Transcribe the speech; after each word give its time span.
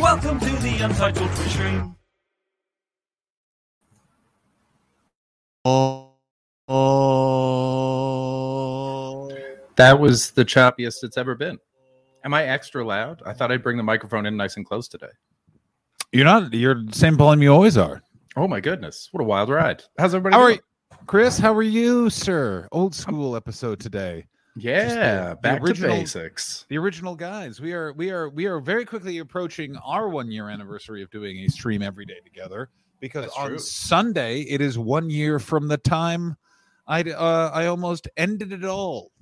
Welcome 0.00 0.38
to 0.38 0.46
the 0.46 0.78
Untitled 0.84 1.28
Twitch 1.34 1.48
stream. 1.48 1.96
That 9.76 9.98
was 9.98 10.30
the 10.30 10.44
choppiest 10.44 11.02
it's 11.02 11.16
ever 11.16 11.34
been. 11.34 11.58
Am 12.24 12.32
I 12.32 12.44
extra 12.44 12.84
loud? 12.84 13.22
I 13.26 13.32
thought 13.32 13.50
I'd 13.50 13.62
bring 13.64 13.76
the 13.76 13.82
microphone 13.82 14.24
in 14.26 14.36
nice 14.36 14.56
and 14.56 14.64
close 14.64 14.86
today. 14.86 15.08
You're 16.12 16.24
not. 16.24 16.54
You're 16.54 16.84
the 16.84 16.94
same 16.94 17.16
volume 17.16 17.42
you 17.42 17.52
always 17.52 17.76
are. 17.76 18.00
Oh 18.36 18.46
my 18.46 18.60
goodness. 18.60 19.08
What 19.10 19.20
a 19.20 19.24
wild 19.24 19.48
ride. 19.48 19.82
How's 19.98 20.14
everybody 20.14 20.34
How 20.36 20.42
are 20.42 20.52
you, 20.52 20.60
Chris? 21.06 21.38
How 21.38 21.52
are 21.52 21.62
you, 21.62 22.08
sir? 22.08 22.68
Old 22.70 22.94
school 22.94 23.34
episode 23.34 23.80
today. 23.80 24.26
Yeah, 24.58 24.84
the- 24.84 25.30
the 25.30 25.36
back 25.36 25.62
original- 25.62 25.90
to 25.90 26.00
basics. 26.00 26.66
The 26.68 26.78
original 26.78 27.14
guys. 27.14 27.60
We 27.60 27.72
are. 27.72 27.92
We 27.92 28.10
are. 28.10 28.28
We 28.28 28.46
are 28.46 28.60
very 28.60 28.84
quickly 28.84 29.18
approaching 29.18 29.76
our 29.78 30.08
one 30.08 30.30
year 30.30 30.48
anniversary 30.48 31.02
of 31.02 31.10
doing 31.10 31.38
a 31.38 31.48
stream 31.48 31.82
every 31.82 32.04
day 32.04 32.20
together. 32.24 32.68
Because 33.00 33.26
That's 33.26 33.36
on 33.36 33.48
true. 33.50 33.58
Sunday 33.58 34.40
it 34.42 34.60
is 34.60 34.76
one 34.76 35.08
year 35.08 35.38
from 35.38 35.68
the 35.68 35.76
time 35.78 36.36
I 36.88 37.02
uh, 37.02 37.50
I 37.54 37.66
almost 37.66 38.08
ended 38.16 38.52
it 38.52 38.64
all. 38.64 39.12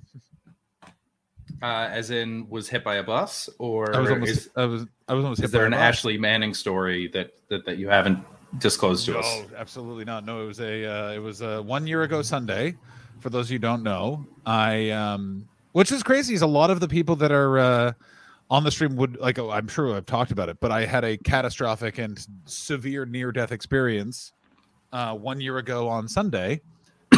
Uh, 1.61 1.87
as 1.91 2.11
in, 2.11 2.47
was 2.49 2.69
hit 2.69 2.83
by 2.83 2.95
a 2.95 3.03
bus, 3.03 3.49
or 3.57 3.95
I 3.95 3.99
was 3.99 4.11
almost. 4.11 4.31
is, 4.31 4.49
I 4.55 4.65
was. 4.65 4.85
I 5.07 5.13
was 5.13 5.23
almost. 5.23 5.39
is 5.39 5.45
hit 5.45 5.51
by 5.53 5.57
there 5.59 5.65
an 5.65 5.71
bus. 5.71 5.79
Ashley 5.81 6.17
Manning 6.17 6.53
story 6.53 7.07
that, 7.09 7.31
that 7.49 7.65
that 7.65 7.77
you 7.77 7.87
haven't 7.89 8.19
disclosed 8.59 9.05
to 9.05 9.13
no, 9.13 9.19
us? 9.19 9.41
absolutely 9.57 10.05
not. 10.05 10.23
No, 10.25 10.43
it 10.43 10.47
was 10.47 10.59
a 10.59 10.85
uh, 10.85 11.11
it 11.13 11.19
was 11.19 11.41
a 11.41 11.61
one 11.63 11.87
year 11.87 12.03
ago 12.03 12.21
Sunday. 12.21 12.75
For 13.27 13.31
those 13.31 13.49
who 13.49 13.59
don't 13.59 13.83
know, 13.83 14.25
I 14.45 14.89
um, 14.91 15.49
which 15.73 15.91
is 15.91 16.01
crazy 16.01 16.33
is 16.33 16.43
a 16.43 16.47
lot 16.47 16.69
of 16.69 16.79
the 16.79 16.87
people 16.87 17.17
that 17.17 17.29
are 17.29 17.59
uh, 17.59 17.91
on 18.49 18.63
the 18.63 18.71
stream 18.71 18.95
would 18.95 19.17
like. 19.17 19.37
Oh, 19.37 19.49
I'm 19.49 19.67
sure 19.67 19.93
I've 19.93 20.05
talked 20.05 20.31
about 20.31 20.47
it, 20.47 20.61
but 20.61 20.71
I 20.71 20.85
had 20.85 21.03
a 21.03 21.17
catastrophic 21.17 21.97
and 21.97 22.25
severe 22.45 23.05
near 23.05 23.33
death 23.33 23.51
experience 23.51 24.31
uh, 24.93 25.13
one 25.13 25.41
year 25.41 25.57
ago 25.57 25.89
on 25.89 26.07
Sunday, 26.07 26.61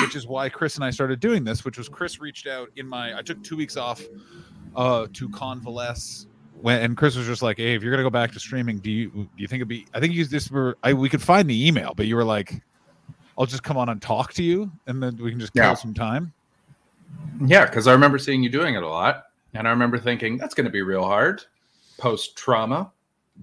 which 0.02 0.16
is 0.16 0.26
why 0.26 0.50
Chris 0.50 0.78
and 0.78 0.84
I 0.84 0.90
started 0.90 1.20
doing 1.20 1.44
this. 1.44 1.64
Which 1.64 1.78
was 1.78 1.88
Chris 1.88 2.20
reached 2.20 2.48
out 2.48 2.70
in 2.76 2.88
my. 2.88 3.16
I 3.16 3.22
took 3.22 3.44
two 3.44 3.56
weeks 3.56 3.78
off 3.78 4.02
uh, 4.76 5.06
to 5.14 5.30
convalesce. 5.30 6.26
When, 6.60 6.82
and 6.82 6.98
Chris 6.98 7.18
was 7.18 7.28
just 7.28 7.44
like, 7.44 7.58
"Hey, 7.58 7.76
if 7.76 7.84
you're 7.84 7.92
gonna 7.92 8.02
go 8.02 8.10
back 8.10 8.32
to 8.32 8.40
streaming, 8.40 8.80
do 8.80 8.90
you 8.90 9.12
do 9.12 9.28
you 9.38 9.48
think 9.48 9.60
it'd 9.60 9.68
be? 9.68 9.86
I 9.94 10.00
think 10.00 10.16
you 10.16 10.26
this 10.26 10.50
were. 10.50 10.76
I 10.82 10.94
we 10.94 11.08
could 11.08 11.22
find 11.22 11.48
the 11.48 11.68
email, 11.68 11.94
but 11.96 12.08
you 12.08 12.16
were 12.16 12.26
like, 12.26 12.64
I'll 13.40 13.46
just 13.46 13.64
come 13.64 13.78
on 13.78 13.88
and 13.88 14.02
talk 14.02 14.34
to 14.34 14.44
you, 14.44 14.70
and 14.86 15.02
then 15.02 15.16
we 15.16 15.32
can 15.32 15.40
just 15.40 15.54
kill 15.54 15.64
Yeah. 15.64 15.74
some 15.74 15.94
time. 15.94 16.34
Yeah, 17.46 17.66
because 17.66 17.88
I 17.88 17.94
remember 17.94 18.20
seeing 18.20 18.44
you 18.44 18.50
doing 18.50 18.76
it 18.76 18.84
a 18.84 18.88
lot, 18.88 19.28
and 19.54 19.66
I 19.66 19.72
remember 19.72 19.98
thinking 19.98 20.38
that's 20.38 20.54
going 20.54 20.66
to 20.66 20.72
be 20.72 20.82
real 20.82 21.04
hard 21.06 21.42
post 21.98 22.36
trauma. 22.36 22.92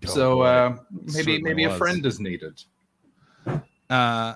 so 0.04 0.42
uh, 0.42 0.76
maybe 1.14 1.40
maybe 1.40 1.64
a 1.64 1.74
friend 1.76 2.04
is 2.04 2.20
needed. 2.20 2.62
Uh, 3.88 4.34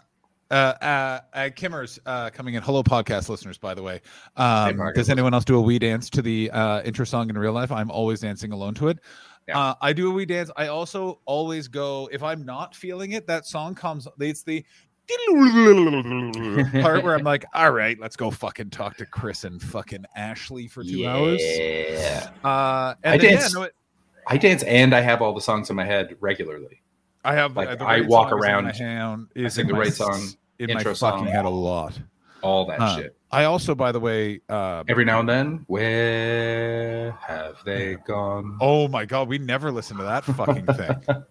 uh, 0.51 0.55
uh, 0.55 1.21
uh, 1.35 1.51
Kimmers 1.55 1.99
uh, 2.07 2.31
coming 2.31 2.55
in. 2.55 2.63
Hello, 2.63 2.83
podcast 2.83 3.29
listeners. 3.29 3.59
By 3.59 3.75
the 3.75 3.83
way, 3.83 4.01
um, 4.37 4.77
podcast 4.79 4.95
does 4.95 5.11
anyone 5.11 5.35
else 5.35 5.45
do 5.45 5.57
a 5.57 5.61
wee 5.61 5.79
dance 5.79 6.09
to 6.11 6.23
the 6.23 6.51
uh, 6.51 6.83
intro 6.83 7.05
song 7.05 7.29
in 7.29 7.37
real 7.37 7.53
life? 7.53 7.71
I'm 7.71 7.91
always 7.91 8.21
dancing 8.21 8.51
alone 8.53 8.75
to 8.75 8.89
it. 8.89 8.99
Yeah. 9.47 9.59
Uh, 9.59 9.75
I 9.81 9.93
do 9.93 10.11
a 10.11 10.15
wee 10.15 10.27
dance. 10.27 10.51
I 10.57 10.69
also 10.69 11.21
always 11.27 11.69
go 11.69 12.09
if 12.13 12.23
I'm 12.23 12.45
not 12.45 12.75
feeling 12.75 13.13
it. 13.13 13.27
That 13.27 13.47
song 13.47 13.75
comes. 13.75 14.09
It's 14.19 14.43
the 14.43 14.65
part 16.83 17.03
where 17.05 17.15
I'm 17.15 17.23
like, 17.25 17.45
all 17.55 17.71
right, 17.73 17.99
let's 18.01 18.17
go 18.17 18.31
fucking 18.31 18.71
talk 18.71 18.97
to 18.99 19.07
Chris 19.07 19.45
and 19.45 19.61
fucking 19.63 20.05
Ashley 20.17 20.67
for 20.69 20.83
two 20.85 21.07
hours. 21.07 21.41
Uh, 22.45 22.95
and 23.03 23.15
I 23.15 23.19
then, 23.19 23.21
yeah, 23.33 23.39
dance- 23.39 23.55
no, 23.55 23.63
it- 23.63 23.75
I 24.27 24.37
dance 24.37 24.63
and 24.63 24.95
I 24.95 25.01
have 25.01 25.23
all 25.23 25.35
the 25.35 25.41
songs 25.41 25.71
in 25.71 25.77
my 25.77 25.85
head 25.85 26.17
regularly. 26.21 26.83
I 27.25 27.35
have 27.35 27.57
Like, 27.57 27.79
the 27.79 27.85
I 27.85 28.01
walk 28.03 28.29
song 28.31 28.39
is 28.39 28.45
in 28.45 28.51
around, 28.51 28.65
my 28.65 28.73
hand, 28.73 29.27
is 29.35 29.55
sing 29.55 29.63
in 29.63 29.67
the 29.69 29.73
my 29.75 29.79
right 29.81 29.93
song, 29.93 30.21
in 30.59 30.67
my 30.69 30.73
intro 30.75 30.95
fucking 30.95 31.19
song. 31.25 31.27
head 31.27 31.45
a 31.45 31.49
lot. 31.51 31.99
All 32.43 32.65
that 32.67 32.81
Uh, 32.81 32.97
shit. 32.97 33.17
I 33.33 33.45
also, 33.45 33.75
by 33.75 33.93
the 33.93 34.01
way, 34.01 34.41
uh, 34.49 34.83
Every 34.89 35.05
now 35.05 35.21
and 35.21 35.29
then, 35.29 35.65
where 35.69 37.11
have 37.21 37.57
they 37.65 37.97
gone? 38.07 38.57
oh 38.61 38.89
my 38.89 39.05
god, 39.05 39.29
we 39.29 39.39
never 39.39 39.71
listen 39.71 39.97
to 39.99 40.03
that 40.05 40.25
fucking 40.25 40.67
thing 40.67 40.97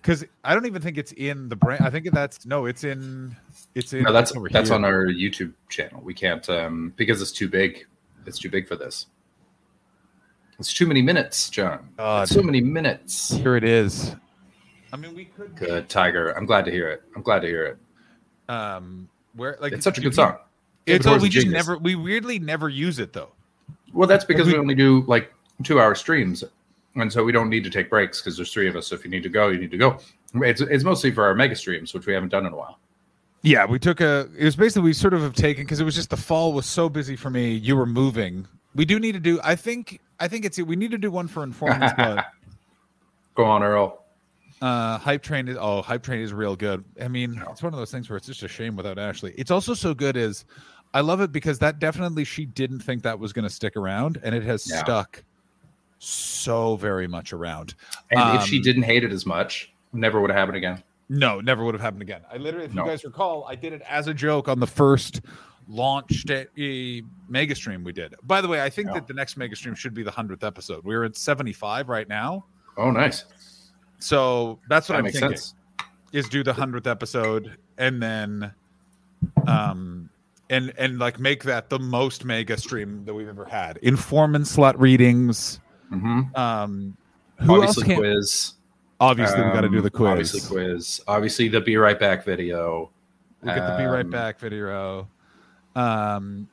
because 0.00 0.24
I 0.44 0.54
don't 0.54 0.66
even 0.66 0.80
think 0.82 0.98
it's 0.98 1.12
in 1.12 1.48
the 1.48 1.56
brain. 1.56 1.78
I 1.82 1.90
think 1.90 2.10
that's 2.12 2.46
no, 2.46 2.66
it's 2.66 2.84
in, 2.84 3.36
it's 3.74 3.92
in. 3.92 4.02
no, 4.02 4.12
that's 4.12 4.34
over 4.34 4.48
that's 4.48 4.68
here. 4.68 4.76
on 4.76 4.84
our 4.84 5.06
YouTube 5.06 5.52
channel. 5.68 6.00
We 6.02 6.14
can't 6.14 6.48
um 6.50 6.92
because 6.96 7.20
it's 7.22 7.32
too 7.32 7.48
big. 7.48 7.86
It's 8.26 8.38
too 8.38 8.50
big 8.50 8.68
for 8.68 8.76
this. 8.76 9.06
It's 10.58 10.74
too 10.74 10.86
many 10.86 11.00
minutes, 11.02 11.48
John. 11.48 11.88
God. 11.96 12.24
It's 12.24 12.32
so 12.32 12.42
many 12.42 12.60
minutes. 12.60 13.30
Here 13.30 13.56
it 13.56 13.64
is. 13.64 14.14
I 14.92 14.96
mean, 14.96 15.14
we 15.14 15.24
could. 15.26 15.56
Good, 15.56 15.88
Tiger. 15.88 16.32
I'm 16.36 16.44
glad 16.46 16.64
to 16.66 16.70
hear 16.70 16.88
it. 16.88 17.02
I'm 17.16 17.22
glad 17.22 17.40
to 17.40 17.46
hear 17.46 17.64
it. 17.66 17.78
Um, 18.52 19.08
where 19.34 19.56
like 19.60 19.72
It's 19.72 19.84
such 19.84 19.98
a 19.98 20.00
good 20.00 20.14
song. 20.14 20.36
It's 20.86 21.04
David 21.04 21.06
all 21.06 21.12
Orr's 21.14 21.22
we 21.22 21.28
just 21.28 21.46
genius. 21.46 21.66
never. 21.66 21.78
We 21.78 21.94
weirdly 21.94 22.38
never 22.38 22.68
use 22.68 22.98
it 22.98 23.12
though. 23.12 23.30
Well, 23.92 24.08
that's 24.08 24.24
because 24.24 24.46
we 24.46 24.52
we- 24.54 24.58
only 24.58 24.74
do 24.74 25.02
like 25.06 25.32
two 25.62 25.80
hour 25.80 25.94
streams. 25.94 26.42
And 26.96 27.12
so 27.12 27.22
we 27.22 27.30
don't 27.32 27.48
need 27.48 27.62
to 27.64 27.70
take 27.70 27.88
breaks 27.88 28.20
because 28.20 28.36
there's 28.36 28.52
three 28.52 28.68
of 28.68 28.74
us. 28.76 28.88
So 28.88 28.94
if 28.96 29.04
you 29.04 29.10
need 29.10 29.22
to 29.22 29.28
go, 29.28 29.48
you 29.48 29.58
need 29.58 29.70
to 29.70 29.78
go. 29.78 29.98
It's, 30.34 30.60
it's 30.60 30.82
mostly 30.84 31.10
for 31.12 31.24
our 31.24 31.34
mega 31.34 31.54
streams, 31.54 31.94
which 31.94 32.06
we 32.06 32.12
haven't 32.12 32.30
done 32.30 32.46
in 32.46 32.52
a 32.52 32.56
while. 32.56 32.78
Yeah, 33.42 33.64
we 33.64 33.78
took 33.78 34.00
a. 34.00 34.28
It 34.36 34.44
was 34.44 34.56
basically 34.56 34.82
we 34.82 34.92
sort 34.92 35.14
of 35.14 35.22
have 35.22 35.32
taken 35.34 35.64
because 35.64 35.80
it 35.80 35.84
was 35.84 35.94
just 35.94 36.10
the 36.10 36.16
fall 36.16 36.52
was 36.52 36.66
so 36.66 36.88
busy 36.88 37.16
for 37.16 37.30
me. 37.30 37.52
You 37.54 37.74
were 37.76 37.86
moving. 37.86 38.46
We 38.74 38.84
do 38.84 38.98
need 39.00 39.12
to 39.12 39.20
do. 39.20 39.40
I 39.42 39.56
think. 39.56 40.00
I 40.18 40.28
think 40.28 40.44
it's. 40.44 40.58
We 40.60 40.76
need 40.76 40.90
to 40.90 40.98
do 40.98 41.10
one 41.10 41.26
for 41.26 41.42
informants, 41.42 41.94
but 41.96 42.26
Go 43.34 43.44
on, 43.44 43.62
Earl. 43.62 44.04
uh, 44.60 44.98
hype 44.98 45.22
train 45.22 45.48
is. 45.48 45.56
Oh, 45.58 45.80
hype 45.80 46.02
train 46.02 46.20
is 46.20 46.32
real 46.34 46.54
good. 46.54 46.84
I 47.00 47.08
mean, 47.08 47.42
it's 47.50 47.62
one 47.62 47.72
of 47.72 47.78
those 47.78 47.90
things 47.90 48.10
where 48.10 48.16
it's 48.18 48.26
just 48.26 48.42
a 48.42 48.48
shame 48.48 48.76
without 48.76 48.98
Ashley. 48.98 49.32
It's 49.38 49.50
also 49.50 49.72
so 49.72 49.94
good. 49.94 50.16
Is 50.18 50.44
I 50.92 51.00
love 51.00 51.22
it 51.22 51.32
because 51.32 51.58
that 51.60 51.78
definitely 51.78 52.24
she 52.24 52.44
didn't 52.44 52.80
think 52.80 53.02
that 53.04 53.18
was 53.18 53.32
going 53.32 53.44
to 53.44 53.50
stick 53.50 53.74
around, 53.76 54.18
and 54.22 54.34
it 54.34 54.42
has 54.42 54.68
Yeah. 54.68 54.80
stuck 54.80 55.24
so 56.00 56.76
very 56.76 57.06
much 57.06 57.32
around. 57.32 57.74
And 58.10 58.38
if 58.40 58.46
she 58.46 58.56
Um, 58.56 58.62
didn't 58.62 58.82
hate 58.84 59.04
it 59.04 59.12
as 59.12 59.24
much, 59.26 59.72
never 59.92 60.20
would 60.20 60.30
have 60.30 60.38
happened 60.38 60.56
again. 60.56 60.82
No, 61.08 61.40
never 61.40 61.62
would 61.64 61.74
have 61.74 61.80
happened 61.82 62.02
again. 62.02 62.22
I 62.32 62.38
literally, 62.38 62.66
if 62.66 62.74
No. 62.74 62.84
you 62.84 62.90
guys 62.90 63.04
recall, 63.04 63.44
I 63.48 63.54
did 63.54 63.72
it 63.72 63.82
as 63.88 64.06
a 64.08 64.14
joke 64.14 64.48
on 64.48 64.58
the 64.60 64.66
first 64.66 65.20
launched 65.68 66.30
a 66.30 67.02
mega 67.28 67.54
stream 67.54 67.84
we 67.84 67.92
did. 67.92 68.14
By 68.24 68.40
the 68.40 68.48
way, 68.48 68.62
I 68.62 68.70
think 68.70 68.88
Yeah. 68.88 68.94
that 68.94 69.06
the 69.06 69.14
next 69.14 69.36
mega 69.36 69.54
stream 69.54 69.74
should 69.74 69.94
be 69.94 70.02
the 70.02 70.10
hundredth 70.10 70.42
episode. 70.42 70.84
We're 70.84 71.04
at 71.04 71.16
seventy 71.16 71.52
five 71.52 71.88
right 71.88 72.08
now, 72.08 72.44
Oh, 72.76 72.90
nice. 72.90 73.24
so 73.98 74.58
that's 74.68 74.88
what 74.88 74.96
That 74.96 74.98
I'm 75.06 75.12
thinking. 75.12 75.30
sense. 75.36 75.54
Is 76.12 76.28
do 76.28 76.42
the 76.42 76.52
hundredth 76.52 76.88
episode 76.88 77.56
and 77.78 78.02
then, 78.02 78.52
um, 79.46 80.10
and 80.48 80.72
and 80.76 80.98
like 80.98 81.20
make 81.20 81.44
that 81.44 81.70
the 81.70 81.78
most 81.78 82.24
mega 82.24 82.56
stream 82.56 83.04
that 83.04 83.14
we've 83.14 83.28
ever 83.28 83.44
had. 83.44 83.76
Informant 83.82 84.46
slut 84.46 84.74
readings. 84.78 85.60
Hmm 85.90 86.20
Um, 86.34 86.96
who 87.38 87.54
Obviously, 87.54 87.82
else 87.82 87.88
can? 87.88 87.96
quiz. 87.98 88.52
Obviously, 89.00 89.38
we 89.42 89.50
got 89.52 89.62
to 89.62 89.68
do 89.68 89.78
Um, 89.78 89.82
the 89.84 89.90
quiz. 89.90 90.10
Obviously, 90.10 90.40
quiz. 90.42 91.00
Obviously, 91.08 91.48
the 91.48 91.60
Be 91.60 91.76
Right 91.76 91.98
Back 91.98 92.24
video. 92.24 92.90
We'll 93.42 93.54
get 93.54 93.66
the 93.66 93.76
be 93.78 93.84
right 93.84 94.04
Um, 94.04 94.10
back 94.10 94.38
video. 94.38 95.08
Um, 95.74 96.46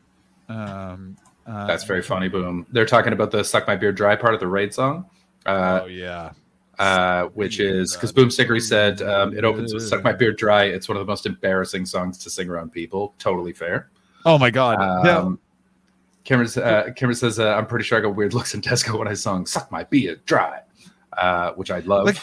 um, 0.47 1.17
uh, 1.45 1.67
That's 1.67 1.83
very 1.83 2.01
funny. 2.01 2.29
Boom. 2.29 2.65
They're 2.71 2.85
talking 2.85 3.11
about 3.13 3.31
the 3.31 3.43
"Suck 3.43 3.67
My 3.67 3.75
Beard 3.75 3.95
Dry" 3.95 4.15
part 4.15 4.33
of 4.33 4.39
the 4.39 4.47
raid 4.47 4.73
song. 4.73 5.05
Uh, 5.45 5.81
oh 5.83 5.87
yeah, 5.87 6.31
uh, 6.79 7.25
which 7.33 7.59
is 7.59 7.93
because 7.93 8.11
Boom 8.13 8.29
Sickery 8.29 8.61
said 8.61 9.01
um, 9.01 9.37
it 9.37 9.43
opens 9.43 9.73
with 9.73 9.83
"Suck 9.83 10.03
My 10.03 10.13
Beard 10.13 10.37
Dry." 10.37 10.63
It's 10.65 10.87
one 10.87 10.95
of 10.97 11.05
the 11.05 11.09
most 11.09 11.25
embarrassing 11.25 11.85
songs 11.85 12.17
to 12.19 12.29
sing 12.29 12.49
around 12.49 12.71
people. 12.71 13.13
Totally 13.19 13.51
fair. 13.53 13.89
oh 14.25 14.37
my 14.37 14.49
god. 14.51 14.77
yeah. 15.05 15.17
Um, 15.17 15.39
Cameron, 16.27 16.49
uh, 16.57 16.91
Cameron 16.93 17.15
says, 17.15 17.39
uh, 17.39 17.55
"I'm 17.55 17.65
pretty 17.65 17.85
sure 17.85 17.97
I 17.97 18.01
got 18.01 18.13
weird 18.13 18.33
looks 18.33 18.53
in 18.53 18.59
Tesco 18.61 18.99
when 18.99 19.07
I 19.07 19.13
sung 19.13 19.45
"Suck 19.45 19.71
My 19.71 19.85
Beard 19.85 20.25
Dry," 20.25 20.59
uh, 21.17 21.53
which 21.53 21.71
I 21.71 21.79
love. 21.79 22.05
Like, 22.05 22.17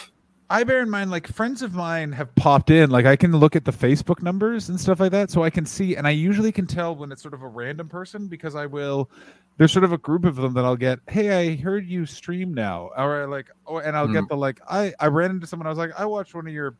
I 0.47 0.63
bear 0.63 0.81
in 0.81 0.91
mind, 0.91 1.09
like 1.09 1.25
friends 1.25 1.63
of 1.63 1.73
mine 1.73 2.11
have 2.11 2.33
popped 2.35 2.69
in. 2.69 2.91
Like 2.91 3.07
I 3.07 3.15
can 3.15 3.35
look 3.35 3.55
at 3.55 3.65
the 3.65 3.71
Facebook 3.71 4.21
numbers 4.21 4.69
and 4.69 4.79
stuff 4.79 4.99
like 4.99 5.11
that, 5.13 5.31
so 5.31 5.41
I 5.41 5.49
can 5.49 5.65
see, 5.65 5.95
and 5.95 6.05
I 6.05 6.11
usually 6.11 6.51
can 6.51 6.67
tell 6.67 6.95
when 6.95 7.11
it's 7.11 7.23
sort 7.23 7.33
of 7.33 7.41
a 7.41 7.47
random 7.47 7.89
person 7.89 8.27
because 8.27 8.55
I 8.55 8.67
will. 8.67 9.09
There's 9.57 9.71
sort 9.71 9.85
of 9.85 9.91
a 9.91 9.97
group 9.97 10.23
of 10.23 10.35
them 10.35 10.53
that 10.53 10.65
I'll 10.65 10.75
get. 10.75 10.99
Hey, 11.07 11.31
I 11.31 11.55
heard 11.55 11.87
you 11.87 12.05
stream 12.05 12.53
now, 12.53 12.91
or 12.95 13.25
like, 13.25 13.47
oh, 13.65 13.79
and 13.79 13.97
I'll 13.97 14.07
get 14.07 14.27
the 14.27 14.37
like. 14.37 14.59
I 14.69 14.93
I 14.99 15.07
ran 15.07 15.31
into 15.31 15.47
someone. 15.47 15.65
I 15.65 15.69
was 15.71 15.79
like, 15.79 15.99
I 15.99 16.05
watched 16.05 16.35
one 16.35 16.45
of 16.45 16.53
your 16.53 16.75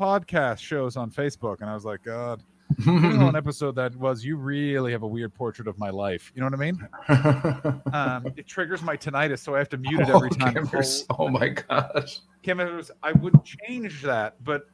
podcast 0.00 0.60
shows 0.60 0.96
on 0.96 1.10
Facebook, 1.10 1.60
and 1.60 1.68
I 1.68 1.74
was 1.74 1.84
like, 1.84 2.02
God, 2.04 2.42
an 2.86 3.36
episode 3.36 3.74
that 3.76 3.94
was 3.96 4.24
you 4.24 4.36
really 4.36 4.92
have 4.92 5.02
a 5.02 5.06
weird 5.06 5.34
portrait 5.34 5.68
of 5.68 5.78
my 5.78 5.90
life. 5.90 6.32
You 6.34 6.40
know 6.42 6.46
what 6.48 6.54
I 6.54 6.70
mean? 6.70 7.80
Um, 7.94 8.26
it 8.36 8.46
triggers 8.48 8.82
my 8.82 8.96
tinnitus, 8.96 9.38
so 9.38 9.54
I 9.54 9.58
have 9.58 9.68
to 9.68 9.76
mute 9.76 10.00
it 10.00 10.08
every 10.08 10.28
Oh, 10.32 10.34
time. 10.36 10.54
cameras. 10.54 11.04
Oh 11.18 11.28
my 11.28 11.48
gosh. 11.50 12.20
cameras, 12.42 12.90
I 13.02 13.12
would 13.12 13.34
change 13.44 14.02
that, 14.02 14.42
but 14.42 14.66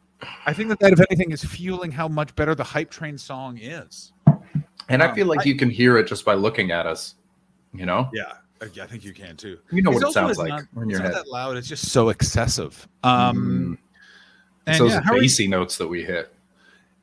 I 0.46 0.52
think 0.54 0.70
that 0.70 0.78
that, 0.80 0.92
if 0.94 1.00
anything, 1.10 1.32
is 1.32 1.44
fueling 1.44 1.90
how 1.92 2.08
much 2.08 2.34
better 2.34 2.54
the 2.54 2.64
hype 2.64 2.90
train 2.90 3.18
song 3.18 3.58
is. 3.60 4.12
And 4.88 5.02
I 5.02 5.08
Um, 5.08 5.14
feel 5.14 5.26
like 5.26 5.40
I- 5.40 5.44
you 5.44 5.54
can 5.56 5.68
hear 5.68 5.98
it 5.98 6.06
just 6.06 6.24
by 6.24 6.34
looking 6.34 6.70
at 6.70 6.86
us. 6.86 7.16
You 7.74 7.84
know, 7.86 8.08
Yeah, 8.14 8.32
I 8.62 8.64
I 8.82 8.86
think 8.86 9.04
you 9.04 9.12
can 9.12 9.36
too. 9.36 9.58
you 9.70 9.82
know 9.82 9.92
It's 9.92 10.00
what 10.02 10.10
it 10.10 10.14
sounds 10.14 10.38
like 10.38 10.48
not- 10.48 10.60
in 10.76 10.82
it's 10.84 10.90
your 10.92 11.00
not 11.00 11.06
head. 11.06 11.14
that 11.14 11.28
loud. 11.28 11.56
It's 11.58 11.68
just 11.68 11.90
so 11.90 12.08
excessive. 12.08 12.88
Um, 13.04 13.36
Mm. 13.36 13.66
and 13.68 13.78
It's 14.66 14.78
those 14.78 14.90
yeah, 14.92 15.02
you- 15.14 15.20
bassy 15.20 15.46
notes 15.46 15.76
that 15.78 15.86
we 15.88 16.02
hit. 16.04 16.34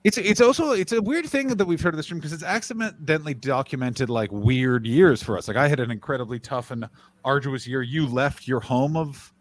It's 0.07 0.17
it's 0.17 0.39
also 0.39 0.71
it's 0.71 0.93
a 0.93 1.01
weird 1.01 1.25
thing 1.25 1.49
that 1.49 1.65
we've 1.65 1.81
heard 1.81 1.93
of 1.93 1.97
the 1.97 2.03
stream 2.03 2.19
because 2.19 2.31
it's 2.31 2.41
accidentally 2.41 3.33
documented 3.33 4.09
like 4.09 4.31
weird 4.31 4.87
years 4.87 5.21
for 5.21 5.37
us. 5.37 5.49
Like 5.49 5.57
I 5.57 5.67
had 5.67 5.81
an 5.81 5.91
incredibly 5.91 6.39
tough 6.39 6.71
and 6.71 6.87
arduous 7.25 7.67
year. 7.67 7.81
You 7.81 8.07
left 8.07 8.47
your 8.47 8.61
home 8.61 8.95
of 8.95 9.33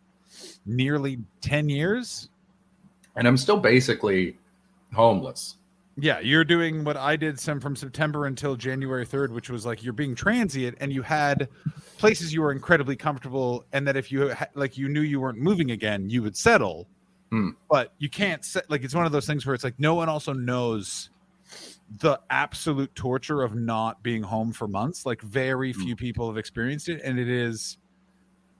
nearly 0.66 1.18
ten 1.40 1.68
years. 1.68 2.30
And 3.14 3.28
I'm 3.28 3.36
still 3.36 3.58
basically 3.58 4.38
homeless. 4.92 5.58
Yeah, 5.98 6.18
you're 6.18 6.44
doing 6.44 6.82
what 6.82 6.96
I 6.96 7.14
did 7.14 7.38
some 7.38 7.60
from 7.60 7.76
September 7.76 8.26
until 8.26 8.56
January 8.56 9.06
3rd, 9.06 9.30
which 9.30 9.48
was 9.48 9.64
like 9.64 9.84
you're 9.84 9.92
being 9.92 10.16
transient 10.16 10.78
and 10.80 10.92
you 10.92 11.00
had 11.00 11.48
places 11.96 12.34
you 12.34 12.42
were 12.42 12.50
incredibly 12.50 12.96
comfortable 12.96 13.64
and 13.72 13.86
that 13.86 13.96
if 13.96 14.10
you 14.10 14.34
ha- 14.34 14.48
like 14.54 14.76
you 14.76 14.88
knew 14.88 15.02
you 15.02 15.20
weren't 15.20 15.38
moving 15.38 15.70
again, 15.70 16.10
you 16.10 16.24
would 16.24 16.36
settle. 16.36 16.88
Hmm. 17.30 17.50
But 17.68 17.92
you 17.98 18.08
can't 18.08 18.44
set 18.44 18.70
like 18.70 18.84
it's 18.84 18.94
one 18.94 19.06
of 19.06 19.12
those 19.12 19.26
things 19.26 19.44
where 19.44 19.54
it's 19.54 19.64
like 19.64 19.78
no 19.78 19.94
one 19.94 20.08
also 20.08 20.32
knows 20.32 21.10
the 21.98 22.18
absolute 22.30 22.94
torture 22.94 23.42
of 23.42 23.54
not 23.54 24.02
being 24.02 24.22
home 24.22 24.52
for 24.52 24.66
months. 24.68 25.04
Like 25.06 25.20
very 25.22 25.72
Hmm. 25.72 25.82
few 25.82 25.96
people 25.96 26.28
have 26.28 26.38
experienced 26.38 26.88
it 26.88 27.00
and 27.02 27.18
it 27.18 27.28
is 27.28 27.78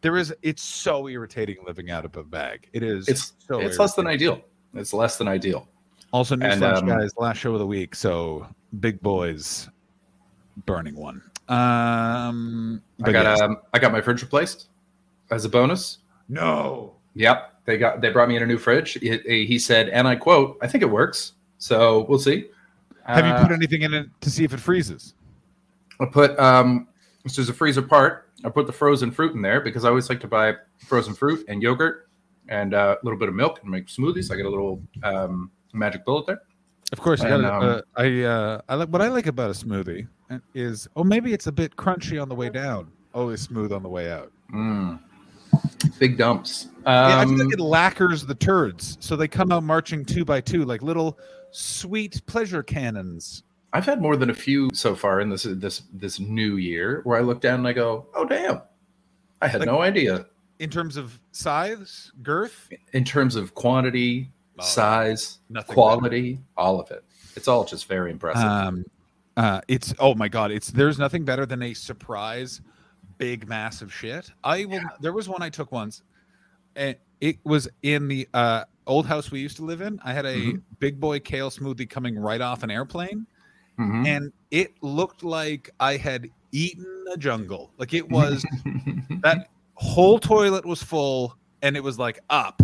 there 0.03 0.17
is 0.17 0.35
it's 0.43 0.63
so 0.63 1.09
irritating 1.09 1.57
living 1.67 1.91
out 1.91 2.05
of 2.05 2.17
a 2.17 2.23
bag. 2.25 2.69
It 2.73 2.83
is 2.83 3.09
It's 3.09 3.33
so 3.39 3.61
it's 3.61 3.79
less 3.79 3.95
than 3.95 4.07
ideal. 4.07 4.41
It's 4.75 4.93
less 4.93 5.17
than 5.17 5.27
ideal. 5.29 5.69
Also, 6.13 6.37
newsflash, 6.37 6.77
um, 6.79 6.87
guys, 6.87 7.11
last 7.17 7.39
show 7.39 7.53
of 7.53 7.59
the 7.59 7.67
week. 7.67 7.95
So 7.95 8.47
big 8.81 9.01
boys 9.01 9.69
burning 10.65 10.95
one. 10.97 11.23
Um, 11.49 12.83
I 13.05 13.13
got 13.13 13.25
yes. 13.25 13.41
um, 13.41 13.59
I 13.75 13.79
got 13.79 13.93
my 13.93 14.01
fridge 14.01 14.23
replaced 14.23 14.69
as 15.31 15.45
a 15.45 15.49
bonus. 15.49 15.99
no. 16.29 16.95
Yep, 17.15 17.56
they 17.67 17.77
got 17.77 18.01
they 18.01 18.11
brought 18.11 18.29
me 18.29 18.37
in 18.37 18.43
a 18.43 18.47
new 18.47 18.59
fridge. 18.59 18.97
It- 18.97 19.25
it- 19.27 19.47
he 19.47 19.59
said, 19.59 19.89
and 19.91 20.09
I 20.09 20.17
quote, 20.17 20.59
"I 20.63 20.67
think 20.67 20.83
it 20.83 20.91
works." 20.91 21.33
So 21.59 22.07
we'll 22.09 22.19
see. 22.19 22.47
Have 23.05 23.25
you 23.25 23.33
Uh, 23.33 23.43
put 23.43 23.53
anything 23.53 23.83
in 23.83 23.95
it 23.95 24.09
to 24.21 24.31
see 24.31 24.45
if 24.45 24.53
it 24.53 24.61
freezes? 24.61 25.15
I 26.01 26.07
put 26.07 26.39
um, 26.39 26.89
this 27.25 27.39
is 27.39 27.49
a 27.49 27.53
freezer 27.53 27.83
part. 27.83 28.29
I 28.45 28.49
put 28.51 28.67
the 28.67 28.73
frozen 28.73 29.11
fruit 29.11 29.35
in 29.35 29.43
there 29.43 29.61
because 29.61 29.85
I 29.85 29.89
always 29.89 30.09
like 30.09 30.21
to 30.21 30.29
buy 30.29 30.55
frozen 30.87 31.15
fruit 31.15 31.45
and 31.49 31.63
yogurt 31.63 32.09
and 32.49 32.75
uh, 32.75 32.97
a 33.01 33.05
little 33.05 33.19
bit 33.19 33.29
of 33.29 33.35
milk 33.35 33.61
and 33.63 33.71
make 33.71 33.87
smoothies. 33.87 34.31
I 34.31 34.37
get 34.37 34.47
a 34.47 34.51
little 34.51 34.81
um, 35.03 35.51
magic 35.73 36.05
bullet 36.05 36.27
there. 36.27 36.43
Of 36.93 37.01
course, 37.01 37.21
you 37.23 37.29
and, 37.29 37.43
gotta, 37.43 37.57
um, 37.57 37.65
uh, 37.97 38.01
I 38.01 38.23
uh, 38.23 38.61
I 38.69 38.75
like 38.77 38.89
what 38.91 39.03
I 39.03 39.09
like 39.09 39.27
about 39.27 39.51
a 39.51 39.55
smoothie 39.55 40.07
is 40.55 40.87
oh 40.97 41.03
maybe 41.05 41.33
it's 41.33 41.47
a 41.47 41.53
bit 41.53 41.75
crunchy 41.77 42.21
on 42.21 42.29
the 42.29 42.35
way 42.35 42.49
down, 42.51 42.89
always 43.15 43.41
smooth 43.41 43.73
on 43.73 43.83
the 43.83 43.89
way 43.89 44.11
out. 44.13 44.31
Mm. 44.55 45.01
Big 45.99 46.17
dumps. 46.19 46.69
yeah, 46.87 47.19
I 47.19 47.25
feel 47.25 47.33
Um, 47.33 47.39
like 47.49 47.53
it 47.55 47.61
lacquers 47.61 48.27
the 48.27 48.35
turds, 48.35 48.97
so 49.01 49.17
they 49.17 49.29
come 49.29 49.51
out 49.53 49.63
marching 49.63 50.05
two 50.05 50.25
by 50.25 50.41
two 50.41 50.65
like 50.65 50.83
little 50.83 51.19
sweet 51.51 52.21
pleasure 52.27 52.63
cannons. 52.63 53.43
I've 53.73 53.85
had 53.87 54.01
more 54.01 54.17
than 54.17 54.31
a 54.31 54.35
few 54.35 54.71
so 54.73 54.95
far 54.95 55.21
in 55.21 55.29
this 55.29 55.43
this 55.45 55.83
this 55.93 56.19
new 56.21 56.57
year 56.57 57.01
where 57.05 57.19
I 57.19 57.23
look 57.23 57.41
down 57.41 57.59
and 57.61 57.69
I 57.69 57.73
go, 57.73 58.07
"Oh 58.15 58.25
damn, 58.25 58.61
I 59.43 59.49
had 59.49 59.61
Like- 59.61 59.67
no 59.67 59.81
idea." 59.83 60.27
In 60.59 60.71
terms 60.71 60.97
of 60.97 61.21
size, 61.33 62.11
girth, 62.23 62.71
In 62.95 63.05
terms 63.05 63.37
of 63.37 63.55
quantity, 63.55 64.31
Oh, 64.59 64.63
size, 64.65 65.41
quality, 65.67 66.41
all 66.57 66.81
of 66.81 66.91
it. 66.91 67.05
It's 67.37 67.47
all 67.47 67.65
just 67.67 67.87
very 67.89 68.11
impressive. 68.11 68.43
Um, 68.43 68.85
uh, 69.37 69.61
it's 69.69 69.93
oh 69.99 70.15
my 70.15 70.29
god, 70.29 70.51
it's 70.51 70.71
there's 70.71 70.99
nothing 70.99 71.27
better 71.27 71.45
than 71.45 71.63
a 71.63 71.75
surprise, 71.75 72.63
big 73.19 73.49
massive 73.49 73.93
shit. 73.93 74.31
I 74.45 74.65
will. 74.65 74.81
There 75.01 75.13
was 75.13 75.29
one 75.29 75.43
I 75.43 75.51
took 75.51 75.73
once, 75.73 76.03
and 76.75 76.97
it 77.21 77.39
was 77.45 77.69
in 77.83 78.09
the 78.09 78.29
uh, 78.35 78.65
old 78.87 79.07
house 79.07 79.31
we 79.31 79.41
used 79.41 79.57
to 79.57 79.65
live 79.65 79.81
in. 79.81 79.99
I 80.05 80.13
had 80.13 80.27
a 80.27 80.35
Mhm. 80.37 80.63
big 80.79 81.01
boy 81.01 81.19
kale 81.21 81.51
smoothie 81.51 81.89
coming 81.89 82.19
right 82.19 82.41
off 82.41 82.63
an 82.63 82.71
airplane, 82.71 83.27
Mhm. 83.79 84.07
and 84.07 84.33
it 84.51 84.75
looked 84.83 85.25
like 85.25 85.71
I 85.81 85.97
had 85.97 86.29
eaten 86.53 86.87
a 87.13 87.17
jungle. 87.17 87.73
Like 87.79 87.95
it 87.95 88.09
was 88.09 88.45
that 89.23 89.49
whole 89.75 90.19
toilet 90.19 90.65
was 90.65 90.83
full, 90.83 91.37
and 91.63 91.77
it 91.77 91.83
was 91.83 91.99
like 91.99 92.21
up. 92.31 92.61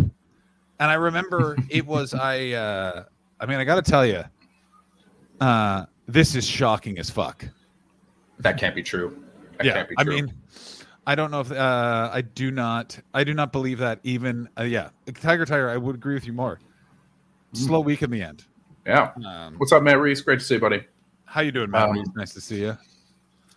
And 0.79 0.91
I 0.91 0.95
remember 0.95 1.57
it 1.69 1.85
was 1.85 2.13
I. 2.13 2.51
uh 2.51 3.05
I 3.39 3.45
mean, 3.45 3.57
I 3.59 3.65
got 3.65 3.83
to 3.83 3.91
tell 3.91 4.05
you, 4.05 4.23
uh, 5.41 5.85
this 6.07 6.33
is 6.35 6.45
shocking 6.47 6.97
as 6.97 7.09
fuck. 7.09 7.45
that 8.39 8.57
can't 8.57 8.75
be 8.75 8.83
true. 8.83 9.21
That 9.57 9.65
yeah, 9.65 9.73
can't 9.73 9.89
be 9.89 9.95
I 9.97 10.03
mean, 10.03 10.33
I 11.05 11.15
don't 11.15 11.31
know 11.31 11.41
if 11.41 11.51
uh, 11.51 12.09
I 12.13 12.21
do 12.21 12.49
not. 12.51 12.97
I 13.13 13.23
do 13.23 13.33
not 13.33 13.51
believe 13.51 13.79
that 13.79 13.99
even. 14.03 14.47
Uh, 14.57 14.63
yeah, 14.63 14.89
Tiger 15.21 15.45
Tiger. 15.45 15.69
I 15.69 15.77
would 15.77 15.95
agree 15.95 16.13
with 16.13 16.25
you 16.25 16.33
more. 16.33 16.59
Slow 17.53 17.81
week 17.81 18.01
in 18.01 18.09
the 18.09 18.21
end. 18.21 18.45
yeah. 18.85 19.11
Um, 19.25 19.55
What's 19.57 19.71
up, 19.71 19.83
Matt 19.83 19.99
Reese? 19.99 20.21
Great 20.21 20.39
to 20.39 20.45
see 20.45 20.55
you, 20.55 20.59
buddy. 20.61 20.83
how 21.25 21.41
you 21.41 21.51
doing, 21.51 21.69
Matt? 21.69 21.89
Um, 21.89 22.03
nice 22.15 22.33
to 22.33 22.41
see 22.41 22.61
you. 22.61 22.77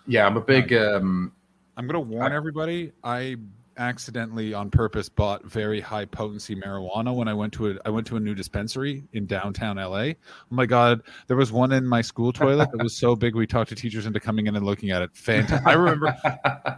Yeah, 0.06 0.26
I'm 0.26 0.36
a 0.36 0.40
big. 0.40 0.72
Um, 0.74 1.32
I'm 1.76 1.86
gonna 1.86 2.00
warn 2.00 2.32
I- 2.32 2.36
everybody. 2.36 2.92
I 3.04 3.36
accidentally, 3.78 4.54
on 4.54 4.70
purpose, 4.70 5.08
bought 5.08 5.44
very 5.44 5.80
high 5.80 6.04
potency 6.04 6.56
marijuana 6.56 7.14
when 7.14 7.28
I 7.28 7.34
went 7.34 7.52
to 7.54 7.70
a 7.70 7.76
I 7.84 7.90
went 7.90 8.06
to 8.08 8.16
a 8.16 8.20
new 8.20 8.34
dispensary 8.34 9.04
in 9.12 9.26
downtown 9.26 9.76
LA. 9.76 9.98
Oh 9.98 10.14
my 10.50 10.66
god, 10.66 11.02
there 11.26 11.36
was 11.36 11.52
one 11.52 11.72
in 11.72 11.86
my 11.86 12.00
school 12.00 12.32
toilet 12.32 12.70
that 12.72 12.82
was 12.82 12.96
so 12.96 13.16
big 13.16 13.34
we 13.34 13.46
talked 13.46 13.68
to 13.70 13.74
teachers 13.74 14.06
into 14.06 14.20
coming 14.20 14.46
in 14.46 14.56
and 14.56 14.64
looking 14.64 14.90
at 14.90 15.02
it. 15.02 15.10
Fantastic. 15.14 15.66
I 15.66 15.72
remember 15.74 16.16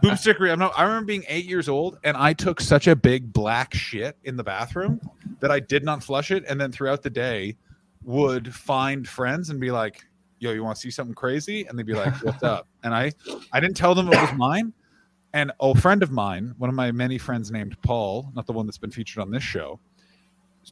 boomstickery. 0.03 0.51
I'm 0.51 0.59
not. 0.59 0.73
I 0.77 0.83
remember 0.83 1.05
being 1.05 1.25
eight 1.27 1.45
years 1.45 1.69
old 1.69 1.97
and 2.03 2.15
I 2.17 2.33
took 2.33 2.61
such 2.61 2.87
a 2.87 2.95
big 2.95 3.31
black 3.31 3.73
shit 3.73 4.17
in 4.23 4.37
the 4.37 4.43
bathroom 4.43 5.01
that 5.39 5.51
I 5.51 5.59
did 5.59 5.83
not 5.83 6.03
flush 6.03 6.31
it, 6.31 6.43
and 6.47 6.59
then 6.59 6.71
throughout 6.71 7.01
the 7.01 7.09
day 7.09 7.55
would 8.03 8.53
find 8.53 9.07
friends 9.07 9.49
and 9.49 9.59
be 9.59 9.71
like, 9.71 10.05
"Yo, 10.39 10.51
you 10.51 10.63
want 10.63 10.75
to 10.75 10.81
see 10.81 10.91
something 10.91 11.15
crazy?" 11.15 11.65
And 11.65 11.77
they'd 11.77 11.85
be 11.85 11.93
like, 11.93 12.13
"What's 12.23 12.43
up?" 12.43 12.67
And 12.83 12.93
I, 12.93 13.11
I 13.51 13.59
didn't 13.59 13.75
tell 13.75 13.95
them 13.95 14.07
it 14.07 14.19
was 14.19 14.33
mine. 14.33 14.73
And 15.33 15.51
a 15.59 15.75
friend 15.75 16.01
of 16.01 16.11
mine, 16.11 16.55
one 16.57 16.69
of 16.69 16.75
my 16.75 16.91
many 16.91 17.17
friends 17.17 17.51
named 17.51 17.79
Paul, 17.81 18.31
not 18.35 18.47
the 18.47 18.53
one 18.53 18.65
that's 18.65 18.77
been 18.79 18.91
featured 18.91 19.21
on 19.21 19.29
this 19.29 19.43
show, 19.43 19.79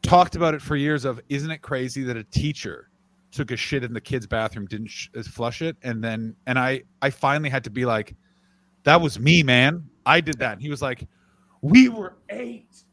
talked 0.01 0.35
about 0.35 0.53
it 0.53 0.61
for 0.61 0.75
years. 0.75 1.05
Of 1.05 1.21
isn't 1.29 1.51
it 1.51 1.61
crazy 1.61 2.03
that 2.03 2.17
a 2.17 2.23
teacher 2.23 2.89
took 3.31 3.51
a 3.51 3.57
shit 3.57 3.83
in 3.83 3.93
the 3.93 4.01
kid's 4.01 4.25
bathroom, 4.25 4.65
didn't 4.65 4.87
sh- 4.87 5.09
uh, 5.15 5.21
flush 5.21 5.61
it, 5.61 5.77
and 5.83 6.03
then 6.03 6.35
and 6.47 6.57
I 6.57 6.83
I 7.01 7.11
finally 7.11 7.49
had 7.49 7.63
to 7.65 7.69
be 7.69 7.85
like, 7.85 8.15
that 8.83 8.99
was 8.99 9.19
me, 9.19 9.43
man. 9.43 9.87
I 10.05 10.21
did 10.21 10.39
that. 10.39 10.53
And 10.53 10.61
he 10.61 10.69
was 10.69 10.81
like, 10.81 11.05
we 11.61 11.89
were 11.89 12.15
eight. 12.29 12.83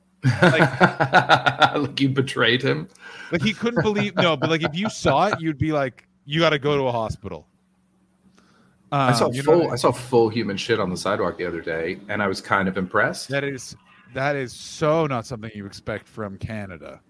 like 0.42 2.00
you 2.00 2.08
betrayed 2.08 2.62
him. 2.62 2.88
Like 3.30 3.42
he 3.42 3.52
couldn't 3.52 3.82
believe 3.82 4.16
no, 4.16 4.36
but 4.36 4.50
like 4.50 4.62
if 4.62 4.74
you 4.74 4.90
saw 4.90 5.28
it, 5.28 5.40
you'd 5.40 5.58
be 5.58 5.72
like, 5.72 6.08
you 6.24 6.40
got 6.40 6.50
to 6.50 6.58
go 6.58 6.76
to 6.76 6.84
a 6.84 6.92
hospital. 6.92 7.46
I 8.96 9.12
saw 9.12 9.26
Um, 9.26 9.32
full. 9.34 9.68
I- 9.70 9.72
I 9.72 9.76
saw 9.76 9.90
full 9.92 10.28
human 10.28 10.56
shit 10.56 10.78
on 10.80 10.90
the 10.90 10.96
sidewalk 10.96 11.36
the 11.38 11.46
other 11.46 11.60
day, 11.60 11.98
and 12.08 12.22
I 12.22 12.26
was 12.28 12.40
kind 12.40 12.68
of 12.68 12.76
impressed. 12.78 13.28
that 13.28 13.44
is 13.44 13.76
that 14.12 14.36
is 14.36 14.52
so 14.52 15.06
not 15.06 15.26
something 15.26 15.50
you 15.54 15.66
expect 15.66 16.06
from 16.08 16.38
Canada. 16.38 17.00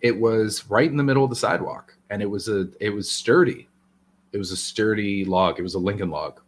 It 0.00 0.18
was 0.18 0.68
right 0.68 0.90
in 0.90 0.96
the 0.96 1.04
middle 1.04 1.22
of 1.22 1.30
the 1.30 1.36
sidewalk, 1.36 1.96
and 2.10 2.20
it 2.22 2.26
was 2.30 2.48
a. 2.48 2.68
It 2.80 2.90
was 2.90 3.08
sturdy. 3.10 3.68
It 4.32 4.38
was 4.38 4.50
a 4.50 4.56
sturdy 4.56 5.24
log. 5.24 5.58
It 5.58 5.62
was 5.62 5.74
a 5.74 5.78
Lincoln 5.78 6.10
log. 6.10 6.40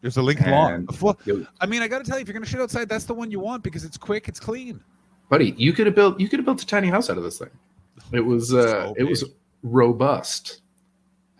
There's 0.00 0.16
a 0.18 0.22
Lincoln. 0.22 0.48
And- 0.52 0.88
Yo, 1.24 1.46
I 1.60 1.66
mean, 1.66 1.80
I 1.80 1.88
got 1.88 2.04
to 2.04 2.04
tell 2.04 2.18
you, 2.18 2.22
if 2.22 2.28
you're 2.28 2.34
gonna 2.34 2.44
shit 2.46 2.60
outside, 2.60 2.88
that's 2.88 3.04
the 3.06 3.14
one 3.14 3.30
you 3.30 3.40
want 3.40 3.62
because 3.62 3.84
it's 3.84 3.96
quick, 3.96 4.28
it's 4.28 4.38
clean. 4.40 4.80
buddy, 5.30 5.54
you 5.56 5.72
could 5.72 5.86
have 5.86 5.94
built. 5.94 6.20
You 6.20 6.28
could 6.28 6.38
have 6.38 6.44
built 6.44 6.62
a 6.62 6.66
tiny 6.66 6.88
house 6.88 7.08
out 7.10 7.16
of 7.16 7.22
this 7.24 7.38
thing. 7.38 7.48
It 8.12 8.20
was. 8.20 8.52
Uh, 8.54 8.62
So 8.88 8.94
it 8.98 9.04
was 9.04 9.24
robust. 9.62 10.60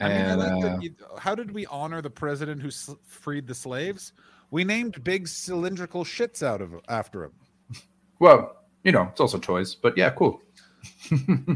I 0.01 0.09
mean, 0.09 0.21
I 0.23 0.35
like 0.35 0.65
uh, 0.65 0.79
you, 0.81 0.95
how 1.19 1.35
did 1.35 1.53
we 1.53 1.67
honor 1.67 2.03
the 2.03 2.11
president 2.11 2.61
who 2.61 2.69
s- 2.69 2.95
freed 3.07 3.47
the 3.47 3.55
slaves? 3.55 4.13
We 4.51 4.65
named 4.65 5.03
big 5.05 5.29
cylindrical 5.29 6.05
shits 6.05 6.43
out 6.43 6.61
of 6.61 6.75
after 6.89 7.25
him. 7.25 7.33
Well, 8.19 8.57
you 8.83 8.93
know, 8.93 9.05
it's 9.11 9.21
also 9.21 9.39
toys. 9.39 9.75
But 9.75 9.97
yeah, 9.97 10.11
cool. 10.11 10.41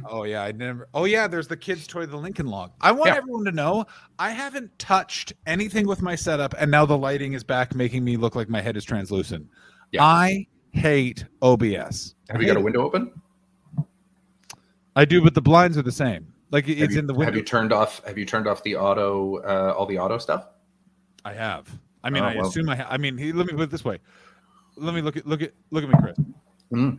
Oh 0.09 0.23
yeah, 0.25 0.43
I 0.43 0.53
never. 0.53 0.89
Oh 0.95 1.05
yeah, 1.05 1.27
there's 1.27 1.49
the 1.49 1.57
kids' 1.57 1.87
toy, 1.87 2.07
the 2.07 2.17
Lincoln 2.17 2.47
Log. 2.47 2.73
I 2.81 2.93
want 2.93 3.09
Yeah. 3.11 3.17
everyone 3.17 3.45
to 3.45 3.53
know 3.53 3.85
I 4.19 4.31
haven't 4.31 4.77
touched 4.79 5.35
anything 5.47 5.87
with 5.87 6.01
my 6.01 6.15
setup, 6.15 6.55
and 6.59 6.71
now 6.71 6.87
the 6.87 6.97
lighting 6.97 7.35
is 7.35 7.45
back, 7.45 7.75
making 7.75 8.05
me 8.05 8.17
look 8.17 8.35
like 8.35 8.49
my 8.49 8.63
head 8.63 8.77
is 8.77 8.85
translucent. 8.85 9.47
Yeah. 9.93 10.03
I 10.05 10.47
hate 10.73 11.27
OBS. 11.43 12.15
Have 12.31 12.41
you 12.41 12.47
got 12.47 12.57
a 12.57 12.61
window 12.61 12.83
open? 12.83 13.13
I 14.97 15.05
do, 15.05 15.23
but 15.23 15.35
the 15.35 15.43
blinds 15.43 15.77
are 15.77 15.83
the 15.83 15.93
same. 15.93 16.33
Like 16.51 16.69
it's 16.69 16.95
you, 16.95 16.99
in 17.01 17.07
the 17.07 17.15
Have 17.25 17.37
you 17.37 17.43
turned 17.43 17.73
off? 17.73 18.03
Have 18.07 18.17
you 18.19 18.25
turned 18.25 18.47
off 18.47 18.63
the 18.63 18.77
auto? 18.77 19.37
Uh, 19.43 19.75
all 19.77 19.87
the 19.87 19.99
auto 19.99 20.19
stuff? 20.19 20.47
I 21.25 21.33
have. 21.35 21.69
I 22.03 22.11
mean, 22.11 22.23
Oh, 22.23 22.27
I 22.27 22.37
well. 22.37 22.47
assume 22.47 22.69
I. 22.71 22.77
Ha- 22.77 22.87
I 22.89 22.97
mean, 22.97 23.19
he, 23.19 23.33
let 23.33 23.47
me 23.47 23.53
put 23.53 23.63
it 23.63 23.71
this 23.71 23.85
way. 23.85 23.99
Let 24.77 24.95
me 24.95 25.03
look 25.03 25.17
at 25.17 25.27
look 25.27 25.43
at 25.43 25.53
look 25.71 25.85
at 25.85 25.91
me, 25.91 25.95
Chris. 26.01 26.17
Mm. 26.73 26.99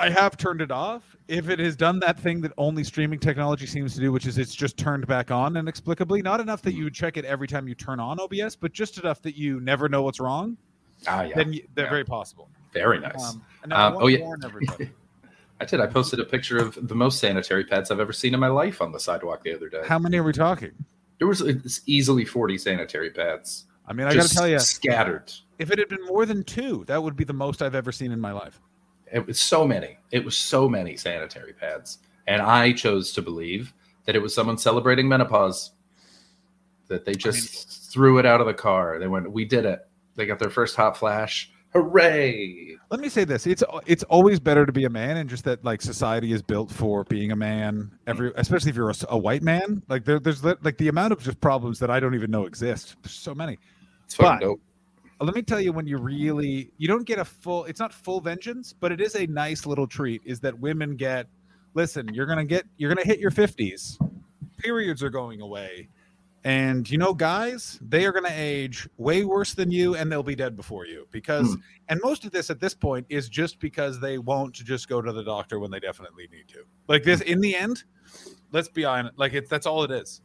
I 0.00 0.10
have 0.10 0.36
turned 0.36 0.60
it 0.60 0.70
off. 0.72 1.16
If 1.28 1.48
it 1.48 1.60
has 1.60 1.76
done 1.76 2.00
that 2.00 2.18
thing 2.18 2.40
that 2.42 2.52
only 2.58 2.82
streaming 2.84 3.20
technology 3.20 3.64
seems 3.64 3.94
to 3.94 4.00
do, 4.00 4.10
which 4.12 4.26
is 4.26 4.36
it's 4.38 4.54
just 4.54 4.76
turned 4.76 5.06
back 5.06 5.30
on 5.30 5.56
inexplicably, 5.56 6.20
not 6.20 6.40
enough 6.40 6.60
that 6.62 6.74
you 6.74 6.84
would 6.84 6.94
check 6.94 7.16
it 7.16 7.24
every 7.24 7.46
time 7.46 7.68
you 7.68 7.74
turn 7.76 8.00
on 8.00 8.18
OBS, 8.20 8.56
but 8.56 8.72
just 8.72 8.98
enough 8.98 9.22
that 9.22 9.36
you 9.36 9.60
never 9.60 9.88
know 9.88 10.02
what's 10.02 10.18
wrong, 10.20 10.56
Ah, 11.06 11.22
yeah. 11.22 11.34
then 11.36 11.52
you, 11.52 11.66
they're 11.74 11.84
Yeah. 11.84 11.90
very 11.90 12.04
possible. 12.04 12.50
Very 12.72 12.98
nice. 12.98 13.22
Um, 13.24 13.42
and 13.62 13.70
now 13.70 13.76
I 13.76 13.86
Um, 13.86 13.96
oh, 14.00 14.06
yeah. 14.08 14.18
to 15.60 15.66
warn 15.66 15.82
everybody. 15.82 15.82
I 15.82 15.86
did. 15.86 15.90
I 15.90 15.92
posted 15.92 16.20
a 16.20 16.24
picture 16.24 16.58
of 16.58 16.88
the 16.88 16.94
most 16.94 17.18
sanitary 17.18 17.64
pads 17.64 17.90
I've 17.90 18.00
ever 18.00 18.12
seen 18.12 18.34
in 18.34 18.40
my 18.40 18.48
life 18.48 18.80
on 18.80 18.92
the 18.92 19.00
sidewalk 19.00 19.42
the 19.42 19.54
other 19.54 19.68
day. 19.68 19.82
How 19.84 19.98
many 19.98 20.18
are 20.18 20.22
we 20.22 20.32
talking? 20.32 20.72
There 21.18 21.28
was 21.28 21.40
it's 21.40 21.80
easily 21.86 22.24
forty 22.24 22.58
sanitary 22.58 23.10
pads. 23.10 23.66
I 23.86 23.92
mean, 23.92 24.06
I 24.06 24.14
got 24.14 24.26
to 24.26 24.34
tell 24.34 24.48
you, 24.48 24.58
scattered. 24.58 25.32
if 25.58 25.70
it 25.70 25.78
had 25.78 25.88
been 25.88 26.04
more 26.06 26.24
than 26.26 26.42
two, 26.42 26.84
that 26.86 27.02
would 27.02 27.16
be 27.16 27.24
the 27.24 27.34
most 27.34 27.62
I've 27.62 27.74
ever 27.74 27.92
seen 27.92 28.12
in 28.12 28.20
my 28.20 28.32
life. 28.32 28.60
It 29.12 29.26
was 29.26 29.40
so 29.40 29.66
many. 29.66 29.98
It 30.10 30.24
was 30.24 30.36
so 30.36 30.68
many 30.68 30.96
sanitary 30.96 31.52
pads, 31.52 31.98
and 32.26 32.42
I 32.42 32.72
chose 32.72 33.12
to 33.12 33.22
believe 33.22 33.72
that 34.06 34.16
it 34.16 34.22
was 34.22 34.34
someone 34.34 34.58
celebrating 34.58 35.08
menopause. 35.08 35.72
That 36.88 37.04
they 37.04 37.14
just 37.14 37.92
threw 37.92 38.18
it 38.18 38.26
out 38.26 38.40
of 38.40 38.46
the 38.46 38.54
car. 38.54 38.98
They 38.98 39.06
went, 39.06 39.30
"We 39.30 39.44
did 39.44 39.64
it." 39.64 39.86
They 40.16 40.26
got 40.26 40.38
their 40.38 40.50
first 40.50 40.76
hot 40.76 40.96
flash. 40.96 41.50
Hooray! 41.74 42.76
Let 42.90 43.00
me 43.00 43.08
say 43.08 43.24
this: 43.24 43.46
it's 43.46 43.64
it's 43.86 44.04
always 44.04 44.38
better 44.38 44.64
to 44.64 44.72
be 44.72 44.84
a 44.84 44.90
man, 44.90 45.16
and 45.16 45.28
just 45.28 45.44
that 45.44 45.64
like 45.64 45.82
society 45.82 46.32
is 46.32 46.40
built 46.42 46.70
for 46.70 47.04
being 47.04 47.32
a 47.32 47.36
man. 47.36 47.90
Every, 48.06 48.30
mm. 48.30 48.34
especially 48.36 48.70
if 48.70 48.76
you're 48.76 48.92
a 49.08 49.18
white 49.18 49.42
man, 49.42 49.82
like 49.88 50.04
there, 50.04 50.20
there's 50.20 50.44
like 50.44 50.78
the 50.78 50.88
amount 50.88 51.12
of 51.12 51.20
just 51.20 51.40
problems 51.40 51.80
that 51.80 51.90
I 51.90 51.98
don't 51.98 52.14
even 52.14 52.30
know 52.30 52.46
exist. 52.46 52.96
There's 53.02 53.14
so 53.14 53.34
many. 53.34 53.58
It's 54.04 54.16
But- 54.16 54.40
dope. 54.40 54.60
Let 55.20 55.34
me 55.36 55.42
tell 55.42 55.60
you, 55.60 55.72
when 55.72 55.86
you 55.86 55.96
really 55.96 56.70
you 56.76 56.86
don't 56.86 57.06
get 57.06 57.18
a 57.18 57.24
full, 57.24 57.64
it's 57.64 57.80
not 57.80 57.94
full 57.94 58.20
vengeance, 58.20 58.72
but 58.72 58.92
it 58.92 59.00
is 59.00 59.14
a 59.14 59.26
nice 59.26 59.64
little 59.64 59.86
treat. 59.86 60.20
Is 60.24 60.40
that 60.40 60.58
women 60.58 60.96
get? 60.96 61.28
Listen, 61.74 62.12
you're 62.12 62.26
gonna 62.26 62.44
get, 62.44 62.66
you're 62.76 62.92
gonna 62.92 63.06
hit 63.06 63.20
your 63.20 63.30
fifties. 63.30 63.96
Periods 64.58 65.02
are 65.02 65.10
going 65.10 65.40
away. 65.40 65.88
And 66.44 66.88
you 66.90 66.98
know, 66.98 67.14
guys, 67.14 67.78
they 67.80 68.04
are 68.04 68.12
going 68.12 68.26
to 68.26 68.30
age 68.32 68.86
way 68.98 69.24
worse 69.24 69.54
than 69.54 69.70
you, 69.70 69.94
and 69.94 70.12
they'll 70.12 70.22
be 70.22 70.34
dead 70.36 70.56
before 70.56 70.86
you. 70.86 71.08
Because, 71.10 71.48
Hmm. 71.54 71.60
and 71.88 72.00
most 72.04 72.26
of 72.26 72.32
this 72.32 72.50
at 72.50 72.60
this 72.60 72.74
point 72.74 73.06
is 73.08 73.30
just 73.30 73.58
because 73.60 73.98
they 73.98 74.18
won't 74.18 74.52
just 74.52 74.86
go 74.88 75.00
to 75.00 75.10
the 75.10 75.24
doctor 75.24 75.58
when 75.58 75.70
they 75.70 75.80
definitely 75.80 76.28
need 76.30 76.46
to. 76.48 76.64
Like 76.86 77.02
this, 77.02 77.22
in 77.22 77.40
the 77.40 77.56
end, 77.56 77.84
let's 78.52 78.68
be 78.68 78.84
honest. 78.84 79.18
Like 79.18 79.32
it's 79.32 79.48
that's 79.48 79.66
all 79.66 79.84
it 79.84 79.90
is. 79.90 80.20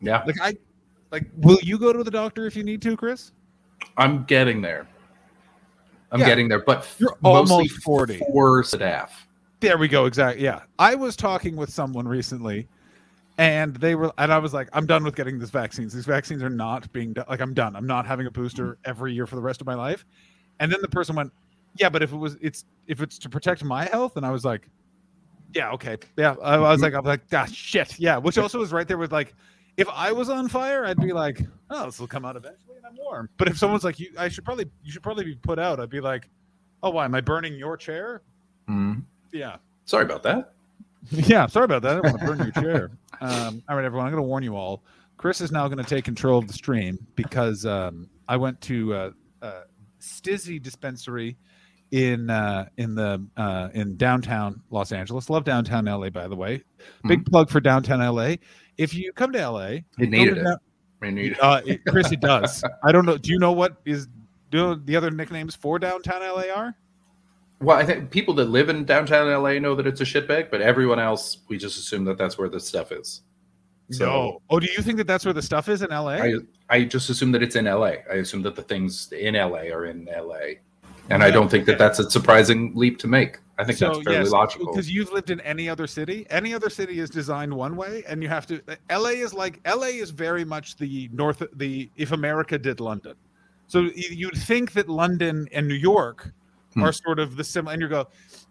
Yeah, 0.00 0.22
Like 0.24 0.36
I, 0.40 0.54
like, 1.10 1.24
will 1.38 1.58
you 1.62 1.78
go 1.78 1.92
to 1.92 2.04
the 2.04 2.10
doctor 2.10 2.46
if 2.46 2.54
you 2.54 2.62
need 2.62 2.82
to, 2.82 2.96
Chris? 2.96 3.32
I'm 3.96 4.24
getting 4.24 4.60
there. 4.60 4.86
I'm 6.12 6.20
Yeah. 6.20 6.26
getting 6.26 6.46
there, 6.48 6.60
but 6.60 6.86
You're 6.98 7.16
almost 7.24 7.82
40. 7.82 8.18
for 8.32 8.62
staff. 8.62 9.26
There 9.60 9.78
we 9.78 9.88
go. 9.88 10.04
Exactly. 10.04 10.44
Yeah. 10.44 10.60
I 10.78 10.94
was 10.94 11.16
talking 11.16 11.56
with 11.56 11.70
someone 11.70 12.06
recently 12.06 12.68
and 13.38 13.74
they 13.76 13.94
were, 13.94 14.12
and 14.18 14.32
I 14.32 14.38
was 14.38 14.54
like, 14.54 14.68
I'm 14.72 14.86
done 14.86 15.02
with 15.04 15.16
getting 15.16 15.38
these 15.38 15.50
vaccines. 15.50 15.92
These 15.92 16.06
vaccines 16.06 16.42
are 16.42 16.50
not 16.50 16.92
being 16.92 17.12
done. 17.12 17.24
Like, 17.28 17.40
I'm 17.40 17.54
done. 17.54 17.74
I'm 17.74 17.86
not 17.86 18.06
having 18.06 18.26
a 18.26 18.30
booster 18.30 18.78
every 18.84 19.12
year 19.12 19.26
for 19.26 19.34
the 19.36 19.42
rest 19.42 19.60
of 19.60 19.66
my 19.66 19.74
life. 19.74 20.04
And 20.60 20.70
then 20.70 20.80
the 20.80 20.88
person 20.88 21.16
went, 21.16 21.32
Yeah, 21.78 21.88
but 21.88 22.02
if 22.02 22.12
it 22.12 22.16
was, 22.16 22.36
it's, 22.40 22.64
if 22.86 23.02
it's 23.02 23.18
to 23.18 23.28
protect 23.28 23.64
my 23.64 23.86
health. 23.86 24.16
And 24.16 24.24
I 24.24 24.30
was 24.30 24.44
like, 24.44 24.68
Yeah, 25.52 25.70
okay. 25.72 25.98
Yeah. 26.16 26.36
I, 26.42 26.58
was 26.58 26.80
like, 26.80 26.94
I'm 26.94 27.04
like, 27.04 27.22
ah, 27.32 27.46
shit. 27.46 27.98
Yeah. 27.98 28.18
Which 28.18 28.38
also 28.38 28.60
was 28.60 28.72
right 28.72 28.86
there 28.86 28.98
with 28.98 29.10
like, 29.12 29.34
if 29.76 29.88
I 29.88 30.12
was 30.12 30.30
on 30.30 30.48
fire, 30.48 30.84
I'd 30.86 31.00
be 31.00 31.12
like, 31.12 31.40
Oh, 31.70 31.86
this 31.86 31.98
will 31.98 32.06
come 32.06 32.24
out 32.24 32.36
eventually 32.36 32.76
and 32.76 32.86
I'm 32.86 32.96
warm. 32.96 33.28
But 33.36 33.48
if 33.48 33.58
someone's 33.58 33.82
like, 33.82 33.98
You, 33.98 34.10
I 34.16 34.28
should 34.28 34.44
probably, 34.44 34.66
you 34.84 34.92
should 34.92 35.02
probably 35.02 35.24
be 35.24 35.34
put 35.34 35.58
out, 35.58 35.80
I'd 35.80 35.90
be 35.90 36.00
like, 36.00 36.28
Oh, 36.84 36.90
why? 36.90 37.04
Am 37.04 37.14
I 37.16 37.20
burning 37.20 37.54
your 37.54 37.76
chair? 37.76 38.22
Mhm. 38.70 39.02
Yeah. 39.32 39.56
Sorry 39.86 40.04
about 40.04 40.22
that. 40.22 40.52
Yeah, 41.10 41.46
sorry 41.48 41.64
about 41.64 41.82
that. 41.82 41.98
I 41.98 42.00
don't 42.00 42.04
want 42.04 42.20
to 42.20 42.26
burn 42.26 42.38
your 42.38 42.50
chair. 42.64 42.90
Um, 43.20 43.62
all 43.68 43.76
right, 43.76 43.84
everyone. 43.84 44.06
I'm 44.06 44.12
going 44.12 44.22
to 44.22 44.28
warn 44.28 44.42
you 44.42 44.56
all. 44.56 44.82
Chris 45.16 45.40
is 45.40 45.52
now 45.52 45.66
going 45.68 45.78
to 45.78 45.84
take 45.88 46.04
control 46.04 46.38
of 46.38 46.46
the 46.46 46.52
stream 46.52 46.98
because 47.14 47.64
um, 47.66 48.08
I 48.28 48.36
went 48.36 48.60
to 48.62 48.94
uh, 48.94 49.10
uh, 49.42 49.62
Stizzy 50.00 50.60
Dispensary 50.60 51.36
in 51.92 52.28
uh, 52.30 52.66
in 52.76 52.94
the 52.94 53.24
uh, 53.36 53.68
in 53.74 53.96
downtown 53.96 54.60
Los 54.70 54.92
Angeles. 54.92 55.30
Love 55.30 55.44
downtown 55.44 55.84
LA, 55.84 56.10
by 56.10 56.26
the 56.28 56.36
way. 56.36 56.62
Big 57.06 57.24
plug 57.26 57.48
for 57.48 57.60
downtown 57.60 58.00
LA. 58.00 58.34
If 58.76 58.92
you 58.94 59.12
come 59.12 59.32
to 59.32 59.48
LA, 59.50 59.66
It 59.66 59.84
needed 59.98 60.38
it. 60.38 60.44
down- 60.44 60.58
I 61.02 61.10
needed 61.10 61.38
uh, 61.38 61.60
it, 61.66 61.82
Chris, 61.86 62.10
it 62.12 62.20
does. 62.20 62.64
I 62.82 62.90
don't 62.90 63.04
know. 63.04 63.18
Do 63.18 63.30
you 63.30 63.38
know 63.38 63.52
what 63.52 63.76
is 63.84 64.06
do 64.50 64.58
you 64.58 64.64
know 64.64 64.74
the 64.74 64.96
other 64.96 65.10
nicknames 65.10 65.54
for 65.54 65.78
downtown 65.78 66.22
LA 66.22 66.44
are? 66.54 66.74
Well, 67.64 67.78
I 67.78 67.84
think 67.84 68.10
people 68.10 68.34
that 68.34 68.46
live 68.46 68.68
in 68.68 68.84
downtown 68.84 69.26
LA 69.26 69.58
know 69.58 69.74
that 69.74 69.86
it's 69.86 70.00
a 70.00 70.04
shitbag, 70.04 70.50
but 70.50 70.60
everyone 70.60 70.98
else, 70.98 71.38
we 71.48 71.56
just 71.56 71.78
assume 71.78 72.04
that 72.04 72.18
that's 72.18 72.36
where 72.36 72.48
the 72.48 72.60
stuff 72.60 72.92
is. 72.92 73.22
So 73.90 74.42
Oh, 74.50 74.60
do 74.60 74.66
you 74.66 74.82
think 74.82 74.98
that 74.98 75.06
that's 75.06 75.24
where 75.24 75.34
the 75.34 75.42
stuff 75.42 75.68
is 75.68 75.82
in 75.82 75.90
LA? 75.90 76.12
I, 76.12 76.34
I 76.70 76.84
just 76.84 77.10
assume 77.10 77.32
that 77.32 77.42
it's 77.42 77.56
in 77.56 77.66
LA. 77.66 77.94
I 78.10 78.16
assume 78.16 78.42
that 78.42 78.54
the 78.54 78.62
things 78.62 79.12
in 79.12 79.34
LA 79.34 79.70
are 79.72 79.86
in 79.86 80.06
LA. 80.06 80.60
And 81.10 81.22
I 81.22 81.30
don't 81.30 81.50
think 81.50 81.66
that 81.66 81.78
that's 81.78 81.98
a 81.98 82.10
surprising 82.10 82.72
leap 82.74 82.98
to 83.00 83.06
make. 83.06 83.38
I 83.58 83.64
think 83.64 83.78
that's 83.78 83.98
fairly 84.00 84.28
logical. 84.28 84.72
Because 84.72 84.90
you've 84.90 85.12
lived 85.12 85.30
in 85.30 85.40
any 85.40 85.68
other 85.68 85.86
city. 85.86 86.26
Any 86.30 86.54
other 86.54 86.70
city 86.70 86.98
is 86.98 87.10
designed 87.10 87.52
one 87.52 87.76
way, 87.76 88.02
and 88.08 88.22
you 88.22 88.28
have 88.28 88.46
to. 88.46 88.60
LA 88.90 89.10
is 89.10 89.34
like 89.34 89.60
LA 89.66 89.88
is 89.88 90.10
very 90.10 90.44
much 90.44 90.76
the 90.76 91.08
north. 91.12 91.42
The 91.52 91.90
if 91.96 92.12
America 92.12 92.58
did 92.58 92.80
London, 92.80 93.14
so 93.66 93.90
you'd 93.94 94.34
think 94.34 94.72
that 94.72 94.88
London 94.88 95.46
and 95.52 95.68
New 95.68 95.74
York 95.74 96.32
Hmm. 96.74 96.82
are 96.84 96.92
sort 96.92 97.18
of 97.18 97.36
the 97.36 97.44
similar. 97.44 97.72
And 97.74 97.82
you 97.82 97.88
go 97.88 98.08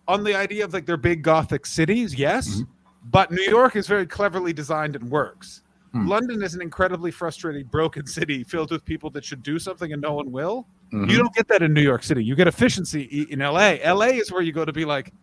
on 0.07 0.23
the 0.23 0.35
idea 0.35 0.65
of 0.65 0.73
like 0.73 0.85
they're 0.85 0.97
big 0.97 1.21
Gothic 1.23 1.65
cities, 1.65 2.15
yes, 2.15 2.47
Mhm. 2.61 2.67
but 3.11 3.31
New 3.31 3.43
York 3.43 3.75
is 3.75 3.87
very 3.87 4.05
cleverly 4.05 4.53
designed 4.53 4.95
and 4.95 5.09
works. 5.09 5.61
Hmm. 5.91 6.07
London 6.07 6.41
is 6.41 6.55
an 6.55 6.61
incredibly 6.61 7.11
frustrating, 7.11 7.65
broken 7.67 8.05
city 8.07 8.43
filled 8.43 8.71
with 8.71 8.83
people 8.83 9.09
that 9.11 9.23
should 9.23 9.43
do 9.43 9.59
something 9.59 9.93
and 9.93 10.01
no 10.01 10.13
one 10.13 10.31
will. 10.31 10.67
Mhm. 10.91 11.09
You 11.09 11.17
don't 11.17 11.33
get 11.33 11.47
that 11.49 11.61
in 11.61 11.73
New 11.73 11.81
York 11.81 12.03
City. 12.03 12.23
You 12.23 12.35
get 12.35 12.47
efficiency 12.47 13.27
in 13.29 13.41
LA. 13.41 13.79
LA 13.83 14.07
is 14.19 14.31
where 14.31 14.41
you 14.41 14.51
go 14.51 14.65
to 14.65 14.73
be 14.73 14.85
like, 14.85 15.13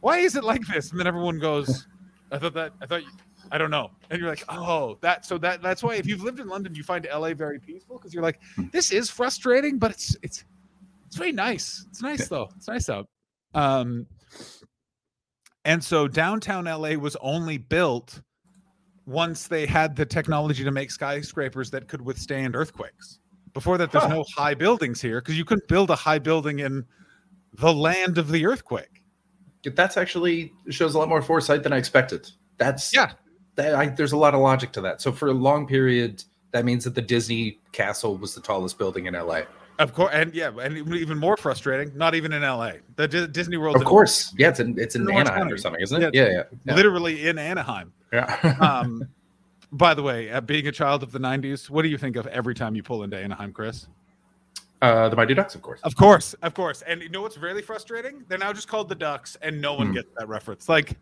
why 0.00 0.18
is 0.18 0.36
it 0.36 0.44
like 0.44 0.66
this? 0.66 0.90
And 0.92 0.98
then 1.00 1.06
everyone 1.06 1.38
goes, 1.38 1.86
I 2.30 2.38
thought 2.38 2.54
that, 2.54 2.72
I 2.80 2.86
thought, 2.86 3.02
you, 3.02 3.08
I 3.50 3.58
don't 3.58 3.70
know. 3.70 3.90
And 4.10 4.20
you're 4.20 4.28
like, 4.28 4.44
oh, 4.48 4.96
that, 5.00 5.24
so 5.26 5.38
that, 5.38 5.60
that's 5.62 5.82
why 5.82 5.94
if 5.96 6.06
you've 6.06 6.22
lived 6.22 6.40
in 6.40 6.46
London, 6.48 6.74
you 6.74 6.82
find 6.82 7.06
LA 7.12 7.34
very 7.34 7.58
peaceful 7.58 7.96
because 7.96 8.12
you're 8.14 8.22
like, 8.22 8.40
this 8.72 8.92
is 8.92 9.10
frustrating, 9.10 9.78
but 9.78 9.90
it's, 9.90 10.16
it's, 10.22 10.44
it's 11.08 11.16
very 11.16 11.32
nice. 11.32 11.84
It's 11.90 12.02
nice 12.02 12.28
though. 12.28 12.48
It's 12.56 12.68
nice 12.68 12.88
out. 12.88 13.08
Um, 13.54 14.06
and 15.64 15.82
so 15.82 16.06
downtown 16.06 16.66
LA 16.66 16.90
was 16.94 17.16
only 17.20 17.58
built 17.58 18.20
once 19.06 19.46
they 19.46 19.66
had 19.66 19.96
the 19.96 20.04
technology 20.06 20.62
to 20.64 20.70
make 20.70 20.90
skyscrapers 20.90 21.70
that 21.70 21.88
could 21.88 22.02
withstand 22.02 22.54
earthquakes. 22.54 23.18
Before 23.54 23.78
that, 23.78 23.90
there's 23.90 24.04
Huh. 24.04 24.10
no 24.16 24.24
high 24.36 24.54
buildings 24.54 25.00
here 25.00 25.20
because 25.20 25.36
you 25.36 25.44
couldn't 25.44 25.66
build 25.66 25.90
a 25.90 25.96
high 25.96 26.18
building 26.18 26.58
in 26.60 26.84
the 27.54 27.72
land 27.72 28.18
of 28.18 28.30
the 28.30 28.46
earthquake. 28.46 29.02
That's 29.64 29.96
actually 29.96 30.52
shows 30.70 30.94
a 30.94 30.98
lot 30.98 31.08
more 31.08 31.22
foresight 31.22 31.62
than 31.62 31.72
I 31.72 31.78
expected. 31.78 32.30
That's 32.58 32.94
Yeah. 32.94 33.12
That, 33.56 33.74
I, 33.74 33.86
there's 33.88 34.12
a 34.12 34.16
lot 34.16 34.34
of 34.34 34.40
logic 34.40 34.70
to 34.72 34.80
that. 34.82 35.00
So 35.02 35.10
for 35.10 35.28
a 35.28 35.32
long 35.32 35.66
period, 35.66 36.22
that 36.52 36.64
means 36.64 36.84
that 36.84 36.94
the 36.94 37.02
Disney 37.02 37.58
castle 37.72 38.16
was 38.16 38.34
the 38.34 38.40
tallest 38.40 38.78
building 38.78 39.06
in 39.06 39.14
LA. 39.14 39.42
Of 39.78 39.92
course, 39.94 40.10
and 40.12 40.34
yeah, 40.34 40.50
and 40.60 40.76
even 40.94 41.18
more 41.18 41.36
frustrating, 41.36 41.96
not 41.96 42.14
even 42.16 42.32
in 42.32 42.42
LA. 42.42 42.72
The 42.96 43.06
Di- 43.06 43.26
Disney 43.28 43.56
World, 43.58 43.76
Of 43.76 43.84
course, 43.84 44.34
yeah, 44.36 44.48
it's 44.48 44.58
in 44.60 44.76
it's 44.78 44.96
in 44.96 45.02
In 45.02 45.10
Anaheim 45.10 45.38
County. 45.42 45.52
or 45.52 45.58
something, 45.58 45.80
isn't 45.80 46.02
it? 46.02 46.14
Yeah, 46.14 46.28
yeah, 46.28 46.42
yeah. 46.64 46.74
literally 46.74 47.28
in 47.28 47.38
Anaheim. 47.38 47.92
yeah. 48.12 48.56
Um, 48.60 49.08
by 49.70 49.94
the 49.94 50.02
way, 50.02 50.30
uh, 50.30 50.40
being 50.40 50.66
a 50.66 50.72
child 50.72 51.02
of 51.02 51.12
the 51.12 51.20
'90s, 51.20 51.70
what 51.70 51.82
do 51.82 51.88
you 51.88 51.98
think 51.98 52.16
of 52.16 52.26
every 52.28 52.54
time 52.54 52.74
you 52.74 52.82
pull 52.82 53.02
into 53.04 53.16
Anaheim, 53.16 53.52
Chris? 53.52 53.86
uh, 54.82 55.08
the 55.08 55.16
Mighty 55.16 55.34
Ducks, 55.34 55.54
of 55.54 55.62
course. 55.62 55.80
Of 55.82 55.94
course, 55.96 56.34
of 56.42 56.54
course. 56.54 56.82
And 56.82 57.02
you 57.02 57.08
know 57.08 57.20
what's 57.22 57.36
really 57.38 57.62
frustrating? 57.62 58.24
They're 58.28 58.38
now 58.38 58.52
just 58.52 58.66
called 58.68 58.88
the 58.88 58.94
Ducks, 58.94 59.36
and 59.42 59.60
no 59.60 59.74
one 59.74 59.88
Hmm. 59.88 59.94
gets 59.94 60.08
that 60.18 60.28
reference. 60.28 60.68
Like 60.68 60.96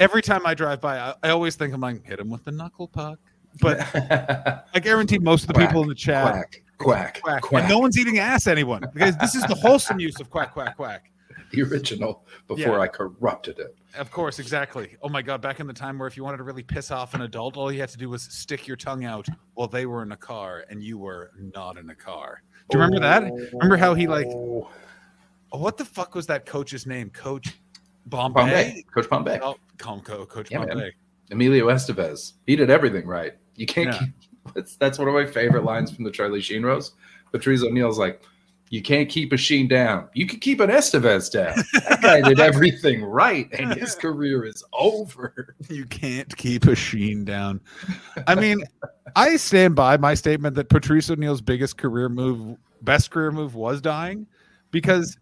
every 0.00 0.20
time 0.22 0.44
I 0.46 0.54
drive 0.54 0.80
by, 0.80 0.98
I, 0.98 1.14
I 1.22 1.30
always 1.30 1.54
think 1.56 1.72
I'm 1.74 1.80
like, 1.80 2.04
hit 2.04 2.18
him 2.20 2.28
with 2.30 2.44
the 2.44 2.52
knuckle 2.52 2.88
puck. 2.88 3.18
But 3.60 3.80
I 4.74 4.80
guarantee 4.80 5.18
most 5.18 5.42
of 5.48 5.48
the 5.48 5.54
people 5.54 5.80
in 5.82 5.88
the 5.88 5.94
chat 5.94 6.30
quack, 6.32 6.62
quack, 6.78 7.20
quack, 7.22 7.42
quack. 7.42 7.62
and 7.62 7.70
no 7.70 7.78
one's 7.78 7.98
eating 7.98 8.18
ass 8.18 8.46
anyone 8.46 8.82
because 8.92 9.16
this 9.18 9.34
is 9.34 9.42
the 9.44 9.54
wholesome 9.54 9.98
use 10.00 10.18
of 10.20 10.30
quack, 10.30 10.52
quack, 10.52 10.76
quack. 10.76 11.10
the 11.52 11.62
original 11.62 12.24
before 12.48 12.76
Yeah. 12.76 12.80
I 12.80 12.88
corrupted 12.88 13.58
it. 13.58 13.76
Of 13.96 14.10
course, 14.10 14.38
exactly. 14.40 14.96
Oh 15.02 15.08
my 15.08 15.22
god, 15.22 15.40
back 15.40 15.60
in 15.60 15.66
the 15.68 15.72
time 15.72 15.98
where 15.98 16.08
if 16.08 16.16
you 16.16 16.24
wanted 16.24 16.38
to 16.38 16.42
really 16.42 16.62
piss 16.64 16.90
off 16.90 17.14
an 17.14 17.22
adult, 17.22 17.56
all 17.56 17.70
you 17.70 17.80
had 17.80 17.90
to 17.90 17.98
do 17.98 18.08
was 18.10 18.22
stick 18.22 18.66
your 18.66 18.76
tongue 18.76 19.04
out 19.04 19.26
while 19.54 19.68
they 19.68 19.86
were 19.86 20.02
in 20.02 20.10
a 20.12 20.16
car 20.16 20.64
and 20.68 20.82
you 20.82 20.98
were 20.98 21.30
not 21.38 21.76
in 21.78 21.88
a 21.90 21.94
car. 21.94 22.42
Do 22.70 22.78
you 22.78 22.82
remember 22.84 23.00
that? 23.06 23.50
Remember 23.52 23.76
how 23.76 23.94
he 23.94 24.06
like 24.08 24.26
Oh, 24.26 24.68
what 25.52 25.76
the 25.76 25.84
fuck 25.84 26.14
was 26.16 26.26
that 26.26 26.44
coach's 26.46 26.86
name? 26.86 27.10
Coach 27.10 27.54
Bombay? 28.06 28.40
Bombay, 28.40 28.84
Coach 28.92 29.08
Bombay, 29.08 29.38
Oh, 29.42 29.56
calm 29.78 30.00
co- 30.00 30.26
Coach 30.26 30.50
Yeah, 30.50 30.58
man. 30.60 30.68
Bombay. 30.68 30.92
Emilio 31.30 31.68
Estevez. 31.68 32.32
He 32.46 32.56
did 32.56 32.70
everything 32.70 33.06
right. 33.06 33.34
You 33.54 33.66
can't. 33.66 33.94
Yeah. 33.94 34.00
That's 34.54 34.76
that's 34.76 34.98
one 34.98 35.08
of 35.08 35.14
my 35.14 35.26
favorite 35.26 35.64
lines 35.64 35.90
from 35.90 36.04
the 36.04 36.10
Charlie 36.10 36.40
Sheen 36.40 36.62
roast. 36.62 36.94
Patrice 37.32 37.62
O'Neal's 37.62 37.98
like, 37.98 38.22
"You 38.70 38.82
can't 38.82 39.08
keep 39.08 39.32
a 39.32 39.36
Sheen 39.36 39.68
down. 39.68 40.08
You 40.14 40.26
can 40.26 40.40
keep 40.40 40.60
an 40.60 40.70
Estevez 40.70 41.30
down. 41.30 41.56
That 41.88 42.02
guy 42.02 42.20
did 42.20 42.40
everything 42.40 43.02
right, 43.04 43.48
and 43.52 43.74
his 43.74 43.94
career 44.00 44.44
is 44.44 44.62
over." 44.72 45.54
You 45.68 45.86
can't 45.86 46.34
keep 46.36 46.64
a 46.66 46.74
sheen 46.74 47.24
down. 47.24 47.60
I 48.26 48.34
mean, 48.34 48.62
I 49.16 49.36
stand 49.36 49.74
by 49.74 49.96
my 49.96 50.14
statement 50.14 50.56
that 50.56 50.68
Patrice 50.68 51.10
O'Neal's 51.10 51.40
biggest 51.40 51.78
career 51.78 52.08
move, 52.08 52.58
best 52.82 53.10
career 53.10 53.32
move 53.32 53.54
was 53.54 53.80
dying 53.80 54.26
because 54.70 55.16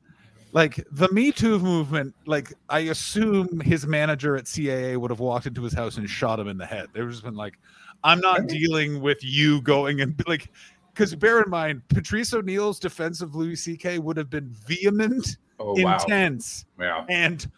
like 0.53 0.85
the 0.91 1.11
Me 1.13 1.33
Too 1.33 1.59
movement, 1.59 2.15
like 2.27 2.53
I 2.69 2.81
assume 2.81 3.61
his 3.61 3.87
manager 3.87 4.37
at 4.37 4.45
CAA 4.45 4.97
would 4.99 5.11
have 5.11 5.21
walked 5.21 5.47
into 5.47 5.63
his 5.63 5.73
house 5.73 5.97
and 5.97 6.09
shot 6.09 6.39
him 6.39 6.49
in 6.49 6.59
the 6.59 6.67
head. 6.67 6.89
There 6.93 7.07
was 7.07 7.21
been 7.21 7.35
like, 7.35 7.59
I'm 8.05 8.21
not 8.21 8.47
dealing 8.47 9.01
with 9.01 9.23
you 9.23 9.61
going 9.63 10.01
and 10.01 10.21
like 10.27 10.51
because 10.93 11.15
bear 11.15 11.41
in 11.41 11.51
mind, 11.51 11.83
Patrice 11.89 12.35
O'Neal's 12.35 12.79
defense 12.79 13.23
of 13.23 13.35
Louis 13.35 13.57
C.K. 13.57 13.99
would 13.99 14.17
have 14.17 14.29
been 14.29 14.51
vehement, 14.51 15.39
Oh 15.59 15.75
wow, 15.83 15.95
intense, 15.95 16.67
yeah, 16.79 17.05
and 17.09 17.51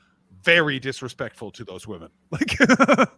very 0.43 0.79
disrespectful 0.79 1.51
to 1.53 1.65
those 1.65 1.87
women. 1.89 2.11
Like 2.31 2.57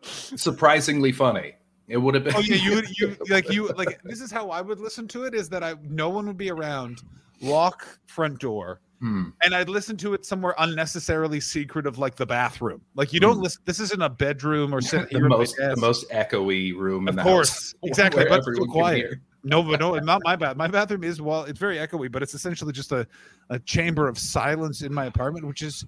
surprisingly 0.03 1.13
funny. 1.13 1.55
It 1.89 1.97
would 1.99 2.15
have 2.15 2.25
been. 2.25 2.35
Oh 2.37 2.41
yeah, 2.41 2.57
you 2.57 2.83
you 2.97 3.17
like 3.31 3.51
you 3.51 3.69
like 3.69 4.01
this 4.03 4.21
is 4.21 4.31
how 4.31 4.51
I 4.51 4.61
would 4.61 4.81
listen 4.81 5.07
to 5.09 5.25
it 5.25 5.35
is 5.35 5.49
that 5.51 5.63
I 5.63 5.75
no 5.83 6.09
one 6.11 6.27
would 6.27 6.37
be 6.37 6.51
around, 6.51 7.03
lock 7.41 7.87
front 8.07 8.41
door, 8.41 8.81
Hmm. 9.01 9.25
and 9.45 9.55
I'd 9.55 9.69
listen 9.69 9.97
to 9.99 10.15
it 10.15 10.25
somewhere 10.25 10.55
unnecessarily 10.59 11.39
secret 11.39 11.87
of 11.87 11.99
like 11.99 12.17
the 12.17 12.25
bathroom. 12.25 12.81
Like 12.95 13.13
you 13.13 13.21
don't 13.21 13.37
Hmm. 13.37 13.43
listen. 13.43 13.63
This 13.67 13.79
isn't 13.81 14.01
a 14.01 14.09
bedroom 14.09 14.73
or 14.73 14.81
sit 14.81 15.11
the 15.11 15.21
most 15.21 15.57
the 15.57 15.77
most 15.77 16.09
echoey 16.11 16.75
room 16.75 17.09
in 17.09 17.11
Of 17.11 17.17
the 17.17 17.23
course, 17.23 17.75
exactly, 17.83 18.25
but 18.29 18.43
still 18.43 18.67
quiet. 18.67 19.19
No, 19.45 19.63
but 19.63 19.79
no, 19.79 19.95
not 19.97 20.23
my 20.25 20.35
bath. 20.35 20.57
My 20.57 20.67
bathroom 20.67 21.05
is 21.05 21.21
well, 21.21 21.45
it's 21.45 21.59
very 21.59 21.77
echoey, 21.77 22.11
but 22.11 22.23
it's 22.23 22.35
essentially 22.35 22.73
just 22.73 22.91
a, 22.91 23.07
a 23.51 23.59
chamber 23.61 24.09
of 24.09 24.19
silence 24.19 24.83
in 24.83 24.93
my 24.93 25.05
apartment, 25.07 25.47
which 25.47 25.63
is 25.63 25.85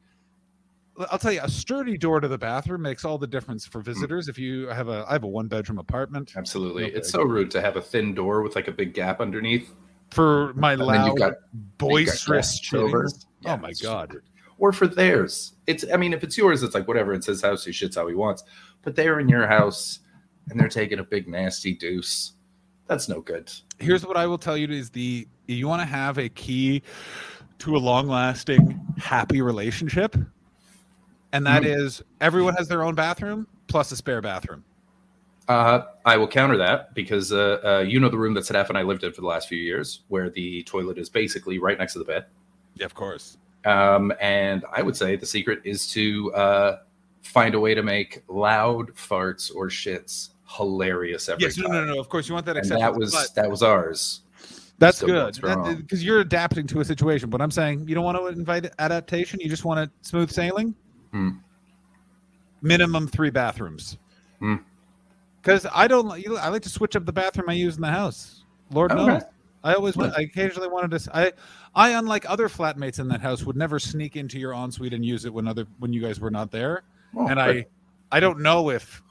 I'll 1.10 1.18
tell 1.18 1.32
you, 1.32 1.40
a 1.42 1.48
sturdy 1.48 1.96
door 1.96 2.20
to 2.20 2.26
the 2.28 2.38
bathroom 2.38 2.82
makes 2.82 3.04
all 3.04 3.18
the 3.18 3.26
difference 3.26 3.64
for 3.64 3.80
visitors. 3.80 4.28
If 4.28 4.36
you 4.38 4.66
have 4.68 4.88
a 4.88 5.04
I 5.08 5.12
have 5.12 5.24
a 5.24 5.28
one 5.28 5.46
bedroom 5.48 5.78
apartment 5.78 6.34
Absolutely, 6.36 6.84
Okay. 6.86 6.96
it's 6.96 7.10
so 7.10 7.22
rude 7.22 7.50
to 7.52 7.60
have 7.60 7.76
a 7.76 7.80
thin 7.82 8.14
door 8.14 8.42
with 8.42 8.54
like 8.54 8.68
a 8.68 8.72
big 8.72 8.94
gap 8.94 9.20
underneath, 9.20 9.74
for 10.10 10.52
my 10.54 10.74
loud 10.74 11.18
got 11.18 11.34
boisterous 11.78 12.60
over. 12.74 13.08
Yeah, 13.42 13.54
oh 13.54 13.56
my 13.58 13.72
god. 13.82 14.16
or 14.58 14.72
for 14.72 14.86
theirs. 14.86 15.54
It's 15.66 15.84
I 15.92 15.96
mean, 15.96 16.12
if 16.12 16.24
it's 16.24 16.36
yours, 16.36 16.62
it's 16.62 16.74
like 16.74 16.88
whatever. 16.88 17.12
It's 17.14 17.26
his 17.26 17.42
house. 17.42 17.64
He 17.64 17.70
shits 17.72 17.94
how 17.94 18.06
he 18.08 18.14
wants. 18.14 18.42
But 18.82 18.96
they're 18.96 19.20
in 19.20 19.28
your 19.28 19.46
house 19.46 20.00
and 20.50 20.58
they're 20.58 20.68
taking 20.68 20.98
a 20.98 21.04
big 21.04 21.28
nasty 21.28 21.74
deuce. 21.74 22.32
That's 22.86 23.08
no 23.08 23.20
good. 23.20 23.52
Here's 23.78 24.06
what 24.06 24.16
I 24.16 24.26
will 24.26 24.38
tell 24.38 24.56
you 24.56 24.68
is 24.68 24.90
the 24.90 25.28
you 25.46 25.68
want 25.68 25.82
to 25.82 25.86
have 25.86 26.18
a 26.18 26.28
key 26.30 26.82
to 27.58 27.76
a 27.76 27.78
long 27.78 28.08
lasting 28.08 28.80
happy 28.98 29.42
relationship. 29.42 30.16
And 31.32 31.46
that 31.46 31.62
Mm. 31.64 31.76
is 31.84 32.02
everyone 32.22 32.54
has 32.54 32.68
their 32.68 32.82
own 32.82 32.94
bathroom 32.94 33.46
plus 33.66 33.92
a 33.92 33.96
spare 33.96 34.22
bathroom. 34.22 34.64
Uh, 35.48 35.86
I 36.04 36.16
will 36.18 36.28
counter 36.28 36.58
that 36.58 36.94
because 36.94 37.32
uh, 37.32 37.58
uh, 37.64 37.78
you 37.86 37.98
know 38.00 38.10
the 38.10 38.18
room 38.18 38.34
that 38.34 38.44
Sadaf 38.44 38.68
and 38.68 38.76
I 38.76 38.82
lived 38.82 39.02
in 39.02 39.12
for 39.12 39.22
the 39.22 39.26
last 39.26 39.48
few 39.48 39.58
years, 39.58 40.02
where 40.08 40.28
the 40.28 40.62
toilet 40.64 40.98
is 40.98 41.08
basically 41.08 41.58
right 41.58 41.78
next 41.78 41.94
to 41.94 41.98
the 41.98 42.04
bed. 42.04 42.26
Yeah, 42.74 42.84
of 42.84 42.94
course. 42.94 43.38
Um, 43.64 44.12
and 44.20 44.64
I 44.72 44.82
would 44.82 44.94
say 44.96 45.16
the 45.16 45.26
secret 45.26 45.60
is 45.64 45.90
to 45.92 46.32
uh, 46.34 46.78
find 47.22 47.54
a 47.54 47.60
way 47.60 47.74
to 47.74 47.82
make 47.82 48.22
loud 48.28 48.94
farts 48.94 49.50
or 49.54 49.68
shits 49.68 50.30
hilarious 50.46 51.28
every 51.28 51.44
Yes, 51.44 51.56
no, 51.56 51.64
time. 51.64 51.72
no, 51.86 51.94
no. 51.94 52.00
Of 52.00 52.08
course, 52.08 52.28
you 52.28 52.34
want 52.34 52.46
that 52.46 52.56
And 52.58 52.70
that 52.70 52.94
was 52.94 53.12
but 53.12 53.34
that 53.34 53.50
was 53.50 53.62
ours. 53.62 54.20
that's 54.78 54.98
still 54.98 55.08
going 55.08 55.24
good 55.26 55.34
strong. 55.34 55.76
because 55.76 56.04
you're 56.04 56.20
adapting 56.20 56.66
to 56.68 56.80
a 56.80 56.84
situation. 56.84 57.30
But 57.30 57.40
I'm 57.40 57.50
saying 57.50 57.88
you 57.88 57.94
don't 57.94 58.04
want 58.04 58.18
to 58.18 58.26
invite 58.26 58.70
adaptation. 58.78 59.40
You 59.40 59.48
just 59.48 59.64
want 59.64 59.80
it 59.80 59.90
smooth 60.02 60.30
sailing. 60.30 60.74
Hmm. 61.12 61.30
Minimum 62.60 63.08
three 63.08 63.30
bathrooms. 63.30 63.98
Hmm. 64.40 64.56
Because 65.42 65.66
I 65.72 65.86
don't. 65.88 66.10
I 66.38 66.48
like 66.48 66.62
to 66.62 66.68
switch 66.68 66.96
up 66.96 67.04
the 67.06 67.12
bathroom 67.12 67.48
I 67.48 67.54
use 67.54 67.76
in 67.76 67.82
the 67.82 67.88
house. 67.88 68.44
Lord 68.72 68.92
Okay. 68.92 69.06
knows. 69.06 69.22
I 69.64 69.74
always. 69.74 69.96
wa- 69.96 70.10
I 70.16 70.22
occasionally 70.22 70.68
wanted 70.68 70.98
to. 71.00 71.16
I, 71.16 71.32
I 71.74 71.90
unlike 71.90 72.28
other 72.28 72.48
flatmates 72.48 72.98
in 72.98 73.08
that 73.08 73.20
house 73.20 73.44
would 73.44 73.56
never 73.56 73.78
sneak 73.78 74.16
into 74.16 74.38
your 74.38 74.52
ensuite 74.54 74.92
and 74.94 75.04
use 75.04 75.24
it 75.24 75.32
when 75.32 75.46
other 75.48 75.66
when 75.78 75.92
you 75.92 76.00
guys 76.00 76.20
were 76.20 76.30
not 76.30 76.50
there. 76.50 76.82
Oh, 77.16 77.26
and 77.26 77.36
good. 77.36 77.66
I. 78.10 78.16
I 78.16 78.20
don't 78.20 78.40
know 78.40 78.70
if 78.70 79.02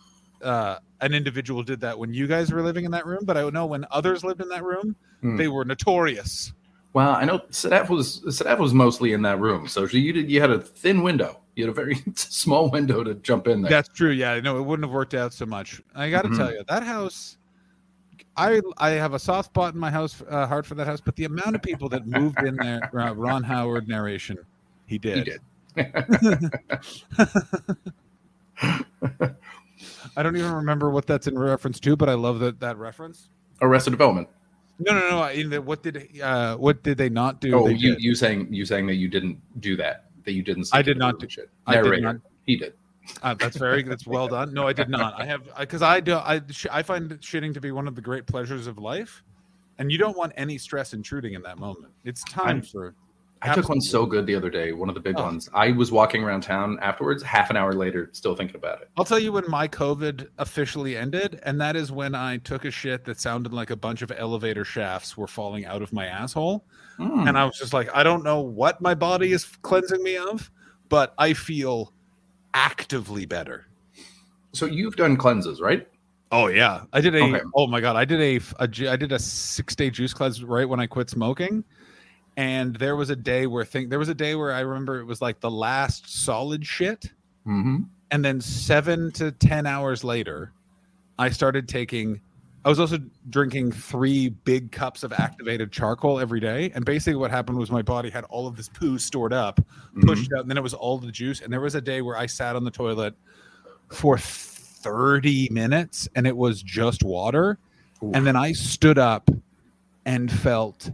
uh, 0.41 0.77
an 1.01 1.13
individual 1.13 1.61
did 1.63 1.79
that 1.81 1.97
when 1.99 2.13
you 2.13 2.25
guys 2.27 2.51
were 2.51 2.61
living 2.63 2.83
in 2.85 2.91
that 2.91 3.05
room, 3.05 3.25
but 3.25 3.37
I 3.37 3.47
know 3.49 3.65
when 3.67 3.85
others 3.91 4.23
lived 4.23 4.41
in 4.41 4.49
that 4.49 4.63
room, 4.63 4.95
Hmm. 5.21 5.35
they 5.37 5.47
were 5.47 5.65
notorious. 5.65 6.51
Well, 6.93 7.11
I 7.11 7.25
know 7.25 7.39
Sadaf 7.51 7.89
was 7.89 8.21
Sadaf 8.25 8.57
was 8.59 8.73
mostly 8.73 9.13
in 9.13 9.21
that 9.23 9.39
room, 9.39 9.67
so 9.67 9.85
she, 9.87 9.99
you 9.99 10.13
did 10.13 10.29
you 10.31 10.41
had 10.41 10.49
a 10.51 10.59
thin 10.59 11.03
window. 11.03 11.39
You 11.57 11.63
had 11.63 11.71
a 11.71 11.73
very 11.73 11.95
small 12.15 12.69
window 12.69 13.03
to 13.03 13.15
jump 13.15 13.47
in 13.47 13.63
there. 13.63 13.71
That's 13.71 13.89
true. 13.89 14.11
Yeah, 14.11 14.39
no, 14.39 14.59
it 14.59 14.61
wouldn't 14.61 14.85
have 14.85 14.93
worked 14.93 15.15
out 15.15 15.33
so 15.33 15.47
much. 15.47 15.81
I 15.95 16.11
got 16.11 16.21
to 16.21 16.29
Mhm. 16.29 16.37
tell 16.37 16.51
you, 16.53 16.63
that 16.69 16.83
house. 16.83 17.37
I 18.37 18.61
I 18.77 18.91
have 18.91 19.15
a 19.15 19.19
soft 19.19 19.49
spot 19.49 19.73
in 19.73 19.79
my 19.79 19.89
house, 19.89 20.21
uh, 20.29 20.45
heart 20.45 20.67
for 20.67 20.75
that 20.75 20.85
house, 20.85 21.01
but 21.01 21.15
the 21.15 21.25
amount 21.25 21.55
of 21.55 21.63
people 21.63 21.89
that 21.89 22.05
moved 22.05 22.37
in 22.43 22.55
there, 22.57 22.91
uh, 22.95 23.11
Ron 23.15 23.41
Howard 23.41 23.87
narration, 23.87 24.37
he 24.85 24.99
did. 24.99 25.17
he 25.17 25.23
did. 25.23 25.41
I 30.15 30.21
don't 30.23 30.37
even 30.37 30.53
remember 30.53 30.91
what 30.91 31.07
that's 31.07 31.25
in 31.25 31.39
reference 31.39 31.79
to, 31.79 31.95
but 31.95 32.07
I 32.07 32.13
love 32.13 32.37
that 32.39 32.59
that 32.59 32.77
reference. 32.77 33.29
Arrested 33.63 33.89
Development. 33.91 34.27
No, 34.77 34.93
no, 34.93 35.09
no. 35.09 35.61
What 35.61 35.81
did 35.81 36.21
uh, 36.21 36.55
what 36.57 36.83
did 36.83 36.99
they 36.99 37.09
not 37.09 37.41
do? 37.41 37.55
Oh, 37.55 37.67
you 37.67 37.95
you 37.97 38.13
saying 38.13 38.53
you 38.53 38.63
saying 38.63 38.85
that 38.87 38.95
you 38.95 39.07
didn't 39.07 39.39
do 39.59 39.75
that. 39.77 40.03
That 40.27 40.33
you 40.33 40.43
didn't. 40.43 40.67
I 40.73 40.81
did 40.81 40.97
not 40.97 41.19
do- 41.21 41.29
shit. 41.29 41.49
I 41.65 41.81
did 41.81 42.03
not. 42.03 42.17
He 42.45 42.57
did. 42.57 42.73
Uh, 43.23 43.33
that's 43.35 43.55
very 43.55 43.81
that's 43.81 44.05
well 44.05 44.27
done. 44.27 44.53
No, 44.53 44.67
I 44.67 44.73
did 44.73 44.89
not. 44.89 45.13
I 45.17 45.23
have 45.23 45.43
because 45.57 45.81
I 45.81 46.01
do 46.01 46.15
I 46.17 46.41
sh- 46.51 46.67
I 46.69 46.83
find 46.83 47.11
shitting 47.21 47.53
to 47.53 47.61
be 47.61 47.71
one 47.71 47.87
of 47.87 47.95
the 47.95 48.01
great 48.01 48.25
pleasures 48.27 48.67
of 48.67 48.77
life, 48.77 49.23
and 49.77 49.89
you 49.89 49.97
don't 49.97 50.17
want 50.17 50.33
any 50.35 50.57
stress 50.57 50.93
intruding 50.93 51.31
in 51.33 51.41
that 51.43 51.57
moment. 51.59 51.93
It's 52.03 52.25
time 52.25 52.47
I'm- 52.47 52.61
for. 52.61 52.93
I 53.41 53.53
took 53.53 53.69
one 53.69 53.81
so 53.81 54.05
good 54.05 54.25
the 54.25 54.33
other 54.35 54.49
day. 54.49 54.71
One 54.73 54.89
of 54.89 54.95
the 54.95 55.01
big 55.01 55.15
Oh. 55.19 55.23
ones. 55.23 55.49
I 55.53 55.71
was 55.71 55.91
walking 55.91 56.23
around 56.23 56.41
town 56.41 56.79
afterwards. 56.81 57.21
Half 57.21 57.49
an 57.49 57.57
hour 57.57 57.73
later, 57.73 58.09
still 58.13 58.35
thinking 58.35 58.55
about 58.55 58.81
it. 58.81 58.89
I'll 58.97 59.05
tell 59.05 59.19
you 59.19 59.31
when 59.31 59.49
my 59.49 59.67
COVID 59.67 60.27
officially 60.39 60.97
ended, 60.97 61.39
and 61.43 61.61
that 61.61 61.75
is 61.75 61.91
when 61.91 62.15
I 62.15 62.37
took 62.37 62.65
a 62.65 62.71
shit 62.71 63.05
that 63.05 63.19
sounded 63.19 63.53
like 63.53 63.69
a 63.69 63.75
bunch 63.75 64.01
of 64.01 64.11
elevator 64.15 64.65
shafts 64.65 65.15
were 65.15 65.27
falling 65.27 65.65
out 65.65 65.81
of 65.81 65.93
my 65.93 66.05
asshole. 66.07 66.65
Hmm. 66.97 67.27
And 67.27 67.37
I 67.37 67.45
was 67.45 67.57
just 67.57 67.73
like, 67.73 67.89
I 67.93 68.01
don't 68.03 68.23
know 68.23 68.39
what 68.41 68.81
my 68.81 68.95
body 68.95 69.31
is 69.31 69.45
cleansing 69.61 70.01
me 70.01 70.17
of, 70.17 70.49
but 70.89 71.13
I 71.17 71.33
feel 71.33 71.93
actively 72.53 73.25
better. 73.25 73.67
so 74.53 74.65
you've 74.65 74.95
done 74.95 75.15
cleanses, 75.17 75.61
right? 75.61 75.87
Oh 76.31 76.47
yeah, 76.47 76.81
I 76.91 76.99
did 77.01 77.15
a. 77.15 77.21
Okay. 77.23 77.41
Oh 77.55 77.67
my 77.67 77.79
god, 77.79 77.95
I 77.95 78.03
did 78.03 78.19
a, 78.19 78.39
a 78.59 78.89
I 78.91 78.95
did 78.97 79.11
a 79.13 79.19
six 79.19 79.75
day 79.75 79.89
juice 79.89 80.13
cleanse 80.13 80.43
right 80.43 80.67
when 80.67 80.79
I 80.79 80.85
quit 80.87 81.09
smoking, 81.09 81.63
and 82.37 82.75
there 82.77 82.95
was 82.95 83.09
a 83.09 83.15
day 83.15 83.47
where 83.47 83.65
think 83.65 83.89
there 83.89 83.99
was 83.99 84.07
a 84.09 84.15
day 84.15 84.35
where 84.35 84.53
I 84.53 84.61
remember 84.61 84.99
it 84.99 85.05
was 85.05 85.21
like 85.21 85.39
the 85.41 85.51
last 85.51 86.09
solid 86.23 86.65
shit, 86.65 87.11
Mm-hmm. 87.45 87.77
and 88.11 88.23
then 88.25 88.39
seven 88.39 89.11
to 89.13 89.31
ten 89.33 89.65
hours 89.65 90.03
later, 90.03 90.53
I 91.19 91.29
started 91.29 91.67
taking. 91.67 92.21
I 92.65 92.69
was 92.69 92.79
also 92.81 92.97
drinking 93.29 93.71
three 93.71 94.27
big 94.29 94.71
cups 94.73 95.03
of 95.03 95.13
activated 95.13 95.71
charcoal 95.71 96.19
every 96.19 96.41
day, 96.41 96.69
and 96.75 96.83
basically 96.83 97.15
what 97.15 97.31
happened 97.31 97.57
was 97.57 97.71
my 97.71 97.81
body 97.81 98.09
had 98.09 98.25
all 98.25 98.45
of 98.47 98.57
this 98.57 98.67
poo 98.67 98.97
stored 98.97 99.31
up, 99.33 99.59
Mm-hmm. 99.59 100.01
pushed 100.07 100.33
out, 100.33 100.41
and 100.41 100.49
then 100.49 100.57
it 100.57 100.63
was 100.63 100.73
all 100.73 100.97
the 100.97 101.11
juice. 101.11 101.39
And 101.41 101.51
there 101.53 101.61
was 101.61 101.75
a 101.75 101.81
day 101.81 102.01
where 102.01 102.17
I 102.17 102.25
sat 102.25 102.55
on 102.57 102.63
the 102.65 102.71
toilet 102.71 103.13
for 103.89 104.17
30 104.17 105.47
minutes 105.51 106.07
and 106.15 106.27
it 106.27 106.35
was 106.35 106.61
just 106.61 107.03
water. 107.03 107.57
Oof. 108.03 108.13
And 108.13 108.27
then 108.27 108.35
I 108.35 108.51
stood 108.51 108.97
up 108.97 109.29
and 110.05 110.29
felt 110.31 110.91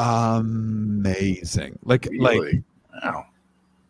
amazing. 0.00 1.78
Like 1.84 2.08
like 2.18 2.62
Wow. 3.04 3.26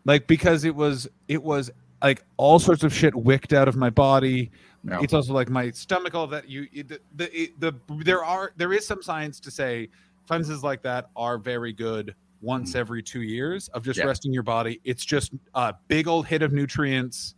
like 0.04 0.26
because 0.26 0.64
it 0.64 0.74
was 0.74 1.08
it 1.28 1.42
was 1.42 1.70
like 2.02 2.24
all 2.36 2.58
sorts 2.58 2.82
of 2.82 2.92
shit 2.92 3.14
wicked 3.14 3.54
out 3.54 3.68
of 3.68 3.76
my 3.76 3.90
body. 3.90 4.50
Yeah. 4.84 5.00
It's 5.02 5.12
also 5.12 5.32
like 5.32 5.50
my 5.50 5.70
stomach, 5.70 6.14
all 6.14 6.26
that 6.28 6.48
you 6.48 6.66
it- 6.72 6.88
the, 6.88 7.00
the 7.16 7.42
it- 7.42 7.60
the 7.60 7.72
there 7.98 8.24
are 8.24 8.52
there 8.56 8.72
is 8.72 8.86
some 8.86 9.02
science 9.02 9.40
to 9.40 9.50
say 9.50 9.88
cleanses 10.26 10.62
like 10.62 10.82
that 10.82 11.10
are 11.16 11.38
very 11.38 11.72
good 11.72 12.14
once 12.40 12.72
hmm. 12.72 12.78
every 12.78 13.02
two 13.02 13.22
years 13.22 13.68
of 13.68 13.84
just 13.84 13.98
Yeah. 13.98 14.06
resting 14.06 14.32
your 14.32 14.42
body. 14.42 14.80
It's 14.84 15.04
just 15.04 15.32
a 15.54 15.74
big 15.88 16.08
old 16.08 16.26
hit 16.26 16.42
of 16.42 16.52
nutrients, 16.52 17.34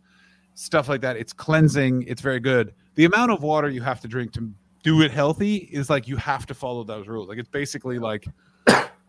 stuff 0.55 0.87
like 0.87 1.01
that. 1.01 1.17
It's 1.17 1.33
cleansing. 1.33 2.03
It's 2.03 2.21
very 2.21 2.39
good. 2.39 2.73
The 2.95 3.05
amount 3.05 3.31
of 3.31 3.43
water 3.43 3.69
you 3.69 3.81
have 3.81 3.99
to 4.01 4.07
drink 4.07 4.31
to 4.33 4.51
do 4.83 5.01
it 5.01 5.11
healthy 5.11 5.69
is 5.71 5.89
like 5.89 6.07
you 6.07 6.17
have 6.17 6.45
to 6.45 6.53
follow 6.53 6.83
those 6.83 7.07
rules. 7.07 7.27
Like 7.27 7.39
it's 7.39 7.49
basically 7.49 7.99
like 7.99 8.27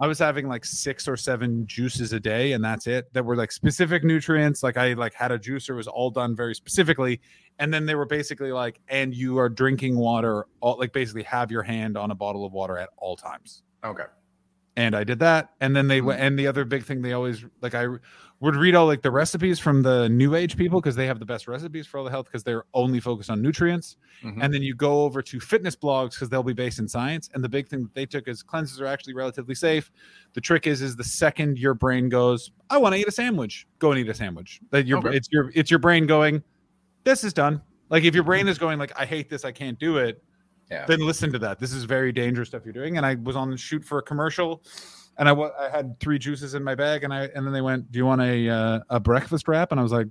I 0.00 0.06
was 0.06 0.18
having 0.18 0.48
like 0.48 0.64
six 0.64 1.06
or 1.06 1.16
seven 1.16 1.66
juices 1.66 2.12
a 2.12 2.20
day, 2.20 2.52
and 2.52 2.64
that's 2.64 2.86
it. 2.86 3.12
That 3.12 3.24
were 3.24 3.36
like 3.36 3.52
specific 3.52 4.02
nutrients. 4.02 4.62
Like 4.62 4.76
I 4.76 4.94
like 4.94 5.14
had 5.14 5.30
a 5.30 5.38
juicer 5.38 5.76
was 5.76 5.86
all 5.86 6.10
done 6.10 6.34
very 6.34 6.54
specifically, 6.54 7.20
and 7.58 7.72
then 7.72 7.86
they 7.86 7.94
were 7.94 8.06
basically 8.06 8.50
like, 8.50 8.80
and 8.88 9.14
you 9.14 9.38
are 9.38 9.48
drinking 9.48 9.96
water. 9.96 10.46
All 10.60 10.78
like 10.78 10.92
basically 10.92 11.22
have 11.24 11.50
your 11.50 11.62
hand 11.62 11.96
on 11.96 12.10
a 12.10 12.14
bottle 12.14 12.44
of 12.44 12.52
water 12.52 12.76
at 12.76 12.90
all 12.96 13.16
times. 13.16 13.62
Okay. 13.84 14.04
And 14.76 14.96
I 14.96 15.04
did 15.04 15.20
that, 15.20 15.50
and 15.60 15.74
then 15.76 15.86
they 15.86 16.00
went. 16.00 16.20
And 16.20 16.36
the 16.36 16.48
other 16.48 16.64
big 16.64 16.82
thing 16.84 17.00
they 17.00 17.12
always 17.12 17.44
like 17.60 17.74
I 17.76 17.86
would 18.40 18.56
read 18.56 18.74
all 18.74 18.86
like 18.86 19.02
the 19.02 19.10
recipes 19.12 19.60
from 19.60 19.82
the 19.82 20.08
new 20.08 20.34
age 20.34 20.56
people 20.56 20.80
because 20.80 20.96
they 20.96 21.06
have 21.06 21.20
the 21.20 21.24
best 21.24 21.46
recipes 21.46 21.86
for 21.86 21.98
all 21.98 22.04
the 22.04 22.10
health 22.10 22.26
because 22.26 22.42
they're 22.42 22.64
only 22.74 22.98
focused 22.98 23.30
on 23.30 23.40
nutrients 23.40 23.96
Mhm. 24.24 24.38
and 24.42 24.52
then 24.52 24.62
you 24.62 24.74
go 24.74 25.04
over 25.04 25.22
to 25.22 25.38
fitness 25.38 25.76
blogs 25.76 26.10
because 26.10 26.28
they'll 26.28 26.42
be 26.42 26.52
based 26.52 26.80
in 26.80 26.88
science 26.88 27.30
and 27.34 27.42
the 27.44 27.48
big 27.48 27.68
thing 27.68 27.82
that 27.84 27.94
they 27.94 28.04
took 28.04 28.26
is 28.26 28.42
cleanses 28.42 28.80
are 28.80 28.86
actually 28.86 29.14
relatively 29.14 29.54
safe 29.54 29.90
the 30.34 30.40
trick 30.40 30.66
is 30.66 30.82
is 30.82 30.96
the 30.96 31.04
second 31.04 31.56
your 31.58 31.72
brain 31.74 32.08
goes 32.08 32.50
i 32.70 32.76
want 32.76 32.92
to 32.94 33.00
eat 33.00 33.06
a 33.08 33.12
sandwich 33.12 33.66
go 33.78 33.92
and 33.92 34.00
eat 34.00 34.08
a 34.08 34.14
sandwich 34.14 34.60
that 34.70 34.86
your 34.86 34.98
Okay. 34.98 35.16
it's 35.16 35.28
your 35.30 35.50
it's 35.54 35.70
your 35.70 35.78
brain 35.80 36.04
going 36.06 36.42
this 37.04 37.22
is 37.24 37.32
done 37.32 37.62
like 37.90 38.02
if 38.04 38.14
your 38.14 38.24
brain 38.24 38.48
is 38.48 38.58
going 38.58 38.78
like 38.78 38.92
i 39.00 39.04
hate 39.06 39.30
this 39.30 39.44
i 39.44 39.52
can't 39.52 39.78
do 39.78 39.96
it 39.98 40.22
Yeah. 40.70 40.86
then 40.86 41.00
listen 41.00 41.30
to 41.32 41.38
that 41.40 41.58
this 41.60 41.72
is 41.72 41.84
very 41.84 42.10
dangerous 42.12 42.48
stuff 42.48 42.62
you're 42.64 42.72
doing 42.72 42.96
and 42.96 43.04
i 43.04 43.14
was 43.16 43.36
on 43.36 43.50
the 43.50 43.56
shoot 43.56 43.84
for 43.84 43.98
a 43.98 44.02
commercial 44.02 44.62
and 45.16 45.28
I 45.28 45.32
I 45.32 45.68
had 45.70 46.00
three 46.00 46.18
juices 46.18 46.54
in 46.54 46.64
my 46.64 46.74
bag, 46.74 47.04
and 47.04 47.14
I 47.14 47.26
and 47.36 47.46
then 47.46 47.52
they 47.52 47.60
went, 47.60 47.92
"Do 47.92 47.98
you 47.98 48.04
want 48.04 48.20
a 48.20 48.48
uh, 48.48 48.80
a 48.90 48.98
breakfast 48.98 49.46
wrap?" 49.46 49.70
And 49.70 49.78
I 49.78 49.82
was 49.84 49.92
like, 49.92 50.08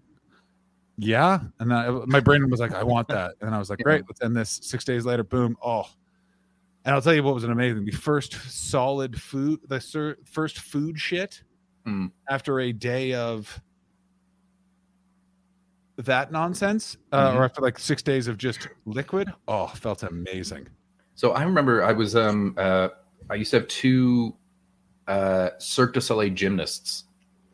"Yeah." 0.97 1.39
And 1.59 1.69
then 1.69 1.77
I, 1.77 1.89
my 2.05 2.21
brain 2.21 2.49
was 2.49 2.61
like, 2.61 2.73
"I 2.73 2.83
want 2.83 3.09
that," 3.09 3.35
and 3.41 3.53
I 3.53 3.59
was 3.59 3.69
like, 3.69 3.79
Yeah. 3.79 3.83
"Great, 3.83 4.03
let's 4.07 4.21
end 4.21 4.33
this." 4.33 4.59
Six 4.63 4.85
days 4.85 5.05
later, 5.05 5.25
boom, 5.25 5.57
oh. 5.61 5.87
And 6.85 6.95
I'll 6.95 7.01
tell 7.01 7.13
you 7.13 7.21
what 7.21 7.33
was 7.33 7.43
an 7.43 7.51
amazing. 7.51 7.83
The 7.83 7.91
first 7.91 8.33
solid 8.49 9.21
food, 9.21 9.59
the 9.67 9.81
sir, 9.81 10.15
first 10.23 10.59
food 10.59 10.97
shit 10.97 11.43
Mm. 11.85 12.11
after 12.29 12.61
a 12.61 12.71
day 12.71 13.13
of 13.13 13.61
that 15.97 16.31
nonsense, 16.31 16.97
uh, 17.11 17.31
Mhm. 17.31 17.35
or 17.35 17.43
after 17.43 17.61
like 17.61 17.77
six 17.77 18.01
days 18.01 18.27
of 18.27 18.37
just 18.37 18.67
liquid. 18.85 19.31
Oh, 19.47 19.67
felt 19.67 20.03
amazing. 20.03 20.67
So 21.15 21.31
I 21.31 21.43
remember 21.43 21.83
I 21.83 21.91
was 21.91 22.15
um 22.15 22.55
uh 22.57 22.89
I 23.29 23.35
used 23.35 23.51
to 23.51 23.57
have 23.59 23.67
two 23.67 24.35
uh 25.07 25.49
Cirque 25.59 25.93
du 25.93 26.01
Soleil 26.01 26.33
gymnasts 26.33 27.05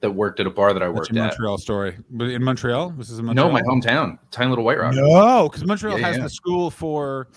that 0.02 0.10
worked 0.12 0.40
at 0.40 0.48
a 0.48 0.50
bar 0.50 0.74
that 0.74 0.82
I 0.82 0.88
That's 0.88 0.98
worked 0.98 1.10
at. 1.12 1.16
Montreal 1.16 1.58
story. 1.58 1.98
But 2.10 2.30
in 2.30 2.42
Montreal, 2.44 2.92
this 2.92 3.10
is 3.10 3.20
in 3.20 3.26
Montreal. 3.26 3.48
No, 3.50 3.54
my 3.54 3.62
hometown, 3.64 4.18
tiny 4.32 4.50
little 4.50 4.64
White 4.64 4.80
Rock. 4.80 4.94
No, 4.96 5.50
because 5.50 5.66
Montreal 5.66 6.00
Yeah, 6.00 6.08
has 6.08 6.18
yeah. 6.18 6.24
the 6.24 6.30
school 6.30 6.72
for 6.72 7.28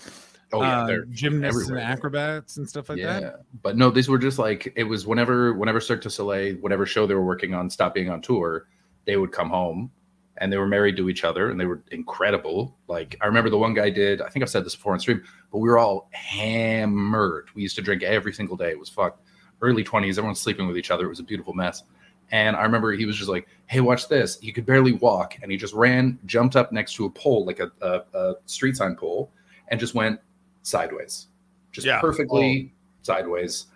Oh 0.53 0.61
yeah, 0.61 0.83
uh, 0.83 0.97
gymnasts 1.09 1.67
and 1.69 1.79
acrobats 1.79 2.57
and 2.57 2.69
stuff 2.69 2.87
like 2.87 2.99
yeah. 2.99 3.19
that. 3.19 3.35
But 3.63 3.75
no, 3.75 3.89
these 3.89 4.07
were 4.07 4.19
just 4.19 4.37
like 4.39 4.71
it 4.77 4.83
was 4.83 5.05
whenever 5.07 5.53
whenever 5.55 5.81
Cirque 5.81 6.01
du 6.01 6.09
Soleil, 6.11 6.55
whatever 6.61 6.85
show 6.85 7.05
they 7.07 7.15
were 7.15 7.25
working 7.25 7.53
on, 7.55 7.69
stopped 7.71 7.95
being 7.95 8.09
on 8.09 8.21
tour, 8.21 8.67
they 9.05 9.17
would 9.17 9.31
come 9.31 9.49
home 9.49 9.91
and 10.37 10.51
they 10.51 10.57
were 10.57 10.67
married 10.67 10.97
to 10.97 11.09
each 11.09 11.23
other 11.23 11.49
and 11.49 11.59
they 11.59 11.65
were 11.65 11.83
incredible. 11.91 12.75
Like 12.87 13.15
I 13.21 13.27
remember 13.27 13.49
the 13.49 13.57
one 13.57 13.73
guy 13.73 13.89
did, 13.89 14.21
I 14.21 14.29
think 14.29 14.43
I've 14.43 14.49
said 14.49 14.65
this 14.65 14.75
before 14.75 14.93
on 14.93 14.99
stream, 14.99 15.23
but 15.51 15.59
we 15.59 15.69
were 15.69 15.77
all 15.77 16.09
hammered. 16.11 17.49
We 17.55 17.61
used 17.61 17.75
to 17.75 17.81
drink 17.81 18.03
every 18.03 18.33
single 18.33 18.57
day. 18.57 18.71
It 18.71 18.79
was 18.79 18.89
fucked. 18.89 19.21
Early 19.61 19.83
20s, 19.83 20.11
everyone's 20.11 20.41
sleeping 20.41 20.67
with 20.67 20.77
each 20.77 20.91
other. 20.91 21.05
It 21.05 21.09
was 21.09 21.19
a 21.19 21.23
beautiful 21.23 21.53
mess. 21.53 21.83
And 22.31 22.55
I 22.55 22.63
remember 22.63 22.91
he 22.93 23.05
was 23.05 23.15
just 23.15 23.29
like, 23.29 23.47
"Hey, 23.67 23.79
watch 23.79 24.07
this." 24.07 24.39
He 24.39 24.51
could 24.51 24.65
barely 24.65 24.93
walk, 24.93 25.37
and 25.41 25.51
he 25.51 25.57
just 25.57 25.73
ran, 25.73 26.17
jumped 26.25 26.55
up 26.55 26.71
next 26.71 26.95
to 26.95 27.05
a 27.05 27.09
pole, 27.09 27.45
like 27.45 27.59
a, 27.59 27.71
a, 27.81 28.01
a 28.17 28.33
street 28.45 28.75
sign 28.75 28.95
pole, 28.95 29.31
and 29.67 29.79
just 29.79 29.93
went 29.93 30.19
sideways, 30.63 31.27
just 31.71 31.85
Yeah. 31.85 32.01
perfectly 32.01 32.71
oh. 32.73 32.77
sideways, 33.03 33.67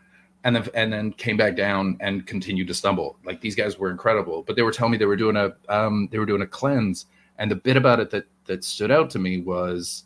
and 0.48 0.56
then 0.56 0.70
and 0.74 0.94
then 0.94 1.12
came 1.12 1.36
back 1.36 1.58
down 1.58 1.98
and 2.00 2.26
continued 2.26 2.68
to 2.70 2.74
stumble. 2.74 3.20
Like 3.26 3.42
these 3.42 3.54
guys 3.54 3.78
were 3.78 3.92
incredible, 3.92 4.44
but 4.44 4.56
they 4.56 4.62
were 4.62 4.72
telling 4.72 4.94
me 4.94 4.98
they 4.98 5.06
were 5.06 5.18
doing 5.18 5.36
a 5.36 5.54
um, 5.68 6.08
they 6.10 6.20
were 6.20 6.26
doing 6.26 6.42
a 6.42 6.48
cleanse, 6.48 7.08
and 7.38 7.52
the 7.52 7.56
bit 7.56 7.76
about 7.76 8.00
it 8.00 8.10
that 8.12 8.24
that 8.46 8.64
stood 8.64 8.90
out 8.90 9.10
to 9.10 9.20
me 9.20 9.42
was 9.42 10.06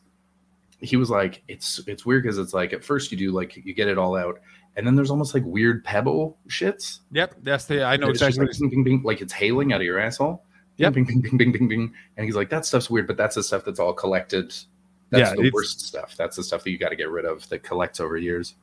he 0.79 0.97
was 0.97 1.11
like, 1.11 1.43
"It's 1.47 1.79
it's 1.85 2.07
weird 2.07 2.23
because 2.23 2.39
it's 2.39 2.55
like 2.55 2.73
at 2.73 2.83
first 2.83 3.11
you 3.11 3.19
do 3.19 3.31
like 3.31 3.55
you 3.55 3.75
get 3.75 3.87
it 3.87 3.99
all 3.99 4.17
out." 4.17 4.39
And 4.75 4.87
then 4.87 4.95
there's 4.95 5.11
almost 5.11 5.33
like 5.33 5.43
weird 5.45 5.83
pebble 5.83 6.37
shits 6.47 6.99
Yep, 7.11 7.35
that's 7.43 7.65
the. 7.65 7.83
I 7.83 7.97
know 7.97 8.09
it's 8.09 8.21
exactly. 8.21 8.47
like, 8.47 8.57
bing, 8.57 8.69
bing, 8.69 8.83
bing, 8.83 9.03
like 9.03 9.21
it's 9.21 9.33
hailing 9.33 9.73
out 9.73 9.81
of 9.81 9.85
your 9.85 9.99
asshole. 9.99 10.43
Yep. 10.77 10.93
Bing, 10.93 11.03
bing, 11.03 11.21
bing, 11.21 11.37
bing, 11.37 11.51
bing, 11.51 11.67
bing. 11.67 11.93
And 12.17 12.25
he's 12.25 12.35
like, 12.35 12.49
that 12.49 12.65
stuff's 12.65 12.89
weird, 12.89 13.05
but 13.05 13.17
that's 13.17 13.35
the 13.35 13.43
stuff 13.43 13.63
that's 13.63 13.79
all 13.79 13.93
collected. 13.93 14.55
That's 15.11 15.29
Yeah, 15.29 15.35
the 15.35 15.51
worst 15.53 15.81
stuff. 15.81 16.15
That's 16.17 16.37
the 16.37 16.43
stuff 16.43 16.63
that 16.63 16.71
you 16.71 16.77
got 16.79 16.89
to 16.89 16.95
get 16.95 17.09
rid 17.09 17.25
of 17.25 17.47
that 17.49 17.63
collects 17.63 17.99
over 17.99 18.17
years. 18.17 18.55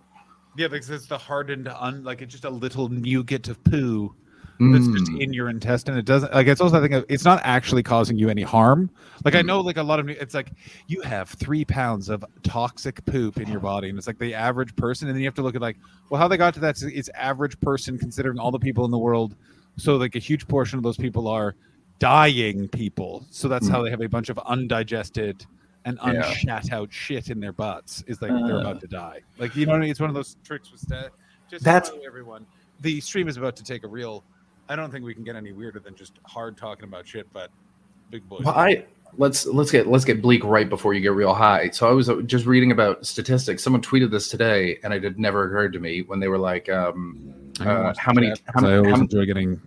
Yeah, 0.58 0.68
because 0.68 0.90
it's 0.90 1.06
the 1.06 1.18
hardened, 1.18 1.68
un, 1.68 2.02
like 2.02 2.20
it's 2.20 2.32
just 2.32 2.44
a 2.44 2.50
little 2.50 2.88
nougat 2.88 3.48
of 3.48 3.62
poo 3.64 4.14
that's 4.60 4.88
just 4.88 5.12
Mm. 5.12 5.20
in 5.20 5.32
your 5.32 5.48
intestine. 5.48 5.96
It 5.96 6.04
doesn't 6.04 6.34
like 6.34 6.48
it's 6.48 6.60
also 6.60 6.82
I 6.82 6.88
think 6.88 7.04
it's 7.08 7.24
not 7.24 7.40
actually 7.44 7.84
causing 7.84 8.18
you 8.18 8.28
any 8.28 8.42
harm. 8.42 8.90
Like 9.24 9.36
I 9.36 9.42
Mm. 9.42 9.46
know 9.46 9.60
like 9.60 9.76
a 9.76 9.84
lot 9.84 10.00
of 10.00 10.08
it's 10.08 10.34
like 10.34 10.50
you 10.88 11.00
have 11.02 11.28
three 11.28 11.64
pounds 11.64 12.08
of 12.08 12.24
toxic 12.42 13.04
poop 13.06 13.38
in 13.38 13.48
your 13.48 13.60
body, 13.60 13.88
and 13.88 13.96
it's 13.96 14.08
like 14.08 14.18
the 14.18 14.34
average 14.34 14.74
person, 14.74 15.06
and 15.06 15.14
then 15.14 15.20
you 15.22 15.28
have 15.28 15.36
to 15.36 15.42
look 15.42 15.54
at 15.54 15.62
like 15.62 15.76
well 16.10 16.20
how 16.20 16.26
they 16.26 16.36
got 16.36 16.54
to 16.54 16.60
that. 16.60 16.82
It's 16.82 17.08
average 17.10 17.60
person 17.60 17.96
considering 17.98 18.40
all 18.40 18.50
the 18.50 18.58
people 18.58 18.84
in 18.84 18.90
the 18.90 18.98
world. 18.98 19.36
So 19.76 19.94
like 19.96 20.16
a 20.16 20.18
huge 20.18 20.48
portion 20.48 20.76
of 20.76 20.82
those 20.82 20.96
people 20.96 21.28
are 21.28 21.54
dying 22.00 22.66
people. 22.68 23.26
So 23.30 23.46
that's 23.46 23.68
how 23.68 23.82
they 23.84 23.90
have 23.90 24.00
a 24.00 24.08
bunch 24.08 24.28
of 24.28 24.38
undigested 24.44 25.46
and 25.84 25.98
Yeah. 26.02 26.22
unshat 26.22 26.72
out 26.72 26.92
shit 26.92 27.30
in 27.30 27.40
their 27.40 27.52
butts. 27.52 28.02
Is 28.06 28.20
like 28.20 28.30
they're 28.30 28.56
Uh. 28.56 28.60
about 28.60 28.80
to 28.80 28.86
die. 28.86 29.20
Like 29.38 29.54
you 29.56 29.66
know 29.66 29.72
what 29.72 29.78
I 29.78 29.80
mean? 29.82 29.90
It's 29.90 30.00
one 30.00 30.10
of 30.10 30.14
those 30.14 30.36
tricks 30.44 30.70
with 30.70 30.80
stat. 30.80 31.10
Just 31.50 31.64
That's- 31.64 31.90
everyone. 32.06 32.46
The 32.80 33.00
stream 33.00 33.26
is 33.28 33.36
about 33.36 33.56
to 33.56 33.64
take 33.64 33.84
a 33.84 33.88
real. 33.88 34.22
I 34.68 34.76
don't 34.76 34.90
think 34.90 35.04
we 35.04 35.14
can 35.14 35.24
get 35.24 35.34
any 35.34 35.52
weirder 35.52 35.80
than 35.80 35.94
just 35.96 36.12
hard 36.24 36.56
talking 36.56 36.84
about 36.84 37.06
shit, 37.06 37.26
but 37.32 37.50
big 38.10 38.28
boys. 38.28 38.42
Well, 38.44 38.54
I 38.54 38.84
let's 39.16 39.46
let's 39.46 39.70
get 39.70 39.86
let's 39.86 40.04
get 40.04 40.20
bleak 40.20 40.44
right 40.44 40.68
before 40.68 40.92
you 40.94 41.00
get 41.00 41.12
real 41.12 41.32
high. 41.34 41.70
So 41.70 41.88
I 41.88 41.92
was 41.92 42.08
uh, 42.10 42.20
just 42.22 42.44
reading 42.46 42.70
about 42.70 43.06
statistics. 43.06 43.62
Someone 43.62 43.80
tweeted 43.82 44.10
this 44.10 44.28
today, 44.28 44.78
and 44.84 44.92
it 44.92 45.02
had 45.02 45.18
never 45.18 45.44
occurred 45.46 45.72
to 45.72 45.80
me 45.80 46.02
when 46.02 46.20
they 46.20 46.28
were 46.28 46.38
like, 46.38 46.68
um, 46.68 47.32
uh, 47.60 47.94
how 47.96 48.12
many- 48.12 48.28
how- 48.54 48.66
I 48.66 48.76
always 48.76 48.94
how- 48.94 49.00
enjoy 49.00 49.24
getting. 49.24 49.60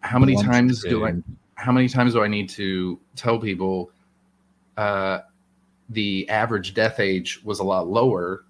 how 0.00 0.18
many 0.18 0.34
times 0.42 0.82
do 0.82 1.04
I 1.06 1.14
how 1.56 1.72
many 1.72 1.88
times 1.88 2.12
do 2.14 2.22
I 2.22 2.28
need 2.28 2.48
to 2.50 2.98
tell 3.14 3.38
people 3.38 3.90
uh, 4.76 5.20
the 5.88 6.28
average 6.28 6.74
death 6.74 6.98
age 7.00 7.40
was 7.44 7.60
a 7.60 7.64
lot 7.64 7.86
lower 7.88 8.44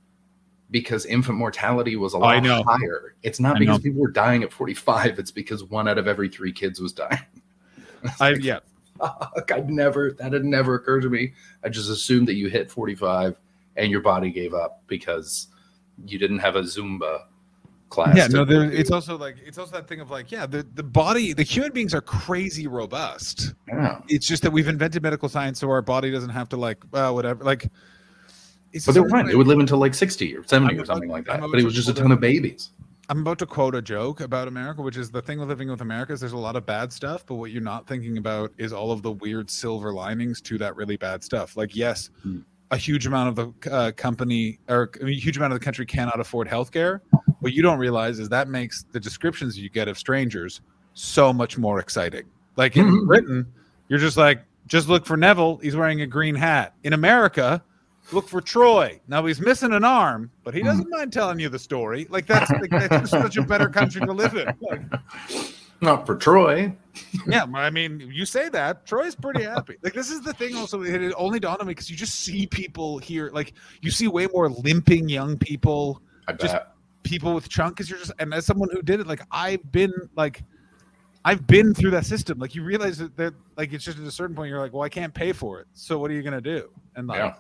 because 0.71 1.07
infant 1.07 1.39
mortality 1.39 1.97
was 1.97 2.15
a 2.15 2.17
Oh, 2.17 2.21
lot 2.21 2.43
know. 2.43 2.63
higher? 2.67 3.15
It's 3.23 3.39
not 3.41 3.57
I 3.57 3.59
because 3.61 3.79
know. 3.79 3.83
people 3.83 4.01
were 4.01 4.11
dying 4.11 4.43
at 4.43 4.53
45, 4.53 5.19
it's 5.19 5.31
because 5.31 5.63
one 5.65 5.87
out 5.89 5.99
of 5.99 6.09
every 6.09 6.29
three 6.29 6.53
kids 6.53 6.81
was 6.81 6.93
dying. 6.93 7.21
I 8.21 8.31
yeah. 8.41 8.61
Fuck, 8.99 9.51
I'd 9.55 9.69
never, 9.69 10.13
that 10.13 10.33
had 10.33 10.45
never 10.45 10.75
occurred 10.75 11.03
to 11.03 11.11
me. 11.11 11.35
I 11.63 11.69
just 11.69 11.91
assumed 11.91 12.29
that 12.29 12.35
you 12.35 12.49
hit 12.49 12.71
45 12.71 13.37
and 13.77 13.91
your 13.91 14.01
body 14.01 14.31
gave 14.31 14.55
up 14.55 14.83
because 14.87 15.49
you 16.07 16.19
didn't 16.19 16.39
have 16.39 16.57
a 16.57 16.63
Zumba 16.63 17.25
class. 17.89 18.17
Yeah, 18.17 18.27
no, 18.27 18.45
it's 18.49 18.91
also 18.91 19.17
like 19.17 19.37
it's 19.45 19.59
also 19.59 19.73
that 19.73 19.87
thing 19.89 20.01
of 20.01 20.11
like, 20.11 20.31
yeah, 20.33 20.47
the, 20.47 20.67
the 20.75 20.83
body, 20.83 21.33
the 21.33 21.43
human 21.43 21.73
beings 21.73 21.95
are 21.95 22.01
crazy 22.01 22.67
robust. 22.67 23.55
Yeah. 23.69 24.01
It's 24.09 24.27
just 24.27 24.43
that 24.43 24.51
we've 24.51 24.69
invented 24.69 25.03
medical 25.03 25.29
science, 25.29 25.61
so 25.61 25.71
our 25.71 25.83
body 25.83 26.11
doesn't 26.11 26.31
have 26.31 26.49
to 26.51 26.57
like, 26.57 26.83
well, 26.91 27.15
whatever. 27.15 27.45
Like, 27.45 27.69
it's 28.73 28.87
But 28.87 28.93
they 28.95 29.01
were 29.01 29.07
just- 29.07 29.15
fine. 29.15 29.27
They 29.27 29.37
would 29.37 29.47
live 29.47 29.59
until 29.61 29.79
like 29.79 29.95
60 29.95 30.37
or 30.37 30.45
70 30.45 30.75
I'm 30.75 30.81
or 30.81 30.85
something 30.85 31.09
like 31.09 31.25
that. 31.27 31.41
But 31.41 31.59
it 31.61 31.65
was 31.65 31.75
just 31.75 31.89
a 31.89 31.95
ton 31.95 32.13
of 32.13 32.21
babies. 32.21 32.71
I'm 33.09 33.21
about 33.21 33.39
to 33.39 33.47
quote 33.47 33.77
a 33.77 33.83
joke 33.83 34.21
about 34.21 34.49
America, 34.49 34.83
which 34.83 34.97
is 34.97 35.13
the 35.13 35.23
thing 35.23 35.39
with 35.39 35.49
living 35.49 35.71
with 35.71 35.81
America 35.81 36.13
is 36.13 36.19
there's 36.19 36.33
a 36.33 36.37
lot 36.37 36.57
of 36.57 36.67
bad 36.67 36.93
stuff, 36.93 37.25
but 37.25 37.37
what 37.37 37.53
you're 37.53 37.63
not 37.63 37.87
thinking 37.87 38.19
about 38.19 38.51
is 38.59 38.73
all 38.73 38.91
of 38.91 39.03
the 39.03 39.13
weird 39.13 39.49
silver 39.49 39.93
linings 39.93 40.41
to 40.41 40.59
that 40.59 40.75
really 40.75 40.97
bad 40.97 41.23
stuff. 41.23 41.57
Like, 41.57 41.77
yes, 41.77 42.11
Hmm. 42.25 42.41
A 42.71 42.77
huge 42.77 43.07
amount 43.07 43.39
of 43.39 43.55
the 43.63 43.71
uh, 43.73 43.93
company 43.93 44.59
or 44.69 44.91
I 45.01 45.05
mean, 45.05 45.15
a 45.17 45.21
huge 45.21 45.37
amount 45.37 45.53
of 45.53 45.59
the 45.61 45.65
country 45.65 45.87
cannot 45.87 46.19
afford 46.21 46.49
healthcare. 46.49 47.01
What 47.41 47.53
you 47.53 47.63
don't 47.63 47.79
realize 47.79 48.19
is 48.19 48.29
that 48.31 48.49
makes 48.49 48.85
the 48.93 48.99
descriptions 49.01 49.59
you 49.59 49.69
get 49.71 49.87
of 49.89 49.97
strangers 49.99 50.61
so 50.95 51.33
much 51.33 51.59
more 51.59 51.79
exciting. 51.79 52.25
Like 52.57 52.77
in 52.77 52.87
Mhm. 52.87 53.07
Britain, 53.07 53.47
you're 53.89 53.99
just 53.99 54.17
like, 54.17 54.43
just 54.67 54.89
look 54.89 55.07
for 55.07 55.17
Neville. 55.17 55.59
He's 55.59 55.77
wearing 55.77 56.01
a 56.01 56.07
green 56.07 56.35
hat. 56.35 56.75
In 56.83 56.93
America, 56.93 57.63
look 58.11 58.29
for 58.29 58.41
Troy. 58.41 59.01
Now 59.07 59.25
he's 59.27 59.41
missing 59.41 59.73
an 59.73 59.85
arm, 59.85 60.31
but 60.43 60.55
he 60.55 60.63
doesn't 60.63 60.89
mind 60.91 61.13
telling 61.13 61.39
you 61.39 61.49
the 61.49 61.59
story. 61.59 62.07
Like 62.11 62.27
that's 62.27 62.51
like, 62.51 62.71
that's 62.71 62.89
just 62.89 63.11
such 63.13 63.37
a 63.37 63.43
better 63.43 63.69
country 63.69 64.01
to 64.01 64.13
live 64.13 64.35
in. 64.35 64.49
Like, 64.61 64.81
Not 65.83 66.07
for 66.07 66.17
Troy. 66.17 66.75
yeah, 67.27 67.45
I 67.55 67.71
mean, 67.71 68.01
you 68.13 68.25
say 68.27 68.49
that 68.51 68.87
Troy's 68.87 69.15
pretty 69.15 69.43
happy. 69.43 69.77
Like 69.83 69.93
this 69.95 70.11
is 70.11 70.21
the 70.23 70.33
thing. 70.33 70.57
Also, 70.57 70.83
it 70.83 71.13
only 71.17 71.39
dawned 71.41 71.61
on 71.61 71.67
me 71.67 71.73
because 71.73 71.91
you 71.91 71.97
just 71.97 72.21
see 72.21 72.47
people 72.47 72.99
here. 72.99 73.31
Like 73.33 73.53
you 73.83 73.91
see 73.91 74.09
way 74.09 74.27
more 74.33 74.49
limping 74.49 75.09
young 75.09 75.37
people, 75.39 76.01
I 76.29 76.33
Just- 76.33 76.55
bet. 76.55 76.73
people 77.03 77.35
with 77.35 77.49
chunk 77.49 77.81
is 77.81 77.89
you're 77.91 77.99
just 77.99 78.13
and 78.19 78.33
as 78.35 78.47
someone 78.47 78.69
who 78.73 78.83
did 78.83 79.01
it, 79.01 79.07
like 79.07 79.21
I've 79.31 79.71
been 79.73 79.93
like 80.17 80.43
I've 81.25 81.47
been 81.47 81.75
through 81.75 81.91
that 81.91 82.07
system. 82.07 82.39
Like 82.39 82.55
you 82.55 82.63
realize 82.63 82.99
that, 82.99 83.17
that 83.17 83.35
like 83.57 83.73
it's 83.73 83.85
just 83.85 83.99
at 83.99 84.05
a 84.05 84.11
certain 84.13 84.35
point 84.37 84.49
you're 84.49 84.61
like, 84.61 84.73
well, 84.73 84.83
I 84.83 84.89
can't 84.89 85.13
pay 85.13 85.33
for 85.33 85.61
it. 85.61 85.67
So 85.73 85.99
what 85.99 86.11
are 86.11 86.15
you 86.15 86.23
gonna 86.23 86.41
do? 86.41 86.71
And 86.95 87.07
like 87.09 87.19
Yeah. 87.19 87.35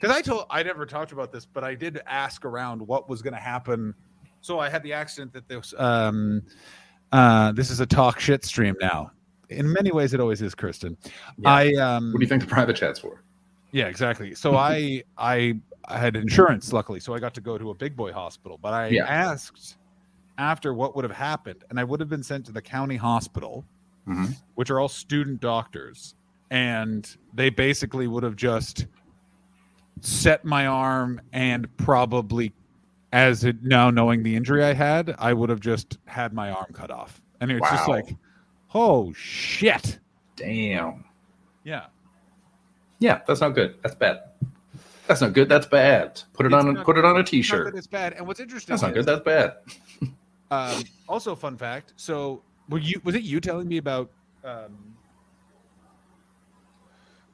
because 0.00 0.14
I 0.16 0.20
told 0.22 0.46
I 0.50 0.62
never 0.62 0.86
talked 0.86 1.12
about 1.12 1.30
this, 1.32 1.44
but 1.46 1.62
I 1.64 1.74
did 1.74 2.00
ask 2.06 2.44
around 2.44 2.80
what 2.86 3.08
was 3.08 3.20
gonna 3.22 3.36
happen. 3.40 3.94
So 4.40 4.58
I 4.58 4.68
had 4.68 4.82
the 4.82 4.92
accident 4.92 5.32
that 5.34 5.48
this 5.48 5.72
um 5.78 6.42
uh 7.14 7.52
this 7.52 7.70
is 7.70 7.78
a 7.80 7.86
talk 7.86 8.18
shit 8.20 8.44
stream 8.44 8.74
now. 8.80 9.10
In 9.50 9.72
many 9.72 9.92
ways 9.92 10.14
it 10.14 10.20
always 10.20 10.42
is, 10.42 10.54
Kristen. 10.54 10.96
Yeah. 11.38 11.50
I 11.50 11.72
um 11.74 12.12
What 12.12 12.18
do 12.18 12.24
you 12.24 12.28
think 12.28 12.42
the 12.42 12.48
private 12.48 12.76
chat's 12.76 12.98
for? 12.98 13.22
yeah, 13.72 13.86
exactly. 13.86 14.34
So 14.34 14.56
I 14.56 15.02
I 15.16 15.60
I 15.86 15.98
had 15.98 16.16
insurance, 16.16 16.72
luckily, 16.72 16.98
so 16.98 17.12
I 17.14 17.18
got 17.18 17.34
to 17.34 17.40
go 17.42 17.58
to 17.58 17.70
a 17.70 17.74
big 17.74 17.94
boy 17.94 18.10
hospital. 18.12 18.58
But 18.60 18.72
I 18.72 18.88
Yeah. 18.88 19.04
asked 19.06 19.76
after 20.38 20.72
what 20.74 20.96
would 20.96 21.04
have 21.04 21.14
happened, 21.16 21.62
and 21.70 21.78
I 21.78 21.84
would 21.84 22.00
have 22.00 22.08
been 22.08 22.22
sent 22.22 22.46
to 22.46 22.52
the 22.52 22.62
county 22.62 22.96
hospital, 22.96 23.64
Mhm. 24.08 24.34
which 24.56 24.70
are 24.70 24.80
all 24.80 24.88
student 24.88 25.40
doctors, 25.40 26.14
and 26.50 27.16
they 27.34 27.50
basically 27.50 28.06
would 28.08 28.22
have 28.24 28.34
just 28.34 28.86
set 30.00 30.44
my 30.44 30.66
arm 30.66 31.20
and 31.32 31.68
probably, 31.76 32.52
as 33.14 33.44
it 33.44 33.62
now 33.62 33.90
knowing 33.90 34.24
the 34.24 34.34
injury 34.34 34.64
I 34.64 34.72
had, 34.74 35.14
I 35.18 35.32
would 35.32 35.48
have 35.48 35.60
just 35.60 35.98
had 36.06 36.32
my 36.32 36.50
arm 36.50 36.66
cut 36.72 36.90
off, 36.90 37.22
and 37.40 37.50
it's 37.50 37.70
just 37.70 37.88
like, 37.88 38.14
oh 38.74 39.12
shit, 39.14 40.00
Damn. 40.36 41.04
yeah. 41.62 41.86
Yeah, 42.98 43.20
that's 43.26 43.40
not 43.40 43.50
good. 43.50 43.76
That's 43.82 43.94
bad. 43.94 44.20
That's 45.06 45.20
not 45.20 45.32
good. 45.32 45.48
That's 45.48 45.66
bad. 45.66 46.22
Put 46.32 46.46
it 46.46 46.52
It's 46.52 46.64
on. 46.64 46.76
Put 46.84 46.96
it 46.98 47.04
on 47.04 47.18
a 47.18 47.22
T-shirt. 47.22 47.76
it's 47.76 47.86
bad. 47.86 48.14
And 48.14 48.26
what's 48.26 48.40
interesting 48.40 48.72
That's 48.72 48.82
not 48.82 48.96
is- 48.96 49.04
good. 49.04 49.06
That's 49.06 49.24
bad. 49.24 49.54
Um, 50.50 50.82
also, 51.08 51.34
fun 51.34 51.56
fact. 51.56 51.92
So, 51.96 52.42
were 52.68 52.78
you? 52.78 53.00
Was 53.04 53.14
it 53.14 53.22
you 53.22 53.40
telling 53.40 53.68
me 53.68 53.76
about 53.76 54.10
um, 54.44 54.94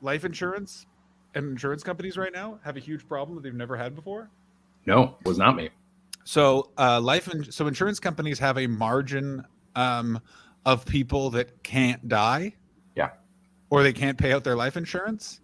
life 0.03 0.25
insurance 0.25 0.87
and 1.35 1.51
insurance 1.51 1.83
companies 1.83 2.17
right 2.17 2.33
now 2.33 2.59
have 2.65 2.77
a 2.77 2.81
huge 2.81 3.07
problem 3.07 3.37
that 3.37 3.43
they've 3.43 3.55
never 3.55 3.77
had 3.77 3.95
before? 3.95 4.31
No, 4.87 5.17
was 5.25 5.39
not 5.39 5.57
me. 5.57 5.71
So, 6.25 6.71
uh, 6.79 7.01
life 7.01 7.29
and 7.29 7.53
so 7.53 7.67
insurance 7.67 7.99
companies 8.01 8.39
have 8.39 8.59
a 8.59 8.67
margin 8.67 9.45
um, 9.77 10.21
of 10.65 10.85
people 10.87 11.31
that 11.31 11.63
can't 11.63 12.07
die. 12.09 12.55
Yeah. 12.97 13.11
Or 13.71 13.83
they 13.83 13.93
can't 13.93 14.19
pay 14.19 14.33
out 14.33 14.45
their 14.45 14.57
life 14.57 14.77
insurance, 14.77 15.41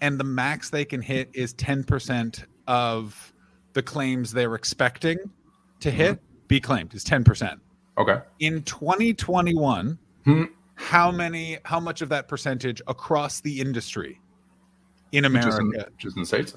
and 0.00 0.18
the 0.18 0.24
max 0.24 0.70
they 0.70 0.84
can 0.84 1.02
hit 1.02 1.30
is 1.32 1.52
ten 1.54 1.84
percent 1.84 2.44
of 2.66 3.32
the 3.72 3.82
claims 3.82 4.32
they're 4.32 4.54
expecting 4.54 5.18
to 5.80 5.90
hit 5.90 6.20
be 6.48 6.60
claimed. 6.60 6.94
Is 6.94 7.04
ten 7.04 7.24
percent 7.24 7.60
Okay. 7.98 8.20
in 8.40 8.62
2021 8.62 9.98
Hmm. 10.24 10.44
how 10.76 11.10
many 11.10 11.58
how 11.64 11.80
much 11.80 12.00
of 12.02 12.08
that 12.10 12.28
percentage 12.28 12.80
across 12.86 13.40
the 13.40 13.60
industry 13.60 14.20
in 15.12 15.24
Just 15.24 15.58
in, 15.58 15.66
america 15.66 15.90
just 15.98 16.16
in 16.16 16.22
the 16.22 16.26
states. 16.26 16.56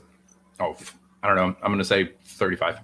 Oh, 0.60 0.72
f- 0.72 0.98
I 1.26 1.28
don't 1.28 1.36
know. 1.38 1.56
I'm 1.64 1.70
going 1.72 1.80
to 1.80 1.86
say 1.86 2.12
35. 2.24 2.80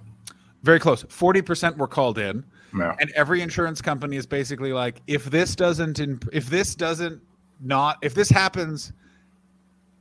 very 0.64 0.78
close 0.80 1.04
40% 1.04 1.76
were 1.76 1.86
called 1.86 2.18
in 2.18 2.44
Yeah. 2.76 2.94
and 3.00 3.10
every 3.12 3.40
insurance 3.40 3.80
company 3.80 4.16
is 4.16 4.26
basically 4.26 4.72
like 4.72 5.00
if 5.06 5.24
this 5.26 5.54
doesn't 5.56 6.00
imp- 6.00 6.28
if 6.32 6.46
this 6.50 6.74
doesn't 6.74 7.20
not 7.60 7.98
if 8.02 8.14
this 8.14 8.28
happens 8.28 8.92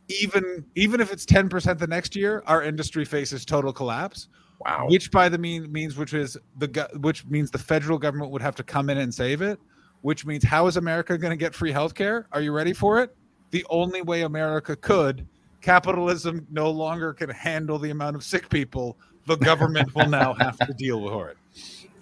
even 0.10 0.66
even 0.76 1.00
if 1.00 1.12
it's 1.14 1.26
10% 1.26 1.78
the 1.80 1.88
next 1.88 2.16
year 2.16 2.44
our 2.48 2.64
industry 2.64 3.06
faces 3.06 3.46
total 3.46 3.72
collapse 3.74 4.28
Wow. 4.60 4.86
which 4.90 5.10
by 5.10 5.28
the 5.30 5.38
mean 5.40 5.72
means 5.72 5.98
which 5.98 6.14
is 6.14 6.38
the 6.58 6.68
go- 6.68 6.88
which 6.98 7.26
means 7.26 7.50
the 7.50 7.58
federal 7.58 7.98
government 7.98 8.30
would 8.32 8.42
have 8.44 8.56
to 8.56 8.64
come 8.64 8.90
in 8.92 8.98
and 9.00 9.12
save 9.14 9.42
it 9.42 9.60
which 10.02 10.26
means 10.26 10.44
how 10.44 10.68
is 10.68 10.78
america 10.78 11.18
going 11.18 11.32
to 11.32 11.38
get 11.38 11.56
free 11.56 11.72
healthcare 11.74 12.26
are 12.32 12.42
you 12.42 12.52
ready 12.52 12.74
for 12.74 13.00
it 13.02 13.16
the 13.50 13.66
only 13.72 14.02
way 14.04 14.22
america 14.22 14.76
could 14.76 15.28
capitalism 15.62 16.46
no 16.52 16.70
longer 16.70 17.14
can 17.14 17.30
handle 17.30 17.78
the 17.80 17.90
amount 17.90 18.16
of 18.16 18.24
sick 18.24 18.50
people 18.50 18.98
the 19.28 19.36
government 19.38 19.94
will 19.96 20.08
now 20.10 20.34
have 20.34 20.58
to 20.58 20.74
deal 20.74 21.02
with 21.02 21.30
it 21.30 21.38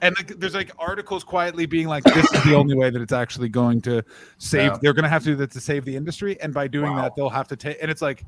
and 0.01 0.15
like, 0.17 0.39
there's 0.39 0.55
like 0.55 0.71
articles 0.79 1.23
quietly 1.25 1.65
being 1.65 1.87
like 1.87 2.03
this 2.05 2.31
is 2.31 2.43
the 2.45 2.55
only 2.55 2.75
way 2.75 2.89
that 2.89 3.01
it's 3.01 3.11
actually 3.11 3.49
going 3.49 3.81
to 3.81 4.01
save 4.37 4.79
they're 4.81 4.93
going 4.93 5.03
to 5.03 5.09
have 5.09 5.23
to 5.23 5.29
do 5.31 5.35
that 5.35 5.51
to 5.51 5.59
save 5.59 5.83
the 5.85 5.95
industry 5.95 6.39
and 6.41 6.53
by 6.53 6.67
doing 6.67 6.91
Wow. 6.93 7.01
that 7.01 7.15
they'll 7.15 7.29
have 7.29 7.47
to 7.49 7.55
take 7.57 7.77
and 7.81 7.91
it's 7.91 8.01
like 8.01 8.23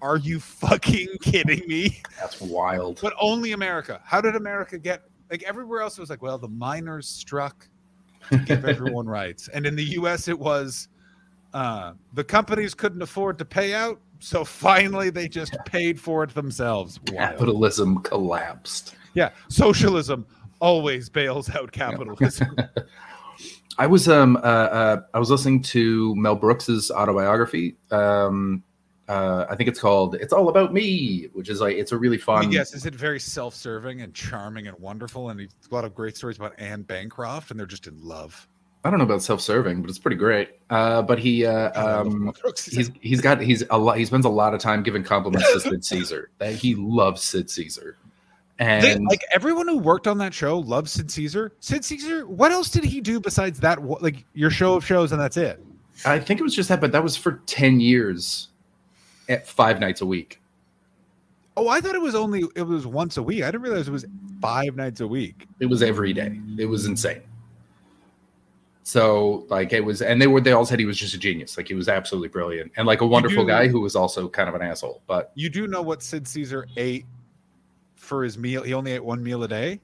are 0.00 0.16
you 0.16 0.38
fucking 0.38 1.08
kidding 1.20 1.66
me 1.66 2.00
That's 2.20 2.40
wild. 2.40 3.00
but 3.02 3.14
only 3.20 3.50
America. 3.50 4.00
How 4.04 4.20
did 4.20 4.36
America 4.36 4.78
get 4.78 5.02
like 5.28 5.42
everywhere 5.42 5.80
else? 5.80 5.98
It 5.98 6.00
was 6.00 6.08
like, 6.08 6.22
well, 6.22 6.38
the 6.38 6.46
miners 6.48 7.08
struck 7.08 7.68
to 8.30 8.38
give 8.38 8.64
everyone 8.64 9.06
rights, 9.20 9.48
and 9.48 9.66
in 9.66 9.74
the 9.74 9.82
U.S. 9.84 10.28
it 10.28 10.38
was 10.38 10.86
uh, 11.52 11.94
the 12.14 12.22
companies 12.22 12.74
couldn't 12.74 13.02
afford 13.02 13.38
to 13.38 13.44
pay 13.44 13.74
out, 13.74 14.00
so 14.18 14.44
finally 14.44 15.10
they 15.10 15.28
just 15.28 15.56
paid 15.64 16.00
for 16.00 16.24
it 16.24 16.34
themselves. 16.34 16.98
Wild. 17.08 17.18
Capitalism 17.18 18.02
collapsed. 18.02 18.94
Yeah, 19.14 19.30
socialism 19.48 20.26
always 20.60 21.08
bails 21.08 21.50
out 21.50 21.72
capitalism. 21.72 22.56
I 23.78 23.86
was 23.86 24.08
um 24.08 24.36
uh, 24.36 24.40
uh 24.40 25.00
I 25.14 25.18
was 25.18 25.30
listening 25.30 25.62
to 25.64 26.14
Mel 26.16 26.34
Brooks's 26.34 26.90
autobiography. 26.90 27.76
Um 27.90 28.64
uh 29.08 29.46
I 29.48 29.54
think 29.54 29.68
it's 29.68 29.80
called 29.80 30.16
It's 30.16 30.32
All 30.32 30.48
About 30.48 30.72
Me, 30.72 31.28
which 31.32 31.48
is 31.48 31.60
like 31.60 31.76
it's 31.76 31.92
a 31.92 31.96
really 31.96 32.18
fun 32.18 32.50
yes, 32.50 32.74
is 32.74 32.86
it 32.86 32.94
very 32.94 33.20
self-serving 33.20 34.02
and 34.02 34.12
charming 34.14 34.66
and 34.66 34.78
wonderful? 34.78 35.30
And 35.30 35.40
a 35.40 35.74
lot 35.74 35.84
of 35.84 35.94
great 35.94 36.16
stories 36.16 36.36
about 36.36 36.54
Anne 36.58 36.82
Bancroft, 36.82 37.50
and 37.50 37.58
they're 37.58 37.66
just 37.66 37.86
in 37.86 38.02
love. 38.02 38.48
I 38.88 38.90
don't 38.90 38.98
know 39.00 39.04
about 39.04 39.22
self-serving, 39.22 39.82
but 39.82 39.90
it's 39.90 39.98
pretty 39.98 40.16
great. 40.16 40.48
Uh 40.70 41.02
but 41.02 41.18
he 41.18 41.44
uh 41.44 41.68
God, 41.68 41.76
I 41.76 41.82
love 41.82 42.06
um 42.06 42.32
he's 42.70 42.90
he's 43.02 43.20
got 43.20 43.38
he's 43.42 43.62
a 43.68 43.76
lot 43.76 43.98
he 43.98 44.04
spends 44.06 44.24
a 44.24 44.30
lot 44.30 44.54
of 44.54 44.60
time 44.60 44.82
giving 44.82 45.04
compliments 45.04 45.52
to 45.52 45.60
Sid 45.60 45.84
Caesar. 45.84 46.30
That 46.38 46.54
he 46.54 46.74
loves 46.74 47.22
Sid 47.22 47.50
Caesar. 47.50 47.96
And 48.58 48.82
They- 48.82 48.96
like 48.96 49.20
everyone 49.34 49.68
who 49.68 49.76
worked 49.76 50.06
on 50.06 50.16
that 50.18 50.32
show 50.32 50.58
loves 50.58 50.90
Sid 50.92 51.10
Caesar. 51.10 51.52
Sid 51.60 51.84
Caesar, 51.84 52.26
what 52.26 52.50
else 52.50 52.70
did 52.70 52.82
he 52.84 53.02
do 53.02 53.20
besides 53.20 53.60
that? 53.60 53.84
Like 54.02 54.24
your 54.32 54.50
show 54.50 54.72
of 54.74 54.86
shows, 54.86 55.12
and 55.12 55.20
that's 55.20 55.36
it. 55.36 55.62
I 56.06 56.18
think 56.18 56.40
it 56.40 56.42
was 56.42 56.54
just 56.54 56.70
that, 56.70 56.80
but 56.80 56.92
that 56.92 57.02
was 57.02 57.14
for 57.14 57.42
10 57.44 57.80
years 57.80 58.48
at 59.28 59.46
five 59.46 59.80
nights 59.80 60.00
a 60.00 60.06
week. 60.06 60.40
Oh, 61.58 61.68
I 61.68 61.80
thought 61.80 61.94
it 61.94 62.00
was 62.00 62.14
only 62.14 62.44
it 62.56 62.62
was 62.62 62.86
once 62.86 63.16
a 63.18 63.22
week. 63.22 63.42
I 63.42 63.46
didn't 63.50 63.62
realize 63.62 63.86
it 63.88 63.90
was 63.92 64.06
five 64.40 64.76
nights 64.76 65.00
a 65.00 65.06
week. 65.08 65.46
It 65.60 65.66
was 65.66 65.82
every 65.82 66.12
day. 66.12 66.40
It 66.56 66.66
was 66.66 66.86
insane. 66.86 67.20
So 68.88 69.44
like 69.50 69.74
it 69.74 69.84
was, 69.84 70.00
and 70.00 70.20
they 70.22 70.26
were 70.28 70.40
they 70.40 70.52
all 70.52 70.64
said 70.64 70.78
he 70.78 70.86
was 70.86 70.96
just 70.96 71.12
a 71.12 71.18
genius. 71.18 71.58
Like 71.58 71.68
he 71.68 71.74
was 71.74 71.90
absolutely 71.90 72.28
brilliant 72.30 72.72
and 72.78 72.86
like 72.86 73.02
a 73.02 73.06
wonderful 73.06 73.42
do- 73.44 73.48
guy 73.50 73.68
who 73.68 73.82
was 73.82 73.94
also 73.94 74.30
kind 74.30 74.48
of 74.48 74.54
an 74.54 74.62
asshole. 74.62 75.02
But 75.06 75.30
You 75.34 75.50
do 75.50 75.66
know 75.66 75.82
what 75.82 76.02
Sid 76.02 76.26
Caesar 76.26 76.66
ate 76.78 77.04
for 77.96 78.24
his 78.24 78.38
meal? 78.38 78.62
He 78.62 78.72
only 78.72 78.92
ate 78.92 79.04
one 79.04 79.22
meal 79.22 79.42
a 79.42 79.48
day. 79.48 79.82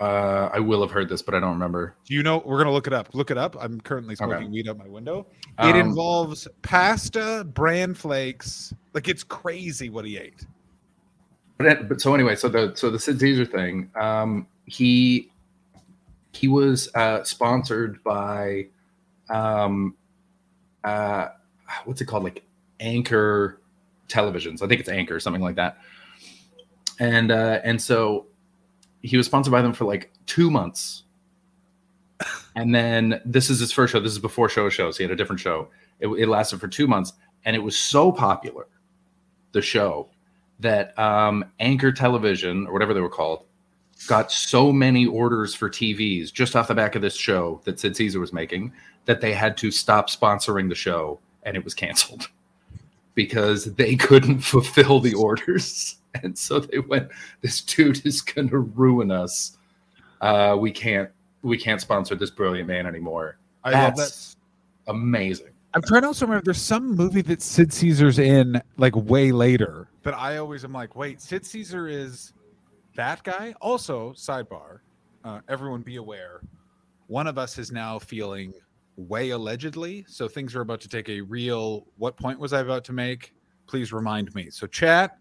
uh, 0.00 0.50
I 0.52 0.60
will 0.60 0.82
have 0.82 0.90
heard 0.90 1.08
this, 1.08 1.22
but 1.22 1.34
I 1.34 1.40
don't 1.40 1.52
remember. 1.54 1.94
Do 2.04 2.12
you 2.12 2.22
know? 2.22 2.42
We're 2.44 2.58
gonna 2.58 2.72
look 2.74 2.86
it 2.86 2.92
up. 2.92 3.14
Look 3.14 3.30
it 3.30 3.38
up. 3.38 3.56
I'm 3.58 3.80
currently 3.80 4.12
Okay. 4.20 4.26
smoking 4.26 4.50
weed 4.52 4.68
out 4.68 4.76
my 4.76 4.86
window. 4.88 5.26
It 5.58 5.74
Um, 5.74 5.76
involves 5.88 6.46
pasta, 6.60 7.46
bran 7.54 7.94
flakes. 7.94 8.74
Like 8.92 9.08
it's 9.08 9.24
crazy 9.24 9.88
what 9.88 10.04
he 10.04 10.18
ate. 10.18 10.44
But, 11.56 11.88
but 11.88 12.02
so 12.02 12.12
anyway, 12.14 12.36
so 12.36 12.50
the 12.50 12.72
so 12.74 12.90
the 12.90 12.98
Sid 12.98 13.18
Caesar 13.18 13.46
thing, 13.46 13.90
um, 13.98 14.46
he 14.66 15.30
he 16.36 16.48
was 16.48 16.88
uh, 16.94 17.24
sponsored 17.24 18.02
by, 18.04 18.66
um, 19.30 19.96
uh, 20.84 21.28
what's 21.84 22.00
it 22.00 22.04
called, 22.04 22.24
like 22.24 22.44
Anchor 22.78 23.60
Televisions. 24.08 24.62
I 24.62 24.68
think 24.68 24.80
it's 24.80 24.88
Anchor, 24.88 25.18
something 25.18 25.42
like 25.42 25.56
that. 25.56 25.78
And 27.00 27.30
uh, 27.30 27.60
and 27.64 27.80
so 27.80 28.26
he 29.02 29.16
was 29.16 29.26
sponsored 29.26 29.52
by 29.52 29.62
them 29.62 29.72
for 29.72 29.84
like 29.84 30.12
two 30.26 30.50
months. 30.50 31.04
And 32.54 32.74
then 32.74 33.20
this 33.24 33.50
is 33.50 33.60
his 33.60 33.72
first 33.72 33.92
show. 33.92 34.00
This 34.00 34.12
is 34.12 34.18
before 34.18 34.48
show 34.48 34.70
shows. 34.70 34.96
He 34.96 35.04
had 35.04 35.12
a 35.12 35.16
different 35.16 35.40
show. 35.40 35.68
It, 36.00 36.08
it 36.08 36.28
lasted 36.28 36.60
for 36.60 36.68
two 36.68 36.86
months, 36.86 37.12
and 37.44 37.54
it 37.54 37.58
was 37.58 37.76
so 37.76 38.10
popular, 38.10 38.66
the 39.52 39.60
show, 39.60 40.08
that 40.60 40.98
um, 40.98 41.44
Anchor 41.60 41.92
Television 41.92 42.66
or 42.66 42.72
whatever 42.72 42.94
they 42.94 43.00
were 43.00 43.10
called 43.10 43.44
got 44.06 44.30
so 44.30 44.72
many 44.72 45.06
orders 45.06 45.54
for 45.54 45.70
TVs 45.70 46.32
just 46.32 46.54
off 46.54 46.68
the 46.68 46.74
back 46.74 46.94
of 46.94 47.02
this 47.02 47.16
show 47.16 47.60
that 47.64 47.80
Sid 47.80 47.96
Caesar 47.96 48.20
was 48.20 48.32
making 48.32 48.72
that 49.06 49.20
they 49.20 49.32
had 49.32 49.56
to 49.58 49.70
stop 49.70 50.10
sponsoring 50.10 50.68
the 50.68 50.74
show 50.74 51.18
and 51.44 51.56
it 51.56 51.64
was 51.64 51.74
canceled 51.74 52.28
because 53.14 53.74
they 53.74 53.96
couldn't 53.96 54.40
fulfill 54.52 55.00
the 55.00 55.14
orders. 55.14 55.96
And 56.22 56.38
so 56.38 56.60
they 56.60 56.78
went, 56.78 57.10
"This 57.42 57.60
dude 57.60 58.06
is 58.06 58.22
going 58.22 58.48
to 58.48 58.60
ruin 58.60 59.10
us. 59.10 59.58
Uh, 60.22 60.56
we 60.58 60.70
can't, 60.72 61.10
we 61.42 61.58
can't 61.58 61.78
sponsor 61.78 62.14
this 62.14 62.30
brilliant 62.30 62.66
man 62.66 62.86
anymore." 62.86 63.36
I 63.64 63.72
love 63.72 63.96
that. 63.96 63.96
That's 63.98 64.36
amazing. 64.86 65.50
I'm 65.74 65.82
trying 65.82 66.00
to 66.00 66.06
also 66.06 66.24
remember. 66.24 66.42
There's 66.42 66.62
some 66.62 66.96
movie 66.96 67.20
that 67.20 67.42
Sid 67.42 67.70
Caesar's 67.70 68.18
in, 68.18 68.62
like 68.78 68.96
way 68.96 69.30
later. 69.30 69.88
But 70.02 70.14
I 70.14 70.38
always 70.38 70.64
am 70.64 70.72
like, 70.72 70.96
wait, 70.96 71.20
Sid 71.20 71.44
Caesar 71.44 71.86
is 71.86 72.32
that 72.96 73.22
guy. 73.22 73.54
Also, 73.60 74.12
sidebar, 74.12 74.80
uh, 75.24 75.40
everyone 75.48 75.82
be 75.82 75.96
aware, 75.96 76.40
one 77.06 77.26
of 77.26 77.38
us 77.38 77.58
is 77.58 77.70
now 77.70 77.98
feeling 77.98 78.52
way 78.96 79.30
allegedly. 79.30 80.04
So 80.08 80.28
things 80.28 80.54
are 80.54 80.60
about 80.62 80.80
to 80.82 80.88
take 80.88 81.08
a 81.08 81.20
real. 81.20 81.86
What 81.96 82.16
point 82.16 82.38
was 82.38 82.52
I 82.52 82.60
about 82.60 82.84
to 82.84 82.92
make? 82.92 83.34
Please 83.66 83.92
remind 83.92 84.34
me. 84.34 84.48
So 84.50 84.66
chat, 84.66 85.18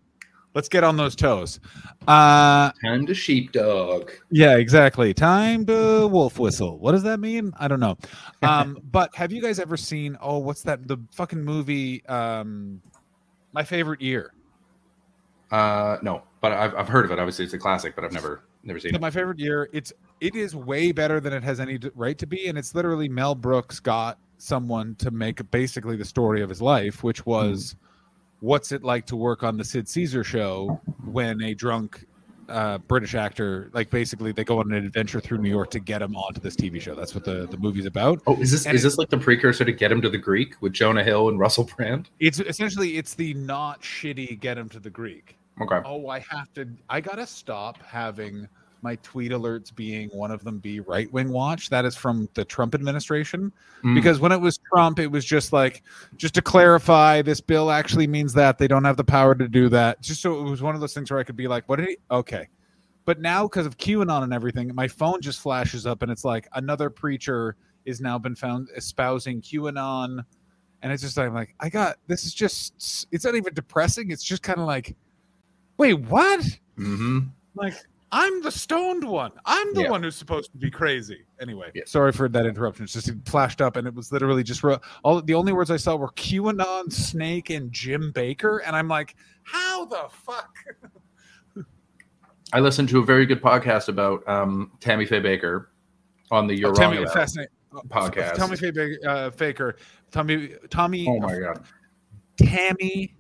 let's 0.53 0.69
get 0.69 0.83
on 0.83 0.97
those 0.97 1.15
toes. 1.15 1.59
Uh, 2.07 2.71
Time 2.83 3.05
to 3.05 3.13
sheepdog. 3.13 4.11
yeah, 4.31 4.55
exactly. 4.57 5.13
Time 5.13 5.65
to 5.65 6.07
wolf 6.07 6.39
whistle. 6.39 6.79
What 6.79 6.93
does 6.93 7.03
that 7.03 7.19
mean? 7.19 7.51
I 7.59 7.67
don't 7.67 7.79
know. 7.79 7.97
Um, 8.41 8.77
but 8.91 9.13
have 9.15 9.31
you 9.31 9.41
guys 9.41 9.59
ever 9.59 9.77
seen? 9.77 10.17
Oh, 10.21 10.37
what's 10.37 10.61
that? 10.63 10.87
The 10.87 10.97
fucking 11.11 11.43
movie. 11.43 12.05
Um, 12.05 12.81
my 13.51 13.63
favorite 13.63 14.01
year. 14.01 14.34
Uh, 15.55 15.97
no, 16.01 16.21
but 16.41 16.51
I've, 16.51 16.75
I've 16.75 16.89
heard 16.89 17.05
of 17.05 17.11
it. 17.11 17.19
Obviously, 17.19 17.45
it's 17.45 17.53
a 17.53 17.57
classic, 17.57 17.95
but 17.95 18.03
I've 18.03 18.11
never 18.11 18.41
never 18.63 18.77
seen 18.79 18.91
So 18.91 18.95
it. 18.95 19.01
my 19.01 19.09
favorite 19.09 19.39
year. 19.39 19.69
It's 19.71 19.93
it 20.19 20.35
is 20.35 20.53
way 20.55 20.91
better 20.91 21.19
than 21.21 21.31
it 21.31 21.43
has 21.43 21.59
any 21.61 21.79
right 21.95 22.17
to 22.17 22.27
be, 22.27 22.47
and 22.47 22.57
it's 22.57 22.75
literally 22.75 23.07
Mel 23.07 23.35
Brooks 23.35 23.79
got 23.79 24.17
someone 24.37 24.95
to 24.95 25.11
make 25.11 25.49
basically 25.51 25.95
the 25.95 26.03
story 26.03 26.41
of 26.41 26.49
his 26.49 26.61
life, 26.61 27.03
which 27.03 27.25
was 27.25 27.77
what's 28.41 28.73
it 28.73 28.83
like 28.83 29.05
to 29.05 29.15
work 29.15 29.43
on 29.43 29.55
the 29.55 29.63
Sid 29.63 29.87
Caesar 29.87 30.25
show 30.25 30.81
when 31.05 31.41
a 31.41 31.53
drunk 31.53 32.05
uh, 32.49 32.77
British 32.79 33.15
actor, 33.15 33.69
like 33.73 33.89
basically 33.89 34.31
they 34.33 34.43
go 34.43 34.59
on 34.59 34.71
an 34.73 34.85
adventure 34.85 35.19
through 35.21 35.37
New 35.39 35.49
York 35.49 35.71
to 35.71 35.79
get 35.79 36.01
him 36.01 36.15
onto 36.17 36.41
this 36.41 36.55
TV 36.55 36.81
show. 36.81 36.95
That's 36.95 37.15
what 37.15 37.23
the 37.23 37.47
the 37.47 37.57
movie's 37.57 37.85
about. 37.85 38.21
Oh, 38.27 38.35
is 38.35 38.51
this 38.51 38.65
And 38.67 38.75
is 38.75 38.83
this 38.83 38.97
like 38.97 39.09
the 39.09 39.17
precursor 39.17 39.63
to 39.63 39.71
Get 39.71 39.89
Him 39.91 40.01
to 40.01 40.09
the 40.09 40.17
Greek 40.17 40.55
with 40.61 40.73
Jonah 40.73 41.03
Hill 41.03 41.29
and 41.29 41.39
Russell 41.39 41.63
Brand? 41.77 42.09
It's 42.19 42.39
essentially 42.39 42.97
it's 42.97 43.13
the 43.15 43.33
not 43.35 43.81
shitty 43.81 44.37
get 44.39 44.57
him 44.57 44.67
to 44.69 44.79
the 44.79 44.89
Greek. 44.89 45.37
Okay. 45.61 45.79
Oh, 45.85 46.07
I 46.09 46.19
have 46.29 46.53
to. 46.53 46.67
I 46.89 47.01
gotta 47.01 47.25
stop 47.25 47.81
having 47.81 48.47
my 48.81 48.95
tweet 48.97 49.31
alerts 49.31 49.73
being 49.73 50.09
one 50.09 50.29
of 50.29 50.43
them 50.43 50.59
be 50.59 50.79
right 50.79 51.11
wing 51.11 51.29
watch. 51.29 51.69
That 51.71 51.85
is 51.85 51.95
from 51.95 52.29
the 52.35 52.45
Trump 52.45 52.75
administration. 52.75 53.51
Mm. 53.83 53.95
Because 53.95 54.19
when 54.19 54.31
it 54.31 54.39
was 54.39 54.59
Trump, 54.71 54.99
it 54.99 55.07
was 55.07 55.25
just 55.25 55.51
like, 55.51 55.81
just 56.17 56.35
to 56.35 56.41
clarify, 56.41 57.23
this 57.23 57.41
bill 57.41 57.71
actually 57.71 58.05
means 58.05 58.31
that 58.33 58.59
they 58.59 58.67
don't 58.67 58.83
have 58.83 58.95
the 58.95 59.03
power 59.03 59.33
to 59.33 59.47
do 59.47 59.69
that. 59.69 60.01
Just 60.01 60.21
so 60.21 60.45
it 60.45 60.49
was 60.49 60.61
one 60.61 60.75
of 60.75 60.81
those 60.81 60.93
things 60.93 61.09
where 61.09 61.19
I 61.19 61.23
could 61.23 61.35
be 61.35 61.47
like, 61.47 61.67
what 61.67 61.77
did 61.77 61.89
he? 61.89 61.97
Okay. 62.11 62.47
But 63.05 63.19
now, 63.19 63.43
because 63.43 63.65
of 63.65 63.77
QAnon 63.77 64.23
and 64.23 64.33
everything, 64.33 64.73
my 64.75 64.87
phone 64.87 65.19
just 65.19 65.39
flashes 65.39 65.87
up 65.87 66.03
and 66.03 66.11
it's 66.11 66.25
like 66.25 66.47
another 66.53 66.89
preacher 66.91 67.55
is 67.85 68.01
now 68.01 68.19
been 68.19 68.35
found 68.35 68.69
espousing 68.75 69.41
QAnon. 69.41 70.23
And 70.83 70.93
it's 70.93 71.01
just 71.01 71.17
I'm 71.17 71.33
like, 71.33 71.55
I 71.59 71.69
got 71.69 71.97
this 72.05 72.25
is 72.25 72.35
just 72.35 73.07
it's 73.11 73.25
not 73.25 73.33
even 73.33 73.55
depressing. 73.55 74.11
It's 74.11 74.23
just 74.23 74.43
kind 74.43 74.59
of 74.59 74.67
like, 74.67 74.95
wait, 75.77 75.93
what? 75.95 76.45
hmm 76.77 77.19
Like, 77.55 77.73
I'm 78.11 78.41
the 78.43 78.51
stoned 78.51 79.03
one. 79.03 79.31
I'm 79.45 79.73
the 79.73 79.83
Yeah. 79.83 79.89
one 79.89 80.03
who's 80.03 80.15
supposed 80.15 80.51
to 80.51 80.57
be 80.57 80.69
crazy. 80.71 81.25
Anyway, 81.41 81.71
Yeah. 81.75 81.83
sorry 81.85 82.11
for 82.11 82.29
that 82.29 82.45
interruption. 82.45 82.83
It's 82.83 82.93
just 82.93 83.09
it 83.09 83.17
flashed 83.25 83.61
up, 83.61 83.75
and 83.75 83.87
it 83.87 83.93
was 83.93 84.11
literally 84.11 84.43
just 84.43 84.63
ro- 84.63 84.79
all 85.03 85.21
the 85.21 85.33
only 85.33 85.51
words 85.53 85.69
I 85.71 85.77
saw 85.77 85.95
were 85.95 86.09
QAnon, 86.11 86.91
Snake, 86.93 87.49
and 87.49 87.71
Jim 87.71 88.13
Bakker, 88.13 88.59
and 88.65 88.75
I'm 88.75 88.87
like, 88.87 89.15
how 89.43 89.85
the 89.85 90.05
fuck? 90.09 90.55
I 92.53 92.59
listened 92.59 92.87
to 92.89 92.99
a 92.99 93.03
very 93.05 93.25
good 93.25 93.41
podcast 93.41 93.89
about 93.89 94.25
um, 94.29 94.71
Tammy 94.79 95.05
Faye 95.05 95.19
Bakker 95.19 95.65
on 96.31 96.47
the 96.47 96.55
You're 96.55 96.69
Oh, 96.69 96.73
tell 96.73 96.91
Wrong 96.91 97.01
me, 97.03 97.07
fascinating. 97.09 97.51
podcast. 97.89 98.35
Tommy 98.35 98.55
Faye 98.55 98.71
Bakker, 98.71 99.05
uh, 99.05 99.29
Faker, 99.31 99.75
Tommy, 100.11 100.53
Tommy, 100.69 101.07
Oh 101.09 101.19
my 101.19 101.37
god, 101.39 101.65
Tammy. 102.37 103.15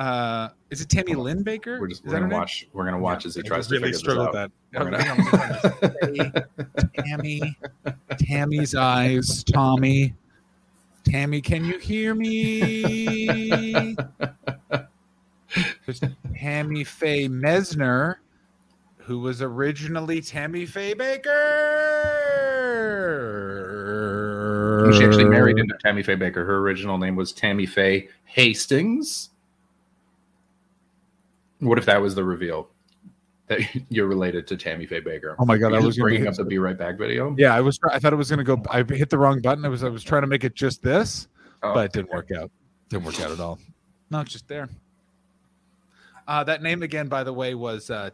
Uh, 0.00 0.48
is 0.70 0.80
it 0.80 0.88
Tammy 0.88 1.14
Lynn 1.14 1.44
Bakker? 1.44 1.78
we're 1.78 1.86
just 1.88 2.00
Is 2.00 2.06
we're 2.06 2.12
that 2.12 2.20
gonna 2.20 2.30
name? 2.30 2.38
watch 2.38 2.66
we're 2.72 2.86
gonna 2.86 2.98
watch 2.98 3.26
as 3.26 3.34
he 3.34 3.42
I 3.44 3.46
tries 3.46 3.66
to 3.66 3.74
really 3.74 3.92
figure 3.92 3.98
struggle 3.98 4.32
this 4.32 4.34
out. 4.34 4.50
with 4.72 4.72
that. 4.72 4.80
Everything 4.80 6.24
gonna 6.24 6.48
Tammy, 7.04 7.58
Tammy's 8.18 8.74
eyes, 8.74 9.44
Tommy, 9.44 10.14
Tammy, 11.04 11.42
can 11.42 11.66
you 11.66 11.76
hear 11.78 12.14
me? 12.14 13.94
There's 15.84 16.00
Tammy 16.34 16.84
Faye 16.84 17.28
Messner, 17.28 18.14
who 18.96 19.18
was 19.18 19.42
originally 19.42 20.22
Tammy 20.22 20.64
Faye 20.64 20.94
Bakker. 20.94 21.26
She 24.96 25.04
actually 25.04 25.26
married 25.26 25.58
into 25.58 25.76
Tammy 25.82 26.02
Faye 26.02 26.16
Bakker. 26.16 26.36
Her 26.36 26.60
original 26.60 26.96
name 26.96 27.16
was 27.16 27.32
Tammy 27.32 27.66
Faye 27.66 28.08
Hastings. 28.24 29.29
What 31.60 31.78
if 31.78 31.86
that 31.86 32.00
was 32.00 32.14
the 32.14 32.24
reveal 32.24 32.68
that 33.46 33.60
you're 33.90 34.06
related 34.06 34.46
to 34.48 34.56
Tammy 34.56 34.86
Faye 34.86 35.00
Bakker? 35.00 35.36
Oh 35.38 35.44
my 35.44 35.56
god, 35.56 35.72
Are 35.72 35.76
I 35.76 35.80
was 35.80 35.96
bringing 35.96 36.26
up 36.26 36.34
the 36.34 36.44
Be 36.44 36.58
Right 36.58 36.76
Back 36.76 36.98
video. 36.98 37.34
Yeah, 37.38 37.54
I 37.54 37.60
was. 37.60 37.78
I 37.90 37.98
thought 37.98 38.12
it 38.12 38.16
was 38.16 38.30
going 38.30 38.38
to 38.38 38.44
go. 38.44 38.62
I 38.70 38.82
hit 38.82 39.10
the 39.10 39.18
wrong 39.18 39.40
button. 39.40 39.64
I 39.64 39.68
was. 39.68 39.84
I 39.84 39.88
was 39.88 40.02
trying 40.02 40.22
to 40.22 40.26
make 40.28 40.44
it 40.44 40.54
just 40.54 40.82
this, 40.82 41.28
Oh, 41.62 41.74
but 41.74 41.86
it 41.86 41.92
didn't 41.92 42.10
work 42.10 42.30
out. 42.30 42.50
Didn't 42.88 43.04
work 43.04 43.20
out 43.20 43.30
at 43.30 43.40
all. 43.40 43.58
No, 44.10 44.20
it's 44.20 44.32
just 44.32 44.48
there. 44.48 44.68
Uh, 46.26 46.44
that 46.44 46.62
name 46.62 46.82
again, 46.82 47.08
by 47.08 47.24
the 47.24 47.32
way, 47.32 47.54
was 47.54 47.90
uh, 47.90 48.10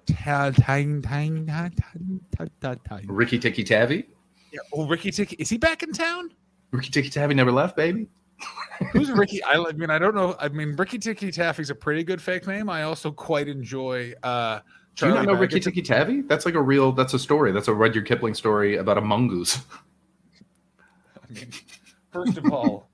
Ricky 3.07 3.39
Tikki 3.39 3.63
Tavi. 3.63 4.09
Yeah, 4.53 4.61
Oh, 4.73 4.87
Ricky 4.87 5.11
Ticky. 5.11 5.37
Is 5.39 5.51
he 5.51 5.59
back 5.59 5.83
in 5.83 5.93
town? 5.93 6.31
Ricky 6.71 6.91
Tikki 6.91 7.11
Tavi 7.11 7.35
never 7.35 7.53
left, 7.53 7.77
baby. 7.77 8.09
Who's 8.93 9.11
Ricky? 9.11 9.43
I, 9.43 9.55
I 9.55 9.73
mean, 9.73 9.91
I 9.91 9.99
don't 9.99 10.15
know. 10.15 10.37
I 10.39 10.49
mean, 10.49 10.75
Ricky 10.77 10.99
Ticky 10.99 11.31
Taffy's 11.31 11.71
a 11.71 11.75
pretty 11.75 12.05
good 12.05 12.21
fake 12.21 12.47
name. 12.47 12.69
I 12.69 12.83
also 12.83 13.11
quite 13.11 13.49
enjoy. 13.49 14.13
Uh, 14.23 14.61
Do 14.97 15.07
you 15.07 15.13
not 15.13 15.25
Charlie 15.25 15.27
know 15.27 15.41
Ricky. 15.41 15.61
Tikki 15.61 15.83
Tavi? 15.83 16.23
That's 16.23 16.45
like 16.45 16.55
a 16.55 16.63
real. 16.63 16.93
That's 16.93 17.15
a 17.15 17.19
story. 17.19 17.53
That's 17.53 17.69
a 17.69 17.75
Rudyard 17.75 18.07
Kipling 18.07 18.35
story 18.35 18.77
about 18.77 18.99
a 18.99 19.01
mongoose. 19.01 19.59
I 21.29 21.33
mean, 21.33 21.49
first 22.13 22.37
of 22.37 22.53
all, 22.53 22.89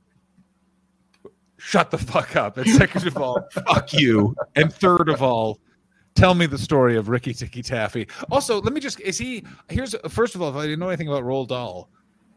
shut 1.59 1.91
the 1.91 1.99
fuck 1.99 2.37
up. 2.37 2.57
And 2.57 2.69
second 2.71 3.07
of 3.07 3.17
all, 3.17 3.47
fuck 3.51 3.93
you. 3.93 4.35
And 4.55 4.73
third 4.73 5.09
of 5.09 5.23
all, 5.23 5.61
tell 6.15 6.35
me 6.35 6.47
the 6.47 6.59
story 6.59 6.97
of 6.97 7.09
Ricky 7.09 7.35
Tikki 7.35 7.63
Taffy. 7.63 8.09
Also, 8.31 8.61
let 8.61 8.73
me 8.73 8.81
just 8.81 9.01
is 9.01 9.19
he 9.19 9.45
here's 9.69 9.95
first 10.09 10.35
of 10.35 10.43
all, 10.43 10.51
if 10.51 10.57
I 10.57 10.63
didn't 10.63 10.79
know 10.79 10.89
anything 10.89 11.09
about 11.09 11.25
Roald 11.25 11.49
Dahl, 11.49 11.91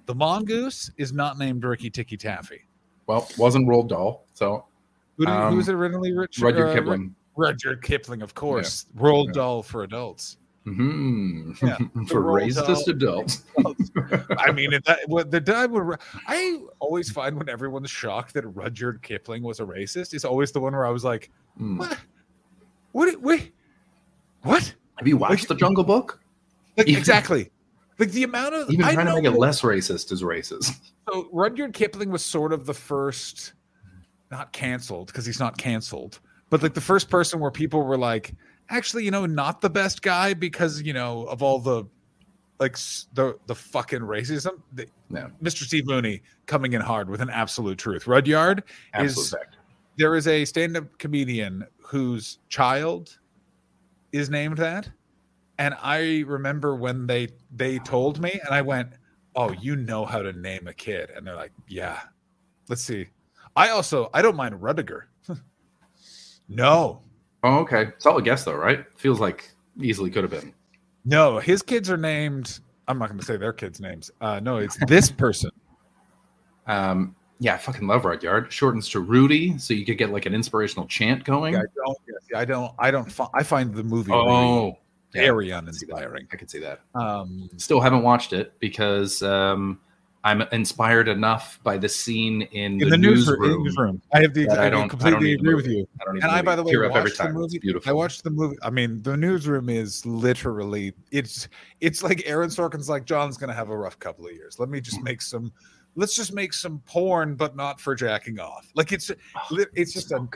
the 0.06 0.16
mongoose 0.16 0.92
is 0.98 1.14
not 1.14 1.38
named 1.38 1.64
Ricky 1.64 1.90
Tikki 1.90 2.18
Taffy. 2.18 2.66
Well, 3.08 3.28
wasn't 3.38 3.68
Roald 3.68 3.90
Dahl, 3.90 4.26
so 4.34 4.66
Who, 5.18 5.26
did, 5.26 5.32
who 5.32 5.38
Um, 5.38 5.58
was 5.58 5.70
it 5.70 5.74
originally? 5.76 6.12
Rich, 6.14 6.40
Rudyard 6.40 6.70
uh, 6.70 6.74
Kipling. 6.74 7.16
Rudyard 7.36 7.82
Kipling, 7.84 8.22
of 8.22 8.34
course. 8.34 8.86
Roald 8.98 9.28
Yeah. 9.28 9.32
Dahl 9.34 9.64
for 9.64 9.84
adults. 9.84 10.38
hmm 10.64 11.52
Yeah. 11.62 11.78
For 12.08 12.22
racist 12.24 12.86
Dahl. 12.86 12.90
adults. 12.90 13.44
I 14.40 14.52
mean, 14.52 14.72
that 14.72 15.00
the 15.30 15.40
time 15.42 15.72
would 15.74 16.00
I 16.28 16.60
always 16.80 17.12
find 17.12 17.38
when 17.38 17.48
everyone's 17.50 17.92
shocked 17.92 18.34
that 18.34 18.46
Rudyard 18.48 19.02
Kipling 19.04 19.44
was 19.44 19.60
a 19.60 19.64
racist 19.66 20.14
is 20.16 20.26
always 20.26 20.52
the 20.52 20.60
one 20.60 20.74
where 20.74 20.86
I 20.86 20.90
was 20.90 21.04
like, 21.04 21.30
Hmm. 21.58 21.78
what? 21.78 21.98
What? 22.94 23.22
Wait, 23.22 23.52
what? 24.42 24.74
Have 24.98 25.08
you 25.08 25.18
watched 25.18 25.48
The 25.50 25.56
Jungle 25.56 25.84
Book? 25.84 26.20
Like 26.78 26.88
exactly. 26.90 27.52
Like 27.98 28.12
the 28.12 28.24
amount 28.24 28.56
of 28.56 28.70
Even 28.70 28.86
I 28.86 28.94
trying 28.94 29.08
to 29.08 29.16
make 29.16 29.24
it 29.26 29.32
less 29.38 29.62
racist 29.62 30.12
is 30.12 30.22
racist. 30.22 30.74
So 31.08 31.30
Rudyard 31.32 31.74
Kipling 31.74 32.10
was 32.10 32.26
sort 32.26 32.52
of 32.52 32.66
the 32.66 32.74
first, 32.74 33.54
not 34.32 34.52
canceled 34.52 35.08
because 35.08 35.26
he's 35.26 35.40
not 35.40 35.58
canceled, 35.58 36.20
but 36.50 36.62
like 36.64 36.74
the 36.74 36.82
first 36.82 37.10
person 37.10 37.40
where 37.40 37.52
people 37.52 37.84
were 37.84 37.98
like, 37.98 38.34
actually, 38.70 39.06
you 39.06 39.12
know, 39.12 39.26
not 39.26 39.62
the 39.62 39.70
best 39.70 40.02
guy 40.02 40.34
because 40.34 40.82
you 40.82 40.94
know 40.94 41.26
of 41.28 41.42
all 41.44 41.60
the, 41.60 41.86
like 42.60 42.76
the 43.14 43.38
the 43.46 43.56
fucking 43.56 44.00
racism. 44.00 44.62
The, 44.74 44.88
No. 45.10 45.30
Mr. 45.44 45.64
Steve 45.64 45.86
Mooney 45.86 46.22
coming 46.48 46.74
in 46.74 46.82
hard 46.82 47.10
with 47.10 47.22
an 47.22 47.30
absolute 47.30 47.78
truth. 47.78 48.08
Rudyard 48.08 48.64
Absolute 48.94 49.24
is 49.24 49.32
fact. 49.32 49.58
there 49.98 50.16
is 50.16 50.28
a 50.28 50.44
stand-up 50.44 50.98
comedian 50.98 51.66
whose 51.80 52.40
child 52.50 53.20
is 54.12 54.30
named 54.30 54.58
that 54.58 54.90
and 55.58 55.76
i 55.82 56.24
remember 56.28 56.76
when 56.76 57.08
they 57.08 57.28
they 57.56 57.80
told 57.80 58.20
me 58.22 58.32
and 58.44 58.54
i 58.54 58.62
went 58.62 58.90
oh 59.36 59.52
you 59.54 59.76
know 59.76 60.06
how 60.06 60.22
to 60.22 60.32
name 60.34 60.68
a 60.68 60.74
kid 60.74 61.10
and 61.16 61.26
they're 61.26 61.36
like 61.36 61.52
yeah 61.68 62.00
let's 62.70 62.82
see 62.84 63.08
i 63.56 63.70
also 63.70 64.10
i 64.14 64.22
don't 64.22 64.36
mind 64.36 64.62
rudiger 64.62 65.08
no 66.50 67.02
Oh, 67.48 67.60
okay. 67.60 67.90
Solid 68.00 68.26
guess 68.26 68.44
though, 68.44 68.56
right? 68.56 68.84
Feels 68.96 69.20
like 69.20 69.54
easily 69.80 70.10
could 70.10 70.24
have 70.24 70.32
been. 70.32 70.52
no 71.04 71.38
his 71.38 71.62
kids 71.62 71.92
are 71.92 71.98
named 71.98 72.60
i'm 72.88 72.98
not 72.98 73.08
going 73.10 73.20
to 73.20 73.26
say 73.26 73.38
their 73.38 73.54
kids 73.54 73.80
names 73.80 74.10
uh 74.22 74.40
no 74.40 74.58
it's 74.58 74.78
this 74.88 75.12
person 75.26 75.52
Um, 76.68 77.16
yeah, 77.40 77.54
I 77.54 77.58
fucking 77.58 77.86
love 77.86 78.06
Rudyard. 78.06 78.52
Shortens 78.52 78.90
to 78.90 79.00
Rudy, 79.02 79.58
so 79.60 79.74
you 79.76 79.86
could 79.86 79.98
get 80.00 80.10
like 80.10 80.26
an 80.26 80.34
inspirational 80.34 80.88
chant 80.88 81.24
going. 81.26 81.56
i 81.56 81.62
don't 81.76 81.98
i 82.36 82.46
don't 82.46 82.72
i 82.80 82.90
don't 82.90 83.12
fi- 83.12 83.28
i 83.36 83.44
find 83.44 83.76
the 83.76 83.84
movie 83.84 84.12
oh, 84.14 84.66
yeah, 84.68 84.72
very 85.16 85.54
I 85.54 85.60
can 85.62 85.74
see 85.74 85.86
that. 85.88 85.94
uninspiring 85.96 86.28
I 86.32 86.36
could 86.36 86.50
see 86.52 86.60
that. 86.60 86.82
um 86.96 87.50
Still 87.58 87.80
haven't 87.82 88.04
watched 88.04 88.34
it 88.34 88.54
because 88.60 89.22
um, 89.24 89.80
I'm 90.24 90.42
inspired 90.52 91.08
enough 91.08 91.60
by 91.64 91.78
the 91.78 91.88
scene 91.88 92.42
in, 92.52 92.74
in 92.74 92.78
the, 92.80 92.90
the 92.90 92.98
news 92.98 93.28
newsroom. 93.28 93.64
newsroom. 93.64 94.02
I 94.12 94.22
have 94.22 94.34
the 94.34 94.50
I, 94.50 94.54
I 94.54 94.56
don't- 94.56 94.64
I 94.66 94.70
don't 94.72 94.90
completely 94.90 95.34
agree 95.34 95.54
with 95.54 95.68
you. 95.68 95.88
I 96.02 96.06
don't 96.06 96.16
And 96.16 96.32
I, 96.32 96.42
by 96.42 96.56
the 96.56 96.64
way, 96.64 96.72
tear 96.72 96.84
every 96.86 97.02
watched 97.02 97.18
the 97.20 97.30
movie. 97.30 97.60
beautiful. 97.60 97.88
I 97.90 97.94
watched 97.94 98.24
the 98.24 98.32
movie. 98.32 98.56
I 98.64 98.72
mean, 98.72 99.04
the 99.04 99.16
newsroom 99.16 99.70
is 99.70 100.04
literally 100.06 100.94
it's 101.12 101.48
it's 101.80 102.02
like 102.02 102.24
Aaron 102.26 102.50
Sorkin's 102.50 102.90
like 102.90 103.06
John's 103.06 103.38
gonna 103.38 103.54
have 103.54 103.70
a 103.70 103.78
rough 103.78 104.00
couple 104.00 104.26
of 104.26 104.32
years. 104.34 104.58
Let 104.60 104.70
me 104.70 104.82
just 104.82 105.00
make 105.04 105.22
some. 105.22 105.52
Let's 105.98 106.16
just 106.16 106.34
make 106.34 106.54
some 106.54 106.80
porn, 106.88 107.36
but 107.36 107.56
not 107.56 107.80
for 107.80 107.94
jacking 107.96 108.40
off. 108.40 108.68
Like 108.74 108.92
it's 108.92 109.12
it's 109.76 109.94
just 109.94 110.12
a 110.12 110.28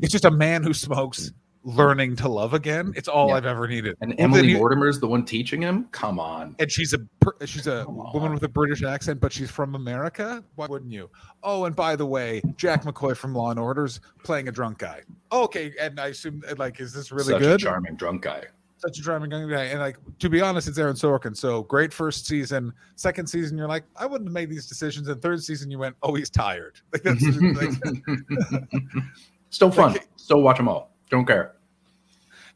it's 0.00 0.12
just 0.12 0.24
a 0.24 0.30
man 0.30 0.62
who 0.62 0.72
smokes 0.72 1.32
learning 1.66 2.14
to 2.14 2.28
love 2.28 2.54
again. 2.54 2.92
It's 2.94 3.08
all 3.08 3.28
Yeah. 3.28 3.34
I've 3.34 3.44
ever 3.46 3.66
needed. 3.66 3.96
And 4.00 4.14
Emily 4.18 4.50
you- 4.52 4.56
Mortimer's 4.58 5.00
the 5.00 5.08
one 5.08 5.24
teaching 5.24 5.60
him. 5.60 5.88
Come 5.90 6.20
on. 6.20 6.54
and 6.60 6.70
she's 6.70 6.94
a 6.94 6.98
she's 7.44 7.66
a 7.66 7.82
Come 7.84 7.96
woman 7.96 8.28
on. 8.28 8.34
with 8.34 8.44
a 8.44 8.48
British 8.48 8.84
accent, 8.84 9.20
but 9.20 9.32
she's 9.32 9.50
from 9.50 9.74
America. 9.74 10.44
Why 10.54 10.66
wouldn't 10.68 10.92
you? 10.92 11.10
Oh, 11.42 11.64
and 11.64 11.74
by 11.74 11.96
the 11.96 12.06
way, 12.06 12.40
Jack 12.56 12.84
McCoy 12.84 13.16
from 13.16 13.34
Law 13.34 13.50
and 13.50 13.58
Order's 13.58 14.00
playing 14.22 14.46
a 14.46 14.52
drunk 14.52 14.78
guy. 14.78 15.02
Okay, 15.32 15.72
and 15.80 15.98
I 15.98 16.06
assume 16.08 16.40
uh, 16.48 16.54
like, 16.56 16.78
is 16.80 16.92
this 16.92 17.10
really 17.10 17.32
Such 17.32 17.40
good? 17.42 17.60
a 17.60 17.64
charming 17.64 17.96
drunk 17.96 18.22
guy. 18.22 18.44
Such 18.78 18.98
a 18.98 19.02
charming 19.02 19.30
young 19.32 19.48
guy, 19.50 19.64
and 19.64 19.80
like 19.80 19.96
to 20.20 20.28
be 20.30 20.40
honest, 20.40 20.68
it's 20.68 20.78
Aaron 20.78 20.94
Sorkin. 20.94 21.36
So 21.36 21.64
great 21.64 21.92
first 21.92 22.26
season. 22.26 22.72
Second 22.94 23.26
season, 23.26 23.58
you're 23.58 23.66
like, 23.66 23.82
I 23.96 24.06
wouldn't 24.06 24.28
have 24.28 24.34
made 24.34 24.50
these 24.50 24.66
decisions. 24.68 25.08
And 25.08 25.20
third 25.20 25.42
season, 25.42 25.68
you 25.70 25.78
went, 25.80 25.96
oh, 26.04 26.14
he's 26.14 26.30
tired. 26.30 26.78
Like 26.92 27.02
that's 27.02 27.24
like, 27.24 28.62
Still 29.50 29.70
fun. 29.72 29.92
Like- 29.94 30.08
Still 30.16 30.42
watch 30.42 30.58
them 30.58 30.68
all. 30.68 30.92
Don't 31.10 31.24
care. 31.26 31.52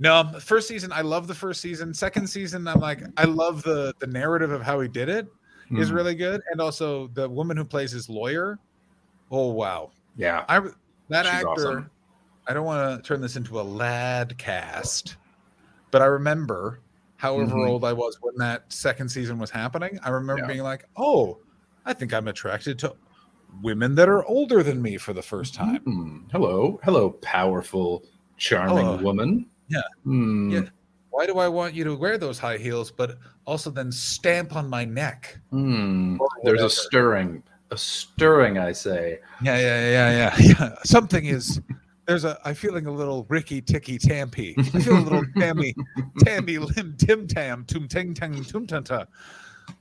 No, 0.03 0.17
um, 0.17 0.41
first 0.41 0.67
season, 0.67 0.91
I 0.93 1.03
love 1.03 1.27
the 1.29 1.35
first 1.35 1.61
season. 1.61 1.93
Second 1.93 2.27
season, 2.27 2.67
I'm 2.67 2.81
like, 2.81 3.03
I 3.19 3.25
love 3.25 3.63
the 3.63 3.95
the 3.99 4.07
narrative 4.07 4.51
of 4.51 4.63
how 4.63 4.81
he 4.81 4.89
did 4.89 5.09
it 5.11 5.29
is 5.73 5.91
Mm. 5.91 5.95
really 5.95 6.15
good, 6.15 6.41
and 6.51 6.61
also 6.61 7.09
the 7.09 7.29
woman 7.29 7.57
who 7.57 7.65
plays 7.65 7.93
his 7.93 8.09
lawyer. 8.09 8.59
Oh 9.31 9.49
wow, 9.53 9.93
Yeah. 10.17 10.45
I 10.49 10.61
that 11.11 11.27
She's 11.27 11.35
actor. 11.35 11.49
awesome. 11.49 11.91
I 12.49 12.55
don't 12.55 12.65
want 12.65 12.97
to 13.05 13.07
turn 13.07 13.21
this 13.21 13.37
into 13.37 13.61
a 13.61 13.63
lad 13.63 14.37
cast, 14.39 15.17
but 15.91 16.01
I 16.03 16.07
remember, 16.07 16.81
however 17.17 17.55
Mhm. 17.55 17.69
old 17.69 17.85
I 17.85 17.93
was 17.93 18.19
when 18.23 18.35
that 18.39 18.73
second 18.73 19.09
season 19.11 19.39
was 19.39 19.51
happening. 19.51 20.01
I 20.03 20.09
remember 20.11 20.43
Yeah. 20.43 20.49
being 20.49 20.63
like, 20.63 20.87
oh, 20.97 21.39
I 21.85 21.93
think 21.93 22.13
I'm 22.15 22.27
attracted 22.27 22.79
to 22.81 22.95
women 23.63 23.95
that 23.97 24.09
are 24.09 24.25
older 24.25 24.63
than 24.63 24.81
me 24.81 24.97
for 24.97 25.13
the 25.13 25.23
first 25.23 25.55
time. 25.55 25.83
Hmm. 25.83 26.19
Hello. 26.33 26.81
Hello, 26.85 27.11
powerful, 27.11 28.05
charming 28.39 29.03
woman. 29.03 29.47
Yeah. 29.71 29.81
Hmm. 30.05 30.51
Yeah. 30.51 30.63
Why 31.11 31.27
do 31.27 31.39
I 31.39 31.49
want 31.49 31.75
you 31.75 31.83
to 31.85 31.95
wear 31.97 32.19
those 32.19 32.39
high 32.39 32.57
heels, 32.57 32.91
but 32.91 33.19
also 33.47 33.71
then 33.71 33.91
stamp 33.91 34.55
on 34.55 34.69
my 34.69 34.85
neck? 34.85 35.39
Hmm. 35.51 36.19
There's 36.45 36.63
a 36.63 36.71
stirring. 36.71 37.43
A 37.73 37.77
stirring, 37.77 38.59
I 38.59 38.73
say. 38.73 39.19
Yeah, 39.43 39.59
yeah, 39.59 39.91
yeah, 39.91 40.11
yeah, 40.39 40.55
yeah. 40.61 40.75
Something 40.85 41.27
is 41.27 41.61
there's 42.07 42.25
a 42.25 42.39
I'm 42.45 42.55
feeling 42.55 42.87
a 42.87 42.93
little 42.93 43.27
Ricky 43.29 43.61
Ticky 43.61 43.99
Tampy. 43.99 44.55
I 44.59 44.63
feel 44.81 44.99
a 44.99 45.01
little 45.01 45.25
Tammy 45.39 45.75
Tammy 46.21 46.59
Lim 46.59 46.97
Tim 46.99 47.27
Tam 47.27 47.65
Tum 47.67 47.87
Ting 47.89 48.15
Tang 48.15 48.43
Tum 48.45 48.67
Tanta. 48.67 49.07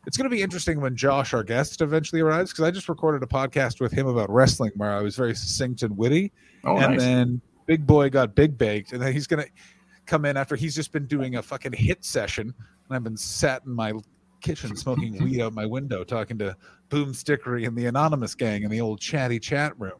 It's 0.06 0.18
going 0.18 0.30
to 0.30 0.36
be 0.36 0.44
interesting 0.44 0.80
when 0.82 0.96
Josh, 0.96 1.34
our 1.34 1.44
guest, 1.44 1.82
eventually 1.82 2.22
arrives 2.22 2.52
because 2.52 2.64
I 2.66 2.70
just 2.72 2.90
recorded 2.90 3.24
a 3.24 3.26
podcast 3.26 3.80
with 3.82 3.92
him 3.92 4.06
about 4.06 4.30
wrestling 4.30 4.72
where 4.76 4.92
I 4.92 5.02
was 5.02 5.16
very 5.16 5.34
succinct 5.34 5.82
and 5.82 5.98
witty, 5.98 6.32
Oh, 6.64 6.78
and 6.78 6.92
nice. 6.92 7.00
then 7.02 7.42
Big 7.66 7.88
Boy 7.88 8.10
got 8.12 8.36
big 8.36 8.56
baked, 8.58 8.94
and 8.94 9.02
then 9.02 9.14
he's 9.14 9.26
going 9.26 9.44
to 9.44 9.50
come 10.10 10.26
in 10.26 10.36
after 10.36 10.55
he's 10.55 10.76
just 10.76 10.91
been 10.91 11.05
doing 11.05 11.36
a 11.36 11.41
fucking 11.41 11.74
hit 11.74 12.03
session, 12.03 12.53
and 12.88 12.95
I've 12.95 13.03
been 13.03 13.16
sat 13.16 13.64
in 13.66 13.72
my 13.72 13.93
kitchen 14.41 14.76
smoking 14.76 15.18
weed 15.24 15.39
out 15.41 15.53
my 15.53 15.66
window, 15.66 16.03
talking 16.03 16.38
to 16.39 16.57
Boom 16.89 17.14
Stickery 17.14 17.68
and 17.68 17.78
the 17.78 17.86
Anonymous 17.86 18.36
Gang 18.36 18.64
in 18.64 18.72
the 18.72 18.82
old 18.82 18.99
chatty 18.99 19.39
chat 19.39 19.80
room. 19.80 19.99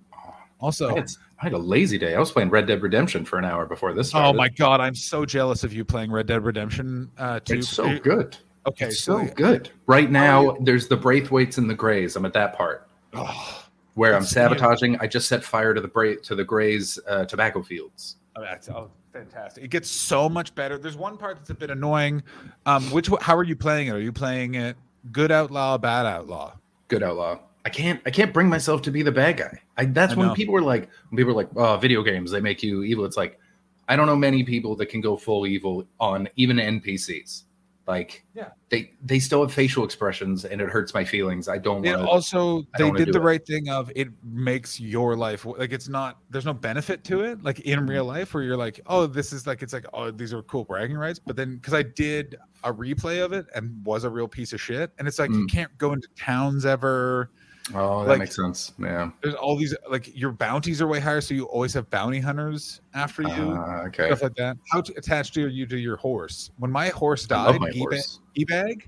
Also, 0.60 0.89
I 0.89 0.95
had, 0.95 1.10
I 1.39 1.43
had 1.43 1.53
a 1.53 1.57
lazy 1.57 1.97
day. 1.97 2.16
I 2.16 2.20
was 2.20 2.32
playing 2.32 2.49
Red 2.49 2.68
Dead 2.68 2.82
Redemption 2.82 3.24
for 3.24 3.39
an 3.39 3.45
hour 3.45 3.66
before 3.66 3.93
this 3.93 4.14
oh 4.14 4.34
my 4.34 4.49
god, 4.49 4.82
I'm 4.82 4.95
so 4.95 5.26
jealous 5.26 5.64
of 5.64 5.72
you 5.72 5.86
playing 5.86 6.12
Red 6.12 6.28
Dead 6.28 6.43
Redemption 6.43 7.10
uh, 7.18 7.39
2. 7.41 7.60
It's 7.60 7.70
so 7.70 7.97
good. 7.99 8.36
Okay, 8.68 8.88
It's 8.88 8.99
so, 8.99 9.24
good. 9.36 9.70
Right 9.88 10.12
now, 10.12 10.41
you- 10.41 10.57
there's 10.62 10.88
the 10.88 10.97
Braithwaites 10.97 11.57
and 11.57 11.70
the 11.70 11.76
Greys. 11.76 12.18
I'm 12.18 12.26
at 12.26 12.34
that 12.34 12.57
part 12.57 12.89
oh, 13.14 13.64
where 13.93 14.14
I'm 14.16 14.24
sabotaging. 14.24 14.97
I 14.99 15.07
just 15.07 15.30
set 15.30 15.43
fire 15.43 15.74
to 15.74 15.80
the 15.80 15.88
Bra- 15.88 16.16
to 16.24 16.36
the 16.36 16.43
Greys 16.43 16.99
uh, 17.07 17.24
tobacco 17.24 17.64
fields. 17.64 18.18
Oh, 18.36 18.41
that's 18.41 18.68
oh, 18.68 18.91
fantastic. 19.14 19.64
It 19.64 19.70
gets 19.70 19.89
so 19.89 20.30
much 20.30 20.53
better. 20.55 20.78
There's 20.78 20.97
one 20.97 21.18
part 21.18 21.38
that's 21.38 21.49
a 21.49 21.55
bit 21.55 21.70
annoying. 21.70 22.24
Um, 22.66 22.84
which 22.91 23.10
how 23.22 23.36
are 23.36 23.43
you 23.43 23.55
playing 23.55 23.88
it? 23.88 23.91
Are 23.91 24.01
you 24.01 24.12
playing 24.12 24.55
it 24.55 24.78
good 25.12 25.32
outlaw, 25.32 25.78
bad 25.78 26.05
outlaw? 26.05 26.53
Good 26.88 27.03
outlaw. 27.03 27.39
I 27.66 27.70
can't. 27.70 28.01
I 28.05 28.10
can't 28.10 28.34
bring 28.34 28.47
myself 28.47 28.82
to 28.84 28.91
be 28.91 29.03
the 29.03 29.12
bad 29.12 29.38
guy. 29.38 29.62
I, 29.78 29.86
that's 29.86 30.14
I 30.14 30.16
when 30.16 30.28
know. 30.30 30.34
people 30.34 30.53
were 30.53 30.62
like, 30.62 30.89
when 31.10 31.18
people 31.18 31.34
were 31.34 31.41
like, 31.41 31.49
"Oh, 31.55 31.78
video 31.78 32.01
games 32.03 32.32
they 32.32 32.39
make 32.39 32.64
you 32.64 32.84
evil." 32.84 33.05
It's 33.05 33.18
like, 33.18 33.39
I 33.88 33.95
don't 33.95 34.07
know 34.07 34.16
many 34.16 34.43
people 34.43 34.76
that 34.78 34.88
can 34.88 35.01
go 35.01 35.18
full 35.18 35.45
evil 35.45 35.86
on 35.99 36.30
even 36.36 36.57
NPCs. 36.57 37.43
Like, 37.90 38.24
Yeah. 38.36 38.50
they 38.70 38.94
they 39.04 39.18
still 39.18 39.42
have 39.42 39.52
facial 39.52 39.84
expressions, 39.84 40.46
and 40.46 40.62
it 40.62 40.70
hurts 40.70 40.94
my 40.94 41.04
feelings. 41.04 41.48
I 41.50 41.58
don't 41.58 41.82
want 41.82 41.98
to. 42.02 42.08
also 42.08 42.60
I 42.60 42.78
they 42.78 42.84
don't 42.84 42.88
wanna 42.94 43.06
did 43.06 43.14
the 43.16 43.20
it. 43.20 43.24
right 43.24 43.46
thing 43.46 43.68
of 43.70 43.92
it 43.96 44.10
makes 44.24 44.80
your 44.80 45.16
life 45.16 45.44
like 45.44 45.72
it's 45.74 45.90
not 45.90 46.20
there's 46.30 46.46
no 46.46 46.54
benefit 46.54 47.04
to 47.06 47.22
it 47.22 47.42
like 47.44 47.62
in 47.62 47.88
real 47.88 48.04
Mm-hmm. 48.06 48.18
life 48.20 48.34
where 48.36 48.44
you're 48.44 48.56
like 48.58 48.80
oh 48.86 49.08
this 49.08 49.34
is 49.34 49.48
like 49.48 49.64
it's 49.64 49.74
like 49.74 49.86
oh 49.94 50.12
these 50.12 50.34
are 50.36 50.44
cool 50.44 50.66
bragging 50.66 50.98
rights 50.98 51.18
but 51.18 51.36
then 51.36 51.56
because 51.56 51.74
I 51.74 51.82
did 51.82 52.36
a 52.64 52.72
replay 52.72 53.26
of 53.26 53.34
it 53.34 53.48
and 53.56 53.84
was 53.84 54.04
a 54.04 54.10
real 54.10 54.28
piece 54.28 54.54
of 54.54 54.62
shit 54.62 54.92
and 55.00 55.08
it's 55.08 55.18
like 55.18 55.32
you 55.32 55.46
Mm. 55.48 55.50
can't 55.52 55.78
go 55.80 55.94
into 55.94 56.08
towns 56.16 56.66
ever 56.68 57.32
Oh, 57.76 58.03
that 58.03 58.09
like- 58.09 58.20
makes 58.20 58.36
sense. 58.36 58.74
Yeah. 58.80 59.11
there's 59.22 59.36
all 59.36 59.55
these 59.57 59.76
like 59.89 60.15
your 60.15 60.32
bounties 60.32 60.82
are 60.82 60.88
way 60.88 60.99
higher 60.99 61.22
so 61.22 61.34
you 61.34 61.45
always 61.45 61.74
have 61.74 61.89
bounty 61.89 62.20
hunters 62.20 62.82
after 62.93 63.22
you 63.24 63.30
Uh, 63.53 63.84
okay. 63.88 64.07
stuff 64.07 64.24
like 64.24 64.36
that 64.36 64.57
how 64.72 64.80
attached 64.80 65.38
are 65.38 65.47
you 65.47 65.65
to 65.67 65.78
your 65.78 65.97
horse 65.97 66.51
when 66.57 66.72
my 66.72 66.89
horse 66.89 67.26
died 67.26 67.59
my 67.59 67.72
horse. 67.78 68.20
ebag 68.38 68.84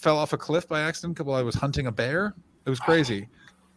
fell 0.00 0.16
off 0.18 0.32
a 0.32 0.36
cliff 0.38 0.68
by 0.68 0.80
accident 0.80 1.18
while 1.20 1.36
I 1.38 1.42
was 1.42 1.54
hunting 1.54 1.86
a 1.86 1.92
bear. 1.92 2.34
It 2.66 2.70
was 2.70 2.78
crazy. 2.80 3.28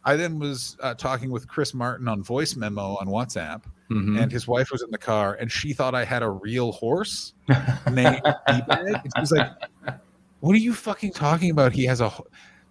I 0.04 0.16
then 0.16 0.40
was 0.40 0.78
uh, 0.82 0.94
talking 0.94 1.32
with 1.32 1.48
Chris 1.48 1.74
Martin 1.74 2.08
on 2.08 2.24
voice 2.24 2.56
memo 2.56 2.98
on 3.00 3.08
WhatsApp, 3.08 3.64
Mhm. 3.90 4.22
and 4.22 4.32
his 4.32 4.48
wife 4.48 4.72
was 4.72 4.82
in 4.82 4.92
the 4.92 4.98
car, 4.98 5.36
and 5.40 5.52
she 5.52 5.74
thought 5.74 5.96
I 5.96 6.04
had 6.06 6.24
a 6.24 6.30
real 6.30 6.72
horse 6.74 7.34
named 7.92 8.22
ebag. 8.48 9.02
And 9.04 9.12
she 9.16 9.20
was 9.22 9.32
like, 9.32 9.50
"What 10.42 10.54
are 10.54 10.60
you 10.60 10.74
fucking 10.74 11.12
talking 11.14 11.50
about? 11.52 11.72
He 11.74 11.86
has 11.86 12.00
a." 12.02 12.10
ho- 12.10 12.28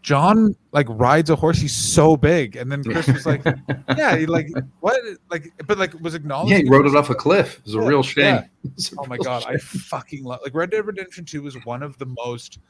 John 0.07 0.55
like 0.71 0.87
rides 0.89 1.31
a 1.31 1.35
horse. 1.35 1.59
He's 1.59 1.75
so 1.75 2.17
big, 2.17 2.55
and 2.55 2.71
then 2.71 2.85
Chris 2.85 3.09
was 3.09 3.27
like, 3.27 3.45
"Yeah, 3.97 4.17
he 4.17 4.25
like 4.25 4.49
what? 4.79 5.01
Like, 5.33 5.53
but 5.67 5.79
like 5.79 6.01
was 6.01 6.15
acknowledged. 6.15 6.53
yeah, 6.53 6.59
he 6.59 6.69
wrote 6.69 6.87
it 6.87 6.95
off 6.95 7.11
a 7.11 7.15
cliff. 7.17 7.59
It 7.59 7.65
was 7.65 7.75
a 7.75 7.81
Yeah, 7.81 7.89
real 7.89 8.03
shame. 8.05 8.25
yeah. 8.63 8.71
A 8.71 9.01
Oh 9.01 9.07
my 9.07 9.17
god, 9.17 9.45
I 9.49 9.57
fucking 9.57 10.23
love 10.23 10.39
like 10.45 10.55
Red 10.55 10.71
Dead 10.71 10.87
Redemption 10.87 11.25
2 11.25 11.43
was 11.43 11.57
one 11.65 11.83
of 11.83 11.99
the 11.99 12.07
most 12.25 12.61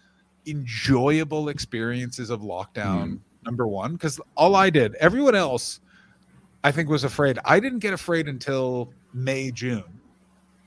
enjoyable 0.46 1.50
experiences 1.50 2.30
of 2.30 2.40
lockdown 2.40 3.02
mm-hmm. 3.02 3.16
number 3.44 3.66
1 3.66 3.98
cuz 3.98 4.18
all 4.34 4.56
I 4.56 4.70
did, 4.70 4.94
everyone 4.94 5.34
else 5.34 5.80
I 6.64 6.72
think 6.72 6.88
was 6.88 7.04
afraid. 7.04 7.38
I 7.44 7.60
didn't 7.60 7.80
get 7.80 7.92
afraid 7.92 8.28
until 8.28 8.90
May 9.12 9.50
June. 9.50 9.84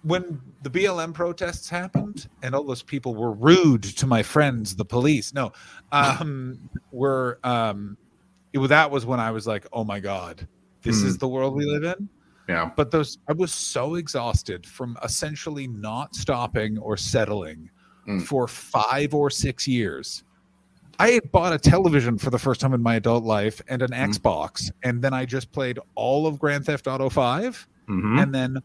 When 0.04 0.40
the 0.62 0.70
BLM 0.70 1.14
protests 1.14 1.70
happened 1.70 2.28
and 2.44 2.54
all 2.54 2.64
those 2.64 2.84
people 2.84 3.16
were 3.16 3.32
rude 3.32 3.84
to 3.84 4.06
my 4.06 4.22
friends, 4.22 4.76
the 4.76 4.86
police. 4.86 5.34
No. 5.34 5.52
Um 5.92 6.60
were 6.92 7.40
um 7.44 7.98
it, 8.54 8.60
that 8.68 8.90
was 8.92 9.06
when 9.06 9.20
I 9.20 9.32
was 9.32 9.46
like, 9.48 9.68
"Oh 9.72 9.84
my 9.84 10.00
god, 10.00 10.48
this 10.82 11.02
Hmm. 11.02 11.08
is 11.08 11.18
the 11.18 11.28
world 11.28 11.56
we 11.56 11.66
live 11.66 11.84
in." 11.84 12.10
Yeah. 12.48 12.72
but 12.76 12.90
those 12.90 13.20
i 13.28 13.34
was 13.34 13.54
so 13.54 13.94
exhausted 13.94 14.66
from 14.66 14.98
essentially 15.04 15.68
not 15.68 16.16
stopping 16.16 16.80
or 16.80 16.98
settling 16.98 17.70
Mm. 18.08 18.24
for 18.24 18.48
five 18.48 19.14
or 19.14 19.30
six 19.30 19.68
years 19.68 20.24
i 20.98 21.10
had 21.12 21.32
bought 21.32 21.54
a 21.54 21.60
television 21.60 22.18
for 22.18 22.32
the 22.32 22.40
first 22.40 22.60
time 22.60 22.74
in 22.74 22.82
my 22.82 22.96
adult 22.96 23.24
life 23.24 23.62
and 23.68 23.84
an 23.84 23.92
Mm. 23.92 24.10
xbox 24.16 24.72
and 24.82 25.00
then 25.00 25.14
i 25.14 25.26
just 25.26 25.52
played 25.52 25.78
all 25.94 26.26
of 26.26 26.40
grand 26.40 26.66
theft 26.66 26.88
auto 26.88 27.08
5 27.08 27.68
Mhm. 27.88 28.24
and 28.24 28.34
then 28.34 28.58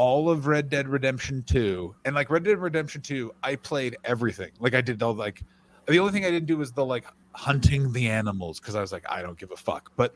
all 0.00 0.30
of 0.30 0.46
red 0.46 0.70
dead 0.70 0.88
redemption 0.88 1.42
2 1.46 1.94
and 2.06 2.14
like 2.14 2.30
red 2.30 2.42
dead 2.42 2.56
redemption 2.56 3.02
2 3.02 3.30
i 3.42 3.54
played 3.54 3.98
everything 4.04 4.50
like 4.58 4.74
i 4.74 4.80
did 4.80 5.02
all 5.02 5.12
like 5.12 5.42
the 5.88 5.98
only 5.98 6.10
thing 6.10 6.24
i 6.24 6.30
didn't 6.30 6.46
do 6.46 6.56
was 6.56 6.72
the 6.72 6.82
like 6.82 7.04
hunting 7.34 7.92
the 7.92 8.08
animals 8.08 8.58
because 8.58 8.74
i 8.74 8.80
was 8.80 8.92
like 8.92 9.04
i 9.10 9.20
don't 9.20 9.38
give 9.38 9.50
a 9.50 9.56
fuck 9.58 9.92
but 9.96 10.14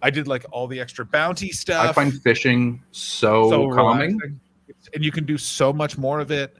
i 0.00 0.08
did 0.08 0.26
like 0.26 0.46
all 0.52 0.66
the 0.66 0.80
extra 0.80 1.04
bounty 1.04 1.50
stuff 1.52 1.86
I 1.90 1.92
find 1.92 2.14
fishing 2.22 2.82
so, 2.92 3.50
calming. 3.74 4.16
relaxing. 4.16 4.40
and 4.94 5.04
you 5.04 5.12
can 5.12 5.26
do 5.26 5.36
so 5.36 5.70
much 5.70 5.98
more 5.98 6.18
of 6.18 6.30
it 6.30 6.56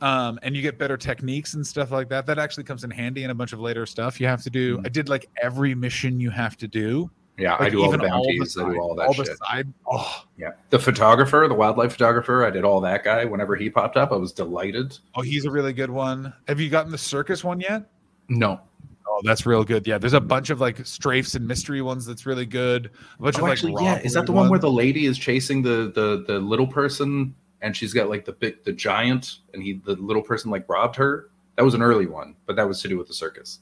um 0.00 0.38
and 0.42 0.56
you 0.56 0.62
get 0.62 0.78
better 0.78 0.96
techniques 0.96 1.52
and 1.52 1.66
stuff 1.66 1.90
like 1.90 2.08
that 2.08 2.24
that 2.24 2.38
actually 2.38 2.64
comes 2.64 2.82
in 2.82 2.90
handy 2.90 3.24
in 3.24 3.30
a 3.30 3.34
bunch 3.34 3.52
of 3.52 3.60
later 3.60 3.84
stuff 3.84 4.18
you 4.18 4.26
have 4.26 4.42
to 4.42 4.48
do 4.48 4.78
Mhm. 4.78 4.86
i 4.86 4.88
did 4.88 5.10
like 5.10 5.28
every 5.42 5.74
mission 5.74 6.18
you 6.18 6.30
have 6.30 6.56
to 6.56 6.66
do 6.66 7.10
Yeah, 7.38 7.56
I 7.60 7.68
do 7.68 7.82
all 7.84 7.90
the 7.90 7.98
bounties. 7.98 8.56
I 8.56 8.70
do 8.70 8.78
all 8.80 8.94
that 8.94 9.14
shit. 9.14 9.26
the 9.26 9.36
side 9.36 9.72
oh, 9.86 10.24
Yeah. 10.38 10.52
The 10.70 10.78
photographer, 10.78 11.44
the 11.48 11.54
wildlife 11.54 11.92
photographer, 11.92 12.46
I 12.46 12.50
did 12.50 12.64
all 12.64 12.80
that 12.80 13.04
guy. 13.04 13.24
Whenever 13.26 13.56
he 13.56 13.68
popped 13.68 13.96
up, 13.98 14.10
I 14.10 14.16
was 14.16 14.32
delighted. 14.32 14.98
oh 15.14 15.20
he's 15.22 15.44
a 15.44 15.50
really 15.50 15.72
good 15.74 15.90
one 15.90 16.32
have 16.48 16.60
you 16.60 16.70
gotten 16.70 16.90
the 16.90 16.98
circus 16.98 17.44
one 17.44 17.60
yet 17.60 17.90
No. 18.28 18.60
Oh, 19.08 19.20
that's 19.24 19.46
real 19.46 19.62
good. 19.64 19.86
Yeah, 19.86 19.98
there's 19.98 20.14
a 20.14 20.20
bunch 20.20 20.50
of 20.50 20.60
like 20.60 20.78
strafes 20.78 21.36
and 21.36 21.46
mystery 21.46 21.80
ones 21.80 22.04
that's 22.06 22.26
really 22.26 22.44
good. 22.44 22.90
A 23.18 23.22
bunch 23.22 23.36
Oh, 23.36 23.38
of 23.38 23.42
like 23.44 23.52
actually, 23.52 23.84
yeah. 23.84 23.98
Is 24.00 24.14
that 24.14 24.26
the 24.26 24.32
one 24.32 24.48
where 24.50 24.58
the 24.58 24.70
lady 24.70 25.06
is 25.06 25.16
chasing 25.16 25.62
the 25.62 25.92
the 25.94 26.24
the 26.26 26.40
little 26.40 26.66
person 26.66 27.34
and 27.62 27.76
she's 27.76 27.94
got 27.94 28.08
like 28.08 28.24
the 28.24 28.32
big 28.32 28.64
the 28.64 28.72
giant 28.72 29.36
and 29.54 29.62
he 29.62 29.74
the 29.84 29.94
little 29.94 30.22
person 30.22 30.50
like 30.50 30.68
robbed 30.68 30.96
her? 30.96 31.30
That 31.56 31.64
was 31.64 31.72
an 31.74 31.82
early 31.82 32.06
one, 32.06 32.34
but 32.46 32.56
that 32.56 32.66
was 32.66 32.82
to 32.82 32.88
do 32.88 32.98
with 32.98 33.06
the 33.08 33.14
circus. 33.14 33.60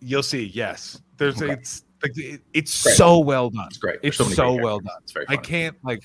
You'll 0.00 0.22
see. 0.22 0.44
Yes, 0.44 1.00
there's 1.16 1.40
Okay. 1.40 1.52
it's 1.54 1.84
like 2.04 2.16
it- 2.18 2.42
it's 2.52 2.82
Great. 2.82 2.96
so 2.96 3.18
well 3.18 3.50
done. 3.50 3.66
It's 3.68 3.78
great. 3.78 4.00
There's 4.02 4.20
It's 4.20 4.28
so 4.30 4.34
so 4.34 4.54
well 4.62 4.78
done. 4.80 4.96
It's 5.02 5.12
very 5.12 5.26
I 5.28 5.36
can't 5.36 5.76
like. 5.82 6.02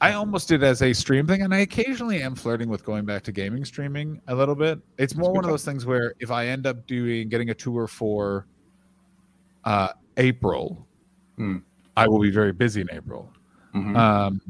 I 0.00 0.14
almost 0.14 0.48
did 0.48 0.64
as 0.64 0.82
a 0.82 0.92
stream 0.92 1.26
thing, 1.28 1.42
and 1.42 1.54
I 1.54 1.58
occasionally 1.58 2.22
am 2.22 2.34
flirting 2.34 2.68
with 2.68 2.84
going 2.84 3.04
back 3.04 3.22
to 3.22 3.32
gaming 3.32 3.64
streaming 3.64 4.20
a 4.26 4.34
little 4.34 4.56
bit. 4.56 4.80
It's 4.98 5.14
more 5.14 5.32
one 5.32 5.44
of 5.44 5.50
those 5.50 5.64
things 5.64 5.86
where 5.86 6.14
if 6.18 6.30
I 6.32 6.48
end 6.48 6.66
up 6.66 6.86
doing 6.88 7.28
getting 7.28 7.50
a 7.50 7.54
tour 7.54 7.86
for 7.86 8.46
uh 9.64 9.88
April, 10.16 10.86
Hmm. 11.36 11.58
I 11.96 12.08
will 12.08 12.18
be 12.20 12.30
very 12.30 12.52
busy 12.52 12.80
in 12.80 12.88
April. 12.92 13.32
Mhm. 13.74 13.96
Um, 13.96 14.40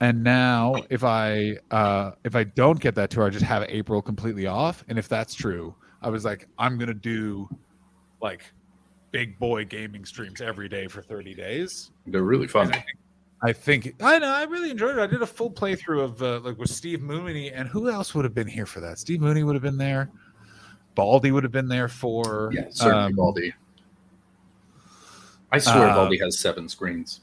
and 0.00 0.22
now 0.22 0.76
if 0.88 1.04
I 1.04 1.58
uh, 1.70 2.12
if 2.24 2.34
I 2.36 2.44
don't 2.44 2.78
get 2.80 2.94
that 2.94 3.10
tour, 3.10 3.26
I 3.26 3.30
just 3.30 3.44
have 3.44 3.64
April 3.68 4.00
completely 4.00 4.46
off. 4.46 4.84
And 4.88 4.98
if 4.98 5.08
that's 5.08 5.34
true, 5.34 5.74
I 6.00 6.08
was 6.10 6.24
like, 6.24 6.46
I'm 6.58 6.78
gonna 6.78 6.94
do 6.94 7.48
like 8.22 8.42
big 9.10 9.38
boy 9.38 9.64
gaming 9.64 10.04
streams 10.04 10.40
every 10.40 10.68
day 10.68 10.86
for 10.86 11.02
30 11.02 11.34
days. 11.34 11.90
They're 12.06 12.22
really 12.22 12.46
fun. 12.46 12.68
I 12.68 12.72
think, 12.72 12.86
I 13.42 13.52
think 13.52 13.94
I 14.02 14.18
know 14.18 14.28
I 14.28 14.42
really 14.44 14.70
enjoyed 14.70 14.96
it. 14.98 15.00
I 15.00 15.06
did 15.06 15.22
a 15.22 15.26
full 15.26 15.50
playthrough 15.50 16.02
of 16.04 16.22
uh, 16.22 16.40
like 16.40 16.58
with 16.58 16.70
Steve 16.70 17.02
Mooney, 17.02 17.50
and 17.52 17.68
who 17.68 17.90
else 17.90 18.14
would 18.14 18.24
have 18.24 18.34
been 18.34 18.46
here 18.48 18.66
for 18.66 18.80
that? 18.80 18.98
Steve 18.98 19.20
Mooney 19.20 19.42
would 19.44 19.54
have 19.54 19.62
been 19.62 19.78
there. 19.78 20.10
Baldy 20.94 21.30
would 21.30 21.42
have 21.44 21.52
been 21.52 21.68
there 21.68 21.88
for 21.88 22.50
Yeah, 22.52 22.66
certainly 22.70 23.04
um, 23.06 23.14
Baldy. 23.14 23.54
I 25.52 25.58
swear 25.58 25.88
uh, 25.88 25.94
Baldy 25.94 26.18
has 26.18 26.38
seven 26.38 26.68
screens. 26.68 27.20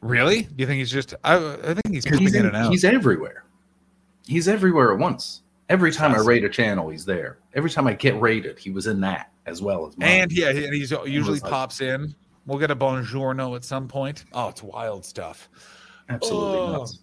Really? 0.00 0.42
Do 0.42 0.54
you 0.58 0.66
think 0.66 0.78
he's 0.78 0.90
just? 0.90 1.14
I, 1.24 1.36
I 1.36 1.74
think 1.74 1.90
he's 1.90 2.04
popping 2.04 2.20
He's, 2.20 2.34
in 2.34 2.40
in- 2.42 2.46
and 2.48 2.56
out. 2.56 2.70
he's 2.70 2.84
everywhere. 2.84 3.44
He's 4.26 4.46
everywhere 4.46 4.92
at 4.92 4.98
once. 4.98 5.42
Every 5.68 5.90
time 5.92 6.12
I 6.12 6.16
Awesome. 6.16 6.28
rate 6.28 6.44
a 6.44 6.48
channel, 6.48 6.88
he's 6.88 7.04
there. 7.04 7.38
Every 7.54 7.70
time 7.70 7.86
I 7.86 7.94
get 7.94 8.18
rated, 8.20 8.58
he 8.58 8.70
was 8.70 8.86
in 8.86 9.00
that 9.00 9.30
as 9.48 9.60
well 9.62 9.86
as 9.86 9.96
mine. 9.98 10.08
And 10.08 10.32
yeah, 10.32 10.48
and 10.50 10.74
he's 10.74 10.90
usually 11.06 11.40
like- 11.40 11.50
pops 11.50 11.80
in. 11.80 12.14
We'll 12.46 12.58
get 12.58 12.70
a 12.70 12.76
buongiorno 12.76 13.54
at 13.56 13.64
some 13.64 13.88
point. 13.88 14.24
Oh, 14.32 14.48
it's 14.48 14.62
wild 14.62 15.04
stuff. 15.04 15.48
absolutely 16.08 16.58
Oh. 16.58 16.72
nuts. 16.72 17.00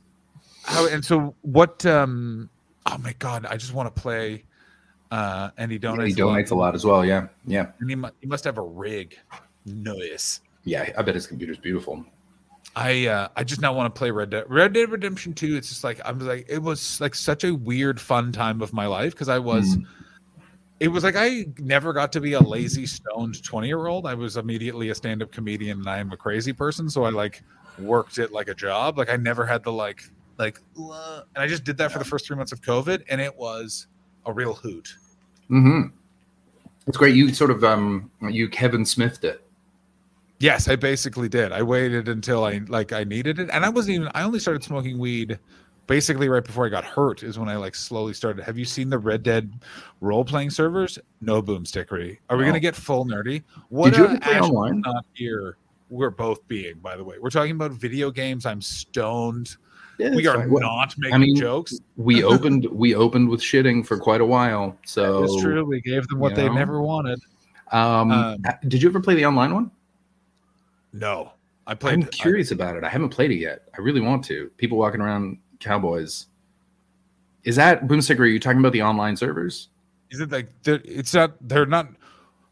How 0.63 0.87
and 0.87 1.03
so 1.05 1.35
what? 1.41 1.85
um 1.85 2.49
Oh 2.87 2.97
my 2.99 3.13
god, 3.19 3.45
I 3.45 3.57
just 3.57 3.73
want 3.73 3.93
to 3.93 4.01
play. 4.01 4.43
Uh, 5.11 5.49
and 5.57 5.71
he 5.71 5.77
donates. 5.79 6.07
he 6.07 6.13
donates 6.15 6.49
a 6.51 6.55
lot 6.55 6.73
as 6.75 6.83
well. 6.83 7.05
Yeah, 7.05 7.27
yeah, 7.45 7.67
And 7.79 7.89
he, 7.89 7.95
mu- 7.95 8.09
he 8.21 8.27
must 8.27 8.43
have 8.43 8.57
a 8.57 8.61
rig. 8.63 9.17
Nice. 9.65 10.41
yeah. 10.63 10.91
I 10.97 11.01
bet 11.03 11.13
his 11.15 11.27
computer's 11.27 11.57
beautiful. 11.59 12.03
I 12.75 13.05
uh, 13.07 13.27
I 13.35 13.43
just 13.43 13.61
now 13.61 13.71
want 13.73 13.93
to 13.93 13.97
play 13.97 14.09
Red 14.11 14.31
Dead 14.31 14.45
Red 14.49 14.73
Dead 14.73 14.89
Redemption 14.89 15.33
2. 15.33 15.55
It's 15.55 15.69
just 15.69 15.83
like 15.83 16.01
I'm 16.03 16.19
like 16.19 16.45
it 16.49 16.61
was 16.61 16.99
like 16.99 17.13
such 17.15 17.43
a 17.43 17.53
weird 17.53 18.01
fun 18.01 18.31
time 18.31 18.61
of 18.61 18.73
my 18.73 18.87
life 18.87 19.13
because 19.13 19.29
I 19.29 19.39
was 19.39 19.77
Mm. 19.77 19.85
It 20.79 20.89
was 20.89 21.03
like 21.03 21.15
I 21.15 21.45
never 21.59 21.93
got 21.93 22.11
to 22.13 22.21
be 22.21 22.33
a 22.33 22.39
lazy 22.39 22.85
stoned 22.85 23.43
20 23.43 23.67
year 23.67 23.87
old. 23.87 24.05
I 24.05 24.13
was 24.13 24.37
immediately 24.37 24.89
a 24.89 24.95
stand 24.95 25.21
up 25.21 25.31
comedian 25.31 25.79
and 25.79 25.89
I 25.89 25.99
am 25.99 26.11
a 26.11 26.17
crazy 26.17 26.53
person. 26.53 26.89
So 26.89 27.05
I 27.05 27.09
like 27.09 27.43
worked 27.79 28.17
it 28.17 28.31
like 28.31 28.49
a 28.49 28.55
job. 28.55 28.97
Like 28.97 29.09
I 29.09 29.15
never 29.15 29.45
had 29.45 29.63
the 29.63 29.71
like 29.71 30.03
like 30.37 30.59
"Uh," 30.79 31.21
and 31.33 31.43
I 31.43 31.47
just 31.47 31.63
did 31.63 31.77
that 31.77 31.91
for 31.91 31.99
the 31.99 32.05
first 32.05 32.27
three 32.27 32.35
months 32.35 32.51
of 32.51 32.61
COVID 32.61 33.03
and 33.09 33.21
it 33.21 33.35
was 33.35 33.87
a 34.25 34.33
real 34.33 34.53
hoot. 34.53 34.95
Mm-hmm. 35.49 35.95
It's 36.87 36.97
great. 36.97 37.15
You 37.15 37.33
sort 37.33 37.51
of 37.51 37.63
um 37.63 38.11
you 38.21 38.49
Kevin 38.49 38.85
Smithed 38.85 39.23
it. 39.23 39.41
Yes, 40.39 40.67
I 40.67 40.75
basically 40.75 41.29
did. 41.29 41.53
I 41.53 41.63
waited 41.63 42.09
until 42.09 42.43
I 42.43 42.59
like 42.67 42.91
I 42.91 43.05
needed 43.05 43.39
it, 43.39 43.49
and 43.49 43.65
I 43.65 43.69
wasn't 43.69 43.95
even. 43.95 44.11
I 44.13 44.23
only 44.23 44.39
started 44.39 44.63
smoking 44.63 44.99
weed 44.99 45.39
basically 45.87 46.29
right 46.29 46.43
before 46.43 46.65
I 46.65 46.69
got 46.69 46.83
hurt. 46.85 47.23
Is 47.23 47.37
when 47.39 47.49
I 47.49 47.55
like 47.57 47.75
slowly 47.75 48.13
started. 48.13 48.43
Have 48.43 48.57
you 48.57 48.65
seen 48.65 48.89
the 48.89 48.97
Red 48.99 49.23
Dead 49.23 49.51
role 50.01 50.25
playing 50.25 50.49
servers? 50.49 50.97
No 51.21 51.41
boomstickery. 51.41 52.17
Are 52.29 52.37
we 52.37 52.43
No. 52.43 52.49
gonna 52.49 52.59
get 52.59 52.75
full 52.75 53.05
nerdy? 53.05 53.43
What 53.69 53.91
Did 53.91 53.99
you 53.99 54.05
ever 54.07 54.19
play 54.19 54.39
online? 54.39 54.81
Not 54.81 55.05
here. 55.13 55.57
We're 55.89 56.09
both 56.09 56.45
being, 56.47 56.75
by 56.79 56.95
the 56.97 57.03
way. 57.03 57.17
We're 57.21 57.29
talking 57.29 57.51
about 57.51 57.71
video 57.71 58.09
games. 58.11 58.45
I'm 58.45 58.61
stoned. 58.61 59.55
Yeah, 59.97 60.13
we 60.13 60.27
are. 60.27 60.45
Not 60.47 60.93
making 60.97 61.19
mean, 61.21 61.35
jokes. 61.37 61.79
We 61.95 62.23
opened 62.33 62.65
we 62.71 62.95
opened 62.95 63.29
with 63.29 63.39
shitting 63.39 63.85
for 63.85 63.97
quite 63.97 64.19
a 64.19 64.25
while. 64.25 64.77
So 64.85 65.23
It's 65.23 65.41
true. 65.41 65.63
We 65.63 65.79
gave 65.81 66.07
them 66.07 66.19
what 66.19 66.35
they 66.35 66.47
know. 66.47 66.53
never 66.53 66.81
wanted. 66.81 67.19
Um, 67.71 68.11
Um, 68.11 68.37
did 68.67 68.81
you 68.83 68.89
ever 68.89 68.99
play 68.99 69.15
the 69.15 69.25
online 69.25 69.53
one? 69.53 69.71
No, 70.93 71.31
I 71.67 71.75
played. 71.75 71.93
I'm 71.95 72.03
I- 72.03 72.07
curious 72.07 72.51
about 72.51 72.75
it. 72.77 72.83
I 72.83 72.89
haven't 72.89 73.09
played 73.09 73.31
it 73.31 73.35
yet. 73.37 73.63
I 73.77 73.81
really 73.81 74.01
want 74.01 74.23
to. 74.25 74.49
People 74.57 74.77
walking 74.77 75.01
around 75.01 75.37
cowboys. 75.59 76.27
Is 77.43 77.55
that 77.57 77.87
Boomstick? 77.87 78.19
Are 78.19 78.25
you 78.25 78.39
talking 78.39 78.59
about 78.59 78.73
the 78.73 78.81
online 78.83 79.15
servers? 79.15 79.69
is 80.11 80.19
it 80.19 80.31
like 80.31 80.49
it's 80.65 81.15
not 81.15 81.35
they're 81.41 81.65
not 81.65 81.87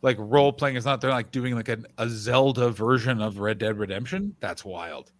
like 0.01 0.17
role 0.19 0.51
playing 0.51 0.75
it's 0.75 0.87
not 0.87 0.99
they're 0.99 1.11
like 1.11 1.29
doing 1.29 1.53
like 1.53 1.69
an, 1.69 1.85
a 1.99 2.09
zelda 2.09 2.71
version 2.71 3.21
of 3.21 3.37
red 3.37 3.59
dead 3.59 3.77
redemption 3.77 4.35
that's 4.39 4.65
wild 4.65 5.11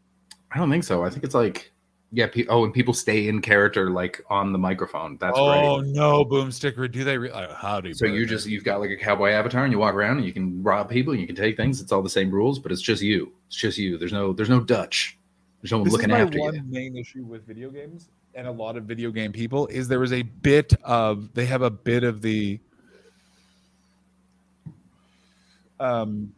I 0.51 0.57
don't 0.57 0.69
think 0.69 0.83
so. 0.83 1.03
I 1.03 1.09
think 1.09 1.23
it's 1.23 1.33
like 1.35 1.71
yeah. 2.11 2.27
Pe- 2.27 2.45
oh, 2.47 2.63
and 2.63 2.71
people 2.73 2.93
stay 2.93 3.27
in 3.27 3.41
character 3.41 3.89
like 3.89 4.23
on 4.29 4.51
the 4.51 4.59
microphone. 4.59 5.17
That's 5.19 5.35
oh 5.37 5.79
great. 5.79 5.93
no 5.93 6.23
boomsticker 6.25 6.91
do 6.91 7.03
they 7.03 7.17
re- 7.17 7.31
uh, 7.31 7.53
howdy 7.55 7.93
So 7.93 8.05
you 8.05 8.11
brother. 8.11 8.25
just 8.25 8.47
you've 8.47 8.63
got 8.63 8.79
like 8.79 8.91
a 8.91 8.97
cowboy 8.97 9.31
avatar 9.31 9.63
and 9.63 9.71
you 9.73 9.79
walk 9.79 9.95
around 9.95 10.17
and 10.17 10.25
you 10.25 10.33
can 10.33 10.61
rob 10.61 10.89
people 10.89 11.13
and 11.13 11.21
you 11.21 11.25
can 11.27 11.35
take 11.35 11.57
things. 11.57 11.81
It's 11.81 11.91
all 11.91 12.03
the 12.03 12.09
same 12.09 12.29
rules, 12.29 12.59
but 12.59 12.71
it's 12.71 12.81
just 12.81 13.01
you. 13.01 13.31
It's 13.47 13.55
just 13.55 13.77
you. 13.79 13.97
There's 13.97 14.13
no 14.13 14.31
there's 14.33 14.49
no 14.49 14.59
Dutch. 14.59 15.17
There's 15.63 15.71
no 15.71 15.77
one 15.77 15.85
this 15.85 15.93
looking 15.93 16.09
is 16.09 16.13
my 16.13 16.19
after 16.19 16.39
one 16.39 16.55
you. 16.55 16.63
main 16.67 16.97
issue 16.97 17.23
with 17.23 17.47
video 17.47 17.69
games 17.69 18.09
and 18.35 18.47
a 18.47 18.51
lot 18.51 18.75
of 18.75 18.83
video 18.83 19.11
game 19.11 19.31
people 19.31 19.65
is 19.67 19.87
there 19.87 20.03
is 20.03 20.11
a 20.11 20.21
bit 20.23 20.73
of 20.83 21.33
they 21.33 21.45
have 21.45 21.61
a 21.61 21.69
bit 21.69 22.03
of 22.03 22.21
the 22.21 22.59
um 25.79 26.33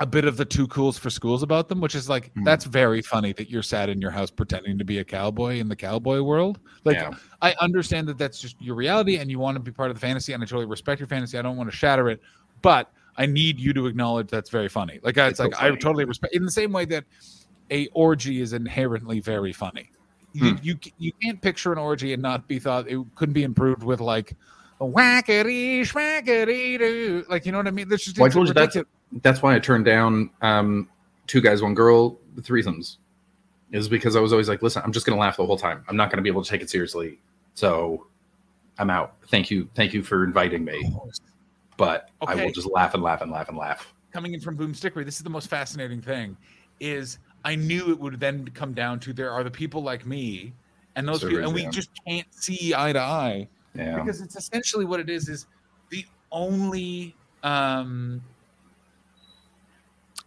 a 0.00 0.06
bit 0.06 0.24
of 0.24 0.36
the 0.36 0.44
too 0.44 0.66
cools 0.66 0.98
for 0.98 1.08
schools 1.08 1.42
about 1.42 1.68
them, 1.68 1.80
which 1.80 1.94
is 1.94 2.08
like 2.08 2.30
Hmm. 2.34 2.42
that's 2.44 2.64
very 2.64 3.00
funny 3.00 3.32
that 3.34 3.48
you're 3.48 3.62
sat 3.62 3.88
in 3.88 4.00
your 4.00 4.10
house 4.10 4.30
pretending 4.30 4.76
to 4.76 4.84
be 4.84 4.98
a 4.98 5.04
cowboy 5.04 5.58
in 5.58 5.68
the 5.68 5.76
cowboy 5.76 6.20
world. 6.20 6.58
Like 6.84 6.96
Yeah. 6.96 7.12
I 7.40 7.54
understand 7.60 8.08
that 8.08 8.18
that's 8.18 8.40
just 8.40 8.60
your 8.60 8.74
reality 8.74 9.18
and 9.18 9.30
you 9.30 9.38
want 9.38 9.54
to 9.54 9.60
be 9.60 9.70
part 9.70 9.90
of 9.90 9.96
the 9.96 10.00
fantasy, 10.00 10.32
and 10.32 10.42
I 10.42 10.46
totally 10.46 10.66
respect 10.66 11.00
your 11.00 11.06
fantasy. 11.06 11.38
I 11.38 11.42
don't 11.42 11.56
want 11.56 11.70
to 11.70 11.76
shatter 11.76 12.10
it, 12.10 12.20
but 12.60 12.92
I 13.16 13.24
need 13.24 13.58
you 13.60 13.72
to 13.72 13.86
acknowledge 13.86 14.28
that's 14.28 14.50
very 14.50 14.68
funny. 14.68 14.98
Like 15.02 15.16
it's, 15.16 15.30
It's 15.30 15.38
so 15.38 15.44
like 15.44 15.62
I 15.62 15.70
totally 15.76 16.04
respect 16.04 16.34
in 16.34 16.44
the 16.44 16.50
same 16.50 16.72
way 16.72 16.84
that 16.86 17.04
a 17.70 17.88
orgy 17.88 18.40
is 18.40 18.52
inherently 18.52 19.20
very 19.20 19.52
funny. 19.52 19.90
You, 20.32 20.50
Hmm. 20.50 20.56
you 20.62 20.78
you 20.98 21.12
can't 21.22 21.40
picture 21.40 21.72
an 21.72 21.78
orgy 21.78 22.12
and 22.12 22.22
not 22.22 22.46
be 22.46 22.58
thought 22.58 22.88
it 22.88 22.98
couldn't 23.14 23.32
be 23.32 23.42
improved 23.42 23.82
with 23.82 24.00
like 24.00 24.34
a 24.80 24.84
whackity 24.84 25.80
schmackity 25.80 26.78
doo. 26.78 27.24
Like 27.28 27.46
you 27.46 27.52
know 27.52 27.58
what 27.58 27.66
I 27.66 27.70
mean? 27.70 27.88
There's 27.88 28.04
just 28.04 28.18
Well, 28.18 28.26
I 28.26 28.28
told 28.28 28.48
you 28.48 28.54
that's 28.54 28.76
that's 29.22 29.42
why 29.42 29.54
I 29.54 29.58
turned 29.58 29.84
down 29.86 30.30
um, 30.42 30.88
two 31.26 31.40
guys, 31.40 31.62
one 31.62 31.74
girl 31.74 32.18
threesomes. 32.36 32.98
Is 33.72 33.88
because 33.88 34.14
I 34.14 34.20
was 34.20 34.32
always 34.32 34.48
like, 34.48 34.62
listen, 34.62 34.82
I'm 34.84 34.92
just 34.92 35.06
gonna 35.06 35.20
laugh 35.20 35.38
the 35.38 35.46
whole 35.46 35.56
time. 35.56 35.84
I'm 35.88 35.96
not 35.96 36.10
gonna 36.10 36.22
be 36.22 36.28
able 36.28 36.44
to 36.44 36.48
take 36.48 36.62
it 36.62 36.70
seriously. 36.70 37.18
So 37.54 38.06
I'm 38.78 38.90
out. 38.90 39.16
Thank 39.28 39.50
you, 39.50 39.68
thank 39.74 39.94
you 39.94 40.02
for 40.02 40.22
inviting 40.22 40.64
me. 40.64 40.92
But 41.76 42.10
I 42.26 42.34
will 42.34 42.52
just 42.52 42.70
laugh 42.70 42.94
and 42.94 43.02
laugh 43.02 43.22
and 43.22 43.30
laugh 43.32 43.48
and 43.48 43.56
laugh. 43.56 43.92
coming 44.12 44.34
in 44.34 44.40
from 44.40 44.56
Boom 44.56 44.72
Stickery, 44.72 45.04
this 45.04 45.16
is 45.16 45.22
the 45.22 45.30
most 45.30 45.48
fascinating 45.48 46.00
thing. 46.00 46.36
Is 46.80 47.18
I 47.44 47.54
knew 47.54 47.90
it 47.90 47.98
would 48.00 48.18
then 48.20 48.48
come 48.54 48.74
down 48.74 49.00
to 49.00 49.12
there 49.12 49.30
are 49.30 49.44
the 49.44 49.50
people 49.50 49.82
like 49.82 50.04
me, 50.06 50.54
and 50.96 51.06
those 51.06 51.20
So 51.20 51.28
people, 51.28 51.44
and 51.44 51.54
we 51.54 51.66
just 51.68 51.90
can't 52.06 52.26
see 52.32 52.74
eye 52.74 52.92
to 52.92 53.00
eye 53.00 53.48
Yeah. 53.74 53.96
because 53.96 54.20
it's 54.20 54.36
essentially 54.36 54.84
what 54.84 55.00
it 55.00 55.08
is. 55.08 55.28
Is 55.28 55.46
the 55.90 56.04
only 56.32 57.16
um 57.42 58.22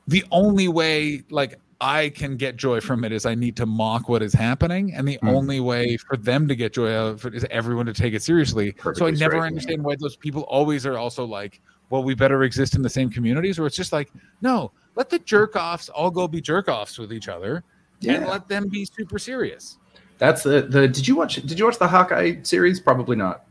the 0.08 0.24
only 0.32 0.68
way 0.68 1.24
like 1.30 1.56
I 1.82 2.10
can 2.10 2.36
get 2.36 2.58
joy 2.58 2.82
from 2.82 3.04
it 3.06 3.12
is 3.12 3.26
I 3.26 3.36
need 3.36 3.56
to 3.58 3.66
mock 3.66 4.10
what 4.10 4.22
is 4.22 4.34
happening, 4.34 4.94
and 4.94 5.08
the 5.08 5.18
Hmm. 5.22 5.30
only 5.30 5.60
way 5.60 5.98
for 5.98 6.18
them 6.18 6.48
to 6.48 6.56
get 6.56 6.74
joy 6.74 6.94
out 6.94 7.08
of 7.08 7.26
it 7.26 7.36
is 7.36 7.46
everyone 7.50 7.86
to 7.86 7.94
take 7.94 8.14
it 8.14 8.22
seriously. 8.24 8.76
so 8.96 9.06
I 9.06 9.12
never 9.12 9.38
understand 9.40 9.84
why 9.84 9.96
those 10.00 10.18
people 10.18 10.42
always 10.44 10.86
are 10.86 10.98
also 10.98 11.26
like, 11.26 11.62
well, 11.90 12.04
we 12.04 12.16
better 12.16 12.44
exist 12.44 12.76
in 12.76 12.82
the 12.82 12.90
same 12.90 13.10
communities, 13.10 13.58
or 13.60 13.66
it's 13.66 13.78
just 13.78 13.94
like, 13.94 14.12
no, 14.42 14.74
let 15.00 15.10
the 15.10 15.20
jerk 15.20 15.56
offs 15.56 15.88
all 15.88 16.12
go 16.12 16.28
be 16.28 16.42
jerk 16.42 16.68
offs 16.68 17.00
with 17.00 17.14
each 17.14 17.30
other, 17.30 17.64
and 18.06 18.28
let 18.28 18.50
them 18.50 18.68
be 18.68 18.84
super 18.84 19.18
serious. 19.18 19.78
That's 20.18 20.44
the 20.44 20.62
the. 20.64 20.90
Did 20.90 21.08
you 21.08 21.16
watch? 21.16 21.36
Did 21.36 21.58
you 21.58 21.64
watch 21.64 21.80
the 21.80 21.88
Hawkeye 21.88 22.42
series? 22.44 22.82
Probably 22.82 23.16
not. 23.16 23.46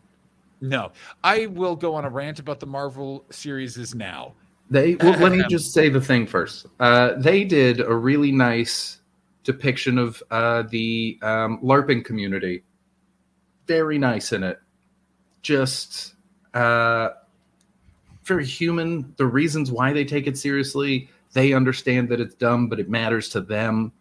No, 0.60 0.92
I 1.24 1.46
will 1.46 1.74
go 1.74 1.94
on 1.94 2.04
a 2.04 2.10
rant 2.10 2.38
about 2.38 2.60
the 2.60 2.66
Marvel 2.66 3.24
series 3.30 3.78
is 3.78 3.94
now. 3.94 4.34
They 4.68 4.96
well, 4.96 5.18
let 5.18 5.32
me 5.32 5.42
just 5.48 5.72
say 5.72 5.88
the 5.88 6.02
thing 6.02 6.26
first. 6.26 6.66
Uh, 6.80 7.14
they 7.16 7.44
did 7.44 7.80
a 7.80 7.94
really 7.94 8.30
nice 8.30 9.00
depiction 9.42 9.96
of 9.96 10.22
uh, 10.30 10.64
the 10.70 11.18
um, 11.22 11.60
LARPing 11.62 12.04
community. 12.04 12.62
Very 13.66 13.96
nice 13.96 14.32
in 14.32 14.42
it. 14.42 14.58
Just 15.40 16.12
uh, 16.52 17.08
very 18.24 18.44
human. 18.44 19.14
The 19.16 19.24
reasons 19.24 19.72
why 19.72 19.94
they 19.94 20.04
take 20.04 20.26
it 20.26 20.36
seriously, 20.36 21.08
they 21.32 21.52
understand 21.52 22.08
that 22.08 22.20
it's 22.20 22.34
dumb, 22.34 22.68
but 22.68 22.80
it 22.80 22.88
matters 22.88 23.28
to 23.30 23.40
them, 23.40 23.92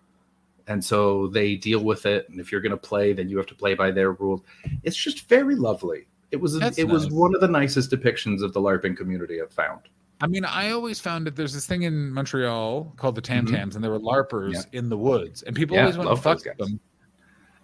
and 0.67 0.83
so 0.83 1.27
they 1.27 1.55
deal 1.55 1.83
with 1.83 2.05
it. 2.05 2.27
And 2.29 2.39
if 2.39 2.51
you're 2.51 2.61
going 2.61 2.71
to 2.71 2.77
play, 2.77 3.13
then 3.13 3.29
you 3.29 3.37
have 3.37 3.47
to 3.47 3.55
play 3.55 3.73
by 3.73 3.91
their 3.91 4.11
rules. 4.13 4.41
It's 4.83 4.95
just 4.95 5.27
very 5.29 5.55
lovely. 5.55 6.07
It 6.31 6.37
was 6.37 6.59
That's 6.59 6.77
it 6.77 6.87
was 6.87 7.09
one 7.09 7.33
of 7.35 7.41
the 7.41 7.47
nicest 7.47 7.89
depictions 7.91 8.41
of 8.43 8.53
the 8.53 8.59
LARPing 8.59 8.97
community 8.97 9.41
I've 9.41 9.51
found. 9.51 9.81
I 10.19 10.27
mean, 10.27 10.45
I 10.45 10.71
always 10.71 10.99
found 10.99 11.27
that 11.27 11.35
there's 11.35 11.53
this 11.53 11.67
thing 11.67 11.83
in 11.83 12.11
Montreal 12.11 12.91
called 12.97 13.15
the 13.15 13.21
Tam 13.21 13.45
Mhm. 13.45 13.51
Tams, 13.51 13.75
and 13.75 13.83
there 13.83 13.91
were 13.91 13.99
LARPers 13.99 14.53
Yeah. 14.53 14.61
in 14.79 14.89
the 14.89 14.97
woods, 14.97 15.43
and 15.43 15.55
people 15.55 15.75
Yeah, 15.75 15.83
always 15.83 15.97
went 15.97 16.09
and 16.09 16.15
love 16.15 16.23
those 16.23 16.43
fucked 16.43 16.57
guys. 16.57 16.67
them. 16.67 16.79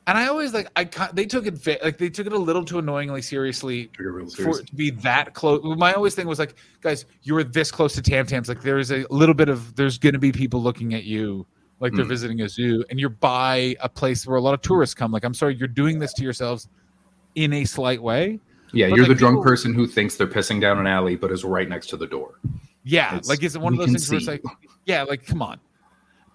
And 0.05 0.17
I 0.17 0.27
always 0.27 0.53
like, 0.53 0.67
I 0.75 0.83
they 1.13 1.25
took 1.25 1.45
it 1.47 1.65
like 1.83 1.97
they 1.97 2.09
took 2.09 2.27
it 2.27 2.33
a 2.33 2.37
little 2.37 2.65
too 2.65 2.77
annoyingly 2.79 3.21
seriously 3.21 3.89
for 3.95 4.27
serious. 4.29 4.59
it 4.59 4.67
to 4.67 4.75
be 4.75 4.89
that 4.91 5.33
close. 5.33 5.61
My 5.77 5.93
always 5.93 6.13
thing 6.13 6.27
was 6.27 6.39
like, 6.39 6.55
guys, 6.81 7.05
you 7.21 7.33
were 7.33 7.43
this 7.43 7.71
close 7.71 7.93
to 7.95 8.01
Tam 8.01 8.25
Tams. 8.25 8.49
Like 8.49 8.61
there 8.61 8.79
is 8.79 8.91
a 8.91 9.05
little 9.09 9.35
bit 9.35 9.47
of 9.47 9.75
there's 9.77 9.97
going 9.97 10.11
to 10.13 10.19
be 10.19 10.31
people 10.33 10.61
looking 10.61 10.93
at 10.93 11.05
you 11.05 11.45
like 11.79 11.93
they're 11.93 12.03
Mm. 12.05 12.09
visiting 12.09 12.41
a 12.41 12.49
zoo, 12.49 12.83
and 12.89 12.99
you're 12.99 13.09
by 13.09 13.75
a 13.81 13.87
place 13.89 14.27
where 14.27 14.37
a 14.37 14.41
lot 14.41 14.53
of 14.53 14.61
tourists 14.61 14.93
come. 14.93 15.11
Like 15.11 15.23
I'm 15.23 15.33
sorry, 15.33 15.55
you're 15.55 15.67
doing 15.69 15.99
this 15.99 16.11
to 16.15 16.23
yourselves 16.23 16.67
in 17.35 17.53
a 17.53 17.63
slight 17.65 18.01
way. 18.03 18.39
Yeah, 18.73 18.89
But, 18.89 18.95
you're 18.97 19.05
like, 19.05 19.15
the 19.15 19.19
drunk 19.19 19.35
people- 19.35 19.43
person 19.43 19.73
who 19.73 19.85
thinks 19.87 20.15
they're 20.17 20.27
pissing 20.27 20.59
down 20.59 20.79
an 20.79 20.87
alley, 20.87 21.15
but 21.15 21.31
is 21.31 21.43
right 21.45 21.69
next 21.69 21.87
to 21.87 21.97
the 21.97 22.07
door. 22.07 22.39
Yeah, 22.83 23.07
It's- 23.17 23.29
like 23.29 23.41
it 23.43 23.55
one 23.57 23.73
of 23.73 23.79
those 23.79 23.89
things 23.89 24.09
where 24.09 24.17
it's 24.17 24.27
like, 24.27 24.43
yeah, 24.85 25.03
like 25.03 25.25
come 25.25 25.41
on. 25.41 25.59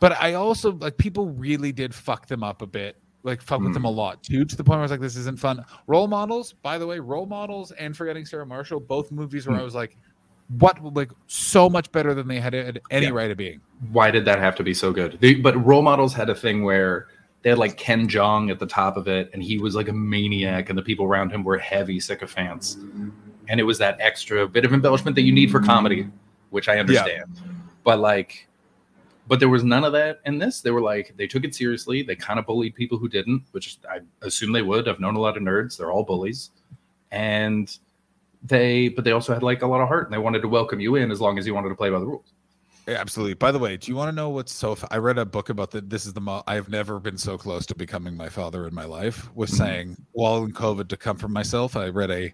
But 0.00 0.12
I 0.20 0.34
also 0.34 0.72
like 0.72 0.96
people 0.96 1.26
really 1.30 1.72
did 1.72 1.94
fuck 1.94 2.26
them 2.28 2.42
up 2.42 2.62
a 2.62 2.66
bit, 2.66 2.96
like 3.24 3.42
fuck 3.42 3.60
with 3.60 3.74
them 3.74 3.82
Mm. 3.82 3.86
a 3.86 3.90
lot 3.90 4.22
too, 4.22 4.44
to 4.44 4.56
the 4.56 4.62
point 4.64 4.76
where 4.76 4.80
I 4.80 4.82
was 4.82 4.90
like, 4.90 5.00
this 5.00 5.16
isn't 5.16 5.38
fun. 5.38 5.64
Role 5.86 6.06
models, 6.06 6.52
by 6.62 6.78
the 6.78 6.86
way, 6.86 6.98
role 6.98 7.26
models 7.26 7.72
and 7.72 7.96
forgetting 7.96 8.24
Sarah 8.24 8.46
Marshall, 8.46 8.80
both 8.80 9.10
movies 9.12 9.46
where 9.46 9.56
Mm. 9.56 9.60
I 9.60 9.64
was 9.64 9.74
like, 9.74 9.96
what, 10.58 10.82
like 10.94 11.10
so 11.26 11.68
much 11.68 11.92
better 11.92 12.14
than 12.14 12.26
they 12.28 12.40
had, 12.40 12.54
had 12.54 12.80
any 12.90 13.06
Yeah. 13.06 13.12
right 13.12 13.30
of 13.30 13.36
being. 13.36 13.60
Why 13.92 14.10
did 14.10 14.24
that 14.24 14.38
have 14.38 14.56
to 14.56 14.62
be 14.62 14.72
so 14.72 14.92
good? 14.92 15.18
They, 15.20 15.34
but 15.34 15.62
role 15.66 15.82
models 15.82 16.14
had 16.14 16.30
a 16.30 16.34
thing 16.34 16.62
where 16.62 17.06
they 17.42 17.50
had 17.50 17.58
like 17.58 17.76
Ken 17.76 18.08
Jeong 18.08 18.50
at 18.50 18.58
the 18.58 18.66
top 18.66 18.96
of 18.96 19.06
it, 19.08 19.30
and 19.32 19.42
he 19.42 19.58
was 19.58 19.74
like 19.76 19.88
a 19.88 19.92
maniac, 19.92 20.70
and 20.70 20.78
the 20.78 20.82
people 20.82 21.04
around 21.04 21.30
him 21.30 21.44
were 21.44 21.58
heavy 21.58 22.00
sycophants. 22.00 22.76
And 23.48 23.60
it 23.60 23.62
was 23.64 23.78
that 23.78 23.96
extra 24.00 24.48
bit 24.48 24.64
of 24.64 24.72
embellishment 24.72 25.14
that 25.16 25.22
you 25.22 25.32
need 25.32 25.50
for 25.50 25.60
comedy, 25.60 26.08
which 26.50 26.68
I 26.68 26.78
understand. 26.78 27.24
But 27.84 28.00
like, 28.00 28.47
but 29.28 29.38
there 29.38 29.48
was 29.48 29.62
none 29.62 29.84
of 29.84 29.92
that 29.92 30.20
in 30.24 30.38
this. 30.38 30.60
They 30.62 30.70
were 30.70 30.80
like, 30.80 31.14
they 31.16 31.26
took 31.26 31.44
it 31.44 31.54
seriously. 31.54 32.02
They 32.02 32.16
kind 32.16 32.38
of 32.38 32.46
bullied 32.46 32.74
people 32.74 32.98
who 32.98 33.08
didn't, 33.08 33.42
which 33.52 33.78
I 33.88 34.00
assume 34.22 34.52
they 34.52 34.62
would. 34.62 34.88
I've 34.88 35.00
known 35.00 35.14
a 35.16 35.20
lot 35.20 35.36
of 35.36 35.42
nerds. 35.42 35.76
They're 35.76 35.92
all 35.92 36.02
bullies. 36.02 36.50
And 37.12 37.76
they, 38.42 38.88
but 38.88 39.04
they 39.04 39.12
also 39.12 39.34
had 39.34 39.42
like 39.42 39.62
a 39.62 39.66
lot 39.66 39.80
of 39.80 39.88
heart 39.88 40.04
and 40.06 40.12
they 40.14 40.18
wanted 40.18 40.42
to 40.42 40.48
welcome 40.48 40.80
you 40.80 40.94
in 40.96 41.10
as 41.10 41.20
long 41.20 41.38
as 41.38 41.46
you 41.46 41.54
wanted 41.54 41.68
to 41.68 41.74
play 41.74 41.90
by 41.90 41.98
the 41.98 42.06
rules. 42.06 42.32
Absolutely. 42.86 43.34
By 43.34 43.52
the 43.52 43.58
way, 43.58 43.76
do 43.76 43.90
you 43.90 43.96
want 43.96 44.08
to 44.08 44.16
know 44.16 44.30
what's 44.30 44.50
so? 44.52 44.72
F- 44.72 44.84
I 44.90 44.96
read 44.96 45.18
a 45.18 45.26
book 45.26 45.50
about 45.50 45.70
that. 45.72 45.90
This 45.90 46.06
is 46.06 46.14
the 46.14 46.22
mo- 46.22 46.42
I 46.46 46.54
have 46.54 46.70
never 46.70 46.98
been 46.98 47.18
so 47.18 47.36
close 47.36 47.66
to 47.66 47.74
becoming 47.74 48.16
my 48.16 48.30
father 48.30 48.66
in 48.66 48.74
my 48.74 48.86
life. 48.86 49.28
Was 49.34 49.50
Mhm. 49.50 49.56
saying 49.58 49.96
while 50.12 50.42
in 50.44 50.52
COVID 50.52 50.88
to 50.88 50.96
come 50.96 51.18
from 51.18 51.34
myself. 51.34 51.76
I 51.76 51.88
read 51.88 52.10
a 52.10 52.32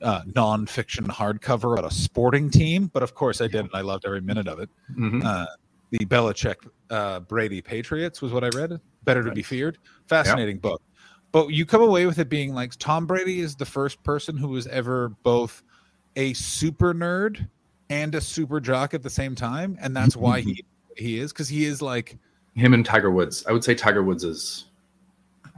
uh, 0.00 0.22
non-fiction 0.34 1.04
hardcover 1.06 1.74
about 1.78 1.84
a 1.84 1.94
sporting 1.94 2.50
team, 2.50 2.90
but 2.92 3.02
of 3.04 3.14
course 3.14 3.40
I 3.40 3.46
did, 3.46 3.60
and 3.60 3.70
I 3.74 3.82
loved 3.82 4.04
every 4.06 4.20
minute 4.22 4.48
of 4.48 4.58
it. 4.58 4.68
Mhm. 4.98 5.24
Uh, 5.24 5.46
the 5.92 6.04
Belichick 6.06 6.56
uh, 6.90 7.20
Brady 7.20 7.60
Patriots 7.60 8.20
was 8.20 8.32
what 8.32 8.42
I 8.42 8.48
read. 8.48 8.80
Better 9.04 9.22
to 9.22 9.30
be 9.30 9.42
feared. 9.42 9.78
Fascinating 10.06 10.58
book. 10.58 10.82
But 11.32 11.48
you 11.48 11.64
come 11.64 11.82
away 11.82 12.06
with 12.06 12.18
it 12.18 12.28
being 12.28 12.52
like 12.54 12.72
Tom 12.78 13.06
Brady 13.06 13.40
is 13.40 13.54
the 13.54 13.64
first 13.66 14.02
person 14.02 14.36
who 14.36 14.48
was 14.48 14.66
ever 14.66 15.10
both 15.22 15.62
a 16.16 16.32
super 16.34 16.92
nerd 16.94 17.46
and 17.90 18.14
a 18.14 18.20
super 18.20 18.58
jock 18.60 18.94
at 18.94 19.02
the 19.02 19.10
same 19.10 19.34
time, 19.34 19.76
and 19.80 19.94
that's 19.96 20.16
why 20.16 20.40
he 20.40 20.64
he 20.96 21.18
is 21.18 21.32
because 21.32 21.48
he 21.48 21.64
is 21.64 21.80
like 21.82 22.16
Him 22.54 22.74
and 22.74 22.84
Tiger 22.84 23.10
Woods. 23.10 23.44
I 23.46 23.52
would 23.52 23.64
say 23.64 23.74
Tiger 23.74 24.02
Woods 24.02 24.24
is 24.24 24.66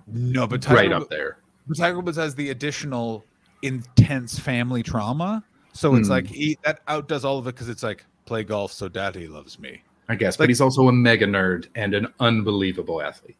no, 0.06 0.46
but 0.46 0.62
Tiger, 0.62 0.76
right 0.76 0.92
up 0.92 1.08
there. 1.10 1.38
Tiger 1.76 2.00
Woods 2.00 2.16
has 2.16 2.34
the 2.34 2.50
additional 2.50 3.24
intense 3.62 4.38
family 4.38 4.82
trauma, 4.82 5.42
so 5.72 5.94
it's 5.94 6.08
Hmm. 6.08 6.12
like 6.12 6.26
he 6.26 6.58
that 6.64 6.80
outdoes 6.88 7.24
all 7.24 7.38
of 7.38 7.46
it 7.46 7.54
because 7.54 7.68
it's 7.68 7.82
like 7.82 8.04
play 8.26 8.42
golf 8.44 8.72
so 8.72 8.88
daddy 8.88 9.26
loves 9.28 9.58
me. 9.58 9.82
I 10.08 10.14
guess, 10.16 10.34
Like- 10.34 10.44
but 10.44 10.50
he's 10.50 10.60
also 10.60 10.88
a 10.88 10.92
mega 10.92 11.26
nerd 11.26 11.66
and 11.74 11.94
an 11.94 12.08
unbelievable 12.20 13.00
athlete. 13.00 13.36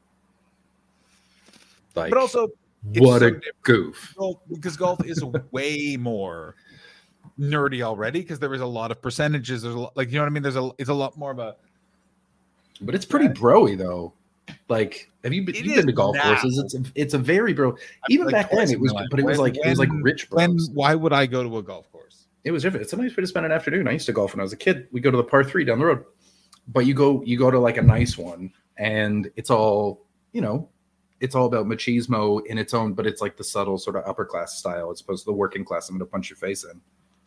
Like, 1.94 2.10
But 2.10 2.18
also, 2.18 2.48
what 2.96 3.22
a 3.22 3.40
goof! 3.62 4.14
golf 4.16 4.38
because 4.52 4.76
golf 4.76 5.04
is 5.06 5.22
way 5.52 5.96
more 5.96 6.56
nerdy 7.38 7.82
already 7.82 8.20
because 8.20 8.38
there 8.38 8.52
is 8.54 8.60
a 8.60 8.66
lot 8.66 8.90
of 8.90 9.00
percentages. 9.00 9.62
There's 9.62 9.74
a 9.74 9.78
lot, 9.78 9.96
like 9.96 10.08
you 10.10 10.14
know 10.16 10.22
what 10.22 10.26
I 10.26 10.30
mean. 10.30 10.42
There's 10.42 10.56
a 10.56 10.70
it's 10.78 10.90
a 10.90 10.94
lot 10.94 11.16
more 11.16 11.30
of 11.30 11.38
a 11.38 11.54
But 12.80 12.94
it's 12.94 13.04
pretty 13.04 13.28
broy 13.28 13.78
though. 13.78 14.12
Like, 14.68 15.10
have 15.22 15.32
you 15.32 15.42
been, 15.42 15.54
you've 15.54 15.74
been 15.76 15.86
to 15.86 15.92
golf 15.92 16.16
now. 16.16 16.34
courses? 16.38 16.58
It's 16.58 16.74
a, 16.74 16.82
it's 16.94 17.14
a 17.14 17.18
very 17.18 17.52
bro. 17.54 17.76
Even 18.10 18.26
like 18.26 18.32
back 18.32 18.50
then, 18.50 18.70
it 18.70 18.78
was, 18.80 18.92
but 19.10 19.18
it 19.18 19.24
was 19.24 19.38
When- 19.38 19.52
like 19.52 19.56
it 19.56 19.68
was 19.68 19.78
like 19.78 19.88
when- 19.90 20.02
rich 20.02 20.30
when 20.30 20.58
why 20.74 20.94
would 20.94 21.12
I 21.12 21.26
go 21.26 21.42
to 21.42 21.58
a 21.58 21.62
golf 21.62 21.90
course? 21.92 22.24
It 22.42 22.50
was 22.50 22.62
different. 22.62 22.82
It's 22.82 22.92
a 22.92 22.96
nice 22.96 23.16
way 23.16 23.22
to 23.22 23.26
spend 23.26 23.46
an 23.46 23.52
afternoon. 23.52 23.88
I 23.88 23.92
used 23.92 24.06
to 24.06 24.12
golf 24.12 24.34
when 24.34 24.40
I 24.40 24.42
was 24.42 24.52
a 24.52 24.56
kid. 24.56 24.88
We 24.92 25.00
go 25.00 25.10
to 25.10 25.16
the 25.16 25.24
par 25.24 25.44
three 25.44 25.64
down 25.64 25.78
the 25.78 25.86
road, 25.86 26.04
but 26.68 26.86
you 26.86 26.94
go 26.94 27.22
you 27.24 27.38
go 27.38 27.50
to 27.50 27.58
like 27.58 27.76
a 27.76 27.82
nice 27.82 28.16
one, 28.18 28.52
and 28.78 29.30
it's 29.36 29.50
all 29.50 30.06
you 30.32 30.40
know. 30.40 30.68
It's 31.20 31.34
all 31.34 31.46
about 31.46 31.66
machismo 31.66 32.44
in 32.46 32.58
its 32.58 32.74
own, 32.74 32.92
but 32.92 33.06
it's 33.06 33.22
like 33.22 33.36
the 33.36 33.44
subtle 33.44 33.78
sort 33.78 33.96
of 33.96 34.02
upper 34.06 34.26
class 34.26 34.58
style 34.58 34.90
as 34.90 35.00
opposed 35.00 35.24
to 35.24 35.30
the 35.30 35.34
working 35.34 35.64
class. 35.64 35.88
I'm 35.88 35.96
going 35.96 36.06
to 36.06 36.10
punch 36.10 36.28
your 36.28 36.36
face 36.36 36.64
in. 36.64 36.80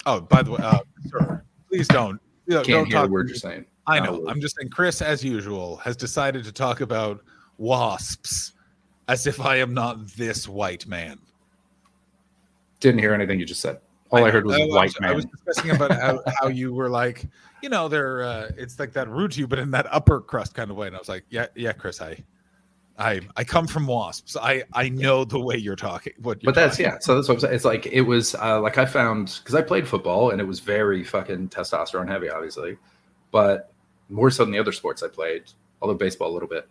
Oh, 0.05 0.21
by 0.21 0.43
the 0.43 0.51
way, 0.51 0.59
uh, 0.61 0.79
sir, 1.07 1.43
please 1.69 1.88
don't. 1.88 2.19
you 2.45 2.55
know, 2.55 2.63
Can't 2.63 2.67
don't 2.67 2.85
hear 2.88 2.95
talk. 2.97 3.09
word 3.09 3.29
you're 3.29 3.38
saying. 3.38 3.65
I 3.88 3.99
know. 3.99 4.23
I'm 4.27 4.39
just 4.39 4.55
saying. 4.57 4.69
Chris, 4.69 5.01
as 5.01 5.23
usual, 5.23 5.77
has 5.77 5.95
decided 5.95 6.43
to 6.43 6.51
talk 6.51 6.81
about 6.81 7.23
wasps 7.57 8.51
as 9.07 9.25
if 9.25 9.39
I 9.39 9.55
am 9.55 9.73
not 9.73 10.05
this 10.09 10.47
white 10.47 10.85
man. 10.85 11.17
Didn't 12.79 12.99
hear 12.99 13.13
anything 13.13 13.39
you 13.39 13.45
just 13.45 13.61
said. 13.61 13.79
All 14.10 14.20
I, 14.20 14.22
know. 14.28 14.32
heard 14.32 14.45
was 14.45 14.55
I, 14.55 14.66
white 14.66 14.84
was, 14.86 14.99
man. 15.01 15.10
I 15.10 15.14
was 15.14 15.26
discussing 15.26 15.72
about 15.72 15.91
how, 15.91 16.22
how 16.41 16.47
you 16.47 16.74
were 16.74 16.89
like, 16.89 17.26
you 17.62 17.70
know, 17.70 17.88
they're 17.88 18.24
uh, 18.24 18.51
it's 18.58 18.80
like 18.80 18.93
that 18.93 19.10
root 19.10 19.34
to 19.34 19.39
you, 19.39 19.47
but 19.47 19.60
in 19.60 19.72
that 19.72 19.88
upper 19.91 20.22
crust 20.22 20.53
kind 20.53 20.72
of 20.72 20.78
way. 20.78 20.88
And 20.88 20.95
I 20.95 20.99
was 20.99 21.10
like, 21.10 21.26
yeah, 21.30 21.47
yeah, 21.55 21.74
Chris, 21.74 22.01
I, 22.01 22.24
I, 22.97 23.22
I 23.36 23.43
come 23.43 23.68
from 23.68 23.86
wasps. 23.86 24.38
I, 24.38 24.64
I 24.74 24.89
know 24.89 25.24
the 25.24 25.39
way 25.39 25.58
you're 25.58 25.76
talking. 25.76 26.14
What, 26.22 26.41
you're 26.41 26.51
but 26.51 26.60
that's 26.60 26.78
talking. 26.78 26.93
yeah. 26.93 26.97
So 26.99 27.16
that's 27.16 27.28
what 27.28 27.36
I'm 27.36 27.39
saying. 27.41 27.55
It's 27.55 27.66
like 27.66 27.86
it 27.88 28.01
was 28.01 28.36
uh, 28.36 28.62
like 28.62 28.78
I 28.78 28.86
found 28.86 29.39
because 29.39 29.55
I 29.55 29.62
played 29.62 29.88
football 29.88 30.32
and 30.32 30.41
it 30.41 30.45
was 30.45 30.60
very 30.60 31.03
fucking 31.03 31.49
testosterone 31.49 32.08
heavy, 32.08 32.30
obviously, 32.30 32.78
but 33.32 33.72
more 34.10 34.32
so 34.32 34.43
than 34.45 34.51
the 34.51 34.60
other 34.60 34.72
sports 34.72 35.03
I 35.03 35.08
played. 35.10 35.43
Although 35.80 35.93
baseball 35.93 36.32
a 36.32 36.34
little 36.34 36.49
bit, 36.49 36.68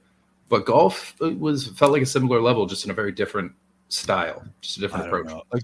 but 0.48 0.66
golf 0.66 1.14
it 1.20 1.38
was 1.38 1.68
felt 1.68 1.92
like 1.92 2.02
a 2.02 2.06
similar 2.06 2.40
level, 2.40 2.66
just 2.66 2.84
in 2.84 2.90
a 2.90 2.94
very 2.94 3.12
different 3.12 3.52
style, 3.88 4.44
just 4.60 4.78
a 4.78 4.80
different 4.80 5.06
approach. 5.06 5.26
know. 5.26 5.42
Like, 5.52 5.62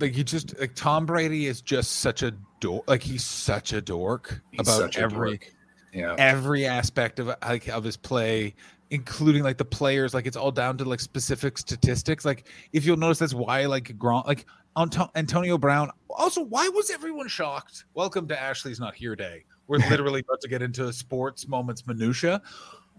like 0.00 0.16
you 0.16 0.24
just 0.24 0.58
like 0.58 0.74
Tom 0.74 1.06
Brady 1.06 1.46
is 1.46 1.60
just 1.60 1.92
such 1.96 2.22
a 2.22 2.32
dork. 2.60 2.84
Like 2.88 3.02
he's 3.02 3.24
such 3.24 3.72
a 3.72 3.80
dork 3.80 4.40
He's 4.50 4.60
about 4.60 4.96
a 4.96 5.00
every 5.00 5.30
dork. 5.30 5.52
Yeah, 5.92 6.14
every 6.18 6.66
aspect 6.66 7.18
of 7.18 7.28
like 7.42 7.68
of 7.68 7.84
his 7.84 7.96
play 7.96 8.54
including 8.90 9.42
like 9.42 9.58
the 9.58 9.64
players. 9.64 10.14
Like 10.14 10.26
it's 10.26 10.36
all 10.36 10.52
down 10.52 10.76
to 10.78 10.84
like 10.84 11.00
specific 11.00 11.58
statistics. 11.58 12.24
Like 12.24 12.48
if 12.72 12.84
you'll 12.84 12.96
notice 12.96 13.18
that's 13.18 13.34
why 13.34 13.66
like 13.66 13.96
Gron- 13.98 14.26
like 14.26 14.46
Anto- 14.76 15.10
Antonio 15.14 15.58
Brown 15.58 15.90
also 16.10 16.42
why 16.42 16.68
was 16.68 16.90
everyone 16.90 17.28
shocked? 17.28 17.84
Welcome 17.94 18.28
to 18.28 18.40
Ashley's 18.40 18.80
not 18.80 18.94
here 18.94 19.16
day. 19.16 19.44
We're 19.66 19.78
literally 19.90 20.20
about 20.20 20.40
to 20.42 20.48
get 20.48 20.62
into 20.62 20.92
sports 20.92 21.48
moments 21.48 21.86
minutia. 21.86 22.42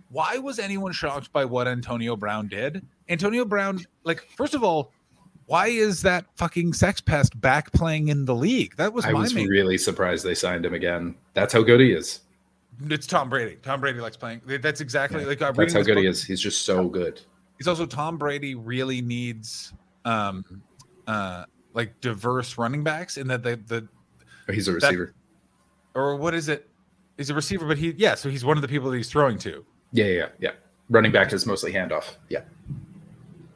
Why 0.09 0.37
was 0.37 0.59
anyone 0.59 0.91
shocked 0.91 1.31
by 1.31 1.45
what 1.45 1.67
Antonio 1.67 2.15
Brown 2.15 2.47
did? 2.47 2.85
Antonio 3.09 3.45
Brown 3.45 3.79
like 4.03 4.27
first 4.35 4.53
of 4.53 4.63
all 4.63 4.91
why 5.47 5.67
is 5.67 6.01
that 6.01 6.25
fucking 6.35 6.73
sex 6.73 6.99
pest 7.01 7.39
back 7.39 7.71
playing 7.71 8.07
in 8.07 8.25
the 8.25 8.35
league 8.35 8.75
that 8.77 8.91
was 8.93 9.05
I 9.05 9.11
my 9.11 9.21
was 9.21 9.33
main 9.33 9.47
really 9.47 9.77
surprised 9.77 10.25
they 10.25 10.35
signed 10.35 10.65
him 10.65 10.73
again. 10.73 11.15
That's 11.33 11.53
how 11.53 11.61
good 11.63 11.79
he 11.79 11.91
is. 11.91 12.21
it's 12.89 13.07
Tom 13.07 13.29
Brady. 13.29 13.57
Tom 13.61 13.79
Brady 13.81 13.99
likes 13.99 14.17
playing. 14.17 14.41
That's 14.45 14.81
exactly 14.81 15.21
Yeah, 15.21 15.27
like 15.27 15.41
I'm 15.41 15.53
That's 15.53 15.73
how 15.73 15.81
good 15.83 15.97
he 15.97 16.07
is. 16.07 16.23
He's 16.23 16.41
just 16.41 16.63
so 16.65 16.87
good. 16.89 17.21
He's 17.57 17.67
also 17.67 17.85
Tom 17.85 18.17
Brady 18.17 18.55
really 18.55 19.01
needs 19.01 19.73
um 20.05 20.43
uh 21.07 21.45
like 21.73 21.99
diverse 22.01 22.57
running 22.57 22.83
backs 22.83 23.17
in 23.17 23.27
that 23.27 23.43
the 23.43 23.59
the 23.67 23.87
He's 24.53 24.67
a 24.67 24.71
That- 24.73 24.83
receiver. 24.83 25.13
or 25.95 26.15
what 26.15 26.33
is 26.35 26.49
it? 26.49 26.69
He's 27.17 27.29
a 27.29 27.33
receiver, 27.33 27.65
but 27.65 27.77
he 27.77 27.93
yeah, 27.97 28.15
so 28.15 28.29
he's 28.29 28.43
one 28.43 28.57
of 28.57 28.61
the 28.61 28.67
people 28.67 28.89
that 28.91 28.97
he's 28.97 29.09
throwing 29.09 29.37
to. 29.39 29.65
yeah, 29.91 30.05
yeah, 30.05 30.27
yeah. 30.39 30.51
Running 30.89 31.11
back 31.11 31.31
is 31.33 31.45
mostly 31.45 31.71
handoff. 31.73 32.15
Yeah. 32.29 32.41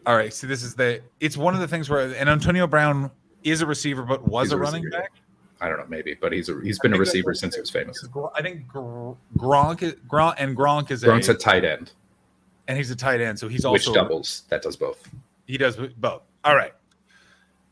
All 0.06 0.16
right, 0.16 0.34
so 0.34 0.48
this 0.48 0.64
is 0.64 0.76
the 0.76 1.02
it's 1.20 1.38
one 1.38 1.54
of 1.54 1.60
the 1.60 1.68
things 1.68 1.90
where 1.90 2.14
and 2.14 2.30
Antonio 2.30 2.68
Brown 2.68 3.12
is 3.44 3.62
a 3.62 3.66
receiver 3.66 4.04
but 4.04 4.28
was 4.28 4.48
He's 4.48 4.54
a, 4.54 4.58
a 4.58 4.60
running 4.60 4.90
back. 4.90 5.12
I 5.62 5.68
don't 5.68 5.78
know, 5.78 5.86
maybe, 5.90 6.16
but 6.20 6.32
he's 6.32 6.48
a, 6.48 6.60
he's 6.64 6.80
been 6.80 6.94
a 6.94 6.98
receiver 6.98 7.34
since 7.34 7.56
he 7.56 7.60
was 7.60 7.70
famous. 7.70 8.06
I 8.34 8.42
think 8.42 8.68
Gronk 8.68 9.82
is 9.84 9.94
Gronk 10.08 10.36
and 10.38 10.56
Gronk 10.56 10.90
is 10.90 11.04
Gronk's 11.04 11.28
a 11.28 11.34
a 11.34 11.38
tight 11.38 11.66
end, 11.66 11.92
and 12.68 12.78
he's 12.78 12.92
a 12.92 12.96
tight 12.96 13.20
end, 13.20 13.38
so 13.38 13.48
he's 13.50 13.66
also 13.66 13.74
which 13.92 13.94
doubles. 13.96 14.44
That 14.50 14.62
does 14.62 14.78
both. 14.78 15.06
He 15.48 15.58
does 15.58 15.76
both. 15.98 16.22
All 16.46 16.56
right. 16.56 16.74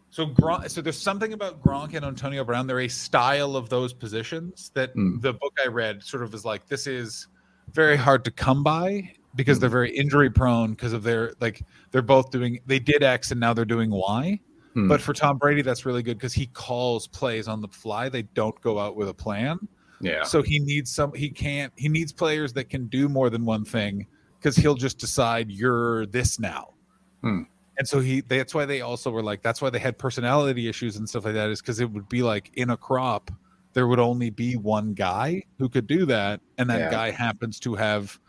So 0.10 0.26
Gronk, 0.28 0.70
so 0.70 0.82
there's 0.82 0.98
something 0.98 1.32
about 1.34 1.62
Gronk 1.62 1.94
and 1.94 2.04
Antonio 2.04 2.44
Brown. 2.44 2.68
They're 2.68 2.82
a 2.82 2.88
style 2.90 3.56
of 3.56 3.70
those 3.70 3.94
positions 3.94 4.72
that 4.74 4.94
Mm. 4.96 5.22
the 5.22 5.34
book 5.34 5.54
I 5.64 5.68
read 5.68 6.04
sort 6.04 6.24
of 6.24 6.34
is 6.34 6.44
like 6.44 6.68
this 6.68 6.88
is 6.88 7.28
very 7.72 7.96
hard 7.96 8.26
to 8.26 8.32
come 8.32 8.64
by 8.64 9.14
because 9.36 9.60
they're 9.60 9.70
very 9.70 9.96
injury 9.96 10.30
prone 10.30 10.72
because 10.72 10.94
of 10.94 11.04
their 11.04 11.34
like 11.40 11.64
they're 11.92 12.02
both 12.02 12.32
doing 12.32 12.60
they 12.66 12.80
did 12.80 13.04
X 13.04 13.32
and 13.32 13.40
now 13.40 13.54
they're 13.54 13.66
doing 13.66 13.90
Y. 13.92 14.40
Hmm. 14.74 14.88
But 14.88 15.02
for 15.02 15.14
Tom 15.14 15.38
Brady, 15.38 15.62
that's 15.62 15.86
really 15.86 16.04
good 16.04 16.18
because 16.18 16.34
he 16.34 16.48
calls 16.48 17.08
plays 17.08 17.48
on 17.48 17.62
the 17.62 17.68
fly. 17.68 18.10
They 18.10 18.24
don't 18.24 18.60
go 18.62 18.80
out 18.80 18.96
with 18.96 19.10
a 19.10 19.14
plan. 19.14 19.60
yeah. 20.02 20.24
So 20.24 20.42
he 20.42 20.60
needs 20.60 20.92
some. 20.92 21.14
He 21.14 21.30
can't. 21.30 21.74
He 21.76 21.90
needs 21.90 22.12
players 22.14 22.54
that 22.54 22.70
can 22.70 22.88
do 22.88 23.10
more 23.10 23.30
than 23.30 23.46
one 23.46 23.66
thing 23.66 24.06
because 24.40 24.56
he'll 24.56 24.76
just 24.76 25.00
decide 25.00 25.50
you're 25.52 26.06
this 26.08 26.40
now. 26.40 26.74
Hmm. 27.22 27.44
And 27.80 27.88
so 27.88 28.00
he. 28.00 28.22
That's 28.22 28.54
why 28.56 28.66
they 28.66 28.82
also 28.82 29.10
were 29.12 29.24
like. 29.24 29.42
That's 29.42 29.62
why 29.62 29.70
they 29.70 29.80
had 29.80 29.98
personality 29.98 30.68
issues 30.68 30.98
and 30.98 31.08
stuff 31.08 31.26
like 31.26 31.34
that. 31.36 31.50
Is 31.50 31.62
because 31.62 31.80
it 31.80 31.90
would 31.92 32.10
be 32.10 32.22
like 32.24 32.52
in 32.56 32.70
a 32.72 32.78
crop, 32.78 33.32
there 33.74 33.88
would 33.88 34.00
only 34.00 34.30
be 34.30 34.56
one 34.56 34.94
guy 34.94 35.44
who 35.58 35.70
could 35.70 35.88
do 35.88 36.06
that, 36.06 36.42
and 36.58 36.70
that 36.70 36.80
Yeah. 36.80 36.92
guy 36.92 37.12
happens 37.12 37.60
to 37.62 37.76
have 37.76 38.20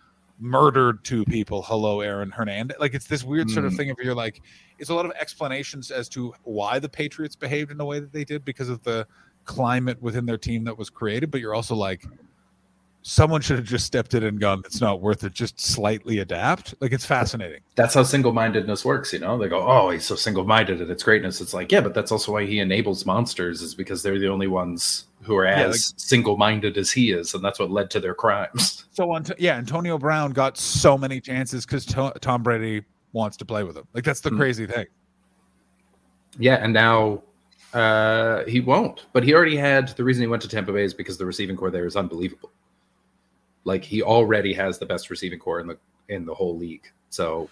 murdered 0.40 1.04
two 1.04 1.24
people. 1.24 1.62
Hello, 1.62 2.00
Aaron 2.00 2.30
Hernandez. 2.30 2.76
Like 2.78 2.94
it's 2.94 3.06
this 3.06 3.24
weird 3.24 3.50
sort 3.50 3.64
of 3.66 3.72
Hmm. 3.72 3.76
thing. 3.76 3.88
If 3.88 3.96
you're 4.02 4.14
like, 4.14 4.40
it's 4.78 4.90
a 4.90 4.94
lot 4.94 5.04
of 5.06 5.12
explanations 5.20 5.90
as 5.90 6.08
to 6.10 6.32
why 6.44 6.78
the 6.78 6.88
Patriots 6.88 7.34
behaved 7.36 7.70
in 7.70 7.78
the 7.78 7.84
way 7.84 7.98
that 8.00 8.12
they 8.12 8.24
did 8.24 8.44
because 8.44 8.68
of 8.68 8.82
the 8.84 9.06
climate 9.44 10.00
within 10.00 10.26
their 10.26 10.38
team 10.38 10.64
that 10.64 10.76
was 10.78 10.90
created, 10.90 11.30
but 11.30 11.40
you're 11.40 11.54
also 11.54 11.74
like, 11.74 12.04
someone 13.02 13.40
should 13.40 13.56
have 13.56 13.64
just 13.66 13.86
stepped 13.86 14.12
in 14.14 14.22
and 14.24 14.38
gone, 14.40 14.60
it's 14.66 14.80
not 14.80 15.00
worth 15.00 15.24
it, 15.24 15.32
just 15.32 15.58
slightly 15.58 16.18
adapt. 16.18 16.74
Like 16.80 16.92
it's 16.92 17.06
fascinating. 17.06 17.60
that's 17.74 17.94
how 17.94 18.02
single-mindedness 18.02 18.84
works 18.84 19.12
you 19.12 19.18
know 19.20 19.38
they 19.38 19.48
go 19.48 19.60
oh 19.66 19.88
he's 19.90 20.04
so 20.04 20.14
single-minded 20.16 20.80
and 20.82 20.90
it's 20.90 21.02
greatness 21.04 21.40
it's 21.40 21.54
like 21.54 21.70
yeah 21.72 21.80
but 21.80 21.94
that's 21.94 22.10
also 22.12 22.32
why 22.32 22.44
he 22.44 22.58
enables 22.58 23.06
monsters 23.06 23.62
is 23.62 23.74
because 23.74 24.02
they're 24.02 24.18
the 24.18 24.28
only 24.28 24.48
ones 24.48 25.04
who 25.28 25.36
are 25.36 25.44
Yeah, 25.44 25.66
as 25.66 25.70
like- 25.92 26.00
single-minded 26.00 26.76
as 26.76 26.90
he 26.90 27.12
is 27.12 27.34
and 27.34 27.44
that's 27.44 27.60
what 27.60 27.70
led 27.70 27.88
to 27.90 28.00
their 28.00 28.14
crimes 28.14 28.84
So 28.92 29.12
on, 29.12 29.24
yeah, 29.38 29.54
Antonio 29.56 29.96
Brown 29.96 30.32
got 30.32 30.58
so 30.58 30.98
many 30.98 31.20
chances 31.20 31.64
because 31.64 31.86
Tom 31.86 32.42
Brady 32.42 32.82
wants 33.12 33.36
to 33.36 33.44
play 33.44 33.62
with 33.62 33.76
him. 33.76 33.84
Like 33.94 34.02
that's 34.02 34.20
the 34.20 34.30
Hmm. 34.30 34.38
crazy 34.38 34.66
thing. 34.66 34.86
yeah 36.38 36.56
and 36.56 36.72
now 36.72 37.22
uh 37.74 38.44
he 38.46 38.60
won't 38.60 39.06
but 39.12 39.22
he 39.22 39.34
already 39.34 39.56
had 39.56 39.88
the 39.96 40.02
reason 40.04 40.22
he 40.22 40.26
went 40.26 40.40
to 40.42 40.48
tampa 40.48 40.72
bay 40.72 40.82
is 40.84 40.94
because 40.94 41.18
the 41.18 41.26
receiving 41.26 41.56
corps 41.56 41.70
there 41.70 41.86
is 41.86 41.96
unbelievable 41.96 42.50
like 43.64 43.84
he 43.84 44.02
already 44.02 44.52
has 44.54 44.78
the 44.78 44.86
best 44.86 45.10
receiving 45.10 45.38
corps 45.38 45.60
in 45.60 45.66
the 45.66 45.76
in 46.08 46.24
the 46.24 46.32
whole 46.34 46.56
league 46.56 46.90
so 47.10 47.48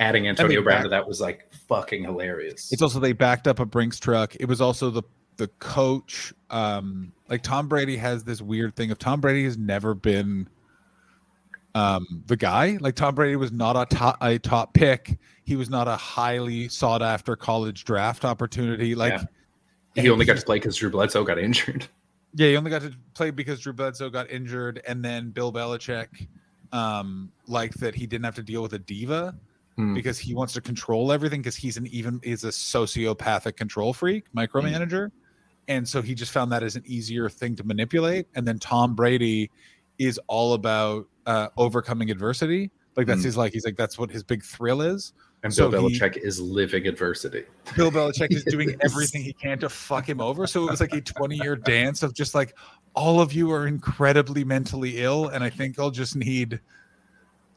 adding 0.00 0.26
antonio 0.28 0.60
brown 0.62 0.78
back- 0.78 0.82
to 0.84 0.88
that 0.88 1.06
was 1.06 1.20
like 1.20 1.52
fucking 1.68 2.02
hilarious 2.02 2.72
It's 2.72 2.82
also 2.82 2.98
they 2.98 3.12
backed 3.12 3.46
up 3.46 3.60
a 3.60 3.66
Brinks 3.66 3.98
truck. 4.00 4.34
It 4.40 4.46
was 4.46 4.60
also 4.60 4.90
the 4.90 5.02
the 5.38 5.48
coach. 5.58 6.32
Um, 6.50 7.12
like 7.28 7.42
Tom 7.42 7.66
Brady 7.68 7.96
has 7.96 8.22
this 8.24 8.42
weird 8.42 8.76
thing 8.76 8.90
of 8.90 8.98
Tom 8.98 9.20
Brady 9.20 9.44
has 9.44 9.56
never 9.56 9.94
been 9.94 10.48
um 11.74 12.06
the 12.26 12.36
guy. 12.36 12.76
Like 12.80 12.94
Tom 12.94 13.14
Brady 13.14 13.36
was 13.36 13.52
not 13.52 13.76
a 13.76 13.86
top 13.94 14.18
a 14.22 14.38
top 14.38 14.74
pick. 14.74 15.18
He 15.44 15.56
was 15.56 15.70
not 15.70 15.88
a 15.88 15.96
highly 15.96 16.68
sought 16.68 17.02
after 17.02 17.36
college 17.36 17.84
draft 17.84 18.24
opportunity. 18.24 18.94
Like 18.94 19.20
Yeah. 19.94 20.02
he 20.02 20.10
only 20.10 20.24
got 20.26 20.36
to 20.36 20.44
play 20.44 20.56
because 20.56 20.76
drew 20.76 20.90
bledsoe 20.90 21.24
got 21.24 21.38
injured 21.38 21.88
Yeah, 22.34 22.48
he 22.48 22.56
only 22.58 22.70
got 22.70 22.82
to 22.82 22.92
play 23.14 23.30
because 23.30 23.58
Drew 23.60 23.72
Bledsoe 23.72 24.10
got 24.10 24.30
injured, 24.30 24.82
and 24.86 25.02
then 25.02 25.30
Bill 25.30 25.50
Belichick 25.50 26.28
um, 26.72 27.32
liked 27.46 27.80
that 27.80 27.94
he 27.94 28.06
didn't 28.06 28.26
have 28.26 28.34
to 28.34 28.42
deal 28.42 28.60
with 28.62 28.74
a 28.74 28.78
diva 28.78 29.34
Hmm. 29.76 29.94
because 29.94 30.18
he 30.18 30.34
wants 30.34 30.52
to 30.52 30.60
control 30.60 31.10
everything 31.10 31.40
because 31.40 31.56
he's 31.56 31.78
an 31.78 31.86
even 31.86 32.20
is 32.22 32.44
a 32.44 32.48
sociopathic 32.48 33.56
control 33.56 33.92
freak, 33.94 34.24
micromanager, 34.36 35.10
and 35.68 35.86
so 35.88 36.02
he 36.02 36.14
just 36.14 36.32
found 36.32 36.50
that 36.52 36.62
as 36.62 36.76
an 36.76 36.82
easier 36.86 37.28
thing 37.28 37.54
to 37.56 37.64
manipulate. 37.64 38.26
And 38.34 38.46
then 38.48 38.58
Tom 38.58 38.94
Brady 38.94 39.50
is 39.98 40.18
all 40.26 40.54
about 40.54 41.06
uh, 41.26 41.48
overcoming 41.56 42.10
adversity. 42.10 42.70
Like 42.96 43.06
that's 43.06 43.20
Hmm. 43.20 43.26
his 43.26 43.36
like 43.36 43.52
he's 43.52 43.64
like 43.64 43.76
that's 43.76 43.98
what 43.98 44.10
his 44.10 44.22
big 44.24 44.42
thrill 44.42 44.80
is. 44.82 45.12
and 45.44 45.54
So 45.54 45.70
bill 45.70 45.86
he- 45.88 45.98
belichick 46.00 46.16
is 46.16 46.40
living 46.40 46.86
adversity 46.88 47.44
Bill 47.76 47.90
Belichick 47.92 48.32
is 48.32 48.42
doing 48.44 48.74
everything 48.84 49.22
he 49.22 49.32
can 49.34 49.58
to 49.60 49.68
fuck 49.68 50.08
him 50.08 50.20
over. 50.20 50.46
So 50.48 50.66
it 50.66 50.70
was 50.70 50.80
like 50.80 50.92
a 50.94 51.00
20 51.00 51.36
year 51.36 51.54
dance 51.54 52.02
of 52.02 52.12
just 52.14 52.34
like, 52.34 52.54
all 52.94 53.20
of 53.20 53.32
you 53.32 53.52
are 53.52 53.66
incredibly 53.68 54.42
mentally 54.42 54.98
ill. 54.98 55.28
And 55.28 55.44
I 55.44 55.50
think 55.50 55.78
I'll 55.78 55.90
just 55.92 56.16
need 56.16 56.58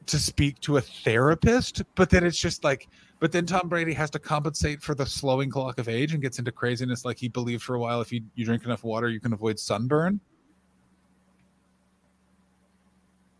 to 0.05 0.19
speak 0.19 0.59
to 0.61 0.77
a 0.77 0.81
therapist. 0.81 1.81
But 1.95 2.09
then 2.09 2.23
it's 2.23 2.39
just 2.39 2.63
like, 2.63 2.87
but 3.21 3.31
then 3.31 3.45
Tom 3.45 3.69
Brady 3.69 3.93
has 3.93 4.09
to 4.09 4.19
compensate 4.19 4.81
for 4.81 4.95
the 4.95 5.05
slowing 5.05 5.51
clock 5.51 5.77
of 5.77 5.87
age 5.87 6.13
and 6.13 6.23
gets 6.23 6.39
into 6.39 6.51
craziness. 6.51 7.05
Like 7.05 7.19
he 7.19 7.27
believed 7.29 7.61
for 7.61 7.75
a 7.75 7.79
while 7.79 8.01
if 8.01 8.11
you, 8.11 8.23
you 8.33 8.43
drink 8.43 8.65
enough 8.65 8.83
water, 8.83 9.09
you 9.09 9.19
can 9.19 9.31
avoid 9.31 9.59
sunburn. 9.59 10.19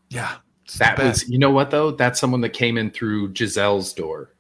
Yeah. 0.10 0.36
That 0.78 1.00
was, 1.00 1.28
you 1.28 1.40
know 1.40 1.50
what 1.50 1.72
though? 1.72 1.90
That's 1.90 2.20
someone 2.20 2.42
that 2.42 2.54
came 2.54 2.78
in 2.78 2.92
through 2.92 3.30
Gisele's 3.34 3.92
door. 3.92 4.36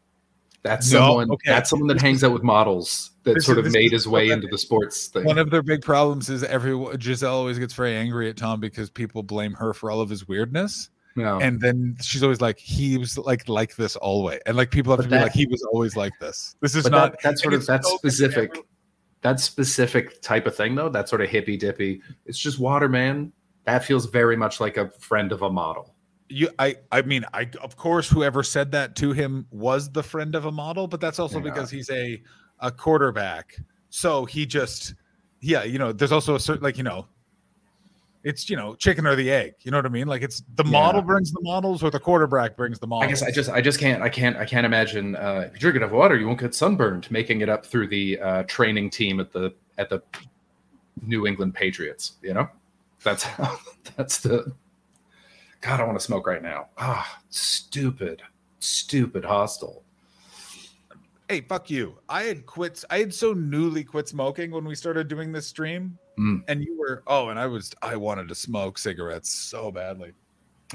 That's 0.62 0.92
No, 0.92 1.00
someone. 1.00 1.32
okay. 1.32 1.50
That's 1.50 1.72
someone 1.72 1.88
that 1.88 2.00
hangs 2.00 2.24
out 2.24 2.34
with 2.34 2.44
models 2.44 3.10
that 3.24 3.34
this 3.34 3.48
sort 3.48 3.58
of 3.58 3.72
made 3.72 3.94
his 3.94 4.08
way 4.08 4.30
into 4.30 4.48
the 4.48 4.60
sports 4.60 5.08
thing. 5.08 5.26
One 5.26 5.39
of 5.39 5.50
their 5.50 5.64
big 5.64 5.82
problems 5.82 6.30
is 6.30 6.44
everyone 6.44 6.98
Gisele 6.98 7.34
always 7.34 7.58
gets 7.58 7.74
very 7.74 7.96
angry 7.96 8.30
at 8.30 8.38
Tom 8.38 8.60
because 8.60 8.92
people 8.92 9.24
blame 9.24 9.54
her 9.54 9.74
for 9.74 9.89
all 9.89 10.02
of 10.02 10.10
his 10.10 10.28
weirdness. 10.28 10.92
No. 11.16 11.39
And 11.39 11.59
then 11.59 11.97
she's 12.01 12.24
always 12.24 12.39
like, 12.41 12.57
he 12.57 12.97
was 12.97 13.18
like 13.18 13.49
like 13.49 13.76
this 13.76 13.95
always. 13.97 14.39
And 14.45 14.55
like 14.55 14.72
people 14.72 14.91
have 14.91 14.99
But 14.99 15.03
to 15.03 15.09
be 15.09 15.20
like, 15.22 15.34
he 15.34 15.45
was 15.47 15.62
always 15.74 15.95
like 15.95 16.14
this. 16.20 16.55
This 16.62 16.76
is 16.76 16.89
not 16.89 17.12
that, 17.14 17.22
that's 17.22 17.41
sort 17.41 17.53
of 17.53 17.59
it's 17.62 17.68
that's 17.68 17.89
so 17.89 17.97
specific. 17.97 18.49
different. 18.51 18.68
That 19.22 19.39
specific 19.39 20.22
type 20.22 20.47
of 20.47 20.55
thing 20.55 20.76
though. 20.76 20.89
That 20.89 21.09
sort 21.09 21.22
of 21.22 21.30
hippy 21.30 21.57
dippy. 21.57 22.01
It's 22.26 22.38
just 22.39 22.59
water, 22.59 22.88
man. 22.89 23.32
That 23.66 23.84
feels 23.84 24.05
very 24.07 24.36
much 24.38 24.59
like 24.59 24.78
a 24.78 24.89
friend 24.99 25.32
of 25.32 25.41
a 25.43 25.49
model. 25.49 25.93
you 26.30 26.49
I 26.57 26.78
I 26.91 27.01
mean, 27.03 27.26
I 27.34 27.49
of 27.62 27.76
course 27.78 28.09
whoever 28.09 28.41
said 28.41 28.72
that 28.72 28.95
to 28.95 29.12
him 29.12 29.45
was 29.51 29.91
the 29.91 30.01
friend 30.03 30.34
of 30.34 30.45
a 30.45 30.51
model, 30.51 30.88
but 30.88 31.01
that's 31.01 31.20
also 31.20 31.38
Yeah. 31.38 31.43
because 31.51 31.70
he's 31.70 31.89
a 31.89 32.22
a 32.62 32.72
quarterback. 32.72 33.57
So 33.89 34.26
he 34.26 34.45
just 34.45 34.95
yeah, 35.41 35.64
you 35.64 35.78
know, 35.78 35.91
there's 35.91 36.12
also 36.12 36.36
a 36.36 36.39
certain 36.39 36.64
like, 36.64 36.78
you 36.78 36.84
know, 36.84 37.05
it's 38.24 38.49
you 38.49 38.55
know, 38.55 38.76
chicken 38.76 39.07
or 39.07 39.15
the 39.15 39.32
egg. 39.32 39.53
You 39.61 39.72
know 39.72 39.78
what 39.78 39.86
I 39.86 39.89
mean? 39.89 40.07
Like 40.07 40.22
it's 40.22 40.43
the 40.55 40.63
Yeah. 40.63 40.72
model 40.72 41.01
brings 41.01 41.32
the 41.32 41.41
models 41.41 41.84
or 41.84 41.89
the 41.89 41.99
quarterback 41.99 42.55
brings 42.55 42.80
the 42.80 42.88
models. 42.88 43.07
I 43.07 43.09
guess 43.09 43.24
I 43.24 43.32
just 43.32 43.49
I 43.49 43.61
just 43.61 43.80
can't 43.80 44.01
I 44.01 44.09
can't 44.09 44.38
I 44.38 44.45
can't 44.45 44.65
imagine 44.65 45.15
uh, 45.15 45.45
if 45.47 45.53
you 45.53 45.59
drink 45.59 45.78
enough 45.78 45.91
water 45.91 46.15
you 46.15 46.28
won't 46.28 46.39
get 46.39 46.53
sunburned 46.53 47.09
making 47.11 47.41
it 47.41 47.49
up 47.49 47.65
through 47.65 47.88
the 47.88 48.19
uh, 48.19 48.43
training 48.43 48.89
team 48.89 49.19
at 49.19 49.32
the 49.32 49.53
at 49.78 49.89
the 49.89 50.01
New 51.01 51.26
England 51.26 51.53
Patriots. 51.55 52.13
You 52.22 52.34
know, 52.36 52.49
that's 53.03 53.24
how, 53.24 53.57
that's 53.95 54.19
the 54.19 54.51
God. 55.61 55.80
I 55.80 55.84
want 55.84 55.97
to 55.97 56.03
smoke 56.05 56.28
right 56.28 56.43
now. 56.43 56.67
Ah, 56.78 57.19
stupid, 57.30 58.22
stupid 58.59 59.24
hostile. 59.26 59.84
Hey, 61.32 61.41
fuck 61.41 61.69
you. 61.69 61.97
I 62.09 62.23
had 62.23 62.45
quit. 62.45 62.84
I 62.89 62.99
had 62.99 63.13
so 63.13 63.34
newly 63.34 63.84
quit 63.84 64.07
smoking 64.07 64.51
when 64.51 64.65
we 64.65 64.75
started 64.75 65.07
doing 65.07 65.32
this 65.32 65.47
stream, 65.47 65.97
Mm. 66.19 66.43
and 66.49 66.61
you 66.63 66.77
were 66.77 67.03
oh, 67.07 67.29
and 67.29 67.39
I 67.39 67.47
was 67.47 67.73
I 67.82 67.95
wanted 67.95 68.27
to 68.27 68.36
smoke 68.36 68.77
cigarettes 68.77 69.29
so 69.34 69.71
badly. 69.71 70.11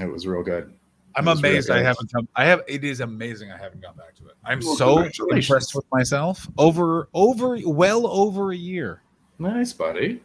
It 0.01 0.07
was 0.11 0.27
real 0.27 0.43
good. 0.43 0.73
I'm 1.15 1.29
It 1.29 1.31
was 1.31 1.43
really 1.43 1.55
amazed 1.55 1.71
I 1.71 1.77
good. 1.79 1.87
haven't 1.87 2.13
come. 2.13 2.29
I 2.37 2.45
have. 2.47 2.63
It 2.67 2.85
is 2.85 3.01
amazing 3.01 3.53
I 3.53 3.59
haven't 3.59 3.83
gone 3.83 3.97
back 3.97 4.15
to 4.17 4.27
it. 4.29 4.35
I'm 4.45 4.61
Well, 4.61 4.77
so 4.77 5.09
impressed 5.31 5.75
with 5.75 5.85
myself. 5.93 6.49
Over 6.57 7.09
over 7.13 7.59
well 7.65 8.07
over 8.07 8.53
a 8.53 8.57
year. 8.57 9.03
Nice, 9.39 9.73
buddy. 9.75 10.23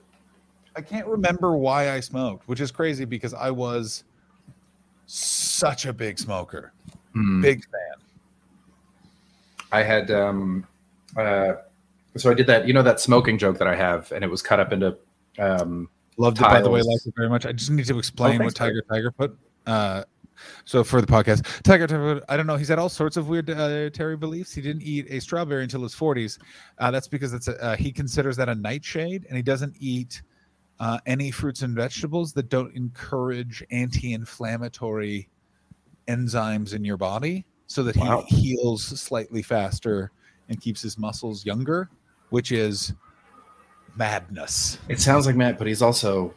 I 0.78 0.82
can't 0.82 1.08
remember 1.08 1.58
why 1.58 1.92
I 1.92 2.00
smoked, 2.00 2.48
which 2.48 2.62
is 2.62 2.72
crazy 2.72 3.04
because 3.04 3.34
I 3.34 3.52
was 3.52 4.06
such 5.08 5.86
a 5.86 5.92
big 5.92 6.18
smoker, 6.18 6.72
Mm. 7.16 7.42
big 7.42 7.64
fan. 7.66 7.91
I 9.72 9.84
had 9.84 10.12
um 10.12 10.68
uh 11.18 11.54
so 12.18 12.30
I 12.30 12.34
did 12.34 12.48
that 12.48 12.68
you 12.68 12.74
know 12.74 12.84
that 12.84 13.00
smoking 13.00 13.38
joke 13.38 13.58
that 13.58 13.68
I 13.68 13.76
have 13.76 14.12
and 14.12 14.24
it 14.24 14.30
was 14.30 14.42
cut 14.42 14.60
up 14.60 14.74
into 14.74 14.98
um 15.40 15.90
Loved 16.18 16.40
it, 16.40 16.42
by 16.42 16.62
the 16.62 16.70
way. 16.70 16.82
Tiles. 16.82 16.88
Liked 16.88 17.08
it 17.08 17.14
very 17.16 17.30
much. 17.30 17.46
I 17.46 17.52
just 17.52 17.72
need 17.72 17.86
to 17.86 17.98
explain 17.98 18.38
thanks, 18.38 18.46
what 18.46 18.56
Tiger 18.56 18.84
Tiger 18.88 19.12
put. 19.12 19.38
Uh, 19.66 20.04
so 20.66 20.84
for 20.84 21.02
the 21.02 21.08
podcast, 21.08 21.44
Tiger 21.64 21.88
Tiger, 21.88 22.22
I 22.28 22.38
don't 22.38 22.48
know. 22.48 22.58
He's 22.58 22.68
had 22.68 22.80
all 22.80 22.90
sorts 22.90 23.18
of 23.18 23.30
weird 23.30 23.50
uh, 23.50 23.90
Terry 23.92 24.18
beliefs. 24.18 24.54
He 24.54 24.62
didn't 24.62 24.84
eat 24.84 25.08
a 25.10 25.20
strawberry 25.20 25.64
until 25.64 25.82
his 25.82 25.96
forties. 25.96 26.38
Uh, 26.78 26.92
that's 26.92 27.08
because 27.08 27.34
it's 27.34 27.48
a, 27.48 27.64
uh, 27.64 27.76
he 27.76 27.92
considers 27.92 28.36
that 28.38 28.50
a 28.50 28.56
nightshade, 28.56 29.26
and 29.30 29.38
he 29.38 29.42
doesn't 29.42 29.76
eat 29.80 30.22
uh, 30.80 31.00
any 31.06 31.32
fruits 31.32 31.62
and 31.62 31.76
vegetables 31.76 32.34
that 32.34 32.50
don't 32.50 32.76
encourage 32.76 33.64
anti-inflammatory 33.72 35.30
enzymes 36.08 36.74
in 36.74 36.84
your 36.84 36.98
body, 36.98 37.46
so 37.72 37.84
that 37.84 37.96
he 37.96 38.36
heals 38.36 38.84
slightly 39.00 39.42
faster 39.42 40.12
and 40.50 40.60
keeps 40.60 40.82
his 40.82 40.98
muscles 40.98 41.46
younger, 41.46 41.90
which 42.30 42.52
is 42.52 42.94
madness. 43.96 44.78
it 44.90 45.00
sounds 45.00 45.26
like 45.26 45.36
Matt 45.36 45.58
but 45.58 45.68
he's 45.68 45.82
also 45.82 46.34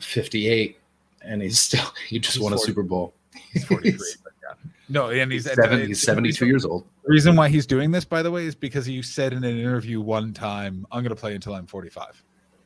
58 0.00 0.78
and 1.22 1.42
he's 1.42 1.60
still 1.60 1.92
he 2.08 2.18
just 2.18 2.34
He's 2.36 2.42
won 2.42 2.52
a 2.52 2.58
Super 2.58 2.84
Bowl. 2.84 3.12
He's 3.52 3.64
43. 3.64 3.92
but 4.24 4.32
yeah. 4.40 4.70
No, 4.88 5.10
and 5.10 5.32
he's 5.32 5.46
uh, 5.46 5.50
He's, 5.50 5.56
seven, 5.56 5.78
and 5.78 5.88
he's 5.88 6.02
72 6.02 6.46
years 6.46 6.64
old. 6.64 6.86
The 7.04 7.10
reason 7.10 7.34
why 7.34 7.48
he's 7.48 7.66
doing 7.66 7.90
this, 7.90 8.04
by 8.04 8.22
the 8.22 8.30
way, 8.30 8.46
is 8.46 8.54
because 8.54 8.88
you 8.88 9.02
said 9.02 9.32
in 9.32 9.42
an 9.42 9.58
interview 9.58 10.00
one 10.00 10.32
time, 10.32 10.86
"I'm 10.92 11.02
going 11.02 11.14
to 11.14 11.20
play 11.20 11.34
until 11.34 11.54
I'm 11.54 11.66
45," 11.66 12.22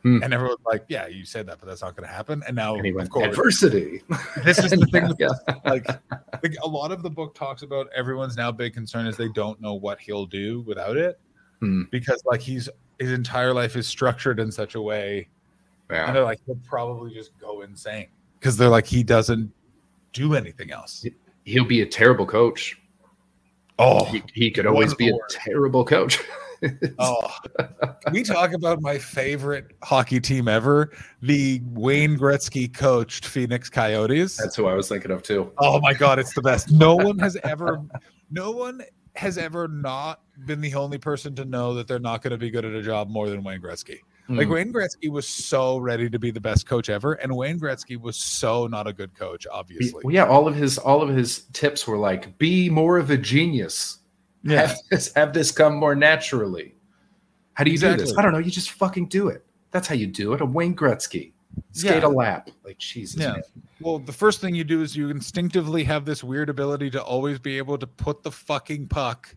Hmm. 0.07 0.22
and 0.22 0.32
everyone's 0.32 0.61
like, 0.64 0.84
"Yeah, 0.88 1.09
you 1.09 1.24
said 1.24 1.46
that, 1.48 1.59
but 1.59 1.66
that's 1.66 1.82
not 1.82 1.96
going 1.96 2.07
to 2.09 2.14
happen." 2.14 2.40
And 2.46 2.54
now, 2.54 2.76
And 2.76 3.00
of 3.00 3.11
course, 3.11 3.26
adversity. 3.26 4.02
this 4.44 4.59
is 4.59 4.70
the 4.70 4.86
thing. 4.92 5.02
Yeah, 5.02 5.09
with 5.09 5.40
yeah. 5.48 5.54
like, 5.64 5.86
like 5.88 6.54
a 6.62 6.68
lot 6.68 6.92
of 6.92 7.02
the 7.02 7.11
book 7.11 7.34
talks 7.34 7.62
about 7.62 7.88
everyone's 7.92 8.36
now 8.36 8.52
big 8.52 8.72
concern 8.72 9.07
is 9.09 9.16
they 9.16 9.30
don't 9.30 9.61
know 9.61 9.74
what 9.74 9.98
he'll 10.00 10.26
do 10.26 10.61
without 10.61 10.96
it 10.96 11.18
Hmm. 11.61 11.82
because 11.90 12.22
like 12.24 12.40
he's 12.40 12.68
his 13.00 13.11
entire 13.11 13.52
life 13.52 13.74
is 13.74 13.88
structured 13.88 14.38
in 14.38 14.52
such 14.52 14.74
a 14.76 14.80
way 14.80 15.28
Yeah. 15.90 16.07
and 16.07 16.14
they're 16.14 16.22
like 16.22 16.38
he'll 16.46 16.61
probably 16.68 17.12
just 17.14 17.36
go 17.38 17.62
insane 17.62 18.07
because 18.38 18.57
they're 18.57 18.68
like 18.68 18.86
he 18.86 19.02
doesn't 19.02 19.50
do 20.12 20.34
anything 20.34 20.70
else 20.70 21.04
He'll 21.44 21.64
be 21.64 21.80
a 21.82 21.86
terrible 21.86 22.26
coach. 22.26 22.78
oh 23.78 24.04
He, 24.04 24.22
he 24.34 24.50
could 24.50 24.66
always 24.66 24.90
One 24.90 24.96
be 24.98 25.09
a 25.09 25.18
terrible 25.30 25.84
coach. 25.84 26.20
oh 26.98 27.30
we 28.12 28.22
talk 28.22 28.52
about 28.52 28.80
my 28.80 28.98
favorite 28.98 29.72
hockey 29.82 30.20
team 30.20 30.48
ever 30.48 30.90
the 31.22 31.61
wayne 31.72 32.16
gretzky 32.18 32.72
coached 32.72 33.26
phoenix 33.26 33.68
coyotes 33.68 34.36
That's 34.36 34.57
who 34.57 34.66
I 34.66 34.74
was 34.74 34.88
thinking 34.88 35.11
of 35.11 35.22
too. 35.22 35.52
Oh 35.59 35.80
my 35.80 35.92
god, 35.92 36.18
it's 36.18 36.34
the 36.34 36.42
best. 36.42 36.70
No 36.70 36.94
one 36.96 37.18
has 37.18 37.36
ever 37.44 37.82
no 38.30 38.50
one 38.50 38.80
has 39.14 39.38
ever 39.38 39.66
not 39.68 40.20
been 40.44 40.61
the 40.61 40.74
only 40.74 40.98
person 40.98 41.34
to 41.34 41.44
know 41.44 41.74
that 41.74 41.88
they're 41.88 41.98
not 41.98 42.22
going 42.22 42.32
to 42.32 42.38
be 42.38 42.50
good 42.50 42.64
at 42.64 42.74
a 42.74 42.82
job 42.82 43.09
more 43.09 43.30
than 43.30 43.42
Wayne 43.42 43.61
Gretzky. 43.62 44.00
Like 44.28 44.46
Hmm. 44.48 44.52
Wayne 44.54 44.72
Gretzky 44.72 45.09
was 45.09 45.26
so 45.26 45.78
ready 45.78 46.11
to 46.11 46.18
be 46.18 46.30
the 46.30 46.40
best 46.40 46.66
coach 46.66 46.90
ever 46.90 47.14
and 47.14 47.34
Wayne 47.34 47.59
Gretzky 47.61 48.00
was 48.00 48.16
so 48.16 48.66
not 48.66 48.86
a 48.86 48.92
good 48.92 49.14
coach 49.14 49.46
obviously. 49.50 50.02
Well, 50.04 50.14
yeah, 50.14 50.26
all 50.26 50.48
of 50.48 50.54
his 50.54 50.78
all 50.78 51.02
of 51.02 51.09
his 51.09 51.44
tips 51.52 51.86
were 51.86 51.96
like, 51.98 52.36
be 52.38 52.68
more 52.68 52.98
of 52.98 53.11
a 53.11 53.16
genius. 53.16 53.98
Yeah. 54.47 54.66
Have 54.68 54.76
this 54.90 55.12
have 55.14 55.32
this 55.32 55.51
come 55.53 55.74
more 55.76 55.94
naturally. 55.94 56.74
How 57.55 57.64
do 57.64 57.70
you 57.70 57.78
do 57.78 57.97
this? 57.97 58.16
I 58.16 58.22
don't 58.22 58.32
know. 58.32 58.38
You 58.38 58.51
just 58.51 58.70
fucking 58.72 59.07
do 59.09 59.28
it. 59.28 59.44
That's 59.70 59.88
how 59.88 59.94
you 59.94 60.07
do 60.07 60.32
it. 60.34 60.40
A 60.40 60.44
Wayne 60.44 60.74
Gretzky. 60.76 61.32
Skate 61.72 62.03
Yeah. 62.03 62.09
a 62.09 62.09
lap. 62.09 62.51
Like 62.64 62.78
Jesus. 62.78 63.20
Yeah. 63.20 63.32
man. 63.32 63.42
Well, 63.80 63.99
the 63.99 64.12
first 64.12 64.40
thing 64.40 64.55
you 64.55 64.64
do 64.64 64.82
is 64.82 64.94
you 64.97 65.09
instinctively 65.11 65.82
have 65.84 66.05
this 66.05 66.22
weird 66.22 66.49
ability 66.51 66.90
to 66.90 67.03
always 67.03 67.38
be 67.38 67.57
able 67.59 67.78
to 67.78 67.86
put 67.86 68.22
the 68.22 68.30
fucking 68.30 68.88
puck 68.88 69.34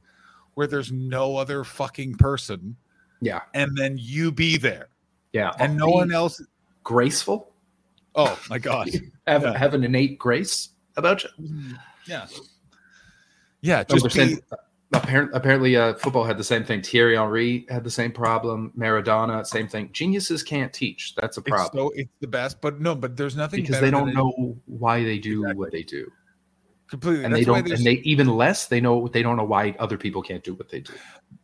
where 0.55 0.67
there's 0.67 0.91
no 0.91 1.37
other 1.37 1.63
fucking 1.63 2.15
person 2.15 2.75
Yeah. 3.21 3.41
and 3.53 3.75
then 3.77 3.95
you 3.97 4.31
be 4.31 4.57
there 4.57 4.89
Yeah. 5.31 5.51
and 5.59 5.77
no 5.77 5.87
one 5.87 6.11
else 6.11 6.41
graceful. 6.83 7.53
Oh 8.15 8.37
my 8.49 8.59
god. 8.59 8.89
Have 9.27 9.43
Yeah. 9.43 9.57
have 9.57 9.73
an 9.73 9.83
innate 9.85 10.19
grace 10.19 10.69
about 10.97 11.23
you. 11.23 11.29
Mm, 11.39 11.79
yeah. 12.05 12.27
Yeah, 13.61 13.83
Just 13.83 14.05
just 14.05 14.15
be, 14.15 14.37
apparently, 14.93 15.37
apparently 15.37 15.75
uh, 15.75 15.93
football 15.95 16.23
had 16.23 16.37
the 16.37 16.43
same 16.43 16.63
thing. 16.63 16.81
Thierry 16.81 17.15
Henry 17.15 17.65
had 17.69 17.83
the 17.83 17.91
same 17.91 18.11
problem. 18.11 18.71
Maradona, 18.77 19.45
same 19.45 19.67
thing. 19.67 19.89
Geniuses 19.93 20.43
can't 20.43 20.71
teach. 20.73 21.15
That's 21.15 21.37
a 21.37 21.41
It's 21.41 21.49
problem 21.49 21.87
so 21.87 21.91
it's 21.95 22.09
the 22.19 22.27
best, 22.27 22.61
but 22.61 22.79
no, 22.79 22.95
but 22.95 23.15
there's 23.17 23.35
nothing 23.35 23.61
because 23.61 23.79
they 23.81 23.91
don't 23.91 24.09
it- 24.09 24.15
know 24.15 24.57
why 24.65 25.03
they 25.03 25.19
do 25.19 25.41
Exactly. 25.43 25.59
what 25.59 25.71
they 25.71 25.83
do, 25.83 26.11
completely. 26.89 27.25
and 27.25 27.33
That's 27.33 27.41
they 27.41 27.45
don't. 27.45 27.71
And 27.71 27.85
they 27.85 28.01
even 28.03 28.27
less. 28.27 28.67
They 28.67 28.81
know 28.81 29.07
they 29.07 29.21
don't 29.21 29.37
know 29.37 29.43
why 29.45 29.75
other 29.79 29.97
people 29.97 30.21
can't 30.21 30.43
do 30.43 30.53
what 30.55 30.69
they 30.69 30.79
do. 30.81 30.93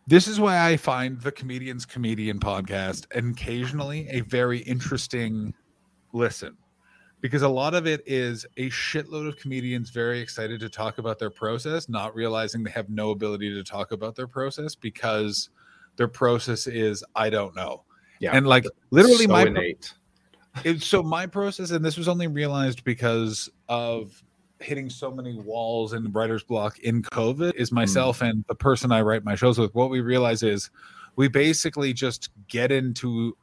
this 0.07 0.27
is 0.27 0.39
why 0.39 0.59
I 0.67 0.77
find 0.77 1.19
the 1.21 1.31
comedian's 1.31 1.85
comedian 1.85 2.39
podcast 2.39 3.05
and 3.15 3.31
occasionally 3.35 4.07
a 4.09 4.21
very 4.21 4.59
interesting 4.59 5.53
listen 6.13 6.55
because 7.25 7.41
a 7.41 7.49
lot 7.49 7.73
of 7.73 7.87
it 7.87 8.03
is 8.05 8.45
a 8.57 8.69
shitload 8.69 9.27
of 9.27 9.35
comedians 9.35 9.89
very 9.89 10.19
excited 10.19 10.59
to 10.59 10.69
talk 10.69 10.99
about 10.99 11.17
their 11.17 11.31
process, 11.31 11.89
not 11.89 12.13
realizing 12.13 12.63
they 12.63 12.69
have 12.69 12.87
no 12.87 13.09
ability 13.09 13.51
to 13.51 13.63
talk 13.63 13.91
about 13.91 14.15
their 14.15 14.27
process 14.27 14.75
because 14.75 15.49
their 15.95 16.07
process 16.07 16.67
is 16.67 17.03
I 17.15 17.31
don't 17.31 17.55
know. 17.55 17.81
Yeah. 18.19 18.37
And 18.37 18.45
like 18.45 18.67
literally 18.91 19.25
so 19.25 19.31
my 19.31 19.41
innate. 19.41 19.91
it, 20.63 20.83
so 20.83 21.01
my 21.01 21.25
process 21.25 21.71
and 21.71 21.83
this 21.83 21.97
was 21.97 22.07
only 22.07 22.27
realized 22.27 22.83
because 22.83 23.49
of 23.69 24.21
hitting 24.59 24.87
so 24.87 25.09
many 25.09 25.33
walls 25.33 25.93
in 25.93 26.11
writer's 26.11 26.43
block 26.43 26.77
in 26.79 27.01
covid 27.01 27.53
is 27.55 27.69
hmm. 27.69 27.75
myself 27.75 28.21
and 28.21 28.45
the 28.47 28.55
person 28.55 28.89
i 28.89 29.01
write 29.01 29.25
my 29.25 29.35
shows 29.35 29.59
with 29.59 29.75
what 29.75 29.89
we 29.89 29.99
realize 29.99 30.43
is 30.43 30.69
we 31.17 31.27
basically 31.27 31.91
just 31.91 32.29
get 32.47 32.71
into 32.71 33.35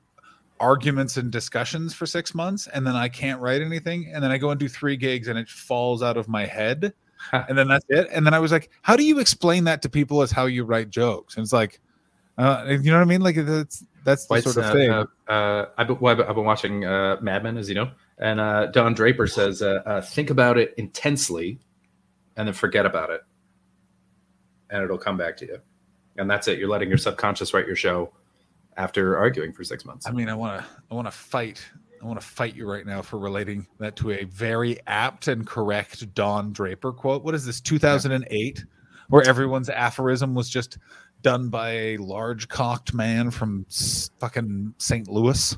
arguments 0.62 1.16
and 1.16 1.30
discussions 1.30 1.92
for 1.92 2.06
six 2.06 2.34
months 2.34 2.68
and 2.68 2.86
then 2.86 2.94
i 2.94 3.08
can't 3.08 3.40
write 3.40 3.60
anything 3.60 4.10
and 4.14 4.22
then 4.22 4.30
i 4.30 4.38
go 4.38 4.50
and 4.50 4.60
do 4.60 4.68
three 4.68 4.96
gigs 4.96 5.26
and 5.28 5.38
it 5.38 5.48
falls 5.48 6.02
out 6.02 6.16
of 6.16 6.28
my 6.28 6.46
head 6.46 6.94
and 7.32 7.58
then 7.58 7.68
that's 7.68 7.84
it. 7.88 8.08
And 8.12 8.24
then 8.24 8.32
i 8.32 8.38
was 8.38 8.52
like 8.52 8.70
how 8.82 8.96
do 8.96 9.04
you 9.04 9.18
explain 9.18 9.64
that 9.64 9.82
to 9.82 9.88
people 9.88 10.22
as 10.22 10.30
how 10.30 10.46
you 10.46 10.64
write 10.64 10.88
jokes? 10.90 11.36
And 11.36 11.42
it's 11.44 11.52
like 11.52 11.80
uh, 12.38 12.64
you 12.68 12.90
know 12.90 12.96
what 12.96 13.02
i 13.02 13.04
mean? 13.04 13.20
Like 13.20 13.36
that's 13.36 13.84
that's 14.04 14.26
the 14.26 14.40
sort 14.40 14.56
of 14.56 14.72
thing. 14.72 14.90
uh, 14.90 15.04
uh, 15.28 15.32
uh, 15.32 15.68
I've, 15.76 15.86
been, 15.86 15.98
well, 16.00 16.12
I've 16.12 16.16
been- 16.16 16.26
I've 16.26 16.34
been 16.34 16.44
watching 16.44 16.84
uh, 16.84 17.18
Mad 17.20 17.44
Men, 17.44 17.58
as 17.58 17.68
you 17.68 17.74
know, 17.74 17.90
and 18.18 18.40
uh, 18.40 18.66
Don 18.66 18.94
Draper 18.94 19.26
says, 19.26 19.62
uh, 19.62 19.82
uh, 19.84 20.00
"Think 20.00 20.30
about 20.30 20.56
it 20.58 20.74
intensely, 20.78 21.58
and 22.36 22.48
then 22.48 22.54
forget 22.54 22.86
about 22.86 23.10
it, 23.10 23.20
and 24.70 24.82
it'll 24.82 24.98
come 24.98 25.16
back 25.18 25.36
to 25.38 25.46
you." 25.46 25.58
And 26.16 26.30
that's 26.30 26.48
it. 26.48 26.58
You're 26.58 26.70
letting 26.70 26.88
your 26.88 26.98
subconscious 26.98 27.52
write 27.54 27.66
your 27.66 27.76
show 27.76 28.12
after 28.76 29.16
arguing 29.16 29.52
for 29.52 29.64
six 29.64 29.84
months. 29.84 30.06
I 30.06 30.12
mean, 30.12 30.28
I 30.28 30.34
want 30.34 30.60
to, 30.60 30.66
I 30.90 30.94
want 30.94 31.06
to 31.06 31.12
fight, 31.12 31.64
I 32.02 32.06
want 32.06 32.20
to 32.20 32.26
fight 32.26 32.54
you 32.54 32.68
right 32.68 32.86
now 32.86 33.02
for 33.02 33.18
relating 33.18 33.66
that 33.78 33.96
to 33.96 34.12
a 34.12 34.24
very 34.24 34.78
apt 34.86 35.28
and 35.28 35.46
correct 35.46 36.14
Don 36.14 36.52
Draper 36.52 36.92
quote. 36.92 37.24
What 37.24 37.34
is 37.34 37.44
this, 37.44 37.60
2008, 37.60 38.64
where 39.08 39.28
everyone's 39.28 39.68
aphorism 39.68 40.34
was 40.34 40.48
just 40.48 40.78
done 41.22 41.48
by 41.48 41.70
a 41.70 41.96
large 41.98 42.48
cocked 42.48 42.94
man 42.94 43.30
from 43.30 43.66
fucking 44.18 44.74
St. 44.78 45.08
Louis? 45.08 45.56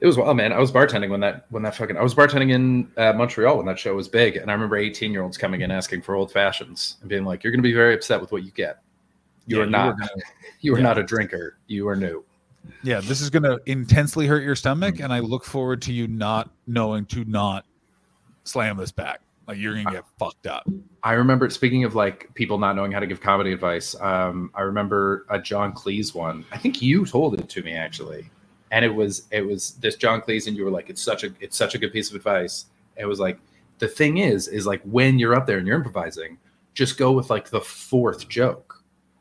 It 0.00 0.06
was 0.06 0.16
well, 0.16 0.32
man. 0.32 0.52
I 0.52 0.58
was 0.58 0.70
bartending 0.70 1.10
when 1.10 1.20
that 1.20 1.46
when 1.50 1.64
that 1.64 1.74
fucking 1.74 1.96
I 1.96 2.02
was 2.02 2.14
bartending 2.14 2.52
in 2.52 2.88
uh, 2.96 3.12
Montreal 3.14 3.56
when 3.56 3.66
that 3.66 3.80
show 3.80 3.96
was 3.96 4.06
big, 4.06 4.36
and 4.36 4.48
I 4.48 4.54
remember 4.54 4.76
eighteen 4.76 5.10
year 5.10 5.22
olds 5.22 5.36
coming 5.36 5.62
in 5.62 5.72
asking 5.72 6.02
for 6.02 6.14
old 6.14 6.30
fashions 6.30 6.98
and 7.00 7.08
being 7.08 7.24
like, 7.24 7.42
"You're 7.42 7.50
going 7.50 7.62
to 7.62 7.68
be 7.68 7.74
very 7.74 7.94
upset 7.94 8.20
with 8.20 8.30
what 8.30 8.44
you 8.44 8.52
get. 8.52 8.80
You 9.48 9.56
Yeah, 9.56 9.62
are 9.62 9.66
you 9.66 9.70
not. 9.70 9.96
You 10.60 10.74
are 10.74 10.78
yeah. 10.78 10.84
not 10.84 10.98
a 10.98 11.02
drinker. 11.02 11.58
You 11.66 11.88
are 11.88 11.96
new." 11.96 12.24
yeah, 12.82 13.00
this 13.00 13.20
is 13.20 13.30
going 13.30 13.42
to 13.42 13.60
intensely 13.66 14.26
hurt 14.26 14.42
your 14.42 14.56
stomach, 14.56 15.00
and 15.00 15.12
I 15.12 15.20
look 15.20 15.44
forward 15.44 15.82
to 15.82 15.92
you 15.92 16.06
not 16.06 16.50
knowing 16.66 17.06
to 17.06 17.24
not 17.24 17.64
slam 18.44 18.76
this 18.76 18.92
back. 18.92 19.20
Like 19.46 19.58
you're 19.58 19.72
going 19.72 19.86
to 19.86 19.92
get 19.92 20.04
fucked 20.18 20.46
up. 20.46 20.68
I 21.02 21.14
remember 21.14 21.48
speaking 21.48 21.84
of 21.84 21.94
like 21.94 22.32
people 22.34 22.58
not 22.58 22.76
knowing 22.76 22.92
how 22.92 23.00
to 23.00 23.06
give 23.06 23.20
comedy 23.20 23.52
advice. 23.52 23.98
Um, 24.00 24.50
I 24.54 24.60
remember 24.60 25.24
a 25.30 25.40
John 25.40 25.72
Cleese 25.72 26.14
one. 26.14 26.44
I 26.52 26.58
think 26.58 26.82
you 26.82 27.06
told 27.06 27.40
it 27.40 27.48
to 27.48 27.62
me 27.62 27.72
actually, 27.72 28.30
and 28.70 28.84
it 28.84 28.94
was 28.94 29.26
it 29.30 29.46
was 29.46 29.72
this 29.76 29.96
John 29.96 30.20
Cleese, 30.20 30.48
and 30.48 30.56
you 30.56 30.64
were 30.64 30.70
like, 30.70 30.90
"It's 30.90 31.02
such 31.02 31.24
a 31.24 31.30
it's 31.40 31.56
such 31.56 31.74
a 31.74 31.78
good 31.78 31.92
piece 31.92 32.10
of 32.10 32.16
advice." 32.16 32.66
It 32.96 33.06
was 33.06 33.20
like 33.20 33.38
the 33.78 33.88
thing 33.88 34.18
is 34.18 34.48
is 34.48 34.66
like 34.66 34.82
when 34.82 35.18
you're 35.18 35.34
up 35.34 35.46
there 35.46 35.56
and 35.56 35.66
you're 35.66 35.76
improvising, 35.76 36.36
just 36.74 36.98
go 36.98 37.12
with 37.12 37.30
like 37.30 37.48
the 37.48 37.60
fourth 37.60 38.28
joke, 38.28 38.67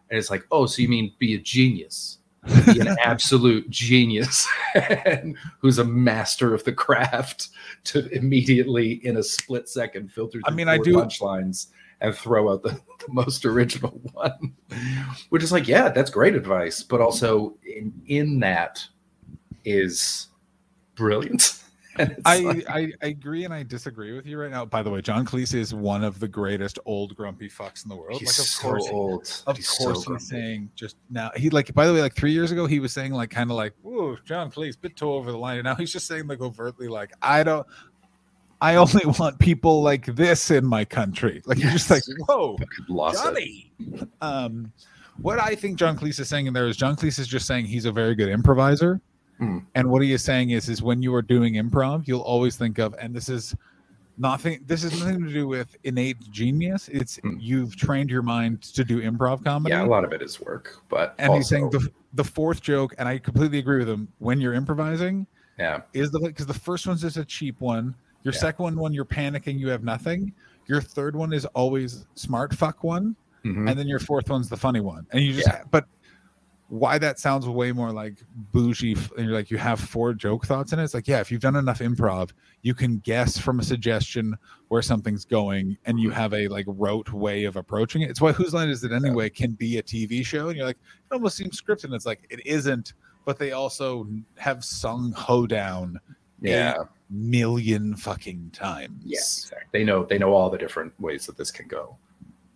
and 0.09 0.17
it's 0.17 0.29
like, 0.29 0.45
"Oh, 0.51 0.65
so 0.65 0.81
you 0.81 0.89
mean 0.89 1.13
be 1.19 1.35
a 1.35 1.39
genius?" 1.39 2.19
Be 2.65 2.79
an 2.79 2.95
absolute 3.03 3.69
genius 3.69 4.47
who's 5.59 5.79
a 5.79 5.83
master 5.83 6.53
of 6.53 6.63
the 6.63 6.71
craft 6.71 7.49
to 7.85 8.07
immediately 8.15 9.05
in 9.05 9.17
a 9.17 9.23
split 9.23 9.67
second 9.67 10.11
filter 10.11 10.39
I 10.45 10.51
mean, 10.51 10.69
I 10.69 10.77
do- 10.77 10.93
punchlines 10.93 11.67
and 11.99 12.15
throw 12.15 12.53
out 12.53 12.63
the, 12.63 12.69
the 12.99 13.11
most 13.11 13.45
original 13.45 13.99
one. 14.13 14.53
Which 15.29 15.43
is 15.43 15.51
like 15.51 15.67
yeah 15.67 15.89
that's 15.89 16.09
great 16.09 16.35
advice. 16.35 16.83
But 16.83 17.01
also 17.01 17.57
in, 17.65 17.93
in 18.07 18.39
that 18.39 18.85
is 19.65 20.27
brilliant 20.95 21.61
I, 22.25 22.39
like- 22.39 22.69
I 22.69 22.91
I 23.01 23.07
agree 23.07 23.45
and 23.45 23.53
I 23.53 23.63
disagree 23.63 24.13
with 24.13 24.25
you 24.25 24.37
right 24.39 24.51
now. 24.51 24.65
By 24.65 24.83
the 24.83 24.89
way, 24.89 25.01
John 25.01 25.25
Cleese 25.25 25.53
is 25.53 25.73
one 25.73 26.03
of 26.03 26.19
the 26.19 26.27
greatest 26.27 26.79
old 26.85 27.15
grumpy 27.15 27.49
fucks 27.49 27.83
in 27.83 27.89
the 27.89 27.95
world. 27.95 28.19
he's 28.19 28.29
like, 28.37 28.39
of 28.39 28.51
so 28.51 28.61
course, 28.67 28.87
old 28.89 29.43
of 29.47 29.57
he's 29.57 29.69
course, 29.69 30.05
grumpy. 30.05 30.21
he's 30.23 30.29
saying 30.29 30.69
just 30.75 30.95
now. 31.09 31.31
He 31.35 31.49
like 31.49 31.73
by 31.73 31.87
the 31.87 31.93
way, 31.93 32.01
like 32.01 32.15
three 32.15 32.31
years 32.31 32.51
ago, 32.51 32.65
he 32.65 32.79
was 32.79 32.93
saying 32.93 33.13
like 33.13 33.29
kind 33.29 33.49
of 33.51 33.57
like, 33.57 33.73
"Whoa, 33.81 34.17
John 34.25 34.51
Cleese, 34.51 34.79
bit 34.79 34.95
toe 34.95 35.13
over 35.13 35.31
the 35.31 35.37
line." 35.37 35.57
And 35.57 35.65
now 35.65 35.75
he's 35.75 35.91
just 35.91 36.07
saying 36.07 36.27
like 36.27 36.41
overtly 36.41 36.87
like, 36.87 37.11
"I 37.21 37.43
don't." 37.43 37.65
I 38.59 38.75
only 38.75 39.05
want 39.19 39.37
people 39.37 39.83
like 39.83 40.05
this 40.15 40.49
in 40.49 40.65
my 40.65 40.83
country. 40.83 41.43
Like 41.45 41.59
you're 41.59 41.71
just 41.71 41.91
like, 41.91 42.01
whoa, 42.27 42.57
it. 42.59 43.13
Johnny. 43.13 43.71
Um, 44.21 44.71
what 45.21 45.39
I 45.39 45.53
think 45.55 45.77
John 45.77 45.97
Cleese 45.97 46.19
is 46.19 46.27
saying 46.27 46.47
in 46.47 46.53
there 46.53 46.67
is 46.67 46.75
John 46.75 46.95
Cleese 46.95 47.19
is 47.19 47.27
just 47.27 47.45
saying 47.45 47.65
he's 47.65 47.85
a 47.85 47.91
very 47.91 48.15
good 48.15 48.29
improviser. 48.29 48.99
Hmm. 49.39 49.59
And 49.75 49.89
what 49.89 50.01
he 50.01 50.13
is 50.13 50.23
saying 50.23 50.49
is, 50.51 50.67
is 50.69 50.81
when 50.81 51.01
you 51.01 51.13
are 51.13 51.21
doing 51.21 51.55
improv, 51.55 52.07
you'll 52.07 52.21
always 52.21 52.55
think 52.55 52.79
of, 52.79 52.95
and 52.99 53.13
this 53.15 53.29
is 53.29 53.55
nothing. 54.17 54.63
This 54.65 54.81
has 54.83 54.99
nothing 54.99 55.23
to 55.25 55.31
do 55.31 55.47
with 55.47 55.75
innate 55.83 56.17
genius. 56.31 56.89
It's 56.89 57.17
Hmm. 57.17 57.37
you've 57.39 57.75
trained 57.75 58.09
your 58.09 58.23
mind 58.23 58.63
to 58.63 58.83
do 58.83 58.99
improv 59.01 59.43
comedy. 59.43 59.73
yeah 59.75 59.83
a 59.83 59.85
lot 59.85 60.03
of 60.03 60.11
it 60.11 60.21
is 60.23 60.39
work 60.41 60.81
but 60.89 61.13
and 61.19 61.33
he's 61.33 61.47
saying 61.49 61.69
the 61.69 61.87
the 62.13 62.23
fourth 62.23 62.61
joke, 62.61 62.95
and 62.97 63.07
I 63.07 63.19
completely 63.19 63.59
agree 63.59 63.77
with 63.79 63.89
him. 63.89 64.07
When 64.17 64.41
you're 64.41 64.53
improvising, 64.55 65.27
yeah 65.59 65.81
is 65.93 66.09
the 66.09 66.19
because 66.19 66.47
the 66.47 66.53
first 66.53 66.87
one's 66.87 67.01
just 67.01 67.17
a 67.17 67.25
cheap 67.25 67.61
one. 67.61 67.93
Your 68.23 68.33
Yeah. 68.33 68.39
second 68.39 68.63
one, 68.63 68.75
when 68.75 68.91
you're 68.93 69.05
panicking, 69.05 69.59
you 69.59 69.67
have 69.69 69.83
nothing. 69.83 70.33
your 70.69 70.81
third 70.81 71.15
one 71.15 71.31
is 71.31 71.45
always 71.55 72.05
smart 72.15 72.53
fuck 72.53 72.83
one, 72.83 73.15
Mhm. 73.45 73.69
and 73.69 73.79
then 73.79 73.87
your 73.87 73.99
fourth 73.99 74.29
one's 74.29 74.49
the 74.49 74.57
funny 74.57 74.81
one, 74.81 75.07
and 75.11 75.21
you 75.23 75.31
just 75.31 75.47
but 75.71 75.85
why 76.69 76.97
that 76.97 77.17
sounds 77.17 77.47
way 77.47 77.71
more 77.71 77.91
like 77.91 78.15
bougie 78.51 78.95
and 79.17 79.25
you're 79.25 79.33
like 79.33 79.49
you 79.49 79.57
have 79.57 79.79
four 79.79 80.13
joke 80.13 80.45
thoughts 80.45 80.73
in 80.73 80.79
it 80.79 80.83
it's 80.83 80.93
like 80.93 81.07
yeah 81.07 81.19
if 81.21 81.31
you've 81.31 81.41
done 81.41 81.55
enough 81.55 81.79
improv 81.79 82.31
you 82.61 82.73
can 82.73 82.97
guess 82.99 83.37
from 83.37 83.59
a 83.59 83.63
suggestion 83.63 84.35
where 84.67 84.81
something's 84.81 85.23
going 85.23 85.77
and 85.85 85.99
you 85.99 86.09
mm-hmm. 86.09 86.19
have 86.19 86.33
a 86.33 86.47
like 86.49 86.65
rote 86.67 87.11
way 87.13 87.45
of 87.45 87.55
approaching 87.55 88.01
it 88.01 88.09
it's 88.09 88.19
why 88.19 88.33
whose 88.33 88.53
line 88.53 88.67
is 88.67 88.83
it 88.83 88.91
anyway 88.91 89.29
can 89.29 89.51
be 89.51 89.77
a 89.77 89.83
tv 89.83 90.25
show 90.25 90.49
and 90.49 90.57
you're 90.57 90.65
like 90.65 90.77
it 91.09 91.13
almost 91.13 91.37
seems 91.37 91.61
scripted 91.61 91.85
and 91.85 91.93
it's 91.93 92.05
like 92.05 92.27
it 92.29 92.45
isn't 92.45 92.93
but 93.23 93.39
they 93.39 93.53
also 93.53 94.07
have 94.37 94.63
sung 94.63 95.13
hoedown 95.13 95.99
yeah, 96.41 96.75
a 96.79 96.85
million 97.09 97.95
fucking 97.95 98.49
times 98.53 99.01
yeah. 99.03 99.17
exactly. 99.17 99.67
They 99.71 99.83
know 99.83 100.05
they 100.05 100.17
know 100.17 100.33
all 100.33 100.49
the 100.49 100.57
different 100.57 100.93
ways 100.99 101.25
that 101.25 101.37
this 101.37 101.51
can 101.51 101.67
go, 101.67 101.97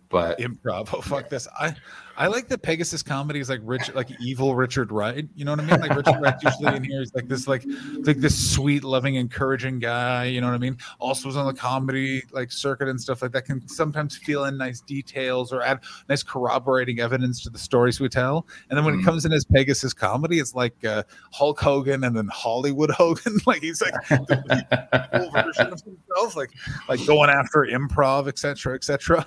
but 0.08 0.38
improv. 0.38 0.88
Oh 0.92 1.00
fuck 1.00 1.28
this. 1.28 1.48
I 1.58 1.74
I 2.16 2.26
like 2.26 2.48
the 2.48 2.58
Pegasus 2.58 3.02
comedy 3.02 3.40
is 3.40 3.48
like 3.48 3.60
rich 3.64 3.92
like 3.94 4.08
evil 4.20 4.54
Richard 4.54 4.92
Wright. 4.92 5.26
You 5.34 5.44
know 5.44 5.52
what 5.52 5.60
I 5.60 5.64
mean? 5.64 5.80
Like 5.80 5.96
Richard 5.96 6.20
Wright's 6.20 6.42
usually 6.44 6.76
in 6.76 6.84
here. 6.84 7.00
He's 7.00 7.14
like 7.14 7.26
this 7.28 7.48
like 7.48 7.64
like 8.00 8.18
this 8.18 8.52
sweet, 8.52 8.84
loving, 8.84 9.14
encouraging 9.14 9.78
guy. 9.78 10.24
You 10.26 10.40
know 10.40 10.48
what 10.48 10.54
I 10.54 10.58
mean? 10.58 10.76
Also 10.98 11.28
was 11.28 11.36
on 11.36 11.46
the 11.46 11.54
comedy 11.54 12.22
like 12.30 12.52
circuit 12.52 12.88
and 12.88 13.00
stuff 13.00 13.22
like 13.22 13.32
that. 13.32 13.46
Can 13.46 13.66
sometimes 13.66 14.16
fill 14.16 14.44
in 14.44 14.58
nice 14.58 14.80
details 14.80 15.52
or 15.52 15.62
add 15.62 15.80
nice 16.08 16.22
corroborating 16.22 17.00
evidence 17.00 17.42
to 17.44 17.50
the 17.50 17.58
stories 17.58 17.98
we 18.00 18.08
tell. 18.08 18.46
And 18.68 18.76
then 18.76 18.84
when 18.84 18.94
it 18.94 18.98
Mm. 18.98 19.04
comes 19.04 19.24
in 19.24 19.32
as 19.32 19.44
Pegasus 19.44 19.94
comedy, 19.94 20.38
it's 20.38 20.54
like 20.54 20.84
uh, 20.84 21.02
Hulk 21.32 21.58
Hogan 21.60 22.04
and 22.04 22.16
then 22.16 22.28
Hollywood 22.28 22.90
Hogan. 22.98 23.38
like 23.46 23.62
he's 23.62 23.80
like 23.80 23.94
the 24.08 25.30
version 25.32 25.72
of 25.72 25.80
himself, 25.82 26.36
like 26.36 26.50
like 26.88 27.04
going 27.06 27.30
after 27.30 27.60
improv, 27.60 28.28
etc., 28.28 28.74
etc. 28.74 29.26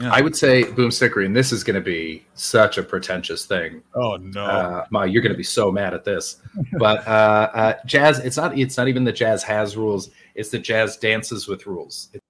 Yeah. 0.00 0.10
I 0.12 0.20
would 0.22 0.34
say 0.34 0.64
boomstickery, 0.64 1.26
and 1.26 1.36
this 1.36 1.52
is 1.52 1.62
going 1.62 1.74
to 1.74 1.80
be 1.82 2.24
such 2.34 2.78
a 2.78 2.82
pretentious 2.82 3.44
thing. 3.46 3.82
Oh 3.94 4.16
no. 4.16 4.44
Uh, 4.44 4.86
Ma, 4.90 5.02
you're 5.04 5.22
going 5.22 5.32
to 5.32 5.36
be 5.36 5.42
so 5.44 5.70
mad 5.70 5.92
at 5.94 6.04
this, 6.04 6.38
but 6.78 7.06
uh, 7.06 7.50
uh, 7.54 7.74
jazz. 7.86 8.18
It's 8.20 8.36
not. 8.36 8.58
It's 8.58 8.76
not 8.76 8.88
even 8.88 9.04
that 9.04 9.12
jazz 9.12 9.42
has 9.44 9.76
rules. 9.76 10.10
It's 10.34 10.48
that 10.50 10.60
jazz 10.60 10.96
dances 10.96 11.46
with 11.46 11.66
rules. 11.66 12.08
It- 12.14 12.22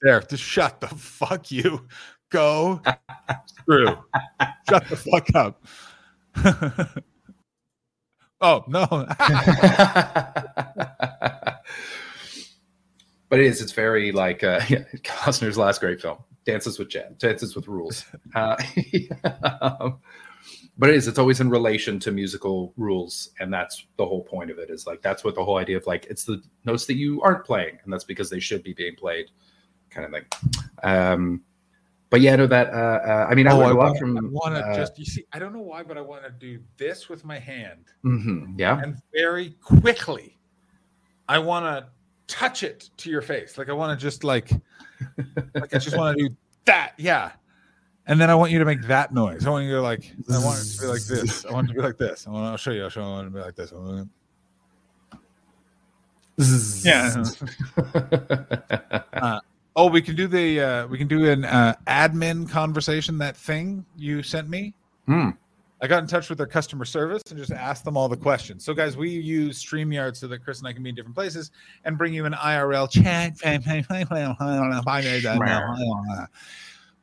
There, 0.00 0.20
just 0.20 0.42
shut 0.44 0.80
the 0.80 0.86
fuck 0.88 1.50
you. 1.50 1.86
Go 2.30 2.80
screw. 3.46 3.86
shut 4.68 4.88
the 4.88 4.96
fuck 4.96 5.28
up. 5.34 5.64
oh 8.40 8.64
no. 8.68 8.86
but 13.28 13.40
it 13.40 13.46
is. 13.46 13.60
It's 13.60 13.72
very 13.72 14.12
like 14.12 14.42
uh, 14.44 14.60
Costner's 14.60 15.58
last 15.58 15.80
great 15.80 16.00
film, 16.00 16.18
Dances 16.48 16.78
with 16.78 16.88
Jazz, 16.88 17.12
Dances 17.18 17.54
with 17.54 17.68
Rules. 17.68 18.06
Uh, 18.34 18.56
but 20.78 20.88
it 20.90 20.96
is. 20.96 21.08
It's 21.08 21.18
always 21.18 21.40
in 21.40 21.50
relation 21.50 21.98
to 22.00 22.10
musical 22.10 22.72
rules, 22.76 23.30
and 23.38 23.52
that's 23.52 23.86
the 23.98 24.06
whole 24.06 24.22
point 24.22 24.50
of 24.50 24.58
it. 24.58 24.70
Is 24.70 24.86
like 24.86 25.02
that's 25.02 25.24
what 25.24 25.34
the 25.34 25.44
whole 25.44 25.58
idea 25.58 25.76
of 25.76 25.86
like 25.86 26.06
it's 26.06 26.24
the 26.24 26.42
notes 26.64 26.86
that 26.86 26.94
you 26.96 27.20
aren't 27.22 27.44
playing, 27.44 27.78
and 27.84 27.92
that's 27.92 28.04
because 28.04 28.30
they 28.30 28.40
should 28.40 28.62
be 28.62 28.72
being 28.72 28.96
played, 28.96 29.26
kind 29.90 30.06
of 30.06 30.12
thing. 30.12 30.24
Um, 30.82 31.42
but 32.10 32.22
yeah, 32.22 32.36
no, 32.36 32.46
that. 32.46 32.68
Uh, 32.68 33.00
uh, 33.06 33.26
I 33.30 33.34
mean, 33.34 33.46
I 33.46 33.52
oh, 33.52 33.60
I 33.60 33.70
a 33.70 33.74
lot 33.74 33.76
want, 33.76 33.98
from. 33.98 34.16
I 34.16 34.20
want 34.22 34.54
to 34.54 34.62
uh, 34.62 34.74
just 34.74 34.98
you 34.98 35.04
see. 35.04 35.24
I 35.32 35.38
don't 35.38 35.52
know 35.52 35.60
why, 35.60 35.82
but 35.82 35.98
I 35.98 36.00
want 36.00 36.24
to 36.24 36.30
do 36.30 36.60
this 36.78 37.10
with 37.10 37.24
my 37.24 37.38
hand, 37.38 37.84
Mm-hmm, 38.04 38.58
yeah. 38.58 38.80
and 38.80 38.96
very 39.12 39.50
quickly, 39.60 40.38
I 41.28 41.38
want 41.38 41.64
to 41.66 41.88
touch 42.34 42.62
it 42.62 42.88
to 42.98 43.10
your 43.10 43.22
face. 43.22 43.58
Like 43.58 43.68
I 43.68 43.72
want 43.72 43.98
to 43.98 44.02
just 44.02 44.24
like, 44.24 44.50
like 45.54 45.74
I 45.74 45.78
just 45.78 45.96
want 45.96 46.18
to 46.18 46.28
do 46.28 46.36
that. 46.66 46.92
Yeah. 46.98 47.32
And 48.06 48.18
then 48.20 48.30
I 48.30 48.34
want 48.34 48.52
you 48.52 48.58
to 48.58 48.64
make 48.64 48.82
that 48.82 49.12
noise. 49.12 49.46
I 49.46 49.50
want 49.50 49.66
you 49.66 49.72
to 49.72 49.82
like. 49.82 50.14
I 50.32 50.38
want 50.42 50.60
it 50.60 50.64
to 50.76 50.80
be 50.80 50.86
like 50.86 51.02
this. 51.04 51.44
I 51.44 51.52
want 51.52 51.66
it 51.66 51.74
to 51.74 51.78
be 51.78 51.82
like 51.82 51.98
this. 51.98 52.26
I 52.26 52.30
want. 52.30 52.46
I'll 52.46 52.56
show 52.56 52.70
you. 52.70 52.84
I'll 52.84 52.88
show 52.88 53.00
you. 53.00 53.06
I 53.06 53.10
want 53.10 53.26
it 53.26 53.30
to 53.30 53.36
be 53.36 53.42
like 53.42 53.54
this. 53.54 53.72
I 53.72 53.76
want 53.76 54.00
it- 54.00 54.08
Yeah. 56.84 57.24
Oh, 59.76 59.88
we 59.88 60.02
can 60.02 60.16
do 60.16 60.26
the. 60.26 60.60
Uh, 60.60 60.86
we 60.88 60.98
can 60.98 61.06
do 61.06 61.30
an 61.30 61.44
uh, 61.44 61.74
admin 61.86 62.48
conversation. 62.50 63.18
That 63.18 63.36
thing 63.36 63.84
you 63.96 64.22
sent 64.24 64.48
me. 64.48 64.74
Hmm. 65.06 65.30
I 65.80 65.86
got 65.86 66.02
in 66.02 66.08
touch 66.08 66.28
with 66.28 66.38
their 66.38 66.46
customer 66.46 66.84
service 66.84 67.22
and 67.30 67.38
just 67.38 67.52
asked 67.52 67.84
them 67.84 67.96
all 67.96 68.08
the 68.08 68.16
questions. 68.16 68.64
So, 68.64 68.74
guys, 68.74 68.96
we 68.96 69.10
use 69.10 69.64
StreamYard 69.64 70.16
so 70.16 70.26
that 70.26 70.42
Chris 70.42 70.58
and 70.58 70.66
I 70.66 70.72
can 70.72 70.82
be 70.82 70.88
in 70.88 70.96
different 70.96 71.14
places 71.14 71.52
and 71.84 71.96
bring 71.96 72.12
you 72.12 72.26
an 72.26 72.32
IRL 72.32 72.90
chat. 72.90 73.34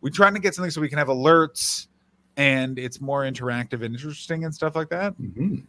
We're 0.02 0.10
trying 0.12 0.34
to 0.34 0.40
get 0.40 0.54
something 0.56 0.72
so 0.72 0.82
we 0.82 0.90
can 0.90 0.98
have 0.98 1.08
alerts 1.08 1.88
and 2.38 2.78
it's 2.78 3.00
more 3.00 3.22
interactive 3.22 3.82
and 3.84 3.96
interesting 3.96 4.44
and 4.44 4.54
stuff 4.54 4.76
like 4.76 4.90
that. 4.90 5.18
Mhm. 5.18 5.64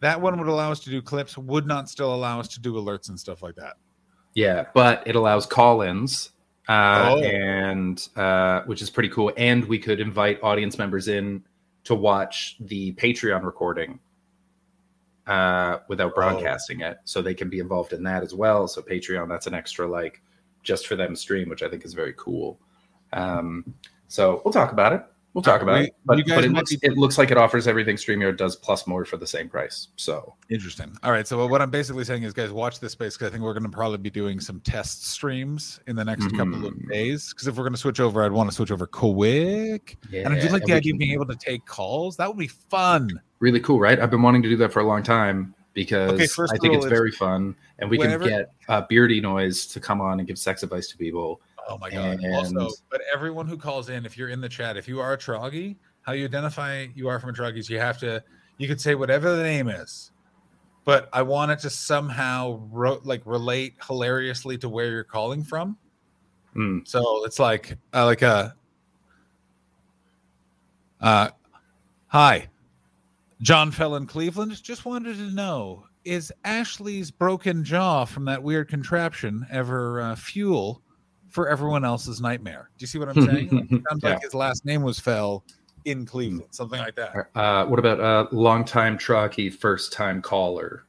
That 0.00 0.18
one 0.20 0.38
would 0.38 0.48
allow 0.48 0.72
us 0.72 0.80
to 0.80 0.90
do 0.90 1.02
clips, 1.02 1.36
would 1.36 1.66
not 1.66 1.90
still 1.90 2.14
allow 2.14 2.40
us 2.40 2.48
to 2.48 2.60
do 2.60 2.74
alerts 2.74 3.10
and 3.10 3.20
stuff 3.20 3.42
like 3.42 3.54
that. 3.56 3.74
Yeah, 4.34 4.64
but 4.72 5.02
it 5.06 5.14
allows 5.14 5.44
call-ins, 5.44 6.30
uh, 6.68 7.16
Oh. 7.16 7.22
and 7.22 8.08
uh, 8.16 8.62
which 8.62 8.80
is 8.80 8.88
pretty 8.88 9.10
cool. 9.10 9.30
And 9.36 9.64
we 9.66 9.78
could 9.78 10.00
invite 10.00 10.42
audience 10.42 10.78
members 10.78 11.08
in 11.08 11.42
to 11.84 11.94
watch 11.94 12.56
the 12.60 12.92
Patreon 12.94 13.44
recording 13.44 13.98
uh, 15.26 15.78
without 15.88 16.14
broadcasting 16.14 16.80
it, 16.80 16.98
so 17.04 17.22
they 17.22 17.34
can 17.34 17.48
be 17.48 17.58
involved 17.58 17.92
in 17.92 18.02
that 18.04 18.22
as 18.22 18.34
well. 18.34 18.68
So 18.68 18.82
Patreon, 18.82 19.28
that's 19.28 19.46
an 19.46 19.54
extra 19.54 19.86
like 19.86 20.22
just 20.62 20.86
for 20.86 20.96
them 20.96 21.16
stream, 21.16 21.48
which 21.48 21.62
I 21.62 21.68
think 21.68 21.84
is 21.84 21.94
very 21.94 22.14
cool. 22.16 22.58
Um, 23.12 23.74
so 24.08 24.42
we'll 24.44 24.52
talk 24.52 24.72
about 24.72 24.92
it. 24.92 25.04
We'll 25.32 25.42
talk 25.42 25.62
about 25.62 25.78
We- 25.78 25.84
it. 25.86 25.94
But, 26.04 26.18
you 26.18 26.24
guys 26.24 26.36
but 26.38 26.44
it 26.44 26.52
looks 26.52 26.74
be- 26.76 26.86
it 26.86 26.98
looks 26.98 27.16
like 27.16 27.30
it 27.30 27.38
offers 27.38 27.68
everything 27.68 27.94
StreamYard 27.96 28.36
does 28.36 28.56
plus 28.56 28.86
more 28.88 29.04
for 29.04 29.16
the 29.16 29.26
same 29.26 29.48
price. 29.48 29.88
So 29.96 30.34
Interesting. 30.48 30.92
All 31.04 31.12
right. 31.12 31.26
So 31.26 31.46
what 31.46 31.62
I'm 31.62 31.70
basically 31.70 32.02
saying 32.04 32.24
is, 32.24 32.32
guys, 32.32 32.50
watch 32.50 32.80
this 32.80 32.92
space 32.92 33.14
because 33.16 33.28
I 33.28 33.30
think 33.30 33.44
we're 33.44 33.52
going 33.52 33.62
to 33.62 33.68
probably 33.68 33.98
be 33.98 34.10
doing 34.10 34.40
some 34.40 34.58
test 34.60 35.06
streams 35.06 35.78
in 35.86 35.94
the 35.94 36.04
next 36.04 36.24
couple 36.36 36.66
of 36.66 36.74
Mhm. 36.74 36.88
days. 36.90 37.28
Because 37.32 37.46
if 37.46 37.56
we're 37.56 37.62
going 37.62 37.74
to 37.74 37.78
switch 37.80 38.00
over, 38.00 38.24
I'd 38.24 38.32
want 38.32 38.50
to 38.50 38.54
switch 38.56 38.72
over 38.72 38.86
quick. 38.88 39.96
and 40.12 40.34
I 40.34 40.40
do 40.40 40.48
like 40.48 40.64
the 40.64 40.72
idea 40.72 40.92
of 40.94 40.98
being 40.98 41.12
able 41.12 41.26
to 41.26 41.36
take 41.36 41.64
calls. 41.64 42.16
That 42.16 42.28
would 42.28 42.38
be 42.38 42.48
fun. 42.48 43.08
really 43.38 43.60
cool, 43.60 43.78
right? 43.80 43.98
I've 43.98 44.10
been 44.10 44.20
wanting 44.22 44.42
to 44.42 44.48
do 44.50 44.56
that 44.58 44.70
for 44.72 44.80
a 44.80 44.84
long 44.86 45.02
time 45.02 45.54
because 45.72 46.10
Okay, 46.12 46.24
I 46.24 46.58
think 46.58 46.74
it's 46.74 46.84
it's- 46.84 46.90
very 46.90 47.10
fun, 47.10 47.54
and 47.78 47.88
we 47.88 47.96
whenever- 47.96 48.24
can 48.28 48.38
get 48.40 48.52
uh, 48.68 48.82
Beardy 48.88 49.18
Noise 49.20 49.64
to 49.68 49.80
come 49.80 50.00
on 50.02 50.18
and 50.18 50.28
give 50.28 50.38
sex 50.38 50.62
advice 50.62 50.88
to 50.88 50.98
people. 50.98 51.40
Oh 51.68 51.78
my 51.78 51.90
god. 51.90 52.20
And- 52.20 52.34
Also, 52.34 52.68
but 52.90 53.00
everyone 53.12 53.46
who 53.46 53.56
calls 53.56 53.88
in, 53.88 54.04
if 54.06 54.16
you're 54.18 54.28
in 54.28 54.40
the 54.40 54.48
chat, 54.48 54.76
if 54.76 54.88
you 54.88 55.00
are 55.00 55.12
a 55.12 55.18
troggy, 55.18 55.76
how 56.02 56.12
you 56.12 56.24
identify 56.24 56.86
you 56.94 57.08
are 57.08 57.20
from 57.20 57.30
a 57.30 57.32
troggy 57.32 57.58
is 57.58 57.68
you 57.70 57.78
have 57.78 57.98
to 57.98 58.22
you 58.58 58.68
could 58.68 58.80
say 58.80 58.94
whatever 58.94 59.34
the 59.36 59.42
name 59.42 59.68
is. 59.68 60.10
But 60.84 61.08
I 61.12 61.22
want 61.22 61.50
it 61.50 61.58
to 61.60 61.70
somehow 61.70 62.60
ro- 62.70 63.00
like 63.04 63.22
relate 63.24 63.74
hilariously 63.86 64.58
to 64.58 64.68
where 64.68 64.90
you're 64.90 65.04
calling 65.04 65.42
from. 65.44 65.76
Mm. 66.56 66.86
So 66.86 67.24
it's 67.24 67.38
like 67.38 67.76
uh, 67.94 68.04
like 68.06 68.22
a 68.22 68.54
uh 71.00 71.30
hi. 72.08 72.48
John 73.42 73.70
fell 73.70 73.96
in 73.96 74.06
Cleveland. 74.06 74.62
Just 74.62 74.84
wanted 74.84 75.16
to 75.16 75.30
know 75.30 75.84
is 76.04 76.32
Ashley's 76.44 77.10
broken 77.10 77.62
jaw 77.64 78.04
from 78.04 78.24
that 78.24 78.42
weird 78.42 78.68
contraption 78.68 79.46
ever 79.50 80.00
uh, 80.00 80.16
fuel 80.16 80.82
for 81.30 81.48
everyone 81.48 81.84
else's 81.84 82.20
nightmare? 82.20 82.70
Do 82.76 82.82
you 82.82 82.86
see 82.86 82.98
what 82.98 83.08
I'm 83.08 83.26
saying? 83.26 83.48
Like, 83.70 83.82
sounds 83.88 84.02
Yeah. 84.02 84.10
like 84.10 84.22
his 84.22 84.34
last 84.34 84.64
name 84.64 84.82
was 84.82 84.98
Fell 85.00 85.44
in 85.86 86.04
Cleveland, 86.04 86.44
something 86.50 86.78
like 86.78 86.94
that. 86.96 87.30
Uh, 87.34 87.64
what 87.66 87.78
about 87.78 88.00
a 88.00 88.02
uh, 88.04 88.26
longtime 88.32 88.98
trucky, 88.98 89.52
first 89.52 89.92
time 89.92 90.20
caller? 90.20 90.84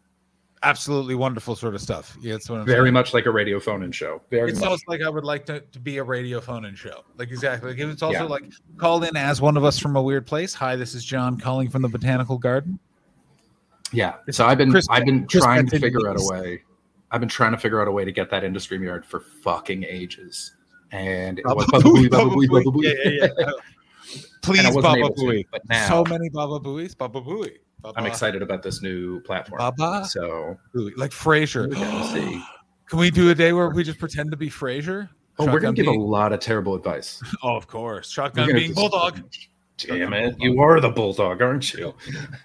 Absolutely 0.64 1.16
wonderful 1.16 1.56
sort 1.56 1.74
of 1.74 1.82
stuff. 1.82 2.16
Yeah, 2.22 2.36
it's 2.36 2.48
Very 2.48 2.66
saying. 2.66 2.94
much 2.94 3.16
like 3.16 3.26
a 3.26 3.32
radio 3.32 3.60
phone 3.60 3.84
and 3.84 3.96
show. 3.96 4.22
Very 4.30 4.52
It 4.52 4.56
much. 4.56 4.64
sounds 4.64 4.84
like 4.88 5.02
I 5.02 5.10
would 5.10 5.24
like 5.24 5.44
to, 5.48 5.62
to 5.62 5.80
be 5.80 5.98
a 5.98 6.04
radio 6.04 6.40
phone 6.40 6.66
and 6.66 6.78
show. 6.78 7.04
Like 7.18 7.30
exactly. 7.30 7.72
Like 7.72 7.80
if 7.80 7.90
it's 7.90 8.04
also 8.04 8.20
Yeah. 8.20 8.24
like 8.26 8.44
call 8.78 9.02
in 9.04 9.16
as 9.18 9.42
one 9.42 9.58
of 9.58 9.64
us 9.64 9.80
from 9.80 9.96
a 9.96 10.02
weird 10.02 10.28
place. 10.28 10.54
Hi, 10.54 10.76
this 10.76 10.94
is 10.94 11.04
John 11.04 11.40
calling 11.40 11.68
from 11.70 11.82
the 11.82 11.88
botanical 11.90 12.38
garden. 12.38 12.78
Yeah. 13.92 14.16
So 14.30 14.46
I've 14.46 14.60
been 14.60 14.70
Chris- 14.72 14.86
I've 14.90 15.06
been 15.06 15.26
Chris 15.26 15.44
trying 15.44 15.66
to 15.68 15.80
figure 15.80 16.08
out 16.08 16.18
a 16.20 16.28
way. 16.32 16.62
I've 17.12 17.20
been 17.20 17.30
trying 17.30 17.52
to 17.52 17.58
figure 17.58 17.82
out 17.82 17.88
a 17.88 17.92
way 17.92 18.06
to 18.06 18.12
get 18.12 18.30
that 18.30 18.44
into 18.44 18.60
StreamYard 18.60 19.04
for 19.06 19.20
fucking 19.20 19.84
ages. 19.84 20.56
And 20.92 21.40
it 21.40 21.46
was 21.46 21.66
Baba 21.68 21.72
Baba 21.72 21.84
Booey, 21.84 22.08
Booey, 22.08 22.10
Baba 22.10 22.24
Baba 22.26 22.36
Booey, 22.36 22.48
Booey. 22.48 22.64
Baba 22.64 22.78
Booey. 22.78 22.84
Yeah, 22.84 23.12
yeah, 23.12 23.28
yeah. 23.40 23.52
Please, 24.42 24.60
And 24.60 24.68
I 24.68 24.72
wasn't 24.72 25.02
Baba 25.02 25.14
Booey. 25.16 25.46
but 25.52 25.62
now 25.70 25.88
So 25.88 26.04
many 26.10 26.30
Baba 26.30 26.60
Booies. 26.60 26.98
Baba 26.98 27.22
Booey. 27.22 27.58
Baba 27.82 28.00
I'm 28.00 28.06
excited 28.06 28.42
about 28.42 28.62
this 28.64 28.82
new 28.82 29.20
platform. 29.22 29.60
Baba 29.60 30.06
So 30.06 30.58
Booey. 30.76 30.92
Like 30.98 31.12
Frasier. 31.12 31.74
see. 32.14 32.44
Can 32.88 33.00
we 33.00 33.10
do 33.12 33.30
a 33.30 33.36
day 33.36 33.54
where 33.54 33.70
we 33.70 33.84
just 33.84 34.00
pretend 34.00 34.32
to 34.32 34.38
be 34.38 34.50
Frasier? 34.50 35.08
Oh, 35.40 35.46
we're 35.46 35.60
gonna 35.62 35.68
Shotgun 35.70 35.76
give 35.76 35.88
a 35.88 35.92
lot 35.92 36.34
of 36.34 36.40
terrible 36.42 36.76
advice. 36.76 37.22
Oh, 37.44 37.56
of 37.56 37.68
course. 37.68 38.10
Shotgun 38.12 38.48
gonna 38.48 38.58
being 38.60 38.72
just- 38.72 38.80
bulldog. 38.80 39.22
Damn 39.78 40.14
it! 40.14 40.36
You 40.40 40.62
are 40.62 40.80
the 40.80 40.90
bulldog, 40.90 41.42
aren't 41.42 41.74
you? 41.74 41.94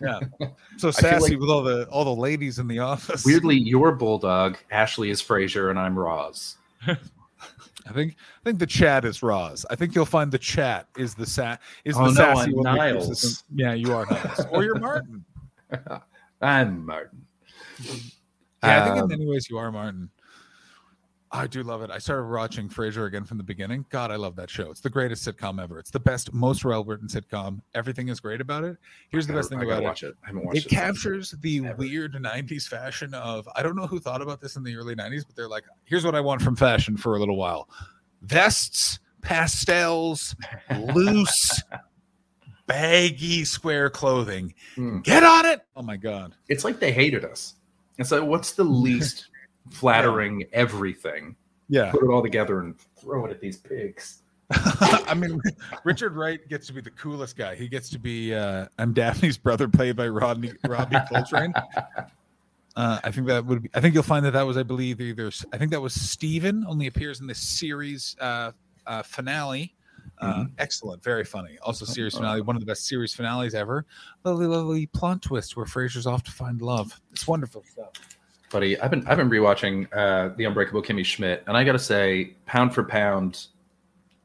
Yeah. 0.00 0.20
So 0.78 0.90
sassy 0.90 1.32
like- 1.32 1.40
with 1.40 1.48
all 1.48 1.62
the 1.62 1.86
all 1.88 2.04
the 2.04 2.14
ladies 2.20 2.58
in 2.58 2.68
the 2.68 2.80
office. 2.80 3.24
Weirdly, 3.24 3.56
you're 3.56 3.92
bulldog. 3.92 4.58
Ashley 4.70 5.08
is 5.08 5.22
Frasier, 5.22 5.70
and 5.70 5.78
I'm 5.78 5.98
Roz. 5.98 6.56
I 6.86 7.92
think 7.94 8.16
I 8.40 8.44
think 8.44 8.58
the 8.58 8.66
chat 8.66 9.04
is 9.06 9.22
Roz. 9.22 9.64
I 9.70 9.74
think 9.76 9.94
you'll 9.94 10.04
find 10.04 10.30
the 10.30 10.38
chat 10.38 10.86
is 10.98 11.14
the 11.14 11.24
sa- 11.24 11.56
is 11.86 11.96
Oh, 11.96 12.00
the 12.00 12.08
no, 12.08 12.12
sassy 12.34 12.50
I'm 12.50 12.56
one 12.56 12.76
Niles. 12.76 13.44
Yeah, 13.54 13.72
you 13.72 13.94
are 13.94 14.04
Niles. 14.10 14.40
or 14.50 14.64
you're 14.64 14.78
Martin. 14.78 15.24
I'm 16.42 16.84
Martin. 16.84 17.24
Yeah, 18.62 18.82
I 18.82 18.84
think 18.84 18.96
in 18.96 19.02
Um, 19.04 19.08
many 19.08 19.26
ways 19.26 19.48
you 19.48 19.56
are 19.56 19.72
Martin. 19.72 20.10
I 21.32 21.48
do 21.48 21.62
love 21.64 21.82
it. 21.82 21.90
I 21.90 21.98
started 21.98 22.28
watching 22.28 22.68
Frasier 22.68 23.06
again 23.06 23.24
from 23.24 23.36
the 23.36 23.42
beginning. 23.42 23.84
God, 23.90 24.12
I 24.12 24.16
love 24.16 24.36
that 24.36 24.48
show. 24.48 24.70
It's 24.70 24.80
the 24.80 24.88
greatest 24.90 25.26
sitcom 25.26 25.60
ever. 25.60 25.78
It's 25.80 25.90
the 25.90 25.98
best, 25.98 26.32
most 26.32 26.64
written 26.64 27.08
sitcom. 27.08 27.60
Everything 27.74 28.08
is 28.08 28.20
great 28.20 28.40
about 28.40 28.62
it. 28.62 28.76
Here's 29.08 29.26
the 29.26 29.32
best 29.32 29.48
thing 29.50 29.60
about 29.60 29.82
it. 29.82 29.84
watch 29.84 30.02
it. 30.04 30.14
I 30.22 30.28
haven't 30.28 30.44
watched 30.46 30.58
It 30.58 30.66
it. 30.66 30.68
captures 30.68 31.32
the 31.40 31.66
ever. 31.66 31.76
weird 31.76 32.12
90s 32.14 32.68
fashion 32.68 33.12
of 33.14 33.48
I 33.56 33.62
don't 33.62 33.74
know 33.74 33.88
who 33.88 33.98
thought 33.98 34.22
about 34.22 34.40
this 34.40 34.54
in 34.56 34.62
the 34.62 34.76
early 34.76 34.94
90s, 34.94 35.26
but 35.26 35.34
they're 35.34 35.48
like, 35.48 35.64
here's 35.84 36.04
what 36.04 36.14
I 36.14 36.20
want 36.20 36.42
from 36.42 36.54
fashion 36.54 36.96
for 36.96 37.16
a 37.16 37.18
little 37.18 37.36
while. 37.36 37.68
Vests, 38.22 39.00
pastels, 39.20 40.36
loose, 40.94 41.60
baggy 42.66 43.44
square 43.44 43.90
clothing. 43.90 44.54
Hmm. 44.74 45.00
Get 45.00 45.22
on 45.24 45.46
it. 45.46 45.62
Oh 45.74 45.82
my 45.82 45.96
god. 45.96 46.34
It's 46.48 46.64
like 46.64 46.78
they 46.80 46.92
hated 46.92 47.24
us. 47.24 47.54
It's 47.98 48.12
like, 48.12 48.22
what's 48.22 48.52
the 48.52 48.64
least 48.64 49.28
flattering 49.70 50.44
everything? 50.52 51.36
Yeah. 51.68 51.90
Put 51.90 52.02
it 52.02 52.08
all 52.08 52.22
together 52.22 52.60
and 52.60 52.74
throw 53.00 53.26
it 53.26 53.30
at 53.30 53.40
these 53.40 53.56
pigs. 53.56 54.22
I 54.50 55.14
mean, 55.14 55.40
Richard 55.84 56.14
Wright 56.14 56.46
gets 56.48 56.68
to 56.68 56.72
be 56.72 56.80
the 56.80 56.90
coolest 56.90 57.36
guy. 57.36 57.56
He 57.56 57.68
gets 57.68 57.90
to 57.90 57.98
be 57.98 58.32
uh, 58.32 58.66
I'm 58.78 58.92
Daphne's 58.92 59.36
brother, 59.36 59.66
played 59.66 59.96
by 59.96 60.06
Rodney 60.06 60.52
Robbie 60.66 60.98
Coltrane. 61.08 61.52
Uh, 62.76 63.00
I 63.04 63.10
think 63.10 63.26
that 63.26 63.46
would 63.46 63.62
be. 63.62 63.70
I 63.72 63.80
think 63.80 63.94
you'll 63.94 64.02
find 64.02 64.22
that 64.26 64.32
that 64.32 64.42
was, 64.42 64.58
I 64.58 64.62
believe, 64.62 65.00
either. 65.00 65.30
I 65.50 65.56
think 65.56 65.70
that 65.70 65.80
was 65.80 65.94
Steven, 65.94 66.62
only 66.68 66.88
appears 66.88 67.22
in 67.22 67.26
the 67.26 67.34
series 67.34 68.14
uh, 68.20 68.52
uh, 68.86 69.02
finale. 69.02 69.74
Uh, 70.18 70.44
Excellent, 70.58 71.02
very 71.02 71.24
funny. 71.24 71.56
Also, 71.62 71.86
series 71.86 72.14
finale, 72.14 72.42
one 72.42 72.54
of 72.54 72.60
the 72.60 72.66
best 72.66 72.86
series 72.86 73.14
finales 73.14 73.54
ever. 73.54 73.86
Lovely, 74.24 74.46
lovely 74.46 74.86
plot 74.86 75.22
twist 75.22 75.56
where 75.56 75.66
Frasier's 75.66 76.06
off 76.06 76.22
to 76.24 76.30
find 76.30 76.60
love. 76.60 77.00
It's 77.12 77.26
wonderful 77.26 77.62
stuff. 77.66 77.92
Buddy, 78.50 78.78
I've 78.80 78.90
been 78.90 79.06
I've 79.06 79.16
been 79.16 79.30
rewatching 79.30 79.88
uh 79.92 80.34
The 80.36 80.44
Unbreakable 80.44 80.82
Kimmy 80.82 81.04
Schmidt, 81.04 81.42
and 81.46 81.56
I 81.56 81.64
gotta 81.64 81.78
say, 81.78 82.34
pound 82.46 82.74
for 82.74 82.84
pound, 82.84 83.46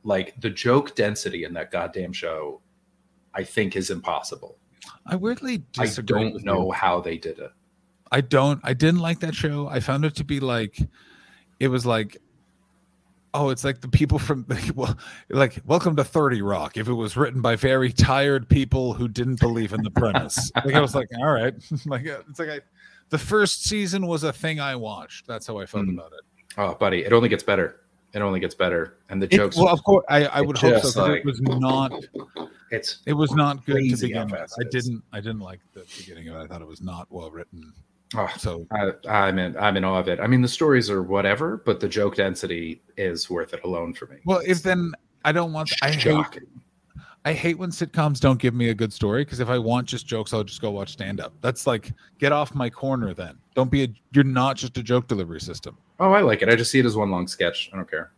like 0.03 0.39
the 0.39 0.49
joke 0.49 0.95
density 0.95 1.43
in 1.43 1.53
that 1.53 1.71
goddamn 1.71 2.13
show, 2.13 2.61
I 3.33 3.43
think 3.43 3.75
is 3.75 3.89
impossible. 3.89 4.57
I 5.05 5.15
weirdly 5.15 5.63
I 5.79 5.87
don't 5.87 6.43
know 6.43 6.65
you. 6.65 6.71
how 6.71 7.01
they 7.01 7.17
did 7.17 7.39
it. 7.39 7.51
I 8.11 8.21
don't. 8.21 8.59
I 8.63 8.73
didn't 8.73 8.99
like 8.99 9.19
that 9.21 9.33
show. 9.33 9.67
I 9.67 9.79
found 9.79 10.05
it 10.05 10.15
to 10.15 10.23
be 10.23 10.39
like, 10.39 10.77
it 11.59 11.69
was 11.69 11.85
like, 11.85 12.17
oh, 13.33 13.49
it's 13.49 13.63
like 13.63 13.79
the 13.79 13.87
people 13.87 14.19
from 14.19 14.45
well, 14.75 14.97
like 15.29 15.61
Welcome 15.65 15.95
to 15.95 16.03
Thirty 16.03 16.41
Rock. 16.41 16.77
If 16.77 16.87
it 16.87 16.93
was 16.93 17.15
written 17.15 17.41
by 17.41 17.55
very 17.55 17.91
tired 17.91 18.49
people 18.49 18.93
who 18.93 19.07
didn't 19.07 19.39
believe 19.39 19.73
in 19.73 19.81
the 19.81 19.91
premise, 19.91 20.51
like 20.65 20.75
I 20.75 20.81
was 20.81 20.93
like, 20.93 21.07
all 21.19 21.31
right, 21.31 21.53
like 21.85 22.07
uh, 22.07 22.21
it's 22.29 22.39
like 22.39 22.49
I, 22.49 22.59
the 23.11 23.17
first 23.19 23.65
season 23.65 24.07
was 24.07 24.23
a 24.23 24.33
thing 24.33 24.59
I 24.59 24.75
watched. 24.75 25.27
That's 25.27 25.45
how 25.45 25.59
I 25.59 25.65
felt 25.67 25.85
Mm. 25.85 25.93
about 25.93 26.11
it. 26.13 26.21
Oh, 26.57 26.73
buddy, 26.73 27.05
it 27.05 27.13
only 27.13 27.29
gets 27.29 27.43
better. 27.43 27.77
It 28.13 28.21
only 28.21 28.41
gets 28.41 28.55
better, 28.55 28.97
and 29.09 29.21
the 29.21 29.27
It- 29.27 29.37
jokes. 29.37 29.55
well, 29.55 29.69
of 29.69 29.81
course, 29.83 30.03
I, 30.09 30.25
I 30.25 30.41
would 30.41 30.57
hope 30.57 30.81
so. 30.83 31.03
like- 31.05 31.19
it 31.19 31.25
was 31.25 31.39
not. 31.41 31.93
it's 32.71 32.99
It 33.05 33.13
was 33.13 33.31
not 33.31 33.65
good 33.65 33.83
to 33.89 33.95
begin 33.97 34.27
with. 34.29 34.51
I 34.59 34.63
didn't. 34.69 35.01
I 35.13 35.19
didn't 35.21 35.39
like 35.39 35.59
the 35.73 35.85
beginning 35.97 36.27
of 36.29 36.35
it. 36.35 36.39
I 36.39 36.47
thought 36.47 36.61
it 36.61 36.67
was 36.67 36.81
not 36.81 37.07
well 37.09 37.31
written. 37.31 37.71
oh, 38.15 38.29
So 38.37 38.65
I, 38.71 38.91
I'm 39.07 39.39
in 39.39 39.55
I'm 39.57 39.77
in 39.77 39.85
awe 39.85 39.99
of 39.99 40.09
it. 40.09 40.19
I 40.19 40.27
mean, 40.27 40.41
the 40.41 40.47
stories 40.49 40.89
are 40.89 41.01
whatever, 41.01 41.61
but 41.65 41.79
the 41.79 41.87
joke 41.87 42.15
density 42.15 42.81
is 42.97 43.29
worth 43.29 43.53
it 43.53 43.61
alone 43.63 43.93
for 43.93 44.07
me. 44.07 44.17
well, 44.25 44.41
if 44.45 44.61
then 44.63 44.91
I 45.23 45.31
don't 45.31 45.53
want. 45.53 45.71
I 45.81 45.91
hate 45.91 46.01
Shocking. 46.01 46.43
I 47.23 47.33
hate 47.33 47.57
when 47.59 47.69
sitcoms 47.69 48.19
don't 48.19 48.39
give 48.39 48.53
me 48.55 48.69
a 48.69 48.73
good 48.73 48.91
story 48.91 49.23
because 49.23 49.39
if 49.39 49.47
I 49.49 49.57
want 49.59 49.87
just 49.87 50.07
jokes, 50.07 50.33
I'll 50.33 50.43
just 50.43 50.59
go 50.61 50.71
watch 50.71 50.91
stand 50.93 51.19
up. 51.21 51.33
That's 51.41 51.67
like 51.67 51.91
get 52.19 52.31
off 52.31 52.55
my 52.55 52.69
corner 52.69 53.13
then. 53.13 53.37
Don't 53.55 53.69
be 53.69 53.83
a 53.83 53.87
you're 54.13 54.23
not 54.23 54.57
just 54.57 54.77
a 54.77 54.83
joke 54.83 55.07
delivery 55.07 55.39
system. 55.41 55.77
Oh, 55.99 56.11
I 56.13 56.21
like 56.21 56.41
it. 56.41 56.49
I 56.49 56.55
just 56.55 56.71
see 56.71 56.79
it 56.79 56.85
as 56.85 56.95
one 56.95 57.11
long 57.11 57.27
sketch. 57.27 57.69
I 57.71 57.75
don't 57.75 57.89
care. 57.89 58.11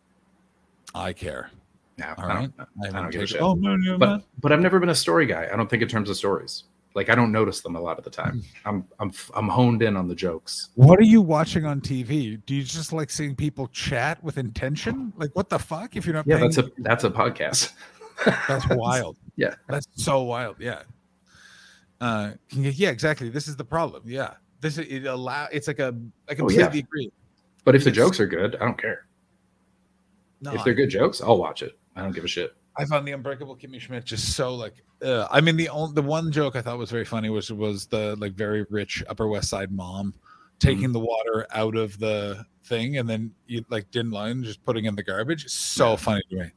I 0.95 1.11
care. 1.11 1.51
Yeah, 1.97 2.15
All 2.17 2.25
I 2.25 2.27
right. 2.27 2.57
don't- 2.57 2.95
I 2.95 3.01
don't 3.01 3.11
give 3.11 3.21
a 3.23 3.27
shit. 3.27 3.41
Oh 3.41 3.55
no, 3.55 3.75
no, 3.75 3.97
but 3.97 4.05
no. 4.17 4.23
but 4.41 4.51
I've 4.51 4.61
never 4.61 4.79
been 4.79 4.89
a 4.89 4.95
story 4.95 5.25
guy. 5.25 5.49
I 5.51 5.55
don't 5.57 5.69
think 5.69 5.83
in 5.83 5.89
terms 5.89 6.09
of 6.09 6.15
stories. 6.15 6.63
Like 6.95 7.09
I 7.09 7.15
don't 7.15 7.31
notice 7.31 7.61
them 7.61 7.75
a 7.75 7.81
lot 7.81 7.97
of 7.97 8.03
the 8.03 8.09
time. 8.09 8.41
I'm 8.65 8.85
I'm 8.99 9.11
I'm 9.35 9.47
honed 9.49 9.81
in 9.81 9.97
on 9.97 10.07
the 10.07 10.15
jokes. 10.15 10.69
What 10.75 10.97
are 10.99 11.03
you 11.03 11.21
watching 11.21 11.65
on 11.65 11.81
TV? 11.81 12.39
Do 12.45 12.55
you 12.55 12.63
just 12.63 12.93
like 12.93 13.09
seeing 13.09 13.35
people 13.35 13.67
chat 13.69 14.23
with 14.23 14.37
intention? 14.37 15.11
Like 15.17 15.31
what 15.35 15.49
the 15.49 15.59
fuck? 15.59 15.95
If 15.95 16.05
you're 16.05 16.15
not 16.15 16.25
Yeah, 16.27 16.37
that's 16.37 16.57
a 16.59 16.71
that's 16.77 17.03
a 17.03 17.09
podcast. 17.09 17.73
that's 18.47 18.67
wild. 18.71 19.17
Yeah. 19.35 19.55
that's 19.67 19.87
so 19.95 20.23
wild. 20.23 20.57
Yeah. 20.59 20.83
Uh, 22.01 22.31
yeah, 22.51 22.89
exactly. 22.89 23.29
This 23.29 23.47
is 23.47 23.55
the 23.55 23.63
problem. 23.63 24.03
Yeah, 24.05 24.33
this 24.61 24.77
is 24.77 24.87
it. 24.87 25.05
Allow 25.05 25.47
it's 25.51 25.67
like 25.67 25.79
a 25.79 25.85
I 25.85 25.87
Oh, 25.87 25.93
yeah. 26.29 26.35
completely 26.35 26.79
agree. 26.79 27.11
But 27.63 27.75
if 27.75 27.83
the 27.85 27.91
jokes 27.91 28.19
are 28.19 28.27
good, 28.27 28.55
I 28.57 28.65
don't 28.65 28.77
care. 28.77 29.05
No, 30.41 30.53
if 30.53 30.63
they're 30.65 30.73
good 30.73 30.89
jokes, 30.89 31.21
I'll 31.21 31.37
watch 31.37 31.61
it. 31.63 31.77
I 31.95 32.01
don't 32.01 32.11
give 32.13 32.25
a 32.25 32.27
shit. 32.27 32.53
I 32.75 32.85
found 32.85 33.07
the 33.07 33.11
Unbreakable 33.13 33.55
Kimmy 33.55 33.79
Schmidt 33.79 34.03
just 34.03 34.33
so 34.35 34.53
like. 34.55 34.73
Uh, 35.01 35.27
I 35.31 35.39
mean, 35.41 35.55
the 35.55 35.69
only 35.69 35.93
the 35.93 36.01
one 36.01 36.31
joke 36.31 36.55
I 36.55 36.61
thought 36.61 36.77
was 36.77 36.91
very 36.91 37.05
funny 37.05 37.29
was 37.29 37.51
was 37.53 37.85
the 37.85 38.15
like 38.17 38.33
very 38.33 38.65
rich 38.69 39.03
Upper 39.07 39.27
West 39.27 39.49
Side 39.49 39.71
mom 39.71 40.13
taking 40.59 40.91
the 40.91 40.99
water 40.99 41.45
out 41.51 41.75
of 41.75 41.97
the 41.99 42.45
thing 42.65 42.97
and 42.97 43.09
then 43.09 43.31
you 43.47 43.63
like 43.69 43.89
didn't 43.91 44.11
line 44.11 44.43
just 44.43 44.63
putting 44.65 44.85
in 44.85 44.95
the 44.95 45.03
garbage. 45.03 45.45
It's 45.45 45.53
so 45.53 45.91
Yeah. 45.91 45.95
funny 45.97 46.21
to 46.29 46.35
me. 46.37 46.51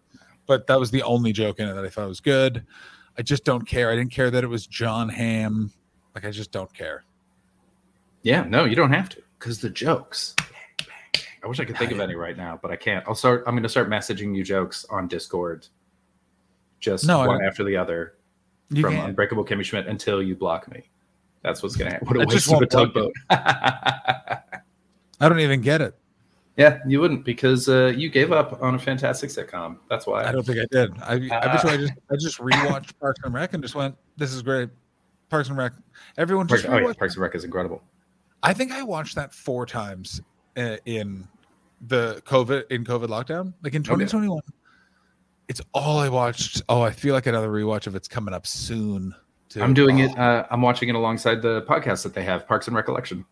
But 0.46 0.66
that 0.68 0.78
was 0.78 0.90
the 0.90 1.02
only 1.02 1.32
joke 1.32 1.58
in 1.58 1.68
it 1.68 1.74
that 1.74 1.84
I 1.84 1.88
thought 1.88 2.08
was 2.08 2.20
good. 2.20 2.64
I 3.18 3.22
just 3.22 3.44
don't 3.44 3.66
care. 3.66 3.90
I 3.90 3.96
didn't 3.96 4.12
care 4.12 4.30
that 4.30 4.44
it 4.44 4.48
was 4.48 4.66
Jon 4.66 5.08
Hamm. 5.08 5.72
Like 6.14 6.24
I 6.24 6.30
just 6.30 6.52
don't 6.52 6.72
care. 6.72 7.04
Yeah, 8.22 8.44
no, 8.44 8.64
you 8.64 8.74
don't 8.76 8.92
have 8.92 9.08
to 9.10 9.22
because 9.38 9.60
the 9.60 9.70
jokes. 9.70 10.34
I 11.44 11.48
wish 11.48 11.60
I 11.60 11.64
could 11.64 11.78
think 11.78 11.92
of 11.92 12.00
any 12.00 12.16
right 12.16 12.36
now, 12.36 12.58
but 12.60 12.72
I 12.72 12.76
can't. 12.76 13.04
I'll 13.06 13.14
start. 13.14 13.44
I'm 13.46 13.54
going 13.54 13.62
to 13.62 13.68
start 13.68 13.88
messaging 13.88 14.34
you 14.34 14.42
jokes 14.42 14.84
on 14.90 15.06
Discord, 15.06 15.68
just 16.80 17.06
No, 17.06 17.18
one 17.18 17.44
after 17.44 17.62
the 17.62 17.76
other 17.76 18.14
You 18.70 18.82
from 18.82 18.94
can't. 18.94 19.10
Unbreakable 19.10 19.44
Kimmy 19.44 19.62
Schmidt 19.64 19.86
until 19.86 20.22
you 20.22 20.34
block 20.34 20.68
me. 20.72 20.88
That's 21.42 21.62
what's 21.62 21.76
going 21.76 21.90
to 21.90 21.94
happen. 21.94 22.08
What 22.08 22.16
a 22.16 22.22
I 22.22 22.24
waste 22.24 22.52
of 22.52 22.62
a 22.62 22.66
tugboat. 22.66 23.12
I 23.30 25.28
don't 25.28 25.38
even 25.38 25.60
get 25.60 25.80
it. 25.80 25.94
Yeah, 26.56 26.78
you 26.86 27.00
wouldn't 27.00 27.24
because 27.24 27.68
uh, 27.68 27.92
you 27.96 28.08
gave 28.08 28.32
up 28.32 28.62
on 28.62 28.74
a 28.74 28.78
fantastic 28.78 29.30
sitcom. 29.30 29.76
That's 29.90 30.06
why. 30.06 30.24
I 30.24 30.32
don't 30.32 30.44
think 30.44 30.58
I 30.58 30.66
did. 30.70 30.92
I, 31.02 31.04
I 31.04 31.12
Uh, 31.12 31.14
you 31.16 31.30
I 31.32 31.76
just 31.76 31.92
I 32.10 32.16
just 32.16 32.38
rewatched 32.38 32.92
Parks 33.00 33.20
and 33.24 33.34
Rec 33.34 33.52
and 33.54 33.62
just 33.62 33.74
went, 33.74 33.94
"This 34.16 34.32
is 34.32 34.42
great." 34.42 34.70
Parks 35.28 35.48
and 35.48 35.58
Rec. 35.58 35.72
Everyone 36.16 36.46
Parks, 36.46 36.62
just. 36.62 36.72
oh 36.72 36.78
yeah, 36.78 36.92
Parks 36.92 37.14
and 37.14 37.22
Rec 37.22 37.34
is 37.34 37.44
incredible. 37.44 37.82
I 38.42 38.52
think 38.52 38.72
I 38.72 38.82
watched 38.82 39.14
that 39.16 39.34
four 39.34 39.66
times 39.66 40.20
uh, 40.56 40.76
in 40.86 41.26
the 41.88 42.22
COVID 42.24 42.70
in 42.70 42.84
COVID 42.84 43.08
lockdown, 43.08 43.52
like 43.62 43.74
in 43.74 43.80
Okay. 43.82 43.88
2021. 44.04 44.40
It's 45.48 45.60
all 45.74 45.98
I 45.98 46.08
watched. 46.08 46.62
Oh, 46.68 46.82
I 46.82 46.90
feel 46.90 47.14
like 47.14 47.26
another 47.26 47.48
rewatch 47.50 47.86
of 47.86 47.94
it's 47.94 48.08
coming 48.08 48.34
up 48.34 48.46
soon. 48.46 49.14
too. 49.48 49.62
I'm 49.62 49.74
doing 49.74 50.00
Oh, 50.00 50.04
it. 50.04 50.18
Uh, 50.18 50.46
I'm 50.50 50.60
watching 50.62 50.88
it 50.88 50.94
alongside 50.94 51.40
the 51.42 51.62
podcast 51.62 52.02
that 52.02 52.14
they 52.14 52.24
have, 52.24 52.46
Parks 52.48 52.66
and 52.66 52.74
Recollection. 52.74 53.24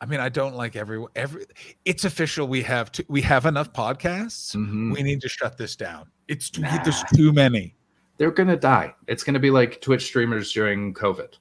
I 0.00 0.06
mean, 0.06 0.20
I 0.20 0.28
don't 0.28 0.54
like 0.54 0.76
every 0.76 1.02
every. 1.14 1.46
It's 1.84 2.04
official. 2.04 2.46
We 2.48 2.62
have 2.62 2.92
to, 2.92 3.04
we 3.08 3.22
have 3.22 3.46
enough 3.46 3.72
podcasts. 3.72 4.54
Mhm. 4.54 4.92
We 4.92 5.02
need 5.02 5.20
to 5.22 5.28
shut 5.28 5.56
this 5.56 5.74
down. 5.76 6.10
It's 6.28 6.50
too, 6.50 6.62
Nah. 6.62 6.82
there's 6.82 7.02
too 7.14 7.32
many. 7.32 7.74
they're 8.18 8.30
gonna 8.30 8.56
die. 8.56 8.94
It's 9.08 9.22
gonna 9.24 9.38
be 9.38 9.50
like 9.50 9.80
Twitch 9.80 10.04
streamers 10.06 10.52
during 10.52 10.92
COVID. 10.94 11.34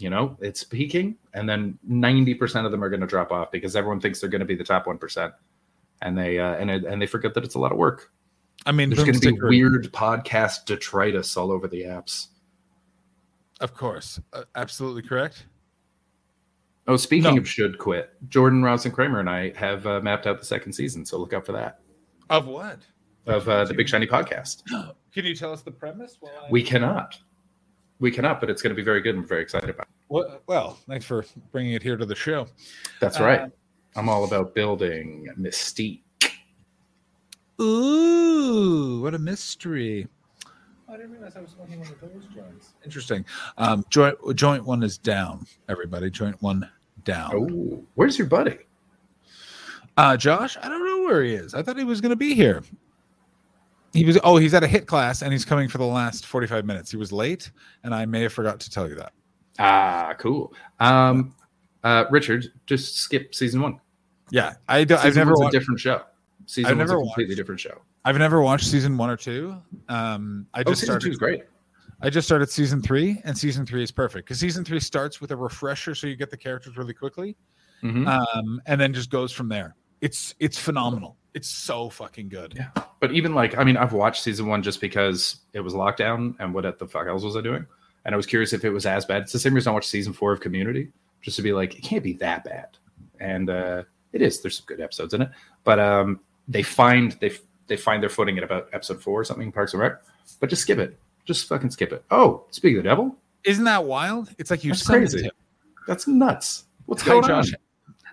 You 0.00 0.10
know, 0.10 0.36
it's 0.40 0.62
peaking, 0.62 1.16
and 1.34 1.48
then 1.48 1.76
ninety 1.82 2.34
percent 2.34 2.66
of 2.66 2.72
them 2.72 2.82
are 2.84 2.90
gonna 2.90 3.06
drop 3.06 3.32
off 3.32 3.50
because 3.50 3.74
everyone 3.74 4.00
thinks 4.00 4.20
they're 4.20 4.30
gonna 4.30 4.44
be 4.44 4.54
the 4.56 4.64
top 4.64 4.86
one 4.86 4.98
percent, 4.98 5.32
and 6.02 6.16
they 6.16 6.38
uh, 6.38 6.54
and 6.54 6.70
it, 6.70 6.84
and 6.84 7.02
they 7.02 7.06
forget 7.06 7.34
that 7.34 7.44
it's 7.44 7.56
a 7.56 7.58
lot 7.58 7.72
of 7.72 7.78
work. 7.78 8.12
I 8.66 8.70
mean, 8.72 8.90
There's 8.90 9.04
gonna 9.04 9.18
be 9.18 9.40
weird 9.40 9.92
podcast 9.92 10.66
detritus 10.66 11.36
all 11.36 11.50
over 11.50 11.66
the 11.68 11.82
apps. 11.82 12.28
Of 13.60 13.74
course, 13.74 14.20
uh, 14.32 14.44
absolutely 14.54 15.02
correct. 15.02 15.46
Oh, 16.88 16.96
speaking 16.96 17.34
No. 17.34 17.40
of 17.40 17.48
should 17.48 17.76
quit, 17.78 18.14
Jordan 18.30 18.62
Rouse 18.62 18.86
and 18.86 18.94
Kramer 18.94 19.20
and 19.20 19.28
I 19.28 19.50
have 19.50 19.86
uh, 19.86 20.00
mapped 20.00 20.26
out 20.26 20.38
the 20.38 20.44
second 20.46 20.72
season, 20.72 21.04
so 21.04 21.18
look 21.18 21.32
out 21.34 21.44
for 21.44 21.52
that 21.52 21.80
Of 22.30 22.46
what? 22.46 22.80
of 23.26 23.46
uh, 23.48 23.64
the 23.66 23.74
Big 23.74 23.88
Shiny 23.88 24.06
podcast. 24.06 24.62
Can 25.12 25.24
you 25.26 25.34
tell 25.34 25.52
us 25.52 25.60
the 25.62 25.70
premise? 25.70 26.16
While 26.20 26.32
I... 26.46 26.50
We 26.50 26.62
cannot, 26.62 27.18
we 28.00 28.10
cannot, 28.10 28.40
but 28.40 28.48
it's 28.48 28.62
going 28.62 28.70
to 28.70 28.76
be 28.76 28.82
very 28.84 29.02
good. 29.02 29.14
and 29.16 29.22
we're 29.24 29.28
very 29.28 29.42
excited 29.42 29.68
about. 29.68 29.82
It. 29.82 29.88
Well, 30.08 30.40
well, 30.46 30.78
thanks 30.88 31.04
for 31.04 31.26
bringing 31.52 31.74
it 31.74 31.82
here 31.82 31.96
to 31.98 32.06
the 32.06 32.14
show. 32.14 32.46
That's 33.00 33.20
Uh, 33.20 33.24
right. 33.24 33.50
I'm 33.96 34.08
all 34.08 34.24
about 34.24 34.54
building 34.54 35.28
mystique. 35.38 36.00
Ooh, 37.60 39.00
what 39.02 39.14
a 39.14 39.18
mystery! 39.18 40.06
I 40.88 40.96
didn't 40.96 41.10
realize 41.12 41.36
I 41.36 41.40
was 41.40 41.50
smoking 41.50 41.80
one 41.80 41.88
of 41.88 42.00
those 42.00 42.24
joints. 42.34 42.74
Interesting. 42.84 43.24
Um, 43.58 43.84
joint 43.90 44.16
joint 44.36 44.64
one 44.64 44.82
is 44.82 44.96
down. 44.96 45.46
Everybody, 45.68 46.08
joint 46.10 46.40
one 46.40 46.68
down. 47.08 47.32
Oh, 47.34 47.84
where's 47.94 48.16
your 48.18 48.26
buddy? 48.28 48.58
Uh, 49.96 50.16
Josh, 50.16 50.56
I 50.62 50.68
don't 50.68 50.86
know 50.86 51.00
where 51.02 51.24
he 51.24 51.34
is. 51.34 51.54
I 51.54 51.62
thought 51.62 51.76
he 51.76 51.84
was 51.84 52.00
going 52.00 52.10
to 52.10 52.16
be 52.16 52.34
here. 52.34 52.62
He 53.92 54.04
was. 54.04 54.18
Oh, 54.22 54.36
he's 54.36 54.54
at 54.54 54.62
a 54.62 54.66
HIIT 54.66 54.86
class 54.86 55.22
and 55.22 55.32
he's 55.32 55.44
coming 55.44 55.66
for 55.68 55.78
the 55.78 55.86
last 55.86 56.26
forty-five 56.26 56.64
minutes. 56.64 56.90
He 56.90 56.96
was 56.96 57.10
late, 57.10 57.50
and 57.82 57.94
I 57.94 58.04
may 58.06 58.22
have 58.22 58.32
forgot 58.32 58.60
to 58.60 58.70
tell 58.70 58.86
you 58.88 58.94
that. 58.96 59.12
Ah, 59.58 60.14
cool. 60.18 60.52
Um, 60.78 61.34
uh, 61.82 62.04
Richard, 62.10 62.52
just 62.66 62.98
skip 62.98 63.34
season 63.34 63.60
one. 63.62 63.80
Yeah, 64.30 64.54
I 64.68 64.84
do, 64.84 64.94
I've 64.96 65.16
never 65.16 65.32
watched. 65.34 65.54
a 65.54 65.58
different 65.58 65.80
show. 65.80 66.02
Season 66.46 66.70
I've 66.70 66.76
one's 66.78 66.90
never 66.90 67.00
a 67.00 67.04
completely 67.04 67.32
watched- 67.32 67.36
different 67.38 67.60
show. 67.60 67.80
I've 68.04 68.18
never 68.18 68.40
watched 68.42 68.66
season 68.66 68.96
one 68.98 69.10
or 69.10 69.16
two. 69.16 69.56
Um, 69.88 70.46
I 70.54 70.60
Oh, 70.60 70.64
just 70.64 70.80
season 70.82 70.92
started. 70.92 71.06
two 71.06 71.10
is 71.12 71.18
great. 71.18 71.44
I 72.00 72.10
just 72.10 72.28
started 72.28 72.48
season 72.48 72.80
three, 72.80 73.20
and 73.24 73.36
season 73.36 73.66
three 73.66 73.82
is 73.82 73.90
perfect 73.90 74.26
because 74.26 74.38
season 74.38 74.64
three 74.64 74.80
starts 74.80 75.20
with 75.20 75.32
a 75.32 75.36
refresher, 75.36 75.94
so 75.94 76.06
you 76.06 76.14
get 76.16 76.30
the 76.30 76.36
characters 76.36 76.76
really 76.76 76.94
quickly, 76.94 77.36
Mhm. 77.82 78.06
um, 78.06 78.62
and 78.66 78.80
then 78.80 78.92
just 78.94 79.10
goes 79.10 79.32
from 79.32 79.48
there. 79.48 79.74
It's 80.00 80.34
it's 80.38 80.56
phenomenal. 80.56 81.16
It's 81.34 81.48
so 81.48 81.88
fucking 81.90 82.28
good. 82.28 82.54
Yeah. 82.56 82.70
But 83.00 83.12
even 83.12 83.34
like, 83.34 83.58
I 83.58 83.64
mean, 83.64 83.76
I've 83.76 83.92
watched 83.92 84.22
season 84.22 84.46
one 84.46 84.62
just 84.62 84.80
because 84.80 85.40
it 85.52 85.60
was 85.60 85.74
lockdown 85.74 86.34
and 86.38 86.54
what 86.54 86.78
the 86.78 86.86
fuck 86.86 87.06
else 87.08 87.22
was 87.22 87.36
I 87.36 87.40
doing? 87.40 87.66
And 88.04 88.14
I 88.14 88.16
was 88.16 88.26
curious 88.26 88.52
if 88.52 88.64
it 88.64 88.70
was 88.70 88.86
as 88.86 89.04
bad. 89.04 89.22
It's 89.22 89.32
the 89.32 89.38
same 89.38 89.54
reason 89.54 89.70
I 89.70 89.74
watched 89.74 89.88
season 89.90 90.12
four 90.12 90.32
of 90.32 90.40
Community, 90.40 90.92
just 91.20 91.36
to 91.36 91.42
be 91.42 91.52
like, 91.52 91.76
it 91.76 91.82
can't 91.82 92.02
be 92.02 92.14
that 92.14 92.44
bad. 92.44 92.68
And 93.20 93.50
uh, 93.50 93.82
it 94.12 94.22
is. 94.22 94.40
There's 94.40 94.56
some 94.56 94.66
good 94.66 94.80
episodes 94.80 95.14
in 95.14 95.22
it, 95.22 95.30
but 95.64 95.78
um, 95.80 96.20
they 96.46 96.62
find 96.62 97.12
they 97.20 97.32
they 97.66 97.76
find 97.76 98.00
their 98.02 98.08
footing 98.10 98.38
at 98.38 98.44
about 98.44 98.68
episode 98.72 99.02
four 99.02 99.20
or 99.20 99.24
something, 99.24 99.50
Parks 99.52 99.74
and 99.74 99.82
Rec. 99.82 100.00
But 100.40 100.48
just 100.48 100.62
skip 100.62 100.78
it. 100.78 100.98
Just 101.28 101.46
fucking 101.46 101.70
skip 101.70 101.92
it. 101.92 102.02
Oh, 102.10 102.44
speak 102.50 102.76
of 102.78 102.82
the 102.82 102.88
devil, 102.88 103.14
Isn't 103.44 103.64
that 103.64 103.84
wild? 103.84 104.30
It's 104.38 104.50
like 104.50 104.64
you 104.64 104.72
That's 104.72 104.82
summoned 104.82 105.10
crazy. 105.10 105.26
him. 105.26 105.32
that's 105.86 106.06
nuts. 106.08 106.64
What's 106.86 107.02
Hi, 107.02 107.10
going 107.10 107.24
Josh. 107.28 107.52
on? 107.52 107.60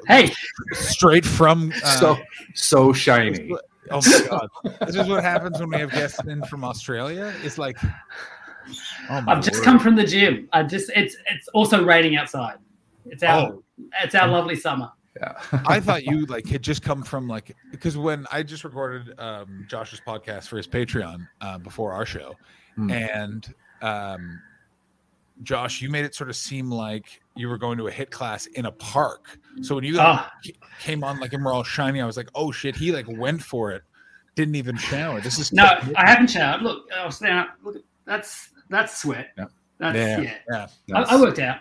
Hey, 0.08 0.34
Straight 0.74 1.26
from 1.26 1.72
uh, 1.84 1.96
so 1.98 2.18
so 2.54 2.92
shiny. 2.94 3.50
Oh 3.90 4.02
my 4.06 4.28
god! 4.28 4.50
this 4.88 4.96
is 4.98 5.08
what 5.08 5.24
happens 5.24 5.60
when 5.60 5.70
we 5.70 5.78
have 5.78 5.92
guests 5.92 6.20
in 6.28 6.44
from 6.44 6.64
Australia. 6.66 7.34
It's 7.44 7.58
like, 7.58 7.78
oh 9.10 9.22
my 9.22 9.32
I've 9.34 9.44
just 9.44 9.58
word. 9.60 9.64
come 9.64 9.80
from 9.80 9.96
the 9.96 10.04
gym. 10.04 10.50
I 10.54 10.64
just 10.64 10.92
it's 10.96 11.16
it's 11.32 11.48
also 11.50 11.84
raining 11.86 12.18
outside. 12.18 12.58
It's 13.06 13.24
our 13.24 13.52
Oh. 13.54 13.64
it's 14.04 14.14
our 14.16 14.28
lovely 14.28 14.56
summer. 14.58 14.92
Yeah. 15.20 15.34
I 15.66 15.80
thought 15.80 16.04
you 16.04 16.26
like 16.26 16.46
had 16.48 16.62
just 16.62 16.82
come 16.84 17.02
from 17.04 17.28
like 17.28 17.56
because 17.72 17.98
when 17.98 18.26
I 18.32 18.44
just 18.44 18.64
recorded 18.66 19.18
um, 19.20 19.66
Josh's 19.70 20.02
podcast 20.06 20.48
for 20.48 20.58
his 20.58 20.68
Patreon 20.68 21.26
uh, 21.40 21.58
before 21.60 21.94
our 21.94 22.06
show, 22.06 22.36
Hmm. 22.76 22.92
and 22.92 23.54
um, 23.82 24.42
Josh, 25.44 25.82
you 25.82 25.90
made 25.90 26.06
it 26.06 26.16
sort 26.16 26.30
of 26.30 26.36
seem 26.36 26.72
like 26.72 27.22
you 27.36 27.48
were 27.50 27.58
going 27.58 27.78
to 27.78 27.88
a 27.88 27.92
HIIT 27.92 28.10
class 28.10 28.46
in 28.48 28.66
a 28.66 28.72
park. 28.72 29.38
So 29.62 29.76
when 29.76 29.84
you 29.84 29.98
Ah. 30.00 30.32
came 30.80 31.04
on 31.04 31.20
like 31.20 31.34
and 31.34 31.44
we're 31.44 31.54
all 31.54 31.64
shiny, 31.64 32.02
I 32.02 32.06
was 32.06 32.16
like, 32.18 32.30
oh 32.36 32.52
shit, 32.52 32.76
he 32.76 32.92
like 32.92 33.06
went 33.08 33.42
for 33.44 33.72
it, 33.72 33.84
didn't 34.36 34.56
even 34.56 34.78
shower. 34.78 35.20
This 35.22 35.38
is 35.40 35.52
No, 35.52 35.64
I 35.96 36.10
haven't 36.10 36.30
showered. 36.30 36.62
Look, 36.62 36.90
I 36.98 37.06
was 37.06 37.18
standing 37.18 37.40
up. 37.40 37.56
Look, 37.64 37.84
that's 38.06 38.50
that's 38.70 38.98
sweat. 38.98 39.30
Yeah. 39.38 39.46
That's 39.78 39.98
Yeah, 39.98 40.34
yeah. 40.50 40.68
yeah. 40.88 40.98
I, 41.00 41.16
I 41.16 41.22
worked 41.22 41.40
out. 41.40 41.58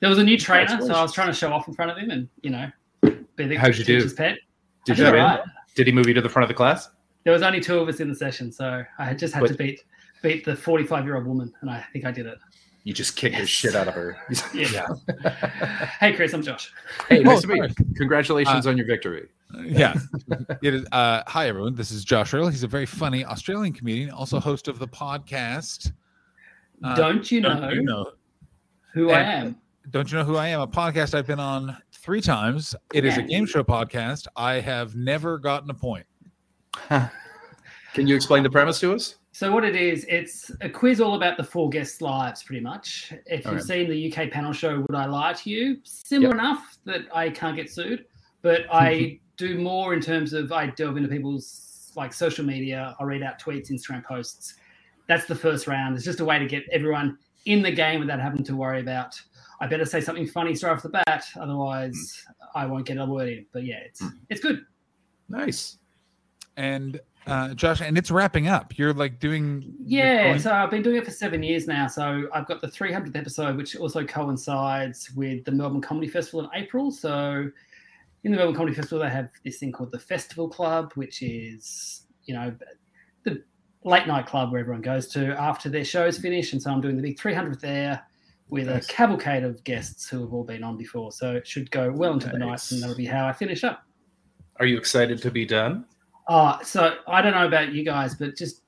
There 0.00 0.08
was 0.08 0.18
a 0.18 0.24
new 0.24 0.38
trainer, 0.38 0.78
so 0.80 0.92
I 0.94 1.02
was 1.02 1.12
trying 1.12 1.28
to 1.28 1.34
show 1.34 1.52
off 1.52 1.68
in 1.68 1.74
front 1.74 1.90
of 1.90 1.96
him, 1.98 2.10
and 2.10 2.28
you 2.42 2.50
know, 2.50 2.70
be 3.02 3.46
the 3.46 3.56
How'd 3.56 3.76
you 3.76 3.84
do? 3.84 3.96
teacher's 3.96 4.14
pet. 4.14 4.38
Did 4.84 5.00
I 5.00 5.04
you 5.06 5.12
did 5.12 5.20
win? 5.22 5.38
Did 5.74 5.86
he 5.86 5.92
move 5.92 6.06
you 6.08 6.14
to 6.14 6.20
the 6.22 6.28
front 6.28 6.44
of 6.44 6.48
the 6.48 6.54
class? 6.54 6.90
There 7.24 7.32
was 7.32 7.42
only 7.42 7.60
two 7.60 7.78
of 7.78 7.88
us 7.88 8.00
in 8.00 8.08
the 8.08 8.14
session, 8.14 8.52
so 8.52 8.82
I 8.98 9.04
had 9.04 9.18
just 9.18 9.34
had 9.34 9.40
But- 9.40 9.48
to 9.48 9.54
beat 9.54 9.82
beat 10.26 10.44
the 10.44 10.56
forty-five 10.56 11.04
year 11.04 11.16
old 11.16 11.26
woman, 11.26 11.52
and 11.60 11.70
I 11.70 11.84
think 11.92 12.04
I 12.04 12.10
did 12.10 12.26
it. 12.26 12.38
You 12.84 12.92
just 12.92 13.16
kicked 13.16 13.36
the 13.36 13.46
shit 13.46 13.74
out 13.74 13.88
of 13.88 13.94
her. 13.94 14.16
Yeah. 14.54 14.86
hey, 16.00 16.12
Chris, 16.14 16.32
I'm 16.32 16.42
Josh. 16.42 16.72
hey, 17.08 17.20
nice 17.20 17.38
Oh, 17.38 17.40
to 17.42 17.46
meet 17.48 17.62
you. 17.78 17.84
Congratulations 17.96 18.66
on 18.66 18.76
your 18.76 18.86
victory. 18.86 19.28
yeah. 19.64 19.94
It 20.62 20.74
is. 20.74 20.86
Uh, 20.92 21.22
hi, 21.26 21.48
everyone. 21.48 21.74
This 21.74 21.90
is 21.90 22.04
Josh 22.04 22.32
Earl. 22.34 22.48
He's 22.48 22.62
a 22.62 22.68
very 22.68 22.86
funny 22.86 23.24
Australian 23.24 23.72
comedian, 23.72 24.10
also 24.10 24.38
host 24.40 24.68
of 24.68 24.78
the 24.78 24.88
podcast. 24.88 25.92
Uh, 26.84 26.94
Don't 26.94 27.30
you 27.30 27.40
know, 27.40 27.60
Don't 27.60 27.74
you 27.74 27.82
know? 27.82 28.12
who 28.92 29.10
I 29.10 29.20
am? 29.20 29.56
Don't 29.90 30.10
you 30.10 30.18
know 30.18 30.24
who 30.24 30.36
I 30.36 30.48
am? 30.48 30.60
A 30.60 30.66
podcast 30.66 31.14
I've 31.14 31.26
been 31.26 31.40
on 31.40 31.76
three 31.92 32.20
times. 32.20 32.74
It 32.92 33.04
is 33.04 33.16
a 33.16 33.22
game 33.22 33.46
show 33.46 33.62
podcast. 33.62 34.26
I 34.36 34.54
have 34.54 34.94
never 34.96 35.38
gotten 35.38 35.70
a 35.70 35.74
point. 35.74 36.06
Can 36.88 38.06
you 38.06 38.14
explain 38.16 38.42
the 38.42 38.50
premise 38.50 38.78
to 38.80 38.92
us? 38.94 39.16
So 39.36 39.52
what 39.52 39.64
it 39.64 39.76
is, 39.76 40.06
it's 40.08 40.50
a 40.62 40.70
quiz 40.70 40.98
all 40.98 41.14
about 41.14 41.36
the 41.36 41.44
four 41.44 41.68
guests' 41.68 42.00
lives, 42.00 42.42
pretty 42.42 42.62
much. 42.62 43.12
If 43.26 43.44
you've 43.44 43.56
Okay. 43.56 43.84
seen 43.84 43.90
the 43.90 44.10
UK 44.10 44.30
panel 44.30 44.50
show, 44.50 44.80
Would 44.80 44.94
I 44.94 45.04
Lie 45.04 45.34
to 45.34 45.50
You? 45.50 45.78
Similar 45.84 46.32
enough 46.32 46.78
that 46.86 47.02
I 47.12 47.28
can't 47.28 47.54
get 47.54 47.70
sued, 47.70 48.06
but 48.40 48.62
I 48.72 49.20
do 49.36 49.58
more 49.58 49.92
in 49.92 50.00
terms 50.00 50.32
of 50.32 50.52
I 50.52 50.68
delve 50.68 50.96
into 50.96 51.10
people's 51.10 51.92
like 51.96 52.14
social 52.14 52.46
media. 52.46 52.96
I 52.98 53.04
read 53.04 53.22
out 53.22 53.38
tweets, 53.38 53.70
Instagram 53.70 54.02
posts. 54.02 54.54
That's 55.06 55.26
the 55.26 55.34
first 55.34 55.66
round. 55.66 55.96
It's 55.96 56.04
just 56.06 56.20
a 56.20 56.24
way 56.24 56.38
to 56.38 56.46
get 56.46 56.64
everyone 56.72 57.18
in 57.44 57.60
the 57.60 57.72
game 57.72 58.00
without 58.00 58.20
having 58.20 58.42
to 58.44 58.56
worry 58.56 58.80
about. 58.80 59.20
I 59.60 59.66
better 59.66 59.84
say 59.84 60.00
something 60.00 60.26
funny 60.26 60.54
straight 60.54 60.70
off 60.70 60.82
the 60.82 60.88
bat, 60.88 61.26
otherwise 61.38 62.24
hmm. 62.26 62.58
I 62.58 62.64
won't 62.64 62.86
get 62.86 62.96
a 62.96 63.04
word 63.04 63.28
in. 63.28 63.46
But 63.52 63.64
yeah, 63.64 63.80
it's 63.84 64.00
hmm. 64.00 64.16
it's 64.30 64.40
good. 64.40 64.64
Nice. 65.28 65.76
And 66.56 66.98
uh, 67.26 67.54
Josh, 67.54 67.80
and 67.80 67.98
it's 67.98 68.10
wrapping 68.10 68.48
up. 68.48 68.76
You're 68.78 68.92
like 68.92 69.18
doing. 69.18 69.74
Yeah, 69.84 70.24
going- 70.28 70.38
so 70.38 70.52
I've 70.52 70.70
been 70.70 70.82
doing 70.82 70.96
it 70.96 71.04
for 71.04 71.10
seven 71.10 71.42
years 71.42 71.66
now. 71.66 71.86
So 71.88 72.28
I've 72.32 72.46
got 72.46 72.60
the 72.60 72.68
300th 72.68 73.16
episode, 73.16 73.56
which 73.56 73.76
also 73.76 74.04
coincides 74.04 75.10
with 75.12 75.44
the 75.44 75.52
Melbourne 75.52 75.80
Comedy 75.80 76.08
Festival 76.08 76.40
in 76.40 76.48
April. 76.54 76.90
So 76.90 77.50
in 78.24 78.30
the 78.32 78.36
Melbourne 78.38 78.56
Comedy 78.56 78.74
Festival, 78.74 79.00
they 79.04 79.10
have 79.10 79.28
this 79.44 79.58
thing 79.58 79.72
called 79.72 79.92
the 79.92 79.98
Festival 79.98 80.48
Club, 80.48 80.92
which 80.94 81.22
is, 81.22 82.02
you 82.24 82.34
know, 82.34 82.54
the 83.24 83.42
late 83.84 84.06
night 84.06 84.26
club 84.26 84.50
where 84.52 84.60
everyone 84.60 84.82
goes 84.82 85.06
to 85.08 85.38
after 85.40 85.68
their 85.68 85.84
shows 85.84 86.18
finish. 86.18 86.52
And 86.52 86.60
so 86.62 86.70
I'm 86.70 86.80
doing 86.80 86.96
the 86.96 87.02
big 87.02 87.18
300th 87.18 87.60
there 87.60 88.02
with 88.48 88.66
Nice. 88.68 88.84
a 88.84 88.88
cavalcade 88.88 89.42
of 89.42 89.62
guests 89.64 90.08
who 90.08 90.20
have 90.20 90.32
all 90.32 90.44
been 90.44 90.62
on 90.62 90.76
before. 90.76 91.10
So 91.12 91.34
it 91.34 91.46
should 91.46 91.70
go 91.70 91.90
well 91.90 92.12
into 92.12 92.28
the 92.28 92.38
night, 92.38 92.70
and 92.70 92.80
that'll 92.82 92.96
be 92.96 93.06
how 93.06 93.26
I 93.26 93.32
finish 93.32 93.64
up. 93.64 93.82
Are 94.58 94.66
you 94.66 94.78
excited 94.78 95.20
to 95.22 95.30
be 95.30 95.44
done? 95.44 95.84
Uh, 96.28 96.60
so 96.62 96.96
I 97.06 97.22
don't 97.22 97.34
know 97.34 97.46
about 97.46 97.72
you 97.72 97.84
guys, 97.84 98.14
but 98.14 98.36
just 98.36 98.62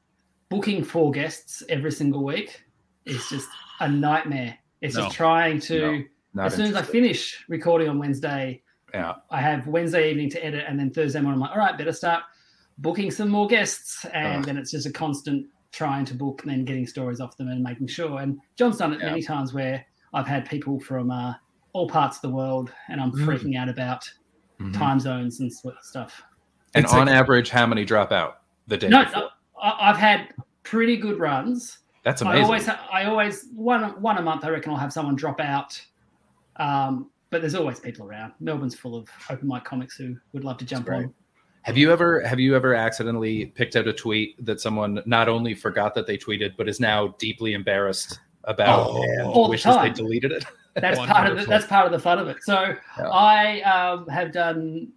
booking 0.49 0.83
four 0.85 1.11
guests 1.11 1.63
every 1.69 1.93
single 1.93 2.25
week 2.25 2.63
is 3.05 3.29
just 3.29 3.49
a 3.81 3.89
nightmare. 3.89 4.57
It's 4.81 4.95
No. 4.95 5.03
just 5.05 5.17
trying 5.17 5.61
to, 5.61 6.05
No, 6.35 6.45
as 6.45 6.55
soon 6.55 6.67
as 6.67 6.77
I 6.77 6.83
finish 6.83 7.45
recording 7.49 7.89
on 7.89 7.99
Wednesday, 7.99 8.63
Yeah. 8.95 9.17
I 9.31 9.41
have 9.41 9.67
Wednesday 9.67 10.11
evening 10.11 10.31
to 10.31 10.45
edit, 10.45 10.65
and 10.69 10.79
then 10.79 10.91
Thursday 10.91 11.21
morning, 11.21 11.35
I'm 11.37 11.41
like, 11.41 11.51
all 11.51 11.59
right, 11.59 11.77
better 11.77 11.93
start 11.93 12.23
booking 12.79 13.11
some 13.11 13.29
more 13.29 13.47
guests. 13.47 14.05
And 14.15 14.39
Ugh. 14.41 14.45
then 14.45 14.57
it's 14.57 14.71
just 14.71 14.87
a 14.87 14.93
constant 14.93 15.47
trying 15.73 16.05
to 16.07 16.15
book 16.15 16.43
and 16.43 16.51
then 16.51 16.65
getting 16.65 16.87
stories 16.87 17.21
off 17.21 17.37
them 17.37 17.49
and 17.49 17.63
making 17.63 17.89
sure. 17.89 18.21
And 18.21 18.39
John's 18.57 18.79
done 18.79 18.93
it 18.95 19.01
Yeah. 19.01 19.07
many 19.11 19.23
times 19.23 19.53
where 19.53 19.85
I've 20.15 20.27
had 20.27 20.49
people 20.49 20.79
from 20.81 21.11
uh, 21.11 21.35
all 21.75 21.89
parts 21.89 22.17
of 22.17 22.23
the 22.23 22.31
world, 22.31 22.73
and 22.89 23.01
I'm 23.01 23.13
Mm. 23.13 23.27
freaking 23.27 23.57
out 23.59 23.69
about 23.69 24.11
Mhm. 24.61 24.73
time 24.73 25.01
zones 25.01 25.41
and 25.41 25.53
stuff. 25.83 26.23
And 26.75 26.85
It's 26.85 26.93
on 26.93 27.07
like- 27.07 27.15
average, 27.15 27.51
how 27.51 27.67
many 27.67 27.85
drop 27.85 28.13
out 28.13 28.43
the 28.67 28.77
day 28.77 28.89
No, 28.89 29.05
before? 29.05 29.31
I- 29.63 29.91
I've 29.91 29.97
had 29.97 30.29
pretty 30.63 30.97
good 30.97 31.19
runs. 31.19 31.79
That's 32.05 32.23
amazing. 32.23 32.41
I 32.43 32.45
always, 32.45 32.69
I 32.69 33.05
always 33.05 33.47
one 33.55 34.01
one 34.01 34.19
a 34.19 34.23
month. 34.23 34.45
I 34.45 34.51
reckon 34.51 34.73
I'll 34.73 34.79
have 34.79 34.93
someone 34.93 35.17
drop 35.17 35.41
out. 35.41 35.81
Um, 36.57 37.11
but 37.31 37.41
there's 37.43 37.55
always 37.55 37.79
people 37.81 38.07
around. 38.07 38.33
Melbourne's 38.41 38.75
full 38.75 38.97
of 38.97 39.09
open 39.31 39.49
mic 39.49 39.65
comics 39.65 39.97
who 39.97 40.17
would 40.33 40.45
love 40.45 40.57
to 40.59 40.65
jump 40.65 40.87
great. 40.87 41.05
on. 41.05 41.15
Have 41.63 41.77
you 41.77 41.93
ever 41.93 42.21
have 42.23 42.41
you 42.41 42.57
ever 42.57 42.75
accidentally 42.75 43.47
picked 43.47 43.77
out 43.77 43.87
a 43.87 43.93
tweet 43.93 44.43
that 44.45 44.61
someone 44.61 45.03
not 45.05 45.29
only 45.29 45.55
forgot 45.55 45.95
that 45.95 46.07
they 46.07 46.17
tweeted, 46.17 46.53
but 46.57 46.69
is 46.69 46.81
now 46.81 47.09
deeply 47.19 47.53
embarrassed 47.53 48.21
about 48.45 48.89
Oh. 48.91 49.03
and 49.03 49.23
All 49.27 49.45
the 49.45 49.51
wishes 49.51 49.77
they 49.77 49.91
deleted 49.91 50.33
it? 50.33 50.45
That's 50.75 50.99
part 51.07 51.31
of 51.31 51.37
the, 51.39 51.45
that's 51.45 51.67
part 51.67 51.85
of 51.85 51.93
the 51.93 51.99
fun 51.99 52.19
of 52.19 52.29
it. 52.29 52.39
So 52.43 52.75
Yeah. 52.99 53.09
I 53.11 53.61
um, 53.63 54.07
have 54.09 54.33
done 54.33 54.89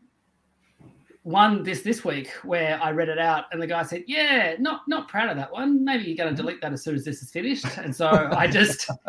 one 1.23 1.61
this 1.63 1.81
this 1.81 2.03
week 2.03 2.29
where 2.43 2.81
I 2.81 2.91
read 2.91 3.07
it 3.09 3.19
out 3.19 3.45
and 3.51 3.61
the 3.61 3.67
guy 3.67 3.83
said, 3.83 4.03
"Yeah, 4.07 4.55
not 4.59 4.81
not 4.87 5.07
proud 5.07 5.29
of 5.29 5.37
that 5.37 5.51
one. 5.51 5.83
Maybe 5.85 6.05
you're 6.05 6.17
going 6.17 6.35
to 6.35 6.35
delete 6.35 6.61
that 6.61 6.73
as 6.73 6.83
soon 6.83 6.95
as 6.95 7.05
this 7.05 7.21
is 7.21 7.29
finished." 7.31 7.65
And 7.77 7.95
so 7.95 8.07
I 8.09 8.47
just 8.47 8.89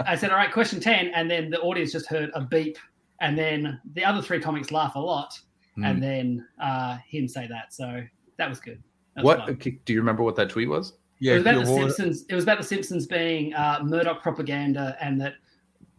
I 0.00 0.16
said, 0.16 0.30
"All 0.30 0.36
right, 0.36 0.52
question 0.52 0.80
10." 0.80 1.08
and 1.14 1.30
then 1.30 1.50
the 1.50 1.60
audience 1.60 1.92
just 1.92 2.06
heard 2.06 2.30
a 2.34 2.40
beep, 2.40 2.78
and 3.20 3.38
then 3.38 3.80
the 3.94 4.04
other 4.04 4.20
three 4.22 4.40
comics 4.40 4.70
laugh 4.72 4.94
a 4.96 5.00
lot, 5.00 5.38
Hmm. 5.76 5.84
and 5.84 6.02
then 6.02 6.46
uh, 6.60 6.96
him 7.06 7.28
say 7.28 7.46
that. 7.46 7.72
So 7.74 8.02
that 8.38 8.48
was 8.48 8.60
good. 8.60 8.82
That 9.14 9.24
was 9.24 9.36
what 9.36 9.46
fun. 9.46 9.78
do 9.84 9.92
you 9.92 10.00
remember 10.00 10.22
what 10.22 10.34
that 10.36 10.48
tweet 10.50 10.68
was? 10.68 10.94
Yeah, 11.20 11.32
it 11.32 11.36
was 11.36 11.42
about 11.42 11.54
the 11.54 11.60
avoid- 11.62 11.92
Simpsons. 11.92 12.24
It 12.28 12.34
was 12.34 12.44
about 12.44 12.58
the 12.58 12.64
Simpsons 12.64 13.06
being 13.06 13.54
uh, 13.54 13.80
Murdoch 13.84 14.22
propaganda, 14.22 14.96
and 15.00 15.20
that 15.20 15.34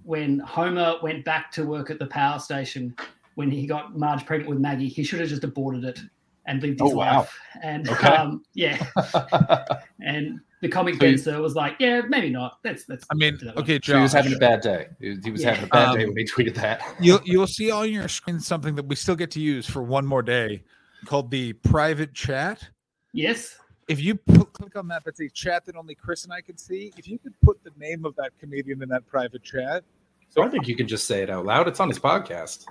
when 0.04 0.40
Homer 0.40 0.96
went 1.04 1.24
back 1.26 1.52
to 1.52 1.64
work 1.64 1.90
at 1.90 2.00
the 2.00 2.08
power 2.08 2.40
station, 2.40 2.96
when 3.38 3.52
he 3.52 3.68
got 3.68 3.96
Marge 3.96 4.26
pregnant 4.26 4.50
with 4.50 4.60
Maggie, 4.60 4.88
he 4.88 5.04
should 5.04 5.20
have 5.20 5.30
just 5.30 5.44
aborted 5.44 5.84
it 5.86 6.00
and 6.48 6.60
lived 6.60 6.80
his 6.82 6.92
Oh, 6.92 6.96
wow. 6.96 7.20
life. 7.20 7.40
And 7.62 7.88
Okay. 7.88 8.08
um, 8.08 8.44
yeah, 8.56 8.84
and 10.02 10.40
the 10.62 10.68
comic 10.68 10.96
So 10.96 11.06
you- 11.06 11.12
Ben 11.12 11.18
Searle 11.20 11.42
was 11.44 11.54
like, 11.56 11.76
yeah, 11.80 12.02
maybe 12.10 12.32
not. 12.32 12.58
Let's 12.64 12.90
let's. 12.90 13.06
I 13.12 13.16
mean, 13.16 13.38
that 13.44 13.56
okay, 13.58 13.80
So 13.84 13.96
he 13.98 14.02
was 14.02 14.12
having 14.14 14.34
a 14.34 14.38
bad 14.38 14.62
day. 14.62 14.88
He 15.00 15.10
was, 15.10 15.20
he 15.24 15.30
was 15.32 15.44
Yeah. 15.44 15.50
having 15.54 15.66
a 15.66 15.68
bad 15.68 15.96
day 15.96 16.04
Um, 16.06 16.10
when 16.10 16.18
he 16.18 16.26
tweeted 16.26 16.56
that. 16.56 16.82
you'll 17.00 17.22
you'll 17.26 17.46
see 17.48 17.70
on 17.70 17.92
your 17.92 18.08
screen 18.08 18.40
something 18.40 18.74
that 18.76 18.86
we 18.88 18.96
still 18.96 19.16
get 19.16 19.30
to 19.32 19.40
use 19.40 19.68
for 19.70 19.84
one 19.84 20.06
more 20.06 20.24
day. 20.24 20.64
called 21.06 21.30
the 21.30 21.54
private 21.54 22.14
chat. 22.16 22.68
Yes. 23.14 23.60
If 23.88 24.02
you 24.02 24.16
put, 24.16 24.52
click 24.52 24.76
on 24.76 24.88
that, 24.88 25.04
that's 25.06 25.20
a 25.22 25.30
chat 25.30 25.64
that 25.66 25.76
only 25.76 25.94
Chris 25.96 26.24
and 26.24 26.34
I 26.34 26.42
can 26.42 26.58
see. 26.58 26.92
If 26.98 27.08
you 27.08 27.20
could 27.20 27.40
put 27.42 27.64
the 27.64 27.70
name 27.78 28.04
of 28.04 28.16
that 28.16 28.32
comedian 28.40 28.82
in 28.82 28.90
that 28.90 29.06
private 29.06 29.44
chat, 29.44 29.84
So 30.30 30.42
I 30.44 30.50
think 30.50 30.68
you 30.68 30.76
can 30.76 30.88
just 30.88 31.06
say 31.06 31.22
it 31.22 31.30
out 31.30 31.46
loud. 31.46 31.68
It's 31.68 31.80
on 31.80 31.88
his 31.88 32.00
podcast. 32.00 32.66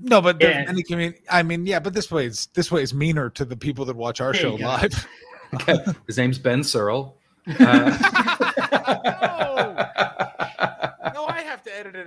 No, 0.00 0.20
but 0.20 0.38
there's 0.40 0.54
Yeah. 0.56 0.64
any 0.68 0.82
comedian. 0.82 1.14
I 1.30 1.42
mean, 1.42 1.66
yeah, 1.66 1.78
but 1.80 1.94
this 1.94 2.10
way 2.10 2.26
is 2.26 2.46
this 2.54 2.70
way 2.70 2.82
is 2.82 2.92
meaner 2.94 3.30
to 3.30 3.44
the 3.44 3.56
people 3.56 3.84
that 3.86 3.96
watch 3.96 4.20
our 4.20 4.32
There 4.32 4.40
show 4.42 4.52
you 4.52 4.58
go. 4.58 4.64
live. 4.66 5.06
His 6.06 6.16
name's 6.18 6.38
Ben 6.38 6.62
Searle. 6.64 7.16
Uh, 7.58 7.98
No, 9.22 10.41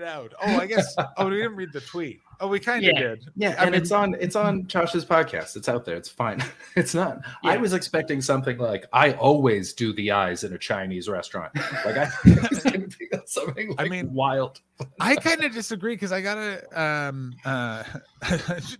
out. 0.06 0.34
Oh, 0.42 0.58
I 0.60 0.66
guess. 0.66 0.96
Oh, 1.18 1.28
we 1.30 1.38
didn't 1.38 1.56
read 1.56 1.74
the 1.74 1.82
tweet. 1.82 2.22
Oh, 2.40 2.48
we 2.50 2.60
kind 2.60 2.84
of 2.86 2.92
Yeah. 2.94 3.00
did. 3.00 3.26
yeah, 3.36 3.50
I 3.58 3.64
and 3.64 3.72
mean- 3.72 3.82
it's 3.82 3.92
on 3.92 4.16
it's 4.20 4.36
on 4.36 4.68
Josh's 4.68 5.06
podcast. 5.06 5.56
It's 5.56 5.70
out 5.70 5.86
there. 5.86 5.96
It's 5.96 6.10
fine. 6.10 6.44
It's 6.76 6.94
not. 6.94 7.20
I 7.44 7.56
was 7.58 7.72
expecting 7.74 8.22
something 8.22 8.58
like 8.58 8.86
I 8.92 9.14
always 9.14 9.72
do 9.74 9.94
the 9.94 10.12
eyes 10.12 10.44
in 10.44 10.52
a 10.54 10.58
Chinese 10.58 11.08
restaurant. 11.08 11.54
Like 11.86 11.98
I 11.98 12.10
it's 12.26 12.64
gonna 12.64 12.80
be 12.88 13.10
something 13.26 13.74
I 13.78 13.88
mean- 13.88 14.14
wild. 14.14 14.60
I 15.00 15.16
kind 15.16 15.44
of 15.46 15.54
disagree 15.54 15.94
because 15.96 16.12
I 16.12 16.20
gotta 16.22 16.64
um 16.80 17.34
uh 17.46 17.84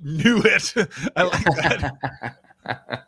knew 0.04 0.42
it. 0.44 0.74
I 1.16 1.24
like 1.24 1.44
that. 1.46 3.06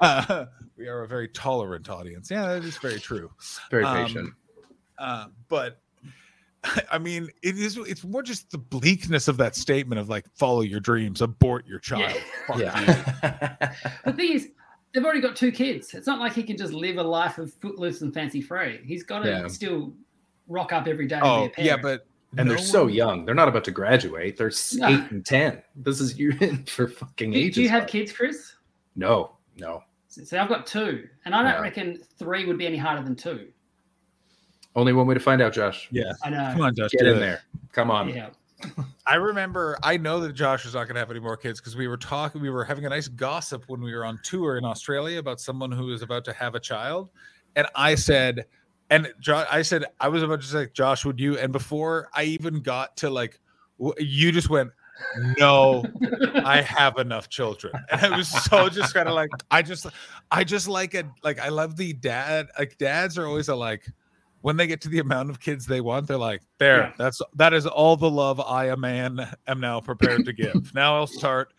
Uh, 0.00 0.46
we 0.78 0.88
are 0.88 1.02
a 1.02 1.08
very 1.08 1.28
tolerant 1.28 1.88
audience. 1.90 2.30
Yeah, 2.30 2.46
that 2.54 2.64
is 2.64 2.78
very 2.78 2.98
true. 2.98 3.30
Very 3.70 3.84
Um, 3.84 4.06
patient. 4.06 4.30
Uh, 4.98 5.26
but 5.48 5.81
I 6.92 6.98
mean, 6.98 7.28
it 7.42 7.58
is. 7.58 7.76
It's 7.76 8.04
more 8.04 8.22
just 8.22 8.50
the 8.50 8.58
bleakness 8.58 9.28
of 9.28 9.36
that 9.38 9.56
statement 9.56 10.00
of 10.00 10.08
like, 10.08 10.26
follow 10.36 10.60
your 10.60 10.80
dreams, 10.80 11.20
abort 11.22 11.66
your 11.66 11.78
child. 11.78 12.16
Fuck 12.46 12.58
you. 12.58 12.64
yeah. 12.64 13.72
The 14.04 14.12
thing 14.12 14.32
is, 14.32 14.48
they've 14.92 15.04
already 15.04 15.20
got 15.20 15.34
two 15.36 15.50
kids. 15.52 15.92
It's 15.94 16.06
not 16.06 16.20
like 16.20 16.34
he 16.34 16.42
can 16.42 16.56
just 16.56 16.72
live 16.72 16.98
a 16.98 17.02
life 17.02 17.38
of 17.38 17.52
footloose 17.54 18.02
and 18.02 18.12
fancy 18.14 18.40
free. 18.40 18.80
He's 18.84 19.02
got 19.02 19.20
to 19.20 19.28
Yeah. 19.30 19.46
still 19.48 19.92
rock 20.48 20.72
up 20.72 20.86
every 20.86 21.06
day. 21.06 21.18
Oh, 21.22 21.48
be 21.56 21.62
a 21.62 21.64
yeah, 21.64 21.76
but 21.76 22.06
and 22.38 22.48
no 22.48 22.54
they're 22.54 22.64
so 22.64 22.86
young. 22.86 23.24
They're 23.24 23.34
not 23.34 23.48
about 23.48 23.64
to 23.64 23.70
graduate. 23.70 24.36
They're 24.36 24.52
No. 24.74 24.88
eight 24.88 25.10
and 25.10 25.24
ten. 25.26 25.62
This 25.76 26.00
is 26.00 26.18
you're 26.18 26.36
in 26.42 26.64
for 26.66 26.86
fucking 26.88 27.32
do, 27.32 27.38
ages. 27.38 27.54
do 27.56 27.62
you 27.62 27.68
have 27.70 27.82
bud. 27.82 27.88
kids, 27.90 28.12
Chris? 28.12 28.54
No, 28.96 29.32
no. 29.56 29.82
So 30.08 30.38
I've 30.38 30.48
got 30.48 30.66
two, 30.66 31.08
and 31.24 31.34
I 31.34 31.42
don't 31.42 31.52
Yeah. 31.52 31.60
reckon 31.62 32.02
three 32.18 32.44
would 32.44 32.58
be 32.58 32.66
any 32.66 32.76
harder 32.76 33.02
than 33.02 33.16
two. 33.16 33.48
Only 34.74 34.92
one 34.92 35.06
way 35.06 35.14
to 35.14 35.20
find 35.20 35.42
out, 35.42 35.52
Josh. 35.52 35.88
Yeah, 35.90 36.12
I 36.24 36.30
know. 36.30 36.50
come 36.52 36.62
on, 36.62 36.74
Josh, 36.74 36.90
Get 36.92 37.06
in 37.06 37.16
it. 37.16 37.20
there. 37.20 37.42
Come 37.72 37.90
on. 37.90 38.08
Yeah. 38.08 38.30
I 39.06 39.16
remember. 39.16 39.76
I 39.82 39.96
know 39.96 40.20
that 40.20 40.34
Josh 40.34 40.64
is 40.64 40.74
not 40.74 40.84
going 40.84 40.94
to 40.94 41.00
have 41.00 41.10
any 41.10 41.20
more 41.20 41.36
kids 41.36 41.60
because 41.60 41.76
we 41.76 41.88
were 41.88 41.96
talking. 41.96 42.40
We 42.40 42.48
were 42.48 42.64
having 42.64 42.86
a 42.86 42.88
nice 42.88 43.08
gossip 43.08 43.64
when 43.66 43.82
we 43.82 43.92
were 43.94 44.04
on 44.04 44.20
tour 44.22 44.56
in 44.56 44.64
Australia 44.64 45.18
about 45.18 45.40
someone 45.40 45.72
who 45.72 45.86
was 45.86 46.00
about 46.02 46.24
to 46.26 46.32
have 46.32 46.54
a 46.54 46.60
child, 46.60 47.10
and 47.56 47.66
I 47.74 47.96
said, 47.96 48.46
and 48.88 49.12
Josh, 49.20 49.46
I 49.50 49.62
said 49.62 49.84
I 50.00 50.08
was 50.08 50.22
about 50.22 50.40
to 50.42 50.46
say, 50.46 50.68
Josh, 50.72 51.04
would 51.04 51.18
you? 51.18 51.36
And 51.38 51.52
before 51.52 52.08
I 52.14 52.22
even 52.24 52.60
got 52.60 52.96
to 52.98 53.10
like, 53.10 53.40
you 53.98 54.30
just 54.30 54.48
went, 54.48 54.70
no, 55.38 55.84
I 56.44 56.62
have 56.62 56.98
enough 56.98 57.28
children, 57.28 57.72
and 57.90 58.14
I 58.14 58.16
was 58.16 58.28
so 58.28 58.68
just 58.68 58.94
kind 58.94 59.08
of 59.08 59.14
like, 59.14 59.30
I 59.50 59.62
just, 59.62 59.86
I 60.30 60.44
just 60.44 60.68
like 60.68 60.94
it. 60.94 61.06
Like 61.24 61.40
I 61.40 61.48
love 61.48 61.76
the 61.76 61.94
dad. 61.94 62.46
Like 62.56 62.78
dads 62.78 63.18
are 63.18 63.26
always 63.26 63.48
a 63.48 63.56
like. 63.56 63.84
When 64.42 64.56
they 64.56 64.66
get 64.66 64.80
to 64.82 64.88
the 64.88 64.98
amount 64.98 65.30
of 65.30 65.40
kids 65.40 65.66
they 65.66 65.80
want, 65.80 66.06
they're 66.08 66.18
like, 66.18 66.42
"There, 66.58 66.78
Yeah. 66.78 66.92
that's 66.98 67.20
that 67.36 67.52
is 67.54 67.66
all 67.66 67.96
the 67.96 68.10
love 68.10 68.40
I, 68.40 68.66
a 68.66 68.76
man, 68.76 69.26
am 69.46 69.60
now 69.60 69.80
prepared 69.80 70.24
to 70.26 70.32
give. 70.32 70.74
now 70.74 70.96
I'll 70.96 71.06
start 71.06 71.52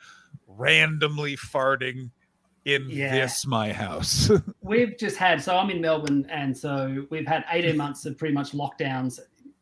randomly 0.48 1.36
farting 1.36 2.12
in 2.66 2.88
Yeah. 2.90 3.14
this 3.14 3.46
my 3.46 3.72
house." 3.74 4.30
We've 4.62 4.98
just 4.98 5.18
had, 5.18 5.42
so 5.42 5.58
I'm 5.58 5.70
in 5.70 5.82
Melbourne, 5.82 6.26
and 6.30 6.58
so 6.58 7.06
we've 7.10 7.28
had 7.28 7.44
18 7.50 7.76
months 7.78 8.06
of 8.06 8.18
pretty 8.18 8.34
much 8.34 8.52
lockdowns 8.52 9.20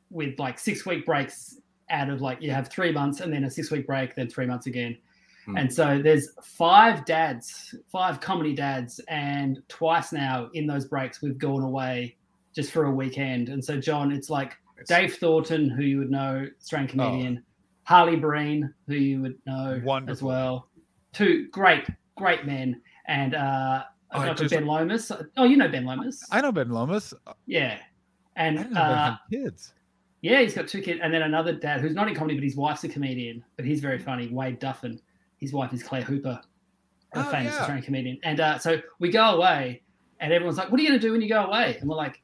with 0.10 0.38
like 0.40 0.60
six 0.60 0.86
week 0.86 1.06
breaks 1.06 1.58
out 1.90 2.10
of 2.10 2.22
like 2.22 2.42
you 2.42 2.52
have 2.52 2.70
three 2.70 2.92
months 2.92 3.20
and 3.22 3.34
then 3.34 3.44
a 3.44 3.52
six 3.52 3.70
week 3.72 3.86
break, 3.88 4.16
then 4.16 4.30
three 4.30 4.46
months 4.46 4.66
again. 4.68 4.98
Hmm. 5.46 5.58
And 5.58 5.74
so 5.74 6.00
there's 6.02 6.30
five 6.44 7.06
dads, 7.06 7.76
five 7.92 8.20
comedy 8.20 8.54
dads, 8.54 9.00
and 9.10 9.62
twice 9.68 10.12
now 10.14 10.50
in 10.54 10.68
those 10.68 10.86
breaks 10.86 11.22
we've 11.22 11.38
gone 11.38 11.64
away 11.64 12.16
just 12.56 12.72
for 12.72 12.86
a 12.86 12.92
weekend. 12.92 13.50
And 13.50 13.64
so 13.64 13.78
John, 13.80 14.12
it's 14.12 14.30
like 14.30 14.54
Dave 14.88 15.16
Thornton, 15.16 15.70
who 15.70 15.84
you 15.84 15.98
would 16.00 16.12
know, 16.12 16.48
Australian 16.60 16.90
comedian, 16.90 17.44
Harley 17.84 18.16
Breen, 18.16 18.74
who 18.88 18.96
you 18.96 19.22
would 19.22 19.38
know 19.46 19.82
as 20.08 20.22
well. 20.22 20.68
Two 21.14 21.48
great, 21.52 21.86
great 22.18 22.46
men. 22.46 22.82
And 23.08 23.36
uh, 23.36 23.84
Oh, 24.14 24.20
I 24.20 24.26
a 24.26 24.28
guy 24.30 24.34
just- 24.34 24.54
Ben 24.54 24.66
Lomas. 24.66 25.10
Oh, 25.38 25.46
you 25.46 25.56
know 25.56 25.70
Ben 25.70 25.86
Lomas. 25.86 26.22
I 26.32 26.42
know 26.42 26.52
Ben 26.52 26.70
Lomas. 26.70 27.14
yeah. 27.46 27.78
And 28.36 28.58
didn't 28.58 28.74
know 28.74 28.82
Ben 28.82 28.92
uh, 28.92 29.18
kids. 29.32 29.74
yeah, 30.22 30.42
he's 30.42 30.54
got 30.54 30.68
two 30.68 30.82
kids. 30.82 31.00
And 31.02 31.14
then 31.14 31.22
another 31.22 31.54
dad 31.54 31.80
who's 31.82 31.94
not 31.96 32.10
in 32.10 32.16
comedy, 32.16 32.36
but 32.36 32.44
his 32.44 32.56
wife's 32.58 32.84
a 32.84 32.90
comedian. 32.90 33.44
But 33.56 33.66
he's 33.66 33.80
very 33.80 34.00
funny, 34.00 34.28
Wade 34.28 34.60
Duffin. 34.60 35.00
His 35.38 35.54
wife 35.54 35.72
is 35.74 35.82
Claire 35.82 36.04
Hooper, 36.04 36.40
a 37.16 37.20
Oh, 37.20 37.24
famous 37.32 37.54
yeah. 37.54 37.60
Australian 37.60 37.86
comedian. 37.86 38.20
And 38.24 38.40
uh, 38.42 38.58
so 38.60 38.82
we 39.00 39.10
go 39.12 39.24
away, 39.38 39.82
and 40.22 40.32
everyone's 40.32 40.58
like, 40.58 40.72
What 40.72 40.80
are 40.80 40.84
you 40.84 40.90
going 40.90 41.00
to 41.00 41.06
do 41.06 41.12
when 41.12 41.22
you 41.22 41.28
go 41.30 41.44
away? 41.44 41.78
And 41.80 41.90
we're 41.90 41.96
like, 41.98 42.22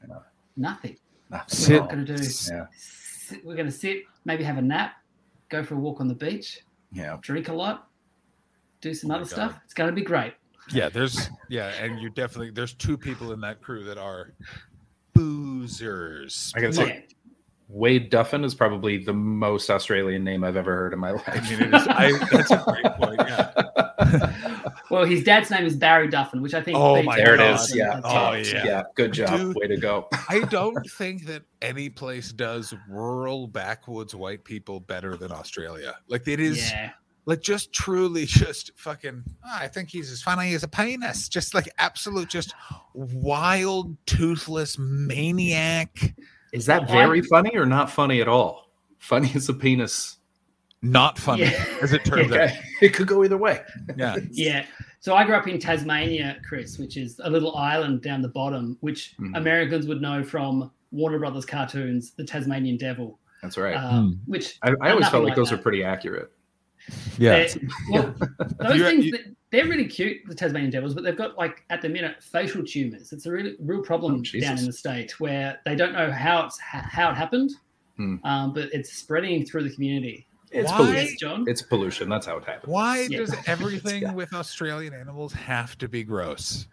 Nothing. 0.55 0.97
Nah, 1.29 1.41
We're 1.67 1.79
not 1.79 1.89
going 1.89 2.05
to 2.05 2.15
do. 2.15 2.23
Yeah. 2.49 2.65
Sit, 2.77 3.45
we're 3.45 3.55
going 3.55 3.65
to 3.65 3.71
sit, 3.71 4.03
maybe 4.23 4.43
have 4.45 4.57
a 4.57 4.61
nap, 4.61 4.93
go 5.49 5.61
for 5.63 5.75
a 5.75 5.77
walk 5.77 5.99
on 5.99 6.07
the 6.07 6.15
beach, 6.15 6.61
Yeah. 6.93 7.17
drink 7.21 7.49
a 7.49 7.53
lot, 7.53 7.89
do 8.79 8.93
some 8.93 9.11
Oh 9.11 9.15
other 9.15 9.25
stuff. 9.25 9.59
It's 9.65 9.73
going 9.73 9.89
to 9.89 9.95
be 9.95 10.03
great. 10.03 10.33
Yeah, 10.71 10.89
there's 10.89 11.29
yeah, 11.49 11.69
and 11.81 11.97
you 11.99 12.09
definitely 12.09 12.51
there's 12.51 12.73
two 12.73 12.97
people 12.97 13.31
in 13.31 13.39
that 13.41 13.61
crew 13.61 13.85
that 13.85 13.97
are 13.97 14.33
boozers. 15.15 16.51
I 16.55 16.61
gotta 16.61 16.73
say, 16.73 16.87
Yeah. 16.87 17.01
Wade 17.69 18.11
Duffin 18.11 18.43
is 18.45 18.55
probably 18.55 18.97
the 18.97 19.13
most 19.13 19.69
Australian 19.69 20.23
name 20.23 20.43
I've 20.43 20.55
ever 20.55 20.73
heard 20.75 20.93
in 20.93 20.99
my 20.99 21.11
life. 21.11 21.23
I 21.27 21.39
mean, 21.49 21.61
it 21.61 21.73
is, 21.73 21.87
I, 21.87 22.11
that's 22.31 22.51
a 22.51 22.63
great 22.65 22.85
point. 22.95 23.21
Yeah. 23.27 24.53
Well, 24.89 25.05
his 25.05 25.23
dad's 25.23 25.49
name 25.51 25.65
is 25.65 25.75
Barry 25.75 26.07
Duffin, 26.07 26.41
which 26.41 26.53
I 26.53 26.61
think. 26.61 26.77
Oh 26.77 26.95
beats 26.95 27.05
my 27.05 27.17
there 27.17 27.33
it 27.35 27.39
all 27.41 27.57
Yeah. 27.73 27.97
Oh, 28.03 28.09
tops. 28.33 28.53
yeah. 28.53 28.83
Good 28.95 29.11
job. 29.13 29.37
Dude. 29.37 29.55
Way 29.55 29.67
to 29.67 29.77
go. 29.77 30.07
I 30.29 30.39
don't 30.41 30.85
think 30.91 31.25
that 31.25 31.43
any 31.61 31.89
place 31.89 32.31
does 32.31 32.73
rural 32.89 33.47
backwoods 33.47 34.15
white 34.15 34.43
people 34.43 34.79
better 34.79 35.17
than 35.17 35.31
Australia. 35.31 35.95
Like 36.07 36.27
it 36.27 36.39
is 36.39 36.71
Yeah. 36.71 36.91
like 37.25 37.41
just 37.41 37.73
truly 37.73 38.25
just 38.25 38.71
fucking 38.77 39.23
"Ah, 39.45 39.59
I 39.61 39.67
think 39.67 39.89
he's 39.89 40.11
as 40.11 40.21
funny 40.21 40.53
as 40.53 40.63
a 40.63 40.67
penis. 40.67 41.27
Just 41.27 41.53
like 41.53 41.67
absolute 41.77 42.29
just 42.29 42.53
wild 42.93 43.95
toothless 44.05 44.77
maniac. 44.79 46.15
Is 46.53 46.65
that 46.67 46.87
very 46.89 47.21
funny 47.21 47.51
or 47.55 47.65
not 47.65 47.89
funny 47.91 48.21
at 48.21 48.27
all? 48.27 48.71
Funny 48.99 49.31
as 49.35 49.49
a 49.49 49.53
penis. 49.53 50.17
Not 50.81 51.17
funny, 51.17 51.43
Yeah. 51.43 51.65
as 51.81 51.93
it 51.93 52.05
turns 52.05 52.31
out. 52.31 52.49
It 52.81 52.93
could 52.93 53.07
go 53.07 53.23
either 53.23 53.37
way. 53.37 53.61
Yeah. 53.97 54.17
Yeah. 54.31 54.65
So 54.99 55.15
I 55.15 55.23
grew 55.25 55.35
up 55.35 55.47
in 55.47 55.59
Tasmania, 55.59 56.37
Chris, 56.47 56.77
which 56.77 56.97
is 56.97 57.19
a 57.23 57.29
little 57.29 57.55
island 57.55 58.01
down 58.01 58.21
the 58.21 58.27
bottom, 58.29 58.77
which 58.81 59.13
Mhm. 59.19 59.37
Americans 59.37 59.87
would 59.87 60.01
know 60.01 60.23
from 60.23 60.71
Warner 60.91 61.19
Brothers 61.19 61.45
cartoons, 61.45 62.11
The 62.11 62.23
Tasmanian 62.23 62.77
Devil, 62.77 63.19
That's 63.41 63.57
right. 63.57 63.75
um, 63.75 64.19
which 64.25 64.57
I, 64.63 64.73
I 64.81 64.91
always 64.91 65.07
felt 65.09 65.23
like 65.23 65.31
like 65.31 65.35
those 65.35 65.49
that. 65.49 65.59
are 65.59 65.61
pretty 65.61 65.83
accurate. 65.83 66.31
Yeah. 67.17 67.45
they're- 67.47 67.61
well, 67.91 68.15
those 68.59 68.77
You- 68.77 68.83
things 68.85 69.05
you- 69.05 69.11
that- 69.11 69.35
they're 69.49 69.65
really 69.67 69.85
cute, 69.87 70.17
the 70.27 70.35
Tasmanian 70.35 70.71
Devils, 70.71 70.93
but 70.93 71.03
they've 71.03 71.15
got 71.15 71.37
like 71.37 71.63
at 71.69 71.81
the 71.81 71.87
minute 71.89 72.21
facial 72.21 72.63
tumors. 72.65 73.13
It's 73.13 73.25
a 73.25 73.31
really 73.31 73.55
real 73.59 73.81
problem 73.81 74.21
Oh, 74.35 74.39
down 74.39 74.57
in 74.59 74.65
the 74.65 74.73
state 74.73 75.19
where 75.19 75.59
they 75.65 75.75
don't 75.75 75.93
know 75.93 76.11
how 76.11 76.45
it's 76.45 76.59
ha- 76.59 76.87
how 76.91 77.09
it 77.11 77.15
happened, 77.15 77.51
Hmm. 77.95 78.15
um, 78.25 78.53
but 78.53 78.69
it's 78.73 78.91
spreading 78.93 79.45
through 79.45 79.63
the 79.63 79.73
community. 79.73 80.26
It's 80.51 80.71
Why? 80.71 80.77
pollution. 80.77 81.17
John. 81.19 81.45
It's 81.47 81.61
pollution. 81.61 82.09
That's 82.09 82.25
how 82.25 82.37
it 82.37 82.45
happens. 82.45 82.71
Why 82.71 83.07
Yeah. 83.09 83.19
does 83.19 83.35
everything 83.47 84.03
Yeah. 84.03 84.13
with 84.13 84.33
Australian 84.33 84.93
animals 84.93 85.33
have 85.33 85.77
to 85.79 85.87
be 85.87 86.03
gross? 86.03 86.67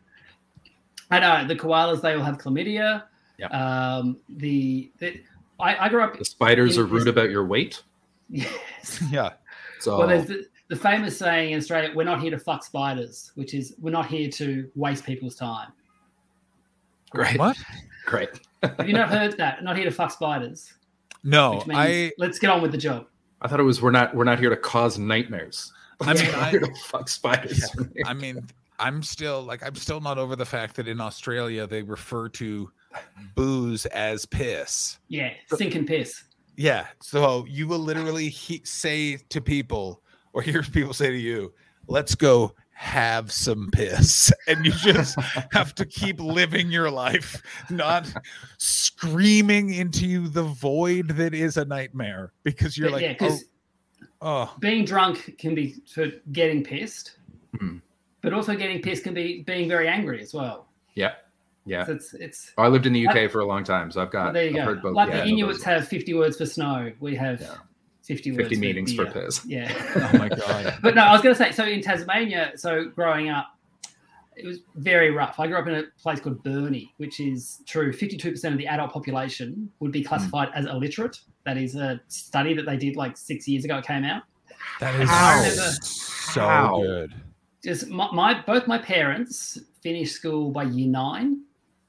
I 1.10 1.20
know 1.20 1.46
the 1.46 1.56
koalas; 1.56 2.00
they 2.00 2.14
all 2.14 2.22
have 2.22 2.38
chlamydia. 2.38 3.04
Yep. 3.38 3.52
Um, 3.52 4.16
the, 4.28 4.90
the 4.98 5.20
I, 5.60 5.76
I 5.86 5.88
grew 5.88 6.02
up. 6.02 6.16
The 6.18 6.24
spiders 6.24 6.76
In- 6.76 6.84
are 6.84 6.86
rude 6.86 7.08
about 7.08 7.30
your 7.30 7.44
weight. 7.44 7.82
Yes. 8.30 9.02
Yeah. 9.10 9.30
So 9.80 9.98
Well, 9.98 10.08
there's 10.08 10.26
the, 10.26 10.46
the 10.68 10.76
famous 10.76 11.18
saying 11.18 11.52
in 11.52 11.58
Australia: 11.58 11.90
"We're 11.94 12.04
not 12.04 12.20
here 12.20 12.30
to 12.30 12.38
fuck 12.38 12.64
spiders," 12.64 13.32
which 13.34 13.54
is 13.54 13.74
we're 13.80 13.90
not 13.90 14.06
here 14.06 14.30
to 14.30 14.70
waste 14.76 15.04
people's 15.04 15.34
time. 15.34 15.72
great. 17.10 17.38
What? 17.38 17.56
Great. 18.06 18.30
Have 18.62 18.86
you 18.88 18.94
not 18.94 19.08
heard 19.16 19.36
that? 19.36 19.62
Not 19.64 19.76
here 19.76 19.84
to 19.84 19.90
fuck 19.90 20.10
spiders, 20.10 20.72
No, 21.22 21.56
which 21.56 21.66
means 21.66 21.78
I 21.78 22.12
let's 22.18 22.38
get 22.38 22.50
on 22.50 22.62
with 22.62 22.72
the 22.72 22.78
job. 22.78 23.06
I 23.44 23.48
thought 23.48 23.60
it 23.60 23.64
was 23.64 23.82
we're 23.82 23.90
not 23.90 24.14
we're 24.14 24.24
not 24.24 24.40
here 24.40 24.48
to 24.48 24.56
cause 24.56 24.98
nightmares. 24.98 25.70
I 26.00 26.14
mean, 26.14 26.50
here 26.50 26.60
to 26.60 26.74
fuck 26.86 27.08
spiders. 27.08 27.70
I 28.06 28.14
mean, 28.14 28.48
I'm 28.78 29.02
still 29.02 29.42
like 29.42 29.62
I'm 29.62 29.74
still 29.74 30.00
not 30.00 30.16
over 30.16 30.34
the 30.34 30.46
fact 30.46 30.76
that 30.76 30.88
in 30.88 31.00
Australia 31.00 31.66
they 31.66 31.82
refer 31.82 32.30
to 32.30 32.70
booze 33.34 33.84
as 33.86 34.24
piss. 34.24 34.98
Yeah, 35.08 35.30
sink 35.54 35.74
and 35.74 35.86
piss. 35.86 36.24
Yeah, 36.56 36.86
so 37.00 37.44
you 37.48 37.68
will 37.68 37.80
literally 37.80 38.28
he- 38.28 38.62
say 38.64 39.18
to 39.28 39.40
people 39.40 40.00
or 40.32 40.40
hear 40.42 40.62
people 40.62 40.94
say 40.94 41.10
to 41.10 41.18
you, 41.18 41.52
let's 41.86 42.14
go 42.14 42.54
have 42.84 43.32
some 43.32 43.70
piss 43.72 44.30
and 44.46 44.64
you 44.66 44.72
just 44.72 45.18
have 45.52 45.74
to 45.74 45.86
keep 45.86 46.20
living 46.20 46.70
your 46.70 46.90
life 46.90 47.40
not 47.70 48.12
screaming 48.58 49.72
into 49.72 50.28
the 50.28 50.42
void 50.42 51.08
that 51.08 51.32
is 51.34 51.56
a 51.56 51.64
nightmare 51.64 52.32
because 52.42 52.76
you're 52.76 52.88
But 52.90 53.02
like 53.02 53.20
yeah, 53.20 53.28
oh, 53.28 53.38
oh 54.20 54.54
being 54.60 54.84
drunk 54.84 55.36
can 55.38 55.54
be 55.54 55.76
for 55.92 56.08
getting 56.32 56.62
pissed, 56.62 57.16
Hmm. 57.58 57.78
but 58.20 58.32
also 58.34 58.54
getting 58.54 58.82
pissed 58.82 59.04
can 59.04 59.14
be 59.14 59.42
being 59.42 59.68
very 59.68 59.88
angry 59.88 60.20
as 60.20 60.34
well. 60.34 60.66
Yeah. 60.94 61.12
Yeah. 61.66 61.86
So 61.86 61.92
it's 61.92 62.12
it's 62.14 62.52
I 62.58 62.68
lived 62.68 62.84
in 62.84 62.92
the 62.92 63.06
UK 63.08 63.30
for 63.30 63.40
a 63.40 63.46
long 63.46 63.64
time, 63.64 63.90
so 63.90 64.02
I've 64.02 64.10
got. 64.10 64.24
well, 64.24 64.32
there 64.34 64.44
you 64.44 64.50
I've 64.50 64.54
go. 64.56 64.64
heard 64.64 64.82
both- 64.82 64.94
like 64.94 65.08
yeah, 65.08 65.16
the 65.16 65.22
I 65.22 65.26
Inuits 65.26 65.62
have 65.64 65.88
50 65.88 66.12
words 66.14 66.36
for 66.36 66.44
snow. 66.46 66.92
We 67.00 67.14
have 67.16 67.40
Yeah. 67.40 67.54
50 68.04 68.32
words 68.32 68.42
50 68.42 68.56
meanings 68.58 68.94
for 68.94 69.04
beer. 69.04 69.24
piss. 69.24 69.44
Yeah. 69.46 69.72
oh 69.96 70.18
my 70.18 70.28
god 70.28 70.78
but 70.82 70.94
no, 70.94 71.02
I 71.02 71.12
was 71.12 71.22
going 71.22 71.34
to 71.34 71.38
say, 71.38 71.52
so 71.52 71.64
in 71.64 71.80
Tasmania, 71.80 72.52
so 72.56 72.84
growing 72.84 73.30
up, 73.30 73.58
it 74.36 74.44
was 74.44 74.60
very 74.76 75.10
rough. 75.10 75.38
I 75.40 75.46
grew 75.46 75.56
up 75.56 75.66
in 75.66 75.74
a 75.74 75.84
place 75.98 76.20
called 76.20 76.42
Burnie, 76.42 76.92
which 76.98 77.20
is 77.20 77.62
true. 77.66 77.92
52% 77.92 78.44
of 78.52 78.58
the 78.58 78.66
adult 78.66 78.92
population 78.92 79.70
would 79.80 79.92
be 79.92 80.02
hmm. 80.02 80.08
classified 80.08 80.48
as 80.54 80.66
illiterate. 80.66 81.20
That 81.44 81.56
is 81.56 81.76
a 81.76 82.00
study 82.08 82.54
that 82.54 82.66
they 82.66 82.76
did 82.76 82.96
like 82.96 83.16
six 83.16 83.48
years 83.48 83.64
ago. 83.64 83.78
It 83.78 83.86
came 83.86 84.04
out. 84.04 84.22
that 84.80 85.00
is 85.00 85.08
I 85.10 85.38
remember- 85.38 85.72
so 85.82 86.40
How? 86.40 86.82
good 86.82 87.14
Just 87.62 87.88
my, 87.88 88.10
my 88.12 88.42
both 88.42 88.66
my 88.66 88.78
parents 88.78 89.58
finished 89.82 90.14
school 90.14 90.50
by 90.50 90.64
year 90.64 90.88
nine, 90.88 91.42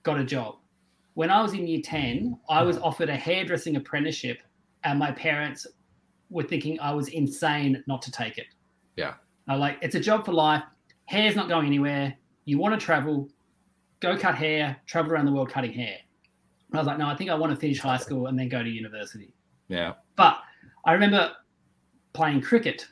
got 0.04 0.20
a 0.20 0.24
job. 0.24 0.58
When 1.16 1.30
I 1.30 1.42
was 1.42 1.54
in 1.54 1.66
year 1.66 1.82
10, 1.84 2.38
I 2.50 2.62
was 2.64 2.78
hmm. 2.78 2.84
offered 2.84 3.10
a 3.10 3.16
hairdressing 3.16 3.76
apprenticeship, 3.76 4.42
and 4.84 5.00
my 5.00 5.12
parents 5.12 5.66
were 6.30 6.44
thinking 6.44 6.80
I 6.80 6.92
was 6.94 7.08
insane 7.10 7.84
not 7.88 8.02
to 8.04 8.12
take 8.12 8.38
it. 8.38 8.48
Yeah. 8.96 9.16
I 9.48 9.56
like 9.56 9.78
it's 9.82 9.96
a 9.96 10.00
job 10.00 10.26
for 10.26 10.34
life. 10.34 10.64
Hair's 11.06 11.36
not 11.36 11.48
going 11.50 11.68
anywhere. 11.68 12.16
You 12.46 12.58
want 12.58 12.80
to 12.80 12.84
travel, 12.84 13.30
go 14.00 14.18
cut 14.18 14.36
hair, 14.36 14.78
travel 14.88 15.12
around 15.12 15.26
the 15.26 15.32
world 15.32 15.50
cutting 15.50 15.74
hair. 15.74 15.98
And 16.70 16.78
I 16.78 16.82
was 16.82 16.88
like, 16.88 16.98
no, 16.98 17.08
I 17.08 17.16
think 17.16 17.30
I 17.30 17.36
want 17.36 17.52
to 17.54 17.56
finish 17.56 17.80
high 17.80 17.98
school 17.98 18.28
and 18.28 18.38
then 18.38 18.50
go 18.50 18.64
to 18.64 18.70
university. 18.70 19.34
Yeah. 19.68 19.94
But 20.16 20.38
I 20.86 20.94
remember 20.94 21.32
playing 22.14 22.42
cricket 22.42 22.88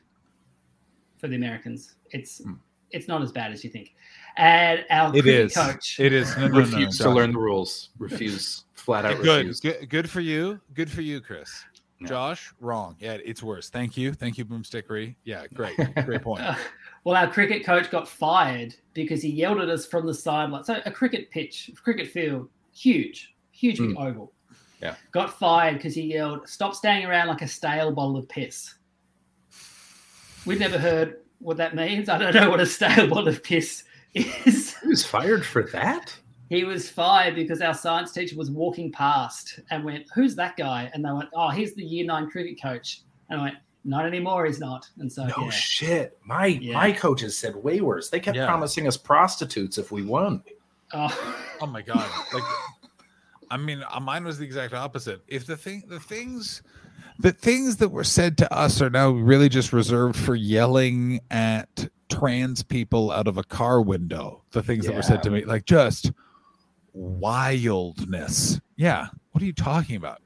for 1.17 1.27
the 1.27 1.35
Americans. 1.35 1.95
It's 2.11 2.39
Hmm. 2.43 2.53
it's 2.91 3.07
not 3.07 3.21
as 3.23 3.31
bad 3.31 3.51
as 3.51 3.63
you 3.63 3.69
think. 3.71 3.95
And 4.37 4.85
our 4.89 5.09
it 5.15 5.23
cricket 5.23 5.45
is 5.45 5.53
coach, 5.53 5.99
it 5.99 6.13
is 6.13 6.35
no, 6.37 6.47
no, 6.47 6.53
no, 6.53 6.59
refuse 6.59 6.97
to 6.99 7.09
learn 7.09 7.31
the 7.31 7.39
rules. 7.39 7.89
Refuse. 7.97 8.65
Flat 8.73 9.05
out 9.05 9.21
good, 9.21 9.47
refuse. 9.47 9.59
good 9.59 9.89
good 9.89 10.09
for 10.09 10.19
you 10.19 10.59
good 10.73 10.91
for 10.91 11.01
you 11.01 11.21
chris 11.21 11.63
Yeah. 12.03 12.09
josh 12.09 12.53
wrong 12.59 12.95
yeah 12.99 13.17
it's 13.23 13.41
worse 13.41 13.69
thank 13.69 13.97
you 13.97 14.13
thank 14.13 14.37
you 14.37 14.45
boomstickery 14.45 15.15
yeah 15.23 15.45
great 15.53 15.77
great 16.05 16.21
point 16.21 16.43
well, 17.03 17.17
our 17.17 17.29
cricket 17.29 17.65
coach 17.65 17.91
got 17.91 18.07
fired 18.07 18.75
because 18.93 19.21
he 19.21 19.29
yelled 19.29 19.59
at 19.59 19.69
us 19.69 19.85
from 19.85 20.07
the 20.07 20.13
sideline. 20.13 20.63
So 20.63 20.81
a 20.85 20.91
cricket 20.91 21.29
pitch, 21.31 21.69
cricket 21.83 22.07
field, 22.07 22.49
huge, 22.73 23.35
huge 23.51 23.79
big 23.79 23.91
hmm. 23.91 23.97
oval. 23.97 24.31
Yeah. 24.81 24.95
Got 25.11 25.37
fired 25.37 25.75
because 25.75 25.95
he 25.95 26.03
yelled, 26.03 26.47
"Stop 26.47 26.75
standing 26.75 27.09
around 27.09 27.27
like 27.27 27.41
a 27.41 27.47
stale 27.47 27.91
bottle 27.91 28.17
of 28.17 28.27
piss." 28.29 28.75
We've 30.45 30.59
never 30.59 30.77
heard 30.77 31.19
what 31.39 31.57
that 31.57 31.75
means. 31.75 32.09
I 32.09 32.17
don't 32.17 32.33
know 32.33 32.49
what 32.49 32.59
a 32.59 32.65
stale 32.65 33.07
bottle 33.07 33.29
of 33.29 33.43
piss 33.43 33.83
is. 34.13 34.75
He 34.77 34.87
was 34.87 35.05
fired 35.05 35.45
for 35.45 35.63
that? 35.71 36.13
He 36.53 36.63
was 36.63 36.89
fired 36.89 37.35
because 37.35 37.61
our 37.61 37.73
science 37.73 38.11
teacher 38.11 38.35
was 38.35 38.51
walking 38.51 38.91
past 38.91 39.59
and 39.71 39.83
went, 39.83 40.05
"Who's 40.13 40.35
that 40.35 40.55
guy?" 40.57 40.89
And 40.93 41.03
they 41.03 41.11
went, 41.11 41.29
"Oh, 41.33 41.49
he's 41.49 41.73
the 41.73 41.83
year 41.83 42.05
nine 42.05 42.29
cricket 42.29 42.61
coach." 42.61 43.01
And 43.29 43.39
I 43.39 43.43
went, 43.43 43.55
"Not 43.83 44.05
anymore. 44.05 44.45
He's 44.45 44.59
not." 44.59 44.87
And 44.99 45.11
so 45.11 45.25
No 45.25 45.33
yeah. 45.45 45.49
shit. 45.49 46.17
My 46.25 46.45
Yeah. 46.47 46.73
my 46.73 46.91
coaches 46.91 47.37
said 47.37 47.55
way 47.55 47.81
worse. 47.81 48.09
They 48.09 48.19
kept 48.19 48.37
Yeah. 48.37 48.45
promising 48.45 48.87
us 48.87 48.97
prostitutes 48.97 49.77
if 49.77 49.91
we 49.91 50.03
won. 50.03 50.43
Oh. 50.93 51.35
Oh 51.61 51.65
my 51.65 51.81
god! 51.81 52.07
Like, 52.33 52.43
I 53.49 53.57
mean, 53.57 53.83
uh, 53.89 53.99
mine 53.99 54.23
was 54.23 54.37
the 54.37 54.45
exact 54.45 54.73
opposite. 54.73 55.21
If 55.27 55.45
the 55.45 55.57
thing, 55.57 55.83
the 55.87 55.99
things, 55.99 56.61
the 57.19 57.31
things 57.31 57.77
that 57.77 57.89
were 57.89 58.03
said 58.03 58.37
to 58.39 58.53
us 58.53 58.81
are 58.81 58.89
now 58.89 59.09
really 59.09 59.49
just 59.49 59.73
reserved 59.73 60.15
for 60.15 60.35
yelling 60.35 61.19
at 61.31 61.87
trans 62.09 62.61
people 62.63 63.09
out 63.11 63.27
of 63.27 63.37
a 63.37 63.43
car 63.43 63.81
window. 63.81 64.43
The 64.51 64.61
things 64.61 64.85
that 64.85 64.95
were 64.95 65.01
said 65.01 65.23
to 65.23 65.31
me, 65.31 65.45
like 65.45 65.65
just 65.65 66.11
wildness. 66.93 68.59
Yeah. 68.75 69.07
What 69.31 69.41
are 69.41 69.45
you 69.45 69.53
talking 69.53 69.95
about? 69.95 70.21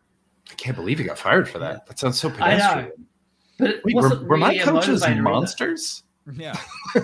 I 0.51 0.53
can't 0.55 0.75
believe 0.75 0.99
he 0.99 1.05
got 1.05 1.17
fired 1.17 1.47
for 1.49 1.59
that. 1.59 1.85
That 1.87 1.99
sounds 1.99 2.19
so 2.19 2.29
I 2.29 2.31
know. 2.31 2.37
pedestrian. 2.37 2.91
But 3.59 3.75
Wait, 3.83 3.95
were, 3.95 4.23
were 4.25 4.37
my 4.37 4.49
really 4.49 4.59
a 4.59 4.65
coaches 4.65 5.01
motivator 5.03 5.09
either. 5.09 5.21
monsters? 5.21 6.03
Yeah. 6.35 6.59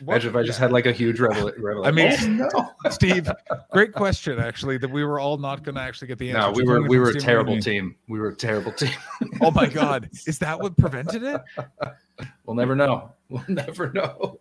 Imagine 0.00 0.30
if 0.30 0.36
I 0.36 0.42
just 0.42 0.58
had 0.58 0.72
like 0.72 0.86
a 0.86 0.92
huge 0.92 1.18
revel- 1.18 1.52
revelation. 1.58 1.84
I 1.84 1.90
mean, 1.90 2.48
oh, 2.54 2.70
no. 2.84 2.90
Steve, 2.90 3.30
great 3.72 3.92
question. 3.92 4.38
Actually, 4.38 4.78
that 4.78 4.90
we 4.90 5.04
were 5.04 5.18
all 5.18 5.36
not 5.36 5.64
going 5.64 5.74
to 5.74 5.80
actually 5.80 6.08
get 6.08 6.18
the 6.18 6.30
answer. 6.30 6.40
No, 6.40 6.52
we 6.52 6.64
were 6.64 6.82
we 6.82 6.98
were 6.98 7.10
a 7.10 7.18
terrible 7.18 7.58
team. 7.58 7.96
We 8.08 8.20
were 8.20 8.28
a 8.28 8.36
terrible 8.36 8.72
team. 8.72 8.94
Oh 9.40 9.50
my 9.50 9.66
god, 9.68 10.10
is 10.26 10.38
that 10.38 10.60
what 10.60 10.76
prevented 10.76 11.22
it? 11.22 11.40
We'll 12.44 12.56
never 12.56 12.76
know. 12.76 13.12
We'll 13.28 13.44
never 13.48 13.90
know. 13.92 14.38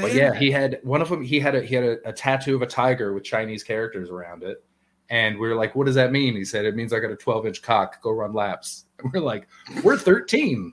But 0.00 0.14
yeah, 0.14 0.34
he 0.34 0.50
had 0.50 0.80
one 0.82 1.00
of 1.00 1.08
them. 1.08 1.22
He 1.22 1.38
had 1.38 1.54
a 1.54 1.62
he 1.62 1.74
had 1.74 1.84
a, 1.84 2.08
a 2.08 2.12
tattoo 2.12 2.56
of 2.56 2.62
a 2.62 2.66
tiger 2.66 3.12
with 3.12 3.22
Chinese 3.22 3.62
characters 3.62 4.10
around 4.10 4.42
it, 4.42 4.64
and 5.10 5.38
we 5.38 5.48
are 5.48 5.54
like, 5.54 5.74
"What 5.74 5.86
does 5.86 5.94
that 5.96 6.12
mean?" 6.12 6.34
He 6.34 6.44
said, 6.44 6.64
"It 6.64 6.76
means 6.76 6.92
I 6.92 6.98
got 7.00 7.10
a 7.10 7.16
12 7.16 7.46
inch 7.46 7.62
cock. 7.62 8.02
Go 8.02 8.10
run 8.12 8.32
laps." 8.32 8.86
And 9.02 9.12
we're 9.12 9.20
like, 9.20 9.48
"We're 9.82 9.98
13." 9.98 10.72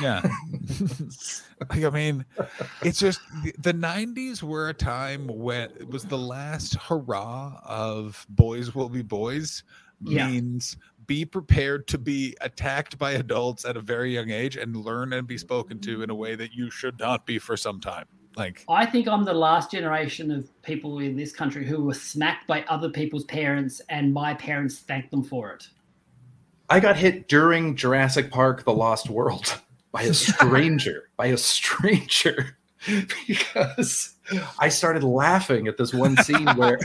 Yeah. 0.00 0.22
like, 1.60 1.84
I 1.84 1.90
mean, 1.90 2.24
it's 2.82 2.98
just 3.00 3.20
the, 3.42 3.52
the 3.58 3.74
90s 3.74 4.42
were 4.42 4.68
a 4.68 4.74
time 4.74 5.26
when 5.26 5.70
it 5.72 5.88
was 5.88 6.04
the 6.04 6.16
last 6.16 6.76
hurrah 6.76 7.60
of 7.64 8.24
boys 8.30 8.74
will 8.74 8.88
be 8.88 9.02
boys 9.02 9.64
Yeah. 10.00 10.28
means 10.28 10.76
be 11.06 11.24
prepared 11.24 11.88
to 11.88 11.98
be 11.98 12.36
attacked 12.42 12.96
by 12.98 13.12
adults 13.12 13.64
at 13.64 13.76
a 13.76 13.80
very 13.80 14.14
young 14.14 14.30
age 14.30 14.56
and 14.56 14.76
learn 14.76 15.12
and 15.14 15.26
be 15.26 15.36
spoken 15.38 15.80
to 15.80 16.02
in 16.02 16.10
a 16.10 16.14
way 16.14 16.36
that 16.36 16.52
you 16.52 16.70
should 16.70 16.98
not 16.98 17.26
be 17.26 17.38
for 17.38 17.56
some 17.56 17.80
time. 17.80 18.06
Like, 18.38 18.64
I 18.68 18.86
think 18.86 19.08
I'm 19.08 19.24
the 19.24 19.34
last 19.34 19.72
generation 19.72 20.30
of 20.30 20.62
people 20.62 21.00
in 21.00 21.16
this 21.16 21.32
country 21.32 21.66
who 21.66 21.82
were 21.82 21.94
smacked 21.94 22.46
by 22.46 22.62
other 22.68 22.88
people's 22.88 23.24
parents, 23.24 23.82
and 23.88 24.14
my 24.14 24.32
parents 24.34 24.78
thanked 24.78 25.10
them 25.10 25.24
for 25.24 25.50
it. 25.50 25.66
I 26.70 26.78
got 26.78 26.96
hit 26.96 27.28
during 27.28 27.74
Jurassic 27.74 28.30
Park: 28.30 28.64
The 28.64 28.72
Lost 28.72 29.10
World 29.10 29.60
by 29.92 30.02
a 30.02 30.14
stranger. 30.14 31.10
by 31.16 31.26
a 31.26 31.36
stranger. 31.36 32.56
Because 33.26 34.14
I 34.60 34.68
started 34.68 35.02
laughing 35.02 35.66
at 35.66 35.76
this 35.76 35.92
one 35.92 36.16
scene 36.18 36.46
where 36.54 36.78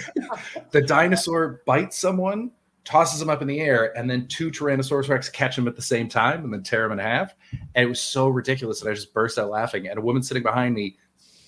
the 0.71 0.81
dinosaur 0.81 1.61
bites 1.67 1.99
someone, 1.99 2.49
tosses 2.83 3.21
him 3.21 3.29
up 3.29 3.43
in 3.43 3.47
the 3.47 3.59
air, 3.59 3.95
and 3.95 4.09
then 4.09 4.27
two 4.27 4.49
Tyrannosaurus 4.49 5.07
Rex 5.07 5.29
catch 5.29 5.55
him 5.55 5.67
at 5.67 5.75
the 5.75 5.83
same 5.83 6.09
time 6.09 6.43
and 6.43 6.51
then 6.51 6.63
tear 6.63 6.85
him 6.85 6.93
in 6.93 6.97
half. 6.97 7.35
And 7.75 7.85
it 7.85 7.87
was 7.87 8.01
so 8.01 8.27
ridiculous 8.27 8.81
that 8.81 8.89
I 8.89 8.93
just 8.95 9.13
burst 9.13 9.37
out 9.37 9.51
laughing. 9.51 9.87
And 9.87 9.99
a 9.99 10.01
woman 10.01 10.23
sitting 10.23 10.41
behind 10.41 10.73
me, 10.73 10.97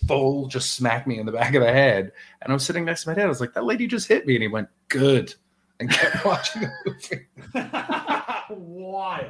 full, 0.08 0.48
just 0.48 0.74
smacked 0.74 1.08
me 1.08 1.20
in 1.20 1.26
the 1.26 1.32
back 1.32 1.54
of 1.56 1.62
the 1.62 1.72
head. 1.72 2.12
And 2.42 2.52
I 2.52 2.54
was 2.54 2.66
sitting 2.66 2.86
next 2.86 3.04
to 3.04 3.10
my 3.10 3.16
dad. 3.16 3.26
I 3.26 3.30
was 3.30 3.42
like, 3.42 3.54
that 3.54 3.64
lady 3.66 3.88
just 3.88 4.08
hit 4.08 4.26
me. 4.28 4.36
And 4.36 4.42
he 4.44 4.48
went, 4.48 4.68
good. 4.90 5.34
And 5.80 5.90
kept 5.90 6.24
watching 6.26 6.62
the 6.64 6.72
movie. 6.86 7.26
Wild. 8.56 9.26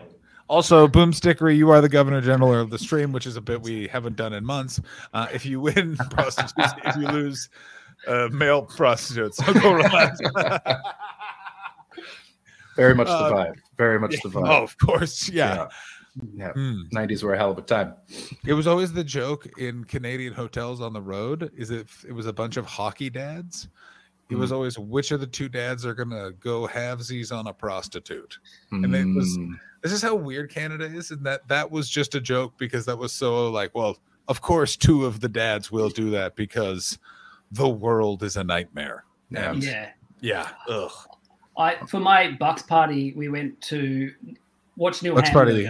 Also, 0.47 0.87
Boomstickery, 0.87 1.57
you 1.57 1.71
are 1.71 1.81
the 1.81 1.89
Governor 1.89 2.21
General 2.21 2.53
of 2.53 2.69
the 2.69 2.77
stream, 2.77 3.11
which 3.11 3.25
is 3.25 3.35
a 3.35 3.41
bit 3.41 3.59
we 3.61 3.87
haven't 3.87 4.15
done 4.15 4.31
in 4.33 4.45
months. 4.45 4.79
Uh, 5.13 5.27
if 5.33 5.43
you 5.45 5.59
win 5.59 5.97
prostitutes, 6.11 6.73
if 6.85 6.95
you 6.97 7.07
lose 7.07 7.49
uh, 8.07 8.29
male 8.31 8.61
prostitutes, 8.61 9.37
so 9.37 9.53
go 9.53 9.73
relax. 9.73 10.19
Very 12.75 12.93
much 12.93 13.07
Uh, 13.07 13.29
the 13.29 13.35
vibe. 13.35 13.55
Very 13.77 13.99
much 13.99 14.21
the 14.21 14.29
vibe. 14.29 14.47
oh, 14.49 14.63
of 14.63 14.77
course, 14.77 15.29
yeah. 15.29 15.55
Yeah. 15.55 15.67
Hmm. 16.19 16.81
90s 16.93 17.23
were 17.23 17.33
a 17.33 17.37
hell 17.37 17.51
of 17.51 17.57
a 17.57 17.61
time. 17.61 17.93
It 18.45 18.53
was 18.53 18.67
always 18.67 18.93
the 18.93 19.03
joke 19.03 19.47
in 19.57 19.83
Canadian 19.83 20.33
hotels 20.33 20.79
on 20.81 20.93
the 20.93 21.01
road 21.01 21.51
is 21.57 21.71
if 21.71 22.05
it 22.07 22.13
was 22.13 22.25
a 22.25 22.33
bunch 22.33 22.57
of 22.57 22.65
hockey 22.65 23.09
dads. 23.09 23.67
It 24.29 24.35
was 24.35 24.51
always 24.51 24.79
which 24.79 25.11
of 25.11 25.19
the 25.19 25.27
two 25.27 25.49
dads 25.49 25.85
are 25.85 25.93
gonna 25.93 26.31
go 26.39 26.67
halvesies 26.67 27.31
on 27.35 27.45
a 27.47 27.53
prostitute. 27.53 28.39
And 28.71 28.95
it 28.95 29.05
was- 29.15 29.37
Mm. 29.37 29.59
This 29.83 29.91
is 29.91 30.01
how 30.01 30.15
weird 30.15 30.49
Canada 30.49 30.85
is, 30.85 31.11
and 31.11 31.23
that 31.27 31.47
that 31.47 31.69
was 31.69 31.87
just 31.89 32.15
a 32.15 32.19
joke 32.21 32.57
because 32.57 32.85
that 32.87 32.97
was 32.97 33.13
so 33.13 33.51
like, 33.51 33.75
well, 33.75 33.99
of 34.27 34.41
course, 34.41 34.75
two 34.75 35.05
of 35.05 35.19
the 35.19 35.29
dads 35.29 35.71
will 35.71 35.89
do 35.89 36.09
that 36.09 36.35
because 36.35 36.97
the 37.51 37.69
world 37.69 38.23
is 38.23 38.35
a 38.35 38.43
nightmare. 38.43 39.03
Yeah. 39.29 39.51
And 39.51 39.63
Yeah. 39.63 39.89
yeah, 40.21 40.49
ugh. 40.69 40.91
I 41.57 41.75
for 41.87 41.99
my 41.99 42.31
Bucks 42.31 42.63
party, 42.63 43.13
we 43.15 43.29
went 43.29 43.61
to 43.61 44.11
watch 44.75 45.03
Neil 45.03 45.13
Bucks 45.13 45.29
party. 45.29 45.69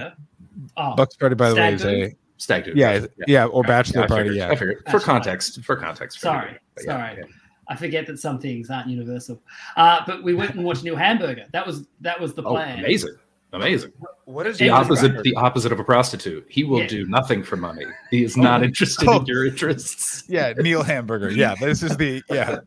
Hamburger. 0.56 0.73
Oh, 0.77 0.95
Bucks 0.95 1.15
party, 1.18 1.36
by 1.36 1.49
the 1.49 1.56
way, 1.56 1.73
is 1.73 1.86
a 1.86 2.15
Stag 2.38 2.65
do. 2.65 2.73
yeah, 2.76 3.06
yeah, 3.27 3.45
or 3.45 3.64
bachelor 3.64 4.03
I 4.03 4.07
party, 4.07 4.32
yeah. 4.36 4.49
I 4.49 4.56
figured. 4.56 4.77
For 4.80 4.84
Bachelor 4.84 4.99
party. 4.99 5.06
context. 5.06 5.64
For 5.64 5.76
context. 5.77 6.18
for 6.18 6.22
Sorry, 6.23 6.38
everybody. 6.40 6.60
Yeah, 6.77 6.84
sorry. 6.84 7.18
yeah. 7.19 7.23
I 7.68 7.76
forget 7.76 8.06
that 8.07 8.19
some 8.19 8.40
things 8.40 8.69
aren't 8.69 8.88
universal. 8.90 9.41
Uh, 9.77 10.02
but 10.06 10.22
we 10.22 10.34
went 10.34 10.53
and 10.53 10.64
watched 10.64 10.84
Neil 10.84 10.95
Hamburger. 10.98 11.45
That 11.53 11.65
was 11.65 11.88
that 12.02 12.19
was 12.19 12.34
the 12.34 12.44
Oh, 12.44 12.52
plan. 12.52 12.80
amazing. 12.80 13.15
amazing. 13.53 13.94
What 14.26 14.45
is 14.48 14.57
The 14.57 14.68
It 14.68 14.72
was 14.72 14.86
opposite, 14.86 15.23
the 15.23 15.34
opposite 15.36 15.72
of 15.72 15.80
a 15.80 15.84
prostitute. 15.84 16.45
He 16.49 16.64
will 16.65 16.82
Yeah. 16.82 16.88
do 16.88 17.07
nothing 17.07 17.41
for 17.41 17.56
money. 17.56 17.86
He 18.11 18.23
is 18.23 18.36
not 18.36 18.64
interested 18.64 19.07
Oh. 19.07 19.19
in 19.22 19.26
your 19.27 19.45
interests. 19.45 20.26
Yeah, 20.27 20.52
Neil 20.57 20.84
Hamburger. 20.84 21.32
Yeah, 21.32 21.56
this 21.60 21.82
is 21.84 21.95
the 21.98 22.22
yeah. 22.30 22.60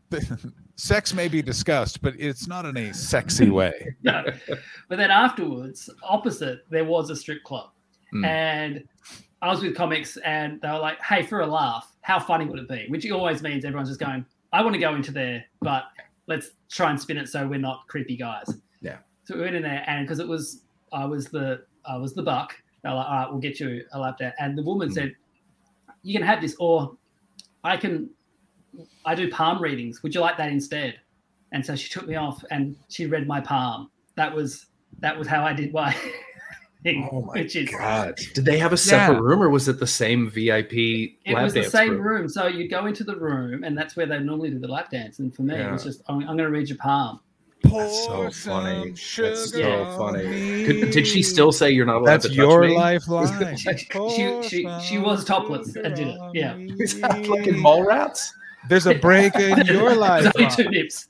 Sex 0.75 1.13
may 1.13 1.27
be 1.27 1.41
discussed, 1.41 2.01
but 2.01 2.13
it's 2.17 2.47
not 2.47 2.65
in 2.65 2.75
a 2.77 2.93
sexy 2.93 3.49
way. 3.49 3.95
No. 4.03 4.23
But 4.87 4.97
then 4.97 5.11
afterwards, 5.11 5.89
opposite, 6.03 6.59
there 6.69 6.85
was 6.85 7.09
a 7.09 7.15
strip 7.15 7.43
club. 7.43 7.69
Mm. 8.13 8.25
And 8.25 8.83
I 9.41 9.49
was 9.49 9.61
with 9.61 9.75
comics 9.75 10.17
and 10.17 10.59
they 10.61 10.69
were 10.69 10.79
like, 10.79 11.01
hey, 11.01 11.23
for 11.23 11.41
a 11.41 11.47
laugh, 11.47 11.95
how 12.01 12.19
funny 12.19 12.45
would 12.45 12.59
it 12.59 12.67
be? 12.67 12.85
Which 12.89 13.09
always 13.11 13.41
means 13.41 13.63
everyone's 13.65 13.89
just 13.89 13.99
going, 13.99 14.25
I 14.51 14.61
want 14.63 14.73
to 14.73 14.79
go 14.79 14.95
into 14.95 15.11
there, 15.11 15.45
but 15.61 15.83
let's 16.27 16.51
try 16.69 16.89
and 16.89 16.99
spin 16.99 17.17
it 17.17 17.27
so 17.29 17.47
we're 17.47 17.59
not 17.59 17.87
creepy 17.87 18.17
guys. 18.17 18.45
Yeah. 18.81 18.97
So 19.25 19.35
we 19.35 19.41
went 19.41 19.55
in 19.55 19.63
there 19.63 19.83
and 19.87 20.05
because 20.05 20.19
it 20.19 20.27
was 20.27 20.61
I 20.91 21.05
was 21.05 21.27
the 21.27 21.63
I 21.85 21.97
was 21.97 22.13
the 22.13 22.23
buck, 22.23 22.55
they 22.83 22.89
were 22.89 22.95
like, 22.95 23.07
all 23.07 23.13
right, 23.15 23.29
we'll 23.29 23.39
get 23.39 23.59
you 23.59 23.83
a 23.91 23.99
lap 23.99 24.17
dance. 24.17 24.35
And 24.39 24.57
the 24.57 24.63
woman 24.63 24.89
Mm. 24.89 24.93
said, 24.93 25.15
You 26.03 26.13
can 26.17 26.25
have 26.25 26.41
this, 26.41 26.55
or 26.59 26.95
I 27.63 27.77
can 27.77 28.09
I 29.05 29.15
do 29.15 29.29
palm 29.29 29.61
readings. 29.61 30.01
Would 30.03 30.13
you 30.15 30.21
like 30.21 30.37
that 30.37 30.49
instead? 30.51 30.99
And 31.51 31.65
so 31.65 31.75
she 31.75 31.89
took 31.89 32.07
me 32.07 32.15
off 32.15 32.43
and 32.51 32.75
she 32.89 33.05
read 33.05 33.27
my 33.27 33.39
palm. 33.41 33.89
That 34.15 34.33
was 34.33 34.65
that 34.99 35.17
was 35.17 35.27
how 35.27 35.43
I 35.43 35.53
did 35.53 35.73
my 35.73 35.95
thing. 36.83 37.09
Oh 37.11 37.21
my 37.21 37.33
which 37.41 37.55
is 37.55 37.69
god! 37.69 38.15
Did 38.33 38.45
they 38.45 38.57
have 38.57 38.73
a 38.73 38.77
separate 38.77 39.15
Yeah. 39.15 39.21
room, 39.21 39.41
or 39.43 39.49
was 39.49 39.67
it 39.67 39.79
the 39.79 39.87
same 39.87 40.29
VIP 40.29 40.73
it 40.73 41.33
lap 41.33 41.43
was 41.43 41.53
the 41.53 41.61
dance 41.61 41.71
same 41.71 41.91
room? 41.91 42.01
room. 42.01 42.29
So 42.29 42.47
you'd 42.47 42.69
go 42.69 42.85
into 42.85 43.03
the 43.03 43.15
room 43.15 43.63
and 43.63 43.77
that's 43.77 43.95
where 43.95 44.05
they 44.05 44.19
normally 44.19 44.49
do 44.51 44.59
the 44.59 44.67
lap 44.67 44.89
dance. 44.91 45.19
And 45.19 45.33
for 45.35 45.41
me, 45.43 45.55
it 45.55 45.71
was 45.71 45.83
just 45.83 46.01
I'm, 46.07 46.19
I'm 46.21 46.37
gonna 46.37 46.49
read 46.49 46.69
your 46.69 46.77
palm. 46.77 47.19
That's 47.63 48.05
so 48.05 48.29
funny. 48.31 48.91
That's 48.91 49.51
so 49.51 49.83
on 49.83 49.97
funny. 50.13 50.65
Could, 50.65 50.91
did 50.91 51.05
she 51.05 51.21
still 51.21 51.51
say 51.51 51.69
you're 51.71 51.85
not 51.85 51.97
allowed 51.97 52.05
That's 52.07 52.23
to 52.23 52.29
touch 52.29 52.37
your 52.37 52.61
me? 52.61 52.75
lifeline. 52.77 53.57
She- 53.57 53.75
she- 53.75 54.41
she- 54.47 54.79
she 54.81 54.97
was 54.97 55.25
topless 55.25 55.75
and 55.75 55.93
did 55.93 56.07
it, 56.07 56.17
yeah. 56.33 56.55
Is 56.79 56.99
that 57.01 57.25
fucking 57.25 57.59
mole 57.59 57.85
rats? 57.85 58.33
There's 58.69 58.87
a 58.87 58.93
break 58.95 59.35
in 59.35 59.49
your 59.57 59.65
There's 59.65 59.79
only 59.79 59.95
life. 59.97 60.55
two 60.55 60.69
nips. 60.69 61.07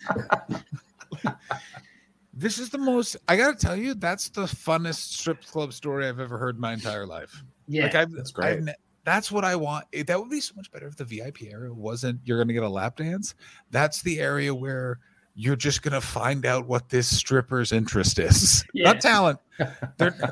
This 2.40 2.58
is 2.58 2.70
the 2.70 2.78
most. 2.78 3.18
I 3.28 3.36
gotta 3.36 3.58
tell 3.58 3.76
you, 3.76 3.94
that's 3.96 4.30
the 4.30 4.44
funnest 4.44 5.12
strip 5.14 5.44
club 5.46 5.74
story 5.74 6.08
I've 6.08 6.22
ever 6.22 6.38
heard 6.38 6.56
in 6.56 6.62
my 6.62 6.72
entire 6.72 7.06
life. 7.06 7.44
Yeah. 7.68 7.84
Like 7.84 7.96
I've, 7.96 8.12
That's 8.12 8.32
great. 8.32 8.60
I've 8.60 8.70
that's 9.04 9.30
what 9.32 9.44
I 9.44 9.56
want. 9.58 9.86
It- 9.92 10.08
That 10.08 10.20
would 10.20 10.30
be 10.30 10.40
so 10.40 10.54
much 10.56 10.72
better 10.72 10.88
if 10.88 10.96
the 10.96 11.04
VIP 11.04 11.44
area 11.52 11.74
wasn't. 11.74 12.22
You're 12.24 12.42
gonna 12.42 12.54
get 12.54 12.64
a 12.64 12.70
lap 12.70 12.96
dance. 12.96 13.36
That's 13.72 14.02
the 14.04 14.22
area 14.22 14.56
where 14.56 15.00
you're 15.36 15.56
just 15.58 15.82
gonna 15.82 16.00
find 16.02 16.46
out 16.46 16.66
what 16.68 16.88
this 16.90 17.14
stripper's 17.14 17.72
interest 17.74 18.20
is, 18.20 18.64
Yeah. 18.74 18.86
not 18.94 19.02
talent. 19.02 19.40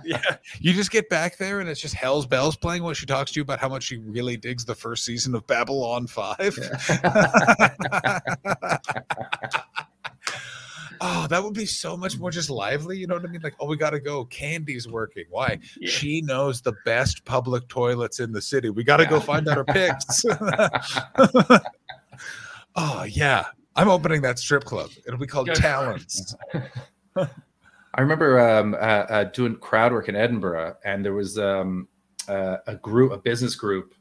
Yeah, 0.05 0.37
you 0.61 0.71
just 0.73 0.91
get 0.91 1.09
back 1.09 1.35
there 1.37 1.59
and 1.59 1.67
it's 1.67 1.81
just 1.81 1.93
Hell's 1.93 2.25
Bells 2.25 2.55
playing 2.55 2.83
while 2.83 2.93
she 2.93 3.05
talks 3.05 3.33
to 3.33 3.39
you 3.39 3.41
about 3.41 3.59
how 3.59 3.67
much 3.67 3.83
she 3.83 3.97
really 3.97 4.37
digs 4.37 4.63
the 4.63 4.75
first 4.75 5.03
season 5.03 5.35
of 5.35 5.45
Babylon 5.47 6.07
Five. 6.07 6.57
oh, 11.01 11.27
that 11.27 11.43
would 11.43 11.53
be 11.53 11.65
so 11.65 11.95
much 11.97 12.17
more 12.17 12.31
just 12.31 12.49
lively. 12.49 12.97
You 12.97 13.07
know 13.07 13.15
what 13.15 13.25
I 13.25 13.27
mean? 13.27 13.41
Like, 13.41 13.55
oh, 13.59 13.67
we 13.67 13.77
got 13.77 13.91
to 13.91 13.99
go. 13.99 14.25
Candy's 14.25 14.87
working. 14.87 15.25
Why? 15.29 15.59
Yeah. 15.79 15.89
She 15.89 16.21
knows 16.21 16.61
the 16.61 16.73
best 16.85 17.25
public 17.25 17.67
toilets 17.67 18.19
in 18.19 18.31
the 18.31 18.41
city. 18.41 18.69
We 18.69 18.83
got 18.83 18.97
to 18.97 19.05
go 19.05 19.19
find 19.19 19.47
out 19.47 19.57
her 19.57 19.65
picks. 19.65 20.25
oh, 22.75 23.03
yeah. 23.03 23.45
I'm 23.75 23.89
opening 23.89 24.21
that 24.21 24.39
strip 24.39 24.63
club. 24.63 24.89
It'll 25.05 25.19
be 25.19 25.27
called 25.27 25.47
Go. 25.47 25.53
Talents. 25.53 26.35
I 27.15 28.01
remember 28.01 28.39
um, 28.39 28.73
uh, 28.73 28.77
uh, 28.77 29.23
doing 29.25 29.55
crowd 29.55 29.91
work 29.91 30.09
in 30.09 30.15
Edinburgh, 30.15 30.75
and 30.83 31.03
there 31.03 31.13
was 31.13 31.37
um, 31.37 31.87
uh, 32.27 32.57
a 32.67 32.75
group, 32.75 33.11
a 33.11 33.17
business 33.17 33.55
group, 33.55 33.93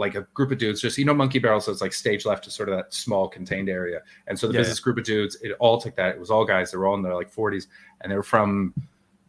like 0.00 0.16
a 0.16 0.22
group 0.34 0.50
of 0.50 0.58
dudes. 0.58 0.80
Just 0.80 0.98
you 0.98 1.04
know, 1.04 1.14
Monkey 1.14 1.38
Barrel, 1.38 1.60
so 1.60 1.70
it's 1.70 1.80
like 1.80 1.92
stage 1.92 2.26
left 2.26 2.42
to 2.44 2.50
sort 2.50 2.68
of 2.68 2.76
that 2.76 2.92
small 2.92 3.28
contained 3.28 3.68
area. 3.68 4.00
And 4.26 4.38
so 4.38 4.48
the 4.48 4.54
Yeah. 4.54 4.60
business 4.60 4.80
group 4.80 4.98
of 4.98 5.04
dudes, 5.04 5.36
it 5.42 5.52
all 5.60 5.80
took 5.80 5.94
that. 5.96 6.14
It 6.14 6.18
was 6.20 6.30
all 6.30 6.44
guys. 6.44 6.72
They 6.72 6.78
were 6.78 6.86
all 6.86 6.94
in 6.96 7.02
their 7.02 7.14
like 7.14 7.32
40s, 7.32 7.68
and 8.00 8.10
they 8.10 8.16
were 8.16 8.22
from 8.22 8.74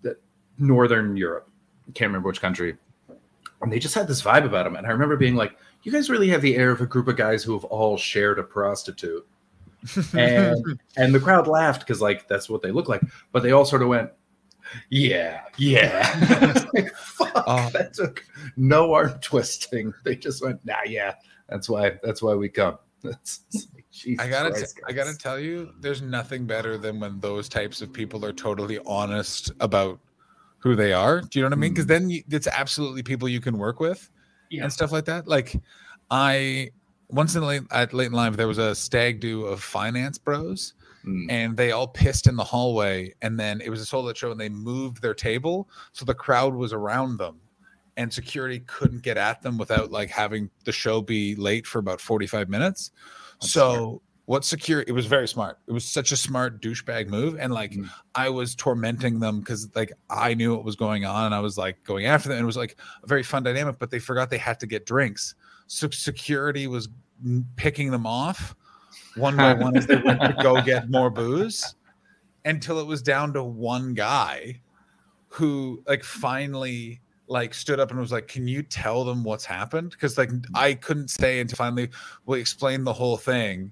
the 0.02 0.18
Northern 0.57 1.15
Europe. 1.15 1.48
Can't 1.93 2.10
remember 2.10 2.27
which 2.30 2.41
country. 2.41 2.77
And 3.61 3.72
they 3.72 3.77
just 3.77 3.93
had 3.93 4.07
this 4.07 4.22
vibe 4.23 4.45
about 4.45 4.64
them. 4.64 4.76
And 4.76 4.88
I 4.88 4.89
remember 4.89 5.15
being 5.18 5.35
like, 5.35 5.56
"You 5.84 5.91
guys 5.91 6.10
really 6.10 6.30
have 6.30 6.41
the 6.41 6.56
air 6.56 6.72
of 6.72 6.81
a 6.81 6.88
group 6.88 7.07
of 7.07 7.15
guys 7.15 7.43
who 7.43 7.53
have 7.53 7.65
all 7.65 7.95
shared 7.98 8.39
a 8.39 8.43
prostitute." 8.43 9.27
and 10.14 10.80
and 10.95 11.14
the 11.14 11.19
crowd 11.19 11.48
laughed 11.48 11.80
because 11.81 12.02
like 12.02 12.27
that's 12.27 12.48
what 12.48 12.61
they 12.61 12.69
look 12.69 12.88
like 12.88 13.02
but 13.31 13.41
they 13.41 13.52
all 13.52 13.65
sort 13.65 13.81
of 13.81 13.88
went 13.88 14.11
yeah 14.89 15.41
yeah 15.57 16.68
like, 16.76 16.93
Oh. 17.47 17.69
that 17.73 17.93
took 17.93 18.23
no 18.57 18.93
arm 18.93 19.19
twisting 19.22 19.93
they 20.03 20.15
just 20.15 20.43
went 20.43 20.63
nah 20.65 20.84
yeah 20.85 21.15
that's 21.49 21.69
why 21.69 21.99
that's 22.03 22.22
why 22.22 22.34
we 22.34 22.49
come 22.49 22.77
that's 23.03 23.41
Jesus 23.91 24.26
I 24.26 24.30
gotta, 24.30 24.51
Christ, 24.51 24.77
t- 24.77 24.84
I 24.88 24.93
gotta 24.93 25.18
tell 25.18 25.38
you, 25.38 25.73
there's 25.81 26.01
nothing 26.01 26.45
better 26.45 26.77
than 26.77 26.99
when 26.99 27.19
those 27.19 27.49
types 27.49 27.81
of 27.81 27.91
people 27.91 28.26
are 28.26 28.31
totally 28.31 28.80
honest 28.85 29.51
about 29.59 29.99
who 30.59 30.76
they 30.76 30.93
are. 30.93 31.22
Do 31.22 31.39
you 31.39 31.43
know 31.43 31.49
what 31.49 31.57
I 31.57 31.59
mean? 31.59 31.73
Because 31.73 31.85
mm. 31.85 31.89
then 31.89 32.09
you, 32.09 32.23
it's 32.30 32.47
absolutely 32.47 33.03
people 33.03 33.27
you 33.27 33.41
can 33.41 33.57
work 33.57 33.80
with 33.80 34.09
Yeah. 34.49 34.63
and 34.63 34.72
stuff 34.72 34.91
like 34.93 35.05
that. 35.05 35.27
Like, 35.27 35.59
I 36.09 36.72
once 37.09 37.35
in 37.35 37.43
late 37.43 37.63
at 37.72 37.93
late 37.93 38.05
in 38.07 38.13
life 38.13 38.38
there 38.38 38.47
was 38.47 38.57
a 38.57 38.73
stag 38.73 39.19
do 39.19 39.43
of 39.45 39.61
finance 39.61 40.18
bros, 40.18 40.73
Mm. 41.06 41.26
and 41.30 41.57
they 41.57 41.72
all 41.72 41.88
pissed 41.88 42.28
in 42.28 42.36
the 42.36 42.44
hallway, 42.44 43.14
and 43.22 43.40
then 43.40 43.60
it 43.61 43.69
was 43.69 43.82
a 43.82 43.86
solo 43.86 44.14
show, 44.14 44.32
and 44.32 44.40
they 44.40 44.49
moved 44.49 45.02
their 45.02 45.14
table 45.15 45.68
so 45.94 46.06
the 46.06 46.14
crowd 46.14 46.53
was 46.53 46.73
around 46.73 47.18
them. 47.18 47.40
And 47.98 48.11
security 48.11 48.60
couldn't 48.68 49.02
get 49.03 49.18
at 49.18 49.41
them 49.41 49.57
without 49.57 49.91
like 49.91 50.10
having 50.10 50.49
the 50.64 50.72
show 50.72 51.02
be 51.02 51.36
late 51.36 51.68
for 51.68 51.80
about 51.80 51.99
45 51.99 52.49
minutes. 52.49 52.91
That's 53.41 53.52
so 53.52 54.02
what 54.26 54.45
security 54.45 54.90
it 54.90 54.94
was 54.94 55.07
very 55.07 55.28
smart 55.28 55.57
it 55.68 55.72
was 55.73 55.84
such 55.84 56.11
a 56.14 56.15
smart 56.15 56.61
douchebag 56.61 57.10
move 57.10 57.36
and 57.40 57.52
like 57.52 57.72
Mm. 57.72 57.90
i 58.15 58.30
was 58.30 58.56
tormenting 58.56 59.19
them 59.19 59.40
because 59.40 59.68
like 59.76 59.91
i 60.10 60.34
knew 60.36 60.56
what 60.56 60.64
was 60.64 60.76
going 60.78 61.03
on 61.06 61.26
and 61.26 61.36
i 61.36 61.40
was 61.40 61.57
like 61.57 61.84
going 61.84 62.06
after 62.06 62.30
them 62.30 62.38
and 62.38 62.44
it 62.44 62.45
was 62.45 62.56
like 62.56 62.78
a 63.03 63.07
very 63.07 63.23
fun 63.23 63.44
dynamic 63.44 63.78
but 63.80 63.90
they 63.90 63.99
forgot 63.99 64.30
they 64.30 64.38
had 64.38 64.60
to 64.60 64.68
get 64.68 64.86
drinks 64.86 65.36
so 65.68 65.90
security 65.90 66.68
was 66.68 66.88
picking 67.57 67.91
them 67.91 68.06
off 68.06 68.56
one 69.15 69.35
by 69.35 69.53
one 69.53 69.75
as 69.75 69.88
they 69.88 69.97
went 69.97 70.21
to 70.21 70.35
go 70.41 70.61
get 70.61 70.89
more 70.89 71.09
booze 71.09 71.75
until 72.45 72.79
it 72.79 72.88
was 72.88 73.01
down 73.01 73.33
to 73.33 73.43
one 73.43 73.93
guy 73.93 74.59
who 75.27 75.81
like 75.88 76.03
finally 76.03 77.01
like 77.27 77.53
stood 77.53 77.79
up 77.79 77.91
and 77.91 77.99
was 77.99 78.11
like 78.11 78.27
can 78.27 78.47
you 78.47 78.61
tell 78.61 79.03
them 79.03 79.23
what's 79.23 79.45
happened? 79.45 79.91
Because 79.91 80.17
like 80.17 80.29
i 80.53 80.73
couldn't 80.73 81.09
stay 81.09 81.39
until 81.39 81.55
finally 81.57 81.89
we 82.25 82.39
explained 82.39 82.85
the 82.85 82.93
whole 82.93 83.17
thing. 83.17 83.71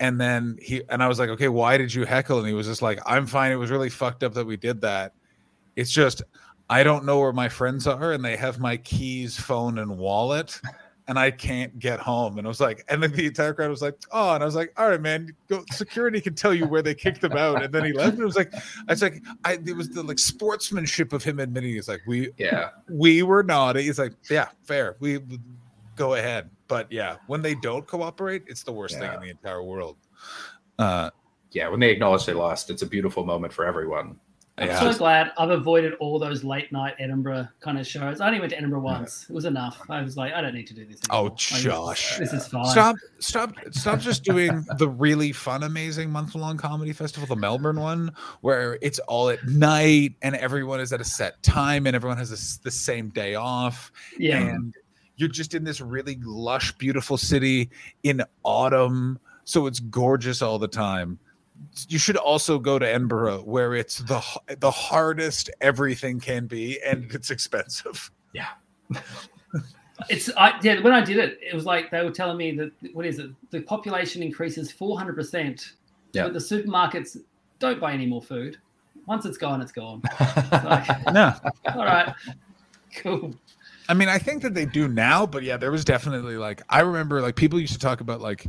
And 0.00 0.20
then 0.20 0.56
he 0.60 0.82
and 0.88 1.02
i 1.02 1.08
was 1.08 1.18
like 1.18 1.30
okay 1.30 1.48
why 1.48 1.76
did 1.76 1.92
you 1.92 2.04
heckle? 2.04 2.38
And 2.38 2.48
he 2.48 2.54
was 2.54 2.66
just 2.66 2.82
like 2.82 3.00
i'm 3.06 3.26
fine. 3.26 3.52
It 3.52 3.56
was 3.56 3.70
really 3.70 3.90
fucked 3.90 4.22
up 4.22 4.34
that 4.34 4.46
we 4.46 4.56
did 4.56 4.80
that. 4.82 5.12
It's 5.76 5.90
just 5.90 6.22
i 6.70 6.82
don't 6.82 7.04
know 7.04 7.18
where 7.20 7.32
my 7.32 7.48
friends 7.48 7.86
are 7.86 8.12
and 8.12 8.24
they 8.24 8.36
have 8.36 8.58
my 8.58 8.76
keys 8.78 9.38
phone 9.38 9.78
and 9.78 9.96
wallet 9.96 10.60
and 11.08 11.18
i 11.18 11.30
can't 11.30 11.78
get 11.78 11.98
home 11.98 12.38
and 12.38 12.46
i 12.46 12.48
was 12.48 12.60
like 12.60 12.84
and 12.88 13.02
then 13.02 13.10
the 13.12 13.26
entire 13.26 13.52
crowd 13.52 13.70
was 13.70 13.82
like 13.82 13.96
oh 14.12 14.34
and 14.34 14.42
i 14.42 14.46
was 14.46 14.54
like 14.54 14.72
all 14.76 14.88
right 14.88 15.00
man 15.00 15.28
go 15.48 15.64
security 15.72 16.20
can 16.20 16.34
tell 16.34 16.54
you 16.54 16.66
where 16.66 16.82
they 16.82 16.94
kicked 16.94 17.20
them 17.20 17.32
out 17.32 17.62
and 17.62 17.74
then 17.74 17.84
he 17.84 17.92
left 17.92 18.12
and 18.12 18.22
it 18.22 18.24
was 18.24 18.36
like 18.36 18.54
i 18.54 18.92
was 18.92 19.02
like 19.02 19.22
i 19.44 19.54
it 19.54 19.76
was 19.76 19.88
the 19.90 20.02
like 20.02 20.18
sportsmanship 20.18 21.12
of 21.12 21.24
him 21.24 21.38
admitting 21.40 21.70
he's 21.70 21.88
like 21.88 22.02
we 22.06 22.30
yeah 22.36 22.70
we 22.90 23.22
were 23.22 23.42
naughty. 23.42 23.82
He's 23.82 23.98
like, 23.98 24.12
yeah, 24.30 24.48
fair. 24.62 24.96
We 25.00 25.20
go 25.96 26.14
ahead. 26.14 26.50
But 26.66 26.90
yeah, 26.92 27.16
when 27.26 27.42
they 27.42 27.54
don't 27.54 27.86
cooperate, 27.86 28.44
it's 28.46 28.62
the 28.62 28.72
worst 28.72 28.98
thing 28.98 29.12
in 29.12 29.20
the 29.20 29.30
entire 29.30 29.62
world. 29.62 29.96
Uh, 30.78 31.10
yeah 31.52 31.66
when 31.66 31.80
they 31.80 31.90
acknowledge 31.90 32.26
they 32.26 32.34
lost 32.34 32.68
it's 32.68 32.82
a 32.82 32.86
beautiful 32.86 33.24
moment 33.24 33.50
for 33.50 33.64
everyone 33.64 34.20
I'm 34.58 34.66
yeah. 34.66 34.80
so 34.80 34.98
glad 34.98 35.30
I've 35.38 35.50
avoided 35.50 35.94
all 35.94 36.18
those 36.18 36.42
late 36.42 36.72
night 36.72 36.94
Edinburgh 36.98 37.48
kind 37.60 37.78
of 37.78 37.86
shows. 37.86 38.20
I 38.20 38.26
only 38.26 38.40
went 38.40 38.50
to 38.50 38.58
Edinburgh 38.58 38.80
once. 38.80 39.26
It 39.28 39.32
was 39.32 39.44
enough. 39.44 39.80
I 39.88 40.02
was 40.02 40.16
like, 40.16 40.32
I 40.32 40.40
don't 40.40 40.54
need 40.54 40.66
to 40.66 40.74
do 40.74 40.84
this. 40.84 40.98
Oh, 41.10 41.26
anymore. 41.26 41.36
Like, 41.52 41.62
Josh. 41.62 42.18
This 42.18 42.32
is 42.32 42.48
fine. 42.48 42.66
Stop, 42.66 42.96
stop, 43.20 43.54
stop 43.70 44.00
just 44.00 44.24
doing 44.24 44.66
the 44.78 44.88
really 44.88 45.30
fun, 45.32 45.62
amazing 45.62 46.10
month 46.10 46.34
long 46.34 46.56
comedy 46.56 46.92
festival, 46.92 47.26
the 47.26 47.36
Melbourne 47.36 47.80
one, 47.80 48.10
where 48.40 48.78
it's 48.82 48.98
all 49.00 49.28
at 49.28 49.46
night 49.46 50.14
and 50.22 50.34
everyone 50.34 50.80
is 50.80 50.92
at 50.92 51.00
a 51.00 51.04
set 51.04 51.40
time 51.42 51.86
and 51.86 51.94
everyone 51.94 52.18
has 52.18 52.30
this, 52.30 52.56
the 52.58 52.70
same 52.70 53.10
day 53.10 53.36
off. 53.36 53.92
Yeah. 54.18 54.38
and 54.38 54.74
you're 55.16 55.28
just 55.28 55.54
in 55.54 55.64
this 55.64 55.80
really 55.80 56.18
lush, 56.22 56.72
beautiful 56.78 57.16
city 57.16 57.70
in 58.02 58.22
autumn, 58.44 59.18
so 59.44 59.66
it's 59.66 59.80
gorgeous 59.80 60.42
all 60.42 60.58
the 60.58 60.68
time. 60.68 61.18
You 61.88 61.98
should 61.98 62.16
also 62.16 62.58
go 62.58 62.78
to 62.78 62.86
Edinburgh, 62.86 63.42
where 63.42 63.74
it's 63.74 63.98
the 63.98 64.22
the 64.58 64.70
hardest 64.70 65.50
everything 65.60 66.20
can 66.20 66.46
be, 66.46 66.80
and 66.82 67.04
mm. 67.04 67.14
it's 67.14 67.30
expensive. 67.30 68.10
Yeah. 68.34 68.48
It's 70.10 70.30
I 70.36 70.58
yeah. 70.62 70.80
When 70.80 70.92
I 70.92 71.02
did 71.02 71.16
it, 71.16 71.38
it 71.42 71.54
was 71.54 71.64
like 71.64 71.90
they 71.90 72.04
were 72.04 72.10
telling 72.10 72.36
me 72.36 72.52
that 72.52 72.70
what 72.92 73.06
is 73.06 73.18
it? 73.18 73.30
The 73.50 73.62
population 73.62 74.22
increases 74.22 74.70
four 74.70 74.98
hundred 74.98 75.16
percent, 75.16 75.72
Yeah. 76.12 76.24
but 76.24 76.34
the 76.34 76.38
supermarkets 76.38 77.16
don't 77.58 77.80
buy 77.80 77.94
any 77.94 78.04
more 78.06 78.22
food, 78.22 78.58
once 79.08 79.24
it's 79.24 79.38
gone, 79.38 79.60
it's 79.60 79.72
gone. 79.72 80.02
No, 81.12 81.34
All 81.74 81.84
right, 81.84 82.14
cool. 82.96 83.34
I 83.88 83.94
mean, 83.94 84.08
I 84.08 84.18
think 84.18 84.42
that 84.42 84.52
they 84.52 84.66
do 84.66 84.86
now, 84.86 85.24
but 85.26 85.42
yeah, 85.42 85.56
there 85.56 85.72
was 85.72 85.84
definitely 85.84 86.36
like 86.36 86.62
I 86.68 86.80
remember 86.80 87.22
like 87.22 87.34
people 87.34 87.58
used 87.58 87.72
to 87.72 87.78
talk 87.78 88.00
about 88.00 88.20
like 88.20 88.46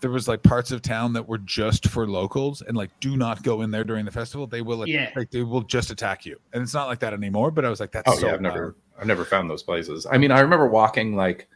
there 0.00 0.10
was 0.10 0.28
like 0.28 0.42
parts 0.42 0.70
of 0.72 0.82
town 0.82 1.12
that 1.14 1.26
were 1.26 1.38
just 1.38 1.88
for 1.88 2.06
locals 2.06 2.62
and 2.62 2.76
like 2.76 2.90
do 3.00 3.16
not 3.16 3.42
go 3.42 3.62
in 3.62 3.70
there 3.70 3.84
during 3.84 4.04
the 4.04 4.10
festival. 4.10 4.46
They 4.46 4.62
will 4.62 4.86
Yeah. 4.88 5.10
like 5.16 5.30
they 5.30 5.42
will 5.42 5.62
just 5.62 5.90
attack 5.90 6.26
you, 6.26 6.38
and 6.52 6.62
it's 6.62 6.74
not 6.74 6.86
like 6.86 6.98
that 7.00 7.12
anymore. 7.14 7.50
But 7.50 7.64
I 7.64 7.70
was 7.70 7.80
like, 7.80 7.92
that's 7.92 8.10
Oh 8.10 8.14
so 8.16 8.26
yeah, 8.26 8.34
I've 8.34 8.40
never. 8.40 8.76
I've 8.98 9.06
never 9.06 9.24
found 9.24 9.50
those 9.50 9.62
places. 9.62 10.06
I 10.10 10.16
mean, 10.18 10.30
I 10.30 10.40
remember 10.40 10.66
walking 10.68 11.16
like 11.16 11.48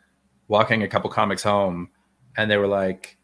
walking 0.49 0.83
a 0.83 0.89
couple 0.89 1.09
comics 1.11 1.43
home, 1.43 1.89
and 2.37 2.51
they 2.51 2.57
were 2.59 2.67
like, 2.67 3.17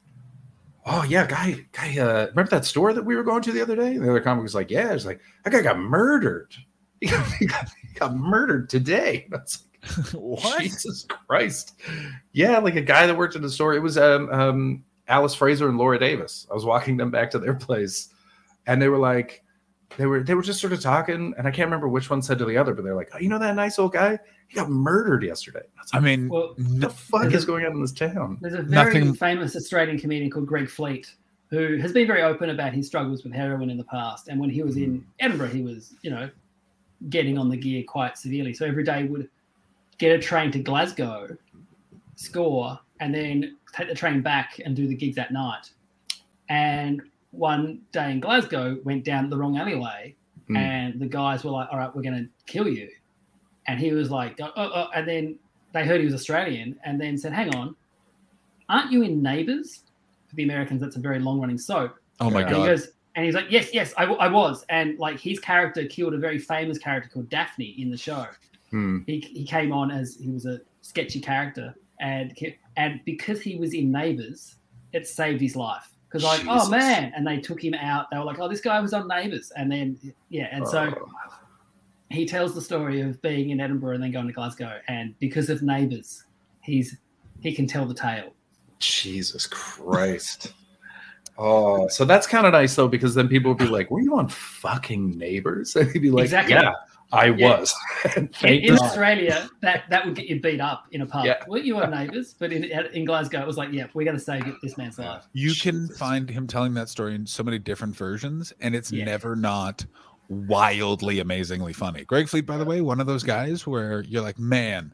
"Oh 0.86 1.02
yeah, 1.04 1.26
guy, 1.26 1.66
guy, 1.72 1.98
uh, 1.98 2.26
remember 2.28 2.50
that 2.50 2.64
store 2.64 2.92
that 2.94 3.04
we 3.04 3.14
were 3.16 3.22
going 3.24 3.42
to 3.42 3.52
the 3.52 3.60
other 3.60 3.76
day?" 3.76 3.94
And 3.94 4.02
the 4.04 4.08
other 4.10 4.20
comic 4.20 4.42
was 4.42 4.54
like, 4.54 4.70
"Yeah." 4.70 4.92
It's 4.92 5.04
like 5.04 5.20
that 5.44 5.50
guy 5.52 5.60
got 5.62 5.78
murdered. 5.78 6.54
He 7.02 7.08
got, 7.08 7.26
he 7.32 7.44
got, 7.46 7.68
he 7.82 7.98
got 7.98 8.16
murdered 8.16 8.70
today. 8.70 9.26
That's 9.30 9.64
like 9.98 10.06
what? 10.14 10.62
Jesus 10.62 11.06
Christ. 11.28 11.78
Yeah, 12.32 12.56
like 12.58 12.76
a 12.76 12.80
guy 12.80 13.06
that 13.06 13.14
worked 13.18 13.36
in 13.36 13.42
the 13.42 13.50
store. 13.50 13.74
It 13.74 13.82
was 13.82 13.98
um, 13.98 14.30
um, 14.30 14.84
Alice 15.08 15.34
Fraser 15.34 15.68
and 15.68 15.78
Laura 15.78 15.98
Davis. 15.98 16.46
I 16.50 16.54
was 16.54 16.64
walking 16.64 16.96
them 16.96 17.10
back 17.10 17.30
to 17.32 17.38
their 17.38 17.54
place, 17.54 18.08
and 18.66 18.80
they 18.80 18.88
were 18.88 18.98
like, 18.98 19.42
they 19.96 20.06
were 20.06 20.22
they 20.22 20.34
were 20.34 20.42
just 20.42 20.60
sort 20.60 20.72
of 20.72 20.80
talking, 20.80 21.34
and 21.38 21.46
I 21.46 21.50
can't 21.50 21.66
remember 21.66 21.88
which 21.88 22.10
one 22.10 22.22
said 22.22 22.38
to 22.38 22.44
the 22.44 22.56
other, 22.56 22.74
but 22.74 22.84
they're 22.84 22.96
like, 22.96 23.10
oh, 23.14 23.18
you 23.18 23.28
know 23.28 23.38
that 23.38 23.54
nice 23.54 23.78
old 23.78 23.92
guy? 23.92 24.18
He 24.48 24.54
got 24.56 24.70
murdered 24.70 25.24
yesterday. 25.24 25.62
I 25.76 25.80
was 25.80 25.90
I 25.92 26.00
mean, 26.00 26.28
Well, 26.28 26.54
what 26.56 26.80
the 26.80 26.90
fuck 26.90 27.32
is 27.32 27.44
going 27.44 27.64
on 27.64 27.72
in 27.72 27.80
this 27.80 27.92
town? 27.92 28.38
There's 28.40 28.54
a 28.54 28.62
very 28.62 28.94
Nothing- 28.94 29.14
famous 29.14 29.56
Australian 29.56 29.98
comedian 29.98 30.30
called 30.30 30.46
Greg 30.46 30.68
Fleet 30.68 31.12
who 31.50 31.76
has 31.76 31.92
been 31.92 32.06
very 32.06 32.22
open 32.22 32.50
about 32.50 32.72
his 32.72 32.86
struggles 32.86 33.22
with 33.22 33.32
heroin 33.32 33.70
in 33.70 33.76
the 33.76 33.84
past. 33.84 34.28
And 34.28 34.40
when 34.40 34.50
he 34.50 34.62
was 34.62 34.76
in 34.76 34.96
hmm. 34.96 35.04
Edinburgh, 35.20 35.48
he 35.48 35.62
was, 35.62 35.94
you 36.02 36.10
know, 36.10 36.28
getting 37.08 37.38
on 37.38 37.48
the 37.48 37.56
gear 37.56 37.84
quite 37.86 38.18
severely. 38.18 38.52
So 38.52 38.66
every 38.66 38.84
day 38.84 39.04
would 39.04 39.28
get 39.98 40.12
a 40.12 40.18
train 40.18 40.50
to 40.52 40.58
Glasgow, 40.58 41.36
score, 42.16 42.78
and 43.00 43.14
then 43.14 43.56
take 43.76 43.88
the 43.88 43.94
train 43.94 44.22
back 44.22 44.58
and 44.64 44.74
do 44.74 44.86
the 44.86 44.94
gigs 44.94 45.16
that 45.16 45.32
night. 45.32 45.70
And 46.48 47.02
one 47.32 47.80
day 47.92 48.10
in 48.12 48.20
Glasgow 48.20 48.78
went 48.84 49.04
down 49.04 49.28
the 49.30 49.36
wrong 49.36 49.56
alleyway, 49.58 50.14
Hmm. 50.48 50.56
and 50.56 51.00
the 51.00 51.06
guys 51.08 51.42
were 51.44 51.50
like, 51.50 51.68
"All 51.72 51.78
right, 51.78 51.94
we're 51.94 52.02
going 52.02 52.24
to 52.24 52.28
kill 52.52 52.68
you," 52.68 52.88
and 53.66 53.80
he 53.80 53.92
was 53.92 54.10
like, 54.12 54.40
oh, 54.40 54.52
oh, 54.56 54.70
oh," 54.74 54.86
and 54.94 55.06
then 55.08 55.38
they 55.72 55.84
heard 55.84 55.98
he 56.00 56.04
was 56.04 56.14
Australian, 56.14 56.78
and 56.84 57.00
then 57.00 57.18
said, 57.18 57.32
"Hang 57.32 57.54
on, 57.56 57.74
aren't 58.68 58.92
you 58.92 59.02
in 59.02 59.20
Neighbours?" 59.22 59.82
For 60.28 60.36
the 60.36 60.44
Americans, 60.44 60.80
that's 60.80 60.96
a 60.96 61.00
very 61.00 61.18
long-running 61.18 61.58
soap. 61.58 61.96
oh 62.20 62.30
my 62.30 62.40
And 62.42 62.48
And 62.48 62.56
he 62.56 62.62
god, 62.62 62.66
goes, 62.68 62.88
and 63.16 63.24
he's 63.24 63.34
like, 63.34 63.46
"Yes, 63.50 63.74
yes, 63.74 63.92
I, 63.96 64.02
w- 64.02 64.20
I 64.20 64.28
was," 64.28 64.64
and 64.68 64.96
like 64.98 65.18
his 65.18 65.38
character 65.40 65.84
killed 65.86 66.14
a 66.14 66.18
very 66.18 66.38
famous 66.38 66.78
character 66.78 67.08
called 67.12 67.28
Daphne 67.28 67.74
in 67.80 67.90
the 67.90 67.96
show 67.96 68.26
Hmm. 68.70 69.00
he, 69.06 69.20
he 69.20 69.44
came 69.44 69.72
on 69.72 69.90
as 69.92 70.16
he 70.16 70.28
was 70.30 70.44
a 70.46 70.60
sketchy 70.82 71.20
character 71.20 71.74
and 72.00 72.34
and 72.76 73.00
because 73.04 73.40
he 73.40 73.56
was 73.56 73.74
in 73.74 73.90
neighbors 73.92 74.56
it 74.92 75.06
saved 75.06 75.40
his 75.40 75.56
life. 75.56 75.88
Because 76.08 76.22
like 76.24 76.42
oh 76.48 76.68
man. 76.68 77.12
And 77.16 77.26
they 77.26 77.38
took 77.38 77.62
him 77.62 77.74
out. 77.74 78.06
They 78.10 78.18
were 78.18 78.24
like 78.24 78.38
oh 78.38 78.48
this 78.48 78.60
guy 78.60 78.80
was 78.80 78.92
on 78.92 79.08
neighbors 79.08 79.52
and 79.56 79.70
then 79.70 79.98
yeah. 80.28 80.48
And 80.52 80.66
so 80.66 80.92
Oh. 80.96 81.08
he 82.10 82.24
tells 82.26 82.54
the 82.54 82.60
story 82.62 83.00
of 83.00 83.20
being 83.22 83.50
in 83.50 83.60
edinburgh 83.60 83.94
and 83.94 84.02
then 84.02 84.12
going 84.12 84.26
to 84.26 84.32
glasgow. 84.32 84.78
And 84.88 85.18
because 85.18 85.50
of 85.50 85.62
neighbors 85.62 86.24
he's 86.62 86.96
he 87.40 87.52
can 87.54 87.66
tell 87.66 87.84
the 87.86 87.94
tale. 87.94 88.32
Jesus 88.78 89.46
Christ. 89.46 90.52
Oh, 91.38 91.86
so 91.88 92.06
that's 92.06 92.26
kind 92.26 92.46
of 92.46 92.52
nice 92.54 92.74
though, 92.74 92.88
because 92.88 93.14
then 93.14 93.28
people 93.28 93.50
would 93.50 93.58
be 93.58 93.66
like, 93.66 93.90
"Were 93.90 94.00
you 94.00 94.16
on 94.16 94.26
fucking 94.28 95.18
Neighbors?" 95.18 95.76
And 95.76 95.90
he'd 95.90 95.98
be 95.98 96.10
like, 96.10 96.24
Exactly. 96.24 96.54
"Yeah, 96.54 96.72
I 97.12 97.26
Yeah. 97.26 97.58
was." 97.60 97.74
in, 98.16 98.28
Thank 98.40 98.64
in 98.64 98.74
God. 98.76 98.84
australia 98.86 99.48
that 99.62 99.84
that 99.90 100.04
would 100.04 100.14
get 100.14 100.26
you 100.26 100.40
beat 100.40 100.60
up 100.60 100.86
in 100.92 101.02
a 101.02 101.06
pub 101.06 101.24
Yeah. 101.24 101.42
well 101.46 101.60
you 101.62 101.76
were 101.76 101.86
neighbors 101.86 102.34
but 102.38 102.52
in, 102.52 102.64
in 102.64 103.04
glasgow 103.04 103.40
it 103.40 103.46
was 103.46 103.56
like 103.56 103.72
yeah 103.72 103.86
we're 103.94 104.04
going 104.04 104.16
to 104.16 104.22
save 104.22 104.44
this 104.62 104.76
man's 104.76 104.98
life 104.98 105.24
you 105.32 105.54
can 105.54 105.82
Jesus. 105.86 105.98
find 105.98 106.28
him 106.28 106.46
telling 106.46 106.74
that 106.74 106.88
story 106.88 107.14
in 107.14 107.26
so 107.26 107.42
many 107.42 107.58
different 107.58 107.94
versions, 107.96 108.52
and 108.60 108.74
it's 108.74 108.90
Yeah. 108.92 109.04
never 109.04 109.36
not 109.36 109.84
wildly 110.28 111.20
amazingly 111.20 111.72
funny. 111.72 112.04
Greg 112.04 112.28
Fleet, 112.28 112.44
by 112.46 112.56
the 112.56 112.64
way, 112.64 112.80
one 112.80 113.00
of 113.00 113.06
those 113.06 113.22
guys 113.22 113.64
where 113.66 114.02
you're 114.02 114.22
like, 114.22 114.38
man, 114.40 114.92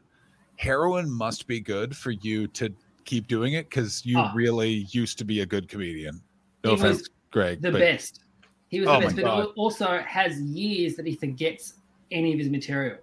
heroin 0.57 1.09
must 1.09 1.47
be 1.47 1.59
good 1.59 1.97
for 1.97 2.11
you 2.11 2.47
to 2.49 2.69
keep 3.05 3.27
doing 3.27 3.53
it 3.53 3.67
because 3.69 4.05
you 4.05 4.17
Ah. 4.19 4.31
really 4.35 4.87
used 4.91 5.17
to 5.17 5.25
be 5.25 5.41
a 5.41 5.45
good 5.45 5.67
comedian. 5.67 6.21
No 6.63 6.75
He 6.75 6.81
was 6.81 6.83
offense, 6.83 7.09
Greg. 7.31 7.61
the 7.61 7.71
but 7.71 7.79
best. 7.79 8.21
He 8.69 8.79
was 8.79 8.87
Oh 8.89 8.99
the 8.99 9.05
best, 9.07 9.15
but 9.15 9.23
God. 9.23 9.47
also 9.57 9.99
has 10.05 10.39
years 10.41 10.95
that 10.95 11.05
he 11.07 11.15
forgets 11.15 11.73
any 12.13 12.31
of 12.33 12.39
his 12.39 12.49
material. 12.49 12.97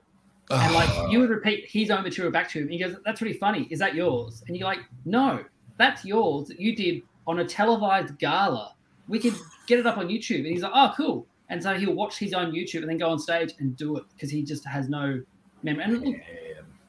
And 0.50 0.74
like 0.74 0.88
Ah. 0.90 1.08
you 1.10 1.20
would 1.20 1.30
repeat 1.30 1.66
his 1.68 1.90
own 1.90 2.02
material 2.02 2.32
back 2.32 2.48
to 2.50 2.58
him. 2.58 2.64
And 2.64 2.72
he 2.72 2.78
goes, 2.78 2.96
That's 3.04 3.20
really 3.22 3.36
funny. 3.38 3.68
Is 3.70 3.78
that 3.80 3.94
yours? 3.94 4.42
And 4.48 4.56
you're 4.56 4.66
like, 4.66 4.80
No, 5.04 5.44
that's 5.78 6.04
yours 6.04 6.48
that 6.48 6.58
you 6.60 6.74
did 6.74 7.02
on 7.26 7.38
a 7.40 7.44
televised 7.44 8.18
gala. 8.18 8.74
We 9.08 9.18
could 9.20 9.34
get 9.66 9.78
it 9.78 9.86
up 9.86 9.96
on 9.98 10.08
YouTube. 10.08 10.38
And 10.38 10.46
he's 10.46 10.62
like, 10.62 10.72
Oh, 10.74 10.92
cool. 10.96 11.26
And 11.50 11.62
so 11.62 11.74
he'll 11.74 11.94
watch 11.94 12.18
his 12.18 12.32
own 12.32 12.52
YouTube 12.52 12.80
and 12.80 12.88
then 12.88 12.98
go 12.98 13.08
on 13.10 13.18
stage 13.18 13.52
and 13.58 13.76
do 13.76 13.96
it 13.96 14.04
because 14.14 14.30
he 14.30 14.42
just 14.42 14.64
has 14.66 14.88
no 14.88 15.20
memory. 15.62 15.84
And 15.84 16.00
look, 16.00 16.16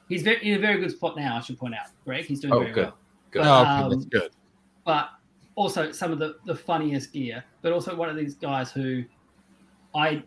he's 0.09 0.21
very 0.23 0.43
in 0.47 0.55
a 0.55 0.59
very 0.59 0.79
good 0.79 0.91
spot 0.91 1.15
now, 1.17 1.37
I 1.37 1.41
should 1.41 1.57
point 1.59 1.73
out. 1.75 1.87
Greg, 2.05 2.25
he's 2.25 2.39
doing 2.39 2.53
Oh, 2.53 2.59
very 2.59 2.71
good. 2.71 2.85
well. 2.85 2.97
Good. 3.31 3.39
But, 3.43 3.47
oh, 3.47 3.61
okay, 3.85 3.89
that's 3.95 4.03
um, 4.03 4.09
good. 4.09 4.31
but 4.85 5.09
also 5.55 5.91
some 5.91 6.11
of 6.11 6.19
the, 6.19 6.37
the 6.45 6.55
funniest 6.55 7.11
gear, 7.13 7.43
but 7.61 7.71
also 7.71 7.95
one 7.95 8.09
of 8.09 8.15
these 8.15 8.35
guys 8.35 8.71
who 8.71 9.03
I 9.95 10.23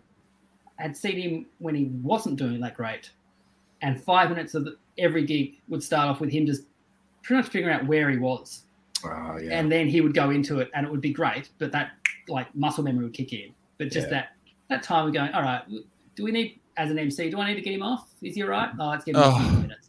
had 0.76 0.96
seen 0.96 1.16
him 1.18 1.46
when 1.58 1.74
he 1.74 1.84
wasn't 2.02 2.36
doing 2.36 2.60
that 2.60 2.76
great. 2.76 3.10
And 3.82 4.00
five 4.02 4.30
minutes 4.30 4.54
of 4.54 4.64
the, 4.64 4.76
every 4.98 5.24
gig 5.24 5.56
would 5.68 5.82
start 5.82 6.08
off 6.08 6.20
with 6.20 6.30
him 6.30 6.46
just 6.46 6.62
pretty 7.22 7.42
much 7.42 7.50
figuring 7.50 7.74
out 7.74 7.86
where 7.86 8.10
he 8.10 8.16
was. 8.18 8.62
Oh, 9.04 9.38
yeah. 9.42 9.58
And 9.58 9.70
then 9.70 9.88
he 9.88 10.00
would 10.00 10.14
go 10.14 10.30
into 10.30 10.60
it 10.60 10.70
and 10.74 10.86
it 10.86 10.90
would 10.90 11.00
be 11.02 11.12
great, 11.12 11.50
but 11.58 11.70
that 11.72 11.92
like 12.28 12.54
muscle 12.54 12.82
memory 12.82 13.04
would 13.04 13.12
kick 13.14 13.32
in. 13.32 13.52
But 13.78 13.90
just 13.90 14.06
Yeah. 14.08 14.10
that 14.10 14.28
that 14.70 14.82
time 14.82 15.06
of 15.06 15.12
going, 15.12 15.30
all 15.32 15.42
right, 15.42 15.62
do 16.16 16.24
we 16.24 16.32
need 16.32 16.58
as 16.78 16.90
an 16.90 16.98
MC, 16.98 17.28
do 17.30 17.38
I 17.38 17.48
need 17.48 17.56
to 17.56 17.60
get 17.60 17.74
him 17.74 17.82
off? 17.82 18.08
Is 18.22 18.34
he 18.34 18.42
all 18.42 18.48
right? 18.48 18.70
Oh, 18.80 18.88
let's 18.88 19.04
give 19.04 19.14
him 19.14 19.22
a 19.22 19.26
Oh. 19.26 19.38
few 19.50 19.58
minutes. 19.60 19.88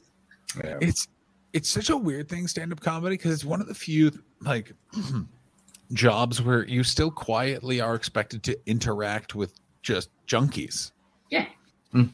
yeah. 0.64 0.78
it's 0.82 1.08
it's 1.54 1.70
such 1.70 1.90
a 1.90 1.96
weird 1.96 2.28
thing 2.28 2.48
stand-up 2.48 2.82
comedy 2.82 3.16
because 3.16 3.32
it's 3.32 3.46
one 3.46 3.62
of 3.62 3.68
the 3.68 3.74
few 3.74 4.12
like 4.42 4.74
jobs 5.94 6.42
where 6.42 6.66
you 6.66 6.84
still 6.84 7.12
quietly 7.12 7.80
are 7.80 7.96
expected 7.96 8.44
to 8.44 8.60
interact 8.66 9.36
with 9.36 9.54
just 9.86 10.10
junkies 10.28 10.92
Yeah. 11.30 11.46
Mm. 11.94 12.10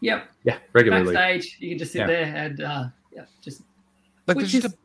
Yep. 0.00 0.28
yeah, 0.44 0.58
regularly. 0.72 1.14
Backstage, 1.14 1.56
you 1.60 1.70
can 1.70 1.78
just 1.78 1.92
sit 1.92 2.00
Yeah. 2.00 2.06
there 2.06 2.24
and 2.36 2.60
uh, 2.60 2.84
yeah, 3.14 3.24
just 3.42 3.62
like 4.26 4.36
Which 4.36 4.46
is, 4.46 4.62
just 4.62 4.66
a, 4.66 4.78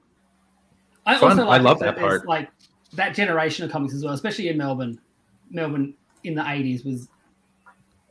I 1.05 1.17
Fun. 1.19 1.31
also 1.31 1.45
like 1.45 1.59
I 1.59 1.63
love 1.63 1.79
that 1.79 1.95
that 1.95 2.01
part. 2.01 2.27
Like 2.27 2.49
that 2.93 3.13
generation 3.15 3.65
of 3.65 3.71
comics 3.71 3.93
as 3.93 4.03
well, 4.03 4.13
especially 4.13 4.47
in 4.49 4.57
Melbourne. 4.57 4.99
Melbourne 5.49 5.95
in 6.23 6.35
the 6.35 6.47
eighties 6.49 6.85
was 6.85 7.09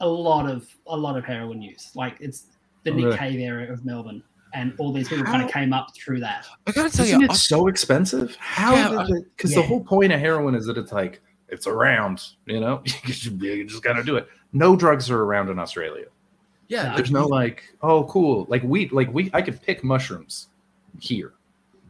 a 0.00 0.06
lot 0.06 0.48
of 0.50 0.68
a 0.86 0.96
lot 0.96 1.16
of 1.16 1.24
heroin 1.24 1.62
use. 1.62 1.92
Like 1.94 2.16
it's 2.20 2.46
the 2.84 2.90
Oh, 2.90 2.94
Nick 2.94 3.04
really? 3.06 3.16
Cave 3.18 3.40
area 3.40 3.72
of 3.72 3.84
Melbourne, 3.84 4.22
and 4.54 4.74
all 4.78 4.92
these 4.92 5.08
people 5.08 5.24
kind 5.24 5.42
of 5.42 5.50
came 5.50 5.72
up 5.72 5.94
through 5.96 6.20
that. 6.20 6.46
i 6.66 6.72
gotta 6.72 6.90
tell 6.90 7.06
Isn't 7.06 7.20
you 7.20 7.26
it 7.26 7.34
so 7.34 7.68
expensive? 7.68 8.36
How? 8.38 8.74
Yeah, 8.74 9.06
Because 9.36 9.52
yeah. 9.52 9.60
the 9.62 9.66
whole 9.66 9.82
point 9.82 10.12
of 10.12 10.20
heroin 10.20 10.54
is 10.54 10.66
that 10.66 10.76
it's 10.76 10.92
like 10.92 11.20
it's 11.52 11.66
around. 11.66 12.22
You 12.46 12.60
know, 12.60 12.82
you 13.04 13.64
just, 13.64 13.82
gotta 13.82 14.02
do 14.02 14.16
it. 14.16 14.26
No 14.52 14.74
drugs 14.76 15.10
are 15.10 15.22
around 15.22 15.48
in 15.50 15.58
Australia. 15.58 16.06
yeah 16.68 16.94
There's 16.96 17.10
no 17.10 17.26
like, 17.26 17.62
oh, 17.82 18.04
cool, 18.04 18.46
like 18.48 18.62
wheat, 18.62 18.92
like 18.92 19.12
we, 19.12 19.30
I 19.32 19.42
could 19.42 19.60
pick 19.62 19.84
mushrooms 19.84 20.48
here, 21.00 21.32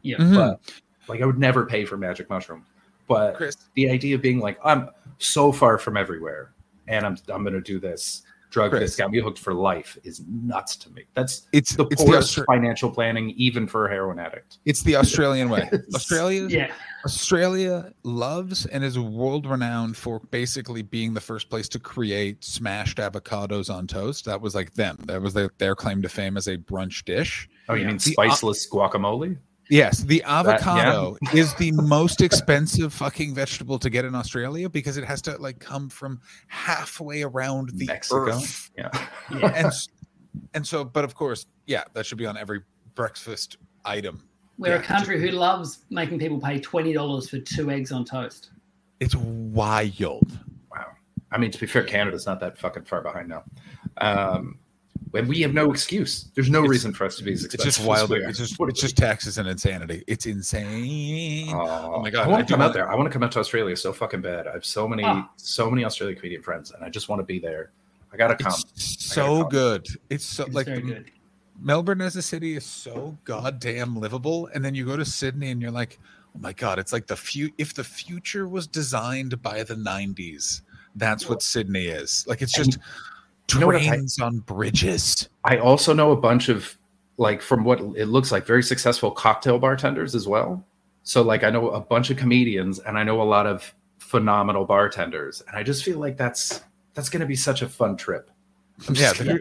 Yeah, 0.02 0.16
Mhm. 0.18 0.34
but 0.34 0.60
like 1.08 1.22
I 1.22 1.26
would 1.26 1.38
never 1.38 1.64
pay 1.66 1.84
for 1.84 1.96
magic 1.96 2.28
mushroom. 2.30 2.64
But 3.08 3.34
chris 3.34 3.56
the 3.74 3.90
idea 3.90 4.14
of 4.14 4.22
being 4.22 4.38
like, 4.38 4.58
I'm 4.64 4.90
so 5.18 5.50
far 5.52 5.78
from 5.78 5.96
everywhere, 5.96 6.52
and 6.88 7.04
I'm 7.06 7.16
I'm 7.32 7.42
gonna 7.44 7.60
do 7.60 7.78
this 7.80 8.22
drug 8.50 8.70
Chris. 8.70 8.80
that's 8.82 8.96
got 8.96 9.10
me 9.10 9.18
hooked 9.18 9.38
for 9.38 9.54
life 9.54 9.96
is 10.04 10.22
nuts 10.28 10.76
to 10.76 10.90
me. 10.90 11.04
That's 11.14 11.48
it's 11.52 11.74
the 11.74 11.86
it's 11.86 12.02
the, 12.02 12.06
poorest 12.10 12.36
Austra- 12.36 12.44
financial 12.46 12.90
planning, 12.90 13.30
even 13.30 13.66
for 13.66 13.86
a 13.86 13.90
heroin 13.90 14.18
addict. 14.18 14.58
it's 14.66 14.82
the 14.82 14.94
australian 14.96 15.48
way 15.50 15.68
Yes. 15.72 15.82
australia 15.94 16.46
yeah, 16.48 16.72
australia 17.04 17.92
loves 18.04 18.66
and 18.66 18.84
is 18.84 18.98
world 18.98 19.46
renowned 19.46 19.96
for 19.96 20.20
basically 20.30 20.82
being 20.82 21.14
the 21.14 21.20
first 21.20 21.50
place 21.50 21.68
to 21.68 21.78
create 21.78 22.42
smashed 22.44 22.98
avocados 22.98 23.72
on 23.72 23.86
toast 23.86 24.24
that 24.24 24.40
was 24.40 24.54
like 24.54 24.72
them 24.74 24.96
that 25.06 25.20
was 25.20 25.34
their, 25.34 25.50
their 25.58 25.74
claim 25.74 26.00
to 26.02 26.08
fame 26.08 26.36
as 26.36 26.46
a 26.48 26.56
brunch 26.56 27.04
dish 27.04 27.48
Oh, 27.68 27.74
you 27.74 27.86
mean 27.86 27.96
The- 27.96 28.16
spiceless 28.16 28.68
guacamole? 28.70 29.38
Yes, 29.70 30.00
the 30.02 30.16
yeah. 30.16 30.40
avocado 30.40 31.16
is 31.32 31.54
the 31.54 31.70
most 31.72 32.20
expensive 32.20 32.92
fucking 32.92 33.32
vegetable 33.34 33.78
to 33.78 33.88
get 33.88 34.04
in 34.04 34.14
Australia 34.14 34.68
because 34.68 34.96
it 34.98 35.04
has 35.04 35.22
to 35.22 35.38
like 35.38 35.60
come 35.60 35.88
from 35.88 36.20
halfway 36.48 37.22
around 37.22 37.70
the 37.74 37.86
Mexico? 37.86 38.26
earth. 38.28 38.70
Yeah. 38.76 38.90
yeah. 39.38 39.52
And 39.54 39.72
and 40.52 40.66
so 40.66 40.84
but 40.84 41.04
of 41.04 41.14
course, 41.14 41.46
yeah, 41.66 41.84
that 41.94 42.04
should 42.04 42.18
be 42.18 42.26
on 42.26 42.36
every 42.36 42.62
breakfast 42.94 43.56
item. 43.84 44.24
We're 44.58 44.74
Yeah, 44.74 44.80
a 44.80 44.82
country 44.82 45.20
who 45.20 45.28
loves 45.36 45.80
making 45.90 46.18
people 46.18 46.38
pay 46.40 46.60
twenty 46.60 46.92
dollars 46.92 47.28
for 47.28 47.38
two 47.38 47.70
eggs 47.70 47.90
on 47.92 48.04
toast. 48.04 48.50
It's 49.00 49.14
wild. 49.16 50.38
Wow. 50.70 50.86
I 51.32 51.38
mean, 51.38 51.50
to 51.50 51.58
be 51.58 51.66
fair, 51.66 51.82
Canada's 51.84 52.26
not 52.26 52.38
that 52.40 52.58
fucking 52.58 52.84
far 52.84 53.00
behind 53.02 53.28
now. 53.28 53.42
Um, 53.98 54.58
when 55.10 55.26
we 55.28 55.40
have 55.42 55.52
no 55.52 55.70
excuse, 55.72 56.30
there's 56.34 56.48
no 56.48 56.60
It's- 56.60 56.70
reason 56.70 56.92
for 56.94 57.04
us 57.04 57.16
to 57.16 57.24
be 57.24 57.32
as 57.32 57.44
expensive. 57.44 57.68
It's 57.68 57.76
expensive. 57.76 57.78
just 57.78 57.80
as 57.80 57.86
wild. 57.86 58.10
we 58.10 58.24
are. 58.24 58.28
It's 58.28 58.38
just 58.38 58.58
What- 58.58 58.68
it's 58.70 58.80
just 58.80 58.96
taxes 58.96 59.36
and 59.38 59.48
insanity. 59.48 60.04
It's 60.06 60.26
insane. 60.26 61.50
Oh, 61.52 62.00
my 62.00 62.10
God, 62.10 62.22
I 62.22 62.24
I 62.24 62.28
want 62.28 62.46
to 62.46 62.52
come 62.54 62.62
out 62.62 62.72
there. 62.72 62.90
I 62.90 62.94
want 62.94 63.06
to 63.08 63.12
come 63.12 63.22
out 63.22 63.32
to 63.32 63.40
Australia 63.40 63.76
so 63.76 63.92
fucking 63.92 64.22
bad. 64.22 64.46
I 64.46 64.52
have 64.52 64.64
so 64.64 64.86
many, 64.88 65.02
Ah. 65.04 65.28
so 65.36 65.68
many 65.70 65.84
Australian 65.84 66.16
comedian 66.18 66.42
friends, 66.42 66.70
and 66.70 66.82
I 66.84 66.88
just 66.88 67.08
want 67.08 67.20
to 67.20 67.24
be 67.24 67.38
there. 67.38 67.72
I 68.12 68.16
gotta 68.16 68.36
come. 68.36 68.52
It's 68.74 69.04
so 69.12 69.40
come. 69.40 69.48
good. 69.50 69.86
It's 70.10 70.24
so 70.24 70.44
It's 70.44 70.54
like 70.54 70.66
very 70.66 70.80
the- 70.80 70.86
good. 70.86 71.10
Melbourne 71.62 72.00
as 72.00 72.16
a 72.16 72.22
city 72.22 72.56
is 72.56 72.64
so 72.64 73.16
goddamn 73.24 73.96
livable, 73.96 74.48
and 74.54 74.64
then 74.64 74.74
you 74.74 74.84
go 74.84 74.96
to 74.96 75.04
Sydney 75.04 75.50
and 75.50 75.62
you're 75.62 75.70
like, 75.70 75.98
oh 76.34 76.40
my 76.40 76.52
god, 76.52 76.78
it's 76.78 76.92
like 76.92 77.06
the 77.06 77.16
few. 77.16 77.50
If 77.58 77.74
the 77.74 77.84
future 77.84 78.48
was 78.48 78.66
designed 78.66 79.40
by 79.42 79.62
the 79.62 79.74
'90s, 79.74 80.62
that's 80.96 81.28
what 81.28 81.42
Sydney 81.42 81.86
is. 81.86 82.24
Like 82.26 82.42
it's 82.42 82.52
just 82.52 82.78
you 83.54 83.60
know 83.60 83.70
I- 83.70 83.86
trains 83.86 84.20
on 84.20 84.38
bridges. 84.40 85.28
I 85.44 85.58
also 85.58 85.92
know 85.92 86.10
a 86.12 86.16
bunch 86.16 86.48
of 86.48 86.76
like 87.18 87.40
from 87.42 87.62
what 87.64 87.80
it 87.96 88.06
looks 88.06 88.32
like 88.32 88.46
very 88.46 88.62
successful 88.62 89.10
cocktail 89.10 89.58
bartenders 89.58 90.14
as 90.14 90.26
well. 90.26 90.64
So 91.04 91.22
like 91.22 91.44
I 91.44 91.50
know 91.50 91.70
a 91.70 91.80
bunch 91.80 92.10
of 92.10 92.16
comedians 92.16 92.78
and 92.80 92.98
I 92.98 93.04
know 93.04 93.20
a 93.20 93.24
lot 93.24 93.46
of 93.46 93.72
phenomenal 93.98 94.64
bartenders, 94.64 95.42
and 95.46 95.56
I 95.56 95.62
just 95.62 95.84
feel 95.84 95.98
like 95.98 96.16
that's 96.16 96.62
that's 96.94 97.08
going 97.08 97.20
to 97.20 97.26
be 97.26 97.36
such 97.36 97.62
a 97.62 97.68
fun 97.68 97.96
trip. 97.96 98.30
I'm 98.88 98.94
Yeah, 98.94 99.12
gonna- 99.14 99.38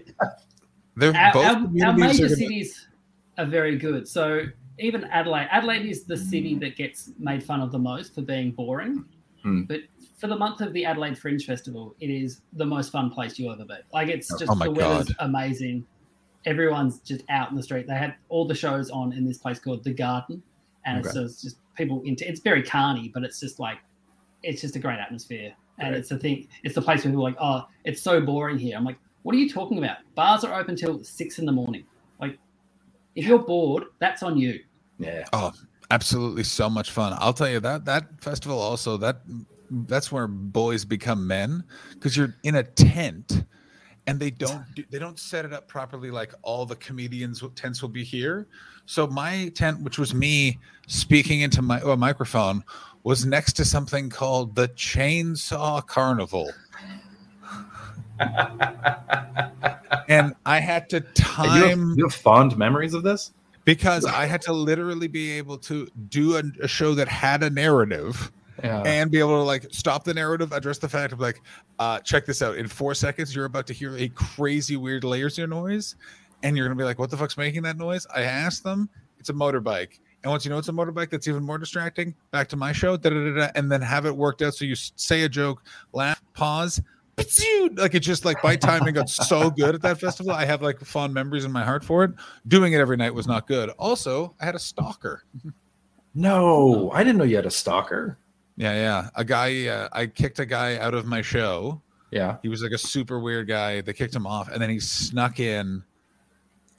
they're, 0.97 1.15
Our, 1.15 1.33
both 1.33 1.45
our, 1.45 1.55
our 1.55 1.63
major 1.97 2.25
are 2.25 2.27
gonna- 2.27 2.35
cities 2.35 2.87
are 3.37 3.45
very 3.45 3.77
good. 3.77 4.07
So 4.07 4.43
even 4.79 5.03
Adelaide, 5.05 5.47
Adelaide 5.51 5.85
is 5.85 6.03
the 6.03 6.17
city 6.17 6.55
that 6.55 6.75
gets 6.75 7.11
made 7.19 7.43
fun 7.43 7.61
of 7.61 7.71
the 7.71 7.79
most 7.79 8.13
for 8.15 8.21
being 8.21 8.51
boring. 8.51 9.05
Hmm. 9.43 9.63
But 9.63 9.81
for 10.17 10.27
the 10.27 10.35
month 10.37 10.61
of 10.61 10.73
the 10.73 10.85
Adelaide 10.85 11.17
Fringe 11.17 11.43
Festival, 11.45 11.95
it 11.99 12.09
is 12.09 12.41
the 12.53 12.65
most 12.65 12.91
fun 12.91 13.09
place 13.09 13.39
you'll 13.39 13.51
ever 13.53 13.65
be. 13.65 13.73
Like 13.93 14.07
it's 14.09 14.27
just 14.37 14.51
Oh 14.51 14.55
the 14.55 14.69
weather's 14.71 15.07
God. 15.09 15.15
amazing. 15.19 15.85
Everyone's 16.45 16.99
just 16.99 17.23
out 17.29 17.51
in 17.51 17.55
the 17.55 17.63
street. 17.63 17.87
They 17.87 17.95
had 17.95 18.15
all 18.29 18.47
the 18.47 18.55
shows 18.55 18.89
on 18.89 19.13
in 19.13 19.25
this 19.25 19.37
place 19.37 19.59
called 19.59 19.83
the 19.83 19.93
Garden, 19.93 20.41
and 20.85 20.97
it's 20.99 21.09
Okay. 21.09 21.21
just, 21.23 21.41
just 21.43 21.57
people 21.75 22.01
into. 22.03 22.27
It's 22.27 22.39
very 22.41 22.63
carny, 22.63 23.09
but 23.13 23.23
it's 23.23 23.39
just 23.39 23.59
like 23.59 23.77
it's 24.43 24.61
just 24.61 24.75
a 24.75 24.79
great 24.79 24.97
atmosphere. 24.99 25.53
And 25.79 25.91
Right. 25.91 25.99
it's 25.99 26.09
the 26.09 26.17
thing. 26.17 26.47
It's 26.63 26.73
the 26.75 26.81
place 26.81 27.03
where 27.03 27.11
people 27.11 27.25
are 27.25 27.29
like, 27.29 27.37
oh, 27.39 27.67
it's 27.85 28.01
so 28.01 28.19
boring 28.21 28.57
here. 28.57 28.75
I'm 28.75 28.83
like, 28.83 28.97
what 29.23 29.35
are 29.35 29.37
you 29.37 29.49
talking 29.49 29.77
about? 29.77 29.97
Bars 30.15 30.43
are 30.43 30.59
open 30.59 30.75
till 30.75 31.03
six 31.03 31.39
in 31.39 31.45
the 31.45 31.51
morning. 31.51 31.85
Like, 32.19 32.37
if 33.15 33.25
you're 33.25 33.39
bored, 33.39 33.85
that's 33.99 34.23
on 34.23 34.37
you. 34.37 34.59
yeah. 34.99 35.25
Oh, 35.33 35.51
absolutely 35.91 36.43
so 36.43 36.69
much 36.69 36.91
fun. 36.91 37.15
I'll 37.19 37.33
tell 37.33 37.49
you 37.49 37.59
that 37.59 37.85
that 37.85 38.21
festival 38.21 38.59
also 38.59 38.97
that 38.97 39.21
that's 39.69 40.11
where 40.11 40.27
boys 40.27 40.83
become 40.85 41.25
men 41.25 41.63
because 41.93 42.17
you're 42.17 42.35
in 42.43 42.55
a 42.55 42.63
tent 42.63 43.43
and 44.07 44.19
they 44.19 44.31
don't 44.31 44.65
do, 44.75 44.83
they 44.89 44.99
don't 44.99 45.19
set 45.19 45.45
it 45.45 45.53
up 45.53 45.67
properly 45.67 46.11
like 46.11 46.33
all 46.41 46.65
the 46.65 46.75
comedians 46.77 47.43
tents 47.55 47.81
will 47.81 47.89
be 47.89 48.03
here. 48.03 48.47
So 48.85 49.07
my 49.07 49.51
tent 49.55 49.81
which 49.81 49.99
was 49.99 50.13
me 50.13 50.59
speaking 50.87 51.41
into 51.41 51.61
my 51.61 51.79
oh, 51.81 51.95
microphone 51.95 52.63
was 53.03 53.25
next 53.25 53.53
to 53.53 53.65
something 53.65 54.09
called 54.09 54.55
the 54.55 54.69
Chainsaw 54.69 55.85
Carnival. 55.85 56.51
And 60.07 60.35
I 60.45 60.59
had 60.59 60.89
to 60.91 60.97
And 60.97 61.05
you, 61.07 61.23
have, 61.23 61.69
time 61.77 61.93
you 61.97 62.05
have 62.05 62.13
fond 62.13 62.57
memories 62.57 62.93
of 62.93 63.03
this? 63.03 63.31
because 63.63 64.05
I 64.05 64.25
had 64.25 64.41
to 64.43 64.53
literally 64.53 65.07
be 65.07 65.31
able 65.33 65.57
to 65.59 65.87
do 66.09 66.35
a, 66.37 66.43
a 66.63 66.67
show 66.67 66.95
that 66.95 67.07
had 67.07 67.43
a 67.43 67.49
narrative 67.49 68.31
Yeah. 68.63 68.81
and 68.81 69.11
be 69.11 69.19
able 69.19 69.37
to 69.39 69.43
like 69.43 69.67
stop 69.71 70.03
the 70.03 70.13
narrative, 70.15 70.51
address 70.51 70.79
the 70.79 70.89
fact 70.89 71.13
of 71.13 71.19
like, 71.19 71.41
uh, 71.77 71.99
check 71.99 72.25
this 72.25 72.41
out. 72.41 72.57
In 72.57 72.67
four 72.67 72.95
seconds, 72.95 73.35
you're 73.35 73.45
about 73.45 73.67
to 73.67 73.73
hear 73.73 73.95
a 73.97 74.07
crazy, 74.09 74.77
weird 74.77 75.03
laser 75.03 75.45
noise, 75.45 75.95
and 76.41 76.57
you're 76.57 76.65
gonna 76.65 76.75
be 76.77 76.83
like, 76.83 76.97
"What 76.97 77.11
the 77.11 77.17
fuck's 77.17 77.37
making 77.37 77.61
that 77.63 77.77
noise?" 77.77 78.07
I 78.15 78.23
asked 78.23 78.63
them. 78.63 78.89
It's 79.19 79.29
a 79.29 79.33
motorbike. 79.33 79.99
And 80.23 80.31
once 80.31 80.43
you 80.45 80.49
know 80.51 80.57
it's 80.57 80.67
a 80.69 80.71
motorbike, 80.71 81.11
that's 81.11 81.27
even 81.27 81.43
more 81.43 81.59
distracting. 81.59 82.15
Back 82.31 82.47
to 82.49 82.55
my 82.55 82.71
show, 82.71 82.97
da 82.97 83.09
da 83.11 83.33
da, 83.35 83.47
and 83.55 83.71
then 83.71 83.81
have 83.81 84.07
it 84.07 84.15
worked 84.15 84.41
out. 84.41 84.55
So 84.55 84.65
you 84.65 84.73
say 84.75 85.21
a 85.23 85.29
joke, 85.29 85.63
laugh, 85.93 86.19
pause, 86.33 86.81
like 87.75 87.95
it 87.95 87.99
just 87.99 88.25
like 88.25 88.43
my 88.43 88.55
timing 88.55 88.93
got 88.93 89.09
so 89.09 89.49
good 89.49 89.75
at 89.75 89.81
that 89.81 89.99
festival. 89.99 90.31
I 90.31 90.45
have 90.45 90.61
like 90.61 90.79
fond 90.79 91.13
memories 91.13 91.45
in 91.45 91.51
my 91.51 91.63
heart 91.63 91.83
for 91.83 92.03
it. 92.03 92.11
Doing 92.47 92.73
it 92.73 92.79
every 92.79 92.97
night 92.97 93.13
was 93.13 93.27
not 93.27 93.47
good. 93.47 93.69
Also, 93.71 94.35
I 94.39 94.45
had 94.45 94.55
a 94.55 94.59
stalker. 94.59 95.23
no, 96.15 96.91
I 96.91 97.03
didn't 97.03 97.17
know 97.17 97.23
you 97.23 97.35
had 97.35 97.45
a 97.45 97.51
stalker. 97.51 98.17
Yeah, 98.57 98.73
yeah. 98.73 99.09
A 99.15 99.23
guy, 99.23 99.67
uh, 99.67 99.89
I 99.91 100.07
kicked 100.07 100.39
a 100.39 100.45
guy 100.45 100.77
out 100.77 100.93
of 100.93 101.05
my 101.05 101.21
show. 101.21 101.81
Yeah. 102.11 102.37
He 102.41 102.49
was 102.49 102.61
like 102.61 102.71
a 102.73 102.77
super 102.77 103.19
weird 103.19 103.47
guy. 103.47 103.81
They 103.81 103.93
kicked 103.93 104.15
him 104.15 104.27
off, 104.27 104.49
and 104.49 104.61
then 104.61 104.69
he 104.69 104.79
snuck 104.79 105.39
in 105.39 105.83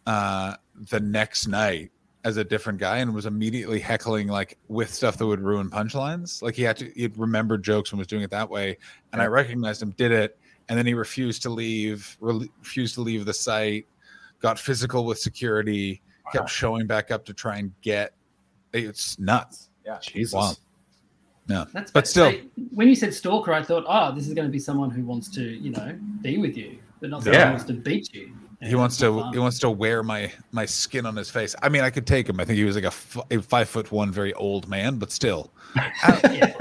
uh, 0.07 0.57
the 0.91 1.01
next 1.01 1.47
night 1.47 1.92
as 2.25 2.37
a 2.37 2.45
different 2.45 2.79
guy 2.79 2.99
and 2.99 3.13
was 3.13 3.27
immediately 3.27 3.81
heckling 3.81 4.29
like 4.29 4.57
with 4.69 4.93
stuff 4.95 5.17
that 5.19 5.27
would 5.27 5.41
ruin 5.41 5.69
punchlines. 5.69 6.41
Like 6.43 6.55
he 6.55 6.63
had 6.63 6.77
to, 6.77 6.91
he'd 6.95 7.17
remembered 7.19 7.63
jokes 7.65 7.91
and 7.91 7.99
was 7.99 8.07
doing 8.07 8.23
it 8.23 8.31
that 8.31 8.49
way. 8.49 8.79
And 9.13 9.21
I 9.21 9.27
recognized 9.27 9.83
him, 9.83 9.91
did 9.97 10.13
it, 10.13 10.39
and 10.69 10.79
then 10.79 10.87
he 10.87 10.95
refused 10.95 11.43
to 11.43 11.51
leave, 11.51 12.17
re- 12.21 12.49
refused 12.61 12.95
to 12.95 13.01
leave 13.01 13.25
the 13.25 13.35
site, 13.35 13.87
got 14.41 14.59
physical 14.59 15.05
with 15.05 15.19
security, 15.19 16.01
Wow. 16.27 16.31
kept 16.33 16.51
showing 16.51 16.87
back 16.87 17.11
up 17.11 17.25
to 17.25 17.35
try 17.35 17.57
and 17.59 17.73
get. 17.81 18.13
It's 18.73 19.19
nuts. 19.19 19.71
Yeah, 19.85 19.99
Jesus. 20.01 20.33
Wow. 20.35 20.53
Yeah, 21.49 21.65
That's 21.73 21.91
but 21.91 22.07
still, 22.07 22.27
I- 22.27 22.43
when 22.73 22.87
you 22.87 22.95
said 22.95 23.13
stalker, 23.13 23.53
I 23.53 23.65
thought, 23.65 23.85
oh, 23.89 24.15
this 24.15 24.29
is 24.29 24.35
going 24.35 24.47
to 24.47 24.53
be 24.53 24.61
someone 24.61 24.91
who 24.91 25.05
wants 25.05 25.29
to, 25.31 25.43
you 25.43 25.71
know, 25.71 25.99
be 26.21 26.39
with 26.39 26.57
you, 26.57 26.79
but 27.01 27.11
not 27.11 27.25
someone 27.25 27.41
Yeah. 27.41 27.47
who 27.47 27.53
wants 27.55 27.65
to 27.67 27.73
beat 27.75 28.15
you. 28.15 28.33
He 28.63 28.75
wants 28.75 28.97
to 28.99 29.31
he 29.33 29.39
wants 29.39 29.59
to 29.61 29.71
wear 29.71 30.03
my 30.03 30.33
my 30.53 30.65
skin 30.67 31.07
on 31.07 31.17
his 31.17 31.31
face. 31.31 31.55
I 31.63 31.69
mean, 31.69 31.83
I 31.83 31.91
could 31.91 32.07
take 32.07 32.29
him. 32.29 32.39
I 32.41 32.45
think 32.45 32.57
he 32.59 32.65
was 32.65 32.75
like 32.75 32.85
a, 32.85 32.89
f- 32.89 33.19
a 33.31 33.41
five 33.43 33.69
foot 33.69 33.91
one, 33.93 34.11
very 34.11 34.33
old 34.35 34.69
man, 34.69 34.97
but 34.99 35.11
still. 35.11 35.51
Yeah. 36.25 36.55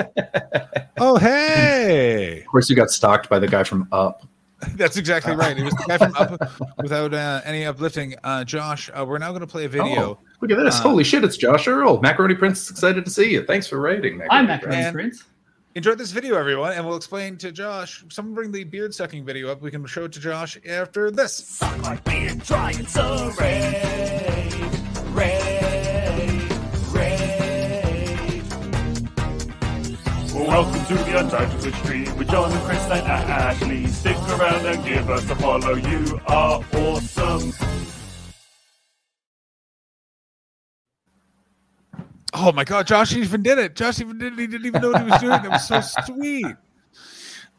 Oh 1.00 1.18
hey, 1.18 2.42
Of 2.42 2.48
course, 2.48 2.70
you 2.70 2.76
got 2.76 2.92
stalked 2.92 3.28
by 3.30 3.40
the 3.40 3.48
guy 3.48 3.64
from 3.64 3.88
Up. 3.92 4.24
that's 4.76 4.96
exactly 4.98 5.36
right. 5.36 5.58
He 5.58 5.64
was 5.64 5.74
the 5.74 5.86
guy 5.88 5.98
from 5.98 6.16
Up 6.16 6.78
without 6.78 7.14
uh, 7.14 7.42
any 7.44 7.66
uplifting. 7.66 8.14
Uh, 8.24 8.44
Josh, 8.44 8.90
uh, 8.94 9.04
we're 9.04 9.18
now 9.18 9.30
going 9.30 9.42
to 9.42 9.48
play 9.48 9.66
a 9.66 9.70
video. 9.70 9.86
Oh, 10.02 10.18
look 10.42 10.52
at 10.52 10.58
this. 10.64 10.80
Uh, 10.80 10.84
Holy 10.84 11.04
shit, 11.04 11.24
it's 11.24 11.38
Josh 11.38 11.68
Earl. 11.68 12.00
Macaroni 12.02 12.36
Prince 12.36 12.62
is 12.64 12.70
excited 12.70 13.04
to 13.06 13.10
see 13.12 13.32
you. 13.32 13.44
Thanks 13.44 13.66
for 13.68 13.80
writing. 13.82 14.22
I'm 14.30 14.46
Macaroni 14.46 14.76
Macaroni 14.78 14.84
And- 14.86 14.94
Prince. 14.94 15.24
Enjoy 15.74 15.96
this 15.96 16.12
video, 16.12 16.36
everyone, 16.36 16.74
and 16.74 16.86
we'll 16.86 16.98
explain 16.98 17.38
to 17.38 17.50
Josh. 17.50 18.04
Someone 18.10 18.36
bring 18.36 18.52
the 18.52 18.66
beard 18.66 18.94
sucking 18.94 19.24
video 19.24 19.50
up. 19.50 19.62
We 19.62 19.72
can 19.72 19.86
show 19.86 20.04
it 20.04 20.12
to 20.12 20.20
Josh 20.20 20.58
after 20.68 21.10
this. 21.10 21.34
Suck 21.34 21.78
my 21.80 21.96
beard 21.96 22.40
dry 22.44 22.72
and 22.72 22.90
so 22.90 23.32
red. 23.40 24.52
Welcome 30.34 30.86
to 30.86 30.94
the 30.96 31.20
Untitled 31.20 31.62
Twitch 31.62 31.76
stream 31.76 32.18
with 32.18 32.30
John 32.30 32.52
and 32.52 32.62
Chris 32.64 32.84
and 32.84 33.08
Ashley. 33.08 33.88
Stick 33.88 34.18
around 34.18 34.66
and 34.66 34.84
give 34.84 35.10
us 35.10 35.30
a 35.30 35.36
follow. 35.38 35.76
You 35.76 36.20
are 36.28 36.62
awesome. 36.74 37.54
Oh 42.34 42.52
my 42.52 42.64
god, 42.64 42.88
Josh 42.88 43.14
even 43.16 43.44
did 43.44 43.60
it. 43.60 43.76
Josh 43.76 44.00
even 44.00 44.18
did 44.18 44.34
it. 44.34 44.40
He 44.40 44.48
didn't 44.48 44.66
even 44.66 44.82
know 44.82 44.92
what 44.92 45.04
he 45.04 45.12
was 45.12 45.20
doing. 45.20 45.42
That 45.42 45.50
was 45.50 45.68
so 45.68 45.82
sweet. 46.06 46.56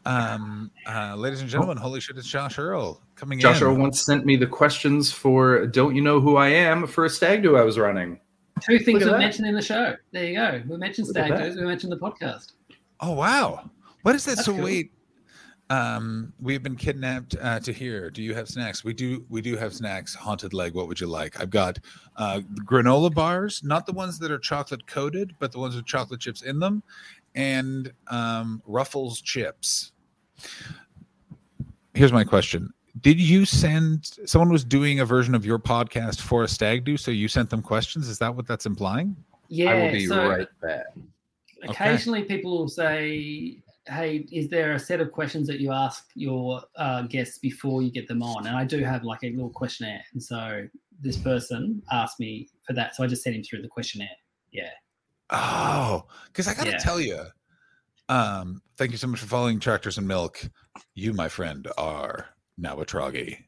Um, 0.05 0.71
uh, 0.87 1.15
ladies 1.15 1.41
and 1.41 1.49
gentlemen, 1.49 1.77
holy 1.77 2.01
shit, 2.01 2.17
it's 2.17 2.27
Josh 2.27 2.57
Earl 2.57 3.01
coming 3.15 3.39
Josh 3.39 3.61
in. 3.61 3.67
Earl 3.67 3.75
once 3.75 4.03
sent 4.05 4.25
me 4.25 4.35
the 4.35 4.47
questions 4.47 5.11
for 5.11 5.65
Don't 5.67 5.95
You 5.95 6.01
Know 6.01 6.19
Who 6.19 6.35
I 6.35 6.49
Am 6.49 6.87
for 6.87 7.05
a 7.05 7.09
stag 7.09 7.43
do 7.43 7.55
I 7.55 7.63
was 7.63 7.77
running. 7.79 8.19
Two 8.61 8.79
things 8.79 9.03
at 9.03 9.11
we 9.11 9.17
mentioned 9.17 9.47
in 9.47 9.55
the 9.55 9.61
show. 9.61 9.95
There 10.11 10.25
you 10.25 10.35
go. 10.35 10.61
We 10.67 10.77
mentioned 10.77 11.07
Look 11.07 11.15
stag 11.15 11.31
that. 11.31 11.39
do's. 11.39 11.55
We 11.55 11.63
mentioned 11.63 11.91
the 11.91 11.97
podcast. 11.97 12.53
Oh 12.99 13.13
wow, 13.13 13.69
what 14.01 14.15
is 14.15 14.25
that? 14.25 14.35
That's 14.35 14.45
so 14.45 14.53
cool. 14.53 14.63
wait, 14.63 14.91
um, 15.69 16.33
we've 16.39 16.61
been 16.61 16.75
kidnapped 16.75 17.35
uh, 17.41 17.59
to 17.61 17.73
here. 17.73 18.09
Do 18.09 18.21
you 18.21 18.33
have 18.33 18.47
snacks? 18.47 18.83
We 18.83 18.93
do. 18.93 19.25
We 19.29 19.41
do 19.41 19.55
have 19.57 19.73
snacks. 19.73 20.13
Haunted 20.13 20.53
leg. 20.53 20.73
What 20.73 20.87
would 20.87 20.99
you 20.99 21.07
like? 21.07 21.39
I've 21.39 21.49
got 21.49 21.79
uh, 22.15 22.41
granola 22.65 23.13
bars, 23.13 23.61
not 23.63 23.85
the 23.85 23.93
ones 23.93 24.19
that 24.19 24.31
are 24.31 24.39
chocolate 24.39 24.85
coated, 24.87 25.35
but 25.39 25.51
the 25.51 25.59
ones 25.59 25.75
with 25.75 25.85
chocolate 25.85 26.19
chips 26.19 26.41
in 26.41 26.59
them, 26.59 26.83
and 27.35 27.91
um, 28.07 28.61
Ruffles 28.65 29.21
chips. 29.21 29.91
Here's 31.93 32.13
my 32.13 32.23
question. 32.23 32.73
Did 33.01 33.19
you 33.19 33.45
send 33.45 34.11
someone 34.25 34.51
was 34.51 34.63
doing 34.63 34.99
a 34.99 35.05
version 35.05 35.33
of 35.33 35.45
your 35.45 35.59
podcast 35.59 36.21
for 36.21 36.43
a 36.43 36.47
stag 36.47 36.83
do? 36.83 36.95
So 36.95 37.11
you 37.11 37.27
sent 37.27 37.49
them 37.49 37.61
questions? 37.61 38.07
Is 38.07 38.19
that 38.19 38.35
what 38.35 38.47
that's 38.47 38.65
implying? 38.65 39.15
Yeah. 39.47 39.71
I 39.71 39.83
will 39.83 39.91
be 39.91 40.05
so 40.05 40.29
right 40.29 40.47
back. 40.61 40.85
occasionally 41.63 42.23
people 42.23 42.57
will 42.57 42.67
say, 42.67 43.57
"Hey, 43.87 44.25
is 44.31 44.49
there 44.49 44.73
a 44.73 44.79
set 44.79 45.01
of 45.01 45.11
questions 45.11 45.47
that 45.47 45.59
you 45.59 45.71
ask 45.71 46.09
your 46.15 46.61
uh, 46.75 47.03
guests 47.03 47.39
before 47.39 47.81
you 47.81 47.91
get 47.91 48.07
them 48.07 48.21
on?" 48.21 48.47
And 48.47 48.55
I 48.55 48.63
do 48.63 48.83
have 48.83 49.03
like 49.03 49.23
a 49.23 49.31
little 49.31 49.49
questionnaire, 49.49 50.03
and 50.13 50.21
so 50.21 50.67
this 51.03 51.17
person 51.17 51.81
asked 51.91 52.19
me 52.19 52.49
for 52.65 52.73
that, 52.73 52.95
so 52.95 53.03
I 53.03 53.07
just 53.07 53.23
sent 53.23 53.35
him 53.35 53.43
through 53.43 53.61
the 53.61 53.67
questionnaire. 53.67 54.07
Yeah. 54.51 54.69
Oh, 55.29 56.05
because 56.27 56.47
I 56.47 56.53
gotta 56.53 56.71
Yeah. 56.71 56.77
tell 56.77 56.99
you, 56.99 57.25
Um, 58.09 58.61
thank 58.77 58.91
you 58.91 58.97
so 58.97 59.07
much 59.07 59.21
for 59.21 59.27
following 59.27 59.59
Tractors 59.61 59.97
and 59.97 60.05
Milk. 60.07 60.49
You, 60.93 61.13
my 61.13 61.29
friend, 61.29 61.65
are 61.77 62.27
now 62.57 62.79
a 62.81 62.85
troggy. 62.85 63.45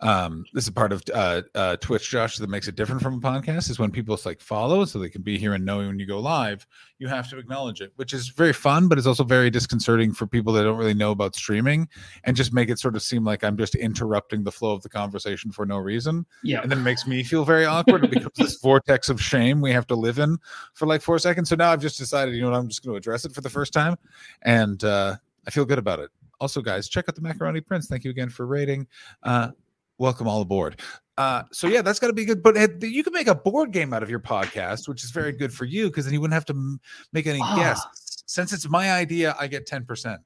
Um, 0.00 0.44
this 0.52 0.64
is 0.64 0.70
part 0.70 0.92
of 0.92 1.02
uh, 1.14 1.42
uh, 1.54 1.76
Twitch, 1.76 2.10
Josh, 2.10 2.36
that 2.38 2.50
makes 2.50 2.68
it 2.68 2.74
different 2.74 3.02
from 3.02 3.14
a 3.14 3.20
podcast. 3.20 3.70
Is 3.70 3.78
when 3.78 3.90
people 3.90 4.18
like 4.24 4.40
follow, 4.40 4.84
so 4.84 4.98
they 4.98 5.08
can 5.08 5.22
be 5.22 5.38
here 5.38 5.54
and 5.54 5.64
know 5.64 5.78
when 5.78 5.98
you 5.98 6.06
go 6.06 6.18
live. 6.18 6.66
You 6.98 7.08
have 7.08 7.28
to 7.30 7.38
acknowledge 7.38 7.80
it, 7.80 7.92
which 7.96 8.12
is 8.12 8.28
very 8.28 8.52
fun, 8.52 8.86
but 8.88 8.96
it's 8.96 9.06
also 9.08 9.24
very 9.24 9.50
disconcerting 9.50 10.12
for 10.12 10.26
people 10.26 10.52
that 10.52 10.62
don't 10.62 10.76
really 10.78 10.94
know 10.94 11.10
about 11.10 11.34
streaming 11.34 11.88
and 12.24 12.36
just 12.36 12.52
make 12.52 12.68
it 12.68 12.78
sort 12.78 12.94
of 12.94 13.02
seem 13.02 13.24
like 13.24 13.42
I'm 13.42 13.56
just 13.56 13.74
interrupting 13.74 14.44
the 14.44 14.52
flow 14.52 14.72
of 14.72 14.82
the 14.82 14.88
conversation 14.88 15.50
for 15.50 15.66
no 15.66 15.78
reason 15.78 16.24
Yeah. 16.44 16.60
and 16.62 16.70
then 16.70 16.78
it 16.78 16.82
makes 16.82 17.04
me 17.06 17.24
feel 17.24 17.44
very 17.44 17.64
awkward. 17.64 18.04
It 18.04 18.10
becomes 18.12 18.36
this 18.36 18.60
vortex 18.60 19.08
of 19.08 19.20
shame 19.20 19.60
we 19.60 19.72
have 19.72 19.86
to 19.88 19.96
live 19.96 20.20
in 20.20 20.38
for 20.74 20.86
like 20.86 21.02
four 21.02 21.18
seconds. 21.18 21.48
So 21.48 21.56
now 21.56 21.72
I've 21.72 21.82
just 21.82 21.98
decided, 21.98 22.34
you 22.34 22.42
know 22.42 22.50
what, 22.50 22.56
I'm 22.58 22.68
just 22.68 22.84
going 22.84 22.92
to 22.94 22.98
address 22.98 23.24
it 23.24 23.34
for 23.34 23.40
the 23.40 23.50
first 23.50 23.72
time, 23.72 23.96
and 24.42 24.82
uh, 24.84 25.16
I 25.46 25.50
feel 25.50 25.64
good 25.64 25.78
about 25.78 25.98
it. 25.98 26.10
Also, 26.42 26.60
guys, 26.60 26.88
check 26.88 27.04
out 27.08 27.14
the 27.14 27.20
Macaroni 27.20 27.60
Prince. 27.60 27.86
Thank 27.86 28.02
you 28.02 28.10
again 28.10 28.28
for 28.28 28.46
rating. 28.46 28.88
Uh, 29.22 29.50
welcome 29.98 30.26
all 30.26 30.40
aboard. 30.42 30.80
Uh, 31.16 31.44
so 31.52 31.68
yeah, 31.68 31.82
that's 31.82 32.00
got 32.00 32.08
to 32.08 32.12
be 32.12 32.24
good. 32.24 32.42
But 32.42 32.56
it, 32.56 32.82
you 32.82 33.04
can 33.04 33.12
make 33.12 33.28
a 33.28 33.34
board 33.36 33.70
game 33.70 33.94
out 33.94 34.02
of 34.02 34.10
your 34.10 34.18
podcast, 34.18 34.88
which 34.88 35.04
is 35.04 35.12
very 35.12 35.30
good 35.30 35.52
for 35.54 35.66
you 35.66 35.86
because 35.86 36.04
then 36.04 36.12
you 36.12 36.20
wouldn't 36.20 36.34
have 36.34 36.44
to 36.46 36.52
m- 36.52 36.80
make 37.12 37.28
any 37.28 37.38
Ah. 37.40 37.54
guests. 37.54 38.24
Since 38.26 38.52
it's 38.52 38.68
my 38.68 38.90
idea, 38.90 39.36
I 39.38 39.46
get 39.46 39.66
ten 39.66 39.84
percent. 39.84 40.20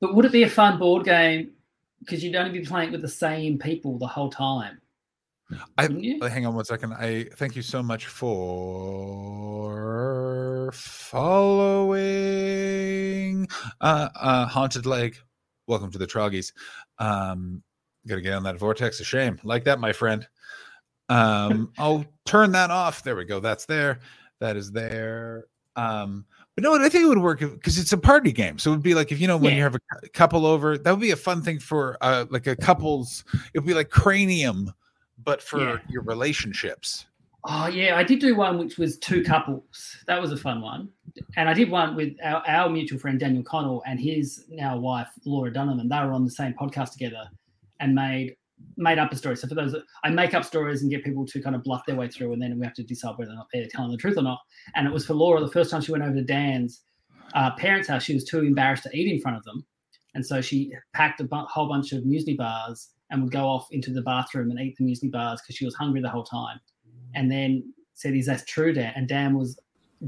But 0.00 0.14
would 0.14 0.24
it 0.24 0.30
be 0.30 0.44
a 0.44 0.48
fun 0.48 0.78
board 0.78 1.04
game? 1.04 1.50
Because 1.98 2.22
you'd 2.22 2.36
only 2.36 2.56
be 2.56 2.64
playing 2.64 2.92
with 2.92 3.02
the 3.02 3.08
same 3.08 3.58
people 3.58 3.98
the 3.98 4.06
whole 4.06 4.30
time. 4.30 4.78
I 5.76 5.88
hang 6.28 6.46
on 6.46 6.54
one 6.54 6.64
second. 6.64 6.94
I 6.94 7.24
thank 7.36 7.54
you 7.56 7.62
so 7.62 7.82
much 7.82 8.06
for 8.06 9.74
following 12.24 13.46
uh 13.80 14.08
uh 14.18 14.46
haunted 14.46 14.86
leg. 14.86 15.16
Welcome 15.66 15.90
to 15.92 15.98
the 15.98 16.06
Troggies. 16.06 16.52
Um 16.98 17.62
gotta 18.06 18.20
get 18.20 18.32
on 18.34 18.42
that 18.44 18.58
vortex 18.58 19.00
of 19.00 19.06
shame. 19.06 19.38
Like 19.44 19.64
that, 19.64 19.80
my 19.80 19.92
friend. 19.92 20.26
Um 21.08 21.70
I'll 21.78 22.04
turn 22.24 22.52
that 22.52 22.70
off. 22.70 23.02
There 23.02 23.16
we 23.16 23.24
go. 23.24 23.40
That's 23.40 23.66
there. 23.66 24.00
That 24.40 24.56
is 24.56 24.72
there. 24.72 25.44
Um 25.76 26.24
but 26.56 26.62
no, 26.62 26.74
I 26.76 26.88
think 26.88 27.04
it 27.04 27.08
would 27.08 27.18
work 27.18 27.40
because 27.40 27.78
it's 27.78 27.92
a 27.92 27.98
party 27.98 28.30
game. 28.32 28.58
So 28.58 28.70
it 28.70 28.74
would 28.76 28.82
be 28.82 28.94
like 28.94 29.10
if 29.12 29.20
you 29.20 29.26
know 29.26 29.36
when 29.36 29.50
Yeah. 29.52 29.56
you 29.58 29.62
have 29.64 29.74
a 29.74 29.80
couple 30.14 30.46
over, 30.46 30.78
that 30.78 30.90
would 30.90 31.00
be 31.00 31.10
a 31.10 31.16
fun 31.16 31.42
thing 31.42 31.58
for 31.58 31.98
uh 32.00 32.24
like 32.30 32.46
a 32.46 32.56
couple's. 32.56 33.24
It 33.52 33.58
would 33.58 33.66
be 33.66 33.74
like 33.74 33.90
cranium, 33.90 34.72
but 35.22 35.42
for 35.42 35.60
Yeah. 35.60 35.76
your 35.88 36.02
relationships. 36.02 37.06
Oh 37.46 37.66
yeah, 37.66 37.96
I 37.96 38.02
did 38.04 38.20
do 38.20 38.34
one 38.34 38.58
which 38.58 38.78
was 38.78 38.96
two 38.98 39.22
couples. 39.22 39.96
That 40.06 40.20
was 40.20 40.32
a 40.32 40.36
fun 40.36 40.62
one, 40.62 40.88
and 41.36 41.46
I 41.48 41.52
did 41.52 41.70
one 41.70 41.94
with 41.94 42.14
our, 42.24 42.42
our 42.48 42.70
mutual 42.70 42.98
friend 42.98 43.20
Daniel 43.20 43.42
Connell 43.42 43.82
and 43.86 44.00
his 44.00 44.46
now 44.48 44.78
wife 44.78 45.08
Laura 45.26 45.52
Dunham, 45.52 45.78
and 45.78 45.90
they 45.90 45.96
were 45.98 46.12
on 46.14 46.24
the 46.24 46.30
same 46.30 46.54
podcast 46.54 46.92
together, 46.92 47.28
and 47.80 47.94
made 47.94 48.36
made 48.78 48.98
up 48.98 49.12
a 49.12 49.16
story. 49.16 49.36
So 49.36 49.46
for 49.46 49.54
those, 49.56 49.76
I 50.04 50.08
make 50.10 50.32
up 50.32 50.42
stories 50.44 50.80
and 50.80 50.90
get 50.90 51.04
people 51.04 51.26
to 51.26 51.42
kind 51.42 51.54
of 51.54 51.62
bluff 51.62 51.82
their 51.86 51.96
way 51.96 52.08
through, 52.08 52.32
and 52.32 52.40
then 52.40 52.58
we 52.58 52.64
have 52.64 52.74
to 52.76 52.82
decide 52.82 53.18
whether 53.18 53.32
or 53.32 53.34
not 53.34 53.48
they're 53.52 53.66
telling 53.68 53.90
the 53.90 53.98
truth 53.98 54.16
or 54.16 54.22
not. 54.22 54.40
And 54.74 54.86
it 54.86 54.92
was 54.92 55.04
for 55.04 55.12
Laura 55.12 55.40
the 55.40 55.50
first 55.50 55.70
time 55.70 55.82
she 55.82 55.92
went 55.92 56.02
over 56.04 56.14
to 56.14 56.24
Dan's 56.24 56.80
uh, 57.34 57.50
parents' 57.56 57.88
house. 57.88 58.04
She 58.04 58.14
was 58.14 58.24
too 58.24 58.38
embarrassed 58.40 58.84
to 58.84 58.96
eat 58.96 59.12
in 59.12 59.20
front 59.20 59.36
of 59.36 59.44
them, 59.44 59.66
and 60.14 60.24
so 60.24 60.40
she 60.40 60.72
packed 60.94 61.20
a 61.20 61.24
bu- 61.24 61.44
whole 61.44 61.68
bunch 61.68 61.92
of 61.92 62.04
muesli 62.04 62.38
bars 62.38 62.88
and 63.14 63.22
would 63.22 63.32
go 63.32 63.46
off 63.46 63.68
into 63.70 63.92
the 63.92 64.02
bathroom 64.02 64.50
and 64.50 64.60
eat 64.60 64.76
the 64.76 64.84
muesli 64.84 65.10
bars 65.10 65.40
because 65.40 65.56
she 65.56 65.64
was 65.64 65.74
hungry 65.74 66.02
the 66.02 66.08
whole 66.08 66.24
time 66.24 66.60
and 67.14 67.30
then 67.30 67.72
said, 67.94 68.14
"Is 68.14 68.26
that 68.26 68.46
true, 68.46 68.72
Dan?" 68.72 68.92
And 68.96 69.08
Dan 69.08 69.38
was 69.38 69.58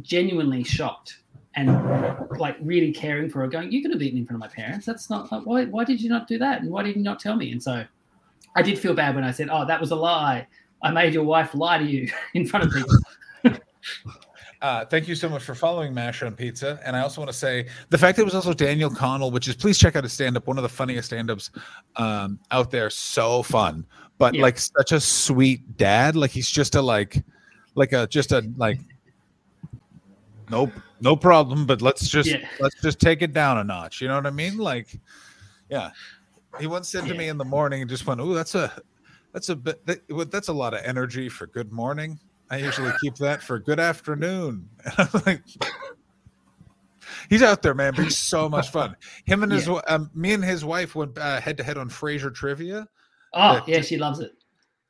genuinely 0.03 0.65
shocked 0.65 1.21
and 1.55 1.69
like 2.39 2.57
really 2.61 2.93
caring 2.93 3.31
for 3.31 3.41
her, 3.41 3.49
going, 3.49 3.71
"You 3.71 3.81
could 3.81 3.93
have 3.93 4.03
eaten 4.03 4.19
in 4.19 4.27
front 4.27 4.43
of 4.43 4.51
my 4.51 4.53
parents. 4.55 4.85
That's 4.85 5.09
not 5.09 5.31
like, 5.31 5.47
why. 5.47 5.65
Why 5.67 5.85
did 5.85 6.01
you 6.01 6.11
not 6.11 6.27
do 6.27 6.37
that? 6.39 6.61
And 6.61 6.71
why 6.71 6.83
did 6.83 6.97
you 6.97 7.03
not 7.03 7.21
tell 7.21 7.37
me?" 7.37 7.53
And 7.53 7.63
so 7.63 7.85
I 8.57 8.63
did 8.63 8.79
feel 8.79 8.93
bad 8.93 9.15
when 9.15 9.25
I 9.25 9.31
said, 9.31 9.49
"Oh, 9.51 9.65
that 9.65 9.81
was 9.81 9.93
a 9.93 9.97
lie. 9.97 10.47
I 10.83 10.91
made 10.91 11.15
your 11.15 11.25
wife 11.25 11.55
lie 11.55 11.79
to 11.79 11.85
you 11.85 12.11
in 12.35 12.45
front 12.45 12.67
of 12.67 12.73
people." 12.73 13.61
Uh, 14.63 14.85
thank 14.87 15.07
you 15.07 15.15
so 15.15 15.29
much 15.29 15.43
for 15.43 15.55
following 15.55 15.93
Mash 15.93 16.23
on 16.23 16.35
Pizza. 16.35 16.81
And 16.85 16.97
I 16.97 17.01
also 17.01 17.21
want 17.21 17.31
to 17.31 17.37
say 17.37 17.67
the 17.91 17.99
fact 17.99 18.17
that 18.17 18.23
it 18.23 18.25
was 18.25 18.35
also 18.35 18.55
Daniel 18.55 18.89
Connell, 18.91 19.31
which 19.31 19.49
is 19.49 19.55
please 19.55 19.79
check 19.79 19.97
out 19.97 20.05
his 20.05 20.13
stand 20.13 20.37
up, 20.37 20.47
one 20.47 20.57
of 20.57 20.63
the 20.63 20.69
funniest 20.69 21.09
stand 21.09 21.31
ups 21.31 21.51
um, 21.97 22.39
out 22.51 22.71
there. 22.71 22.89
So 22.89 23.43
fun, 23.43 23.85
but 24.19 24.35
Yeah. 24.35 24.43
like 24.43 24.59
such 24.59 24.93
a 24.93 25.01
sweet 25.01 25.77
dad. 25.77 26.17
Like 26.17 26.31
he's 26.31 26.49
just 26.51 26.75
a 26.75 26.83
like, 26.83 27.23
like 27.75 27.93
a 27.93 28.07
just 28.07 28.33
a 28.33 28.51
like, 28.57 28.81
nope, 30.51 30.73
no 31.01 31.17
problem. 31.17 31.67
But 31.67 31.83
let's 31.83 32.09
just 32.09 32.31
Yeah. 32.31 32.49
let's 32.59 32.81
just 32.81 32.99
take 32.99 33.21
it 33.21 33.35
down 33.35 33.59
a 33.59 33.65
notch. 33.65 34.01
You 34.01 34.09
know 34.09 34.17
what 34.17 34.27
I 34.27 34.31
mean? 34.31 34.57
Like, 34.57 34.99
yeah. 35.69 35.91
He 36.59 36.67
once 36.67 36.89
said 36.89 37.05
to 37.07 37.15
me 37.15 37.29
in 37.29 37.37
the 37.37 37.45
morning 37.45 37.83
and 37.83 37.91
just 37.91 38.07
went, 38.07 38.19
"Oh, 38.19 38.33
that's 38.33 38.55
a 38.55 38.73
that's 39.35 39.51
a 39.51 39.57
bit 39.57 39.85
that, 39.85 40.31
that's 40.31 40.49
a 40.49 40.53
lot 40.53 40.73
of 40.73 40.81
energy 40.83 41.29
for 41.29 41.47
good 41.47 41.71
morning." 41.71 42.19
I 42.51 42.59
usually 42.59 42.93
keep 43.01 43.17
that 43.17 43.43
for 43.43 43.59
good 43.59 43.81
afternoon. 43.81 44.69
And 44.99 45.09
I'm 45.15 45.23
like, 45.27 45.43
he's 47.29 47.43
out 47.43 47.63
there, 47.63 47.75
man. 47.75 47.93
But 47.95 48.05
he's 48.05 48.17
so 48.19 48.49
much 48.49 48.71
fun. 48.71 48.97
Him 49.25 49.43
and 49.43 49.53
his, 49.53 49.65
wi- 49.65 49.83
um, 49.89 50.11
me 50.15 50.33
and 50.33 50.45
his 50.45 50.65
wife 50.65 50.95
went 50.95 51.17
head 51.19 51.57
to 51.59 51.65
head 51.65 51.77
on 51.79 51.89
Frasier 51.89 52.33
trivia. 52.35 52.87
Oh, 53.35 53.55
That- 53.55 53.69
yeah, 53.69 53.81
she 53.81 53.97
loves 53.97 54.21
it. 54.21 54.33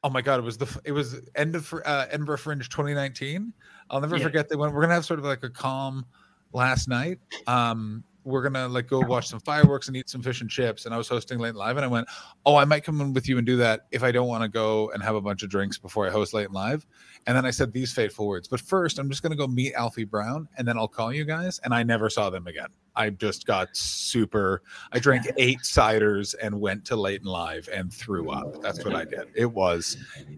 Oh 0.04 0.10
my 0.10 0.22
god, 0.22 0.38
it 0.38 0.42
was 0.42 0.56
the 0.56 0.80
it 0.84 0.92
was 0.92 1.20
end 1.34 1.56
of 1.56 1.72
uh, 1.84 2.06
Edinburgh 2.10 2.36
Fringe 2.36 2.68
2019. 2.68 3.52
I'll 3.90 4.00
never 4.00 4.16
Yeah. 4.16 4.22
forget 4.22 4.48
they 4.48 4.54
went. 4.54 4.72
We're 4.72 4.82
gonna 4.82 4.94
have 4.94 5.04
sort 5.04 5.18
of 5.18 5.24
like 5.24 5.42
a 5.42 5.50
calm 5.50 6.06
last 6.52 6.86
night. 6.88 7.18
Um, 7.48 8.04
we're 8.26 8.42
gonna 8.42 8.68
like 8.68 8.88
go 8.88 9.00
watch 9.00 9.28
some 9.28 9.38
fireworks 9.40 9.86
and 9.86 9.96
eat 9.96 10.10
some 10.10 10.20
fish 10.20 10.40
and 10.40 10.50
chips. 10.50 10.84
And 10.84 10.92
I 10.92 10.98
was 10.98 11.08
hosting 11.08 11.38
late 11.38 11.50
and 11.50 11.58
live, 11.58 11.76
and 11.76 11.84
I 11.84 11.88
went, 11.88 12.08
"Oh, 12.44 12.56
I 12.56 12.64
might 12.64 12.82
come 12.82 13.00
in 13.00 13.12
with 13.12 13.28
you 13.28 13.38
and 13.38 13.46
do 13.46 13.56
that 13.58 13.86
if 13.92 14.02
I 14.02 14.10
don't 14.10 14.26
want 14.26 14.42
to 14.42 14.48
go 14.48 14.90
and 14.90 15.02
have 15.02 15.14
a 15.14 15.20
bunch 15.20 15.44
of 15.44 15.48
drinks 15.48 15.78
before 15.78 16.06
I 16.06 16.10
host 16.10 16.34
late 16.34 16.46
and 16.46 16.54
live." 16.54 16.84
And 17.26 17.36
then 17.36 17.46
I 17.46 17.50
said 17.50 17.72
these 17.72 17.92
fateful 17.92 18.26
words. 18.26 18.48
But 18.48 18.60
first, 18.60 18.98
I'm 18.98 19.08
just 19.08 19.22
gonna 19.22 19.36
go 19.36 19.46
meet 19.46 19.74
Alfie 19.74 20.04
Brown, 20.04 20.48
and 20.58 20.66
then 20.66 20.76
I'll 20.76 20.88
call 20.88 21.12
you 21.12 21.24
guys. 21.24 21.60
And 21.60 21.72
I 21.72 21.84
never 21.84 22.10
saw 22.10 22.28
them 22.28 22.48
again. 22.48 22.68
I 22.96 23.10
just 23.10 23.46
got 23.46 23.68
super. 23.76 24.62
I 24.92 24.98
drank 24.98 25.26
eight 25.36 25.60
ciders 25.60 26.34
and 26.42 26.60
went 26.60 26.84
to 26.86 26.96
late 26.96 27.20
and 27.20 27.30
live 27.30 27.68
and 27.72 27.92
threw 27.92 28.30
up. 28.30 28.60
That's 28.62 28.84
what 28.84 28.94
I 28.94 29.04
did. 29.04 29.28
It 29.34 29.52
was 29.52 29.96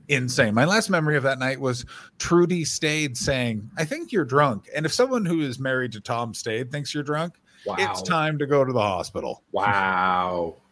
insane. 0.08 0.54
My 0.54 0.64
last 0.64 0.90
memory 0.90 1.16
of 1.16 1.22
that 1.22 1.38
night 1.38 1.60
was 1.60 1.86
Trudy 2.18 2.64
Stade 2.64 3.16
saying, 3.16 3.70
I 3.78 3.84
think 3.84 4.12
you're 4.12 4.24
drunk. 4.24 4.68
And 4.74 4.84
if 4.84 4.92
someone 4.92 5.24
who 5.24 5.40
is 5.40 5.58
married 5.58 5.92
to 5.92 6.00
Tom 6.00 6.34
Stade 6.34 6.70
thinks 6.70 6.92
you're 6.92 7.04
drunk, 7.04 7.40
Wow. 7.68 7.76
it's 7.78 8.02
time 8.02 8.38
to 8.38 8.46
go 8.46 8.64
to 8.64 8.72
the 8.72 8.80
hospital. 8.80 9.42
Wow. 9.52 10.56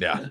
Yeah. 0.00 0.26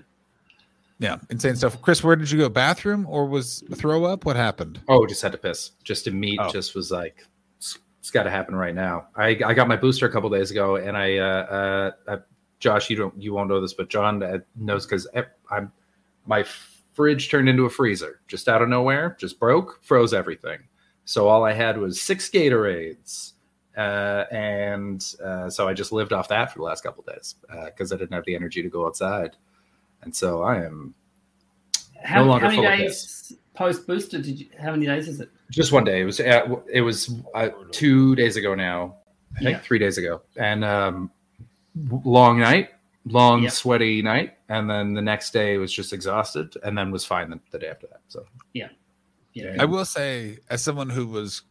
Yeah. 0.98 1.18
Insane 1.28 1.54
stuff. 1.54 1.82
Chris, 1.82 2.02
where 2.02 2.16
did 2.16 2.30
you 2.30 2.38
go? 2.38 2.48
Bathroom 2.48 3.04
or 3.06 3.26
was 3.26 3.62
throw 3.74 4.06
up? 4.06 4.24
What 4.24 4.34
happened? 4.34 4.80
Oh, 4.88 5.06
just 5.06 5.20
had 5.20 5.32
to 5.32 5.36
piss. 5.36 5.72
Just 5.84 6.06
to 6.06 6.10
meet. 6.10 6.38
Oh. 6.40 6.50
Just 6.50 6.74
was 6.74 6.90
like, 6.90 7.26
it's, 7.58 7.78
it's 8.00 8.10
got 8.10 8.22
to 8.22 8.30
happen 8.30 8.56
right 8.56 8.74
now. 8.74 9.08
I, 9.14 9.38
I 9.44 9.52
got 9.52 9.68
my 9.68 9.76
booster 9.76 10.06
a 10.06 10.10
couple 10.10 10.30
days 10.30 10.50
ago, 10.50 10.76
and 10.76 10.96
I, 10.96 11.18
uh, 11.18 11.92
uh, 12.06 12.10
uh, 12.10 12.16
Josh, 12.60 12.88
you 12.88 12.96
don't, 12.96 13.14
you 13.20 13.34
won't 13.34 13.50
know 13.50 13.60
this, 13.60 13.74
but 13.74 13.90
John 13.90 14.22
uh, 14.22 14.38
knows 14.56 14.86
because 14.86 15.06
I'm, 15.50 15.70
my 16.24 16.46
fridge 16.94 17.30
turned 17.30 17.48
into 17.48 17.64
a 17.64 17.70
freezer 17.70 18.20
just 18.26 18.48
out 18.48 18.62
of 18.62 18.70
nowhere, 18.70 19.16
just 19.20 19.38
broke, 19.38 19.80
froze 19.82 20.14
everything. 20.14 20.60
So 21.04 21.28
all 21.28 21.44
I 21.44 21.52
had 21.52 21.78
was 21.78 22.00
six 22.00 22.28
Gatorades, 22.28 23.34
uh, 23.78 24.24
and 24.32 25.14
uh, 25.24 25.48
so 25.48 25.68
I 25.68 25.72
just 25.72 25.92
lived 25.92 26.12
off 26.12 26.28
that 26.28 26.52
for 26.52 26.58
the 26.58 26.64
last 26.64 26.82
couple 26.82 27.04
days 27.04 27.36
because 27.66 27.92
I 27.92 27.96
didn't 27.96 28.12
have 28.12 28.24
the 28.24 28.34
energy 28.34 28.62
to 28.62 28.68
go 28.68 28.86
outside, 28.86 29.36
and 30.02 30.14
so 30.14 30.42
I 30.42 30.64
am 30.64 30.94
How, 32.02 32.24
longer 32.24 32.46
how 32.46 32.50
many 32.50 32.62
full 32.62 32.76
days 32.76 33.32
post 33.54 33.86
booster 33.86 34.18
did 34.20 34.40
you? 34.40 34.46
How 34.60 34.72
many 34.72 34.86
days 34.86 35.08
is 35.08 35.20
it? 35.20 35.30
just 35.50 35.72
one 35.72 35.84
day. 35.84 36.02
It 36.02 36.04
was 36.04 36.20
uh, 36.20 36.56
it 36.72 36.80
was 36.82 37.10
uh, 37.34 37.48
two 37.70 38.14
days 38.16 38.36
ago 38.36 38.54
now. 38.54 38.96
I 39.36 39.38
think 39.40 39.50
Yeah. 39.58 39.60
three 39.60 39.78
days 39.78 39.96
ago, 39.98 40.22
and 40.36 40.64
um, 40.64 41.10
long 42.04 42.38
night, 42.40 42.70
long 43.06 43.42
Yeah. 43.44 43.50
sweaty 43.50 44.02
night, 44.02 44.38
and 44.48 44.68
then 44.68 44.94
the 44.94 45.02
next 45.02 45.32
day 45.32 45.58
was 45.58 45.72
just 45.72 45.92
exhausted, 45.92 46.56
and 46.64 46.76
then 46.76 46.90
was 46.90 47.04
fine 47.04 47.30
the, 47.30 47.38
the 47.52 47.58
day 47.58 47.68
after 47.68 47.86
that. 47.88 48.00
So 48.08 48.24
yeah. 48.54 48.68
Yeah. 49.34 49.54
I 49.60 49.66
will 49.66 49.84
say, 49.84 50.38
as 50.50 50.62
someone 50.62 50.90
who 50.90 51.06
was 51.06 51.42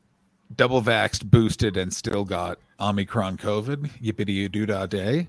double 0.56 0.82
vaxxed, 0.82 1.30
boosted, 1.30 1.78
and 1.78 1.94
still 1.94 2.24
got 2.24 2.60
Omicron 2.80 3.38
COVID, 3.38 3.90
yippity 4.02 4.52
doo 4.52 4.66
dah 4.66 4.86
day, 4.86 5.28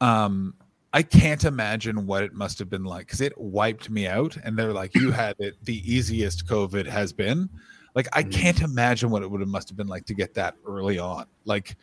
um, 0.00 0.54
I 0.92 1.02
can't 1.02 1.44
imagine 1.44 2.06
what 2.06 2.22
it 2.22 2.34
must 2.34 2.58
have 2.58 2.68
been 2.68 2.84
like 2.84 3.06
because 3.06 3.20
it 3.22 3.32
wiped 3.38 3.88
me 3.88 4.06
out. 4.06 4.36
And 4.44 4.58
they're 4.58 4.72
like, 4.74 4.94
you 4.94 5.10
had 5.10 5.36
it 5.38 5.54
the 5.64 5.78
easiest 5.90 6.46
COVID 6.46 6.86
has 6.86 7.12
been. 7.12 7.48
Like, 7.94 8.08
I 8.12 8.22
Mhm. 8.22 8.32
can't 8.32 8.60
imagine 8.60 9.10
what 9.10 9.22
it 9.22 9.30
would 9.30 9.40
have 9.40 9.48
must 9.48 9.68
have 9.70 9.76
been 9.76 9.86
like 9.86 10.04
to 10.06 10.14
get 10.14 10.34
that 10.34 10.54
early 10.66 10.98
on. 10.98 11.26
Like, 11.44 11.76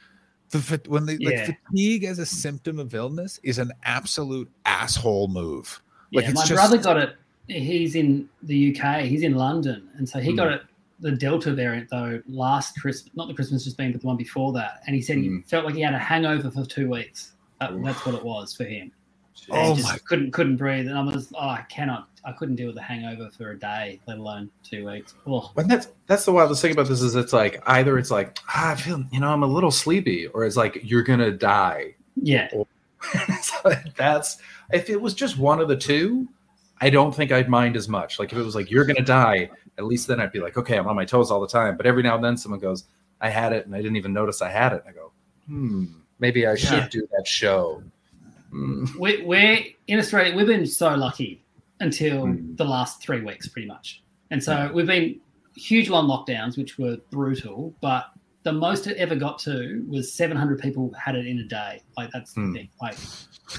the 0.52 0.80
when 0.88 1.06
they 1.06 1.18
Yeah. 1.20 1.30
like 1.48 1.60
fatigue 1.70 2.03
as 2.03 2.20
a 2.20 2.26
symptom 2.26 2.80
of 2.80 2.94
illness 2.94 3.40
is 3.44 3.57
an 3.60 3.72
absolute 3.84 4.49
asshole 4.66 5.28
move. 5.28 5.82
Like, 6.11 6.26
yeah, 6.26 6.32
my 6.34 6.41
just- 6.41 6.53
brother 6.53 6.78
got 6.78 6.98
it. 6.98 7.16
He's 7.48 7.95
in 7.95 8.30
the 8.44 8.56
UK. 8.56 9.06
He's 9.07 9.24
in 9.24 9.34
London, 9.36 9.90
and 9.98 10.07
so 10.07 10.20
he 10.20 10.34
got 10.34 10.48
Hmm. 10.49 10.53
it 10.56 10.61
the 11.01 11.11
Delta 11.11 11.53
variant 11.53 11.89
though 11.89 12.21
last 12.27 12.80
Christmas, 12.81 13.11
not 13.15 13.27
the 13.27 13.34
Christmas 13.34 13.63
just 13.63 13.77
been, 13.77 13.91
but 13.91 14.01
the 14.01 14.07
one 14.07 14.17
before 14.17 14.51
that, 14.53 14.81
and 14.85 14.95
he 14.95 15.01
said 15.01 15.17
he 15.17 15.30
Mm. 15.30 15.47
felt 15.47 15.65
like 15.65 15.76
he 15.76 15.81
had 15.81 15.93
a 15.93 15.99
hangover 15.99 16.49
for 16.51 16.65
two 16.65 16.89
weeks. 16.89 17.34
That, 17.59 17.71
that's 17.84 18.05
what 18.05 18.15
it 18.15 18.23
was 18.23 18.53
for 18.55 18.63
him. 18.65 18.91
Oh 19.51 19.73
he 19.73 19.81
just 19.81 19.93
my- 19.93 19.97
couldn't 20.05 20.31
couldn't 20.31 20.57
breathe, 20.57 20.88
and 20.88 20.97
I 20.97 21.01
was 21.01 21.31
oh 21.35 21.39
I 21.39 21.63
cannot 21.69 22.09
I 22.26 22.34
couldn't 22.34 22.55
deal 22.57 22.67
with 22.67 22.76
the 22.76 22.81
hangover 22.81 23.30
for 23.31 23.51
a 23.51 23.57
day, 23.59 23.99
let 24.07 24.17
alone 24.17 24.49
two 24.63 24.85
weeks. 24.85 25.13
Oh, 25.26 25.51
And 25.55 25.71
that's 25.71 25.88
that's 26.07 26.26
the 26.26 26.34
wildest 26.34 26.61
thing 26.61 26.73
about 26.73 26.88
this 26.89 27.01
is 27.01 27.15
it's 27.15 27.31
like 27.34 27.63
either 27.67 27.97
it's 27.97 28.11
like 28.11 28.38
ah, 28.49 28.71
I 28.71 28.76
feel 28.76 29.03
you 29.11 29.21
know 29.21 29.30
I'm 29.30 29.43
a 29.43 29.47
little 29.47 29.71
sleepy, 29.71 30.27
or 30.27 30.45
it's 30.45 30.57
like 30.57 30.80
you're 30.84 31.03
gonna 31.03 31.31
die. 31.31 31.95
yeah, 32.21 32.49
It's 33.13 33.53
like, 33.65 33.95
that's 33.95 34.38
if 34.73 34.89
it 34.89 34.99
was 35.01 35.13
just 35.13 35.38
one 35.38 35.61
of 35.61 35.69
the 35.69 35.77
two, 35.77 36.27
I 36.81 36.89
don't 36.89 37.15
think 37.15 37.31
I'd 37.31 37.47
mind 37.49 37.77
as 37.77 37.88
much. 37.88 38.19
Like 38.19 38.31
if 38.34 38.38
it 38.38 38.43
was 38.43 38.55
like 38.55 38.69
you're 38.69 38.85
gonna 38.85 39.01
die, 39.01 39.49
at 39.80 39.85
least 39.85 40.07
then 40.07 40.19
I'd 40.19 40.31
be 40.31 40.39
like, 40.39 40.57
okay, 40.57 40.77
I'm 40.77 40.88
on 40.88 40.95
my 40.95 41.06
toes 41.06 41.31
all 41.31 41.41
the 41.41 41.47
time. 41.47 41.76
But 41.77 41.88
every 41.88 42.03
now 42.03 42.14
and 42.15 42.23
then 42.23 42.38
someone 42.38 42.60
goes, 42.60 42.84
I 43.22 43.30
had 43.30 43.51
it 43.53 43.65
and 43.65 43.73
I 43.73 43.80
didn't 43.80 43.95
even 43.97 44.14
notice 44.14 44.41
I 44.43 44.49
had 44.49 44.73
it. 44.73 44.84
And 44.85 44.93
I 44.93 44.99
go, 44.99 45.11
hmm, 45.47 45.85
maybe 46.19 46.45
I 46.45 46.53
should 46.56 46.72
Yeah. 46.77 46.88
do 46.89 47.07
that 47.18 47.26
show. 47.27 47.81
Hmm. 48.51 48.85
we, 48.99 49.22
we're 49.23 49.60
in 49.88 49.99
Australia. 49.99 50.35
We've 50.35 50.47
been 50.47 50.65
so 50.68 50.93
lucky 50.95 51.43
until 51.80 52.26
Mm. 52.26 52.57
the 52.57 52.65
last 52.65 53.01
three 53.01 53.22
weeks, 53.22 53.47
pretty 53.47 53.68
much. 53.68 54.03
And 54.31 54.43
so 54.43 54.69
we've 54.73 54.88
been 54.88 55.19
huge 55.56 55.89
long 55.89 56.07
lockdowns, 56.07 56.57
which 56.57 56.77
were 56.77 56.97
brutal. 57.11 57.73
But 57.81 58.06
the 58.43 58.51
most 58.53 58.88
it 58.88 58.97
ever 58.97 59.15
got 59.15 59.38
to 59.39 59.85
was 59.88 60.11
700 60.14 60.60
people 60.60 60.91
had 60.93 61.15
it 61.15 61.26
in 61.27 61.39
a 61.39 61.43
day. 61.43 61.81
Like 61.97 62.10
that's 62.11 62.34
Hmm. 62.34 62.53
the 62.53 62.60
thing. 62.60 62.69
Like 62.81 62.97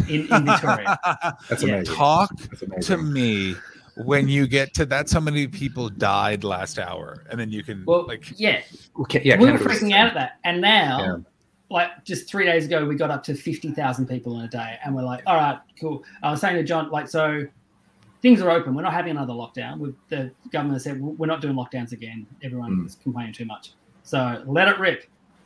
in, 0.09 0.23
in 0.33 0.45
Victoria. 0.47 0.99
That's 1.49 1.63
Yeah. 1.63 1.75
amazing. 1.77 1.95
Talk 1.95 2.31
That's 2.69 2.87
to 2.89 2.97
me 2.97 3.55
when 4.05 4.29
you 4.29 4.47
get 4.47 4.75
to 4.75 4.87
that's 4.87 5.13
how 5.13 5.21
many 5.21 5.47
people 5.47 5.89
died 5.89 6.45
last 6.45 6.79
hour, 6.79 7.25
and 7.31 7.39
then 7.39 7.51
you 7.51 7.63
can 7.63 7.85
Well, 7.87 8.07
like 8.07 8.39
yeah, 8.39 8.63
Okay, 9.01 9.23
yeah, 9.25 9.37
we 9.37 9.47
were 9.47 9.53
Canada 9.53 9.69
was 9.69 9.81
the 9.81 9.87
freaking 9.87 9.93
out 9.95 10.09
at 10.09 10.15
that. 10.15 10.33
And 10.45 10.61
now, 10.61 11.01
Yeah. 11.01 11.17
like 11.71 12.05
just 12.05 12.29
three 12.29 12.45
days 12.45 12.67
ago, 12.67 12.85
we 12.87 12.95
got 12.97 13.11
up 13.11 13.23
to 13.25 13.35
50,000 13.35 14.07
people 14.07 14.39
in 14.39 14.45
a 14.45 14.49
day. 14.49 14.77
And 14.85 14.95
we're 14.95 15.03
like, 15.05 15.23
all 15.27 15.37
right, 15.37 15.59
cool. 15.81 16.05
I 16.23 16.31
was 16.31 16.41
saying 16.41 16.57
to 16.57 16.65
John, 16.65 16.91
like, 16.91 17.09
so 17.09 17.45
things 18.23 18.43
are 18.43 18.51
open. 18.51 18.75
We're 18.75 18.83
not 18.83 18.93
having 18.93 19.13
another 19.13 19.33
lockdown. 19.33 19.79
With 19.79 19.95
the 20.09 20.31
government 20.53 20.83
said 20.83 21.01
we're 21.01 21.27
not 21.27 21.41
doing 21.41 21.55
lockdowns 21.55 21.93
again. 21.93 22.27
Everyone 22.43 22.73
Mm. 22.73 22.85
was 22.85 22.97
complaining 22.97 23.33
too 23.33 23.45
much. 23.47 23.73
So 24.03 24.43
let 24.47 24.69
it 24.69 24.79
rip. 24.79 25.05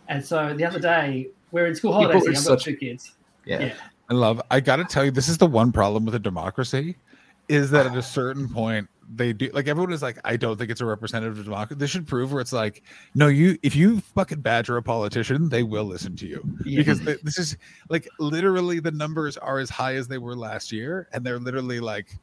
And 0.08 0.24
so 0.24 0.54
the 0.54 0.64
other 0.64 0.78
day, 0.80 1.28
we're 1.52 1.66
in 1.66 1.74
school 1.74 1.92
holidays. 1.92 2.14
People 2.22 2.28
are 2.28 2.30
here. 2.32 2.38
I've 2.40 2.44
got 2.46 2.60
such- 2.60 2.64
two 2.64 2.76
kids. 2.76 3.14
Yeah. 3.44 3.60
Yeah. 3.60 3.72
I 4.10 4.14
love. 4.14 4.42
I 4.50 4.60
got 4.60 4.76
to 4.76 4.84
tell 4.84 5.04
you, 5.04 5.10
this 5.10 5.28
is 5.28 5.38
the 5.38 5.46
one 5.46 5.72
problem 5.72 6.04
with 6.04 6.14
a 6.14 6.18
democracy, 6.18 6.96
is 7.48 7.70
that 7.70 7.86
at 7.86 7.96
a 7.96 8.02
certain 8.02 8.48
point 8.48 8.88
they 9.14 9.34
do 9.34 9.50
like 9.52 9.68
everyone 9.68 9.92
is 9.92 10.00
like, 10.02 10.18
I 10.24 10.36
don't 10.36 10.56
think 10.56 10.70
it's 10.70 10.80
a 10.80 10.86
representative 10.86 11.38
of 11.38 11.44
democracy. 11.44 11.78
This 11.78 11.90
should 11.90 12.06
prove 12.06 12.32
where 12.32 12.40
it's 12.40 12.54
like, 12.54 12.82
no, 13.14 13.28
you 13.28 13.58
if 13.62 13.76
you 13.76 14.00
fucking 14.00 14.40
badger 14.40 14.76
a 14.78 14.82
politician, 14.82 15.48
they 15.50 15.62
will 15.62 15.84
listen 15.84 16.16
to 16.16 16.26
you 16.26 16.42
Yeah. 16.64 16.78
because 16.78 17.00
th- 17.00 17.20
this 17.22 17.38
is 17.38 17.56
like 17.90 18.08
literally 18.18 18.80
the 18.80 18.90
numbers 18.90 19.36
are 19.36 19.58
as 19.58 19.68
high 19.68 19.94
as 19.96 20.08
they 20.08 20.16
were 20.18 20.34
last 20.34 20.72
year, 20.72 21.08
and 21.12 21.24
they're 21.24 21.38
literally 21.38 21.80
like, 21.80 22.16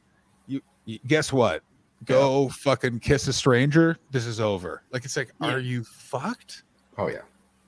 you, 0.47 0.59
you 0.85 0.97
guess 1.05 1.31
what? 1.31 1.61
Go 2.05 2.49
fucking 2.49 2.99
kiss 2.99 3.27
a 3.27 3.33
stranger. 3.33 3.97
This 4.09 4.25
is 4.25 4.39
over. 4.39 4.81
Like 4.91 5.05
it's 5.05 5.15
like, 5.15 5.31
Yeah. 5.39 5.51
are 5.53 5.59
you 5.59 5.83
fucked? 5.83 6.63
Oh 6.97 7.07
yeah. 7.09 7.21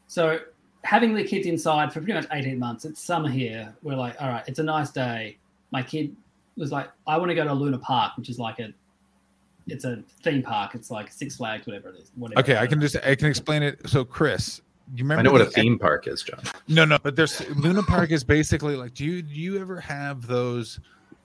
So 0.07 0.39
having 0.83 1.13
the 1.13 1.23
kids 1.23 1.45
inside 1.45 1.93
for 1.93 1.99
pretty 1.99 2.13
much 2.13 2.25
18 2.31 2.57
months, 2.57 2.83
it's 2.83 2.99
summer 2.99 3.29
here. 3.29 3.75
We're 3.83 3.95
like, 3.95 4.19
all 4.19 4.29
right, 4.29 4.43
it's 4.47 4.57
a 4.59 4.63
nice 4.63 4.89
day. 4.89 5.37
My 5.71 5.83
kid 5.83 6.15
was 6.57 6.71
like, 6.71 6.89
I 7.07 7.17
want 7.17 7.29
to 7.29 7.35
go 7.35 7.43
to 7.43 7.53
Luna 7.53 7.79
Park, 7.79 8.17
which 8.17 8.29
is 8.29 8.39
like 8.39 8.59
a, 8.59 8.73
it's 9.67 9.85
a 9.85 10.03
theme 10.23 10.43
park. 10.43 10.75
It's 10.75 10.91
like 10.91 11.11
Six 11.11 11.37
Flags, 11.37 11.65
whatever 11.65 11.89
it 11.89 11.95
is. 11.95 12.11
Whatever. 12.15 12.39
Okay, 12.41 12.57
I 12.57 12.67
can 12.67 12.81
just 12.81 12.97
I 12.97 13.15
can 13.15 13.27
explain 13.27 13.63
it. 13.63 13.79
So 13.89 14.03
Chris, 14.03 14.61
you 14.93 15.03
remember? 15.03 15.21
I 15.21 15.23
know 15.23 15.31
what 15.31 15.41
a 15.41 15.45
theme 15.45 15.79
park 15.79 16.07
is, 16.07 16.21
John. 16.21 16.41
No, 16.67 16.83
no, 16.83 16.97
but 17.01 17.15
there's 17.15 17.47
Luna 17.51 17.83
Park 17.83 18.11
is 18.11 18.23
basically 18.23 18.75
like. 18.75 18.93
Do 18.93 19.05
you 19.05 19.21
do 19.21 19.33
you 19.33 19.61
ever 19.61 19.79
have 19.79 20.27
those 20.27 20.81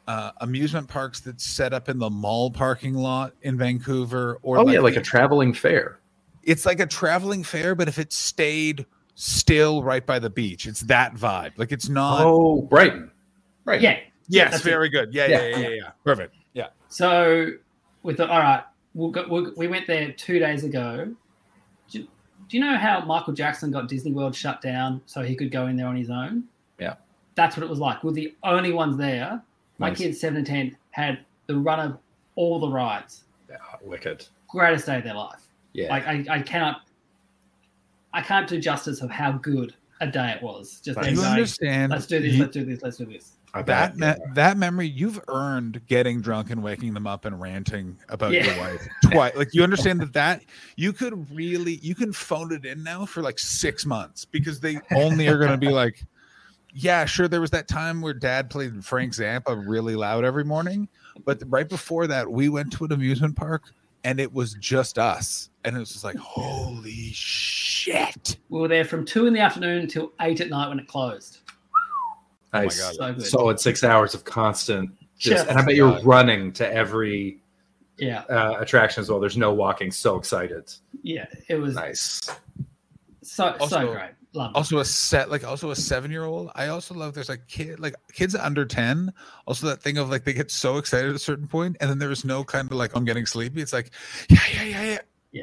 uh, 0.06 0.30
amusement 0.40 0.86
parks 0.88 1.18
that 1.20 1.40
set 1.40 1.72
up 1.72 1.88
in 1.88 1.98
the 1.98 2.08
mall 2.08 2.50
parking 2.50 2.94
lot 2.94 3.32
in 3.42 3.58
Vancouver? 3.58 4.38
Or 4.42 4.58
Oh 4.58 4.68
yeah, 4.68 4.78
like 4.78 4.96
a 4.96 5.02
traveling 5.02 5.52
fair. 5.52 5.98
it's 6.44 6.64
like 6.64 6.78
a 6.78 6.86
traveling 6.86 7.42
fair, 7.42 7.74
but 7.74 7.88
if 7.88 7.98
it 7.98 8.12
stayed 8.12 8.86
still 9.16 9.82
right 9.82 10.06
by 10.06 10.20
the 10.20 10.30
beach, 10.30 10.66
it's 10.66 10.82
that 10.82 11.14
vibe. 11.14 11.50
Like 11.56 11.72
it's 11.72 11.88
not. 11.88 12.20
Oh, 12.24 12.62
Brighton. 12.62 13.10
Right. 13.64 13.80
Yeah. 13.80 13.98
Yes, 14.28 14.50
that's 14.52 14.62
very 14.64 14.88
good. 14.88 15.12
Yeah, 15.14 15.26
yeah, 15.26 15.40
Yeah. 15.40 15.48
yeah, 15.48 15.56
yeah, 15.58 15.68
yeah. 15.68 15.90
Perfect. 16.04 16.34
Yeah. 16.54 16.68
So 16.88 17.50
we 18.02 18.14
thought, 18.14 18.30
all 18.30 18.38
right, 18.40 18.62
we'll 18.94 19.10
go, 19.10 19.26
we'll, 19.28 19.52
we 19.56 19.68
went 19.68 19.86
there 19.86 20.12
two 20.12 20.38
days 20.38 20.64
ago. 20.64 21.12
Do, 21.90 22.02
do 22.02 22.08
you 22.56 22.60
know 22.60 22.76
how 22.76 23.04
Michael 23.04 23.32
Jackson 23.34 23.70
got 23.70 23.88
Disney 23.88 24.12
World 24.12 24.34
shut 24.34 24.60
down 24.62 25.00
so 25.06 25.22
he 25.22 25.34
could 25.36 25.50
go 25.50 25.66
in 25.66 25.76
there 25.76 25.86
on 25.86 25.96
his 25.96 26.10
own? 26.10 26.44
Yeah. 26.78 26.94
That's 27.34 27.56
what 27.56 27.62
it 27.64 27.68
was 27.70 27.78
like. 27.78 28.02
We're 28.04 28.12
the 28.12 28.34
only 28.42 28.72
ones 28.72 28.96
there. 28.96 29.42
My 29.78 29.90
Nice. 29.90 29.98
kids, 29.98 30.20
seven 30.20 30.38
and 30.38 30.46
ten, 30.46 30.76
had 30.90 31.20
the 31.46 31.56
run 31.56 31.78
of 31.80 31.98
all 32.34 32.58
the 32.58 32.68
rides. 32.68 33.24
Yeah, 33.48 33.56
wicked. 33.82 34.26
Greatest 34.48 34.86
day 34.86 34.98
of 34.98 35.04
their 35.04 35.14
life. 35.14 35.40
Yeah. 35.72 35.88
Like 35.90 36.06
I, 36.06 36.24
I 36.28 36.42
cannot, 36.42 36.82
I 38.12 38.22
can't 38.22 38.48
do 38.48 38.58
justice 38.58 39.02
of 39.02 39.10
how 39.10 39.32
good 39.32 39.74
a 40.00 40.06
day 40.06 40.32
it 40.36 40.42
was. 40.42 40.80
Just 40.80 40.96
Right. 40.98 41.12
You 41.12 41.20
understand? 41.22 41.92
let's 41.92 42.06
do 42.06 42.20
this, 42.20 42.32
you- 42.34 42.40
let's 42.40 42.52
do 42.52 42.64
this, 42.64 42.82
let's 42.82 42.96
do 42.96 43.04
this. 43.06 43.32
I 43.54 43.62
that 43.62 43.96
me- 43.96 44.14
that 44.34 44.56
memory 44.58 44.86
you've 44.86 45.20
earned 45.28 45.80
getting 45.86 46.20
drunk 46.20 46.50
and 46.50 46.62
waking 46.62 46.94
them 46.94 47.06
up 47.06 47.24
and 47.24 47.40
ranting 47.40 47.96
about 48.08 48.32
Yeah. 48.32 48.44
your 48.46 48.58
wife 48.58 48.86
twice 49.10 49.36
like 49.36 49.54
you 49.54 49.62
understand 49.64 50.00
that 50.00 50.12
that 50.12 50.42
you 50.76 50.92
could 50.92 51.30
really 51.34 51.76
you 51.76 51.94
can 51.94 52.12
phone 52.12 52.52
it 52.52 52.64
in 52.64 52.82
now 52.82 53.06
for 53.06 53.22
like 53.22 53.38
six 53.38 53.86
months 53.86 54.24
because 54.24 54.60
they 54.60 54.78
only 54.92 55.28
are 55.28 55.38
going 55.38 55.50
to 55.50 55.56
be 55.56 55.70
like 55.70 56.04
yeah 56.74 57.04
sure 57.06 57.26
there 57.28 57.40
was 57.40 57.50
that 57.50 57.66
time 57.68 58.00
where 58.02 58.12
dad 58.12 58.50
played 58.50 58.84
frank 58.84 59.12
zappa 59.14 59.64
really 59.66 59.96
loud 59.96 60.24
every 60.24 60.44
morning 60.44 60.86
but 61.24 61.42
right 61.46 61.68
before 61.70 62.06
that 62.06 62.30
we 62.30 62.48
went 62.50 62.70
to 62.72 62.84
an 62.84 62.92
amusement 62.92 63.34
park 63.34 63.72
and 64.04 64.20
it 64.20 64.32
was 64.32 64.54
just 64.54 64.98
us 64.98 65.48
and 65.64 65.74
it 65.74 65.78
was 65.80 65.90
just 65.92 66.04
like 66.04 66.16
holy 66.16 67.10
shit 67.14 68.36
We 68.50 68.60
were 68.60 68.68
there 68.68 68.84
from 68.84 69.04
two 69.04 69.26
in 69.26 69.32
the 69.32 69.40
afternoon 69.40 69.78
until 69.80 70.12
eight 70.20 70.40
at 70.40 70.50
night 70.50 70.68
when 70.68 70.78
it 70.78 70.86
closed. 70.86 71.38
Nice. 72.52 72.80
God. 72.80 72.94
So 72.96 73.12
good. 73.14 73.26
Solid 73.26 73.60
six 73.60 73.84
hours 73.84 74.14
of 74.14 74.24
constant. 74.24 74.90
Just, 75.18 75.44
Yeah. 75.46 75.50
and 75.50 75.58
I 75.58 75.64
bet 75.64 75.74
you're 75.74 76.00
running 76.02 76.52
to 76.54 76.72
every 76.72 77.40
Yeah, 77.98 78.20
uh, 78.30 78.56
attraction 78.60 79.00
as 79.00 79.10
well. 79.10 79.18
There's 79.20 79.36
no 79.36 79.52
walking. 79.52 79.90
So 79.90 80.16
excited. 80.16 80.72
yeah, 81.02 81.26
it 81.48 81.56
was 81.56 81.74
Nice. 81.74 82.20
so 83.22 83.50
Also- 83.60 83.80
so 83.80 83.92
great. 83.92 84.10
Love 84.34 84.50
it. 84.50 84.56
also 84.56 84.78
a 84.78 84.84
set 84.84 85.30
like 85.30 85.42
also 85.42 85.70
a 85.70 85.74
seven 85.76 86.10
year 86.10 86.24
old 86.24 86.50
i 86.54 86.68
also 86.68 86.94
love 86.94 87.14
there's 87.14 87.30
like 87.30 87.46
kid 87.48 87.80
like 87.80 87.94
kids 88.12 88.34
under 88.34 88.66
10 88.66 89.10
also 89.46 89.66
that 89.66 89.80
thing 89.80 89.96
of 89.96 90.10
like 90.10 90.24
they 90.24 90.34
get 90.34 90.50
so 90.50 90.76
excited 90.76 91.08
at 91.08 91.16
a 91.16 91.18
certain 91.18 91.48
point 91.48 91.78
and 91.80 91.88
then 91.88 91.98
there's 91.98 92.26
no 92.26 92.44
kind 92.44 92.70
of 92.70 92.76
like 92.76 92.94
i'm 92.94 93.06
getting 93.06 93.24
sleepy 93.24 93.62
it's 93.62 93.72
like 93.72 93.90
yeah 94.28 94.38
yeah 94.52 94.62
yeah 94.64 94.98
yeah 95.32 95.42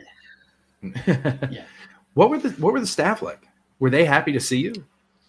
yeah 0.94 1.38
Yeah. 1.52 1.64
What 2.14 2.30
were 2.30 2.38
the 2.38 2.50
What 2.62 2.74
were 2.74 2.80
the 2.80 2.86
staff 2.88 3.24
like? 3.24 3.48
Were 3.80 3.90
they 3.90 4.06
happy 4.06 4.32
to 4.34 4.40
see 4.40 4.60
you? 4.60 4.74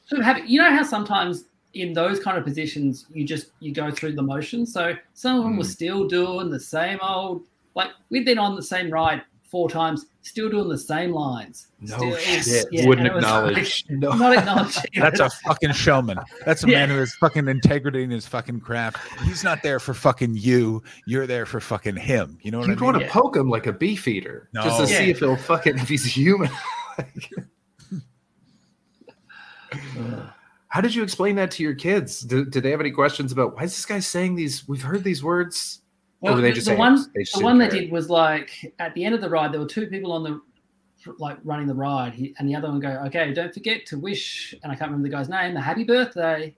So 0.04 0.20
have 0.20 0.46
you 0.46 0.60
know 0.60 0.70
how 0.70 0.82
sometimes 0.82 1.44
in 1.82 1.92
those 1.92 2.20
kind 2.20 2.38
of 2.38 2.44
positions 2.44 3.06
you 3.12 3.24
just 3.24 3.46
you 3.60 3.72
go 3.72 3.90
through 3.90 4.12
the 4.14 4.22
motions. 4.22 4.72
So 4.72 4.94
some 5.14 5.36
of 5.38 5.44
them 5.44 5.56
were 5.56 5.64
Mm. 5.64 5.76
still 5.78 6.06
doing 6.08 6.50
the 6.50 6.60
same 6.60 6.98
old 7.02 7.42
like 7.74 7.90
we've 8.10 8.24
been 8.24 8.38
on 8.38 8.56
the 8.56 8.62
same 8.62 8.90
ride 8.90 9.22
four 9.44 9.68
times, 9.70 10.06
still 10.22 10.48
doing 10.50 10.68
the 10.68 10.76
same 10.78 11.12
lines. 11.12 11.68
No 11.80 11.96
Still- 11.96 12.16
shit. 12.16 12.66
yeah, 12.72 12.86
Wouldn't 12.86 13.06
and 13.06 13.08
it 13.14 13.14
was 13.14 13.24
acknowledge. 13.24 13.84
like- 13.88 13.98
no. 14.00 14.12
not 14.14 14.36
acknowledging. 14.36 14.82
That's 14.96 15.20
a 15.20 15.30
fucking 15.30 15.72
showman. 15.72 16.18
That's 16.44 16.64
a 16.64 16.68
Yeah. 16.68 16.80
man 16.80 16.88
who 16.88 16.98
has 16.98 17.14
fucking 17.14 17.46
integrity 17.46 18.02
in 18.02 18.10
his 18.10 18.26
fucking 18.26 18.60
craft. 18.60 18.96
He's 19.22 19.44
not 19.44 19.62
there 19.62 19.78
for 19.78 19.94
fucking 19.94 20.34
you. 20.36 20.82
You're 21.06 21.28
there 21.28 21.46
for 21.46 21.60
fucking 21.60 21.94
him. 21.96 22.38
You 22.42 22.50
know 22.50 22.58
what 22.58 22.66
You'd 22.66 22.78
I 22.78 22.80
mean? 22.80 22.84
want 22.86 22.98
to 22.98 23.04
Yeah. 23.04 23.12
poke 23.12 23.36
him 23.36 23.48
like 23.48 23.68
a 23.68 23.72
beef 23.72 24.08
eater, 24.08 24.48
just 24.54 24.76
to 24.78 24.82
No. 24.82 24.88
see 24.88 25.10
if 25.10 25.20
he'll 25.20 25.36
fucking 25.36 25.78
if 25.78 25.88
he's 25.88 26.04
human. 26.04 26.50
How 30.76 30.82
did 30.82 30.94
you 30.94 31.02
explain 31.02 31.36
that 31.36 31.50
to 31.52 31.62
your 31.62 31.74
kids? 31.74 32.20
Did, 32.20 32.50
did 32.50 32.62
they 32.62 32.70
have 32.70 32.80
any 32.80 32.90
questions 32.90 33.32
about 33.32 33.56
why 33.56 33.62
is 33.62 33.74
this 33.74 33.86
guy 33.86 33.98
saying 33.98 34.34
these? 34.34 34.68
We've 34.68 34.82
heard 34.82 35.04
these 35.04 35.24
words. 35.24 35.80
Well, 36.20 36.34
or 36.34 36.36
were 36.36 36.42
they 36.42 36.50
the- 36.50 36.56
just 36.56 36.66
the 36.66 36.72
saying 36.72 36.78
one, 36.78 36.96
they 36.96 37.22
the 37.22 37.24
didn't 37.24 37.44
one 37.44 37.56
they 37.56 37.68
did 37.70 37.90
was 37.90 38.10
like 38.10 38.74
at 38.78 38.92
the 38.92 39.02
end 39.02 39.14
of 39.14 39.22
the 39.22 39.30
ride, 39.30 39.54
there 39.54 39.60
were 39.60 39.66
two 39.66 39.86
people 39.86 40.12
on 40.12 40.22
the 40.22 40.38
like 41.18 41.38
running 41.44 41.66
the 41.66 41.74
ride, 41.74 42.12
he, 42.12 42.34
and 42.38 42.46
the 42.46 42.54
other 42.54 42.68
one 42.68 42.78
go, 42.78 42.90
"Okay, 43.06 43.32
don't 43.32 43.54
forget 43.54 43.86
to 43.86 43.98
wish," 43.98 44.54
and 44.62 44.70
I 44.70 44.74
can't 44.74 44.90
remember 44.90 45.08
the 45.08 45.14
guy's 45.14 45.30
name, 45.30 45.56
a 45.56 45.62
happy 45.62 45.82
birthday, 45.82 46.54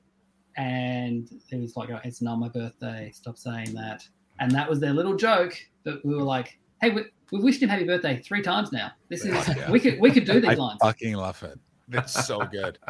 and 0.56 1.30
he 1.46 1.60
was 1.60 1.76
like, 1.76 1.90
oh, 1.90 2.00
"It's 2.02 2.20
not 2.20 2.40
my 2.40 2.48
birthday. 2.48 3.12
Stop 3.14 3.38
saying 3.38 3.72
that." 3.74 4.02
And 4.40 4.50
that 4.50 4.68
was 4.68 4.80
their 4.80 4.94
little 4.94 5.14
joke. 5.14 5.54
But 5.84 6.04
we 6.04 6.16
were 6.16 6.24
like, 6.24 6.58
"Hey, 6.82 6.90
we, 6.90 7.04
we 7.30 7.38
wished 7.38 7.62
him 7.62 7.68
happy 7.68 7.84
birthday 7.84 8.20
three 8.20 8.42
times 8.42 8.72
now. 8.72 8.90
This 9.10 9.24
is 9.24 9.28
yeah. 9.28 9.70
we 9.70 9.78
could 9.78 10.00
we 10.00 10.10
could 10.10 10.24
do 10.24 10.32
I 10.38 10.40
these 10.40 10.58
lines." 10.58 10.80
fucking 10.82 11.14
love 11.14 11.40
it. 11.44 11.60
It's 11.92 12.26
so 12.26 12.44
good. 12.46 12.80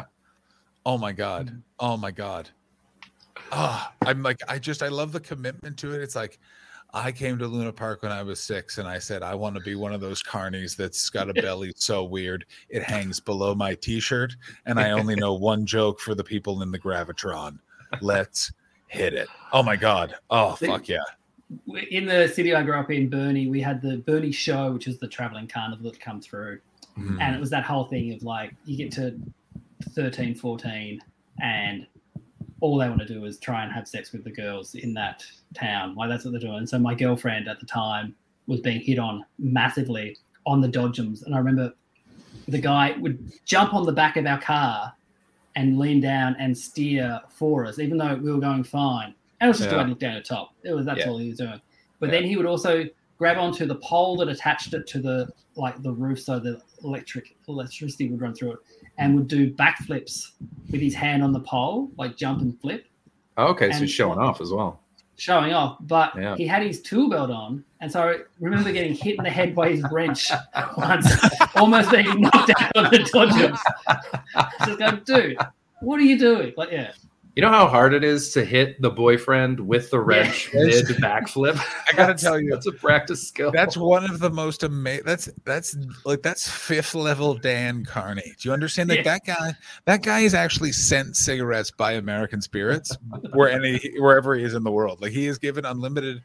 Oh 0.89 0.97
my 0.97 1.11
god. 1.11 1.61
Oh 1.79 1.97
my 1.97 2.09
god. 2.09 2.49
Oh, 3.51 3.87
I'm 4.07 4.23
like, 4.23 4.39
I 4.47 4.57
just, 4.57 4.81
I 4.81 4.87
love 4.87 5.11
the 5.11 5.19
commitment 5.19 5.77
to 5.77 5.93
it. 5.93 6.01
It's 6.01 6.15
like, 6.15 6.39
I 6.95 7.11
came 7.11 7.37
to 7.37 7.45
Luna 7.45 7.71
Park 7.71 8.01
when 8.01 8.11
I 8.11 8.23
was 8.23 8.39
six, 8.39 8.79
and 8.79 8.87
I 8.87 8.97
said 8.97 9.21
I 9.21 9.35
want 9.35 9.55
to 9.55 9.61
be 9.61 9.75
one 9.75 9.93
of 9.93 10.01
those 10.01 10.23
carnies 10.23 10.75
that's 10.75 11.11
got 11.11 11.29
a 11.29 11.33
belly 11.35 11.73
so 11.75 12.05
weird 12.05 12.43
it 12.69 12.81
hangs 12.81 13.19
below 13.19 13.53
my 13.53 13.75
t-shirt, 13.75 14.35
and 14.65 14.79
I 14.79 14.89
only 14.89 15.13
know 15.13 15.33
one 15.51 15.63
joke 15.63 15.99
for 15.99 16.15
the 16.15 16.23
people 16.23 16.63
in 16.63 16.71
the 16.71 16.79
gravitron. 16.79 17.59
Let's 18.01 18.51
hit 18.87 19.13
it. 19.13 19.27
Oh 19.53 19.61
my 19.61 19.75
god. 19.75 20.15
Oh 20.31 20.55
fuck 20.55 20.89
yeah. 20.89 20.97
in 21.91 22.07
the 22.07 22.27
city 22.27 22.55
I 22.55 22.63
grew 22.63 22.79
up 22.79 22.89
in, 22.89 23.11
Burnie, 23.11 23.47
we 23.47 23.61
had 23.61 23.79
the 23.79 23.97
Burnie 23.97 24.31
show, 24.31 24.71
which 24.71 24.87
is 24.87 24.97
the 24.97 25.07
traveling 25.07 25.47
carnival 25.47 25.91
that 25.91 25.99
come 25.99 26.19
through. 26.19 26.61
Mhm. 26.97 27.21
And 27.21 27.35
it 27.35 27.39
was 27.39 27.51
that 27.51 27.63
whole 27.63 27.85
thing 27.85 28.11
of 28.13 28.23
like, 28.23 28.55
you 28.65 28.75
get 28.75 28.91
to 28.93 29.15
13, 29.93 30.35
14, 30.35 31.01
and 31.41 31.87
all 32.61 32.77
they 32.77 32.89
want 32.89 32.99
to 33.01 33.07
do 33.07 33.25
is 33.25 33.39
try 33.39 33.63
and 33.63 33.71
have 33.71 33.87
sex 33.87 34.11
with 34.11 34.23
the 34.23 34.31
girls 34.31 34.75
in 34.75 34.93
that 34.93 35.23
town. 35.53 35.95
Like, 35.95 36.09
that's 36.09 36.25
what 36.25 36.31
they're 36.31 36.41
doing. 36.41 36.67
So, 36.67 36.77
my 36.77 36.93
girlfriend 36.93 37.47
at 37.47 37.59
the 37.59 37.65
time 37.65 38.15
was 38.47 38.59
being 38.59 38.81
hit 38.81 38.99
on 38.99 39.23
massively 39.37 40.17
on 40.45 40.59
the 40.61 40.67
Dodgems. 40.67 41.23
And 41.25 41.33
I 41.33 41.37
remember 41.37 41.73
the 42.47 42.59
guy 42.59 42.95
would 42.99 43.31
jump 43.45 43.73
on 43.73 43.85
the 43.85 43.91
back 43.91 44.17
of 44.17 44.25
our 44.25 44.41
car 44.41 44.93
and 45.55 45.79
lean 45.79 46.01
down 46.01 46.35
and 46.39 46.57
steer 46.57 47.19
for 47.29 47.65
us, 47.65 47.79
even 47.79 47.97
though 47.97 48.15
we 48.15 48.31
were 48.31 48.39
going 48.39 48.63
fine. 48.63 49.13
And 49.39 49.47
it 49.47 49.49
was 49.49 49.57
just 49.59 49.69
Yeah. 49.69 49.77
the 49.77 49.83
to 49.83 49.89
look 49.89 49.99
down 49.99 50.15
the 50.15 50.21
top. 50.21 50.53
It 50.63 50.73
was 50.73 50.85
that's 50.85 50.99
Yeah. 50.99 51.09
all 51.09 51.17
he 51.17 51.29
was 51.29 51.37
doing. 51.37 51.61
But 51.99 52.07
Yeah. 52.07 52.19
then 52.19 52.23
he 52.25 52.35
would 52.37 52.45
also 52.45 52.85
grab 53.17 53.37
onto 53.37 53.65
the 53.65 53.75
pole 53.75 54.17
that 54.17 54.29
attached 54.29 54.73
it 54.73 54.87
to 54.87 54.99
the 54.99 55.29
like 55.55 55.81
the 55.83 55.91
roof, 55.91 56.21
so 56.21 56.39
the 56.39 56.61
electric 56.83 57.35
electricity 57.49 58.09
would 58.09 58.21
run 58.21 58.33
through 58.33 58.53
it, 58.53 58.59
and 58.99 59.15
would 59.15 59.27
do 59.27 59.51
backflips 59.51 60.31
with 60.69 60.81
his 60.81 60.93
hand 60.93 61.23
on 61.23 61.31
the 61.31 61.39
pole, 61.39 61.89
like 61.97 62.15
jump 62.15 62.41
and 62.41 62.59
flip, 62.61 62.85
Okay, 63.37 63.71
so 63.71 63.79
he's 63.79 63.89
showing 63.91 64.19
off 64.19 64.41
as 64.41 64.51
well. 64.51 64.81
showing 65.17 65.53
off. 65.53 65.77
But 65.81 66.13
Yeah. 66.15 66.35
he 66.35 66.45
had 66.45 66.61
his 66.61 66.81
tool 66.81 67.09
belt 67.09 67.31
on, 67.31 67.63
and 67.81 67.89
so 67.91 68.01
I 68.09 68.17
remember 68.39 68.71
getting 68.71 68.93
hit 68.93 69.17
in 69.17 69.23
the 69.23 69.29
head 69.29 69.55
by 69.55 69.69
his 69.69 69.83
wrench 69.91 70.29
once, 70.77 71.07
almost 71.55 71.89
being 71.91 72.21
knocked 72.21 72.51
out 72.61 72.75
on 72.77 72.83
the 72.91 72.99
Dodgems. 72.99 73.59
Just 74.65 74.79
go, 74.79 74.91
dude, 74.97 75.37
what 75.81 75.99
are 75.99 76.03
you 76.03 76.19
doing? 76.19 76.53
Like, 76.57 76.71
yeah. 76.71 76.91
You 77.39 77.45
know 77.45 77.51
how 77.51 77.67
hard 77.67 77.93
it 77.93 78.03
is 78.03 78.33
to 78.33 78.43
hit 78.43 78.81
the 78.81 78.89
boyfriend 78.89 79.61
with 79.61 79.91
the 79.91 79.99
wrench 80.01 80.49
mid 80.53 80.85
backflip. 81.01 81.57
I 81.87 81.93
gotta 81.95 82.13
tell 82.13 82.37
you, 82.37 82.49
that's 82.51 82.67
a 82.67 82.73
practice 82.73 83.25
skill. 83.25 83.49
That's 83.49 83.77
one 83.77 84.03
of 84.11 84.19
the 84.19 84.29
most 84.29 84.61
amazing. 84.63 85.05
That's 85.05 85.29
that's 85.45 85.77
like 86.03 86.21
that's 86.21 86.49
fifth 86.49 86.95
level 86.95 87.35
Dan 87.35 87.85
Carney. 87.85 88.33
Do 88.37 88.49
you 88.49 88.51
understand 88.51 88.89
that 88.89 88.97
Yeah. 88.97 89.03
that 89.03 89.25
guy? 89.25 89.53
That 89.85 90.03
guy 90.03 90.19
is 90.19 90.33
actually 90.33 90.73
sent 90.73 91.15
cigarettes 91.15 91.71
by 91.71 91.93
American 91.93 92.41
Spirits 92.41 92.97
where 93.33 93.49
any 93.49 93.79
wherever 93.99 94.35
he 94.35 94.43
is 94.43 94.53
in 94.53 94.63
the 94.63 94.71
world. 94.71 95.01
Like 95.01 95.13
he 95.13 95.27
is 95.27 95.37
given 95.37 95.63
unlimited. 95.63 96.21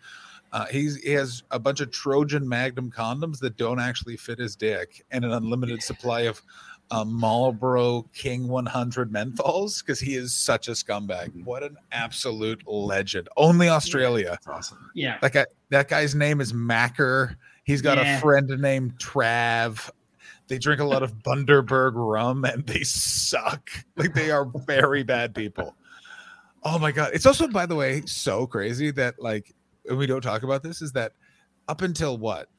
Uh, 0.53 0.67
he's 0.67 0.97
he 0.97 1.13
has 1.13 1.45
a 1.53 1.61
bunch 1.61 1.79
of 1.81 1.93
Trojan 1.93 2.49
Magnum 2.49 2.91
condoms 2.91 3.39
that 3.39 3.57
don't 3.57 3.79
actually 3.79 4.17
fit 4.17 4.41
his 4.41 4.57
dick, 4.57 5.05
and 5.13 5.25
an 5.25 5.31
unlimited 5.31 5.81
supply 5.81 6.23
of 6.23 6.43
um, 6.91 7.13
Marlboro 7.13 8.03
King 8.15 8.49
100 8.49 9.11
menthols 9.13 9.81
because 9.81 9.99
he 10.01 10.15
is 10.15 10.33
such 10.35 10.69
a 10.69 10.73
scumbag. 10.73 11.45
What 11.45 11.63
an 11.63 11.77
absolute 11.93 12.63
legend! 12.67 13.29
Only 13.37 13.69
Australia. 13.69 14.31
That's 14.31 14.47
awesome. 14.47 14.91
Yeah. 14.95 15.19
That 15.21 15.33
guy, 15.33 15.47
that 15.71 15.89
guy's 15.89 16.15
name 16.15 16.41
is 16.41 16.53
Macker. 16.55 17.37
He's 17.65 17.81
got 17.83 17.99
Yeah. 17.99 18.19
a 18.19 18.21
friend 18.21 18.49
named 18.61 18.99
Trav. 18.99 19.91
They 20.49 20.59
drink 20.59 20.81
a 20.81 20.85
lot 20.85 21.03
of 21.03 21.15
Bundaberg 21.23 21.93
rum 21.95 22.45
and 22.45 22.67
they 22.67 22.83
suck. 22.83 23.71
Like 23.97 24.13
they 24.15 24.31
are 24.31 24.45
very 24.67 25.03
bad 25.03 25.35
people. 25.35 25.75
Oh 26.63 26.79
my 26.79 26.93
god! 26.93 27.11
It's 27.15 27.27
also, 27.27 27.49
by 27.49 27.67
the 27.67 27.75
way, 27.77 28.03
so 28.07 28.47
crazy 28.47 28.91
that 28.93 29.15
like 29.19 29.55
and 29.89 29.99
we 29.99 30.07
don't 30.07 30.21
talk 30.23 30.43
about 30.43 30.63
this 30.63 30.81
is 30.83 30.93
that 30.93 31.13
up 31.69 31.83
until 31.83 32.17
what 32.19 32.49
Pro- 32.49 32.54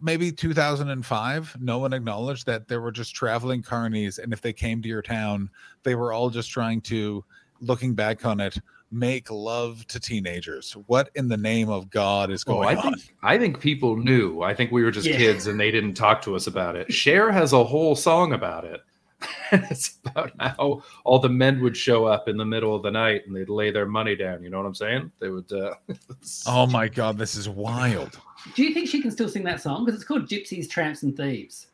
maybe 0.00 0.32
2005 0.32 1.56
no 1.60 1.78
one 1.78 1.92
acknowledged 1.92 2.46
that 2.46 2.66
there 2.68 2.80
were 2.80 2.90
just 2.92 3.14
traveling 3.14 3.62
carnies 3.62 4.18
and 4.18 4.32
if 4.32 4.40
they 4.40 4.52
came 4.52 4.82
to 4.82 4.88
your 4.88 5.02
town 5.02 5.48
they 5.82 5.94
were 5.94 6.12
all 6.12 6.30
just 6.30 6.50
trying 6.50 6.80
to 6.80 7.24
looking 7.60 7.94
back 7.94 8.24
on 8.24 8.40
it 8.40 8.58
make 8.90 9.30
love 9.30 9.86
to 9.88 9.98
teenagers 10.00 10.72
what 10.86 11.10
in 11.14 11.28
the 11.28 11.36
name 11.36 11.68
of 11.68 11.90
god 11.90 12.30
is 12.30 12.44
Oh, 12.46 12.54
going 12.54 12.68
I 12.76 12.80
on 12.80 12.92
think 12.94 13.14
I 13.22 13.38
think 13.38 13.60
people 13.60 13.96
knew. 13.96 14.42
I 14.42 14.54
think 14.54 14.70
we 14.70 14.84
were 14.84 14.90
just 14.92 15.08
Yeah. 15.08 15.16
kids 15.16 15.46
and 15.48 15.58
they 15.58 15.70
didn't 15.72 15.94
talk 15.94 16.22
to 16.22 16.36
us 16.36 16.46
about 16.46 16.76
it. 16.76 16.92
Cher 16.92 17.32
has 17.32 17.52
a 17.52 17.64
whole 17.64 17.96
song 17.96 18.32
about 18.32 18.64
it. 18.64 18.80
it's 19.52 19.98
about 20.04 20.30
how 20.38 20.82
all 21.04 21.18
the 21.18 21.28
men 21.28 21.60
would 21.62 21.76
show 21.76 22.04
up 22.04 22.28
in 22.28 22.36
the 22.36 22.44
middle 22.44 22.74
of 22.76 22.82
the 22.82 22.90
night 22.90 23.22
and 23.26 23.34
they'd 23.34 23.48
lay 23.48 23.70
their 23.72 23.86
money 23.86 24.14
down. 24.14 24.42
You 24.44 24.50
know 24.50 24.58
what 24.58 24.66
I'm 24.66 24.74
saying? 24.74 25.10
They 25.20 25.30
would. 25.30 25.50
Uh, 25.50 25.74
oh 26.46 26.66
my 26.68 26.86
god 26.86 27.18
this 27.18 27.34
is 27.34 27.48
wild 27.48 28.20
Do 28.54 28.62
you 28.62 28.72
think 28.72 28.88
she 28.88 29.02
can 29.02 29.10
still 29.10 29.28
sing 29.28 29.44
that 29.44 29.60
song? 29.60 29.84
Because 29.84 30.00
it's 30.00 30.06
called 30.08 30.28
Gypsies, 30.28 30.68
Tramps, 30.68 31.02
and 31.02 31.16
Thieves. 31.16 31.66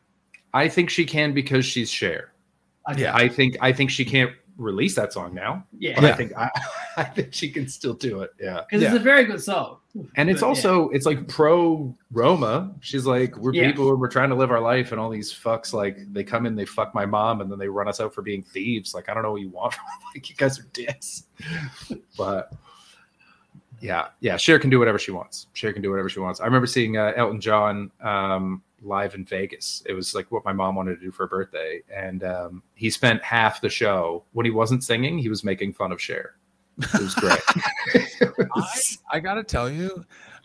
I 0.55 0.69
think 0.69 0.91
she 0.91 1.05
can 1.05 1.33
because 1.33 1.65
she's 1.65 1.91
Cher. 1.91 2.33
Okay. 2.91 3.03
Yeah. 3.03 3.15
I 3.15 3.29
think 3.29 3.57
I 3.61 3.73
think 3.73 3.91
she 3.91 4.05
can't 4.05 4.33
release 4.59 4.95
that 4.97 5.13
song 5.13 5.33
now. 5.35 5.65
Yeah. 5.79 5.95
But 5.95 6.03
Yeah. 6.05 6.11
I 6.11 6.17
think 6.17 6.33
I, 6.37 6.51
I 6.99 7.05
think 7.05 7.33
she 7.33 7.51
can 7.51 7.69
still 7.69 7.95
do 7.95 8.21
it. 8.21 8.31
Yeah. 8.41 8.61
Because 8.69 8.83
Yeah. 8.83 8.89
it's 8.93 8.97
a 9.01 9.03
very 9.03 9.25
good 9.25 9.41
song. 9.43 9.79
And 10.17 10.29
it's 10.29 10.41
But, 10.41 10.47
yeah. 10.47 10.49
also 10.49 10.89
it's 10.91 11.07
like 11.07 11.27
pro 11.29 11.95
Roma. 12.11 12.75
She's 12.81 13.07
like, 13.07 13.37
we're 13.39 13.55
Yeah. 13.55 13.69
people 13.71 13.89
and 13.91 14.01
we're 14.01 14.09
trying 14.09 14.29
to 14.31 14.35
live 14.35 14.51
our 14.51 14.61
life, 14.61 14.91
and 14.93 15.01
all 15.01 15.09
these 15.11 15.33
fucks 15.33 15.73
like 15.73 15.97
they 16.13 16.25
come 16.25 16.45
in, 16.45 16.55
they 16.55 16.67
fuck 16.67 16.95
my 16.95 17.07
mom, 17.07 17.41
and 17.41 17.51
then 17.51 17.59
they 17.59 17.69
run 17.69 17.89
us 17.89 18.01
out 18.01 18.13
for 18.15 18.21
being 18.23 18.43
thieves. 18.43 18.95
Like 18.95 19.09
I 19.09 19.15
don't 19.15 19.23
know 19.23 19.33
what 19.33 19.41
you 19.41 19.49
want 19.51 19.73
from 19.75 19.85
like 20.15 20.29
you 20.29 20.37
guys 20.37 20.59
are 20.59 20.67
dicks. 20.73 21.25
but 22.19 22.53
yeah, 23.83 24.09
yeah, 24.21 24.37
Cher 24.37 24.59
can 24.59 24.71
do 24.71 24.79
whatever 24.79 24.99
she 24.99 25.11
wants. 25.11 25.49
Cher 25.53 25.73
can 25.73 25.83
do 25.83 25.91
whatever 25.91 26.09
she 26.09 26.21
wants. 26.21 26.41
I 26.41 26.45
remember 26.47 26.67
seeing 26.67 26.97
uh, 26.97 27.13
Elton 27.17 27.41
John 27.41 27.91
um, 28.01 28.63
live 28.81 29.15
in 29.15 29.25
Vegas. 29.25 29.83
It 29.87 29.93
was 29.95 30.15
like 30.15 30.31
what 30.31 30.45
my 30.45 30.53
mom 30.53 30.77
wanted 30.77 30.95
to 30.95 31.01
do 31.05 31.11
for 31.11 31.25
her 31.25 31.29
birthday, 31.29 31.83
and 31.95 32.23
um, 32.25 32.63
he 32.75 32.89
spent 32.91 33.23
half 33.23 33.61
the 33.61 33.69
show 33.69 34.25
when 34.33 34.47
he 34.47 34.53
wasn't 34.53 34.85
singing, 34.85 35.19
he 35.19 35.29
was 35.29 35.43
making 35.45 35.73
fun 35.75 35.91
of 35.93 36.01
Cher. 36.01 36.37
It 36.79 37.01
was 37.01 37.15
great. 37.15 37.39
It 38.21 38.49
was- 38.57 38.99
I 39.11 39.21
gotta 39.21 39.43
tell 39.45 39.69
you, 39.69 40.05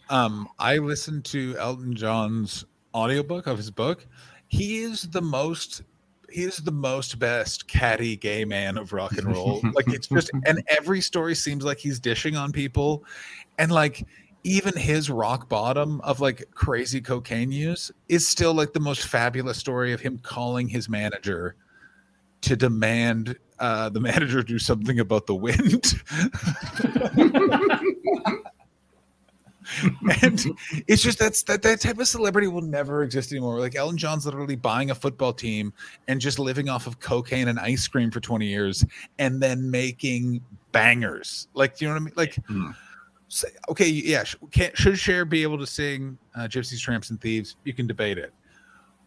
um, 0.09 0.49
I 0.59 0.77
listened 0.77 1.23
to 1.26 1.55
Elton 1.57 1.95
John's 1.95 2.65
audiobook 2.93 3.47
of 3.47 3.57
his 3.57 3.69
book. 3.72 4.05
He 4.47 4.80
is 4.80 5.03
the 5.03 5.22
most 5.22 5.84
he 6.29 6.43
is 6.43 6.57
the 6.57 6.71
most 6.71 7.19
best 7.19 7.67
catty 7.67 8.15
gay 8.17 8.45
man 8.45 8.77
of 8.77 8.93
rock 8.93 9.17
and 9.17 9.27
roll. 9.27 9.61
like 9.73 9.87
it's 9.87 10.07
just 10.07 10.31
and 10.45 10.61
every 10.67 11.01
story 11.01 11.35
seems 11.35 11.63
like 11.63 11.77
he's 11.77 11.99
dishing 11.99 12.35
on 12.35 12.51
people. 12.51 13.03
And 13.57 13.71
like 13.71 14.05
even 14.43 14.75
his 14.75 15.09
rock 15.09 15.49
bottom 15.49 15.99
of 16.01 16.19
like 16.19 16.45
crazy 16.53 17.01
cocaine 17.01 17.51
use 17.51 17.91
is 18.07 18.27
still 18.27 18.53
like 18.53 18.73
the 18.73 18.79
most 18.79 19.07
fabulous 19.07 19.57
story 19.57 19.93
of 19.93 20.01
him 20.01 20.17
calling 20.19 20.67
his 20.67 20.87
manager 20.87 21.55
to 22.41 22.55
demand 22.55 23.37
uh, 23.59 23.89
the 23.89 23.99
manager 23.99 24.43
do 24.43 24.59
something 24.59 24.99
about 24.99 25.25
the 25.25 25.35
wind. 25.35 26.01
and 30.22 30.45
it's 30.88 31.02
just 31.02 31.19
that's 31.19 31.44
that 31.44 31.61
that 31.61 31.81
type 31.81 31.98
of 31.99 32.07
celebrity 32.07 32.48
will 32.48 32.61
never 32.61 33.03
exist 33.03 33.31
anymore. 33.31 33.60
Like 33.60 33.76
Elton 33.76 33.98
John's 33.98 34.26
literally 34.26 34.56
buying 34.56 34.91
a 34.91 34.95
football 34.95 35.34
team 35.34 35.73
and 36.07 36.19
just 36.22 36.39
living 36.39 36.69
off 36.69 36.88
of 36.88 36.99
cocaine 36.99 37.48
and 37.48 37.60
ice 37.60 37.88
cream 37.88 38.11
for 38.11 38.19
20 38.19 38.45
years 38.45 38.85
and 39.19 39.41
then 39.41 39.69
making 39.69 40.41
bangers. 40.72 41.48
Like, 41.53 41.77
do 41.77 41.85
you 41.85 41.89
know 41.89 41.95
what 41.95 42.02
I 42.02 42.06
mean? 42.06 42.14
Like, 42.15 42.35
Hmm. 42.48 42.72
say- 43.27 43.49
okay, 43.69 43.88
yeah, 43.88 44.23
should 44.73 44.98
Cher 44.99 45.26
be 45.26 45.44
able 45.44 45.57
to 45.57 45.68
sing 45.68 46.18
uh, 46.35 46.41
Gypsies, 46.48 46.80
Tramps, 46.80 47.10
and 47.10 47.19
Thieves? 47.19 47.56
You 47.64 47.73
can 47.73 47.88
debate 47.88 48.18
it. 48.18 48.34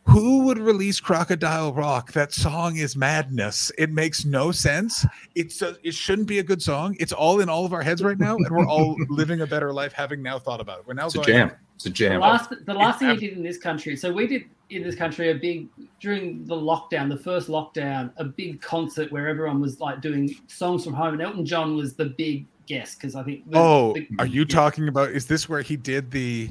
Who 0.07 0.45
would 0.47 0.59
release 0.59 0.99
Crocodile 0.99 1.73
Rock? 1.73 2.13
That 2.13 2.33
song 2.33 2.77
is 2.77 2.97
madness. 2.97 3.71
It 3.79 3.91
makes 3.91 4.25
no 4.25 4.51
sense. 4.51 5.07
It's 5.35 5.63
a, 5.63 5.77
it 5.85 5.95
shouldn't 5.95 6.27
be 6.27 6.39
a 6.41 6.43
good 6.43 6.61
song. 6.63 6.97
It's 6.99 7.13
all 7.13 7.41
in 7.41 7.49
all 7.49 7.65
of 7.65 7.73
our 7.73 7.83
heads 7.83 8.03
right 8.03 8.19
now, 8.19 8.37
and 8.37 8.49
we're 8.51 8.67
all 8.67 8.97
living 9.09 9.43
a 9.43 9.47
better 9.47 9.73
life 9.73 9.93
having 9.93 10.23
now 10.23 10.39
thought 10.39 10.61
about 10.61 10.81
it. 10.81 10.87
We're 10.87 10.95
now 10.95 11.07
It's 11.07 11.15
a 11.17 11.23
jam. 11.23 11.53
It's 11.77 11.87
a 11.87 11.91
The 11.91 11.95
jam. 11.95 12.21
last, 12.21 12.51
the 12.67 12.75
last 12.75 12.99
thing 12.99 13.09
we 13.11 13.17
did 13.19 13.35
in 13.37 13.43
this 13.43 13.59
country. 13.59 13.95
So 13.97 14.13
we 14.13 14.27
did 14.27 14.45
in 14.71 14.83
this 14.83 14.95
country 14.97 15.31
a 15.31 15.35
big 15.35 15.69
during 16.01 16.45
the 16.47 16.55
lockdown, 16.57 17.09
the 17.09 17.17
first 17.19 17.49
lockdown, 17.49 18.11
a 18.17 18.25
big 18.25 18.61
concert 18.61 19.13
where 19.13 19.29
everyone 19.29 19.61
was 19.61 19.81
like 19.81 20.01
doing 20.01 20.35
songs 20.49 20.83
from 20.85 20.95
home, 20.95 21.13
and 21.15 21.23
Elton 21.23 21.45
John 21.47 21.77
was 21.77 21.95
the 21.95 22.07
big 22.07 22.47
guest 22.67 22.99
because 22.99 23.15
I 23.15 23.23
think. 23.23 23.49
the- 23.51 23.59
Oh, 23.59 23.93
the- 23.95 24.09
are 24.19 24.27
you 24.27 24.45
talking 24.45 24.89
about? 24.89 25.11
Is 25.11 25.27
this 25.27 25.49
where 25.49 25.63
he 25.63 25.77
did 25.77 26.11
the? 26.11 26.51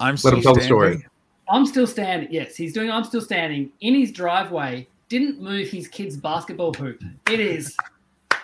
I'm 0.00 0.14
Let 0.14 0.18
still 0.20 0.36
him 0.36 0.42
tell 0.42 0.54
the 0.54 0.60
story. 0.62 1.06
Standing? 1.48 1.60
I'm 1.62 1.66
still 1.66 1.86
standing. 1.86 2.28
Yes, 2.30 2.56
he's 2.56 2.72
doing. 2.72 2.90
I'm 2.90 3.04
still 3.04 3.20
standing 3.20 3.70
in 3.80 3.94
his 3.94 4.12
driveway. 4.12 4.86
Didn't 5.08 5.40
move 5.40 5.68
his 5.68 5.88
kid's 5.88 6.16
basketball 6.16 6.74
hoop. 6.74 7.02
It 7.30 7.40
is. 7.40 7.76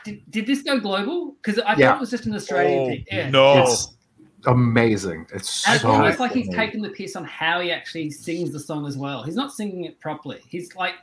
Did, 0.05 0.23
did 0.31 0.47
this 0.47 0.63
go 0.63 0.79
global? 0.81 1.35
Because 1.43 1.59
I 1.61 1.77
Yeah. 1.77 1.89
thought 1.89 1.97
it 1.97 2.01
was 2.01 2.11
just 2.11 2.27
an 2.27 2.35
Australian 2.35 2.81
Oh, 2.83 2.87
thing. 2.87 3.05
Yeah. 3.11 3.31
no. 3.31 3.63
It's 3.63 3.97
amazing. 4.47 5.27
It's 5.35 5.67
And 5.67 5.75
it's 5.77 5.83
so 5.83 5.91
almost 5.91 6.21
like 6.21 6.33
he's 6.33 6.47
funny. 6.47 6.59
taken 6.59 6.83
the 6.83 6.91
piss 6.91 7.17
on 7.17 7.25
how 7.25 7.61
he 7.61 7.71
actually 7.71 8.11
sings 8.11 8.51
the 8.53 8.61
song 8.61 8.87
as 8.87 8.97
well. 8.97 9.23
He's 9.23 9.37
not 9.37 9.53
singing 9.53 9.85
it 9.85 9.99
properly. 10.01 10.41
He's 10.49 10.75
like 10.77 10.95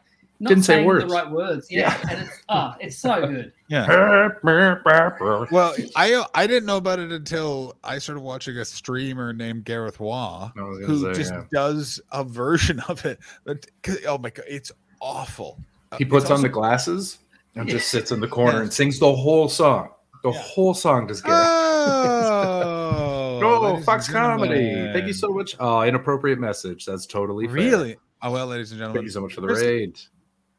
not 0.42 0.50
Didn't 0.50 0.64
say 0.66 0.84
words. 0.84 1.06
the 1.06 1.14
right 1.14 1.30
words. 1.32 1.68
Yeah, 1.70 1.96
and 2.10 2.22
it's 2.24 2.40
oh, 2.50 2.74
it's 2.80 2.98
so 2.98 3.26
good. 3.28 3.54
Yeah. 3.70 4.28
well, 4.44 5.48
Well, 5.52 5.74
I 5.96 6.26
I 6.34 6.48
didn't 6.48 6.66
know 6.66 6.76
about 6.78 7.00
it 7.00 7.12
until 7.12 7.78
I 7.84 8.00
started 8.00 8.20
watching 8.22 8.58
a 8.58 8.66
streamer 8.66 9.32
named 9.34 9.64
Gareth 9.64 10.00
Waugh 10.02 10.52
I 10.58 10.62
was 10.62 10.80
gonna 10.80 10.88
who 10.92 11.00
say, 11.14 11.14
just 11.20 11.32
yeah. 11.32 11.44
does 11.54 12.02
a 12.12 12.24
version 12.26 12.82
of 12.90 13.06
it. 13.06 13.20
But 13.46 13.66
'cause- 13.84 14.00
oh 14.08 14.18
my 14.18 14.30
god, 14.32 14.46
it's 14.50 14.72
awful. 15.00 15.58
Uh, 15.92 15.98
he 15.98 16.04
it's 16.04 16.10
puts 16.12 16.26
on 16.26 16.32
also- 16.32 16.42
the 16.44 16.50
glasses 16.50 17.20
and 17.56 17.68
Yeah. 17.68 17.76
just 17.76 17.90
sits 17.90 18.12
in 18.12 18.20
the 18.20 18.28
corner 18.28 18.58
Yeah. 18.58 18.64
and 18.64 18.74
sings 18.74 19.00
the 19.00 19.14
whole 19.16 19.48
song. 19.48 19.90
The 20.24 20.32
Yeah. 20.32 20.40
whole 20.42 20.74
song 20.74 21.08
does 21.08 21.22
Gareth. 21.22 21.40
Oh, 21.48 23.40
Oh, 23.44 23.80
Fox 23.82 24.08
Comedy. 24.10 24.54
gentlemen. 24.54 24.94
Thank 24.94 25.08
you 25.08 25.14
so 25.14 25.30
much. 25.30 25.56
Oh, 25.60 25.82
inappropriate 25.82 26.40
message. 26.40 26.86
That's 26.86 27.06
totally 27.06 27.46
fair. 27.48 27.56
Really? 27.56 27.98
Oh 28.22 28.32
well, 28.32 28.48
ladies 28.48 28.72
and 28.72 28.80
gentlemen. 28.80 28.98
Thank 29.00 29.06
you 29.06 29.12
so 29.12 29.22
much 29.22 29.34
for 29.34 29.42
the 29.42 29.48
Chris- 29.48 29.62
raid. 29.62 30.00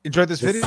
Enjoyed 0.04 0.28
this 0.28 0.40
video. 0.40 0.62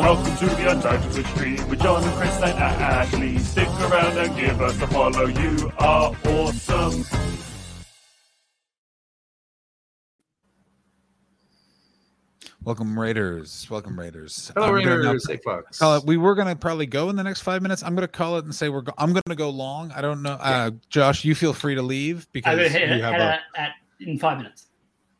Welcome 0.00 0.36
to 0.36 0.46
the 0.46 0.70
Untitled 0.70 1.18
Extreme 1.18 1.68
with 1.68 1.80
John 1.80 2.02
and 2.02 2.12
Chris 2.14 2.34
and 2.36 2.58
Ashley. 2.58 3.38
Stick 3.38 3.68
around 3.68 4.18
and 4.18 4.36
give 4.36 4.60
us 4.60 4.80
a 4.80 4.86
follow. 4.86 5.26
You 5.26 5.72
are 5.78 6.14
awesome. 6.26 7.39
Welcome 12.70 12.96
Raiders. 12.96 13.66
Welcome 13.68 13.98
Raiders. 13.98 14.52
Hello, 14.54 14.68
I'm 14.68 14.84
gonna 14.84 14.98
Raiders. 14.98 15.26
Hey, 15.28 15.38
Fox. 15.38 15.80
Call 15.80 15.96
it. 15.96 16.04
We 16.04 16.16
were 16.16 16.36
gonna 16.36 16.54
probably 16.54 16.86
go 16.86 17.10
in 17.10 17.16
the 17.16 17.24
next 17.24 17.40
five 17.40 17.62
minutes. 17.62 17.82
I'm 17.82 17.96
gonna 17.96 18.06
call 18.06 18.38
it 18.38 18.44
and 18.44 18.54
say 18.54 18.68
we're. 18.68 18.82
Go- 18.82 18.92
I'm 18.96 19.12
gonna 19.12 19.34
go 19.34 19.50
long. 19.50 19.90
I 19.90 20.00
don't 20.00 20.22
know. 20.22 20.34
Uh, 20.34 20.70
Josh, 20.88 21.24
you 21.24 21.34
feel 21.34 21.52
free 21.52 21.74
to 21.74 21.82
leave 21.82 22.28
because 22.30 22.56
I'm 22.56 22.70
hit 22.70 22.96
you 22.96 23.02
have 23.02 23.14
at, 23.14 23.20
a. 23.20 23.40
a, 23.56 23.60
at 23.60 23.70
in 23.98 24.20
five 24.20 24.38
minutes. 24.38 24.68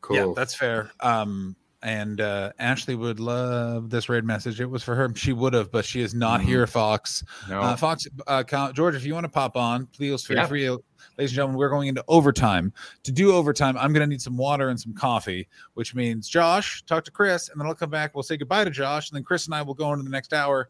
Cool. 0.00 0.16
Yeah, 0.16 0.32
that's 0.36 0.54
fair. 0.54 0.92
Um, 1.00 1.56
and 1.82 2.20
uh, 2.20 2.52
Ashley 2.58 2.94
would 2.94 3.20
love 3.20 3.88
this 3.90 4.08
raid 4.08 4.24
message. 4.24 4.60
It 4.60 4.66
was 4.66 4.82
for 4.82 4.94
her. 4.94 5.10
She 5.14 5.32
would 5.32 5.54
have, 5.54 5.70
but 5.72 5.84
she 5.84 6.00
is 6.02 6.14
not 6.14 6.40
Mhm. 6.40 6.44
here. 6.44 6.66
Fox. 6.66 7.24
no. 7.48 7.60
Uh, 7.60 7.76
Fox. 7.76 8.06
Uh, 8.26 8.42
George, 8.72 8.94
if 8.94 9.04
you 9.04 9.14
want 9.14 9.24
to 9.24 9.28
pop 9.30 9.56
on, 9.56 9.86
please 9.86 10.24
feel 10.24 10.36
Yeah. 10.36 10.46
free. 10.46 10.68
Ladies 10.68 10.80
and 11.18 11.28
gentlemen, 11.30 11.56
we're 11.56 11.68
going 11.70 11.88
into 11.88 12.04
overtime. 12.08 12.72
To 13.04 13.12
do 13.12 13.32
overtime, 13.32 13.76
I'm 13.78 13.92
going 13.92 14.02
to 14.02 14.06
need 14.06 14.20
some 14.22 14.36
water 14.36 14.68
and 14.68 14.78
some 14.80 14.92
coffee, 14.94 15.48
which 15.74 15.94
means 15.94 16.28
Josh, 16.28 16.82
talk 16.84 17.04
to 17.04 17.10
Chris, 17.10 17.48
and 17.48 17.58
then 17.60 17.66
I'll 17.66 17.74
come 17.74 17.90
back. 17.90 18.14
We'll 18.14 18.22
say 18.22 18.36
goodbye 18.36 18.64
to 18.64 18.70
Josh, 18.70 19.10
and 19.10 19.16
then 19.16 19.24
Chris 19.24 19.46
and 19.46 19.54
I 19.54 19.62
will 19.62 19.74
go 19.74 19.92
into 19.92 20.04
the 20.04 20.10
next 20.10 20.32
hour. 20.34 20.68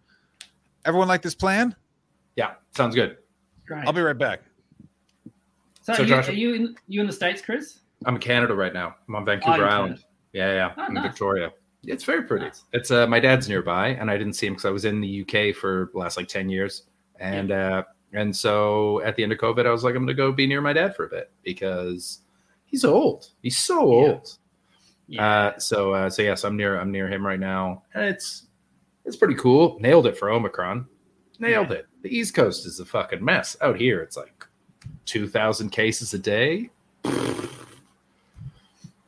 Everyone 0.85 1.09
like 1.09 1.23
this 1.23 1.35
plan? 1.35 1.75
yeah, 2.37 2.53
sounds 2.77 2.95
good. 2.95 3.19
Great. 3.67 3.85
I'll 3.87 3.93
be 3.93 4.01
right 4.01 4.17
back. 4.17 4.41
so, 5.83 5.93
so 5.95 6.03
are, 6.03 6.03
you, 6.03 6.09
Josh- 6.09 6.29
are 6.29 6.33
you 6.33 6.55
in 6.55 6.75
you 6.89 7.01
in 7.01 7.07
the 7.07 7.13
states, 7.13 7.43
Chris? 7.43 7.81
I'm 8.07 8.15
in 8.15 8.21
Canada 8.21 8.55
right 8.55 8.73
now. 8.73 8.95
I'm 9.09 9.15
on 9.17 9.23
Oh, 9.23 9.25
Vancouver 9.27 9.59
you're 9.59 9.69
Island. 9.69 9.95
Canada. 9.97 10.07
Yeah, 10.33 10.53
yeah. 10.53 10.73
Oh, 10.77 10.87
in 10.87 10.95
nice. 10.95 11.05
Victoria. 11.09 11.53
It's 11.85 12.05
very 12.05 12.23
pretty. 12.23 12.47
Nice. 12.47 12.65
It's 12.73 12.91
uh 12.91 13.07
my 13.07 13.21
dad's 13.21 13.49
nearby, 13.49 13.89
and 13.89 14.11
I 14.11 14.19
didn't 14.19 14.35
see 14.35 14.47
him 14.47 14.55
because 14.55 14.67
I 14.67 14.71
was 14.71 14.85
in 14.85 15.01
the 15.01 15.23
UK 15.23 15.55
for 15.55 15.91
the 15.93 15.99
last 15.99 16.17
like 16.17 16.29
ten 16.29 16.49
years, 16.49 16.85
and 17.19 17.51
uh 17.53 17.85
and 18.13 18.35
so 18.35 19.01
at 19.03 19.17
the 19.17 19.23
end 19.23 19.33
of 19.33 19.39
COVID, 19.39 19.67
I 19.67 19.71
was 19.71 19.85
like, 19.85 19.95
I'm 19.95 20.03
gonna 20.03 20.15
go 20.15 20.33
be 20.33 20.47
near 20.47 20.61
my 20.61 20.73
dad 20.73 20.95
for 20.95 21.07
a 21.07 21.09
bit 21.09 21.31
because 21.43 22.21
he's 22.67 22.85
old. 22.85 23.31
He's 23.43 23.59
so 23.59 23.81
old. 23.81 24.37
Yeah. 25.07 25.27
Uh, 25.27 25.59
so 25.59 25.93
uh, 25.93 26.11
so 26.11 26.23
yes, 26.23 26.45
I'm 26.45 26.57
near 26.57 26.79
I'm 26.79 26.93
near 26.93 27.09
him 27.09 27.27
right 27.27 27.41
now, 27.41 27.83
and 27.95 28.05
it's 28.05 28.47
it's 29.05 29.17
pretty 29.17 29.35
cool. 29.35 29.79
Nailed 29.81 30.07
it 30.07 30.17
for 30.17 30.31
Omicron. 30.31 30.87
Nailed 31.39 31.73
it. 31.73 31.87
The 32.03 32.15
East 32.15 32.35
Coast 32.35 32.67
is 32.67 32.79
a 32.79 32.85
fucking 32.85 33.25
mess. 33.25 33.57
Out 33.61 33.77
here, 33.77 34.03
it's 34.03 34.17
like 34.17 34.47
two 35.07 35.27
thousand 35.27 35.71
cases 35.71 36.15
a 36.15 36.19
day. 36.19 36.71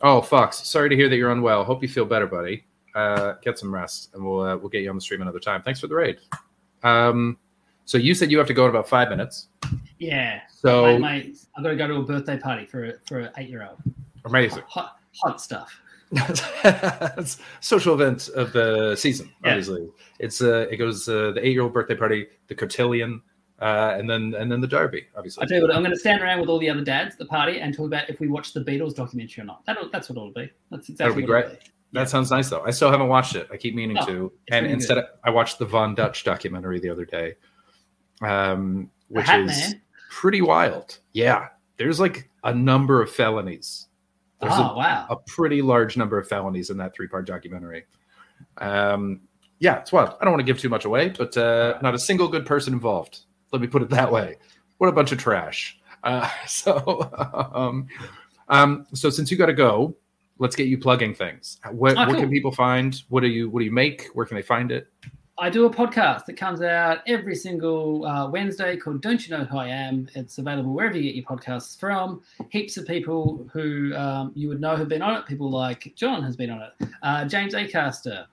Oh, 0.02 0.20
Fox. 0.20 0.66
Sorry 0.66 0.88
to 0.88 0.96
hear 0.96 1.08
that 1.08 1.16
you're 1.16 1.30
unwell. 1.30 1.64
Hope 1.64 1.82
you 1.82 1.88
feel 1.88 2.04
better, 2.04 2.26
buddy. 2.26 2.64
Uh, 2.94 3.34
get 3.42 3.58
some 3.58 3.72
rest, 3.72 4.10
and 4.14 4.24
we'll 4.24 4.40
uh, 4.40 4.56
we'll 4.56 4.68
get 4.68 4.82
you 4.82 4.90
on 4.90 4.96
the 4.96 5.00
stream 5.00 5.22
another 5.22 5.38
time. 5.38 5.62
Thanks 5.62 5.80
for 5.80 5.86
the 5.86 5.94
raid. 5.94 6.18
Um, 6.82 7.38
so 7.84 7.98
you 7.98 8.14
said 8.14 8.30
you 8.30 8.38
have 8.38 8.46
to 8.48 8.54
go 8.54 8.64
in 8.64 8.70
about 8.70 8.88
five 8.88 9.08
minutes. 9.08 9.48
yeah. 9.98 10.40
So 10.48 10.98
my, 10.98 10.98
my, 10.98 11.32
I've 11.56 11.62
got 11.64 11.70
to 11.70 11.76
go 11.76 11.86
to 11.86 11.94
a 11.96 12.02
birthday 12.02 12.38
party 12.38 12.66
for 12.66 12.84
a, 12.84 12.92
for 13.06 13.20
an 13.20 13.30
eight 13.38 13.48
year 13.48 13.66
old. 13.68 13.78
amazing. 14.24 14.62
Hot, 14.68 14.98
hot 15.14 15.40
stuff. 15.40 15.80
Social 17.60 17.94
event 17.94 18.28
of 18.30 18.52
the 18.52 18.94
season. 18.96 19.30
Yeah. 19.42 19.50
Obviously, 19.50 19.88
it's 20.18 20.42
uh, 20.42 20.66
it 20.70 20.76
goes 20.76 21.08
uh, 21.08 21.32
the 21.34 21.46
eight 21.46 21.52
year 21.52 21.62
old 21.62 21.72
birthday 21.72 21.94
party, 21.94 22.26
the 22.48 22.54
cotillion, 22.54 23.22
uh, 23.62 23.94
and 23.96 24.10
then 24.10 24.34
and 24.36 24.50
then 24.50 24.60
the 24.60 24.66
derby. 24.66 25.06
Obviously, 25.16 25.42
I 25.42 25.46
tell 25.46 25.56
you 25.58 25.62
what, 25.62 25.74
I'm 25.74 25.82
going 25.82 25.94
to 25.94 25.98
stand 25.98 26.20
around 26.20 26.40
with 26.40 26.48
all 26.48 26.58
the 26.58 26.68
other 26.68 26.82
dads 26.84 27.14
at 27.14 27.18
the 27.18 27.26
party 27.26 27.60
and 27.60 27.74
talk 27.74 27.86
about 27.86 28.10
if 28.10 28.18
we 28.20 28.26
watch 28.28 28.52
the 28.52 28.60
Beatles 28.60 28.94
documentary 28.94 29.42
or 29.42 29.46
not. 29.46 29.64
That'll, 29.66 29.88
that's 29.90 30.08
what 30.08 30.16
it'll 30.16 30.32
be. 30.32 30.50
That's 30.70 30.88
exactly 30.88 31.22
That'll 31.22 31.26
be 31.28 31.32
what 31.32 31.38
it'll 31.44 31.50
great. 31.58 31.70
That 31.92 32.08
sounds 32.08 32.30
nice 32.30 32.48
though. 32.50 32.62
I 32.64 32.70
still 32.72 32.90
haven't 32.90 33.08
watched 33.08 33.36
it. 33.36 33.48
I 33.52 33.56
keep 33.56 33.74
meaning 33.74 33.98
Oh, 34.00 34.06
to. 34.06 34.32
And 34.50 34.66
instead, 34.66 34.98
of, 34.98 35.04
I 35.22 35.30
watched 35.30 35.58
the 35.58 35.66
Von 35.66 35.94
Dutch 35.94 36.24
documentary 36.24 36.80
the 36.80 36.88
other 36.90 37.04
day, 37.04 37.34
um, 38.22 38.90
which 39.08 39.26
Hat 39.26 39.40
is 39.40 39.48
Man. 39.72 39.82
pretty 40.10 40.42
wild. 40.42 40.98
Yeah, 41.12 41.48
there's 41.76 42.00
like 42.00 42.30
a 42.44 42.54
number 42.54 43.00
of 43.02 43.10
felonies. 43.10 43.88
There's 44.40 44.54
Oh 44.56 44.70
a, 44.70 44.76
wow! 44.76 45.06
a 45.10 45.16
pretty 45.16 45.62
large 45.62 45.96
number 45.96 46.18
of 46.18 46.26
felonies 46.28 46.70
in 46.70 46.76
that 46.78 46.94
three 46.94 47.06
part 47.08 47.26
documentary. 47.26 47.84
Um, 48.58 49.20
yeah, 49.60 49.80
it's 49.80 49.92
wild. 49.92 50.16
I 50.20 50.24
don't 50.24 50.32
want 50.32 50.40
to 50.40 50.50
give 50.52 50.58
too 50.58 50.68
much 50.68 50.84
away, 50.84 51.10
but 51.10 51.36
uh, 51.36 51.78
not 51.82 51.94
a 51.94 51.98
single 51.98 52.26
good 52.26 52.44
person 52.46 52.72
involved. 52.72 53.20
Let 53.52 53.60
me 53.60 53.68
put 53.68 53.82
it 53.82 53.90
that 53.90 54.10
way. 54.10 54.36
What 54.78 54.88
a 54.88 54.92
bunch 54.92 55.12
of 55.12 55.18
trash. 55.18 55.78
Uh, 56.02 56.28
so, 56.46 57.10
um, 57.54 57.86
um, 58.48 58.86
so 58.94 59.10
since 59.10 59.30
you 59.30 59.36
got 59.36 59.46
to 59.46 59.52
go, 59.52 59.94
let's 60.38 60.56
get 60.56 60.66
you 60.66 60.78
plugging 60.78 61.14
things. 61.14 61.58
What, 61.70 61.96
Oh, 61.96 62.00
what 62.00 62.08
cool. 62.10 62.20
can 62.20 62.30
people 62.30 62.52
find? 62.52 63.00
What 63.08 63.20
do 63.20 63.28
you 63.28 63.48
What 63.50 63.60
do 63.60 63.64
you 63.64 63.70
make? 63.72 64.08
Where 64.14 64.26
can 64.26 64.34
they 64.36 64.42
find 64.42 64.72
it? 64.72 64.88
I 65.38 65.48
do 65.50 65.64
a 65.64 65.70
podcast 65.70 66.26
that 66.26 66.36
comes 66.36 66.60
out 66.62 66.98
every 67.06 67.34
single 67.34 68.04
uh, 68.06 68.28
Wednesday 68.28 68.76
called 68.76 69.00
Don't 69.00 69.26
You 69.26 69.36
Know 69.36 69.44
Who 69.44 69.56
I 69.58 69.68
Am? 69.68 70.06
It's 70.14 70.38
available 70.38 70.72
wherever 70.74 70.96
you 70.96 71.04
get 71.04 71.14
your 71.14 71.24
podcasts 71.24 71.78
from. 71.80 72.20
Heaps 72.50 72.76
of 72.76 72.86
people 72.86 73.48
who 73.52 73.94
um, 73.96 74.32
you 74.34 74.48
would 74.48 74.60
know 74.60 74.76
have 74.76 74.88
been 74.88 75.02
on 75.02 75.16
it. 75.16 75.26
People 75.26 75.50
like 75.50 75.92
John 75.96 76.22
has 76.22 76.36
been 76.36 76.50
on 76.50 76.62
it, 76.62 76.88
uh, 77.02 77.24
James 77.24 77.54
Acaster, 77.54 78.26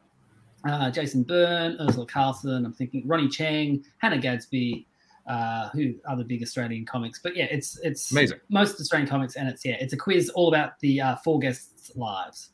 uh, 0.68 0.92
Jason 0.92 1.24
Byrne, 1.24 1.78
Urzila 1.78 2.08
Carlson. 2.08 2.66
I'm 2.66 2.74
thinking 2.74 3.08
Ronny 3.08 3.28
Chieng, 3.28 3.82
Hannah 4.00 4.20
Gadsby, 4.20 4.86
uh, 5.30 5.70
who 5.70 5.94
are 6.06 6.18
the 6.18 6.24
big 6.26 6.42
Australian 6.44 6.86
comics. 6.86 7.20
But 7.24 7.36
yeah, 7.38 7.46
it's 7.46 7.80
it's 7.80 8.12
Amazing. 8.12 8.40
most 8.50 8.80
Australian 8.82 9.08
comics, 9.10 9.36
and 9.38 9.48
it's 9.48 9.64
yeah, 9.64 9.78
it's 9.80 9.94
a 9.94 9.98
quiz 9.98 10.30
all 10.30 10.50
about 10.50 10.78
the 10.82 11.00
uh, 11.00 11.16
four 11.18 11.40
guests' 11.40 11.92
lives. 11.96 12.50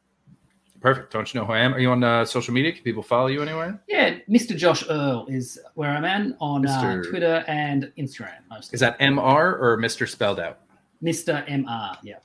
Perfect. 0.81 1.11
Don't 1.11 1.33
you 1.33 1.39
know 1.39 1.47
who 1.47 1.53
I 1.53 1.59
am? 1.61 1.73
Are 1.73 1.79
you 1.79 1.89
on 1.89 2.03
uh, 2.03 2.25
social 2.25 2.53
media? 2.53 2.71
Can 2.71 2.83
people 2.83 3.01
follow 3.01 3.25
you 3.27 3.41
anywhere? 3.41 3.81
Yeah, 3.87 4.19
Mr. 4.29 4.55
Josh 4.55 4.83
Earl 4.87 5.25
is 5.27 5.57
where 5.73 5.89
I'm 5.89 6.05
at 6.05 6.35
on 6.39 6.67
uh, 6.67 7.01
Twitter 7.01 7.43
and 7.47 7.91
Instagram 7.97 8.35
mostly. 8.51 8.75
Is 8.75 8.81
that 8.81 8.99
Mr 8.99 9.57
or 9.57 9.77
Mr 9.79 10.07
spelled 10.07 10.39
out? 10.39 10.59
Mr. 11.01 11.47
MR? 11.47 11.97
Yeah. 12.03 12.15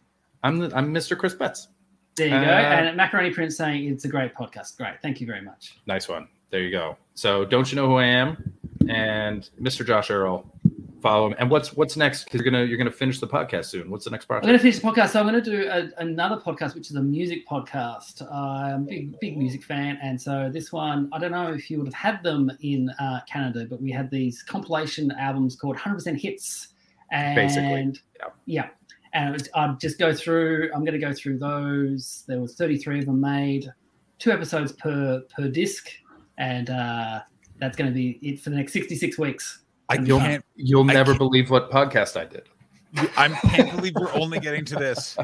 I'm 0.42 0.58
the, 0.58 0.76
I'm 0.76 0.92
Mr. 0.92 1.16
Chris 1.16 1.32
Betts. 1.32 1.68
There 2.16 2.26
you 2.26 2.34
go. 2.34 2.36
Uh, 2.40 2.44
And 2.44 2.96
Macaroni 2.96 3.30
Prince 3.30 3.56
saying 3.56 3.88
it's 3.88 4.04
a 4.04 4.08
great 4.08 4.34
podcast. 4.34 4.76
Great. 4.76 5.00
Thank 5.00 5.20
you 5.22 5.26
very 5.26 5.40
much. 5.42 5.78
Nice 5.86 6.08
one. 6.08 6.28
There 6.50 6.60
you 6.60 6.70
go. 6.70 6.96
So 7.14 7.44
don't 7.46 7.70
you 7.70 7.76
know 7.76 7.86
who 7.86 7.94
I 7.96 8.04
am? 8.06 8.52
And 8.88 9.48
Mr. 9.60 9.86
Josh 9.86 10.10
Earl, 10.10 10.50
follow 11.00 11.28
him. 11.28 11.36
And 11.38 11.50
what's 11.50 11.72
what's 11.74 11.96
next? 11.96 12.24
Because 12.24 12.40
you're 12.40 12.50
gonna 12.50 12.64
you're 12.64 12.78
gonna 12.78 12.90
finish 12.90 13.20
the 13.20 13.26
podcast 13.26 13.66
soon. 13.66 13.90
What's 13.90 14.04
the 14.04 14.10
next 14.10 14.26
part? 14.26 14.44
I'm 14.44 14.52
to 14.52 14.58
finish 14.58 14.78
the 14.78 14.86
podcast. 14.86 15.10
So 15.10 15.20
I'm 15.20 15.26
going 15.26 15.42
to 15.42 15.50
do 15.50 15.68
a, 15.68 15.90
another 16.00 16.36
podcast, 16.36 16.74
which 16.74 16.90
is 16.90 16.96
a 16.96 17.02
music 17.02 17.46
podcast. 17.48 18.22
I'm 18.32 18.82
a 18.82 18.86
big, 18.86 19.20
big 19.20 19.36
music 19.36 19.62
fan. 19.64 19.98
And 20.02 20.20
so 20.20 20.50
this 20.52 20.72
one, 20.72 21.08
I 21.12 21.18
don't 21.18 21.32
know 21.32 21.52
if 21.52 21.70
you 21.70 21.78
would 21.78 21.86
have 21.86 21.94
had 21.94 22.22
them 22.22 22.50
in 22.60 22.90
uh, 23.00 23.20
Canada, 23.28 23.66
but 23.68 23.80
we 23.80 23.90
had 23.90 24.10
these 24.10 24.42
compilation 24.42 25.10
albums 25.12 25.56
called 25.56 25.76
100% 25.76 26.20
Hits. 26.20 26.68
And 27.10 27.34
Basically, 27.34 28.00
yeah. 28.18 28.28
yeah. 28.46 28.68
And 29.12 29.32
was, 29.32 29.48
I'd 29.54 29.80
just 29.80 29.98
go 29.98 30.14
through, 30.14 30.70
I'm 30.74 30.84
going 30.84 30.98
to 30.98 31.04
go 31.04 31.12
through 31.12 31.38
those. 31.38 32.24
There 32.28 32.40
was 32.40 32.54
33 32.54 33.00
of 33.00 33.06
them 33.06 33.20
made, 33.20 33.72
two 34.18 34.30
episodes 34.30 34.72
per 34.72 35.22
per 35.34 35.48
disc. 35.48 35.88
And 36.38 36.70
uh, 36.70 37.20
that's 37.60 37.76
going 37.76 37.90
to 37.90 37.94
be 37.94 38.18
it 38.22 38.40
for 38.40 38.50
the 38.50 38.56
next 38.56 38.72
66 38.72 39.18
weeks. 39.18 39.60
I 39.88 39.94
You'll- 39.96 40.18
can't. 40.18 40.44
You'll 40.56 40.88
I 40.90 40.94
never 40.94 41.12
can't- 41.12 41.18
believe 41.18 41.50
what 41.50 41.70
podcast 41.70 42.18
I 42.18 42.24
did. 42.24 42.48
I 43.16 43.28
can't 43.28 43.76
believe 43.76 43.94
we're 43.94 44.12
only 44.14 44.40
getting 44.40 44.64
to 44.64 44.74
this 44.74 45.16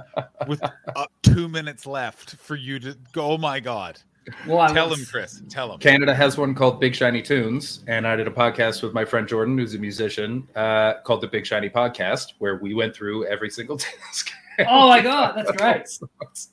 with 0.47 0.63
uh, 0.95 1.07
two 1.23 1.49
minutes 1.49 1.85
left 1.85 2.37
for 2.37 2.55
you 2.55 2.79
to 2.79 2.97
go. 3.13 3.33
Oh 3.33 3.39
my 3.39 3.59
god! 3.59 3.99
Well, 4.47 4.73
Tell 4.73 4.89
was- 4.91 5.01
him, 5.01 5.07
Chris. 5.07 5.43
Tell 5.49 5.73
him. 5.73 5.81
Canada 5.81 6.15
has 6.15 6.39
one 6.39 6.55
called 6.55 6.79
Big 6.81 6.95
Shiny 6.95 7.23
Tunes, 7.23 7.81
and 7.89 8.07
I 8.07 8.15
did 8.15 8.29
a 8.29 8.31
podcast 8.31 8.85
with 8.85 8.93
my 8.93 9.05
friend 9.05 9.27
Jordan, 9.27 9.59
who's 9.59 9.75
a 9.75 9.79
musician, 9.79 10.47
uh, 10.55 10.95
called 11.05 11.23
the 11.23 11.27
Big 11.29 11.45
Shiny 11.45 11.69
Podcast, 11.69 12.35
where 12.39 12.57
we 12.59 12.73
went 12.73 12.95
through 12.95 13.27
every 13.27 13.51
single 13.51 13.77
disc. 14.11 14.31
Oh 14.69 14.89
my 14.89 15.01
God, 15.03 15.35
that's 15.37 15.51
great. 15.51 15.89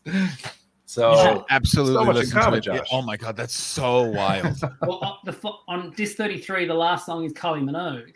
so 0.94 1.12
Yeah. 1.14 1.42
Absolutely. 1.50 1.94
So 1.96 2.06
much 2.06 2.16
in 2.18 2.26
to 2.30 2.32
common, 2.32 2.60
it. 2.60 2.66
Yeah, 2.68 2.78
Josh. 2.78 2.88
Oh 2.92 3.02
my 3.02 3.18
god, 3.18 3.36
that's 3.36 3.56
so 3.56 4.04
wild. 4.04 4.60
well, 4.82 5.00
on, 5.02 5.18
the, 5.26 5.52
on 5.68 5.92
disc 5.92 6.16
33, 6.18 6.66
the 6.66 6.74
last 6.74 7.06
song 7.06 7.24
is 7.26 7.34
Kylie 7.34 7.64
Minogue. 7.64 8.16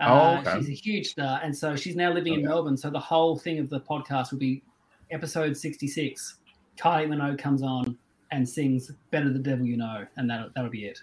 Oh, 0.00 0.04
Uh, 0.06 0.40
okay. 0.44 0.58
She's 0.58 0.68
a 0.68 0.72
huge 0.72 1.06
star, 1.08 1.40
and 1.42 1.56
so 1.56 1.76
she's 1.76 1.96
now 1.96 2.12
living 2.12 2.34
in 2.34 2.42
Melbourne. 2.44 2.76
So 2.76 2.90
the 2.90 2.98
whole 3.00 3.38
thing 3.38 3.58
of 3.58 3.70
the 3.70 3.80
podcast 3.80 4.30
will 4.32 4.38
be 4.38 4.62
episode 5.10 5.56
sixty-six. 5.56 6.38
Kylie 6.78 7.06
Minogue 7.08 7.38
comes 7.38 7.62
on 7.62 7.96
and 8.30 8.48
sings 8.48 8.90
"Better 9.10 9.32
the 9.32 9.38
Devil 9.38 9.66
You 9.66 9.76
Know," 9.76 10.04
and 10.16 10.28
that'll 10.28 10.50
that'll 10.54 10.70
be 10.70 10.86
it. 10.86 10.98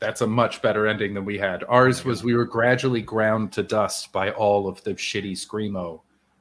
That's 0.00 0.20
a 0.20 0.26
much 0.26 0.60
better 0.62 0.86
ending 0.88 1.14
than 1.14 1.24
we 1.24 1.38
had. 1.38 1.62
Ours 1.68 2.04
was 2.04 2.24
we 2.24 2.34
were 2.34 2.44
gradually 2.44 3.00
ground 3.02 3.52
to 3.52 3.62
dust 3.62 4.12
by 4.12 4.30
all 4.32 4.66
of 4.68 4.82
the 4.84 4.94
shitty 4.94 5.32
screamo 5.32 6.00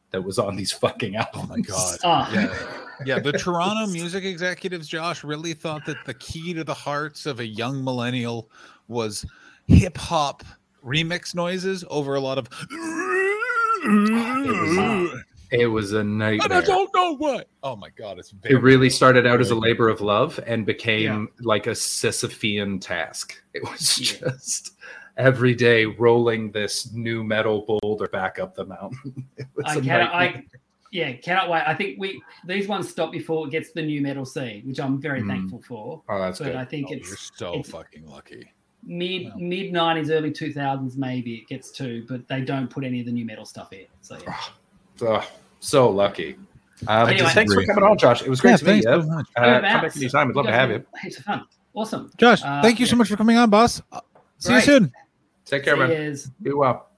that 0.10 0.22
was 0.24 0.40
on 0.40 0.56
these 0.56 0.72
fucking 0.72 1.16
albums. 1.24 1.46
Oh 1.46 1.48
my 1.48 1.60
god. 1.62 1.98
Ah, 2.04 2.34
Yeah. 2.34 2.88
Yeah, 3.06 3.20
the 3.20 3.32
Toronto 3.34 3.88
music 3.92 4.24
executives, 4.24 4.88
Josh, 4.88 5.24
really 5.24 5.54
thought 5.54 5.86
that 5.86 5.98
the 6.06 6.14
key 6.16 6.54
to 6.54 6.64
the 6.64 6.74
hearts 6.74 7.26
of 7.26 7.40
a 7.40 7.46
young 7.46 7.84
millennial 7.84 8.50
was 8.88 9.26
hip 9.68 9.98
hop 9.98 10.44
remix 10.86 11.34
noises 11.36 11.84
over 11.90 12.16
a 12.16 12.20
lot 12.20 12.38
of. 12.38 12.50
was- 13.84 15.24
It 15.52 15.68
was 15.68 15.92
a 15.92 16.00
and 16.00 16.24
I 16.24 16.38
don't 16.62 16.90
know 16.96 17.16
what. 17.18 17.50
Oh 17.62 17.76
my 17.76 17.90
god, 17.90 18.18
it's 18.20 18.32
very. 18.32 18.56
It 18.56 18.60
really 18.60 18.90
started 18.90 19.28
out 19.28 19.42
as 19.42 19.52
a 19.52 19.56
labor 19.56 19.90
of 19.90 20.00
love 20.00 20.40
and 20.48 20.66
became 20.66 21.28
like 21.42 21.68
a 21.68 21.72
Sisyphean 21.72 22.80
task. 22.80 23.42
It 23.54 23.62
was 23.64 23.96
just 23.98 24.72
every 25.18 25.54
day 25.54 25.84
rolling 25.86 26.52
this 26.54 26.94
nu 26.94 27.22
metal 27.26 27.66
boulder 27.82 28.08
back 28.08 28.40
up 28.40 28.56
the 28.56 28.66
mountain. 28.66 29.28
It 29.38 29.48
was 29.54 29.66
I 29.68 29.76
a 29.76 29.82
cannot. 29.82 30.14
I 30.16 30.26
nightmare. 30.28 30.44
Yeah, 30.92 31.14
cannot 31.14 31.50
wait. 31.50 31.64
I 31.66 31.74
think 31.74 31.98
we 32.00 32.22
these 32.46 32.68
ones 32.68 32.90
stop 32.90 33.12
before 33.14 33.48
it 33.48 33.52
gets 33.52 33.72
the 33.72 33.82
nu 33.82 34.02
metal 34.02 34.26
scene, 34.26 34.64
which 34.68 34.80
I'm 34.80 35.00
very 35.00 35.22
Mm. 35.22 35.28
thankful 35.28 35.62
for. 35.62 36.02
Oh, 36.10 36.20
that's 36.20 36.40
But 36.40 36.46
good. 36.46 36.56
I 36.58 36.66
think 36.66 36.88
Oh, 36.90 36.94
it's 36.96 37.08
you're 37.08 37.18
so 37.36 37.50
it's- 37.54 37.70
fucking 37.70 38.06
lucky. 38.08 38.52
mid 38.84 39.28
Wow. 39.28 39.34
mid 39.38 39.72
nineties, 39.72 40.10
early 40.12 40.32
two 40.32 40.52
thousands, 40.52 40.98
maybe 40.98 41.36
it 41.36 41.48
gets 41.48 41.72
to, 41.74 42.06
but 42.10 42.28
they 42.28 42.42
don't 42.42 42.68
put 42.70 42.84
any 42.84 43.00
of 43.00 43.06
the 43.06 43.12
nu 43.12 43.24
metal 43.26 43.46
stuff 43.46 43.72
in. 43.72 43.86
So 44.02 44.18
yeah. 44.22 44.38
Oh, 45.04 45.28
so 45.62 45.90
lucky. 45.90 46.36
Um, 46.88 47.08
Anyway. 47.10 47.30
thanks 47.30 47.54
for 47.54 47.64
coming 47.66 47.84
on, 47.84 47.98
Josh. 47.98 48.22
It 48.24 48.30
was 48.30 48.42
great 48.42 48.52
Yeah, 48.52 48.58
to 48.58 48.66
meet 48.66 48.72
thanks 48.84 48.86
you. 48.86 49.02
so 49.04 49.16
much. 49.16 49.28
Uh, 49.36 49.40
come 49.42 49.44
Whereabouts? 49.52 49.94
back 49.94 49.98
anytime. 50.02 50.28
We'd 50.28 50.36
love 50.36 50.46
to 50.48 50.52
have 50.52 50.70
you. 50.72 50.86
Heaps 51.04 51.18
of 51.20 51.24
fun. 51.26 51.46
Awesome. 51.74 52.12
Josh, 52.18 52.42
Uh, 52.44 52.62
thank 52.62 52.80
you 52.80 52.86
so 52.86 52.96
much 52.98 53.08
for 53.08 53.16
coming 53.16 53.38
on, 53.38 53.50
boss. 53.50 53.82
See 54.40 54.50
Great. 54.50 54.56
you 54.56 54.62
soon. 54.62 54.92
Take 55.46 55.64
care, 55.64 55.78
man. 55.78 55.88
Cheers. 55.90 56.32
Do 56.42 56.58
well. 56.58 56.91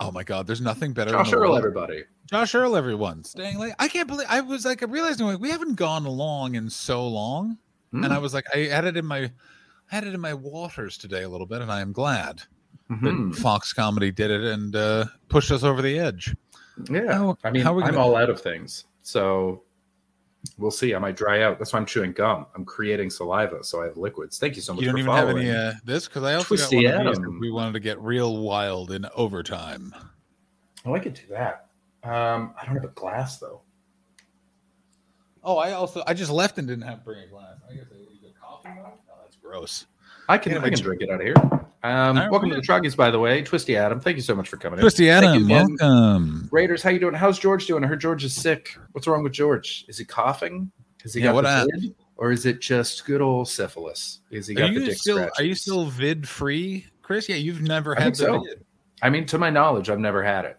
Oh 0.00 0.12
my 0.12 0.22
god, 0.22 0.46
there's 0.46 0.60
nothing 0.60 0.92
better. 0.92 1.10
Josh 1.10 1.32
Earl, 1.32 1.56
everybody. 1.56 2.04
Josh 2.26 2.54
Earl, 2.54 2.76
everyone, 2.76 3.24
staying 3.24 3.58
late. 3.58 3.72
I 3.78 3.88
can't 3.88 4.06
believe 4.06 4.26
I 4.30 4.40
was 4.40 4.64
like, 4.64 4.82
I 4.82 4.86
realized 4.86 5.20
like, 5.20 5.40
we 5.40 5.50
haven't 5.50 5.74
gone 5.74 6.06
along 6.06 6.54
in 6.54 6.70
so 6.70 7.06
long, 7.08 7.58
Hmm. 7.90 8.04
and 8.04 8.12
I 8.12 8.18
was 8.18 8.32
like, 8.34 8.44
I 8.54 8.66
added 8.68 8.96
in 8.96 9.06
my, 9.06 9.30
I 9.90 9.96
it 10.06 10.14
in 10.14 10.20
my 10.20 10.34
waters 10.34 10.98
today 10.98 11.22
a 11.22 11.28
little 11.28 11.46
bit, 11.46 11.62
and 11.62 11.72
I 11.72 11.80
am 11.80 11.92
glad 11.92 12.42
that 12.90 12.96
Mhm. 13.00 13.34
Fox 13.34 13.72
Comedy 13.72 14.10
did 14.12 14.30
it 14.30 14.44
and 14.44 14.76
uh, 14.76 15.06
pushed 15.28 15.50
us 15.50 15.62
over 15.64 15.82
the 15.82 15.98
edge. 15.98 16.34
Yeah. 16.88 17.12
How- 17.14 17.38
I 17.42 17.50
mean, 17.50 17.62
how 17.62 17.72
we 17.74 17.82
I'm 17.82 17.90
gonna- 17.90 18.02
all 18.04 18.14
out 18.16 18.30
of 18.30 18.40
things. 18.40 18.84
So 19.02 19.62
we'll 20.56 20.70
see. 20.70 20.94
I 20.94 20.98
might 20.98 21.16
dry 21.16 21.42
out. 21.42 21.58
That's 21.58 21.72
why 21.72 21.78
I'm 21.78 21.86
chewing 21.86 22.12
gum. 22.12 22.46
I'm 22.54 22.64
creating 22.64 23.10
saliva, 23.10 23.64
so 23.64 23.82
I 23.82 23.86
have 23.86 23.96
liquids. 23.96 24.38
Thank 24.38 24.56
you 24.56 24.62
so 24.62 24.72
much 24.74 24.82
You 24.82 24.86
don't 24.88 24.94
for 24.94 25.00
even 25.00 25.12
have 25.12 25.28
any 25.28 25.50
uh, 25.50 25.72
this 25.84 26.06
because 26.06 26.22
I 26.24 26.34
also 26.34 26.48
Twisty 26.48 26.84
got 26.84 26.98
one 26.98 27.06
of 27.06 27.16
these 27.16 27.40
we 27.40 27.50
wanted 27.50 27.72
to 27.72 27.80
get 27.80 28.00
real 28.00 28.38
wild 28.38 28.90
in 28.92 29.06
overtime. 29.14 29.94
oh, 30.86 30.94
I 30.94 30.98
could 30.98 31.14
do 31.14 31.22
that. 31.30 31.66
Um, 32.04 32.54
I 32.60 32.64
don't 32.64 32.74
have 32.74 32.84
a 32.84 32.88
glass 32.88 33.38
though. 33.38 33.62
Oh, 35.44 35.56
I 35.56 35.72
also 35.72 36.02
I 36.06 36.14
just 36.14 36.30
left 36.30 36.58
and 36.58 36.68
didn't 36.68 36.84
have 36.84 37.04
bring 37.04 37.22
a 37.22 37.26
glass. 37.26 37.56
I 37.68 37.74
guess 37.74 37.86
I 37.92 37.96
you 37.96 38.20
get 38.20 38.38
coffee. 38.40 38.68
though? 38.74 38.92
Oh, 39.10 39.18
that's 39.22 39.36
gross. 39.36 39.86
I 40.28 40.38
can 40.38 40.52
Yeah, 40.52 40.62
I 40.62 40.70
can 40.70 40.80
drink 40.80 41.02
it 41.02 41.10
out 41.10 41.20
of 41.20 41.26
here. 41.26 41.67
Um, 41.84 42.16
right, 42.16 42.30
welcome 42.30 42.50
to 42.50 42.56
the 42.56 42.62
Troggies, 42.62 42.96
by 42.96 43.10
the 43.10 43.18
way. 43.20 43.42
Twisty 43.42 43.76
Adam, 43.76 44.00
thank 44.00 44.16
you 44.16 44.22
so 44.22 44.34
much 44.34 44.48
for 44.48 44.56
coming 44.56 44.80
Twisty 44.80 45.08
in. 45.08 45.20
Thank 45.20 45.40
you 45.40 45.46
Adam, 45.56 45.66
again. 45.68 45.76
welcome. 45.80 46.48
Raiders, 46.50 46.82
how 46.82 46.90
you 46.90 46.98
doing? 46.98 47.14
How's 47.14 47.38
George 47.38 47.66
doing? 47.66 47.84
I 47.84 47.86
heard 47.86 48.00
George 48.00 48.24
is 48.24 48.34
sick. 48.34 48.76
What's 48.92 49.06
wrong 49.06 49.22
with 49.22 49.32
George? 49.32 49.84
Is 49.88 49.96
he 49.98 50.04
coughing? 50.04 50.72
Has 51.02 51.14
he 51.14 51.20
Yeah, 51.20 51.26
got 51.28 51.34
what 51.36 51.42
the 51.42 51.50
hap- 51.50 51.66
vid? 51.72 51.94
Or 52.16 52.32
is 52.32 52.46
it 52.46 52.60
just 52.60 53.06
good 53.06 53.20
old 53.20 53.48
syphilis? 53.48 54.20
Is 54.32 54.48
he 54.48 54.54
Are 54.56 54.58
got 54.58 54.66
the 54.74 54.80
you 54.80 54.86
dick 54.86 54.98
still 54.98 55.28
are 55.38 55.44
you 55.44 55.54
still 55.54 55.86
vid 55.86 56.26
free, 56.28 56.84
Chris? 57.02 57.28
Yeah, 57.28 57.36
you've 57.36 57.62
never 57.62 57.94
had 57.94 58.02
think 58.04 58.16
the 58.16 58.22
so. 58.24 58.40
vid. 58.40 58.64
I 59.02 59.08
mean, 59.10 59.24
to 59.26 59.38
my 59.38 59.50
knowledge, 59.50 59.88
I've 59.88 60.00
never 60.00 60.24
had 60.24 60.44
it. 60.46 60.58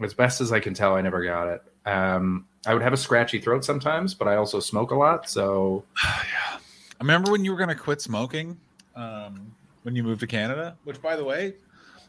As 0.00 0.14
best 0.14 0.40
as 0.40 0.52
I 0.52 0.60
can 0.60 0.74
tell, 0.74 0.94
I 0.94 1.00
never 1.00 1.24
got 1.24 1.48
it. 1.48 1.62
Um, 1.86 2.46
I 2.66 2.72
would 2.72 2.82
have 2.82 2.92
a 2.92 2.96
scratchy 2.96 3.40
throat 3.40 3.64
sometimes, 3.64 4.14
but 4.14 4.28
I 4.28 4.36
also 4.36 4.60
smoke 4.60 4.92
a 4.92 4.94
lot. 4.94 5.28
So 5.28 5.82
I 6.04 6.60
remember 7.00 7.32
when 7.32 7.44
you 7.44 7.50
were 7.50 7.56
going 7.58 7.68
to 7.70 7.74
quit 7.74 8.00
smoking 8.00 8.56
um, 8.94 9.52
when 9.86 9.94
you 9.94 10.02
moved 10.02 10.18
to 10.18 10.26
Canada, 10.26 10.76
which, 10.82 11.00
by 11.00 11.14
the 11.14 11.22
way, 11.22 11.54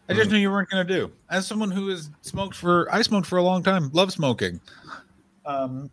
I 0.10 0.14
just 0.16 0.30
Mm. 0.30 0.34
knew 0.34 0.40
you 0.40 0.49
weren't 0.49 0.68
going 0.68 0.86
to 0.86 0.94
do. 0.94 1.12
As 1.30 1.45
someone 1.45 1.70
who 1.70 1.90
has 1.90 2.10
smoked 2.22 2.56
for, 2.56 2.91
I 2.91 3.04
smoked 3.04 3.28
for 3.28 3.38
a 3.38 3.44
long 3.44 3.62
time, 3.62 3.91
love 3.94 4.12
smoking. 4.12 4.60
Um, 5.45 5.91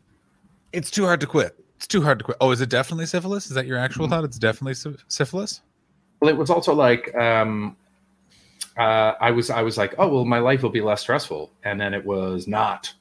it's 0.73 0.90
too 0.90 1.05
hard 1.05 1.20
to 1.20 1.27
quit. 1.27 1.62
It's 1.77 1.86
too 1.86 2.01
hard 2.01 2.19
to 2.20 2.24
quit. 2.24 2.39
Oh, 2.40 2.51
is 2.52 2.62
it 2.62 2.70
definitely 2.70 3.05
syphilis? 3.05 3.47
Is 3.48 3.52
that 3.52 3.66
your 3.66 3.77
Mm. 3.77 3.82
actual 3.82 4.09
thought? 4.09 4.24
It's 4.24 4.39
definitely 4.39 4.74
syphilis. 5.09 5.61
well, 6.20 6.31
it 6.31 6.36
was 6.39 6.48
also 6.48 6.73
like 6.74 7.15
um, 7.16 7.77
uh, 8.78 9.12
I 9.20 9.31
was 9.31 9.51
I 9.51 9.61
was 9.61 9.77
like, 9.77 9.94
oh 9.98 10.09
well, 10.09 10.24
my 10.24 10.39
life 10.39 10.62
will 10.62 10.70
be 10.70 10.81
less 10.81 11.02
stressful, 11.02 11.51
and 11.65 11.78
then 11.78 11.93
it 11.93 12.02
was 12.05 12.48
not. 12.48 12.94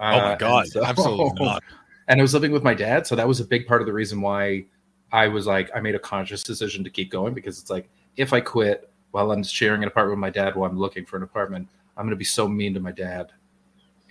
oh 0.00 0.02
my 0.10 0.32
Uh, 0.32 0.36
god, 0.36 0.66
so- 0.66 0.84
absolutely 0.84 1.30
not. 1.44 1.62
and 2.08 2.20
I 2.20 2.22
was 2.22 2.34
living 2.34 2.50
with 2.50 2.64
my 2.64 2.74
dad, 2.74 3.06
so 3.06 3.14
that 3.14 3.28
was 3.28 3.38
a 3.38 3.44
big 3.44 3.68
part 3.68 3.80
of 3.80 3.86
the 3.86 3.92
reason 3.92 4.20
why 4.20 4.64
I 5.12 5.28
was 5.28 5.46
like, 5.46 5.70
I 5.72 5.78
made 5.80 5.94
a 5.94 6.00
conscious 6.00 6.42
decision 6.42 6.82
to 6.82 6.90
keep 6.90 7.10
going 7.12 7.32
because 7.32 7.60
it's 7.60 7.70
like 7.70 7.88
if 8.16 8.32
I 8.32 8.40
quit 8.40 8.90
while 9.10 9.30
I'm 9.30 9.42
sharing 9.42 9.82
an 9.82 9.88
apartment 9.88 10.18
with 10.18 10.20
my 10.20 10.30
dad 10.30 10.56
while 10.56 10.68
I'm 10.70 10.78
looking 10.78 11.04
for 11.04 11.16
an 11.16 11.22
apartment, 11.22 11.68
I'm 11.96 12.04
going 12.04 12.10
to 12.10 12.16
be 12.16 12.24
so 12.24 12.48
mean 12.48 12.74
to 12.74 12.80
my 12.80 12.92
dad, 12.92 13.32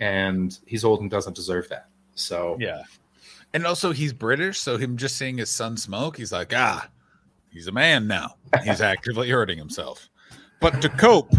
and 0.00 0.58
he's 0.66 0.84
old 0.84 1.00
and 1.00 1.10
doesn't 1.10 1.36
deserve 1.36 1.68
that. 1.68 1.88
So 2.14 2.56
Yeah. 2.60 2.82
And 3.52 3.64
also, 3.66 3.92
he's 3.92 4.12
British, 4.12 4.58
so 4.58 4.76
him 4.76 4.96
just 4.96 5.16
seeing 5.16 5.38
his 5.38 5.48
son 5.50 5.76
smoke, 5.76 6.16
he's 6.16 6.32
like, 6.32 6.52
ah, 6.56 6.88
he's 7.50 7.68
a 7.68 7.72
man 7.72 8.08
now. 8.08 8.34
He's 8.64 8.80
actively 8.94 9.30
hurting 9.30 9.58
himself. 9.58 10.08
But 10.60 10.82
to 10.82 10.88
cope, 10.88 11.32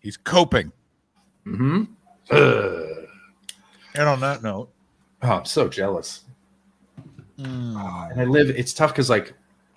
he's 0.00 0.16
coping. 0.16 0.72
hmm 1.44 1.84
Ugh. 2.30 2.88
And 3.94 4.08
on 4.08 4.20
that 4.20 4.42
note, 4.42 4.70
Oh, 5.22 5.28
I'm 5.32 5.44
so 5.44 5.68
jealous. 5.68 6.24
mm, 7.38 8.10
And 8.10 8.20
I 8.20 8.24
live, 8.24 8.48
it's 8.50 8.72
tough 8.72 8.90
because, 8.92 9.10
like, 9.10 9.34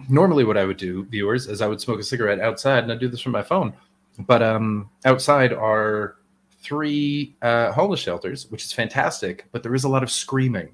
normally 0.09 0.43
what 0.43 0.57
I 0.57 0.65
would 0.65 0.77
do, 0.77 1.05
viewers, 1.05 1.47
is 1.47 1.61
I 1.61 1.67
would 1.67 1.81
smoke 1.81 1.99
a 1.99 2.03
cigarette 2.03 2.39
outside 2.39 2.83
and 2.83 2.91
I 2.91 2.95
do 2.95 3.07
this 3.07 3.21
from 3.21 3.31
my 3.31 3.43
phone. 3.43 3.73
But 4.19 4.41
um, 4.41 4.89
outside 5.03 5.53
are 5.53 6.15
three 6.61 7.35
uh, 7.41 7.71
homeless 7.71 7.99
shelters, 7.99 8.49
which 8.49 8.63
is 8.63 8.73
fantastic, 8.73 9.45
but 9.51 9.61
there 9.61 9.75
is 9.75 9.83
a 9.83 9.89
lot 9.89 10.03
of 10.03 10.11
screaming, 10.11 10.73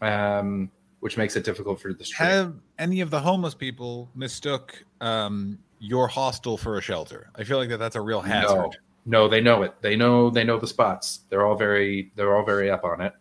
um, 0.00 0.70
which 1.00 1.16
makes 1.16 1.36
it 1.36 1.44
difficult 1.44 1.80
for 1.80 1.92
the 1.92 2.04
stream. 2.04 2.28
have 2.28 2.54
any 2.78 3.00
of 3.00 3.10
the 3.10 3.20
homeless 3.20 3.54
people 3.54 4.08
mistook 4.14 4.82
um, 5.00 5.58
your 5.78 6.08
hostel 6.08 6.56
for 6.56 6.78
a 6.78 6.80
shelter? 6.80 7.30
I 7.36 7.44
feel 7.44 7.58
like 7.58 7.68
that 7.68 7.78
that's 7.78 7.96
a 7.96 8.00
real 8.00 8.20
hazard. 8.20 8.54
No, 8.56 8.72
no, 9.06 9.28
they 9.28 9.40
know 9.40 9.62
it. 9.62 9.74
They 9.82 9.96
know 9.96 10.30
they 10.30 10.44
know 10.44 10.58
the 10.58 10.66
spots. 10.66 11.20
They're 11.28 11.46
all 11.46 11.56
very 11.56 12.10
they're 12.14 12.36
all 12.36 12.44
very 12.44 12.70
up 12.70 12.84
on 12.84 13.00
it. 13.00 13.12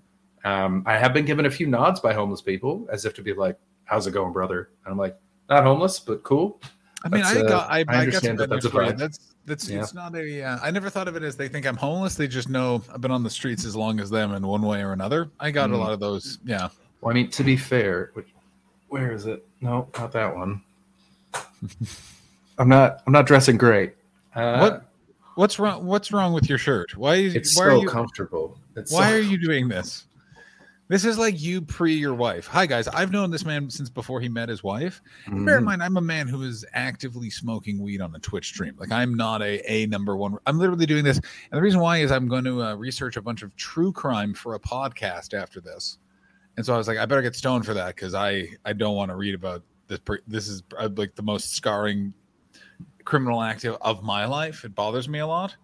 Um, 0.45 0.83
I 0.85 0.97
have 0.97 1.13
been 1.13 1.25
given 1.25 1.45
a 1.45 1.51
few 1.51 1.67
nods 1.67 1.99
by 1.99 2.13
homeless 2.13 2.41
people 2.41 2.87
as 2.91 3.05
if 3.05 3.13
to 3.15 3.21
be 3.21 3.33
like, 3.33 3.57
"How's 3.85 4.07
it 4.07 4.11
going, 4.11 4.33
brother?" 4.33 4.69
And 4.85 4.91
I'm 4.91 4.97
like, 4.97 5.17
"Not 5.49 5.63
homeless, 5.63 5.99
but 5.99 6.23
cool." 6.23 6.59
I 7.05 7.09
mean, 7.09 7.21
That's, 7.21 7.35
I 7.35 7.41
uh, 7.41 7.47
got, 7.49 7.69
I, 7.69 7.77
I 7.77 7.79
I, 7.79 7.83
got 7.83 7.95
understand 7.95 8.23
some 8.23 8.35
that 8.37 8.49
that's 8.49 8.65
a 8.65 8.69
vibe. 8.69 8.97
That's 8.97 9.19
that's 9.45 9.69
Yeah. 9.69 9.81
it's 9.81 9.93
not 9.93 10.15
a. 10.15 10.41
Uh, 10.43 10.59
I 10.63 10.71
never 10.71 10.89
thought 10.89 11.07
of 11.09 11.15
it 11.17 11.23
as 11.23 11.35
they 11.35 11.47
think 11.49 11.65
I'm 11.67 11.75
homeless. 11.75 12.15
They 12.15 12.27
just 12.27 12.49
know 12.49 12.81
I've 12.93 13.01
been 13.01 13.11
on 13.11 13.23
the 13.23 13.29
streets 13.29 13.65
as 13.65 13.75
long 13.75 13.99
as 13.99 14.09
them 14.09 14.33
in 14.33 14.45
one 14.47 14.61
way 14.61 14.81
or 14.81 14.93
another. 14.93 15.29
I 15.39 15.51
got 15.51 15.69
a 15.69 15.73
Mm. 15.73 15.79
lot 15.79 15.91
of 15.91 15.99
those. 15.99 16.39
Yeah. 16.45 16.69
Well, 17.01 17.11
I 17.11 17.13
mean, 17.13 17.29
to 17.31 17.43
be 17.43 17.57
fair, 17.57 18.11
which, 18.13 18.27
where 18.87 19.11
is 19.11 19.25
it? 19.25 19.45
No, 19.59 19.89
not 19.99 20.13
that 20.13 20.33
one. 20.33 20.61
I'm 22.57 22.69
not. 22.69 23.01
I'm 23.05 23.13
not 23.13 23.25
dressing 23.25 23.57
great. 23.57 23.95
Uh, 24.35 24.57
What? 24.59 24.85
What's 25.35 25.57
wrong? 25.59 25.85
What's 25.85 26.11
wrong 26.11 26.31
with 26.33 26.47
your 26.47 26.57
shirt? 26.59 26.95
Why? 26.95 27.15
Is, 27.15 27.35
It's 27.35 27.57
why 27.57 27.65
so 27.65 27.69
are 27.77 27.81
you? 27.81 27.89
comfortable. 27.89 28.57
It's 28.75 28.91
Why 28.91 29.09
so- 29.09 29.15
are 29.15 29.19
you 29.19 29.37
doing 29.37 29.67
this? 29.67 30.05
This 30.89 31.05
is 31.05 31.17
like 31.17 31.41
you 31.41 31.61
pre 31.61 31.93
your 31.93 32.13
wife. 32.13 32.45
Hi 32.47 32.65
guys, 32.65 32.87
I've 32.89 33.11
known 33.11 33.31
this 33.31 33.45
man 33.45 33.69
since 33.69 33.89
before 33.89 34.19
he 34.19 34.27
met 34.29 34.49
his 34.49 34.63
wife. 34.63 35.01
Bear 35.27 35.57
in 35.57 35.63
Mhm. 35.63 35.65
mind, 35.65 35.83
I'm 35.83 35.97
a 35.97 36.01
man 36.01 36.27
who 36.27 36.43
is 36.43 36.65
actively 36.73 37.29
smoking 37.29 37.79
weed 37.81 38.01
on 38.01 38.13
a 38.15 38.19
Twitch 38.19 38.47
stream. 38.49 38.75
Like 38.77 38.91
I'm 38.91 39.13
not 39.15 39.41
a 39.41 39.61
a 39.71 39.85
number 39.87 40.17
one. 40.17 40.37
I'm 40.45 40.59
literally 40.59 40.85
doing 40.85 41.03
this, 41.03 41.17
and 41.17 41.57
the 41.57 41.61
reason 41.61 41.79
why 41.79 41.99
is 41.99 42.11
I'm 42.11 42.27
going 42.27 42.43
to 42.43 42.61
uh, 42.61 42.75
research 42.75 43.15
a 43.17 43.21
bunch 43.21 43.43
of 43.43 43.55
true 43.55 43.91
crime 43.93 44.33
for 44.33 44.55
a 44.55 44.59
podcast 44.59 45.33
after 45.33 45.61
this. 45.61 45.97
And 46.57 46.65
so 46.65 46.75
I 46.75 46.77
was 46.77 46.87
like, 46.87 46.97
I 46.97 47.05
better 47.05 47.21
get 47.23 47.35
stoned 47.35 47.65
for 47.65 47.73
that 47.73 47.95
because 47.95 48.13
I 48.13 48.49
I 48.65 48.73
don't 48.73 48.95
want 48.95 49.09
to 49.09 49.15
read 49.15 49.35
about 49.35 49.63
this. 49.87 49.99
per- 49.99 50.19
This 50.27 50.47
is 50.49 50.63
uh, 50.77 50.89
like 50.95 51.15
the 51.15 51.23
most 51.23 51.55
scarring 51.55 52.13
criminal 53.05 53.41
act 53.41 53.63
of- 53.63 53.77
of 53.81 54.03
my 54.03 54.25
life. 54.25 54.65
It 54.65 54.75
bothers 54.75 55.07
me 55.09 55.19
a 55.19 55.27
lot. 55.27 55.55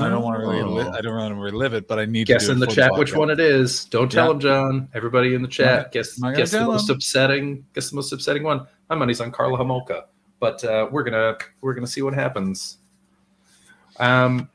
I 0.00 0.08
don't 0.08 0.22
want 0.22 0.40
to. 0.40 0.48
Li- 0.48 0.58
Oh. 0.62 0.92
I 0.92 1.00
don't 1.00 1.16
want 1.16 1.34
to 1.34 1.40
relive 1.40 1.74
it, 1.74 1.86
but 1.88 1.98
I 1.98 2.04
need 2.04 2.26
Guess 2.26 2.46
to 2.46 2.52
in 2.52 2.58
the 2.58 2.66
chat 2.66 2.92
which 2.94 3.14
one 3.14 3.30
it 3.30 3.40
is. 3.40 3.84
Don't 3.86 4.10
tell 4.10 4.26
Yeah. 4.26 4.32
him, 4.32 4.40
John. 4.40 4.88
Everybody 4.94 5.34
in 5.34 5.42
the 5.42 5.48
chat. 5.48 5.82
Not- 5.82 5.92
guess 5.92 6.18
not 6.18 6.34
guess 6.36 6.50
the 6.50 6.58
tell 6.58 6.72
most 6.72 6.88
him. 6.88 6.96
upsetting. 6.96 7.64
Guess 7.74 7.90
the 7.90 7.96
most 7.96 8.12
upsetting 8.12 8.42
one. 8.42 8.66
My 8.90 8.96
money's 8.96 9.20
on 9.20 9.30
Karla 9.32 9.58
Homolka, 9.58 10.04
but 10.40 10.62
uh, 10.64 10.88
we're 10.90 11.02
gonna 11.04 11.36
we're 11.60 11.74
gonna 11.74 11.86
see 11.86 12.02
what 12.02 12.14
happens. 12.14 12.78
Um, 13.98 14.48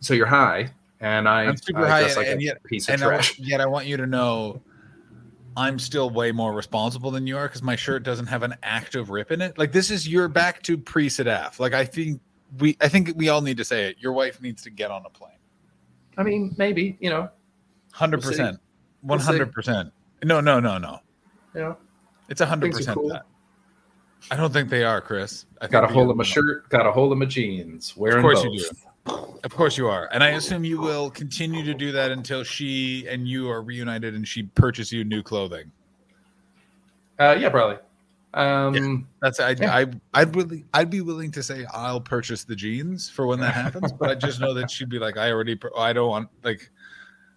so 0.00 0.14
you're 0.14 0.26
high, 0.26 0.70
and 1.00 1.28
I, 1.28 1.44
I'm 1.44 1.56
super 1.56 1.84
I 1.84 1.88
high, 1.88 2.00
and- 2.02 2.16
like 2.16 2.26
and 2.28 2.42
yet- 2.42 2.62
piece 2.64 2.88
and 2.88 3.02
I, 3.02 3.06
trash. 3.06 3.38
want- 3.38 3.48
yet 3.48 3.60
I 3.60 3.66
want 3.66 3.86
you 3.86 3.96
to 3.96 4.06
know 4.06 4.60
I'm 5.56 5.78
still 5.78 6.10
way 6.10 6.32
more 6.32 6.52
responsible 6.52 7.10
than 7.10 7.26
you 7.26 7.36
are 7.38 7.48
because 7.48 7.62
my 7.62 7.76
shirt 7.76 8.02
doesn't 8.02 8.26
have 8.26 8.42
an 8.42 8.54
active 8.62 9.08
rip 9.10 9.32
in 9.32 9.40
it. 9.40 9.56
Like 9.58 9.72
this 9.72 9.90
is 9.90 10.06
you're 10.06 10.28
back 10.28 10.62
to 10.64 10.76
pre 10.78 11.08
Sadaf. 11.08 11.58
Like 11.58 11.72
I 11.72 11.84
think 11.84 12.20
we 12.58 12.76
I 12.80 12.88
think 12.88 13.12
we 13.16 13.28
all 13.28 13.40
need 13.40 13.56
to 13.58 13.64
say 13.64 13.88
it. 13.90 13.96
Your 13.98 14.12
wife 14.12 14.40
needs 14.40 14.62
to 14.62 14.70
get 14.70 14.90
on 14.90 15.04
a 15.06 15.10
plane. 15.10 15.32
I 16.18 16.22
mean, 16.22 16.54
maybe 16.56 16.96
you 17.00 17.10
know, 17.10 17.28
Hundred 17.92 18.22
percent. 18.22 18.58
We'll 19.02 19.10
One 19.10 19.20
see. 19.20 19.26
hundred 19.26 19.52
percent. 19.52 19.92
No, 20.24 20.40
no, 20.40 20.60
no, 20.60 20.78
no. 20.78 20.98
Yeah, 21.54 21.74
It's 22.28 22.40
a 22.40 22.46
hundred 22.46 22.72
percent 22.72 22.96
cool. 22.98 23.08
that. 23.10 23.24
I 24.30 24.36
don't 24.36 24.52
think 24.52 24.70
they 24.70 24.82
are, 24.84 25.00
Chris. 25.00 25.46
I 25.60 25.66
got 25.66 25.84
a 25.84 25.86
we 25.88 25.94
hold 25.94 26.10
of 26.10 26.16
my 26.16 26.24
shirt, 26.24 26.68
got 26.68 26.86
a 26.86 26.90
hold 26.92 27.12
of 27.12 27.18
my 27.18 27.26
jeans. 27.26 27.96
Wearing 27.96 28.18
Of 28.18 28.22
course 28.22 28.42
both. 28.42 28.52
you 28.54 28.60
do. 29.06 29.38
Of 29.44 29.54
course 29.54 29.78
you 29.78 29.86
are. 29.88 30.08
And 30.12 30.24
I 30.24 30.30
assume 30.30 30.64
you 30.64 30.80
will 30.80 31.10
continue 31.10 31.62
to 31.64 31.74
do 31.74 31.92
that 31.92 32.10
until 32.10 32.42
she 32.42 33.06
and 33.08 33.28
you 33.28 33.48
are 33.48 33.62
reunited 33.62 34.14
and 34.14 34.26
she 34.26 34.42
purchases 34.44 34.92
you 34.92 35.04
new 35.04 35.22
clothing. 35.22 35.70
Uh, 37.18 37.36
yeah, 37.38 37.48
probably. 37.48 37.76
Um, 38.36 39.08
That's 39.22 39.40
I 39.40 39.50
Yeah. 39.58 39.74
I 39.74 39.86
I'd 40.14 40.36
really 40.36 40.64
I'd 40.74 40.90
be 40.90 41.00
willing 41.00 41.30
to 41.32 41.42
say 41.42 41.64
I'll 41.72 42.00
purchase 42.00 42.44
the 42.44 42.54
jeans 42.54 43.08
for 43.08 43.26
when 43.26 43.40
that 43.40 43.54
happens, 43.54 43.92
but 43.92 44.10
I 44.10 44.14
just 44.14 44.40
know 44.40 44.52
that 44.54 44.70
she'd 44.70 44.90
be 44.90 44.98
like, 44.98 45.16
I 45.16 45.30
already 45.32 45.58
I 45.76 45.92
don't 45.94 46.10
want 46.10 46.28
like 46.44 46.70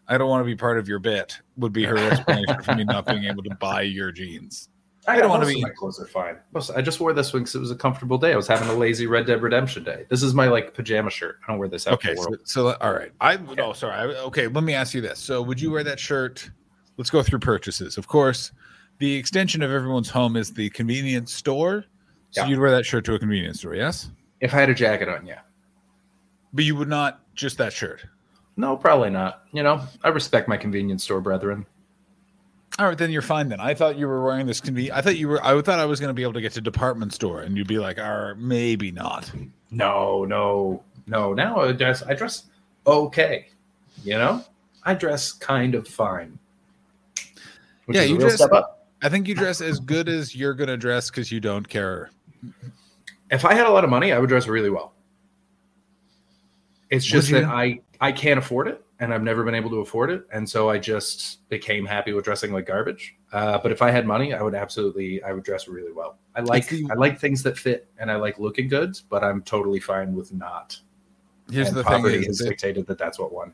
I 0.07 0.17
don't 0.17 0.30
want 0.30 0.41
to 0.41 0.45
be 0.45 0.55
part 0.55 0.77
of 0.77 0.88
your 0.89 0.99
bit. 0.99 1.39
Would 1.57 1.71
be 1.71 1.85
her 1.85 1.95
explanation 1.97 2.61
for 2.63 2.76
me 2.76 2.84
not 2.84 3.05
being 3.05 3.23
able 3.23 3.43
to 3.43 3.55
buy 3.55 3.84
your 3.84 4.11
jeans. 4.11 4.69
I, 5.07 5.13
don't 5.13 5.21
don't 5.21 5.30
wanna 5.30 5.45
be- 5.45 5.61
My 5.61 5.69
clothes 5.69 5.99
are 5.99 6.05
fine. 6.05 6.38
Most- 6.53 6.71
I 6.71 6.81
just 6.81 6.99
wore 6.99 7.13
this 7.13 7.31
one 7.34 7.43
because 7.43 7.55
it 7.55 7.59
was 7.59 7.71
a 7.71 7.76
comfortable 7.76 8.17
day. 8.17 8.34
I 8.34 8.35
was 8.35 8.47
having 8.47 8.67
a 8.67 8.73
lazy 8.73 9.07
Red 9.07 9.26
Dead 9.26 9.41
Redemption 9.41 9.84
day. 9.84 10.05
This 10.09 10.21
is 10.21 10.34
my 10.34 10.47
like 10.49 10.73
pajama 10.73 11.09
shirt. 11.09 11.39
I 11.47 11.51
don't 11.51 11.59
wear 11.59 11.69
this 11.69 11.88
out 11.88 11.93
Okay, 11.93 12.13
the 12.13 12.21
so, 12.21 12.30
world. 12.30 12.39
so 12.43 12.73
all 12.81 12.93
right. 12.93 13.11
I 13.21 13.38
no 13.38 13.71
sorry. 13.73 13.93
I, 13.93 14.03
okay, 14.23 14.47
let 14.47 14.63
me 14.65 14.73
ask 14.73 14.93
you 14.93 15.01
this. 15.01 15.19
So 15.19 15.41
would 15.41 15.61
you 15.61 15.71
wear 15.71 15.84
that 15.85 15.99
shirt? 15.99 16.51
Let's 16.97 17.09
go 17.09 17.23
through 17.23 17.39
purchases. 17.39 17.97
Of 17.97 18.07
course, 18.09 18.51
the 18.99 19.15
extension 19.15 19.61
of 19.61 19.71
everyone's 19.71 20.09
home 20.09 20.35
is 20.35 20.51
the 20.53 20.69
convenience 20.71 21.34
store. 21.34 21.85
So 22.31 22.41
Yeah. 22.41 22.47
you'd 22.49 22.59
wear 22.59 22.71
that 22.71 22.85
shirt 22.85 23.05
to 23.05 23.15
a 23.15 23.19
convenience 23.19 23.59
store, 23.59 23.76
yes? 23.76 24.11
If 24.41 24.53
I 24.53 24.57
had 24.59 24.69
a 24.69 24.73
jacket 24.76 25.09
on, 25.09 25.26
yeah. 25.26 25.39
But 26.53 26.63
you 26.65 26.76
would 26.76 26.88
not 26.89 27.21
just 27.35 27.57
that 27.57 27.73
shirt. 27.73 28.05
No, 28.57 28.76
probably 28.76 29.09
not. 29.09 29.43
You 29.51 29.63
know, 29.63 29.81
I 30.03 30.09
respect 30.09 30.47
my 30.47 30.57
convenience 30.57 31.03
store 31.03 31.21
brethren. 31.21 31.65
All 32.77 32.85
right, 32.88 32.97
then 32.97 33.09
you're 33.11 33.21
fine. 33.21 33.49
Then 33.49 33.59
I 33.59 33.73
thought 33.73 33.97
you 33.97 34.07
were 34.07 34.23
wearing 34.23 34.45
this. 34.45 34.61
Conven- 34.61 34.91
I 34.91 35.01
thought 35.01 35.17
you 35.17 35.27
were. 35.27 35.43
I 35.45 35.59
thought 35.61 35.80
I 35.80 35.85
was 35.85 35.99
going 35.99 36.09
to 36.09 36.13
be 36.13 36.23
able 36.23 36.34
to 36.34 36.41
get 36.41 36.51
to 36.53 36.61
department 36.61 37.13
store, 37.13 37.41
and 37.41 37.57
you'd 37.57 37.67
be 37.67 37.80
like, 37.80 37.97
"Or 37.97 38.35
maybe 38.35 38.91
not." 38.91 39.31
No, 39.71 40.23
no, 40.26 40.84
no. 41.07 41.34
Now 41.34 41.59
I 41.61 41.71
dress. 41.71 42.03
I 42.03 42.13
dress 42.13 42.43
okay. 42.85 43.47
You 44.03 44.13
know, 44.17 44.43
I 44.84 44.93
dress 44.93 45.31
kind 45.34 45.73
of 45.76 45.88
fine. 45.88 46.38
Yeah, 47.88 48.03
you 48.03 48.17
dress- 48.17 48.35
step 48.35 48.51
up. 48.53 48.78
I 49.01 49.09
think 49.09 49.27
you 49.27 49.35
dress 49.35 49.61
as 49.61 49.80
good 49.80 50.09
as 50.09 50.35
you're 50.35 50.53
going 50.53 50.67
to 50.67 50.77
dress 50.77 51.09
because 51.09 51.31
you 51.31 51.39
don't 51.39 51.67
care. 51.67 52.09
If 53.31 53.45
I 53.45 53.53
had 53.53 53.67
a 53.67 53.69
lot 53.71 53.84
of 53.84 53.89
money, 53.89 54.11
I 54.11 54.19
would 54.19 54.30
dress 54.30 54.47
really 54.47 54.69
well. 54.69 54.93
It's 56.89 57.05
just 57.05 57.30
that? 57.31 57.45
I 57.45 57.81
I 58.01 58.11
can't 58.11 58.39
afford 58.39 58.67
it, 58.67 58.84
and 58.99 59.13
I've 59.13 59.21
never 59.21 59.43
been 59.43 59.53
able 59.55 59.69
to 59.69 59.77
afford 59.77 60.09
it, 60.09 60.26
and 60.34 60.49
so 60.49 60.69
I 60.69 60.80
just 60.80 61.47
became 61.49 61.85
happy 61.85 62.13
with 62.13 62.26
dressing 62.26 62.51
like 62.51 62.65
garbage. 62.65 63.15
Uh, 63.31 63.59
but 63.59 63.71
if 63.71 63.81
I 63.81 63.91
had 63.91 64.07
money, 64.07 64.34
I 64.34 64.41
would 64.41 64.55
absolutely 64.55 65.21
I 65.23 65.31
would 65.34 65.43
dress 65.43 65.67
really 65.67 65.91
well. 65.91 66.17
I 66.35 66.41
like 66.41 66.67
the- 66.67 66.88
I 66.89 66.95
like 66.95 67.19
things 67.19 67.43
that 67.43 67.57
fit, 67.57 67.88
and 67.99 68.09
I 68.09 68.15
like 68.15 68.39
looking 68.39 68.67
good, 68.67 68.99
but 69.09 69.23
I'm 69.23 69.43
totally 69.43 69.80
fine 69.80 70.15
with 70.15 70.34
not. 70.34 70.80
Here's 71.51 71.67
and 71.67 71.77
the 71.77 71.84
thing: 71.84 71.93
poverty 71.93 72.17
is 72.19 72.39
has 72.39 72.47
dictated 72.47 72.88
that 72.88 72.97
that's 72.97 73.19
what 73.19 73.31
won. 73.31 73.53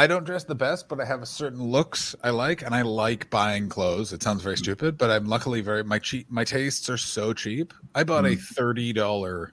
I 0.00 0.06
don't 0.06 0.24
dress 0.24 0.44
the 0.44 0.54
best, 0.54 0.88
but 0.88 0.98
I 0.98 1.04
have 1.04 1.20
a 1.20 1.26
certain 1.26 1.62
looks 1.62 2.16
I 2.24 2.30
like, 2.30 2.62
and 2.62 2.74
I 2.74 2.80
like 2.80 3.28
buying 3.28 3.68
clothes. 3.68 4.14
It 4.14 4.22
sounds 4.22 4.42
very 4.42 4.54
mm. 4.54 4.60
stupid, 4.60 4.96
but 4.96 5.10
I'm 5.10 5.26
luckily 5.26 5.60
very 5.60 5.84
my 5.84 5.98
cheap. 5.98 6.26
My 6.30 6.42
tastes 6.42 6.88
are 6.88 6.96
so 6.96 7.34
cheap. 7.34 7.74
I 7.94 8.02
bought 8.04 8.24
a 8.24 8.30
mm. 8.30 8.40
thirty 8.40 8.94
dollar 8.94 9.52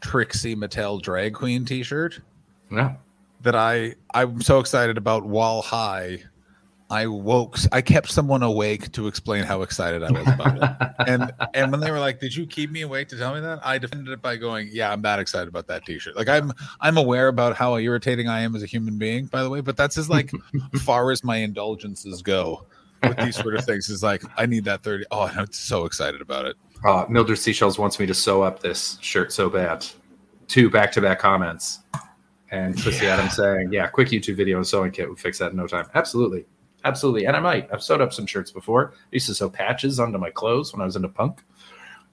Trixie 0.00 0.56
Mattel 0.56 1.00
drag 1.00 1.34
queen 1.34 1.64
T-shirt. 1.64 2.18
Yeah. 2.72 2.96
that 3.42 3.54
I 3.54 3.94
I'm 4.14 4.42
so 4.42 4.58
excited 4.58 4.98
about 4.98 5.24
while 5.26 5.62
high. 5.62 6.24
I 6.92 7.06
woke 7.06 7.58
I 7.72 7.80
kept 7.80 8.10
someone 8.10 8.42
awake 8.42 8.92
to 8.92 9.06
explain 9.06 9.44
how 9.44 9.62
excited 9.62 10.02
I 10.02 10.12
was 10.12 10.28
about 10.28 10.56
it. 10.58 11.08
And 11.08 11.32
and 11.54 11.72
when 11.72 11.80
they 11.80 11.90
were 11.90 11.98
like, 11.98 12.20
"Did 12.20 12.36
you 12.36 12.46
keep 12.46 12.70
me 12.70 12.82
awake 12.82 13.08
to 13.08 13.16
tell 13.16 13.34
me 13.34 13.40
that?" 13.40 13.60
I 13.64 13.78
defended 13.78 14.12
it 14.12 14.20
by 14.20 14.36
going, 14.36 14.68
"Yeah, 14.70 14.92
I'm 14.92 15.00
that 15.02 15.18
excited 15.18 15.48
about 15.48 15.66
that 15.68 15.86
t-shirt." 15.86 16.14
Like 16.14 16.28
I'm 16.28 16.52
I'm 16.82 16.98
aware 16.98 17.28
about 17.28 17.56
how 17.56 17.76
irritating 17.78 18.28
I 18.28 18.42
am 18.42 18.54
as 18.54 18.62
a 18.62 18.66
human 18.66 18.98
being, 18.98 19.24
by 19.24 19.42
the 19.42 19.48
way, 19.48 19.62
but 19.62 19.76
that's 19.76 19.96
as 19.96 20.10
like 20.10 20.30
far 20.84 21.10
as 21.10 21.24
my 21.24 21.38
indulgences 21.38 22.20
go 22.20 22.66
with 23.02 23.16
these 23.16 23.36
sort 23.36 23.54
of 23.56 23.64
things 23.64 23.88
is 23.88 24.02
like 24.02 24.22
I 24.36 24.44
need 24.44 24.64
that 24.66 24.82
30. 24.82 25.06
Oh, 25.10 25.22
I'm 25.22 25.50
so 25.50 25.86
excited 25.86 26.20
about 26.20 26.44
it. 26.44 26.56
Uh, 26.84 27.06
Mildred 27.08 27.38
Seashells 27.38 27.78
wants 27.78 27.98
me 27.98 28.06
to 28.06 28.14
sew 28.14 28.42
up 28.42 28.60
this 28.60 28.98
shirt 29.00 29.32
so 29.32 29.48
bad. 29.48 29.86
Two 30.46 30.68
back 30.68 30.92
to 30.92 31.00
back 31.00 31.18
comments. 31.20 31.78
And 32.50 32.78
Chrissy 32.78 33.06
Yeah. 33.06 33.14
Adams 33.14 33.34
saying, 33.36 33.72
yeah, 33.72 33.86
quick 33.86 34.08
YouTube 34.08 34.36
video 34.36 34.58
and 34.58 34.66
sewing 34.66 34.90
kit 34.90 35.08
would 35.08 35.18
fix 35.18 35.38
that 35.38 35.52
in 35.52 35.56
no 35.56 35.66
time. 35.66 35.86
Absolutely. 35.94 36.44
Absolutely. 36.84 37.26
And 37.26 37.36
I 37.36 37.40
might. 37.40 37.68
I've 37.72 37.82
sewed 37.82 38.00
up 38.00 38.12
some 38.12 38.26
shirts 38.26 38.50
before. 38.50 38.92
I 38.94 39.08
used 39.12 39.26
to 39.26 39.34
sew 39.34 39.48
patches 39.48 40.00
onto 40.00 40.18
my 40.18 40.30
clothes 40.30 40.72
when 40.72 40.80
I 40.80 40.84
was 40.84 40.96
into 40.96 41.08
punk. 41.08 41.42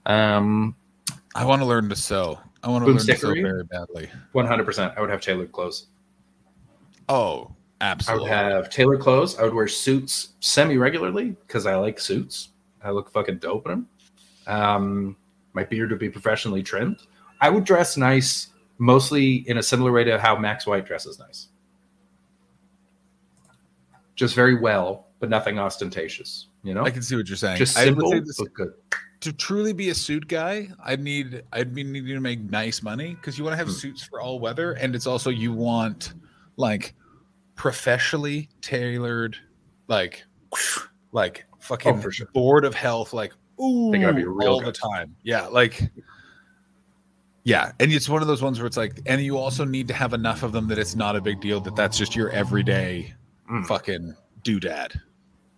Um, 0.05 0.75
I 1.35 1.45
want 1.45 1.61
to 1.61 1.65
learn 1.65 1.89
to 1.89 1.95
sew. 1.95 2.39
I 2.63 2.69
want 2.69 2.83
to 2.85 2.91
learn 2.91 2.97
to 2.97 3.17
sew 3.17 3.33
very 3.33 3.63
badly. 3.63 4.09
100%. 4.33 4.97
I 4.97 5.01
would 5.01 5.09
have 5.09 5.21
tailored 5.21 5.51
clothes. 5.51 5.87
Oh, 7.07 7.51
absolutely. 7.81 8.29
I 8.29 8.43
would 8.43 8.53
have 8.53 8.69
tailored 8.69 8.99
clothes. 8.99 9.37
I 9.39 9.43
would 9.43 9.53
wear 9.53 9.67
suits 9.67 10.29
semi 10.39 10.77
regularly 10.77 11.35
because 11.47 11.65
I 11.65 11.75
like 11.75 11.99
suits. 11.99 12.49
I 12.83 12.91
look 12.91 13.09
fucking 13.11 13.39
dope 13.39 13.65
in 13.65 13.71
them. 13.71 13.87
Um, 14.47 15.17
my 15.53 15.63
beard 15.63 15.89
would 15.91 15.99
be 15.99 16.09
professionally 16.09 16.63
trimmed. 16.63 17.01
I 17.41 17.49
would 17.49 17.63
dress 17.63 17.97
nice, 17.97 18.47
mostly 18.77 19.47
in 19.49 19.57
a 19.57 19.63
similar 19.63 19.91
way 19.91 20.03
to 20.03 20.19
how 20.19 20.37
Max 20.37 20.65
White 20.65 20.85
dresses 20.85 21.19
nice. 21.19 21.47
Just 24.19 24.35
very 24.35 24.55
well, 24.55 25.07
but 25.21 25.29
nothing 25.29 25.57
ostentatious. 25.57 26.47
You 26.63 26.73
know, 26.73 26.83
I 26.83 26.91
can 26.91 27.01
see 27.01 27.15
what 27.15 27.29
you're 27.29 27.37
saying. 27.37 27.57
just 27.57 27.77
I 27.77 27.85
simple, 27.85 28.11
this- 28.11 28.37
but 28.37 28.53
good. 28.53 28.73
to 29.21 29.31
truly 29.31 29.71
be 29.71 29.89
a 29.91 29.95
suit 29.95 30.27
guy, 30.27 30.67
I'd 30.83 30.99
need 30.99 31.41
I'd 31.53 31.73
be 31.73 31.85
needing 31.85 32.15
to 32.15 32.19
make 32.19 32.41
nice 32.41 32.83
money 32.83 33.15
because 33.15 33.37
you 33.37 33.45
want 33.45 33.53
to 33.53 33.57
have 33.57 33.67
Hmm. 33.67 33.73
suits 33.73 34.03
for 34.03 34.19
all 34.19 34.41
weather, 34.41 34.73
and 34.73 34.93
it's 34.93 35.07
also 35.07 35.29
you 35.29 35.53
want 35.53 36.13
like 36.57 36.95
professionally 37.55 38.49
tailored, 38.61 39.37
like 39.87 40.25
like 41.13 41.45
fucking 41.59 42.01
Oh, 42.05 42.09
sure. 42.09 42.27
board 42.33 42.65
of 42.65 42.75
health, 42.75 43.13
like 43.13 43.31
ooh, 43.61 43.89
They 43.91 43.99
gotta 43.99 44.13
be 44.13 44.25
real 44.25 44.49
all 44.53 44.59
the 44.59 44.65
good. 44.65 44.75
time. 44.75 45.15
Yeah, 45.23 45.47
like 45.47 45.89
yeah, 47.45 47.71
and 47.79 47.91
it's 47.91 48.09
one 48.09 48.21
of 48.21 48.27
those 48.27 48.41
ones 48.41 48.59
where 48.59 48.67
it's 48.67 48.75
like, 48.77 48.99
and 49.05 49.21
you 49.21 49.37
also 49.37 49.63
need 49.63 49.87
to 49.87 49.93
have 49.93 50.13
enough 50.13 50.43
of 50.43 50.51
them 50.51 50.67
that 50.67 50.77
it's 50.77 50.95
not 50.95 51.15
a 51.15 51.21
big 51.21 51.39
deal 51.39 51.61
that 51.61 51.75
that's 51.75 51.97
just 51.97 52.15
your 52.15 52.29
everyday 52.31 53.13
Mm. 53.49 53.65
fucking 53.65 54.15
doodad. 54.43 54.99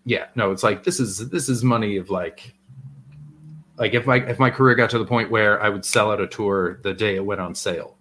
yeah 0.05 0.27
no 0.35 0.51
it's 0.51 0.63
like 0.63 0.84
this 0.84 0.99
is 0.99 1.30
this 1.30 1.49
is 1.49 1.63
money 1.63 1.97
of 1.97 2.09
like 2.09 2.53
like 3.77 3.93
if 3.93 4.05
my 4.05 4.18
if 4.27 4.39
my 4.39 4.49
career 4.49 4.76
got 4.76 4.89
to 4.91 4.97
the 4.97 5.05
point 5.05 5.30
where 5.30 5.61
i 5.61 5.69
would 5.69 5.84
sell 5.85 6.11
out 6.11 6.19
a 6.22 6.27
tour 6.27 6.80
the 6.84 6.93
day 6.93 7.15
it 7.15 7.26
went 7.26 7.41
on 7.41 7.53
sale 7.53 7.97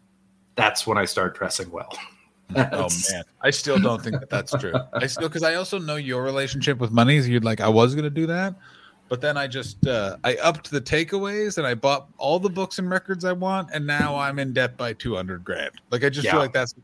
that's 0.54 0.86
when 0.86 0.96
i 0.96 1.04
start 1.04 1.36
dressing 1.36 1.70
well 1.70 1.92
Oh 2.56 2.88
man, 3.12 3.22
I 3.42 3.50
still 3.50 3.78
don't 3.78 4.02
think 4.02 4.18
that 4.18 4.28
that's 4.28 4.50
true. 4.58 4.74
I 4.92 5.06
still 5.06 5.28
because 5.28 5.44
I 5.44 5.54
also 5.54 5.78
know 5.78 5.94
your 5.94 6.24
relationship 6.24 6.78
with 6.78 6.90
money. 6.90 7.16
Is 7.16 7.28
you'd 7.28 7.44
like 7.44 7.60
I 7.60 7.68
was 7.68 7.94
gonna 7.94 8.10
do 8.10 8.26
that, 8.26 8.56
but 9.08 9.20
then 9.20 9.36
I 9.36 9.46
just 9.46 9.86
uh, 9.86 10.16
I 10.24 10.34
upped 10.34 10.68
the 10.68 10.80
takeaways 10.80 11.58
and 11.58 11.66
I 11.66 11.74
bought 11.76 12.08
all 12.18 12.40
the 12.40 12.50
books 12.50 12.80
and 12.80 12.90
records 12.90 13.24
I 13.24 13.34
want, 13.34 13.68
and 13.72 13.86
now 13.86 14.16
I'm 14.16 14.40
in 14.40 14.52
debt 14.52 14.76
by 14.76 14.94
two 14.94 15.14
hundred 15.14 15.44
grand. 15.44 15.70
Like 15.92 16.02
I 16.02 16.08
just 16.08 16.24
Yeah. 16.24 16.32
feel 16.32 16.40
like 16.40 16.52
that's 16.52 16.74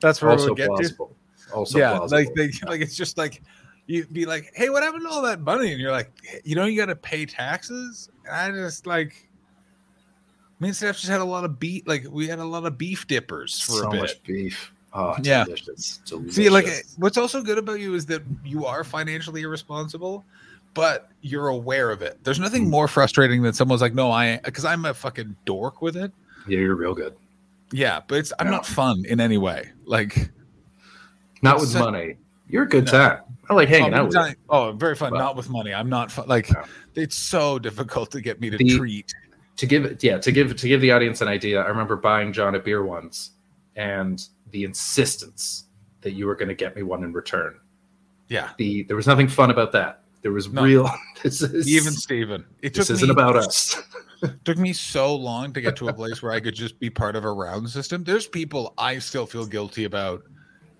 that's 0.00 0.20
where 0.20 0.32
also 0.32 0.50
we 0.50 0.56
get 0.56 0.66
to. 0.66 1.08
Also 1.54 1.78
yeah, 1.78 1.96
plausible. 1.96 2.18
like 2.24 2.34
they, 2.34 2.50
like 2.66 2.80
it's 2.80 2.96
just 2.96 3.16
like 3.18 3.42
you'd 3.86 4.12
be 4.12 4.26
like, 4.26 4.50
hey, 4.54 4.68
what 4.70 4.82
happened 4.82 5.02
to 5.04 5.08
all 5.08 5.22
that 5.22 5.40
money? 5.40 5.72
And 5.72 5.80
you're 5.80 5.92
like, 5.92 6.10
you 6.44 6.56
know, 6.56 6.64
you 6.64 6.76
got 6.76 6.86
to 6.86 6.96
pay 6.96 7.24
taxes. 7.26 8.08
And 8.26 8.34
I 8.34 8.50
just 8.50 8.86
like. 8.86 9.28
Me 10.58 10.68
and 10.68 10.76
Steph 10.76 10.96
just 10.96 11.08
had 11.08 11.20
a 11.20 11.24
lot 11.24 11.44
of 11.44 11.60
beef. 11.60 11.82
Like 11.86 12.06
we 12.10 12.26
had 12.26 12.38
a 12.38 12.44
lot 12.44 12.64
of 12.64 12.78
beef 12.78 13.06
dippers 13.06 13.60
for 13.60 13.72
so 13.72 13.88
a 13.88 13.90
bit. 13.90 14.00
much 14.00 14.22
beef 14.22 14.72
oh 14.94 15.14
Yeah. 15.22 15.44
delicious, 15.44 15.98
delicious. 16.06 16.34
See, 16.34 16.48
like, 16.48 16.66
what's 16.96 17.18
also 17.18 17.42
good 17.42 17.58
about 17.58 17.78
you 17.78 17.94
is 17.94 18.06
that 18.06 18.22
you 18.42 18.64
are 18.64 18.82
financially 18.82 19.42
irresponsible, 19.42 20.24
but 20.72 21.10
you're 21.20 21.48
aware 21.48 21.90
of 21.90 22.00
it. 22.00 22.18
There's 22.24 22.40
nothing 22.40 22.64
Mm. 22.66 22.70
more 22.70 22.88
frustrating 22.88 23.42
than 23.42 23.52
someone's 23.52 23.82
like, 23.82 23.92
"No, 23.94 24.10
I," 24.10 24.40
because 24.44 24.64
I'm 24.64 24.86
a 24.86 24.94
fucking 24.94 25.36
dork 25.44 25.82
with 25.82 25.94
it. 25.96 26.10
yeah 26.48 26.58
you're 26.60 26.74
real 26.74 26.94
good 26.94 27.14
Yeah, 27.70 28.00
but 28.08 28.16
it's 28.18 28.32
I'm 28.38 28.50
not 28.50 28.64
fun 28.64 29.04
in 29.06 29.20
any 29.20 29.36
way. 29.36 29.72
Like, 29.84 30.30
not 31.46 31.54
It's 31.56 31.62
with 31.62 31.70
such- 31.72 31.80
money 31.80 32.16
you're 32.48 32.62
a 32.64 32.68
good 32.68 32.84
No. 32.86 32.92
time 32.92 33.18
i 33.50 33.54
like 33.54 33.68
oh, 33.68 33.72
hanging 33.72 33.94
oh, 33.94 33.96
out 33.98 34.06
with 34.08 34.14
you. 34.28 34.34
oh, 34.50 34.72
very 34.72 34.94
fun. 34.94 35.10
But- 35.10 35.18
not 35.18 35.36
with 35.36 35.48
money. 35.50 35.72
I'm 35.74 35.88
not 35.88 36.10
fun. 36.12 36.26
Like, 36.28 36.48
Yeah. 36.50 36.64
it's 36.94 37.16
so 37.16 37.58
difficult 37.58 38.10
to 38.12 38.20
get 38.20 38.40
me 38.40 38.50
to 38.50 38.56
The- 38.56 38.76
treat. 38.76 39.12
to 39.56 39.66
give 39.66 39.84
it 39.84 40.02
yeah 40.04 40.18
to 40.18 40.30
give 40.32 40.54
to 40.56 40.68
give 40.68 40.80
the 40.80 40.92
audience 40.92 41.20
an 41.22 41.28
idea 41.28 41.62
i 41.62 41.66
remember 41.68 41.96
buying 41.96 42.30
john 42.32 42.54
a 42.56 42.58
beer 42.58 42.84
once 42.84 43.30
and 43.74 44.22
the 44.50 44.64
insistence 44.64 45.64
that 46.02 46.12
you 46.12 46.26
were 46.26 46.34
going 46.34 46.48
to 46.48 46.54
get 46.54 46.76
me 46.76 46.82
one 46.82 47.02
in 47.04 47.12
return. 47.12 47.56
Yeah. 48.28 48.50
The 48.58 48.84
there 48.84 48.96
was 48.96 49.06
nothing 49.06 49.28
fun 49.28 49.50
about 49.50 49.72
that. 49.72 50.02
There 50.22 50.30
was 50.32 50.48
No. 50.48 50.62
real. 50.64 50.90
This 51.22 51.42
is 51.42 51.68
Even 51.68 51.92
Steven. 51.92 52.44
It 52.62 52.74
this 52.74 52.90
isn't 52.90 53.08
me, 53.08 53.12
about 53.12 53.36
us. 53.44 53.76
took 54.44 54.56
me 54.58 54.72
so 54.72 55.14
long 55.14 55.52
to 55.52 55.60
get 55.60 55.74
to 55.76 55.88
a 55.88 55.92
place 55.92 56.22
where 56.22 56.32
I 56.32 56.40
could 56.40 56.54
just 56.54 56.78
be 56.78 56.88
part 56.90 57.16
of 57.16 57.24
a 57.24 57.32
round 57.32 57.68
system. 57.70 58.04
There's 58.04 58.26
people 58.26 58.72
I 58.78 58.98
still 58.98 59.26
feel 59.26 59.46
guilty 59.46 59.84
about. 59.84 60.22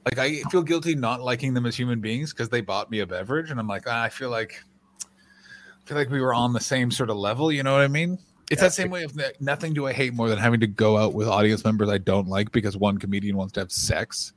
Like 0.07 0.19
I 0.19 0.43
feel 0.51 0.63
guilty 0.63 0.95
not 0.95 1.21
liking 1.21 1.53
them 1.53 1.67
as 1.67 1.77
human 1.77 2.01
beings 2.01 2.33
because 2.33 2.49
they 2.49 2.61
bought 2.61 2.91
me 2.91 3.01
a 3.01 3.07
beverage, 3.07 3.51
and 3.51 3.59
I'm 3.59 3.67
like, 3.67 3.83
ah, 3.89 4.05
I 4.05 4.09
feel 4.09 4.31
like, 4.31 4.63
I 5.03 5.89
feel 5.89 5.97
like 5.99 6.11
we 6.11 6.21
were 6.21 6.33
on 6.33 6.53
the 6.53 6.61
same 6.61 6.93
sort 6.93 7.11
of 7.11 7.17
level. 7.17 7.51
You 7.51 7.65
know 7.65 7.73
what 7.73 7.83
I 7.83 7.89
mean? 7.89 8.17
It's 8.49 8.61
Yeah, 8.63 8.69
that 8.69 8.75
same 8.75 8.91
way 8.91 9.03
of 9.03 9.19
nothing 9.41 9.75
do 9.75 9.89
I 9.89 9.93
hate 9.93 10.15
more 10.15 10.29
than 10.29 10.39
having 10.39 10.61
to 10.61 10.69
go 10.69 10.97
out 10.97 11.13
with 11.15 11.27
audience 11.27 11.65
members 11.65 11.89
I 11.89 11.99
don't 11.99 12.29
like 12.29 12.53
because 12.53 12.77
one 12.77 12.99
comedian 12.99 13.37
wants 13.37 13.53
to 13.55 13.61
have 13.61 13.73
sex 13.73 14.33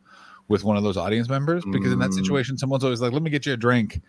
with 0.47 0.63
one 0.63 0.75
of 0.75 0.81
those 0.81 0.97
audience 0.97 1.29
members. 1.29 1.63
Because 1.71 1.93
in 1.93 1.99
that 1.99 2.09
Mm. 2.09 2.15
situation, 2.15 2.57
someone's 2.57 2.83
always 2.83 3.01
like, 3.01 3.11
"Let 3.13 3.21
me 3.21 3.29
get 3.29 3.45
you 3.45 3.53
a 3.53 3.57
drink," 3.57 4.01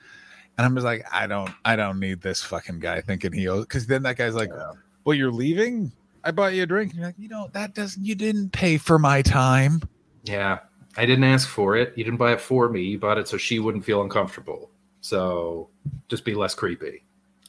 and 0.57 0.65
I'm 0.65 0.75
just 0.75 0.87
like, 0.87 1.05
"I 1.13 1.27
don't, 1.27 1.51
I 1.67 1.77
don't 1.77 2.01
need 2.01 2.23
this 2.23 2.43
fucking 2.43 2.79
guy 2.79 3.03
thinking 3.03 3.33
he 3.33 3.47
owes." 3.49 3.67
Because 3.67 3.87
then 3.87 4.03
that 4.05 4.17
guy's 4.17 4.35
like, 4.35 4.49
Yeah. 4.49 4.73
well, 5.05 5.15
you're 5.15 5.31
leaving. 5.31 5.93
I 6.25 6.31
bought 6.31 6.55
you 6.55 6.63
a 6.63 6.67
drink. 6.67 6.93
And 6.93 6.99
you're 7.01 7.09
like, 7.09 7.19
you 7.19 7.29
know, 7.29 7.51
that 7.53 7.75
doesn't. 7.75 8.03
You 8.03 8.15
didn't 8.15 8.53
pay 8.53 8.79
for 8.79 8.99
my 8.99 9.21
time. 9.21 9.83
Yeah, 10.25 10.61
I 10.97 11.07
didn't 11.07 11.25
ask 11.25 11.49
for 11.49 11.77
it. 11.77 11.93
You 11.97 12.05
didn't 12.05 12.19
buy 12.19 12.33
it 12.33 12.41
for 12.41 12.69
me. 12.69 12.83
You 12.83 12.99
bought 12.99 13.19
it 13.19 13.29
so 13.29 13.37
she 13.37 13.59
wouldn't 13.61 13.85
feel 13.85 14.03
uncomfortable. 14.03 14.71
So 15.01 15.69
just 16.09 16.25
be 16.25 16.35
less 16.35 16.55
creepy. 16.55 17.05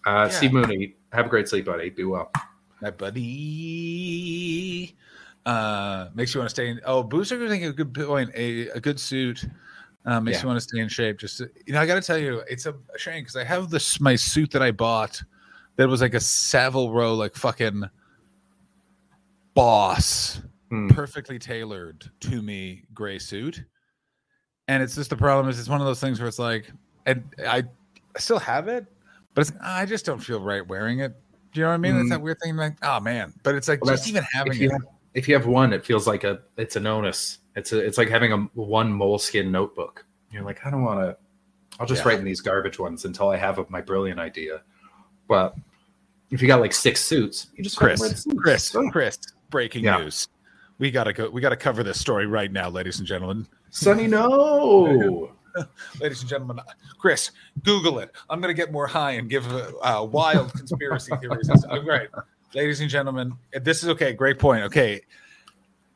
Uh, 0.06 0.28
Yeah. 0.30 0.36
Steve 0.38 0.54
Mooney, 0.54 0.96
have 1.12 1.26
a 1.26 1.30
great 1.30 1.48
sleep, 1.50 1.66
buddy. 1.66 1.90
Be 1.90 2.04
well. 2.04 2.32
My 2.82 2.92
buddy. 4.02 4.96
Uh, 5.46 6.10
makes 6.14 6.34
you 6.34 6.40
want 6.40 6.50
to 6.50 6.54
stay 6.56 6.70
in. 6.70 6.80
Oh, 6.86 7.02
Booster 7.04 7.38
was 7.38 7.50
making 7.50 7.68
a 7.68 7.74
good 7.74 7.94
point. 7.94 8.30
A, 8.36 8.70
a 8.70 8.80
good 8.80 9.00
suit 9.00 9.44
uh, 10.06 10.20
makes 10.20 10.38
Yeah. 10.38 10.42
you 10.44 10.48
want 10.48 10.58
to 10.58 10.62
stay 10.62 10.80
in 10.80 10.88
shape. 10.88 11.18
Just 11.18 11.40
to- 11.40 11.50
you 11.66 11.74
know, 11.74 11.82
I 11.82 11.86
got 11.88 11.96
to 11.96 12.02
tell 12.02 12.18
you, 12.18 12.42
it's 12.50 12.66
a 12.68 12.76
shame 12.98 13.22
because 13.24 13.36
I 13.36 13.44
have 13.44 13.70
this 13.70 14.00
my 14.00 14.16
suit 14.16 14.52
that 14.52 14.62
I 14.62 14.72
bought 14.72 15.22
that 15.78 15.88
was 15.88 16.02
like 16.02 16.14
a 16.14 16.20
Savile 16.20 16.92
Row, 16.94 17.16
like 17.16 17.36
fucking 17.36 17.84
boss 19.54 20.42
Hmm. 20.72 20.88
perfectly 20.88 21.38
tailored 21.38 22.10
to 22.22 22.42
me 22.42 22.86
gray 22.94 23.20
suit. 23.20 23.62
And 24.70 24.82
it's 24.82 24.96
just 24.96 25.10
the 25.10 25.18
problem 25.18 25.50
is 25.50 25.60
it's 25.60 25.68
one 25.68 25.82
of 25.82 25.86
those 25.86 26.00
things 26.00 26.18
where 26.20 26.30
it's 26.30 26.40
like, 26.40 26.72
and 27.06 27.24
I, 27.46 27.58
I 28.16 28.20
still 28.20 28.40
have 28.40 28.70
it, 28.70 28.86
but 29.34 29.42
it's, 29.42 29.52
I 29.62 29.86
just 29.86 30.06
don't 30.06 30.20
feel 30.20 30.40
right 30.40 30.66
wearing 30.66 31.00
it. 31.02 31.14
Do 31.52 31.60
you 31.60 31.66
know 31.66 31.72
what 31.72 31.74
I 31.76 31.78
mean? 31.78 31.96
It's 31.98 32.06
Mm. 32.06 32.10
that 32.12 32.22
weird 32.22 32.38
thing, 32.42 32.56
like, 32.56 32.78
oh 32.84 33.02
man. 33.02 33.34
But 33.44 33.56
it's 33.56 33.68
like 33.68 33.84
Well, 33.84 33.94
just 33.94 34.08
even 34.08 34.24
having 34.32 34.54
If 34.54 34.60
you 34.60 34.70
it. 34.70 34.72
have, 34.72 34.82
if 35.14 35.28
you 35.28 35.34
have 35.36 35.46
one, 35.46 35.74
it 35.74 35.86
feels 35.86 36.08
like 36.08 36.24
a 36.24 36.40
it's 36.56 36.78
an 36.78 36.88
onus. 36.88 37.40
It's 37.58 37.74
a 37.74 37.80
it's 37.80 37.98
like 37.98 38.08
having 38.08 38.32
a 38.32 38.38
one 38.54 38.94
moleskin 38.94 39.52
notebook. 39.52 40.06
You're 40.32 40.44
like, 40.44 40.66
I 40.66 40.70
don't 40.72 40.84
want 40.84 41.02
to. 41.02 41.18
I'll 41.82 41.86
just 41.86 42.06
Yeah. 42.06 42.10
write 42.12 42.20
in 42.20 42.24
these 42.26 42.40
garbage 42.40 42.80
ones 42.80 43.04
until 43.04 43.28
I 43.28 43.36
have 43.36 43.60
my 43.70 43.82
brilliant 43.82 44.22
idea. 44.22 44.62
But 45.28 45.54
if 46.30 46.42
you 46.42 46.48
got 46.48 46.62
like 46.62 46.72
six 46.72 47.02
suits, 47.04 47.48
you 47.58 47.64
just 47.66 47.78
fucking 47.78 48.00
wear 48.00 48.08
the 48.10 48.14
Chris, 48.16 48.24
suits. 48.24 48.42
Chris. 48.42 48.92
Chris, 48.94 49.18
breaking 49.50 49.84
Yeah. 49.84 49.98
news. 49.98 50.30
We 50.82 50.90
gotta 50.90 51.14
go. 51.14 51.30
We 51.30 51.42
gotta 51.42 51.56
cover 51.56 51.84
this 51.84 52.00
story 52.00 52.26
right 52.26 52.52
now, 52.52 52.68
ladies 52.68 52.98
and 52.98 53.08
gentlemen. 53.08 53.46
Sunny, 53.70 54.08
no. 54.08 55.30
Ladies 56.00 56.22
and 56.22 56.30
gentlemen, 56.30 56.60
Chris, 56.98 57.30
Google 57.64 58.00
it. 58.00 58.12
I'm 58.32 58.42
gonna 58.42 58.56
get 58.56 58.72
more 58.72 58.88
high 58.88 59.12
and 59.12 59.30
give 59.30 59.46
uh, 59.48 60.08
wild 60.10 60.52
conspiracy 60.54 61.14
theories. 61.22 61.48
Oh, 61.70 61.80
great, 61.82 62.10
ladies 62.56 62.82
and 62.82 62.90
gentlemen, 62.90 63.34
this 63.62 63.84
is 63.84 63.90
okay. 63.90 64.14
Great 64.14 64.40
point. 64.40 64.64
Okay, 64.64 65.02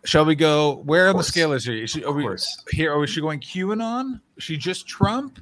shall 0.04 0.24
we 0.24 0.36
go? 0.36 0.84
Where 0.86 1.08
on 1.10 1.18
the 1.18 1.24
scale 1.24 1.54
is 1.54 1.64
she? 1.64 1.82
Is 1.82 1.90
she 1.90 2.04
are 2.04 2.12
we 2.14 2.28
here? 2.70 2.94
Are 2.94 3.00
we 3.00 3.08
she 3.08 3.22
going 3.22 3.40
QAnon? 3.40 4.22
Is 4.38 4.44
she 4.44 4.56
just 4.56 4.88
Trump? 4.88 5.40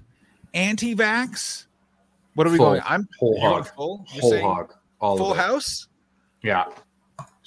Anti-vax? 0.54 1.66
What 2.36 2.48
are 2.48 2.52
we 2.52 2.58
Full. 2.58 2.68
going? 2.68 2.82
I'm 2.86 3.10
Whole 3.20 3.38
you're 3.42 3.50
hog. 3.50 3.68
Full, 3.76 4.06
You're 4.14 4.22
Whole 4.22 4.42
hog. 4.42 4.74
All 5.02 5.18
full 5.18 5.32
of 5.34 5.38
it. 5.38 5.42
house. 5.42 5.88
Yeah. 6.44 6.66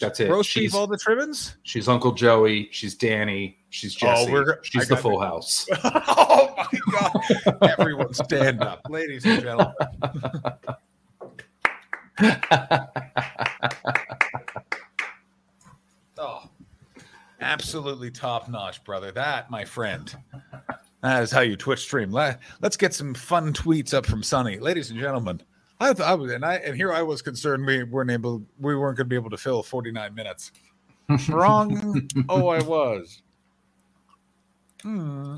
That's 0.00 0.20
it. 0.20 0.30
Roast 0.30 0.54
beef, 0.54 0.64
She's, 0.64 0.74
all 0.74 0.86
the 0.86 0.98
trimmings. 0.98 1.56
she's 1.62 1.88
Uncle 1.88 2.12
Joey. 2.12 2.68
She's 2.70 2.94
Danny. 2.94 3.58
She's 3.70 3.96
oh, 3.96 4.06
Jesse. 4.06 4.28
Oh, 4.28 4.32
we're- 4.32 4.52
I 4.52 4.56
she's 4.62 4.88
the 4.88 4.96
full 4.96 5.20
house. 5.20 5.66
oh 5.84 6.54
my 6.56 6.66
god! 6.92 7.74
Everyone 7.78 8.12
stand 8.12 8.62
up, 8.62 8.82
ladies 8.88 9.24
and 9.24 9.42
gentlemen. 9.42 9.74
oh, 16.18 16.50
absolutely 17.40 18.10
top 18.10 18.48
notch, 18.48 18.82
brother. 18.84 19.10
That, 19.12 19.50
my 19.50 19.64
friend, 19.64 20.14
that 21.02 21.22
is 21.22 21.30
how 21.30 21.40
you 21.40 21.56
Twitch 21.56 21.80
stream. 21.80 22.10
Let, 22.10 22.40
us 22.62 22.76
get 22.76 22.94
some 22.94 23.14
fun 23.14 23.52
tweets 23.52 23.92
up 23.94 24.06
from 24.06 24.22
Sunny, 24.22 24.58
ladies 24.58 24.90
and 24.90 24.98
gentlemen. 24.98 25.42
I 25.78 25.92
thought 25.92 26.06
I 26.06 26.14
was, 26.14 26.32
and 26.32 26.44
I, 26.44 26.54
and 26.56 26.74
here 26.74 26.92
I 26.92 27.02
was 27.02 27.20
concerned 27.22 27.66
we 27.66 27.84
weren't 27.84 28.10
able, 28.10 28.42
we 28.58 28.74
weren't 28.74 28.96
going 28.96 29.06
to 29.06 29.10
be 29.10 29.16
able 29.16 29.30
to 29.30 29.36
fill 29.36 29.62
49 29.62 30.14
minutes. 30.14 30.52
Wrong. 31.28 32.08
oh, 32.28 32.48
I 32.48 32.62
was. 32.62 33.22
Hmm. 34.82 35.36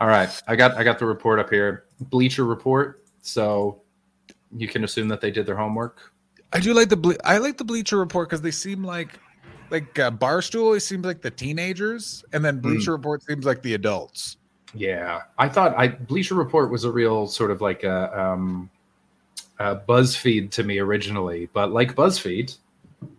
All 0.00 0.08
right, 0.08 0.30
I 0.48 0.56
got 0.56 0.76
I 0.76 0.84
got 0.84 0.98
the 0.98 1.04
report 1.04 1.38
up 1.38 1.50
here. 1.50 1.84
Bleacher 2.00 2.44
report. 2.44 3.04
So 3.20 3.82
you 4.56 4.66
can 4.66 4.84
assume 4.84 5.08
that 5.08 5.20
they 5.20 5.30
did 5.30 5.46
their 5.46 5.56
homework. 5.56 6.12
I 6.52 6.60
do 6.60 6.74
like 6.74 6.88
the 6.88 6.96
ble- 6.96 7.18
I 7.24 7.38
like 7.38 7.58
the 7.58 7.64
Bleacher 7.64 7.98
Report 7.98 8.28
because 8.28 8.40
they 8.40 8.50
seem 8.50 8.82
like 8.82 9.20
like 9.70 9.98
uh, 9.98 10.10
Barstool 10.10 10.62
always 10.62 10.84
seems 10.84 11.04
like 11.04 11.22
the 11.22 11.30
teenagers, 11.30 12.24
and 12.32 12.44
then 12.44 12.58
Bleacher 12.60 12.92
Report 12.92 13.22
seems 13.22 13.44
like 13.44 13.62
the 13.62 13.74
adults. 13.74 14.36
Yeah, 14.74 15.22
I 15.38 15.48
thought 15.48 15.76
I 15.76 15.88
Bleacher 15.88 16.34
Report 16.34 16.70
was 16.70 16.84
a 16.84 16.90
real 16.90 17.26
sort 17.26 17.50
of 17.50 17.60
like 17.60 17.82
a, 17.82 18.20
um, 18.20 18.70
a 19.58 19.76
BuzzFeed 19.76 20.50
to 20.52 20.62
me 20.62 20.78
originally, 20.78 21.48
but 21.52 21.72
like 21.72 21.94
BuzzFeed, 21.94 22.56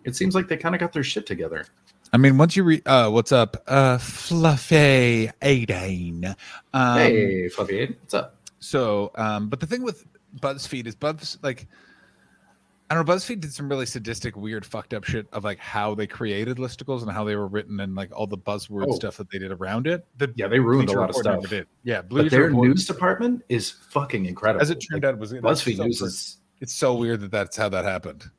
it 0.05 0.15
seems 0.15 0.33
like 0.33 0.47
they 0.47 0.57
kind 0.57 0.75
of 0.75 0.79
got 0.79 0.93
their 0.93 1.03
shit 1.03 1.25
together. 1.25 1.65
I 2.13 2.17
mean, 2.17 2.37
once 2.37 2.55
you 2.55 2.63
read, 2.63 2.81
uh, 2.85 3.09
what's 3.09 3.31
up, 3.31 3.63
uh, 3.67 3.97
Fluffy 3.97 5.29
Aidane. 5.41 6.35
Um, 6.73 6.97
hey, 6.97 7.47
Fluffy, 7.47 7.95
what's 8.01 8.13
up? 8.13 8.35
So, 8.59 9.11
um, 9.15 9.49
but 9.49 9.59
the 9.59 9.65
thing 9.65 9.81
with 9.81 10.05
BuzzFeed 10.39 10.87
is 10.87 10.95
Buzz 10.95 11.37
like 11.41 11.67
I 12.91 12.93
don't 12.93 13.07
know. 13.07 13.13
BuzzFeed 13.13 13.39
did 13.39 13.53
some 13.53 13.69
really 13.69 13.85
sadistic, 13.85 14.35
weird, 14.35 14.65
fucked 14.65 14.93
up 14.93 15.05
shit 15.05 15.26
of 15.31 15.45
like 15.45 15.59
how 15.59 15.95
they 15.95 16.05
created 16.05 16.57
listicles 16.57 17.03
and 17.03 17.09
how 17.09 17.23
they 17.23 17.38
were 17.38 17.47
written 17.47 17.80
and 17.80 17.95
like 17.95 18.11
all 18.13 18.27
the 18.27 18.38
buzzword 18.38 18.88
Oh. 18.89 18.91
stuff 18.95 19.15
that 19.15 19.31
they 19.31 19.39
did 19.39 19.49
around 19.53 19.88
it. 19.88 20.05
The 20.18 20.34
Yeah, 20.35 20.47
they 20.49 20.59
ruined 20.59 20.88
Bleacher 20.88 20.97
a 20.99 21.01
lot 21.01 21.09
of 21.11 21.15
stuff. 21.15 21.47
did. 21.49 21.68
Yeah, 21.84 22.01
But 22.01 22.30
their 22.30 22.47
Report, 22.47 22.68
news 22.68 22.85
department 22.85 23.43
is 23.47 23.69
fucking 23.72 24.26
incredible. 24.26 24.61
as 24.61 24.72
it 24.72 24.84
turned 24.91 25.05
out, 25.05 25.18
was 25.18 25.31
BuzzFeed 25.31 25.77
so 25.77 25.84
News 25.85 26.01
is 26.01 26.38
It's 26.59 26.73
so 26.76 26.93
weird 26.93 27.22
that 27.22 27.31
that's 27.31 27.55
how 27.55 27.69
that 27.69 27.85
happened. 27.85 28.30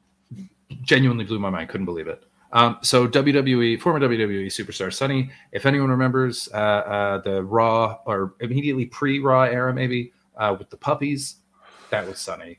genuinely 0.82 1.24
blew 1.24 1.38
my 1.38 1.48
mind. 1.48 1.70
Couldn't 1.70 1.86
believe 1.86 2.06
it. 2.08 2.22
Um, 2.52 2.76
so 2.82 3.08
WWE, 3.08 3.80
former 3.80 4.00
WWE 4.00 4.48
superstar 4.48 4.92
Sunny, 4.92 5.30
if 5.52 5.64
anyone 5.64 5.88
remembers 5.90 6.50
uh, 6.52 6.56
uh, 6.56 7.18
the 7.22 7.42
Raw 7.42 8.00
or 8.04 8.34
immediately 8.40 8.84
pre-Raw 8.84 9.44
era, 9.44 9.72
maybe 9.72 10.12
uh, 10.36 10.54
with 10.58 10.68
the 10.68 10.76
puppies, 10.76 11.36
that 11.88 12.06
was 12.06 12.18
Sunny. 12.18 12.58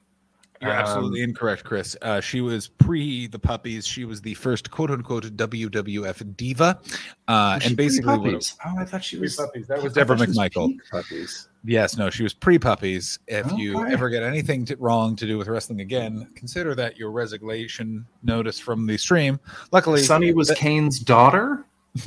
You're 0.64 0.72
Um, 0.72 0.78
absolutely 0.80 1.22
incorrect, 1.22 1.66
Chris. 1.66 1.96
Uh, 2.02 2.22
she 2.22 2.40
was 2.40 2.70
pre 2.70 3.28
the 3.28 3.38
puppies. 3.38 3.86
She 3.86 4.06
was 4.06 4.22
the 4.22 4.34
first 4.36 4.72
quote 4.72 4.90
unquote 4.90 5.26
WWF 5.36 6.38
diva. 6.38 6.80
Uh, 7.28 7.60
and 7.64 7.76
basically, 7.76 8.36
oh, 8.66 8.80
I 8.80 8.86
thought 8.86 9.04
she 9.04 9.18
was 9.18 9.36
Pre-puppies. 9.36 9.68
That 9.68 9.84
was 9.84 9.94
Deborah 9.94 10.16
McMichael. 10.18 10.74
Puppies. 10.90 11.50
yes, 11.66 11.98
no, 11.98 12.10
she 12.10 12.24
was 12.24 12.34
pre 12.34 12.58
puppies. 12.58 13.20
If 13.28 13.52
you 13.58 13.86
ever 13.88 14.10
get 14.10 14.24
anything 14.24 14.64
to, 14.66 14.78
wrong 14.78 15.16
to 15.18 15.28
do 15.28 15.38
with 15.38 15.48
wrestling 15.50 15.82
again, 15.82 16.30
consider 16.36 16.74
that 16.76 16.98
your 16.98 17.12
resignation 17.12 18.06
notice 18.24 18.58
from 18.60 18.86
the 18.88 18.98
stream. 18.98 19.40
Luckily, 19.72 20.02
Sunny 20.02 20.34
was 20.34 20.48
that- 20.48 20.58
Kane's 20.58 21.00
daughter. 21.00 21.66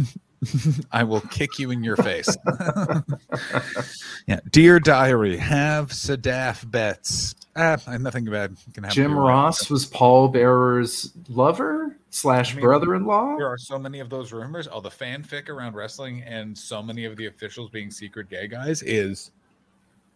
I 0.93 1.05
will 1.05 1.21
kick 1.23 1.59
you 1.59 1.71
in 1.71 1.83
your 1.83 1.97
face. 1.97 2.29
yeah, 4.27 4.41
dear 4.51 4.79
diary, 4.79 5.37
have 5.37 5.91
Sadaf 5.91 6.71
bets. 6.71 7.35
Ah, 7.57 7.79
nothing 7.99 8.27
bad 8.27 8.57
can 8.75 8.85
happen. 8.85 8.95
Jim. 8.95 9.19
Ross 9.19 9.71
was 9.71 9.87
Paul 9.87 10.29
Bearer's 10.29 11.13
lover 11.29 11.97
slash 12.11 12.53
I 12.53 12.57
mean, 12.57 12.65
brother-in-law. 12.65 13.37
There 13.39 13.47
are 13.47 13.59
so 13.59 13.79
many 13.79 14.01
of 14.01 14.11
those 14.11 14.33
rumors. 14.33 14.67
All 14.67 14.83
the 14.83 14.91
fanfic 14.91 15.49
around 15.49 15.75
wrestling 15.75 16.23
and 16.23 16.57
so 16.57 16.83
many 16.83 17.07
of 17.07 17.17
the 17.17 17.27
officials 17.27 17.71
being 17.71 17.91
secret 17.91 18.29
gay 18.29 18.47
guys 18.47 18.83
is 18.83 19.31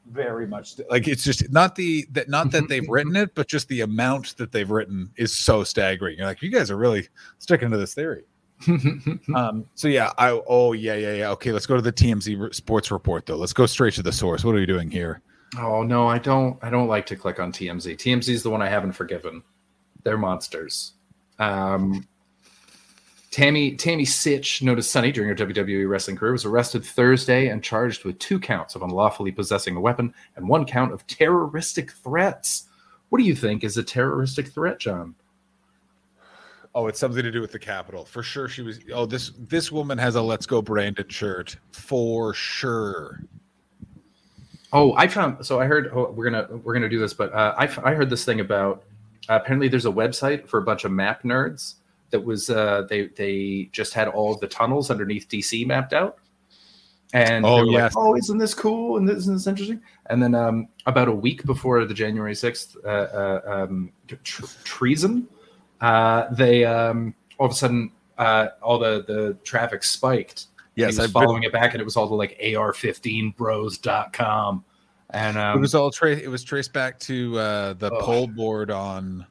very 0.06 0.46
much 0.46 0.80
like 0.88 1.06
it's 1.06 1.22
just 1.22 1.50
not 1.52 1.74
the 1.76 2.06
that 2.10 2.28
not 2.28 2.50
that 2.50 2.68
they've 2.68 2.88
written 2.90 3.16
it, 3.16 3.34
but 3.34 3.48
just 3.48 3.68
the 3.68 3.82
amount 3.82 4.36
that 4.36 4.52
they've 4.52 4.70
written 4.70 5.10
is 5.16 5.36
so 5.36 5.64
staggering. 5.64 6.18
You're 6.18 6.26
like, 6.26 6.42
you 6.42 6.50
guys 6.50 6.70
are 6.70 6.76
really 6.76 7.08
sticking 7.38 7.70
to 7.70 7.76
this 7.76 7.94
theory. 7.94 8.24
Um, 9.34 9.66
so 9.74 9.88
yeah, 9.88 10.12
I 10.18 10.40
oh 10.48 10.72
yeah 10.72 10.94
yeah 10.94 11.14
yeah. 11.14 11.30
Okay, 11.30 11.52
let's 11.52 11.66
go 11.66 11.76
to 11.76 11.82
the 11.82 11.92
TMZ 11.92 12.54
sports 12.54 12.90
report 12.90 13.26
though. 13.26 13.36
Let's 13.36 13.52
go 13.52 13.66
straight 13.66 13.94
to 13.94 14.02
the 14.02 14.12
source. 14.12 14.44
What 14.44 14.54
are 14.54 14.58
we 14.58 14.66
doing 14.66 14.90
here? 14.90 15.22
oh 15.58 15.82
no, 15.82 16.08
I 16.08 16.18
don't. 16.18 16.58
I 16.62 16.70
don't 16.70 16.88
like 16.88 17.06
to 17.06 17.16
click 17.16 17.40
on 17.40 17.52
TMZ. 17.52 17.96
TMZ 17.96 18.28
is 18.28 18.42
the 18.42 18.50
one 18.50 18.62
I 18.62 18.68
haven't 18.68 18.92
forgiven. 18.92 19.42
They're 20.04 20.18
monsters. 20.18 20.92
Um, 21.38 22.06
Tammy 23.30 23.76
Tammy 23.76 24.04
Sytch, 24.04 24.60
known 24.60 24.78
as 24.78 24.90
Sunny 24.90 25.12
during 25.12 25.28
her 25.28 25.46
WWE 25.46 25.88
wrestling 25.88 26.16
career, 26.16 26.32
was 26.32 26.44
arrested 26.44 26.84
Thursday 26.84 27.48
and 27.48 27.62
charged 27.62 28.04
with 28.04 28.18
two 28.18 28.40
counts 28.40 28.74
of 28.74 28.82
unlawfully 28.82 29.30
possessing 29.30 29.76
a 29.76 29.80
weapon 29.80 30.12
and 30.36 30.48
one 30.48 30.64
count 30.64 30.92
of 30.92 31.06
terroristic 31.06 31.92
threats. 31.92 32.68
What 33.08 33.18
do 33.18 33.24
you 33.24 33.34
think 33.34 33.62
is 33.62 33.76
a 33.76 33.82
terroristic 33.82 34.48
threat, 34.48 34.80
John? 34.80 35.14
Oh, 36.74 36.86
it's 36.86 37.00
something 37.00 37.22
to 37.22 37.32
do 37.32 37.40
with 37.40 37.50
the 37.52 37.58
Capitol. 37.58 38.04
For 38.04 38.22
sure 38.22 38.48
she 38.48 38.62
was 38.62 38.78
oh 38.94 39.06
this 39.06 39.32
this 39.38 39.72
woman 39.72 39.98
has 39.98 40.14
a 40.14 40.22
Let's 40.22 40.46
Go 40.46 40.62
Brandon 40.62 41.08
shirt. 41.08 41.56
For 41.72 42.32
sure. 42.34 43.20
Oh, 44.72 44.94
I 44.96 45.08
found. 45.08 45.44
So 45.44 45.60
I 45.60 45.66
heard 45.66 45.90
oh, 45.92 46.12
we're 46.12 46.30
gonna 46.30 46.46
we're 46.62 46.74
gonna 46.74 46.88
do 46.88 47.00
this, 47.00 47.12
but 47.12 47.32
uh, 47.32 47.54
I 47.58 47.66
heard 47.66 48.10
this 48.10 48.24
thing 48.24 48.40
about. 48.40 48.84
Uh, 49.28 49.38
apparently, 49.42 49.68
there's 49.68 49.86
a 49.86 49.90
website 49.92 50.48
for 50.48 50.58
a 50.58 50.62
bunch 50.62 50.84
of 50.84 50.92
map 50.92 51.22
nerds 51.22 51.74
that 52.10 52.20
was 52.24 52.50
uh, 52.50 52.86
they 52.88 53.08
they 53.08 53.68
just 53.72 53.92
had 53.94 54.06
all 54.08 54.32
of 54.32 54.40
the 54.40 54.46
tunnels 54.46 54.90
underneath 54.90 55.28
DC 55.28 55.66
mapped 55.66 55.92
out. 55.92 56.18
And 57.12 57.44
Oh, 57.44 57.56
were 57.56 57.66
like, 57.66 57.72
yes. 57.72 57.94
oh, 57.96 58.16
isn't 58.16 58.38
this 58.38 58.54
cool? 58.54 58.96
And 58.96 59.10
isn't 59.10 59.34
this 59.34 59.48
interesting? 59.48 59.82
And 60.08 60.22
then 60.22 60.32
um, 60.36 60.68
about 60.86 61.08
a 61.08 61.12
week 61.12 61.44
before 61.44 61.84
the 61.84 61.94
January 61.94 62.36
sixth 62.36 62.76
uh, 62.84 62.88
uh, 62.88 63.40
um, 63.68 63.90
tr- 64.06 64.46
treason, 64.62 65.26
uh, 65.80 66.26
they 66.32 66.64
um, 66.64 67.14
all 67.38 67.46
of 67.46 67.52
a 67.52 67.54
sudden 67.54 67.92
uh, 68.18 68.48
all 68.62 68.78
the 68.78 69.04
the 69.06 69.36
traffic 69.44 69.82
spiked 69.84 70.46
Yes, 70.76 70.98
I've 70.98 71.12
been- 71.12 71.22
following 71.24 71.42
it 71.42 71.52
back, 71.52 71.74
and 71.74 71.80
it 71.80 71.84
was 71.84 71.96
all 71.96 72.06
the 72.08 72.14
like 72.14 72.38
AR15bros.com. 72.42 74.64
And 75.12 75.36
um, 75.36 75.58
it 75.58 75.60
was 75.60 75.74
all 75.74 75.90
traced. 75.90 76.22
It 76.22 76.28
was 76.28 76.44
traced 76.44 76.72
back 76.72 76.98
to 77.00 77.36
uh, 77.38 77.72
the 77.74 77.90
Oh. 77.92 78.00
poll 78.00 78.26
board 78.28 78.70
on, 78.70 79.26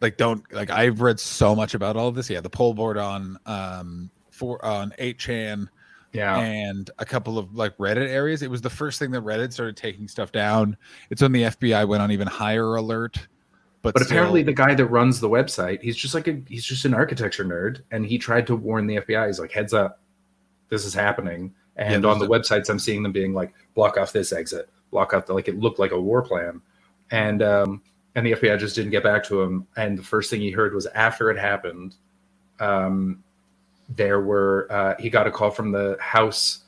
like, 0.00 0.16
don't 0.16 0.42
like. 0.52 0.70
I've 0.70 1.00
read 1.02 1.20
so 1.20 1.54
much 1.54 1.74
about 1.74 1.96
all 1.96 2.08
of 2.08 2.14
this. 2.14 2.30
Yeah, 2.30 2.40
the 2.40 2.48
poll 2.50 2.72
board 2.74 2.96
on 2.96 3.38
um 3.46 4.10
for 4.30 4.62
on 4.64 4.92
eight 4.98 5.18
chan 5.18 5.68
yeah, 6.12 6.38
and 6.38 6.90
a 6.98 7.04
couple 7.04 7.38
of 7.38 7.54
like 7.54 7.76
Reddit 7.76 8.08
areas. 8.08 8.40
It 8.42 8.50
was 8.50 8.62
the 8.62 8.70
first 8.70 8.98
thing 8.98 9.10
that 9.10 9.22
Reddit 9.22 9.52
started 9.52 9.76
taking 9.76 10.08
stuff 10.08 10.32
down. 10.32 10.76
It's 11.10 11.20
when 11.20 11.32
the 11.32 11.42
FBI 11.42 11.86
went 11.86 12.02
on 12.02 12.10
even 12.10 12.26
higher 12.26 12.76
alert. 12.76 13.18
But, 13.86 13.94
but 13.94 14.02
apparently 14.02 14.42
the 14.42 14.52
guy 14.52 14.74
that 14.74 14.86
runs 14.86 15.20
the 15.20 15.28
website, 15.28 15.80
he's 15.80 15.96
just 15.96 16.12
like 16.12 16.26
a 16.26 16.42
he's 16.48 16.64
just 16.64 16.84
an 16.84 16.92
architecture 16.92 17.44
nerd, 17.44 17.82
and 17.90 18.04
he 18.04 18.18
tried 18.18 18.46
to 18.48 18.56
warn 18.56 18.86
the 18.86 18.96
FBI. 18.96 19.26
He's 19.28 19.38
like, 19.38 19.52
heads 19.52 19.72
up, 19.72 20.00
this 20.68 20.84
is 20.84 20.92
happening. 20.92 21.54
And 21.76 22.02
Yeah, 22.02 22.10
on 22.10 22.18
the 22.18 22.26
there's 22.26 22.48
websites, 22.48 22.68
I'm 22.68 22.78
seeing 22.78 23.02
them 23.02 23.12
being 23.12 23.32
like, 23.32 23.54
block 23.74 23.96
off 23.96 24.12
this 24.12 24.32
exit, 24.32 24.68
block 24.90 25.14
off 25.14 25.26
the 25.26 25.34
like 25.34 25.46
it 25.48 25.58
looked 25.58 25.78
like 25.78 25.92
a 25.92 26.00
war 26.00 26.20
plan, 26.20 26.60
and 27.10 27.42
um, 27.42 27.82
and 28.16 28.26
the 28.26 28.32
FBI 28.32 28.58
just 28.58 28.74
didn't 28.74 28.90
get 28.90 29.04
back 29.04 29.22
to 29.24 29.40
him. 29.40 29.66
And 29.76 29.96
the 29.96 30.02
first 30.02 30.30
thing 30.30 30.40
he 30.40 30.50
heard 30.50 30.74
was 30.74 30.86
after 30.86 31.30
it 31.30 31.38
happened, 31.38 31.94
um, 32.58 33.22
there 33.88 34.20
were 34.20 34.66
uh, 34.70 34.94
he 34.98 35.10
got 35.10 35.26
a 35.26 35.30
call 35.30 35.50
from 35.50 35.70
the 35.70 35.96
House 36.00 36.64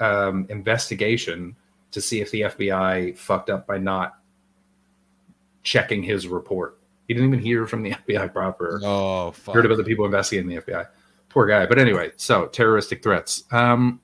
um, 0.00 0.46
investigation 0.48 1.54
to 1.92 2.00
see 2.00 2.20
if 2.20 2.30
the 2.30 2.42
FBI 2.42 3.16
fucked 3.16 3.50
up 3.50 3.66
by 3.66 3.78
not 3.78 4.19
checking 5.62 6.02
his 6.02 6.26
report. 6.28 6.78
He 7.08 7.14
didn't 7.14 7.28
even 7.30 7.44
hear 7.44 7.66
from 7.66 7.82
the 7.82 7.90
FBI 8.08 8.32
proper. 8.32 8.80
oh 8.84 9.32
fuck. 9.32 9.54
Heard 9.54 9.66
about 9.66 9.78
the 9.78 9.84
people 9.84 10.04
investigating 10.04 10.48
the 10.48 10.60
FBI. 10.60 10.86
Poor 11.28 11.46
guy. 11.46 11.66
But 11.66 11.78
anyway, 11.78 12.10
so 12.16 12.46
terroristic 12.46 13.02
threats. 13.02 13.44
Um, 13.52 14.00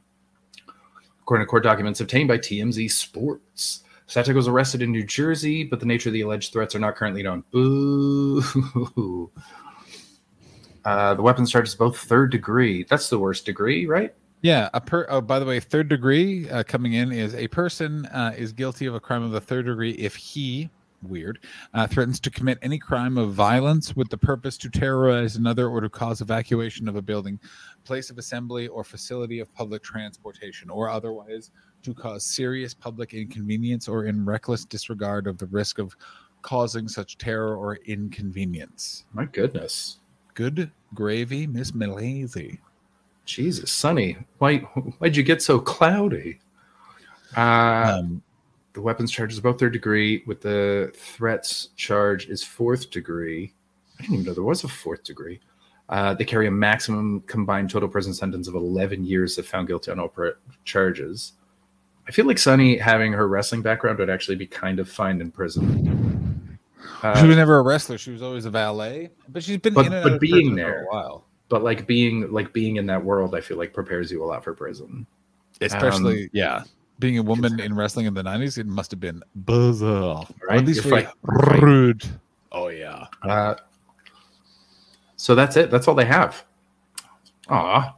according 1.23 1.47
to 1.47 1.51
court 1.51 1.65
documents 1.65 2.01
obtained 2.01 2.29
by 2.29 2.39
TMZ 2.39 2.91
Sports, 2.91 3.83
Sytch 4.09 4.33
was 4.33 4.47
arrested 4.47 4.83
in 4.83 4.93
New 4.93 5.05
Jersey, 5.05 5.65
but 5.65 5.81
the 5.81 5.87
nature 5.87 6.09
of 6.09 6.13
the 6.13 6.21
alleged 6.21 6.53
threats 6.53 6.75
are 6.77 6.79
not 6.79 6.95
currently 6.95 7.23
known. 7.23 7.43
Boo. 7.51 9.31
Uh, 10.85 11.15
the 11.15 11.23
weapons 11.23 11.51
charge 11.51 11.67
is 11.67 11.75
both 11.75 11.99
third 11.99 12.31
degree. 12.31 12.85
That's 12.85 13.11
the 13.11 13.19
worst 13.19 13.45
degree, 13.45 13.87
right? 13.87 14.15
Yeah, 14.43 14.69
a 14.73 14.81
per. 14.81 15.05
Oh, 15.09 15.21
by 15.21 15.41
the 15.41 15.45
way, 15.45 15.59
third 15.59 15.89
degree 15.89 16.49
uh, 16.49 16.63
coming 16.63 16.93
in 16.93 17.11
is 17.11 17.35
a 17.35 17.49
person 17.49 18.07
uh, 18.07 18.33
is 18.37 18.53
guilty 18.53 18.87
of 18.87 18.95
a 18.95 19.01
crime 19.01 19.25
of 19.25 19.33
the 19.33 19.41
third 19.41 19.67
degree 19.67 19.91
if 19.95 20.15
he 20.15 20.71
weird 21.09 21.39
uh, 21.75 21.87
threatens 21.87 22.21
to 22.21 22.31
commit 22.31 22.59
any 22.63 22.79
crime 22.79 23.17
of 23.17 23.33
violence 23.33 23.97
with 23.97 24.09
the 24.09 24.19
purpose 24.19 24.57
to 24.59 24.69
terrorize 24.69 25.37
another 25.37 25.69
or 25.69 25.81
to 25.81 25.89
cause 25.89 26.21
evacuation 26.21 26.89
of 26.89 26.97
a 26.97 27.03
building, 27.03 27.39
place 27.85 28.11
of 28.11 28.19
assembly, 28.19 28.69
or 28.69 28.85
facility 28.85 29.41
of 29.41 29.55
public 29.55 29.83
transportation, 29.83 30.71
or 30.71 30.89
otherwise 30.89 31.51
to 31.83 31.95
cause 31.95 32.25
serious 32.25 32.75
public 32.75 33.15
inconvenience 33.15 33.89
or 33.89 34.07
in 34.07 34.25
reckless 34.25 34.65
disregard 34.65 35.27
of 35.27 35.39
the 35.39 35.47
risk 35.47 35.79
of 35.79 35.97
causing 36.43 36.89
such 36.89 37.19
terror 37.19 37.57
or 37.57 37.77
inconvenience. 37.87 39.05
My 39.13 39.25
goodness. 39.25 39.99
Good 40.35 40.71
gravy, 40.95 41.47
Miss 41.47 41.73
Malazy. 41.73 42.61
Jesus, 43.25 43.73
Sunny, 43.73 44.17
why 44.39 44.59
why'd 44.99 45.17
you 45.17 45.23
get 45.23 45.43
so 45.43 45.59
cloudy? 45.59 46.39
Uh, 47.37 47.99
Um, 47.99 48.23
the 48.77 48.83
weapons 48.83 49.11
charge 49.11 49.33
is 49.33 49.39
about 49.39 49.59
third 49.59 49.73
degree, 49.73 50.23
with 50.27 50.43
the 50.43 50.93
threats 50.95 51.71
charge 51.77 52.29
is 52.29 52.45
fourth 52.45 52.91
degree. 52.91 53.55
I 53.99 54.03
didn't 54.03 54.15
even 54.17 54.27
know 54.27 54.35
there 54.35 54.43
was 54.45 54.65
a 54.65 54.69
fourth 54.69 55.03
degree. 55.03 55.41
Uh, 55.89 56.13
they 56.13 56.27
carry 56.27 56.47
a 56.47 56.51
maximum 56.51 57.23
combined 57.23 57.71
total 57.71 57.89
prison 57.89 58.13
sentence 58.13 58.49
of 58.49 58.55
11 58.55 59.03
years 59.07 59.39
if 59.39 59.49
found 59.49 59.67
guilty 59.69 59.91
on 59.91 59.99
all 59.99 60.09
per- 60.09 60.37
charges. 60.65 61.33
I 62.07 62.11
feel 62.13 62.27
like 62.27 62.37
Sunny, 62.37 62.77
having 62.77 63.15
her 63.15 63.27
wrestling 63.29 63.63
background, 63.63 63.99
would 63.99 64.11
actually 64.11 64.37
be 64.37 64.47
kind 64.47 64.79
of 64.79 64.91
fine 64.91 65.23
in 65.23 65.31
prison. 65.31 66.59
she 67.01 67.07
Uh, 67.09 67.27
was 67.27 67.37
never 67.37 67.57
a 67.59 67.63
wrestler. 67.63 67.97
She 67.97 68.11
was 68.11 68.21
always 68.21 68.45
a 68.45 68.51
valet, 68.51 69.11
but 69.31 69.43
she's 69.43 69.57
been 69.57 69.73
But- 69.73 69.87
in 69.87 69.95
and 69.95 70.03
but 70.03 70.11
out 70.11 70.15
of 70.17 70.21
being 70.21 70.35
prison 70.35 70.55
there- 70.55 70.73
for 70.73 70.83
a 70.83 70.95
while, 70.95 71.25
but 71.49 71.65
like 71.65 71.87
being 71.87 72.31
like 72.31 72.53
being 72.53 72.77
in 72.77 72.85
that 72.87 73.03
world, 73.03 73.35
I 73.35 73.41
feel 73.41 73.57
like 73.57 73.73
prepares 73.73 74.13
you 74.13 74.23
a 74.23 74.27
lot 74.27 74.45
for 74.45 74.53
prison. 74.53 75.07
especially 75.63 76.25
Um, 76.25 76.31
yeah, 76.35 76.65
being 76.99 77.19
a 77.19 77.23
woman 77.23 77.61
in 77.61 77.75
wrestling 77.75 78.07
in 78.07 78.15
the 78.15 78.23
nineties, 78.23 78.59
it 78.59 78.67
must 78.67 78.91
have 78.91 79.01
been 79.01 79.23
bizarre, 79.35 80.27
Right? 80.49 80.59
at 80.61 80.65
least 80.67 80.83
fight- 80.85 81.09
rude. 81.23 82.05
Oh 82.53 82.69
yeah, 82.69 83.07
Uh, 83.23 83.55
so 85.17 85.35
that's 85.35 85.57
it. 85.57 85.71
That's 85.71 85.89
all 85.89 85.95
they 85.95 86.05
have. 86.05 86.45
Aw. 87.49 87.95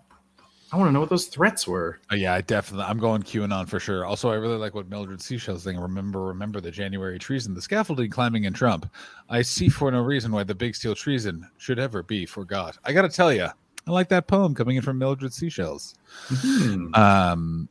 I 0.70 0.76
want 0.76 0.88
to 0.88 0.92
know 0.92 1.00
what 1.00 1.08
those 1.08 1.28
threats 1.28 1.66
were. 1.66 1.98
oh, 2.10 2.14
yeah. 2.14 2.34
I 2.34 2.42
definitely, 2.42 2.84
I'm 2.84 2.98
going 2.98 3.22
QAnon 3.22 3.66
for 3.66 3.80
sure. 3.80 4.04
Also, 4.04 4.28
I 4.30 4.34
really 4.34 4.58
like 4.58 4.74
what 4.74 4.86
Mildred 4.90 5.22
Seashell's 5.22 5.62
saying. 5.62 5.78
Remember, 5.80 6.24
remember 6.26 6.60
the 6.60 6.70
January 6.70 7.18
treason, 7.18 7.54
the 7.54 7.62
scaffolding 7.62 8.10
climbing 8.10 8.44
in 8.44 8.52
Trump. 8.52 8.86
I 9.30 9.40
see 9.40 9.70
for 9.70 9.90
no 9.90 10.02
reason 10.02 10.30
why 10.30 10.44
the 10.44 10.54
big 10.54 10.76
steel 10.76 10.94
treason 10.94 11.48
should 11.56 11.78
ever 11.78 12.02
be 12.02 12.26
forgot. 12.26 12.76
I 12.84 12.92
got 12.92 13.02
to 13.02 13.08
tell 13.08 13.32
you, 13.32 13.46
I 13.86 13.90
like 13.90 14.10
that 14.10 14.26
poem 14.26 14.54
coming 14.54 14.76
in 14.76 14.82
from 14.82 14.98
Mildred 14.98 15.32
Seashells. 15.32 15.94
Hmm. 16.28 16.94
Um, 16.94 17.68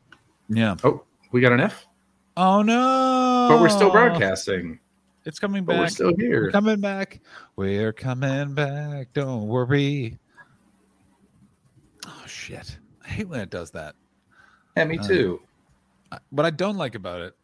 yeah. 0.50 0.76
Oh, 0.84 1.04
we 1.32 1.42
got 1.42 1.52
an 1.54 1.60
F, 1.60 1.86
Oh 2.36 2.62
no! 2.62 3.48
but 3.50 3.60
we're 3.62 3.70
still 3.70 3.90
broadcasting. 3.92 4.80
It's 5.26 5.40
coming 5.40 5.66
But 5.66 5.76
we're 5.78 5.84
back. 5.84 5.92
still 5.92 6.14
here. 6.18 6.44
We're 6.44 6.52
coming 6.52 6.80
back. 6.80 7.20
We're 7.58 7.92
coming 7.94 8.54
back. 8.54 9.12
Don't 9.14 9.48
worry. 9.48 10.18
Oh 12.06 12.24
shit! 12.28 12.78
I 13.06 13.08
hate 13.10 13.28
when 13.28 13.40
it 13.42 13.50
does 13.50 13.72
that. 13.72 13.96
Yeah, 14.76 14.86
me 14.86 15.00
Uh, 15.00 15.04
too. 15.08 15.42
What 16.30 16.46
I 16.46 16.52
don't 16.52 16.78
like 16.78 16.96
about 16.96 17.22
it, 17.22 17.36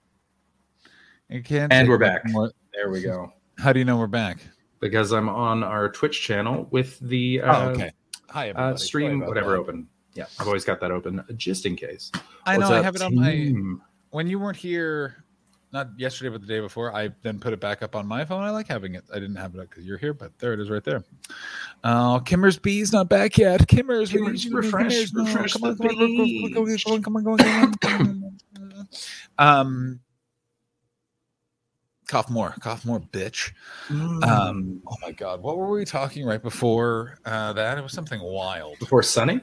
it 1.30 1.44
can't. 1.44 1.74
And 1.74 1.90
we're 1.90 1.98
back. 1.98 2.22
more- 2.30 2.52
There 2.74 2.90
we 2.90 3.02
go. 3.02 3.34
How 3.58 3.74
do 3.74 3.80
you 3.80 3.86
know 3.86 3.98
we're 3.98 4.08
back? 4.08 4.40
Because 4.80 5.12
I'm 5.12 5.28
on 5.30 5.64
our 5.64 5.90
Twitch 5.90 6.22
channel 6.22 6.68
with 6.72 6.98
the 7.00 7.42
uh, 7.42 7.68
oh, 7.68 7.70
okay. 7.72 7.92
Hi, 8.30 8.50
everybody. 8.50 8.74
uh, 8.74 8.78
stream, 8.78 9.20
whatever, 9.26 9.52
that. 9.52 9.58
open. 9.58 9.88
Yeah, 10.16 10.26
I've 10.40 10.48
always 10.48 10.64
got 10.64 10.80
that 10.82 10.92
open 10.92 11.24
just 11.38 11.66
in 11.66 11.76
case. 11.76 12.12
I 12.46 12.58
know. 12.58 12.70
What's 12.70 12.72
I 12.72 12.84
have 12.84 12.96
it 12.96 13.02
on 13.02 13.16
my. 13.16 13.32
team? 13.32 13.82
When 14.12 14.28
you 14.28 14.38
weren't 14.38 14.58
here, 14.58 15.24
not 15.72 15.90
yesterday, 15.98 16.30
but 16.30 16.42
the 16.42 16.48
day 16.48 16.60
before, 16.60 16.96
I 16.96 17.10
then 17.24 17.40
put 17.40 17.52
it 17.52 17.60
back 17.60 17.82
up 17.82 17.96
on 17.96 18.06
my 18.06 18.24
phone. 18.24 18.44
I 18.44 18.52
like 18.52 18.68
having 18.68 18.94
it. 18.94 19.04
I 19.12 19.16
didn't 19.16 19.38
have 19.38 19.56
it 19.56 19.60
up 19.60 19.70
because 19.72 19.86
you're 19.86 19.98
here, 19.98 20.14
but 20.14 20.38
there 20.38 20.54
it 20.54 20.60
is, 20.60 20.70
right 20.70 20.84
there. 20.84 21.04
Oh, 21.84 22.22
Kimmer's 22.24 22.60
Bee's 22.60 22.94
not 22.94 23.10
back 23.10 23.40
yet. 23.40 23.68
Kimmer's, 23.68 24.14
we 24.14 24.20
Kimmer's, 24.20 24.46
you 24.46 24.56
refresh- 24.56 25.12
Kimmer's. 25.12 25.14
Refresh 25.14 25.54
come 25.54 25.64
on, 25.64 25.78
come 25.78 25.88
on, 25.88 25.98
come 25.98 26.06
on, 26.06 26.54
come 26.54 26.94
on, 26.94 27.02
come 27.02 27.16
on, 27.16 27.24
come 27.24 27.28
on, 27.28 27.38
come 27.38 27.48
on, 27.48 27.78
come 27.82 28.02
on, 28.02 28.38
come 28.56 28.74
on. 28.78 28.88
Um, 29.40 30.00
cough 32.08 32.30
more, 32.30 32.54
cough 32.60 32.86
more, 32.86 33.00
bitch. 33.00 33.52
Mm. 33.88 34.24
Um, 34.24 34.82
oh 34.88 34.96
my 35.02 35.12
god, 35.12 35.42
what 35.42 35.58
were 35.58 35.72
we 35.72 35.86
talking 35.86 36.26
right 36.26 36.42
before 36.42 37.18
uh, 37.26 37.54
that? 37.54 37.80
It 37.80 37.82
was 37.82 37.94
something 37.94 38.22
wild. 38.22 38.78
Before 38.78 39.02
Sunny? 39.02 39.42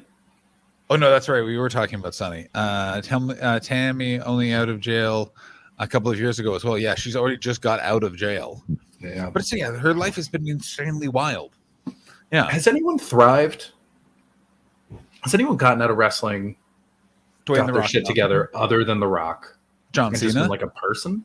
Oh 0.90 0.96
no, 0.96 1.08
that's 1.08 1.28
right. 1.28 1.42
We 1.42 1.56
were 1.56 1.68
talking 1.68 2.00
about 2.00 2.14
Sunny. 2.16 2.48
Uh, 2.52 3.00
Tam- 3.00 3.32
uh, 3.40 3.60
Tammy 3.60 4.20
only 4.20 4.52
out 4.52 4.68
of 4.68 4.80
jail 4.80 5.32
a 5.78 5.86
couple 5.86 6.10
of 6.10 6.18
years 6.18 6.40
ago 6.40 6.54
as 6.56 6.64
well. 6.64 6.76
Yeah, 6.76 6.96
she's 6.96 7.14
already 7.14 7.38
just 7.38 7.62
got 7.62 7.78
out 7.80 8.02
of 8.02 8.16
jail. 8.16 8.64
Yeah. 9.00 9.30
But 9.30 9.42
it's, 9.42 9.52
yeah, 9.52 9.70
her 9.70 9.94
life 9.94 10.16
has 10.16 10.28
been 10.28 10.46
insanely 10.48 11.06
wild. 11.06 11.52
Yeah, 12.32 12.50
Has 12.50 12.66
anyone 12.66 12.98
thrived? 12.98 13.70
Has 15.22 15.34
anyone 15.34 15.56
gotten 15.56 15.80
out 15.80 15.90
of 15.90 15.96
wrestling, 15.96 16.56
Dwayne 17.46 17.56
got 17.56 17.66
the 17.66 17.72
their 17.72 17.80
Rock 17.82 17.90
shit 17.90 18.04
together 18.04 18.50
other 18.54 18.84
than 18.84 19.00
The 19.00 19.06
Rock? 19.06 19.58
John 19.92 20.14
Cena. 20.14 20.32
been 20.32 20.48
like 20.48 20.62
a 20.62 20.68
person? 20.68 21.24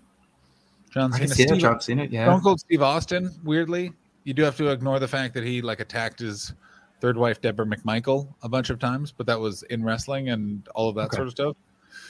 John 0.91 1.11
Cena. 1.11 1.27
Steve, 1.27 1.57
John 1.57 1.79
Cena. 1.81 2.05
Yeah. 2.05 2.25
Stone 2.25 2.41
Cold 2.41 2.59
Steve 2.59 2.81
Austin. 2.81 3.31
Weirdly, 3.43 3.93
you 4.23 4.33
do 4.33 4.43
have 4.43 4.57
to 4.57 4.69
ignore 4.69 4.99
the 4.99 5.07
fact 5.07 5.33
that 5.35 5.43
he 5.43 5.61
like 5.61 5.79
attacked 5.79 6.19
his 6.19 6.53
third 7.01 7.17
wife 7.17 7.41
Deborah 7.41 7.65
McMichael 7.65 8.27
a 8.41 8.49
bunch 8.49 8.69
of 8.69 8.79
times, 8.79 9.11
but 9.11 9.25
that 9.27 9.39
was 9.39 9.63
in 9.63 9.83
wrestling 9.83 10.29
and 10.29 10.67
all 10.75 10.89
of 10.89 10.95
that 10.95 11.05
Okay. 11.07 11.17
sort 11.17 11.27
of 11.27 11.31
stuff. 11.33 11.55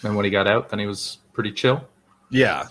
And 0.04 0.16
when 0.16 0.26
he 0.26 0.32
got 0.32 0.48
out, 0.48 0.70
then 0.70 0.80
he 0.80 0.86
was 0.86 1.20
pretty 1.34 1.52
chill. 1.52 1.84
Yeah, 2.30 2.68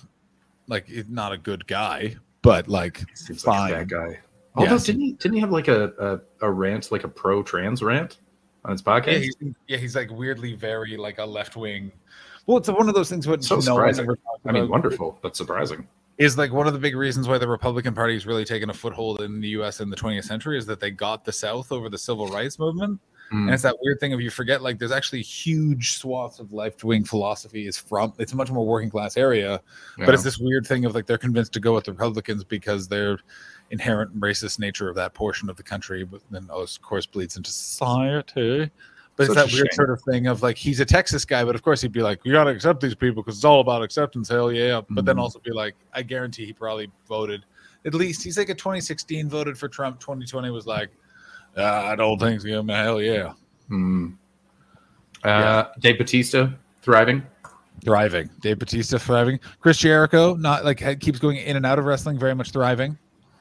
like 0.69 0.89
not 1.09 1.33
a 1.33 1.39
good 1.39 1.67
guy, 1.67 2.17
but 2.43 2.69
like 2.69 3.05
Seems 3.15 3.43
fine. 3.43 3.71
like 3.71 3.73
a 3.73 3.75
bad 3.77 3.89
guy. 3.91 4.21
Although 4.57 4.73
Yes. 4.73 4.85
didn't 4.85 5.01
he 5.01 5.13
didn't 5.15 5.35
he 5.35 5.41
have 5.41 5.51
like 5.51 5.69
a, 5.69 6.21
a, 6.41 6.47
a 6.47 6.51
rant, 6.51 6.93
like 6.93 7.05
a 7.05 7.09
pro 7.09 7.43
trans 7.43 7.83
rant 7.83 8.19
on 8.65 8.73
his 8.73 8.83
podcast? 8.83 9.07
Yeah, 9.13 9.19
he's, 9.19 9.35
yeah, 9.69 9.77
he's 9.79 9.97
like 9.97 10.11
weirdly 10.11 10.55
very 10.55 10.97
like 10.97 11.19
a 11.19 11.25
left 11.25 11.57
wing. 11.57 11.91
Well, 12.47 12.59
it's 12.59 12.69
one 12.69 12.89
of 12.89 12.95
those 12.95 13.09
things. 13.09 13.27
What 13.27 13.43
So 13.43 13.57
no 13.57 13.61
surprising. 13.61 14.09
I 14.47 14.53
mean, 14.53 14.69
wonderful, 14.69 15.19
but 15.23 15.35
surprising. 15.37 15.89
Is 16.19 16.39
like 16.39 16.53
one 16.53 16.67
of 16.67 16.73
the 16.73 16.79
big 16.79 16.95
reasons 16.97 17.27
why 17.29 17.39
the 17.39 17.49
Republican 17.49 17.95
Party 17.95 18.15
has 18.15 18.27
really 18.27 18.45
taken 18.45 18.71
a 18.71 18.75
foothold 18.75 19.21
in 19.21 19.41
the 19.41 19.49
U.S. 19.49 19.81
in 19.81 19.91
the 19.91 19.97
20th 19.97 20.25
century 20.25 20.57
is 20.59 20.67
that 20.67 20.79
they 20.81 20.91
got 20.91 21.25
the 21.25 21.33
South 21.33 21.73
over 21.73 21.89
the 21.89 21.99
civil 21.99 22.29
rights 22.29 22.59
movement, 22.59 23.01
Mm. 23.33 23.45
and 23.45 23.55
it's 23.55 23.63
that 23.63 23.77
weird 23.81 23.99
thing 24.01 24.13
of 24.13 24.21
you 24.21 24.29
forget 24.29 24.61
like 24.61 24.79
there's 24.79 24.93
actually 24.93 25.23
huge 25.23 25.93
swaths 25.95 26.41
of 26.41 26.53
left 26.53 26.85
wing 26.85 27.05
philosophy 27.05 27.67
is 27.67 27.79
from 27.79 28.13
it's 28.19 28.35
a 28.35 28.37
much 28.37 28.51
more 28.51 28.67
working 28.67 28.91
class 28.91 29.17
area, 29.17 29.63
Yeah. 29.99 30.05
but 30.05 30.15
it's 30.15 30.23
this 30.23 30.39
weird 30.39 30.67
thing 30.67 30.85
of 30.85 30.95
like 30.95 31.07
they're 31.07 31.17
convinced 31.17 31.55
to 31.55 31.61
go 31.61 31.73
with 31.75 31.85
the 31.85 31.93
Republicans 31.93 32.45
because 32.45 32.87
their 32.87 33.19
inherent 33.71 34.21
racist 34.21 34.59
nature 34.59 34.91
of 34.91 34.95
that 34.97 35.15
portion 35.15 35.49
of 35.49 35.57
the 35.57 35.63
country, 35.63 36.05
but 36.05 36.21
then 36.31 36.47
of 36.51 36.69
course 36.83 37.07
bleeds 37.07 37.39
into 37.39 37.51
society. 37.51 38.71
But 39.17 39.27
it's 39.27 39.35
that 39.37 39.47
weird 39.53 39.69
shame. 39.69 39.75
sort 39.75 39.91
of 39.91 40.01
thing 40.03 40.27
of 40.27 40.43
like 40.43 40.57
he's 40.57 40.81
a 40.81 40.85
Texas 40.85 41.25
guy, 41.25 41.45
but 41.45 41.55
of 41.55 41.63
course 41.63 41.81
he'd 41.81 41.93
be 41.93 42.03
like, 42.03 42.21
"You 42.25 42.33
got 42.33 42.45
to 42.45 42.51
accept 42.51 42.81
these 42.81 42.95
people 42.97 43.23
because 43.23 43.37
it's 43.37 43.45
all 43.45 43.61
about 43.61 43.83
acceptance." 43.83 44.29
Hell 44.29 44.51
yeah! 44.51 44.81
But 44.91 45.05
then 45.05 45.17
Mhm. 45.17 45.21
also 45.21 45.39
be 45.39 45.53
like, 45.53 45.75
"I 45.93 46.03
guarantee 46.03 46.47
he 46.47 46.53
probably 46.53 46.91
voted 47.09 47.45
at 47.87 47.93
least 47.95 48.25
he's 48.25 48.39
like 48.39 48.49
a 48.49 48.55
2016 48.55 49.29
voted 49.29 49.59
for 49.59 49.69
Trump. 49.69 50.01
2020 50.01 50.49
was 50.51 50.67
like, 50.67 50.89
ah, 51.59 51.89
I 51.91 51.95
don't 51.95 52.19
think 52.19 52.41
so. 52.41 52.63
Hell 52.67 53.01
yeah, 53.03 53.35
Mm. 53.71 54.15
Uh, 55.23 55.65
Dave 55.81 55.99
Batista 55.99 56.49
thriving. 56.83 57.23
thriving. 57.85 58.31
Dave 58.41 58.59
Batista 58.59 58.99
thriving. 58.99 59.39
Chris 59.61 59.79
Jericho 59.79 60.35
not 60.35 60.65
like 60.65 60.79
keeps 61.01 61.19
going 61.19 61.37
in 61.37 61.57
and 61.57 61.67
out 61.67 61.79
of 61.79 61.85
wrestling, 61.85 62.19
very 62.19 62.35
much 62.35 62.51
thriving. 62.53 62.97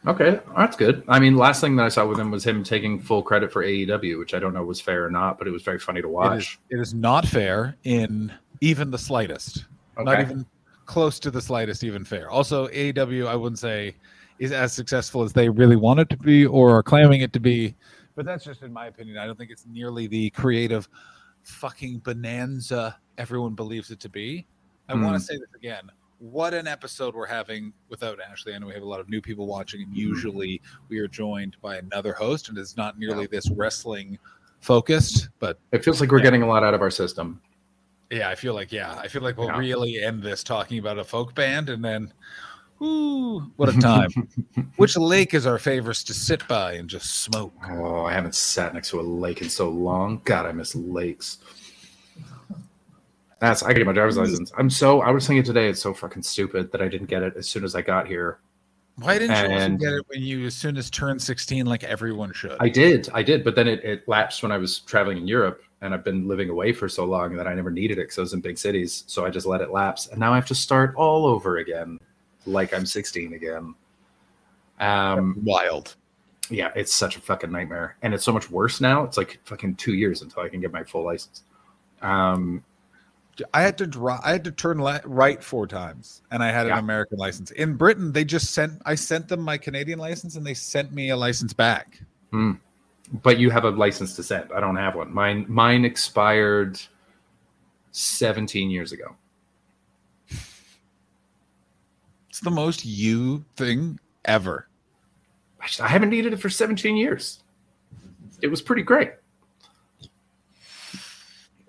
Okay, 0.05 0.39
that's 0.57 0.75
good. 0.75 1.03
I 1.07 1.19
mean, 1.19 1.37
last 1.37 1.61
thing 1.61 1.75
that 1.77 1.83
I 1.85 1.89
saw 1.89 2.05
with 2.05 2.19
him 2.19 2.29
was 2.29 2.45
him 2.45 2.63
taking 2.63 2.99
full 2.99 3.23
credit 3.23 3.51
for 3.53 3.63
AEW, 3.63 4.19
which 4.19 4.33
I 4.33 4.39
don't 4.39 4.53
know 4.53 4.63
was 4.63 4.81
fair 4.81 5.05
or 5.05 5.09
not, 5.09 5.37
but 5.37 5.47
it 5.47 5.51
was 5.51 5.61
very 5.63 5.79
funny 5.79 6.01
to 6.01 6.09
watch. 6.09 6.59
it 6.69 6.79
is 6.79 6.93
not 6.93 7.25
fair 7.25 7.77
in 7.85 8.31
even 8.59 8.91
the 8.91 8.97
slightest. 8.97 9.65
Not 9.97 10.19
even 10.19 10.45
close 10.85 11.19
to 11.19 11.31
the 11.31 11.41
slightest 11.41 11.83
even 11.85 12.03
fair. 12.03 12.29
Also, 12.29 12.67
AEW, 12.67 13.27
I 13.27 13.35
wouldn't 13.35 13.59
say 13.59 13.95
is 14.39 14.51
as 14.51 14.73
successful 14.73 15.21
as 15.23 15.31
they 15.31 15.47
really 15.47 15.75
want 15.77 15.99
it 16.01 16.09
to 16.09 16.17
be 16.17 16.45
or 16.45 16.75
are 16.75 16.83
claiming 16.83 17.21
it 17.21 17.31
to 17.33 17.39
be. 17.39 17.73
But 18.15 18.25
that's 18.25 18.43
just 18.43 18.61
in 18.61 18.73
my 18.73 18.87
opinion. 18.87 19.17
I 19.17 19.25
don't 19.25 19.37
think 19.37 19.51
it's 19.51 19.65
nearly 19.65 20.07
the 20.07 20.31
creative 20.31 20.89
fucking 21.43 21.99
bonanza 21.99 22.97
everyone 23.17 23.53
believes 23.53 23.89
it 23.91 23.99
to 24.01 24.09
be. 24.09 24.45
I 24.89 24.95
want 24.95 25.07
Hmm. 25.07 25.13
to 25.13 25.19
say 25.19 25.35
this 25.35 25.49
again. 25.55 25.83
What 26.23 26.53
an 26.53 26.67
episode 26.69 27.15
we're 27.15 27.25
having 27.25 27.73
without 27.89 28.17
Ashley. 28.21 28.55
I 28.55 28.57
know 28.57 28.67
we 28.67 28.73
have 28.73 28.81
a 28.81 28.87
lot 28.87 29.01
of 29.01 29.09
new 29.09 29.19
people 29.19 29.45
watching, 29.45 29.81
and 29.81 29.89
mm-hmm. 29.89 29.99
usually 29.99 30.61
we 30.87 30.97
are 30.99 31.07
joined 31.09 31.57
by 31.61 31.75
another 31.75 32.13
host, 32.13 32.47
and 32.47 32.57
it's 32.57 32.77
not 32.77 32.97
nearly 32.97 33.27
this 33.27 33.49
wrestling 33.49 34.17
focused, 34.61 35.27
but 35.39 35.59
It 35.73 35.83
feels 35.83 35.99
like 35.99 36.13
we're 36.13 36.19
Yeah. 36.19 36.23
getting 36.23 36.41
a 36.43 36.47
lot 36.47 36.63
out 36.63 36.73
of 36.73 36.81
our 36.81 36.91
system. 36.91 37.41
yeah, 38.09 38.29
I 38.29 38.35
feel 38.35 38.53
like 38.53 38.71
yeah, 38.71 38.93
I 38.97 39.09
feel 39.09 39.21
like 39.21 39.37
we'll 39.37 39.47
Yeah. 39.47 39.57
really 39.57 40.01
end 40.01 40.23
this 40.23 40.45
talking 40.45 40.79
about 40.79 40.97
a 40.97 41.03
folk 41.03 41.35
band, 41.35 41.67
and 41.67 41.83
then, 41.83 42.13
ooh, 42.81 43.51
what 43.57 43.67
a 43.67 43.77
time! 43.77 44.07
Which 44.77 44.95
lake 44.95 45.33
is 45.33 45.45
our 45.45 45.59
favorites 45.59 46.05
to 46.05 46.13
sit 46.13 46.47
by 46.47 46.75
and 46.75 46.89
just 46.89 47.23
smoke? 47.23 47.53
Oh, 47.69 48.05
I 48.05 48.13
haven't 48.13 48.35
sat 48.35 48.73
next 48.73 48.91
to 48.91 49.01
a 49.01 49.03
lake 49.03 49.41
in 49.41 49.49
so 49.49 49.69
long. 49.69 50.21
God, 50.23 50.45
I 50.45 50.53
miss 50.53 50.73
lakes. 50.73 51.39
That's 53.43 53.61
I 53.61 53.73
get 53.73 53.85
my 53.85 53.91
driver's 53.91 54.15
license. 54.15 54.53
I'm 54.57 54.69
so 54.69 55.01
I 55.01 55.11
was 55.11 55.27
thinking 55.27 55.43
today 55.43 55.67
it's 55.67 55.81
so 55.81 55.93
fucking 55.93 56.23
stupid 56.23 56.71
that 56.71 56.81
I 56.81 56.87
didn't 56.87 57.07
get 57.07 57.23
it 57.23 57.33
as 57.35 57.45
soon 57.45 57.65
as 57.65 57.75
I 57.75 57.81
got 57.81 58.07
here. 58.07 58.39
Why 58.95 59.19
didn't 59.19 59.31
you 59.51 59.77
get 59.77 59.91
it 59.91 60.05
when 60.07 60.21
you 60.21 60.45
as 60.45 60.55
soon 60.55 60.77
as 60.77 60.89
turned 60.89 61.21
sixteen, 61.21 61.65
like 61.65 61.83
everyone 61.83 62.31
should? 62.31 62.55
I 62.61 62.69
did, 62.69 63.09
I 63.13 63.21
did, 63.21 63.43
but 63.43 63.55
then 63.55 63.67
it, 63.67 63.83
it 63.83 64.07
lapsed 64.07 64.43
when 64.43 64.53
I 64.53 64.57
was 64.57 64.79
traveling 64.79 65.17
in 65.17 65.27
Europe, 65.27 65.61
and 65.81 65.93
I've 65.93 66.05
been 66.05 66.25
living 66.25 66.49
away 66.49 66.71
for 66.71 66.87
so 66.87 67.03
long 67.03 67.35
that 67.35 67.45
I 67.45 67.53
never 67.53 67.69
needed 67.69 67.97
it 67.97 68.03
because 68.03 68.17
I 68.17 68.21
was 68.21 68.31
in 68.31 68.39
big 68.39 68.57
cities. 68.57 69.03
So 69.07 69.25
I 69.25 69.29
just 69.29 69.45
let 69.45 69.59
it 69.59 69.71
lapse, 69.71 70.07
and 70.07 70.21
now 70.21 70.31
I 70.31 70.35
have 70.35 70.47
to 70.47 70.55
start 70.55 70.95
all 70.95 71.25
over 71.25 71.57
again, 71.57 71.99
like 72.45 72.73
I'm 72.73 72.85
16 72.85 73.33
again. 73.33 73.75
Um, 74.79 75.37
Wild. 75.43 75.97
yeah, 76.49 76.71
it's 76.77 76.93
such 76.93 77.17
a 77.17 77.19
fucking 77.19 77.51
nightmare, 77.51 77.97
and 78.03 78.13
it's 78.13 78.23
so 78.23 78.31
much 78.31 78.49
worse 78.49 78.79
now. 78.79 79.03
It's 79.03 79.17
like 79.17 79.41
fucking 79.43 79.75
two 79.75 79.95
years 79.95 80.21
until 80.21 80.43
I 80.43 80.47
can 80.47 80.61
get 80.61 80.71
my 80.71 80.85
full 80.85 81.03
license. 81.03 81.43
Um, 82.01 82.63
I 83.53 83.61
had 83.61 83.77
to 83.79 83.87
draw. 83.87 84.19
I 84.23 84.31
had 84.31 84.43
to 84.43 84.51
turn 84.51 84.79
le- 84.81 85.01
right 85.05 85.43
four 85.43 85.65
times, 85.67 86.21
and 86.29 86.43
I 86.43 86.51
had 86.51 86.67
Yeah. 86.67 86.73
an 86.73 86.79
American 86.79 87.17
license. 87.17 87.49
In 87.51 87.75
Britain, 87.75 88.11
they 88.11 88.23
just 88.23 88.53
sent. 88.53 88.81
I 88.85 88.95
sent 88.95 89.27
them 89.27 89.41
my 89.41 89.57
Canadian 89.57 89.97
license, 89.99 90.35
and 90.35 90.45
they 90.45 90.53
sent 90.53 90.91
me 90.93 91.09
a 91.09 91.17
license 91.17 91.53
back. 91.53 91.99
Hmm. 92.31 92.53
but 93.21 93.37
you 93.37 93.51
have 93.51 93.63
a 93.63 93.69
license 93.69 94.15
to 94.15 94.23
send. 94.23 94.51
I 94.53 94.59
don't 94.59 94.75
have 94.77 94.95
one. 94.95 95.13
Mine 95.13 95.45
mine 95.47 95.85
expired 95.85 96.79
17 97.91 98.71
years 98.71 98.91
ago. 98.91 99.15
It's 102.29 102.39
the 102.39 102.49
most 102.49 102.85
you 102.85 103.45
thing 103.55 103.99
ever. 104.25 104.67
I 105.79 105.87
haven't 105.87 106.09
needed 106.09 106.33
it 106.33 106.37
for 106.37 106.49
17 106.49 106.95
years. 106.97 107.43
It 108.41 108.47
was 108.47 108.61
pretty 108.61 108.81
great. 108.81 109.11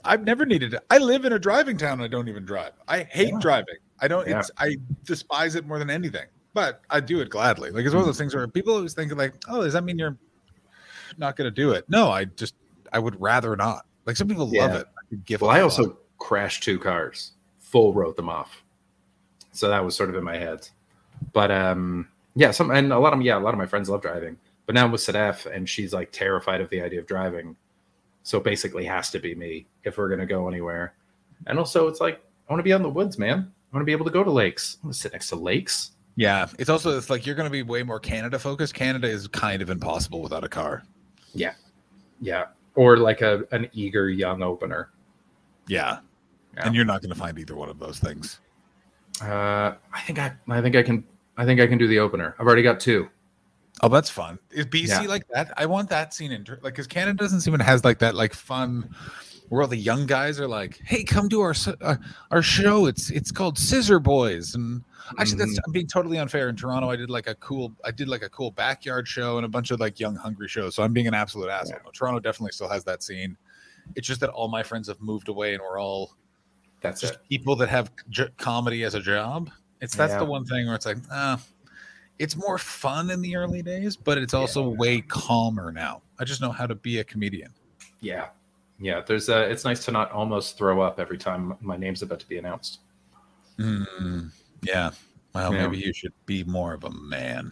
I've 0.05 0.25
never 0.25 0.45
needed 0.47 0.75
it. 0.75 0.81
I 0.91 0.99
live 0.99 1.25
in 1.25 1.33
a 1.33 1.39
driving 1.39 1.77
town. 1.77 1.95
And 1.95 2.03
I 2.03 2.09
don't 2.09 2.29
even 2.29 2.45
drive. 2.45 2.73
I 2.89 3.05
hate 3.05 3.33
Yeah. 3.33 3.39
driving. 3.41 3.77
I 4.01 4.09
don't. 4.09 4.27
Yeah. 4.29 4.41
It's. 4.41 4.51
I 4.59 4.77
despise 5.05 5.55
it 5.55 5.67
more 5.67 5.79
than 5.79 5.91
anything. 5.91 6.27
But 6.53 6.83
I 6.91 7.01
do 7.01 7.21
it 7.21 7.31
gladly. 7.31 7.71
Like 7.71 7.85
it's 7.85 7.95
one 7.95 8.01
of 8.01 8.07
those 8.07 8.19
things 8.19 8.35
where 8.35 8.47
people 8.47 8.75
always 8.75 8.95
think 8.95 9.13
like, 9.17 9.35
"Oh, 9.49 9.63
does 9.65 9.73
that 9.73 9.83
mean 9.85 9.99
you're 9.99 10.17
not 11.19 11.37
going 11.37 11.47
to 11.47 11.51
do 11.51 11.73
it?" 11.73 11.85
No, 11.89 12.11
I 12.11 12.27
just. 12.27 12.55
I 12.93 12.99
would 13.01 13.21
rather 13.21 13.57
not. 13.57 13.87
Like 14.07 14.17
some 14.17 14.29
people 14.29 14.47
love 14.47 14.73
it. 14.73 14.87
I 15.13 15.17
give. 15.25 15.41
Well, 15.41 15.51
I 15.51 15.61
also 15.63 15.99
crashed 16.19 16.63
two 16.63 16.79
cars, 16.79 17.33
full 17.59 17.93
wrote 17.93 18.17
them 18.17 18.29
off. 18.29 18.63
So 19.53 19.69
that 19.69 19.85
was 19.85 19.97
sort 19.97 20.11
of 20.11 20.17
in 20.17 20.23
my 20.25 20.37
head. 20.37 20.69
But 21.33 21.51
um 21.51 22.09
yeah, 22.37 22.51
some 22.51 22.71
and 22.71 22.93
a 22.93 22.99
lot 22.99 23.13
of 23.13 23.23
yeah, 23.23 23.37
a 23.37 23.41
lot 23.41 23.55
of 23.55 23.59
my 23.59 23.67
friends 23.67 23.89
love 23.89 24.03
driving. 24.03 24.37
But 24.67 24.75
now 24.75 24.87
with 24.89 25.01
Sadaf 25.01 25.47
and 25.47 25.69
she's 25.69 25.93
like 25.93 26.11
terrified 26.13 26.61
of 26.61 26.71
the 26.71 26.81
idea 26.83 27.01
of 27.01 27.07
driving. 27.07 27.57
So 28.25 28.39
it 28.39 28.45
basically 28.45 28.85
has 28.87 29.11
to 29.13 29.19
be 29.21 29.35
me 29.35 29.67
if 29.85 29.97
we're 29.99 30.09
gonna 30.09 30.27
go 30.27 30.49
anywhere. 30.49 30.95
And 31.47 31.59
also 31.59 31.87
it's 31.89 32.01
like 32.01 32.23
I 32.49 32.53
want 32.53 32.59
to 32.61 32.65
be 32.65 32.73
out 32.73 32.77
in 32.77 32.83
the 32.83 32.91
woods, 32.91 33.19
man. 33.19 33.39
I 33.73 33.77
want 33.77 33.83
to 33.83 33.87
be 33.87 33.93
able 33.93 34.05
to 34.07 34.11
go 34.11 34.23
to 34.25 34.31
lakes. 34.31 34.79
I 34.83 34.87
want 34.87 34.95
to 34.95 35.01
sit 35.01 35.13
next 35.13 35.29
to 35.29 35.37
lakes. 35.37 35.93
Yeah, 36.17 36.47
it's 36.59 36.69
also 36.71 36.97
it's 36.97 37.11
like 37.11 37.27
you're 37.27 37.35
going 37.35 37.47
to 37.47 37.51
be 37.51 37.63
way 37.63 37.83
more 37.83 37.99
Canada 37.99 38.39
focused. 38.39 38.73
Canada 38.75 39.09
is 39.09 39.27
kind 39.29 39.61
of 39.63 39.69
impossible 39.71 40.21
without 40.23 40.45
a 40.45 40.49
car. 40.49 40.85
Yeah, 41.35 41.55
yeah. 42.21 42.47
Or 42.77 42.97
like 42.99 43.21
a 43.21 43.45
an 43.53 43.69
eager 43.73 44.09
young 44.11 44.43
opener. 44.43 44.91
Yeah, 45.67 45.99
Yeah. 46.57 46.67
and 46.67 46.75
you're 46.75 46.85
not 46.85 47.01
going 47.03 47.13
to 47.13 47.19
find 47.19 47.39
either 47.39 47.57
one 47.57 47.69
of 47.69 47.79
those 47.79 47.99
things. 47.99 48.41
Uh 49.23 49.75
I 49.93 50.01
think 50.07 50.19
I 50.19 50.33
I 50.49 50.61
think 50.61 50.77
I 50.77 50.83
can 50.83 51.05
I 51.37 51.45
think 51.45 51.61
I 51.61 51.67
can 51.67 51.79
do 51.79 51.89
the 51.89 51.99
opener. 51.99 52.35
I've 52.39 52.47
already 52.47 52.63
got 52.63 52.79
two. 52.81 53.09
Oh, 53.83 53.89
that's 53.89 54.09
fun. 54.11 54.39
Is 54.51 54.67
BC 54.67 54.89
Yeah. 54.89 55.01
like 55.03 55.27
that? 55.35 55.53
I 55.57 55.67
want 55.67 55.89
that 55.91 56.15
scene 56.15 56.33
in 56.33 56.45
like 56.63 56.75
because 56.75 56.87
Canada 56.87 57.17
doesn't 57.17 57.41
seem 57.41 57.57
to 57.59 57.65
has 57.65 57.85
like 57.85 57.99
that 57.99 58.15
like 58.15 58.33
fun 58.33 58.95
where 59.49 59.63
all 59.63 59.69
the 59.69 59.77
young 59.77 60.07
guys 60.07 60.39
are 60.41 60.49
like, 60.49 60.81
"Hey, 60.85 61.03
come 61.05 61.29
to 61.29 61.41
our 61.41 61.55
uh, 61.83 61.97
our 62.31 62.41
show. 62.43 62.87
It's 62.87 63.11
it's 63.11 63.31
called 63.33 63.59
Scissor 63.59 63.99
Boys." 63.99 64.55
And 64.55 64.83
actually, 65.19 65.39
that's 65.39 65.59
I'm 65.67 65.73
being 65.73 65.87
totally 65.89 66.19
unfair. 66.19 66.49
In 66.49 66.57
Toronto, 66.57 66.89
I 66.89 66.97
did 66.97 67.11
like 67.11 67.27
a 67.27 67.35
cool 67.37 67.73
I 67.85 67.91
did 67.91 68.09
like 68.09 68.23
a 68.23 68.29
cool 68.29 68.53
backyard 68.53 69.07
show 69.09 69.37
and 69.39 69.45
a 69.45 69.49
bunch 69.49 69.71
of 69.73 69.81
like 69.81 69.99
young 69.99 70.15
hungry 70.15 70.49
shows. 70.49 70.75
So 70.77 70.83
I'm 70.83 70.93
being 70.93 71.09
an 71.09 71.15
absolute 71.15 71.51
asshole. 71.51 71.81
No, 71.85 71.91
Toronto 71.93 72.21
definitely 72.21 72.53
still 72.53 72.69
has 72.69 72.85
that 72.85 73.03
scene. 73.03 73.37
It's 73.97 74.07
just 74.07 74.21
that 74.21 74.31
all 74.31 74.49
my 74.49 74.63
friends 74.63 74.89
have 74.89 75.01
moved 75.03 75.29
away 75.29 75.53
and 75.53 75.63
we're 75.63 75.79
all 75.81 76.15
That's 76.81 77.01
just 77.03 77.15
it. 77.15 77.21
people 77.29 77.55
that 77.57 77.69
have 77.69 77.91
j- 78.09 78.29
comedy 78.39 78.83
as 78.85 78.95
a 78.95 79.01
job. 79.01 79.51
It's 79.83 79.95
that's 79.95 80.13
Yeah. 80.13 80.21
the 80.21 80.25
one 80.25 80.47
thing 80.47 80.65
where 80.67 80.75
it's 80.77 80.87
like, 80.87 80.97
ah, 81.11 81.39
it's 82.19 82.37
more 82.37 82.59
fun 82.59 83.11
in 83.11 83.21
the 83.21 83.37
early 83.37 83.63
days, 83.63 83.97
but 83.97 84.19
it's 84.19 84.35
also 84.35 84.69
way 84.69 85.01
calmer 85.01 85.73
now. 85.73 86.03
I 86.19 86.25
just 86.25 86.41
know 86.41 86.51
how 86.53 86.67
to 86.67 86.75
be 86.75 86.99
a 87.01 87.05
comedian. 87.05 87.53
Yeah, 88.01 88.29
yeah. 88.79 89.01
There's 89.05 89.29
a, 89.29 89.51
It's 89.51 89.65
nice 89.65 89.85
to 89.87 89.93
not 89.93 90.11
almost 90.13 90.57
throw 90.57 90.81
up 90.81 91.01
every 91.01 91.19
time 91.19 91.57
my 91.61 91.77
name's 91.77 92.03
about 92.03 92.21
to 92.21 92.29
be 92.29 92.39
announced. 92.39 92.81
Mm, 93.59 94.31
yeah. 94.63 94.91
Well, 95.35 95.53
Yeah. 95.53 95.63
maybe 95.67 95.79
you 95.79 95.93
should 95.93 96.13
be 96.27 96.45
more 96.45 96.75
of 96.75 96.85
a 96.85 96.91
man. 96.91 97.51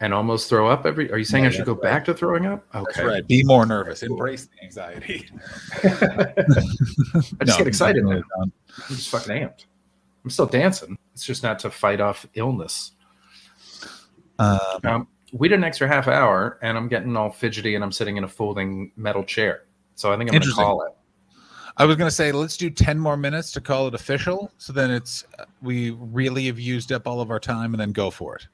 And 0.00 0.12
almost 0.12 0.48
throw 0.50 0.68
up 0.68 0.84
every. 0.86 1.10
Are 1.12 1.16
you 1.18 1.24
saying 1.24 1.44
Yeah, 1.44 1.50
I 1.50 1.52
should 1.52 1.64
go 1.66 1.72
right. 1.74 1.82
back 1.82 2.04
to 2.06 2.14
throwing 2.14 2.46
up? 2.46 2.64
Okay. 2.74 2.84
That's 2.94 3.06
right. 3.06 3.26
Be 3.26 3.42
more 3.44 3.64
nervous. 3.64 4.02
Embrace 4.02 4.46
the 4.46 4.62
anxiety. 4.64 5.28
I 5.84 6.34
just 7.16 7.32
No, 7.46 7.56
get 7.58 7.66
excited. 7.66 8.04
I'm 8.06 8.52
just 8.88 9.08
fucking 9.10 9.32
amped. 9.34 9.64
I'm 10.24 10.30
still 10.30 10.46
dancing. 10.46 10.96
It's 11.12 11.24
just 11.24 11.42
not 11.42 11.58
to 11.60 11.70
fight 11.70 12.00
off 12.00 12.26
illness. 12.34 12.92
Um, 14.38 14.58
Um, 14.84 15.08
we 15.32 15.48
did 15.48 15.58
an 15.58 15.64
extra 15.64 15.86
half 15.86 16.08
hour, 16.08 16.58
and 16.62 16.76
I'm 16.76 16.88
getting 16.88 17.16
all 17.16 17.30
fidgety, 17.30 17.74
and 17.74 17.84
I'm 17.84 17.92
sitting 17.92 18.16
in 18.16 18.24
a 18.24 18.28
folding 18.28 18.92
metal 18.96 19.24
chair. 19.24 19.64
So 19.96 20.12
I 20.12 20.16
think 20.16 20.30
I'm 20.30 20.38
going 20.38 20.48
to 20.48 20.54
call 20.54 20.82
it. 20.82 20.92
I 21.76 21.84
was 21.84 21.96
gonna 21.96 22.10
say 22.10 22.30
let's 22.30 22.56
do 22.56 22.70
ten 22.70 22.98
more 22.98 23.16
minutes 23.16 23.50
to 23.52 23.60
call 23.60 23.88
it 23.88 23.94
official. 23.94 24.52
So 24.58 24.72
then 24.72 24.92
it's 24.92 25.24
we 25.60 25.90
really 25.90 26.46
have 26.46 26.58
used 26.58 26.92
up 26.92 27.06
all 27.08 27.20
of 27.20 27.30
our 27.30 27.40
time, 27.40 27.74
and 27.74 27.80
then 27.80 27.90
go 27.90 28.10
for 28.10 28.36
it. 28.36 28.46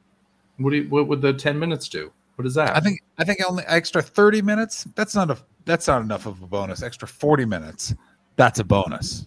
What 0.56 0.70
do 0.70 0.76
you, 0.76 0.88
what 0.88 1.06
would 1.08 1.20
the 1.20 1.34
ten 1.34 1.58
minutes 1.58 1.88
do? 1.88 2.10
What 2.36 2.46
is 2.46 2.54
that? 2.54 2.74
I 2.74 2.80
think 2.80 3.00
I 3.18 3.24
think 3.24 3.40
only 3.46 3.62
extra 3.66 4.00
thirty 4.00 4.40
minutes. 4.40 4.86
That's 4.94 5.14
not 5.14 5.30
a 5.30 5.36
that's 5.66 5.86
not 5.86 6.00
enough 6.00 6.24
of 6.24 6.42
a 6.42 6.46
bonus. 6.46 6.82
Extra 6.82 7.06
forty 7.06 7.44
minutes. 7.44 7.94
That's 8.36 8.58
a 8.58 8.64
bonus. 8.64 9.26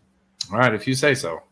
All 0.52 0.58
right, 0.58 0.74
if 0.74 0.88
you 0.88 0.96
say 0.96 1.14
so. 1.14 1.44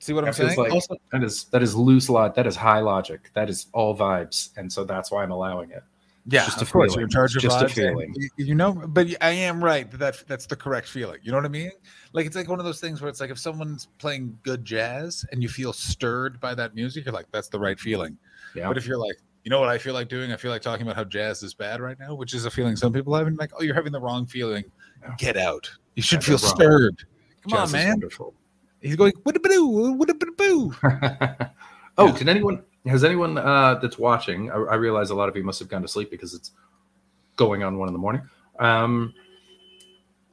See 0.00 0.12
what 0.12 0.24
I'm 0.24 0.32
saying? 0.32 0.56
like- 0.56 0.72
also, 0.72 0.96
That 1.12 1.24
is 1.24 1.44
that 1.46 1.62
is 1.62 1.74
loose 1.74 2.08
lot. 2.08 2.34
That 2.36 2.46
is 2.46 2.56
high 2.56 2.80
logic. 2.80 3.30
That 3.34 3.50
is 3.50 3.66
all 3.72 3.96
vibes, 3.96 4.50
and 4.56 4.72
so 4.72 4.84
that's 4.84 5.10
why 5.10 5.22
I'm 5.24 5.32
allowing 5.32 5.70
it. 5.70 5.82
yeah, 6.26 6.44
just 6.44 6.58
a 6.58 6.62
of 6.62 6.70
course 6.72 6.92
feeling. 6.92 6.98
you're 7.00 7.04
in 7.06 7.10
charge 7.10 7.34
of 7.36 7.42
Just 7.42 7.56
a 7.60 7.64
vibes, 7.64 7.66
and 7.68 7.72
feeling. 7.72 8.14
You, 8.16 8.28
you 8.46 8.54
know, 8.54 8.72
but 8.72 9.08
I 9.20 9.30
am 9.30 9.62
right 9.64 9.90
that, 9.90 9.98
that 9.98 10.24
that's 10.28 10.46
the 10.46 10.54
correct 10.56 10.86
feeling. 10.88 11.18
You 11.22 11.32
know 11.32 11.38
what 11.38 11.46
I 11.46 11.48
mean? 11.48 11.72
Like 12.12 12.26
it's 12.26 12.36
like 12.36 12.48
one 12.48 12.58
of 12.60 12.64
those 12.64 12.80
things 12.80 13.00
where 13.00 13.08
it's 13.08 13.20
like 13.20 13.30
if 13.30 13.38
someone's 13.38 13.88
playing 13.98 14.38
good 14.44 14.64
jazz 14.64 15.24
and 15.32 15.42
you 15.42 15.48
feel 15.48 15.72
stirred 15.72 16.38
by 16.38 16.54
that 16.54 16.74
music, 16.74 17.04
you're 17.04 17.14
like, 17.14 17.26
that's 17.32 17.48
the 17.48 17.58
right 17.58 17.78
feeling. 17.80 18.16
Yeah. 18.54 18.68
But 18.68 18.76
if 18.78 18.86
you're 18.86 18.98
like, 18.98 19.16
you 19.44 19.50
know 19.50 19.58
what 19.60 19.68
I 19.68 19.78
feel 19.78 19.94
like 19.94 20.08
doing? 20.08 20.30
I 20.32 20.36
feel 20.36 20.50
like 20.52 20.62
talking 20.62 20.82
about 20.86 20.96
how 20.96 21.04
jazz 21.04 21.42
is 21.42 21.54
bad 21.54 21.80
right 21.80 21.98
now, 21.98 22.14
which 22.14 22.34
is 22.34 22.44
a 22.44 22.50
feeling 22.50 22.76
some 22.76 22.92
people 22.92 23.14
have. 23.14 23.26
And 23.26 23.36
like, 23.38 23.50
oh, 23.58 23.62
you're 23.62 23.74
having 23.74 23.92
the 23.92 24.00
wrong 24.00 24.26
feeling. 24.26 24.64
Yeah. 25.02 25.14
Get 25.18 25.36
out. 25.36 25.70
You 25.96 26.02
should 26.02 26.22
Yeah, 26.22 26.36
feel 26.36 26.46
wrong. 26.46 26.54
stirred. 26.56 27.04
Come 27.42 27.50
Jazz 27.50 27.58
on, 27.60 27.64
is 27.66 27.72
man. 27.72 27.88
wonderful. 27.90 28.34
He's 28.80 28.96
going, 28.96 29.12
what 29.24 29.36
a 29.36 29.40
boo, 29.40 29.92
what 29.92 30.08
a 30.10 30.14
boo. 30.14 30.74
oh, 30.82 32.06
Yeah. 32.06 32.12
did 32.18 32.28
anyone 32.28 32.62
has 32.86 33.04
anyone 33.04 33.36
uh, 33.38 33.74
that's 33.82 33.98
watching? 33.98 34.50
I, 34.50 34.54
I 34.54 34.74
realize 34.76 35.10
a 35.10 35.14
lot 35.14 35.28
of 35.28 35.36
you 35.36 35.42
must 35.44 35.58
have 35.58 35.68
gone 35.68 35.82
to 35.82 35.88
sleep 35.88 36.10
because 36.10 36.32
it's 36.34 36.52
going 37.36 37.62
on 37.62 37.78
one 37.78 37.88
in 37.88 37.92
the 37.92 37.98
morning. 37.98 38.22
Um, 38.58 39.12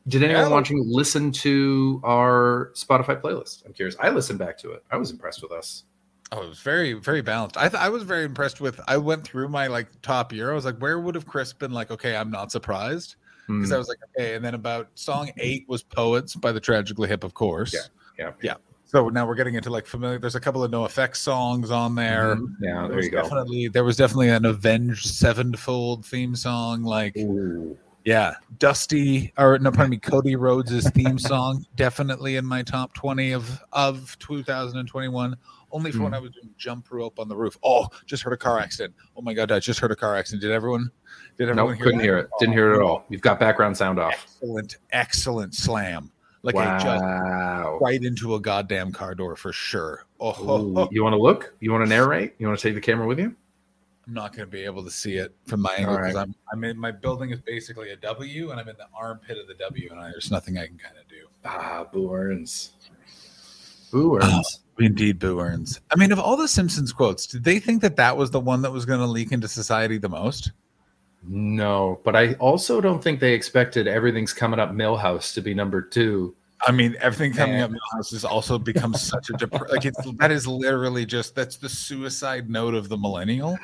did 0.07 0.24
anyone 0.24 0.43
Yeah. 0.43 0.49
watching 0.49 0.82
listen 0.85 1.32
to 1.32 1.99
our 2.03 2.72
Spotify 2.75 3.19
playlist? 3.19 3.65
I'm 3.65 3.74
curious. 3.74 3.95
I 3.99 4.09
listened 4.09 4.40
back 4.40 4.57
to 4.59 4.72
it. 4.72 4.83
I 4.91 4.98
was 4.98 5.11
impressed 5.11 5.41
with 5.41 5.51
us. 5.51 5.83
Oh, 6.32 6.41
it 6.43 6.49
was 6.49 6.59
very, 6.59 6.93
very 6.93 7.22
balanced. 7.22 7.57
I 7.57 7.69
th- 7.69 7.82
I 7.82 7.90
was 7.90 8.03
very 8.03 8.24
impressed 8.25 8.59
with. 8.59 8.80
I 8.88 8.98
went 8.98 9.24
through 9.24 9.48
my 9.49 9.67
like 9.67 9.88
top 10.01 10.33
year. 10.33 10.51
I 10.51 10.56
was 10.56 10.65
like, 10.65 10.77
where 10.80 10.99
would 10.99 11.14
have 11.15 11.25
Chris 11.27 11.53
been? 11.53 11.72
Like, 11.72 11.91
okay, 11.91 12.15
I'm 12.15 12.32
not 12.32 12.51
surprised 12.51 13.15
because 13.48 13.69
Hmm. 13.69 13.74
I 13.75 13.77
was 13.77 13.88
like, 13.88 13.99
okay. 14.17 14.33
And 14.35 14.43
then 14.43 14.56
about 14.56 14.90
song 14.95 15.30
eight 15.38 15.65
was 15.67 15.83
"Poets" 15.83 16.35
by 16.35 16.51
the 16.51 16.59
Tragically 16.59 17.07
Hip, 17.07 17.24
of 17.24 17.35
course. 17.35 17.74
Yeah, 17.75 17.82
yeah. 18.18 18.32
yeah. 18.42 18.56
So 18.88 19.10
now 19.10 19.26
we're 19.27 19.35
getting 19.35 19.56
into 19.56 19.69
like 19.72 19.85
familiar. 19.88 20.19
There's 20.19 20.35
a 20.35 20.40
couple 20.40 20.64
of 20.64 20.72
NOFX 20.72 21.18
songs 21.18 21.72
on 21.72 21.95
there. 21.95 22.35
Mhm. 22.35 22.48
Yeah, 22.61 22.74
There 22.82 22.88
there 22.90 22.95
was 22.98 23.06
you 23.06 23.11
go. 23.11 23.22
definitely 23.24 23.68
there 23.68 23.84
was 23.84 23.98
definitely 23.98 24.30
an 24.30 24.45
Avenged 24.45 25.08
Sevenfold 25.08 26.06
theme 26.06 26.35
song. 26.35 26.84
Like, 26.84 27.18
Ooh. 27.18 27.77
yeah, 28.06 28.35
Dusty 28.60 29.34
or 29.38 29.58
no, 29.60 29.72
pardon 29.72 29.90
me, 29.90 29.98
Cody 29.98 30.35
Rhodes' 30.35 30.88
theme 30.92 31.18
song 31.18 31.66
definitely 31.76 32.35
in 32.38 32.45
my 32.45 32.61
top 32.61 32.94
twenty 32.94 33.32
of 33.32 33.60
of 33.74 34.18
2021. 34.19 35.35
Only 35.72 35.92
for 35.92 36.03
when 36.03 36.10
Hmm. 36.11 36.14
I 36.14 36.19
was 36.19 36.32
doing 36.32 36.50
jump 36.58 36.90
rope 36.92 37.19
on 37.19 37.27
the 37.27 37.35
roof. 37.35 37.58
Oh, 37.64 37.88
just 38.06 38.24
heard 38.24 38.32
a 38.34 38.38
car 38.38 38.60
accident. 38.60 38.94
Oh 39.18 39.22
my 39.22 39.34
god, 39.34 39.52
I 39.52 39.60
just 39.60 39.80
heard 39.80 39.92
a 39.92 39.95
car 39.95 40.16
accident. 40.16 40.42
Did 40.44 40.52
everyone? 40.52 40.90
Did 41.38 41.50
everyone 41.50 41.72
Nope, 41.74 41.80
couldn't 41.82 41.98
that? 41.98 42.03
hear 42.03 42.18
it. 42.19 42.30
Didn't 42.40 42.53
hear 42.53 42.72
it 42.72 42.76
at 42.77 42.82
all. 42.82 43.03
You've 43.10 43.22
got 43.22 43.40
background 43.40 43.76
sound 43.76 44.00
off. 44.00 44.14
Excellent, 44.14 44.77
excellent 44.92 45.53
slam. 45.56 46.11
Like 46.45 46.56
I 46.56 46.77
just 46.77 47.82
right 47.82 48.03
into 48.03 48.35
a 48.35 48.40
goddamn 48.40 48.91
car 48.91 49.15
door 49.15 49.35
for 49.35 49.51
sure. 49.51 50.06
Oh, 50.19 50.61
Ooh, 50.61 50.88
you 50.91 51.03
want 51.03 51.14
to 51.14 51.22
look? 51.22 51.56
You 51.59 51.72
want 51.72 51.83
to 51.83 51.90
narrate? 51.90 52.35
You 52.38 52.45
want 52.45 52.59
to 52.59 52.67
take 52.67 52.75
the 52.75 52.82
camera 52.82 53.07
with 53.07 53.17
you? 53.17 53.35
I'm 54.07 54.14
not 54.14 54.32
going 54.32 54.48
to 54.48 54.51
be 54.51 54.64
able 54.64 54.83
to 54.83 54.91
see 54.91 55.15
it 55.15 55.33
from 55.48 55.61
my 55.61 55.74
angle 55.74 55.95
All 55.95 56.01
right. 56.01 56.09
because 56.09 56.22
I'm 56.22 56.35
I'm 56.53 56.64
in 56.64 56.77
my 56.77 56.91
building 56.91 57.32
is 57.32 57.41
basically 57.41 57.90
a 57.90 57.95
W 57.95 58.51
and 58.51 58.59
I'm 58.59 58.69
in 58.69 58.77
the 58.77 58.85
armpit 58.95 59.40
of 59.40 59.48
the 59.48 59.56
W 59.56 59.90
and 59.90 59.99
I, 59.99 60.11
there's 60.11 60.30
nothing 60.30 60.59
I 60.59 60.67
can 60.67 60.77
kind 60.77 60.95
of 60.98 61.07
do. 61.07 61.25
Ah, 61.43 61.88
Boo-urns. 61.91 62.74
Boo 63.91 64.17
Earns. 64.17 64.59
Indeed, 64.77 65.17
Boo-urns. 65.17 65.80
I 65.91 65.95
mean, 65.95 66.11
of 66.11 66.19
all 66.19 66.38
the 66.38 66.48
Simpsons 66.48 66.93
quotes, 66.93 67.25
did 67.25 67.43
they 67.43 67.59
think 67.59 67.82
that 67.82 67.95
that 67.95 68.17
was 68.17 68.30
the 68.30 68.40
one 68.40 68.61
that 68.61 68.72
was 68.72 68.85
going 68.85 68.99
to 68.99 69.07
leak 69.07 69.32
into 69.32 69.48
society 69.48 69.98
the 69.98 70.09
most? 70.09 70.51
No, 71.28 72.00
but 72.04 72.16
I 72.16 72.34
also 72.34 72.82
don't 72.82 73.04
think 73.04 73.20
they 73.20 73.34
expected 73.34 73.88
everything's 73.88 74.34
coming 74.34 74.60
up 74.60 74.72
Milhouse 74.72 75.34
to 75.34 75.42
be 75.42 75.54
number 75.54 75.82
two. 75.82 76.36
I 76.62 76.72
mean, 76.72 76.95
everything 77.00 77.34
coming 77.34 77.56
Man. 77.56 77.64
up 77.64 77.72
Milhouse 77.72 78.12
has 78.12 78.26
also 78.26 78.58
become 78.58 78.94
such 78.94 79.30
a 79.30 79.34
dep- 79.34 79.70
like 79.70 79.86
it's 79.86 80.00
that 80.18 80.32
is 80.32 80.48
literally 80.48 81.06
just 81.06 81.36
that's 81.36 81.58
the 81.58 81.70
suicide 81.70 82.50
note 82.50 82.74
of 82.74 82.90
the 82.90 82.98
millennial. 82.98 83.58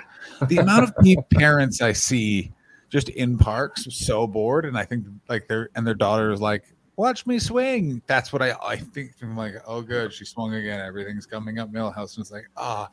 The 0.47 0.57
amount 0.57 0.83
of 0.83 1.29
parents 1.29 1.81
I 1.81 1.93
see 1.93 2.51
just 2.89 3.09
in 3.09 3.37
parks 3.37 3.87
so 3.89 4.27
bored, 4.27 4.65
and 4.65 4.77
I 4.77 4.85
think 4.85 5.05
like 5.29 5.47
their 5.47 5.69
and 5.75 5.85
their 5.87 5.95
daughter 5.95 6.31
is 6.31 6.41
like, 6.41 6.65
"Watch 6.95 7.25
me 7.25 7.39
swing." 7.39 8.01
That's 8.07 8.33
what 8.33 8.41
I 8.41 8.55
I 8.63 8.75
think. 8.75 9.13
I'm 9.21 9.37
like, 9.37 9.55
"Oh, 9.65 9.81
good, 9.81 10.13
she 10.13 10.25
swung 10.25 10.53
again. 10.53 10.79
Everything's 10.79 11.25
coming 11.25 11.59
up 11.59 11.71
Milhouse." 11.71 12.17
And 12.17 12.23
it's 12.23 12.31
like, 12.31 12.49
ah, 12.57 12.89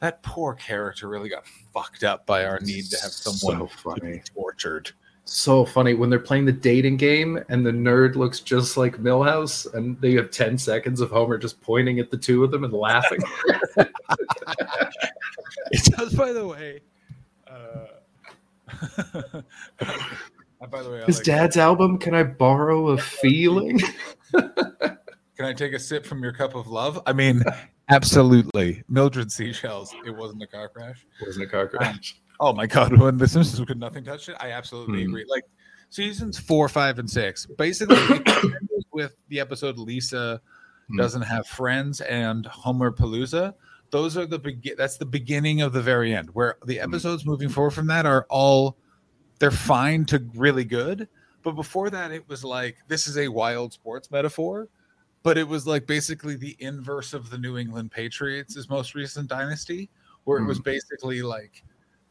that 0.00 0.22
poor 0.22 0.54
character 0.54 1.08
really 1.08 1.28
got 1.28 1.44
fucked 1.72 2.04
up 2.04 2.24
by 2.26 2.44
our 2.44 2.60
need 2.60 2.84
to 2.90 2.96
have 3.02 3.10
someone 3.12 3.58
So 3.60 3.66
to 3.66 3.98
funny. 4.00 4.22
tortured. 4.34 4.90
So 5.24 5.64
funny 5.66 5.92
when 5.94 6.08
they're 6.08 6.18
playing 6.18 6.46
the 6.46 6.52
dating 6.52 6.96
game 6.96 7.38
and 7.50 7.64
the 7.66 7.70
nerd 7.70 8.14
looks 8.16 8.40
just 8.40 8.76
like 8.78 8.96
Milhouse, 8.96 9.72
and 9.74 10.00
they 10.00 10.12
have 10.14 10.30
10 10.30 10.56
seconds 10.56 11.00
of 11.02 11.10
Homer 11.10 11.36
just 11.36 11.60
pointing 11.60 11.98
at 12.00 12.10
the 12.10 12.16
two 12.16 12.44
of 12.44 12.50
them 12.50 12.64
and 12.64 12.72
laughing. 12.72 13.20
It 15.70 15.84
does, 15.84 16.14
by 16.14 16.32
the 16.32 16.46
way. 16.46 16.80
Uh, 17.46 17.84
by 20.70 20.82
the 20.82 20.90
way, 20.90 21.02
I 21.02 21.04
His 21.04 21.16
like- 21.18 21.24
dad's 21.26 21.56
album, 21.58 21.98
Can 21.98 22.14
I 22.14 22.22
Borrow 22.22 22.88
a 22.88 22.98
Feeling? 22.98 23.78
Can 25.38 25.46
I 25.46 25.52
take 25.52 25.72
a 25.72 25.78
sip 25.78 26.04
from 26.04 26.20
your 26.20 26.32
cup 26.32 26.56
of 26.56 26.66
love? 26.66 27.00
I 27.06 27.12
mean, 27.12 27.44
absolutely. 27.88 28.82
Mildred 28.88 29.30
Seashells. 29.30 29.94
It 30.04 30.10
wasn't 30.10 30.42
a 30.42 30.48
car 30.48 30.68
crash. 30.68 31.06
Wasn't 31.24 31.44
a 31.44 31.48
car 31.48 31.68
crash. 31.68 32.20
Oh 32.40 32.52
my 32.52 32.66
god, 32.66 32.98
when 32.98 33.16
the 33.18 33.28
Simpsons 33.28 33.64
could 33.66 33.78
nothing 33.78 34.02
touch 34.04 34.28
it. 34.28 34.36
I 34.40 34.50
absolutely 34.50 35.04
Hmm. 35.04 35.10
agree. 35.10 35.24
Like 35.28 35.44
seasons 35.90 36.38
four, 36.40 36.68
five, 36.68 36.98
and 36.98 37.08
six. 37.08 37.46
Basically, 37.46 37.96
with 38.92 39.14
the 39.28 39.38
episode 39.38 39.78
Lisa 39.78 40.40
Hmm. 40.88 40.96
doesn't 40.96 41.22
have 41.22 41.46
friends 41.46 42.00
and 42.00 42.44
Homerpalooza. 42.46 43.54
Those 43.90 44.16
are 44.16 44.26
the 44.26 44.38
begin. 44.40 44.74
That's 44.76 44.96
the 44.98 45.06
beginning 45.06 45.60
of 45.62 45.72
the 45.72 45.80
very 45.82 46.14
end, 46.14 46.30
where 46.34 46.56
the 46.66 46.80
episodes 46.80 47.24
moving 47.24 47.48
forward 47.48 47.70
from 47.72 47.86
that 47.86 48.06
are 48.06 48.26
all 48.28 48.76
they're 49.38 49.50
fine 49.52 50.04
to 50.06 50.18
really 50.34 50.64
good. 50.64 51.08
But 51.44 51.52
before 51.52 51.90
that, 51.90 52.10
it 52.10 52.28
was 52.28 52.42
like 52.42 52.76
this 52.88 53.06
is 53.06 53.16
a 53.18 53.28
wild 53.28 53.72
sports 53.72 54.10
metaphor, 54.10 54.68
but 55.28 55.36
it 55.36 55.46
was 55.46 55.66
like 55.66 55.86
basically 55.86 56.36
the 56.36 56.56
inverse 56.58 57.12
of 57.12 57.28
the 57.28 57.36
New 57.36 57.58
England 57.58 57.90
Patriots' 57.90 58.66
most 58.70 58.94
recent 58.94 59.28
dynasty, 59.28 59.90
where 60.24 60.38
it 60.38 60.46
was 60.46 60.58
mm. 60.58 60.64
basically 60.64 61.20
like 61.20 61.62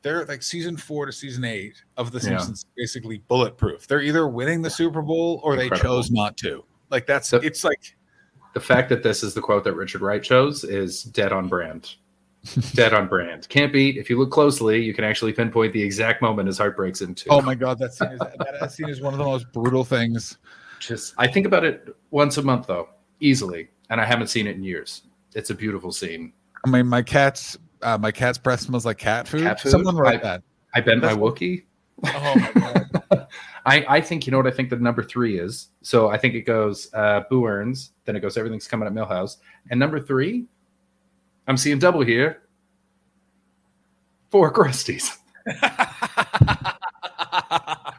they're 0.03 0.23
like 0.25 0.43
season 0.43 0.77
four 0.77 1.07
to 1.07 1.11
season 1.11 1.43
eight 1.43 1.81
of 1.97 2.11
The 2.11 2.19
Yeah. 2.19 2.37
Simpsons, 2.37 2.67
basically 2.77 3.17
bulletproof. 3.27 3.87
They're 3.87 4.03
either 4.03 4.27
winning 4.27 4.61
the 4.61 4.69
Super 4.69 5.01
Bowl 5.01 5.41
or 5.43 5.55
they 5.55 5.67
chose 5.71 6.11
not 6.11 6.37
to. 6.37 6.63
Like 6.91 7.07
that's 7.07 7.27
So- 7.27 7.37
it's 7.37 7.63
like 7.63 7.97
The 8.53 8.59
fact 8.59 8.87
that 8.89 9.01
this 9.01 9.23
is 9.23 9.33
the 9.33 9.41
quote 9.41 9.63
that 9.63 9.73
Richard 9.73 10.01
Wright 10.01 10.21
chose 10.21 10.63
is 10.63 11.01
dead 11.01 11.33
on 11.33 11.47
brand. 11.47 11.95
dead 12.75 12.93
on 12.93 13.07
brand. 13.07 13.49
Can't 13.49 13.73
beat. 13.73 13.97
If 13.97 14.11
you 14.11 14.19
look 14.19 14.29
closely, 14.29 14.79
you 14.79 14.93
can 14.93 15.05
actually 15.05 15.33
pinpoint 15.33 15.73
the 15.73 15.81
exact 15.81 16.21
moment 16.21 16.45
his 16.45 16.59
heart 16.59 16.77
breaks 16.77 17.01
into. 17.01 17.31
oh 17.31 17.41
my 17.41 17.55
god, 17.55 17.79
that 17.79 17.95
scene 17.95 18.11
is 18.11 18.19
that 18.19 18.71
scene 18.71 18.89
is 18.89 19.01
one 19.01 19.15
of 19.15 19.17
the 19.17 19.25
most 19.25 19.51
brutal 19.51 19.83
things. 19.83 20.37
just 20.79 21.15
I 21.17 21.25
think 21.25 21.47
about 21.47 21.65
it 21.65 21.95
once 22.11 22.37
a 22.37 22.43
month 22.43 22.67
though, 22.67 22.89
easily, 23.19 23.69
and 23.89 24.01
I 24.01 24.05
haven't 24.05 24.27
seen 24.27 24.47
it 24.47 24.55
in 24.55 24.63
years. 24.63 25.03
It's 25.35 25.49
a 25.49 25.55
beautiful 25.55 25.91
scene. 25.91 26.33
I 26.65 26.69
mean, 26.69 26.87
my 26.87 27.01
cat's 27.01 27.57
uh, 27.81 27.97
my 27.97 28.11
cat's 28.11 28.37
breath 28.37 28.61
smells 28.61 28.85
like 28.85 28.97
cat 28.97 29.27
food. 29.27 29.43
Cat 29.43 29.59
food? 29.59 29.71
Someone 29.71 29.95
write 29.95 30.19
I- 30.19 30.23
that. 30.23 30.43
I 30.73 30.81
bet 30.81 30.99
my 30.99 31.13
Wookie. 31.13 31.63
Oh 32.05 32.33
my 32.35 32.51
god. 32.53 32.87
I, 33.65 33.85
I 33.89 34.01
think 34.01 34.25
you 34.25 34.31
know 34.31 34.37
what 34.37 34.47
I 34.47 34.51
think 34.51 34.69
the 34.69 34.77
number 34.77 35.03
three 35.03 35.39
is. 35.39 35.69
So 35.81 36.09
I 36.09 36.17
think 36.17 36.35
it 36.35 36.43
goes 36.43 36.93
uh 36.93 37.21
Boo-urns, 37.29 37.91
then 38.05 38.15
it 38.15 38.21
goes 38.21 38.37
everything's 38.37 38.67
coming 38.67 38.87
at 38.87 38.93
Milhouse. 38.93 39.37
And 39.71 39.79
number 39.79 39.99
three, 39.99 40.45
I'm 41.47 41.57
seeing 41.57 41.79
double 41.79 42.01
here. 42.01 42.43
Four 44.29 44.53
Krusties. 44.53 45.17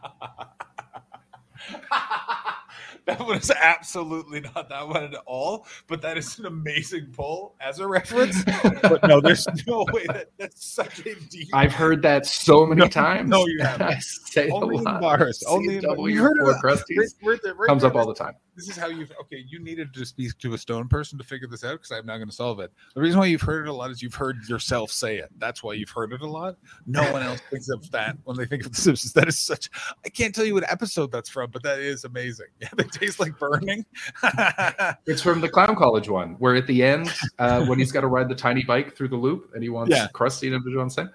That 3.09 3.21
one 3.21 3.39
is 3.39 3.51
absolutely 3.51 4.41
not 4.43 4.69
that 4.69 4.87
one 4.87 5.03
at 5.05 5.15
all. 5.27 5.67
But 5.87 6.03
that 6.03 6.19
is 6.19 6.39
an 6.39 6.45
amazing 6.47 7.07
pull 7.13 7.57
as 7.61 7.79
a 7.79 7.87
reference. 7.89 8.45
but 8.83 9.03
no, 9.09 9.21
there's 9.21 9.47
no 9.67 9.87
way 9.93 10.05
that 10.09 10.31
that's 10.37 10.65
such 10.67 11.01
a 11.01 11.15
deep. 11.31 11.49
I've 11.55 11.73
heard 11.73 12.03
that 12.03 12.27
so 12.27 12.67
many 12.67 12.81
No, 12.83 12.89
times. 12.89 13.31
no, 13.31 13.47
you 13.47 13.61
haven't. 13.63 13.87
I 13.89 13.99
say 13.99 14.51
Only 14.51 14.77
a 14.77 14.79
in 14.79 14.85
bars. 14.85 15.43
Only 15.49 15.77
in 15.79 15.83
CW 15.85 16.13
you 16.13 16.23
heard 16.23 16.37
it. 16.39 16.43
Right- 16.43 16.63
right 16.63 17.41
there- 17.43 17.55
right 17.55 17.67
comes 17.67 17.83
there, 17.83 17.91
up 17.91 17.97
all 17.97 18.07
the 18.07 18.15
time. 18.15 18.35
This 18.59 18.69
is 18.69 18.77
how 18.77 18.89
you've 18.89 19.13
okay 19.21 19.45
you 19.49 19.63
needed 19.63 19.95
to 19.95 20.05
speak 20.05 20.37
to 20.39 20.55
a 20.55 20.59
stone 20.59 20.89
person 20.89 21.17
to 21.17 21.23
figure 21.23 21.47
this 21.47 21.63
out 21.63 21.75
because 21.75 21.93
i'm 21.93 22.05
not 22.05 22.17
going 22.17 22.29
to 22.29 22.35
solve 22.35 22.59
it. 22.59 22.73
The 22.95 23.01
reason 23.01 23.21
why 23.21 23.27
you've 23.27 23.41
heard 23.41 23.67
it 23.67 23.71
a 23.71 23.73
lot 23.73 23.91
is 23.93 24.03
you've 24.03 24.15
heard 24.15 24.37
yourself 24.49 24.91
say 24.91 25.19
it. 25.19 25.31
That's 25.39 25.63
why 25.63 25.75
you've 25.75 25.91
heard 25.91 26.13
it 26.13 26.23
a 26.23 26.27
lot. 26.27 26.57
No 26.87 27.11
one 27.13 27.23
else 27.23 27.41
thinks 27.51 27.69
of 27.69 27.89
that 27.93 28.17
when 28.25 28.37
they 28.37 28.45
think 28.47 28.67
of 28.67 28.73
the 28.73 28.81
simpsons. 28.81 29.13
That 29.13 29.29
is 29.29 29.39
such 29.39 29.71
i 30.05 30.09
can't 30.09 30.35
tell 30.35 30.45
you 30.45 30.55
what 30.55 30.71
episode 30.71 31.13
that's 31.13 31.29
from 31.29 31.51
but 31.51 31.63
that 31.63 31.79
is 31.79 32.05
amazing. 32.05 32.47
Yeah 32.61 32.69
they 32.77 32.85
taste 32.85 33.21
like 33.21 33.39
burning. 33.39 33.87
It's 35.07 35.23
from 35.23 35.41
the 35.41 35.49
Clown 35.49 35.77
College 35.77 36.09
one, 36.09 36.35
where 36.35 36.55
at 36.57 36.67
the 36.67 36.83
end, 36.83 37.13
uh, 37.39 37.65
when 37.67 37.79
he's 37.79 37.93
got 37.93 38.01
to 38.03 38.07
ride 38.09 38.29
the 38.29 38.35
tiny 38.35 38.65
bike 38.65 38.97
through 38.97 39.09
the 39.09 39.17
loop, 39.17 39.51
and 39.55 39.63
he 39.63 39.69
wants 39.69 39.91
Yeah. 39.91 40.09
Krusty 40.13 40.51
to 40.51 40.59
do 40.59 40.81
on 40.81 40.91
set. 40.91 41.09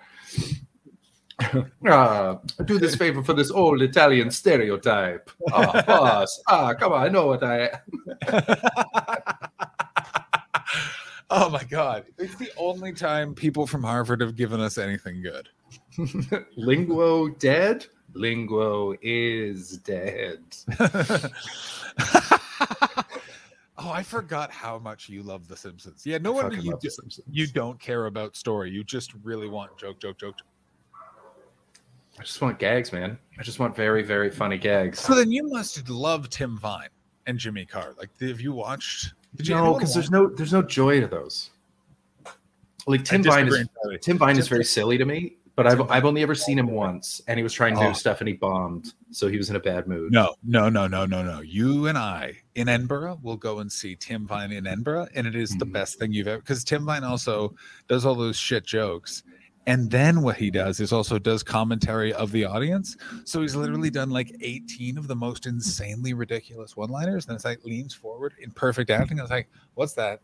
Ah, 1.88 2.40
do 2.66 2.80
this 2.80 2.96
favor 2.96 3.24
for 3.24 3.34
this 3.34 3.52
old 3.52 3.82
Italian 3.82 4.32
stereotype. 4.32 5.30
Ah, 5.52 5.84
boss. 5.88 6.42
Ah, 6.48 6.74
come 6.74 6.94
on, 6.94 7.04
I 7.04 7.10
know 7.10 7.28
what 7.28 7.44
I. 7.44 7.70
oh 11.36 11.50
my 11.50 11.64
god 11.64 12.06
it's 12.20 12.36
the 12.36 12.52
only 12.58 12.94
time 12.94 13.34
people 13.34 13.66
from 13.66 13.82
harvard 13.82 14.22
have 14.22 14.36
given 14.36 14.60
us 14.60 14.78
anything 14.78 15.20
good 15.22 15.50
Linguo 16.58 17.38
dead. 17.40 17.88
Linguo 18.14 18.96
is 19.02 19.80
dead. 19.80 20.44
oh 23.80 23.90
i 23.90 24.04
forgot 24.04 24.52
how 24.52 24.78
much 24.78 25.10
you 25.10 25.24
love 25.24 25.48
the 25.48 25.58
simpsons 25.58 26.06
yeah 26.06 26.20
no 26.20 26.34
wonder 26.34 26.56
you, 26.58 26.78
do, 26.80 26.90
you 27.32 27.48
don't 27.48 27.80
care 27.80 28.06
about 28.06 28.36
story 28.36 28.70
you 28.70 28.84
just 28.84 29.14
really 29.24 29.50
want 29.50 29.76
joke 29.78 30.00
joke 30.00 30.20
joke 30.20 30.36
I 32.20 32.24
just 32.24 32.42
want 32.42 32.60
gags, 32.60 32.92
man. 32.94 33.18
I 33.40 33.44
just 33.44 33.60
want 33.60 33.76
very, 33.76 34.04
very 34.04 34.30
funny 34.30 34.58
gags. 34.58 35.00
So 35.00 35.16
then 35.16 35.32
you 35.32 35.50
must 35.50 35.90
love 35.90 36.30
Tim 36.30 36.58
Vine 36.60 36.90
and 37.26 37.38
Jimmy 37.40 37.66
Carr. 37.66 37.94
Like, 37.98 38.10
have 38.22 38.40
you 38.42 38.54
watched? 38.54 39.14
Did 39.36 39.48
you 39.48 39.56
No, 39.56 39.74
because 39.74 39.94
there's 39.94 40.12
no 40.12 40.28
there's 40.30 40.54
no 40.54 40.62
joy 40.62 41.02
to 41.02 41.08
those. 41.08 41.50
Like 42.86 43.04
Tim 43.06 43.24
Vine 43.24 43.48
is 43.48 43.56
entirely. 43.60 43.98
Tim 44.00 44.18
Vine 44.18 44.38
is 44.38 44.48
very 44.48 44.64
silly 44.66 44.98
to 44.98 45.06
me, 45.06 45.38
but 45.56 45.66
I've 45.66 45.90
I've 45.90 46.06
only 46.06 46.22
ever 46.22 46.36
seen 46.36 46.60
him 46.60 46.68
once, 46.68 47.22
and 47.28 47.40
he 47.40 47.44
was 47.44 47.54
trying 47.54 47.78
Oh. 47.78 47.88
new 47.88 47.94
stuff 47.96 48.20
and 48.22 48.28
he 48.28 48.34
bombed, 48.36 48.94
so 49.10 49.28
he 49.28 49.38
was 49.38 49.50
in 49.50 49.56
a 49.56 49.60
bad 49.60 49.88
mood. 49.88 50.12
No, 50.12 50.36
no, 50.44 50.70
no, 50.70 50.86
no, 50.86 51.06
no, 51.08 51.24
no. 51.24 51.42
You 51.42 51.88
and 51.88 51.98
I 51.98 52.34
in 52.56 52.70
Edinburgh 52.70 53.20
will 53.24 53.38
go 53.38 53.60
and 53.60 53.72
see 53.72 53.96
Tim 53.96 54.28
Vine 54.28 54.52
in 54.52 54.68
Edinburgh, 54.68 55.08
and 55.16 55.26
it 55.26 55.36
is 55.36 55.50
the 55.58 55.66
Mhm. 55.66 55.72
best 55.74 55.98
thing 55.98 56.12
you've 56.14 56.28
ever. 56.28 56.42
Because 56.42 56.64
Tim 56.64 56.86
Vine 56.86 57.04
also 57.06 57.56
does 57.88 58.06
all 58.06 58.16
those 58.16 58.36
shit 58.36 58.66
jokes, 58.66 59.24
and 59.66 59.90
then 59.90 60.22
what 60.22 60.36
he 60.36 60.52
does 60.52 60.80
is 60.80 60.92
also 60.92 61.18
does 61.18 61.44
commentary 61.44 62.14
of 62.14 62.32
the 62.32 62.46
audience. 62.46 62.98
So 63.24 63.42
he's 63.42 63.56
literally 63.56 63.90
done 63.90 64.10
like 64.10 64.36
18 64.42 64.98
of 64.98 65.08
the 65.08 65.16
most 65.16 65.46
insanely 65.46 66.14
ridiculous 66.14 66.76
one-liners, 66.76 67.28
and 67.28 67.36
it's 67.36 67.46
like 67.46 67.64
leans 67.64 67.94
forward 67.94 68.34
in 68.40 68.52
perfect 68.52 68.90
acting. 68.90 69.20
I 69.20 69.24
was 69.24 69.32
like, 69.32 69.48
"What's 69.76 69.94
that? 69.94 70.22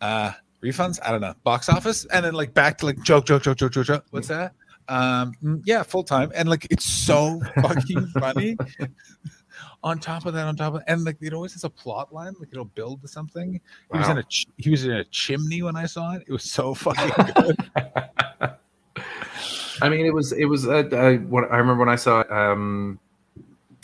Uh, 0.00 0.32
refunds? 0.62 0.98
I 1.02 1.10
don't 1.10 1.20
know. 1.20 1.34
Box 1.44 1.68
office?" 1.68 2.06
And 2.06 2.24
then 2.24 2.34
like 2.34 2.54
back 2.54 2.78
to 2.78 2.86
like 2.86 3.02
joke, 3.02 3.26
joke, 3.26 3.42
joke, 3.42 3.58
joke, 3.58 3.72
joke, 3.72 3.86
joke. 3.86 4.04
What's 4.10 4.28
that? 4.28 4.54
Um, 4.88 5.34
mm, 5.42 5.62
yeah, 5.64 5.82
full 5.82 6.04
time, 6.04 6.30
and 6.34 6.48
like 6.48 6.66
it's 6.70 6.84
so 6.84 7.40
fucking 7.56 8.06
funny 8.18 8.56
on 9.84 9.98
top 9.98 10.24
of 10.24 10.32
that, 10.32 10.46
on 10.46 10.56
top 10.56 10.74
of 10.74 10.82
and 10.86 11.04
like 11.04 11.18
it 11.20 11.34
always 11.34 11.52
has 11.52 11.64
a 11.64 11.70
plot 11.70 12.12
line, 12.12 12.34
like 12.40 12.48
it'll 12.50 12.64
build 12.64 13.02
to 13.02 13.08
something. 13.08 13.60
He 13.92 13.98
was 13.98 14.08
in 14.08 14.18
a 14.18 14.22
ch- 14.24 14.46
he 14.56 14.70
was 14.70 14.84
in 14.84 14.92
a 14.92 15.04
chimney 15.04 15.62
when 15.62 15.76
I 15.76 15.86
saw 15.86 16.14
it. 16.14 16.24
It 16.26 16.32
was 16.32 16.44
so 16.44 16.74
fucking 16.74 17.32
good. 17.34 17.56
I 19.82 19.88
mean, 19.88 20.06
it 20.06 20.14
was 20.14 20.32
it 20.32 20.44
was 20.44 20.66
uh, 20.66 20.88
uh, 20.92 21.14
what 21.28 21.50
I 21.50 21.56
remember 21.58 21.80
when 21.80 21.88
I 21.88 21.96
saw 21.96 22.20
it, 22.20 22.30
um, 22.30 22.98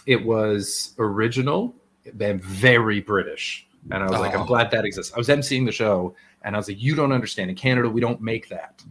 it 0.07 0.25
was 0.25 0.95
original 0.99 1.75
and 2.19 2.43
very 2.43 3.01
British, 3.01 3.67
and 3.91 4.03
I 4.03 4.07
was 4.07 4.21
like, 4.21 4.35
Oh. 4.35 4.41
I'm 4.41 4.47
glad 4.47 4.71
that 4.71 4.85
exists. 4.85 5.13
I 5.15 5.19
was 5.19 5.29
emceeing 5.29 5.67
the 5.67 5.73
show, 5.73 6.15
and 6.43 6.55
I 6.55 6.59
was 6.59 6.69
like, 6.69 6.81
you 6.81 6.95
don't 6.95 7.13
understand. 7.13 7.51
In 7.51 7.57
Canada, 7.57 7.89
we 7.89 8.01
don't 8.01 8.21
make 8.21 8.49
that. 8.49 8.83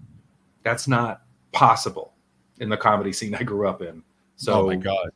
That's 0.64 0.88
not 0.88 1.22
possible 1.52 2.14
in 2.60 2.70
the 2.70 2.78
comedy 2.78 3.14
scene 3.14 3.34
I 3.36 3.44
grew 3.44 3.68
up 3.68 3.82
in. 3.82 4.04
So 4.36 4.62
oh 4.62 4.68
my 4.68 4.76
god, 4.76 5.10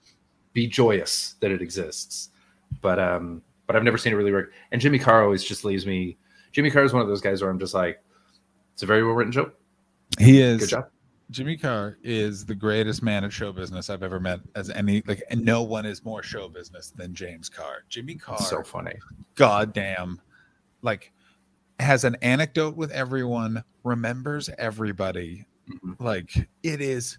be 0.54 0.68
joyous 0.68 1.36
that 1.40 1.52
it 1.52 1.62
exists. 1.62 2.30
But 2.82 3.00
um, 3.00 3.42
but 3.68 3.76
I've 3.76 3.84
never 3.84 3.98
seen 3.98 4.14
it 4.14 4.16
really 4.16 4.32
work. 4.32 4.52
And 4.72 4.82
Jimmy 4.82 5.00
Carr 5.00 5.24
always 5.24 5.44
just 5.44 5.64
leaves 5.64 5.86
me. 5.86 6.18
Jimmy 6.52 6.70
Carr 6.72 6.84
is 6.84 6.94
one 6.94 7.02
of 7.02 7.08
those 7.08 7.22
guys 7.22 7.42
where 7.42 7.50
I'm 7.50 7.60
just 7.60 7.74
like, 7.74 8.02
it's 8.74 8.84
a 8.84 8.86
very 8.86 9.04
well 9.04 9.16
written 9.16 9.32
joke. 9.32 9.56
he 10.20 10.42
is. 10.42 10.60
Good 10.60 10.70
job. 10.70 10.90
Jimmy 11.32 11.58
Carr 11.58 11.98
is 12.04 12.46
the 12.46 12.54
greatest 12.56 13.02
man 13.02 13.24
at 13.24 13.34
show 13.34 13.52
business 13.52 13.90
I've 13.90 14.04
ever 14.04 14.20
met. 14.20 14.40
As 14.56 14.70
any 14.70 15.02
like, 15.08 15.24
and 15.30 15.44
no 15.44 15.64
one 15.64 15.86
is 15.86 16.04
more 16.06 16.22
show 16.22 16.48
business 16.50 16.92
than 16.96 17.14
James 17.16 17.50
Carr. 17.50 17.84
Jimmy 17.90 18.16
Carr, 18.16 18.40
So 18.40 18.62
funny. 18.64 18.94
goddamn, 19.36 20.22
like 20.82 21.12
has 21.80 22.04
an 22.04 22.16
anecdote 22.22 22.76
with 22.76 22.92
everyone, 22.92 23.64
remembers 23.84 24.50
everybody. 24.58 25.46
Mhm. 25.70 26.00
Like 26.00 26.48
it 26.62 26.82
is 26.82 27.18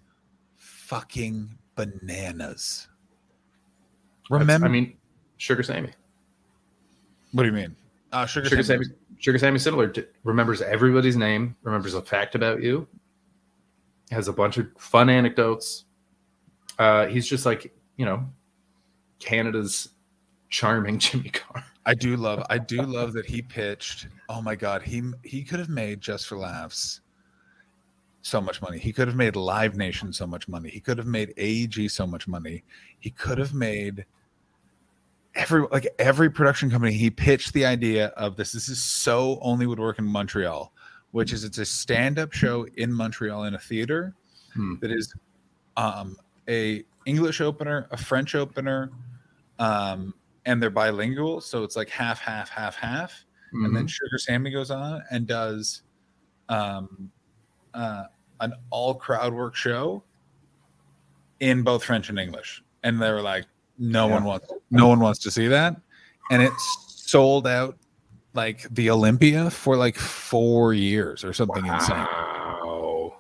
fucking 0.57 1.59
bananas. 1.75 2.89
Remember? 4.31 4.67
I 4.67 4.71
mean, 4.71 4.97
Sugar 5.39 5.63
Sammy. 5.63 5.91
what 7.33 7.43
do 7.43 7.49
you 7.49 7.55
mean? 7.55 7.75
Uh, 8.13 8.27
Sugar, 8.27 8.49
Sugar 8.49 8.63
Sammy. 8.63 8.85
Sammy. 8.85 8.97
Sugar 9.19 9.39
Sammy 9.39 9.59
Similar 9.59 9.93
remembers 10.23 10.61
everybody's 10.63 11.17
name, 11.17 11.57
remembers 11.63 11.95
a 11.95 12.03
fact 12.03 12.35
about 12.35 12.63
you, 12.63 12.87
has 14.11 14.29
a 14.29 14.33
bunch 14.33 14.59
of 14.59 14.67
fun 14.79 15.09
anecdotes. 15.09 15.85
Uh, 16.79 17.07
he's 17.07 17.27
just 17.27 17.47
like 17.47 17.73
you 17.97 18.05
know, 18.05 18.27
Canada's 19.19 19.91
charming 20.49 20.99
Jimmy 21.01 21.31
Carr. 21.31 21.65
I 21.87 21.95
do 21.95 22.17
love 22.17 22.45
I 22.49 22.59
do 22.59 22.83
love 22.83 23.13
that 23.15 23.27
he 23.27 23.43
pitched. 23.43 24.09
Oh 24.29 24.41
my 24.41 24.55
god, 24.55 24.83
he 24.83 25.03
he 25.23 25.43
could 25.43 25.59
have 25.59 25.69
made 25.69 26.01
just 26.01 26.27
for 26.27 26.39
laughs 26.39 27.01
so 28.23 28.41
much 28.41 28.63
money. 28.63 28.79
He 28.79 28.93
could 28.93 29.07
have 29.07 29.17
made 29.17 29.37
Live 29.37 29.77
Nation 29.77 30.13
so 30.13 30.27
much 30.27 30.49
money. 30.49 30.71
He 30.71 30.81
could 30.81 30.97
have 30.97 31.07
made 31.07 31.35
AEG 31.37 31.91
so 31.91 32.07
much 32.07 32.27
money. 32.27 32.65
He 32.99 33.11
could 33.11 33.37
have 33.37 33.53
made 33.53 34.07
every 35.35 35.67
like 35.71 35.87
every 35.99 36.31
production 36.31 36.71
company 36.71 36.93
he 36.93 37.11
pitched 37.11 37.53
the 37.53 37.67
idea 37.67 38.07
of 38.17 38.37
this 38.37 38.53
this 38.53 38.69
is 38.69 38.83
so 38.83 39.39
only 39.43 39.67
would 39.67 39.79
work 39.79 39.99
in 39.99 40.07
Montreal, 40.07 40.73
which 41.15 41.33
is 41.33 41.45
it's 41.45 41.59
a 41.59 41.65
stand-up 41.65 42.33
show 42.33 42.67
in 42.77 42.93
Montreal 42.93 43.45
in 43.45 43.55
a 43.55 43.59
theater 43.59 44.13
Hmm. 44.53 44.75
that 44.81 44.91
is 44.91 45.15
um 45.77 46.17
a 46.49 46.85
English 47.07 47.41
opener, 47.41 47.87
a 47.93 47.97
French 47.97 48.35
opener, 48.35 48.91
um, 49.61 50.13
and 50.45 50.61
they're 50.61 50.71
bilingual, 50.71 51.41
so 51.41 51.63
it's 51.63 51.77
like 51.77 51.89
half, 51.89 52.19
half, 52.19 52.49
half, 52.49 52.75
half. 52.75 53.25
And 53.53 53.63
Mm-hmm. 53.67 53.75
then 53.77 53.87
Sugar 53.87 54.19
Sammy 54.19 54.51
goes 54.51 54.71
on 54.73 55.03
and 55.13 55.27
does 55.29 55.83
um, 56.49 57.11
uh, 57.75 58.05
an 58.41 58.53
all 58.71 58.95
crowd 58.95 59.33
work 59.33 59.55
show 59.55 60.03
in 61.41 61.63
both 61.63 61.85
French 61.85 62.09
and 62.09 62.19
English, 62.19 62.63
and 62.83 63.01
they 63.01 63.11
were 63.13 63.23
like, 63.23 63.45
no 63.79 64.07
one 64.09 64.25
wants, 64.25 64.53
no 64.71 64.89
one 64.89 64.99
wants 65.01 65.21
to 65.21 65.31
see 65.31 65.47
that, 65.47 65.77
and 66.31 66.43
it 66.43 66.53
sold 66.89 67.47
out 67.47 67.77
like 68.35 68.67
the 68.71 68.91
Olympia 68.91 69.51
for 69.51 69.77
like 69.77 69.97
four 69.97 70.75
years 70.75 71.25
or 71.25 71.33
something 71.33 71.65
insane. 71.65 71.97
Wow. 71.97 73.17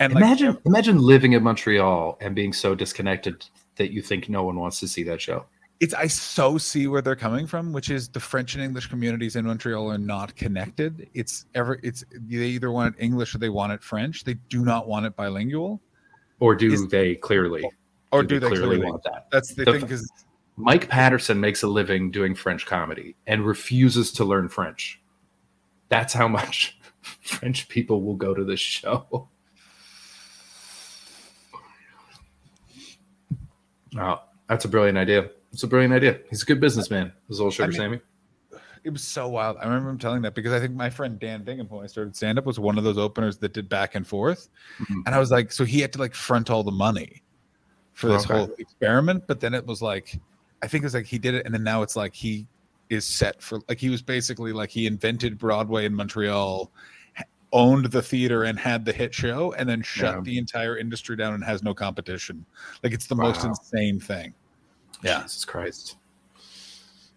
And 0.00 0.12
like, 0.12 0.22
imagine 0.22 0.58
imagine 0.64 0.98
living 0.98 1.32
in 1.34 1.42
Montreal 1.42 2.18
and 2.20 2.34
being 2.34 2.52
so 2.52 2.74
disconnected 2.74 3.44
that 3.76 3.92
you 3.92 4.02
think 4.02 4.28
no 4.28 4.42
one 4.44 4.56
wants 4.56 4.80
to 4.80 4.88
see 4.88 5.02
that 5.04 5.20
show. 5.20 5.44
it's 5.80 5.94
I 5.94 6.06
so 6.06 6.58
see 6.58 6.86
where 6.86 7.02
they're 7.02 7.16
coming 7.16 7.46
from, 7.46 7.72
which 7.72 7.90
is 7.90 8.08
the 8.08 8.20
French 8.20 8.54
and 8.54 8.62
English 8.64 8.86
communities 8.88 9.36
in 9.36 9.44
Montreal 9.46 9.90
are 9.90 9.98
not 9.98 10.34
connected. 10.36 11.08
It's 11.14 11.46
ever 11.54 11.78
it's 11.82 12.04
they 12.12 12.46
either 12.46 12.70
want 12.72 12.96
it 12.96 13.02
English 13.02 13.34
or 13.34 13.38
they 13.38 13.50
want 13.50 13.72
it 13.72 13.82
French. 13.82 14.24
They 14.24 14.34
do 14.48 14.64
not 14.64 14.88
want 14.88 15.06
it 15.06 15.14
bilingual, 15.16 15.80
Or 16.40 16.54
do 16.54 16.72
Is- 16.72 16.88
they 16.88 17.14
clearly? 17.16 17.64
or 18.12 18.22
do, 18.22 18.38
they 18.38 18.46
clearly, 18.46 18.78
want 18.78 19.02
that? 19.02 19.26
That's 19.32 19.54
the, 19.54 19.64
The 19.64 19.72
thing 19.72 19.80
because 19.80 20.08
Mike 20.56 20.88
Patterson 20.88 21.40
makes 21.40 21.62
a 21.62 21.66
living 21.66 22.10
doing 22.10 22.34
French 22.34 22.64
comedy 22.66 23.16
and 23.26 23.44
refuses 23.44 24.12
to 24.12 24.24
learn 24.24 24.48
French. 24.48 25.00
That's 25.88 26.12
how 26.14 26.28
much 26.28 26.78
French 27.02 27.68
people 27.68 28.02
will 28.02 28.14
go 28.16 28.34
to 28.34 28.44
this 28.44 28.60
show. 28.60 29.28
Oh, 33.96 34.20
that's 34.48 34.64
a 34.64 34.68
brilliant 34.68 34.98
idea. 34.98 35.30
It's 35.52 35.62
a 35.62 35.68
brilliant 35.68 35.94
idea. 35.94 36.18
He's 36.28 36.42
a 36.42 36.46
good 36.46 36.60
businessman. 36.60 37.12
This 37.28 37.38
old 37.38 37.52
Sugar 37.52 37.66
I 37.66 37.68
mean- 37.68 37.76
Sammy. 37.76 38.00
it 38.82 38.90
was 38.90 39.04
so 39.04 39.28
wild. 39.28 39.56
I 39.60 39.64
remember 39.66 39.88
him 39.90 39.98
telling 39.98 40.22
that 40.22 40.34
because 40.34 40.52
I 40.52 40.58
think 40.58 40.74
my 40.74 40.90
friend 40.90 41.18
Dan 41.18 41.44
Bingham, 41.44 41.68
when 41.68 41.84
I 41.84 41.86
started 41.86 42.16
stand 42.16 42.38
up, 42.38 42.44
was 42.44 42.58
one 42.58 42.76
of 42.76 42.82
those 42.82 42.98
openers 42.98 43.38
that 43.38 43.52
did 43.52 43.68
back 43.68 43.94
and 43.94 44.04
forth. 44.04 44.48
Mhm. 44.80 45.02
And 45.06 45.14
I 45.14 45.18
was 45.20 45.30
like, 45.30 45.52
so 45.52 45.64
he 45.64 45.80
had 45.80 45.92
to 45.92 46.00
like 46.00 46.14
front 46.14 46.50
all 46.50 46.64
the 46.64 46.72
money 46.72 47.22
for 47.92 48.08
this 48.08 48.24
Okay. 48.24 48.34
whole 48.34 48.50
experiment. 48.58 49.28
But 49.28 49.38
then 49.38 49.54
it 49.54 49.64
was 49.64 49.80
like, 49.80 50.18
I 50.64 50.66
think 50.66 50.84
it's 50.84 50.94
like 50.94 51.04
he 51.06 51.18
did 51.18 51.34
it, 51.34 51.44
and 51.44 51.52
then 51.54 51.62
now 51.62 51.82
it's 51.82 51.94
like 51.94 52.14
he 52.14 52.46
is 52.88 53.04
set 53.04 53.42
for 53.42 53.60
like 53.68 53.78
he 53.78 53.90
was 53.90 54.00
basically 54.00 54.52
like 54.52 54.70
he 54.70 54.86
invented 54.86 55.38
Broadway 55.38 55.84
in 55.84 55.94
Montreal, 55.94 56.70
owned 57.52 57.86
the 57.86 58.00
theater 58.00 58.44
and 58.44 58.58
had 58.58 58.84
the 58.86 58.92
hit 58.92 59.14
show, 59.14 59.52
and 59.58 59.68
then 59.68 59.82
shut 59.82 60.14
Yeah. 60.14 60.20
the 60.22 60.38
entire 60.38 60.78
industry 60.78 61.16
down 61.16 61.34
and 61.34 61.44
has 61.44 61.62
no 61.62 61.74
competition. 61.74 62.46
Like 62.82 62.94
it's 62.94 63.06
the 63.06 63.14
most 63.14 63.44
insane 63.44 64.00
thing. 64.00 64.32
Yeah. 65.02 65.20
Jesus 65.22 65.44
Christ. 65.44 65.96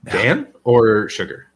Dan 0.04 0.48
or 0.66 1.08
Sugar? 1.10 1.48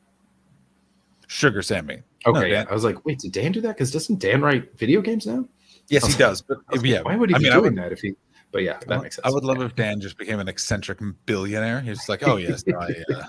Sugar 1.27 1.61
Sammy. 1.61 2.03
No, 2.25 2.33
Okay, 2.35 2.49
Dan- 2.51 2.67
I 2.69 2.73
was 2.73 2.83
like, 2.83 3.03
wait, 3.05 3.19
did 3.19 3.31
Dan 3.33 3.51
do 3.51 3.61
that? 3.61 3.75
Because 3.75 3.91
doesn't 3.91 4.19
Dan 4.19 4.41
write 4.41 4.77
video 4.77 5.01
games 5.01 5.25
now? 5.27 5.45
Yes, 5.89 6.05
he 6.05 6.13
Okay. 6.13 6.19
does. 6.19 6.41
But 6.41 6.57
was 6.69 6.81
like, 6.81 6.89
yeah, 6.89 7.01
Why 7.01 7.15
would 7.15 7.29
he 7.29 7.35
I 7.35 7.39
be 7.39 7.43
mean, 7.45 7.53
doing 7.53 7.63
would, 7.63 7.75
that 7.77 7.91
if 7.91 7.99
he? 7.99 8.13
But 8.51 8.63
yeah, 8.63 8.79
that 8.87 9.01
makes 9.01 9.15
sense. 9.15 9.25
I 9.25 9.29
would 9.31 9.43
love 9.45 9.61
if 9.61 9.75
Dan 9.75 10.01
just 10.01 10.17
became 10.17 10.39
an 10.39 10.47
eccentric 10.47 10.99
billionaire. 11.25 11.79
He's 11.81 12.09
like, 12.09 12.21
oh 12.27 12.35
yes, 12.37 12.63
I, 12.67 12.95
uh, 13.13 13.23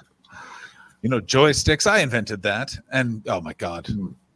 you 1.02 1.10
know, 1.10 1.20
joysticks. 1.20 1.86
I 1.90 2.00
invented 2.00 2.42
that, 2.42 2.76
and 2.90 3.22
oh 3.28 3.40
my 3.40 3.52
god, 3.54 3.88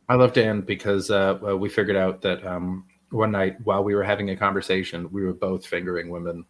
I 0.09 0.15
love 0.15 0.33
Dan 0.33 0.61
because 0.61 1.11
uh, 1.11 1.39
we 1.59 1.69
figured 1.69 1.97
out 1.97 2.23
that 2.23 2.47
um, 2.47 2.85
one 3.11 3.33
night 3.33 3.57
while 3.65 3.83
we 3.83 3.95
were 3.95 4.05
having 4.05 4.31
a 4.31 4.37
conversation, 4.37 5.11
we 5.11 5.25
were 5.25 5.33
both 5.33 5.67
fingering 5.67 6.09
women 6.09 6.45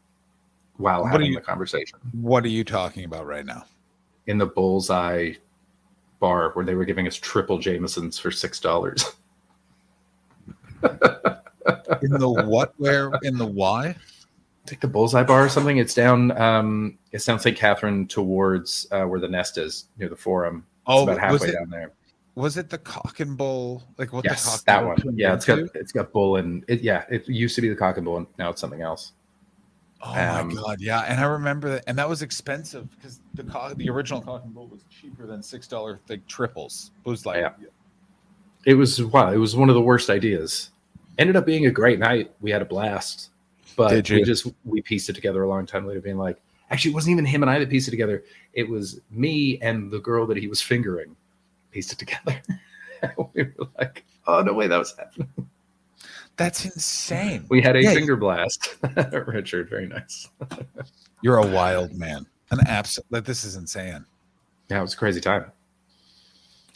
while 0.76 1.02
What 1.02 1.12
having 1.12 1.28
you- 1.28 1.36
the 1.36 1.40
conversation 1.40 1.98
what 2.12 2.44
are 2.44 2.48
you 2.48 2.64
talking 2.64 3.04
about 3.04 3.26
right 3.26 3.46
now? 3.46 3.64
in 4.26 4.36
the 4.38 4.46
Bullseye 4.46 5.32
bar 6.18 6.50
where 6.54 6.64
they 6.64 6.74
were 6.74 6.84
giving 6.84 7.06
us 7.06 7.14
triple 7.16 7.58
Jamesons 7.58 8.18
for 8.18 8.30
six 8.30 8.58
dollars. 8.60 9.12
In 12.02 12.10
the 12.12 12.28
what? 12.28 12.74
Where? 12.76 13.10
In 13.22 13.36
the 13.38 13.46
why? 13.46 13.96
Take 14.66 14.80
the 14.80 14.88
Bullseye 14.88 15.22
bar 15.22 15.44
or 15.44 15.48
something. 15.48 15.78
It's 15.78 15.94
down. 15.94 16.36
Um, 16.40 16.98
it's 17.12 17.24
down 17.24 17.38
St. 17.38 17.56
Catherine 17.56 18.06
towards 18.06 18.86
uh, 18.90 19.04
where 19.04 19.20
the 19.20 19.28
nest 19.28 19.58
is 19.58 19.88
near 19.98 20.08
the 20.08 20.16
Forum. 20.16 20.66
It's 20.66 20.82
Oh, 20.88 21.04
about 21.04 21.18
halfway 21.18 21.48
it 21.48 21.52
down 21.52 21.70
there. 21.70 21.92
was 22.34 22.56
it 22.56 22.68
the 22.68 22.78
cock 22.78 23.20
and 23.20 23.36
bull? 23.36 23.82
Like 23.98 24.12
what? 24.12 24.24
the 24.24 24.30
yes, 24.30 24.44
cock 24.44 24.64
that 24.66 24.84
one. 24.84 25.16
Yeah, 25.16 25.34
it's 25.34 25.44
got 25.44 25.58
into? 25.60 25.78
it's 25.78 25.92
got 25.92 26.12
bull 26.12 26.36
and 26.36 26.64
it. 26.68 26.80
Yeah, 26.82 27.04
it 27.08 27.28
used 27.28 27.54
to 27.56 27.62
be 27.62 27.68
the 27.68 27.76
cock 27.76 27.96
and 27.96 28.04
bull, 28.04 28.18
and 28.18 28.26
now 28.38 28.50
it's 28.50 28.60
something 28.60 28.82
else. 28.82 29.12
Oh 30.02 30.12
my 30.12 30.40
um, 30.40 30.50
god, 30.50 30.80
yeah, 30.80 31.00
and 31.00 31.18
I 31.20 31.24
remember 31.24 31.70
that, 31.70 31.84
and 31.86 31.98
that 31.98 32.08
was 32.08 32.20
expensive 32.22 32.88
because 32.96 33.20
the 33.34 33.44
co- 33.44 33.72
the 33.74 33.88
original 33.88 34.20
cock 34.20 34.44
and 34.44 34.54
bull 34.54 34.68
was 34.68 34.84
cheaper 34.90 35.26
than 35.26 35.42
six 35.42 35.66
dollar 35.66 36.00
like 36.08 36.26
triples. 36.26 36.90
It 37.04 37.08
was 37.08 37.24
like 37.24 37.38
Yeah. 37.38 37.50
It 38.66 38.74
was 38.74 39.02
wow. 39.02 39.32
It 39.32 39.38
was 39.38 39.56
one 39.56 39.68
of 39.68 39.74
the 39.74 39.80
worst 39.80 40.10
ideas. 40.10 40.70
Ended 41.18 41.36
up 41.36 41.46
being 41.46 41.66
a 41.66 41.70
great 41.70 41.98
night. 41.98 42.32
We 42.40 42.50
had 42.50 42.60
a 42.60 42.66
blast, 42.66 43.30
but 43.76 43.90
Did 43.90 44.10
we 44.10 44.22
just 44.24 44.46
we 44.64 44.80
pieced 44.80 45.08
it 45.08 45.12
together 45.14 45.42
a 45.42 45.48
long 45.48 45.66
time 45.66 45.86
later, 45.86 46.00
being 46.00 46.18
like, 46.18 46.40
actually, 46.70 46.92
it 46.92 46.94
wasn't 46.94 47.12
even 47.12 47.24
him 47.26 47.42
and 47.42 47.50
I 47.50 47.58
that 47.58 47.68
pieced 47.70 47.88
it 47.88 47.92
together. 47.92 48.24
It 48.52 48.68
was 48.68 49.00
me 49.10 49.58
and 49.60 49.90
the 49.90 49.98
girl 49.98 50.26
that 50.26 50.36
he 50.36 50.46
was 50.48 50.60
fingering 50.62 51.14
pieced 51.70 51.92
it 51.92 51.98
together. 51.98 52.40
we 53.34 53.44
were 53.44 53.66
like, 53.78 54.04
oh 54.26 54.42
no 54.42 54.52
way, 54.54 54.66
that 54.66 54.78
was 54.78 54.94
happening. 54.96 55.28
that's 56.36 56.64
insane. 56.64 57.44
We 57.50 57.60
had 57.60 57.76
a 57.76 57.82
Yeah. 57.82 57.94
finger 57.94 58.16
blast. 58.16 58.76
Richard, 59.26 59.68
very 59.68 59.86
nice. 59.86 60.28
You're 61.22 61.38
a 61.38 61.46
wild 61.46 61.94
man. 61.94 62.26
An 62.50 62.60
absolute. 62.66 63.06
Like 63.10 63.24
this 63.24 63.44
is 63.44 63.56
insane. 63.56 64.04
Yeah, 64.70 64.78
it 64.78 64.82
was 64.82 64.94
a 64.94 64.96
crazy 64.96 65.20
time. 65.20 65.50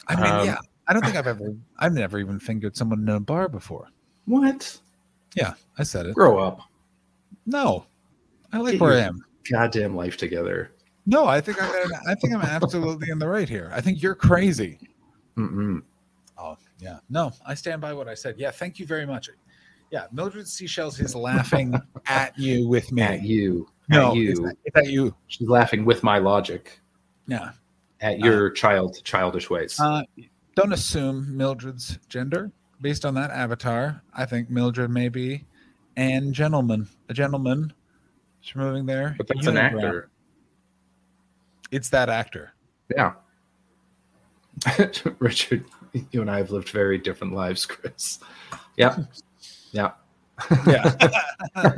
I 0.07 0.15
mean, 0.15 0.25
Um, 0.31 0.45
yeah. 0.45 0.57
I 0.87 0.93
don't 0.93 1.03
think 1.03 1.15
I've 1.15 1.27
ever. 1.27 1.55
I've 1.79 1.93
never 1.93 2.19
even 2.19 2.39
fingered 2.39 2.75
someone 2.75 2.99
in 3.01 3.09
a 3.09 3.19
bar 3.19 3.47
before. 3.47 3.87
What? 4.25 4.77
Yeah, 5.35 5.53
I 5.77 5.83
said 5.83 6.05
it. 6.07 6.15
Grow 6.15 6.37
up. 6.39 6.59
No, 7.45 7.85
I 8.53 8.57
like 8.59 8.73
Get 8.73 8.81
where 8.81 8.93
I 8.93 9.01
am. 9.01 9.23
Goddamn 9.49 9.95
life 9.95 10.17
together. 10.17 10.71
No, 11.05 11.25
I 11.25 11.41
think 11.41 11.61
I'm. 11.61 11.91
I 12.07 12.15
think 12.15 12.33
I'm 12.33 12.41
absolutely 12.41 13.09
in 13.09 13.17
the 13.19 13.27
right 13.27 13.49
here. 13.49 13.71
I 13.73 13.81
think 13.81 14.01
you're 14.01 14.15
crazy. 14.15 14.77
Mm-mm. 15.37 15.81
Oh 16.37 16.57
yeah, 16.79 16.99
no, 17.09 17.31
I 17.45 17.53
stand 17.55 17.81
by 17.81 17.93
what 17.93 18.07
I 18.07 18.13
said. 18.13 18.35
Yeah, 18.37 18.51
thank 18.51 18.79
you 18.79 18.85
very 18.85 19.05
much. 19.05 19.29
Yeah, 19.91 20.05
Mildred 20.11 20.47
Seashells 20.47 20.99
is 20.99 21.15
laughing 21.15 21.73
at 22.05 22.37
you 22.37 22.67
with 22.67 22.91
me. 22.91 23.01
At 23.01 23.23
you. 23.23 23.67
No, 23.89 24.11
at 24.11 24.17
it's, 24.17 24.39
you. 24.39 24.47
at- 24.47 24.57
it's 24.63 24.77
at 24.77 24.87
you. 24.87 25.15
She's 25.27 25.49
laughing 25.49 25.83
with 25.85 26.03
my 26.03 26.17
logic. 26.19 26.79
Yeah. 27.27 27.51
at 28.01 28.19
your 28.19 28.49
child 28.51 29.01
childish 29.03 29.49
ways. 29.49 29.79
Uh, 29.79 30.03
don't 30.55 30.73
assume 30.73 31.35
Mildred's 31.37 31.97
gender 32.09 32.51
based 32.81 33.05
on 33.05 33.13
that 33.15 33.31
avatar. 33.31 34.01
I 34.13 34.25
think 34.25 34.49
Mildred 34.49 34.89
may 34.91 35.07
be 35.09 35.45
an 35.97 36.33
gentleman, 36.33 36.87
a 37.09 37.13
gentleman. 37.13 37.73
She's 38.41 38.55
moving 38.55 38.85
there. 38.85 39.15
but 39.17 39.27
that's 39.27 39.45
an 39.47 39.55
unibrow. 39.55 39.75
actor. 39.83 40.09
It's 41.71 41.89
that 41.89 42.09
actor. 42.09 42.53
Yeah. 42.95 43.13
Richard, 45.19 45.63
you 46.11 46.21
and 46.21 46.29
I 46.29 46.37
have 46.37 46.51
lived 46.51 46.69
very 46.69 46.97
different 46.97 47.33
lives, 47.33 47.65
Chris. 47.65 48.19
Yeah. 48.77 48.97
Yeah. 49.73 49.91
Yeah. 50.67 50.83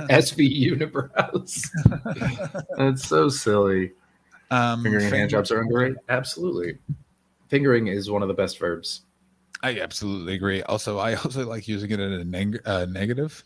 SV 0.09 0.71
Unibrows. 0.71 1.67
That's 2.77 3.07
so 3.07 3.29
silly. 3.29 3.91
um, 4.49 4.81
Fingering 4.81 5.03
and 5.03 5.11
fing- 5.11 5.19
hand 5.19 5.29
jobs 5.29 5.51
are 5.51 5.61
underrated. 5.61 5.99
Absolutely. 6.09 6.79
Fingering 7.49 7.85
is 7.87 8.09
one 8.09 8.23
of 8.23 8.29
the 8.29 8.33
best 8.33 8.57
verbs. 8.57 9.01
I 9.61 9.79
absolutely 9.79 10.33
agree. 10.33 10.63
Also, 10.63 10.97
I 10.97 11.13
also 11.13 11.45
like 11.47 11.67
using 11.67 11.91
it 11.91 11.99
in 11.99 12.13
a 12.13 12.23
neg- 12.23 12.61
uh, 12.65 12.87
negative. 12.89 13.43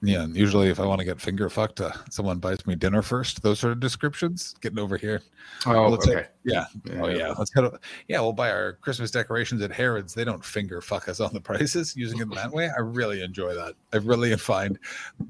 Yeah, 0.00 0.26
usually 0.26 0.68
if 0.70 0.80
I 0.80 0.86
want 0.86 1.00
to 1.00 1.04
get 1.04 1.20
finger 1.20 1.50
fucked, 1.50 1.80
uh, 1.80 1.92
someone 2.08 2.38
buys 2.38 2.66
me 2.66 2.74
dinner 2.74 3.02
first. 3.02 3.42
Those 3.42 3.58
sort 3.58 3.72
of 3.72 3.80
descriptions. 3.80 4.54
Getting 4.60 4.78
over 4.78 4.96
here. 4.96 5.20
Oh, 5.66 5.92
okay. 5.94 6.26
Yeah. 6.48 6.66
Oh 7.00 7.08
yeah. 7.08 7.34
Let's 7.38 7.52
head. 7.54 7.64
o- 7.64 7.78
Yeah, 8.08 8.20
we'll 8.20 8.32
buy 8.32 8.50
our 8.50 8.74
Christmas 8.74 9.10
decorations 9.10 9.62
at 9.62 9.70
Harrods. 9.70 10.14
They 10.14 10.24
don't 10.24 10.44
finger 10.44 10.80
fuck 10.80 11.08
us 11.08 11.20
on 11.20 11.32
the 11.32 11.40
prices 11.50 11.94
using 11.96 12.20
it 12.20 12.30
that 12.34 12.50
way. 12.52 12.68
I 12.76 12.80
really 12.80 13.22
enjoy 13.22 13.54
that. 13.54 13.74
I 13.92 13.98
really 13.98 14.34
find 14.36 14.78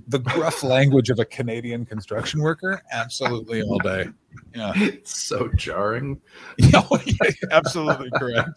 the 0.08 0.18
gruff 0.18 0.62
language 0.62 1.10
of 1.10 1.18
a 1.18 1.24
Canadian 1.24 1.84
construction 1.86 2.40
worker 2.40 2.82
absolutely 2.92 3.62
all 3.62 3.78
day. 3.78 4.06
Yeah. 4.54 4.72
It's 4.76 5.16
so 5.20 5.48
jarring. 5.56 6.20
Oh, 6.74 7.00
yeah, 7.04 7.14
yeah, 7.22 7.48
absolutely 7.50 8.10
correct. 8.16 8.50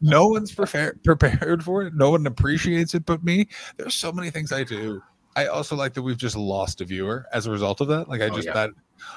No 0.00 0.28
one's 0.28 0.52
prepared 0.54 1.02
prepared 1.04 1.62
for 1.64 1.82
it. 1.84 1.94
No 1.94 2.10
one 2.10 2.26
appreciates 2.26 2.94
it 2.94 3.06
but 3.06 3.22
me. 3.24 3.48
There's 3.76 3.94
so 3.94 4.12
many 4.12 4.30
things 4.30 4.52
I 4.52 4.64
do. 4.64 5.02
I 5.36 5.46
also 5.46 5.76
like 5.76 5.94
that 5.94 6.02
we've 6.02 6.16
just 6.18 6.34
lost 6.36 6.80
a 6.80 6.84
viewer 6.84 7.26
as 7.32 7.46
a 7.46 7.50
result 7.50 7.80
of 7.80 7.88
that. 7.88 8.08
Like 8.08 8.20
I 8.22 8.26
Oh, 8.26 8.34
just 8.34 8.46
yeah. 8.48 8.54
that 8.54 8.70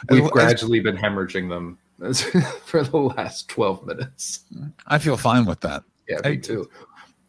We've 0.10 0.24
as- 0.24 0.30
gradually 0.32 0.80
been 0.80 0.96
hemorrhaging 0.96 1.50
them 1.50 1.80
for 2.66 2.84
the 2.84 2.98
last 2.98 3.48
12 3.50 3.86
minutes. 3.86 4.42
I 4.88 4.98
feel 4.98 5.18
fine 5.18 5.46
with 5.46 5.60
that. 5.62 5.84
Yeah, 6.08 6.18
I- 6.24 6.30
me 6.32 6.38
too. 6.38 6.70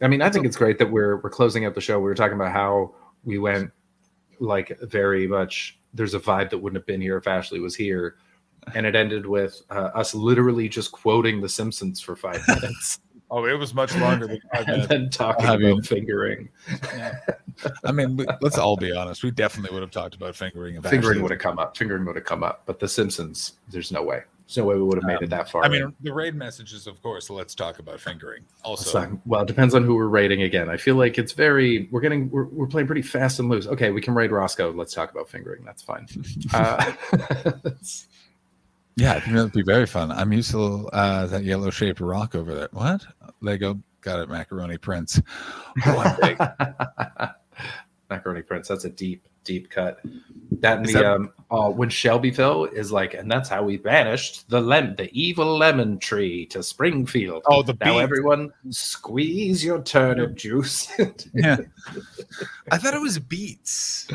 I 0.00 0.08
mean, 0.08 0.20
I 0.20 0.30
think 0.30 0.46
it's 0.46 0.56
great 0.56 0.78
that 0.78 0.90
we're 0.90 1.18
we're 1.18 1.30
closing 1.30 1.64
out 1.64 1.74
the 1.76 1.80
show. 1.80 1.98
We 1.98 2.04
were 2.06 2.14
talking 2.16 2.34
about 2.34 2.52
how 2.52 2.92
we 3.22 3.38
went 3.38 3.70
like 4.40 4.76
very 4.80 5.28
much. 5.28 5.78
There's 5.94 6.14
a 6.14 6.18
vibe 6.18 6.50
that 6.50 6.58
wouldn't 6.58 6.76
have 6.80 6.86
been 6.86 7.00
here 7.00 7.16
if 7.18 7.28
Ashley 7.28 7.60
was 7.60 7.76
here, 7.76 8.16
and 8.74 8.84
it 8.84 8.96
ended 8.96 9.26
with 9.26 9.62
uh, 9.70 9.90
us 9.94 10.12
literally 10.14 10.68
just 10.68 10.90
quoting 10.90 11.40
The 11.40 11.48
Simpsons 11.48 12.00
for 12.00 12.16
five 12.16 12.42
minutes 12.48 12.98
Oh, 13.30 13.46
it 13.46 13.54
was 13.58 13.72
much 13.72 13.96
longer 13.96 14.26
than 14.26 14.40
five 14.52 14.68
and 14.68 14.82
then 14.88 15.08
talking 15.10 15.46
Have 15.46 15.60
you- 15.62 15.72
about 15.72 15.86
fingering. 15.86 16.48
I 17.84 17.92
mean, 17.92 18.16
we, 18.16 18.26
let's 18.42 18.58
all 18.58 18.76
be 18.76 18.92
honest. 18.92 19.22
We 19.22 19.30
definitely 19.30 19.72
would 19.72 19.82
have 19.82 19.90
talked 19.90 20.14
about 20.14 20.34
fingering. 20.36 20.80
Fingering 20.82 21.02
Ashley- 21.12 21.22
would 21.22 21.30
have 21.30 21.40
come 21.40 21.58
up. 21.58 21.76
Fingering 21.76 22.04
would 22.06 22.16
have 22.16 22.26
come 22.26 22.42
up, 22.42 22.62
but 22.66 22.78
The 22.78 22.88
Simpsons, 22.88 23.54
there's 23.70 23.90
no 23.92 24.02
way. 24.02 24.22
There's 24.54 24.64
no 24.64 24.68
way 24.68 24.76
we 24.76 24.82
would 24.82 24.98
have 24.98 25.04
made 25.04 25.22
it 25.22 25.30
that 25.30 25.48
far. 25.48 25.64
I 25.64 25.68
mean, 25.68 25.94
the 26.02 26.12
raid 26.12 26.34
messages, 26.34 26.86
of 26.86 27.00
course. 27.02 27.30
Let's 27.30 27.54
talk 27.54 27.78
about 27.78 28.00
fingering. 28.00 28.44
Also, 28.64 29.00
not- 29.00 29.26
well, 29.26 29.40
it 29.42 29.46
depends 29.46 29.74
on 29.74 29.82
who 29.82 29.94
we're 29.94 30.08
raiding 30.08 30.42
again. 30.42 30.68
I 30.68 30.76
feel 30.76 30.96
like 30.96 31.16
it's 31.16 31.32
very 31.32 31.88
we're 31.90 32.02
getting 32.02 32.28
we're, 32.30 32.44
we're 32.44 32.66
playing 32.66 32.86
pretty 32.86 33.00
fast 33.00 33.38
and 33.38 33.48
loose. 33.48 33.66
Okay, 33.66 33.90
we 33.90 34.02
can 34.02 34.12
raid 34.14 34.30
Roscoe. 34.30 34.70
Let's 34.72 34.92
talk 34.92 35.10
about 35.10 35.28
fingering. 35.30 35.64
That's 35.64 35.82
fine. 35.82 36.06
Uh, 36.52 36.92
yeah, 38.96 39.14
I 39.14 39.20
think 39.20 39.36
that'd 39.36 39.52
be 39.52 39.62
very 39.62 39.86
fun. 39.86 40.10
I'm 40.12 40.32
used 40.32 40.50
to 40.50 40.86
uh, 40.92 41.26
that 41.28 41.44
yellow 41.44 41.70
shaped 41.70 42.00
rock 42.00 42.34
over 42.34 42.54
there. 42.54 42.68
What? 42.72 43.06
Lego 43.40 43.80
got 44.02 44.20
it. 44.20 44.28
Macaroni 44.28 44.76
Prince. 44.76 45.20
Oh, 45.86 45.98
I'm 45.98 46.16
big. 46.20 47.30
Macaroni 48.22 48.42
Prince. 48.42 48.68
That's 48.68 48.84
a 48.84 48.90
deep, 48.90 49.26
deep 49.42 49.68
cut. 49.68 49.98
That 50.60 50.76
and 50.78 50.86
Is 50.86 50.92
the 50.92 50.98
that- 51.00 51.12
um 51.12 51.32
uh, 51.50 51.68
when 51.68 51.88
Shelbyville 51.90 52.66
is 52.66 52.92
like, 52.92 53.14
and 53.14 53.30
that's 53.30 53.48
how 53.48 53.62
we 53.64 53.76
banished 53.76 54.48
the 54.48 54.60
lem 54.60 54.94
the 54.96 55.10
evil 55.12 55.58
lemon 55.58 55.98
tree 55.98 56.46
to 56.46 56.62
Springfield. 56.62 57.42
Oh, 57.46 57.62
the 57.62 57.76
now 57.80 57.94
beat. 57.94 58.00
everyone 58.00 58.52
squeeze 58.70 59.64
your 59.64 59.82
turnip 59.82 60.36
juice. 60.36 60.88
yeah. 61.34 61.56
I 62.70 62.78
thought 62.78 62.94
it 62.94 63.00
was 63.00 63.18
beets. 63.18 64.06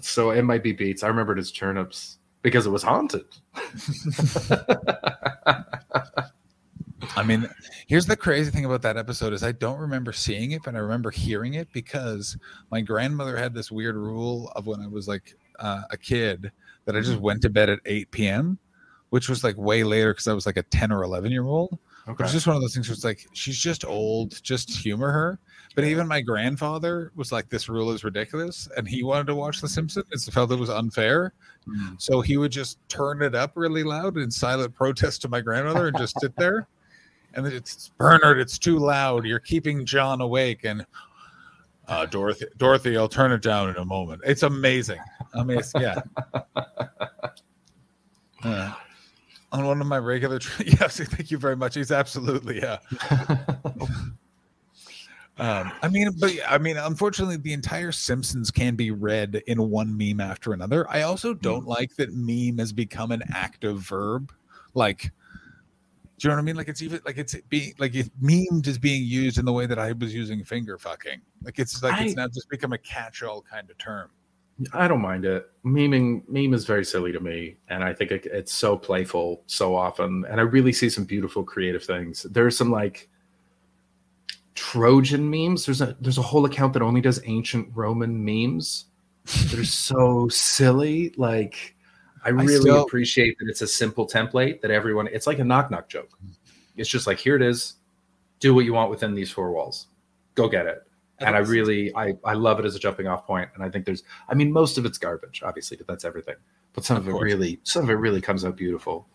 so 0.00 0.32
it 0.32 0.42
might 0.42 0.64
be 0.64 0.72
beets. 0.72 1.04
I 1.04 1.08
remember 1.08 1.34
it 1.34 1.38
as 1.38 1.52
turnips 1.52 2.18
because 2.42 2.66
it 2.66 2.70
was 2.70 2.82
haunted. 2.82 3.24
I 7.16 7.22
mean, 7.22 7.48
here's 7.86 8.06
the 8.06 8.16
crazy 8.16 8.50
thing 8.50 8.64
about 8.64 8.82
that 8.82 8.96
episode 8.96 9.32
is 9.32 9.42
I 9.42 9.52
don't 9.52 9.78
remember 9.78 10.12
seeing 10.12 10.52
it, 10.52 10.62
but 10.64 10.74
I 10.74 10.78
remember 10.78 11.10
hearing 11.10 11.54
it 11.54 11.68
because 11.72 12.36
my 12.70 12.80
grandmother 12.80 13.36
had 13.36 13.54
this 13.54 13.70
weird 13.70 13.96
rule 13.96 14.50
of 14.56 14.66
when 14.66 14.80
I 14.80 14.86
was 14.86 15.06
like 15.08 15.36
uh, 15.58 15.82
a 15.90 15.96
kid 15.96 16.50
that 16.84 16.94
I 16.94 16.98
Mm-hmm. 17.00 17.08
just 17.10 17.20
went 17.20 17.42
to 17.42 17.50
bed 17.50 17.68
at 17.68 17.80
8 17.86 18.10
p.m., 18.10 18.58
which 19.10 19.28
was 19.28 19.44
like 19.44 19.56
way 19.56 19.84
later 19.84 20.12
because 20.12 20.26
I 20.26 20.32
was 20.34 20.46
like 20.46 20.56
a 20.56 20.62
10 20.64 20.90
or 20.92 21.02
11 21.04 21.30
year 21.32 21.44
old. 21.44 21.78
Okay. 22.08 22.22
It's 22.24 22.32
just 22.32 22.46
one 22.46 22.54
of 22.56 22.62
those 22.62 22.72
things 22.74 22.88
where 22.88 22.94
it's 22.94 23.04
like 23.04 23.26
she's 23.32 23.58
just 23.58 23.84
old, 23.84 24.40
just 24.42 24.70
humor 24.70 25.10
her. 25.10 25.38
But 25.74 25.84
even 25.84 26.06
my 26.06 26.20
grandfather 26.22 27.10
was 27.16 27.32
like, 27.32 27.48
"This 27.50 27.68
rule 27.68 27.90
is 27.90 28.04
ridiculous," 28.04 28.68
and 28.76 28.86
he 28.88 29.02
wanted 29.02 29.26
to 29.26 29.34
watch 29.34 29.60
The 29.60 29.68
Simpsons. 29.68 30.06
and 30.10 30.22
felt 30.34 30.50
it 30.52 30.58
was 30.58 30.70
unfair, 30.70 31.32
Mm. 31.68 32.00
so 32.00 32.20
he 32.20 32.36
would 32.36 32.52
just 32.52 32.78
turn 32.88 33.20
it 33.22 33.34
up 33.34 33.52
really 33.56 33.82
loud 33.82 34.16
in 34.16 34.30
silent 34.30 34.72
protest 34.74 35.20
to 35.22 35.28
my 35.28 35.40
grandmother 35.40 35.88
and 35.88 35.98
just 35.98 36.18
sit 36.20 36.34
there. 36.36 36.68
And 37.36 37.46
it's 37.46 37.90
Bernard, 37.98 38.40
it's 38.40 38.58
too 38.58 38.78
loud. 38.78 39.24
You're 39.26 39.38
keeping 39.38 39.84
John 39.84 40.20
awake. 40.20 40.64
And 40.64 40.84
uh, 41.86 42.06
Dorothy, 42.06 42.46
Dorothy, 42.56 42.96
I'll 42.96 43.08
turn 43.08 43.30
it 43.30 43.42
down 43.42 43.68
in 43.68 43.76
a 43.76 43.84
moment. 43.84 44.22
It's 44.24 44.42
amazing. 44.42 45.00
Amazing. 45.34 45.82
Yeah. 45.82 46.00
Uh, 48.44 48.70
on 49.50 49.66
one 49.66 49.80
of 49.80 49.86
my 49.88 49.98
regular, 49.98 50.38
tra- 50.38 50.64
yes, 50.80 51.00
thank 51.00 51.30
you 51.32 51.38
very 51.38 51.56
much. 51.56 51.74
He's 51.74 51.90
absolutely 51.90 52.60
yeah. 52.60 52.78
Um, 55.38 55.70
I 55.82 55.88
mean, 55.88 56.10
but 56.18 56.32
I 56.48 56.56
mean, 56.56 56.78
unfortunately, 56.78 57.36
the 57.36 57.52
entire 57.52 57.92
Simpsons 57.92 58.50
can 58.50 58.74
be 58.74 58.90
read 58.90 59.42
in 59.46 59.68
one 59.68 59.94
meme 59.94 60.18
after 60.20 60.54
another. 60.54 60.88
I 60.88 61.02
also 61.02 61.34
don't 61.34 61.66
like 61.66 61.94
that 61.96 62.14
meme 62.14 62.56
has 62.58 62.72
become 62.72 63.12
an 63.12 63.22
active 63.34 63.80
verb. 63.80 64.32
Like, 64.72 65.12
do 66.18 66.26
you 66.26 66.30
know 66.30 66.36
what 66.36 66.40
I 66.40 66.44
mean? 66.44 66.56
Like, 66.56 66.68
it's 66.68 66.80
even 66.80 67.00
like 67.04 67.18
it's 67.18 67.34
being 67.48 67.74
like 67.78 67.94
it 67.94 68.10
memed 68.22 68.66
is 68.66 68.78
being 68.78 69.04
used 69.04 69.38
in 69.38 69.44
the 69.44 69.52
way 69.52 69.66
that 69.66 69.78
I 69.78 69.92
was 69.92 70.14
using 70.14 70.42
finger 70.44 70.78
fucking. 70.78 71.20
Like, 71.42 71.58
it's 71.58 71.82
like 71.82 72.00
it's 72.00 72.12
I- 72.16 72.22
now 72.22 72.28
just 72.28 72.48
become 72.48 72.72
a 72.72 72.78
catch-all 72.78 73.42
kind 73.42 73.70
of 73.70 73.76
term. 73.78 74.10
I 74.72 74.88
don't 74.88 75.02
mind 75.02 75.26
it. 75.26 75.50
Memeing 75.66 76.26
meme 76.28 76.54
is 76.54 76.64
very 76.64 76.84
silly 76.84 77.12
to 77.12 77.20
me, 77.20 77.58
and 77.68 77.84
I 77.84 77.92
think 77.92 78.10
it, 78.10 78.24
it's 78.26 78.54
so 78.54 78.78
playful 78.78 79.42
so 79.46 79.76
often. 79.76 80.24
And 80.30 80.40
I 80.40 80.44
really 80.44 80.72
see 80.72 80.88
some 80.88 81.04
beautiful 81.04 81.44
creative 81.44 81.84
things. 81.84 82.22
There's 82.22 82.56
some 82.56 82.70
like 82.70 83.10
Trojan 84.54 85.28
memes. 85.28 85.66
There's 85.66 85.82
a 85.82 85.94
there's 86.00 86.16
a 86.16 86.22
whole 86.22 86.46
account 86.46 86.72
that 86.72 86.80
only 86.80 87.02
does 87.02 87.20
ancient 87.26 87.68
Roman 87.74 88.24
memes. 88.24 88.86
They're 89.48 89.64
so 89.64 90.28
silly. 90.28 91.12
Like 91.18 91.75
I 92.26 92.30
really 92.30 92.60
still- 92.60 92.82
appreciate 92.84 93.38
that 93.38 93.48
it's 93.48 93.62
a 93.62 93.66
simple 93.66 94.06
template 94.06 94.60
that 94.62 94.70
everyone. 94.70 95.08
It's 95.08 95.26
like 95.26 95.38
a 95.38 95.44
knock 95.44 95.70
knock 95.70 95.88
joke. 95.88 96.18
It's 96.76 96.88
just 96.88 97.06
like 97.06 97.18
here 97.18 97.36
it 97.36 97.42
is. 97.42 97.74
Do 98.40 98.54
what 98.54 98.64
you 98.64 98.74
want 98.74 98.90
within 98.90 99.14
these 99.14 99.30
four 99.30 99.50
walls. 99.50 99.86
Go 100.34 100.48
get 100.48 100.66
it 100.66 100.86
and 101.18 101.34
I 101.34 101.40
really 101.40 101.94
I 101.94 102.14
I 102.24 102.34
love 102.34 102.58
it 102.58 102.64
as 102.64 102.74
a 102.74 102.78
jumping 102.78 103.06
off 103.06 103.26
point. 103.26 103.48
And 103.54 103.62
I 103.62 103.70
think 103.70 103.84
there's 103.86 104.02
I 104.28 104.34
mean 104.34 104.52
most 104.52 104.78
of 104.78 104.84
it's 104.84 104.98
garbage, 104.98 105.42
obviously, 105.42 105.76
but 105.76 105.86
that's 105.86 106.04
everything. 106.04 106.36
But 106.72 106.84
some 106.84 106.96
Of 106.96 107.08
of, 107.08 107.14
it 107.14 107.18
really 107.18 107.60
some 107.62 107.84
of 107.84 107.90
it 107.90 107.94
really 107.94 108.20
comes 108.20 108.44
out 108.44 108.56
beautiful. 108.56 109.08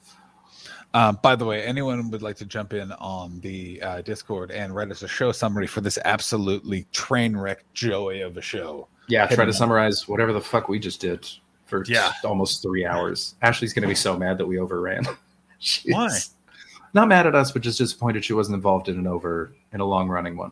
Um, 0.93 1.19
by 1.23 1.37
the 1.37 1.45
way, 1.45 1.63
anyone 1.63 2.11
would 2.11 2.21
like 2.21 2.35
to 2.37 2.45
jump 2.45 2.73
in 2.73 2.91
on 2.93 3.39
the 3.39 3.81
uh, 3.81 4.01
Discord 4.01 4.51
and 4.51 4.75
write 4.75 4.91
us 4.91 5.03
a 5.03 5.07
show 5.07 5.31
summary 5.31 5.65
for 5.65 5.79
this 5.79 5.97
absolutely 6.03 6.85
train 6.91 7.37
wreck 7.37 7.63
joy 7.73 8.25
of 8.25 8.35
a 8.35 8.41
show. 8.41 8.89
Yeah, 9.07 9.25
try 9.27 9.45
to 9.45 9.53
summarize 9.53 10.09
whatever 10.09 10.33
the 10.33 10.41
fuck 10.41 10.67
we 10.67 10.79
just 10.79 10.99
did 10.99 11.29
for 11.71 11.83
Yeah. 11.87 12.11
almost 12.23 12.61
three 12.61 12.85
hours. 12.85 13.33
Ashley's 13.41 13.73
gonna 13.73 13.87
be 13.87 13.95
so 13.95 14.15
mad 14.15 14.37
that 14.37 14.45
we 14.45 14.59
overran. 14.59 15.05
Why? 15.85 16.19
Not 16.93 17.07
mad 17.07 17.25
at 17.25 17.33
us, 17.33 17.51
but 17.51 17.61
just 17.63 17.77
disappointed 17.79 18.23
she 18.25 18.33
wasn't 18.33 18.55
involved 18.55 18.89
in 18.89 18.99
an 18.99 19.07
over 19.07 19.53
in 19.73 19.79
a 19.79 19.85
long 19.85 20.09
running 20.09 20.35
one. 20.37 20.51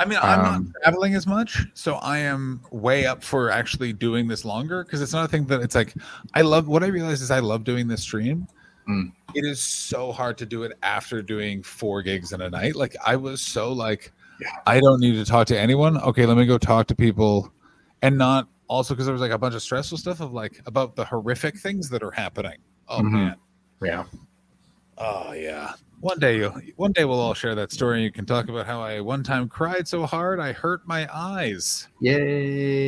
I 0.00 0.04
mean, 0.04 0.18
I'm 0.22 0.40
Um, 0.40 0.44
not 0.72 0.82
traveling 0.82 1.14
as 1.14 1.26
much, 1.26 1.64
so 1.74 1.96
I 1.96 2.18
am 2.18 2.60
way 2.70 3.04
up 3.04 3.22
for 3.22 3.50
actually 3.50 3.92
doing 3.92 4.26
this 4.28 4.44
longer 4.44 4.84
because 4.84 5.02
it's 5.02 5.12
not 5.12 5.24
a 5.24 5.28
thing 5.28 5.44
that 5.46 5.60
it's 5.60 5.74
like 5.74 5.94
I 6.34 6.40
love. 6.42 6.66
What 6.68 6.82
I 6.82 6.86
realize 6.86 7.20
is 7.20 7.30
I 7.30 7.40
love 7.40 7.64
doing 7.64 7.88
this 7.88 8.00
stream. 8.02 8.46
Mm. 8.88 9.12
It 9.34 9.44
is 9.44 9.60
so 9.60 10.10
hard 10.12 10.38
to 10.38 10.46
do 10.46 10.62
it 10.64 10.72
after 10.82 11.22
doing 11.22 11.62
four 11.62 12.02
gigs 12.02 12.32
in 12.32 12.40
a 12.40 12.50
night. 12.50 12.74
Like 12.76 12.96
I 13.04 13.14
was 13.16 13.40
so 13.42 13.72
like, 13.72 14.12
Yeah. 14.40 14.48
I 14.66 14.80
don't 14.80 14.98
need 15.00 15.12
to 15.14 15.24
talk 15.24 15.46
to 15.48 15.58
anyone. 15.58 15.98
Okay, 15.98 16.26
let 16.26 16.36
me 16.36 16.46
go 16.46 16.58
talk 16.58 16.86
to 16.88 16.94
people, 16.94 17.52
and 18.02 18.16
not 18.18 18.48
also 18.72 18.94
because 18.94 19.04
there 19.06 19.12
was 19.12 19.20
like 19.20 19.30
a 19.32 19.38
bunch 19.38 19.54
of 19.54 19.62
stressful 19.62 19.98
stuff 19.98 20.20
of 20.20 20.32
like 20.32 20.60
about 20.66 20.96
the 20.96 21.04
horrific 21.04 21.58
things 21.58 21.88
that 21.90 22.02
are 22.02 22.10
happening. 22.10 22.56
Oh 22.88 23.00
Mhm. 23.00 23.12
man. 23.12 23.36
Yeah. 23.82 24.04
Oh 24.98 25.32
yeah. 25.32 25.74
One 26.00 26.18
day 26.18 26.38
you'll 26.38 26.58
one 26.76 26.92
day 26.92 27.04
we'll 27.04 27.20
all 27.20 27.34
share 27.34 27.54
that 27.54 27.70
story 27.70 27.96
and 27.96 28.04
you 28.04 28.10
can 28.10 28.24
talk 28.26 28.48
about 28.48 28.66
how 28.66 28.80
I 28.80 29.00
one 29.00 29.22
time 29.22 29.48
cried 29.48 29.86
so 29.86 30.04
hard 30.06 30.40
I 30.40 30.52
hurt 30.52 30.80
my 30.86 31.06
eyes. 31.14 31.86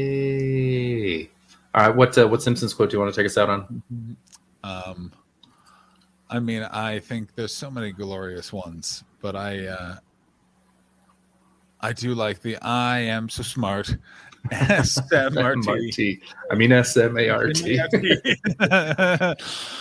Yay. 0.05 1.29
All 1.75 1.87
right, 1.87 1.95
what 1.95 2.17
uh, 2.17 2.27
what 2.27 2.43
Simpsons 2.43 2.73
quote 2.75 2.91
do 2.91 2.97
you 2.97 3.01
want 3.03 3.13
to 3.15 3.21
take 3.21 3.27
us 3.27 3.37
out 3.39 3.51
on? 3.51 3.83
Um 4.65 5.13
I 6.31 6.39
mean 6.41 6.63
I 6.63 6.99
think 6.99 7.35
there's 7.35 7.55
so 7.55 7.71
many 7.71 7.93
glorious 7.93 8.53
ones, 8.53 9.05
but 9.21 9.37
I 9.37 9.67
uh 9.67 9.97
I 11.81 11.93
do 11.93 12.15
like 12.15 12.41
the 12.41 12.57
I 12.63 13.01
am 13.01 13.29
so 13.29 13.43
smart. 13.43 13.95
S-M-R-T. 14.51 16.21
I 16.51 16.55
mean 16.55 16.73
S 16.73 16.97
M 16.97 17.17
A 17.19 17.29
R 17.29 17.49
T. 17.53 17.81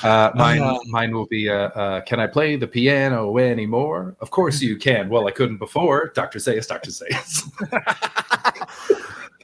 Uh, 0.04 0.32
mine, 0.36 0.62
Uh, 0.62 0.78
mine 0.88 1.14
will 1.14 1.26
be. 1.28 1.50
Uh, 1.50 1.56
uh, 1.70 2.02
can 2.02 2.20
I 2.20 2.28
play 2.28 2.56
the 2.56 2.68
piano 2.68 3.38
anymore? 3.38 4.16
Of 4.20 4.32
course 4.32 4.62
you 4.62 4.78
can. 4.78 5.10
Well, 5.10 5.28
I 5.28 5.32
couldn't 5.32 5.58
before. 5.58 6.12
Doctor 6.16 6.40
Zaius, 6.40 6.68
Doctor 6.68 6.92
Zaius. 6.92 7.44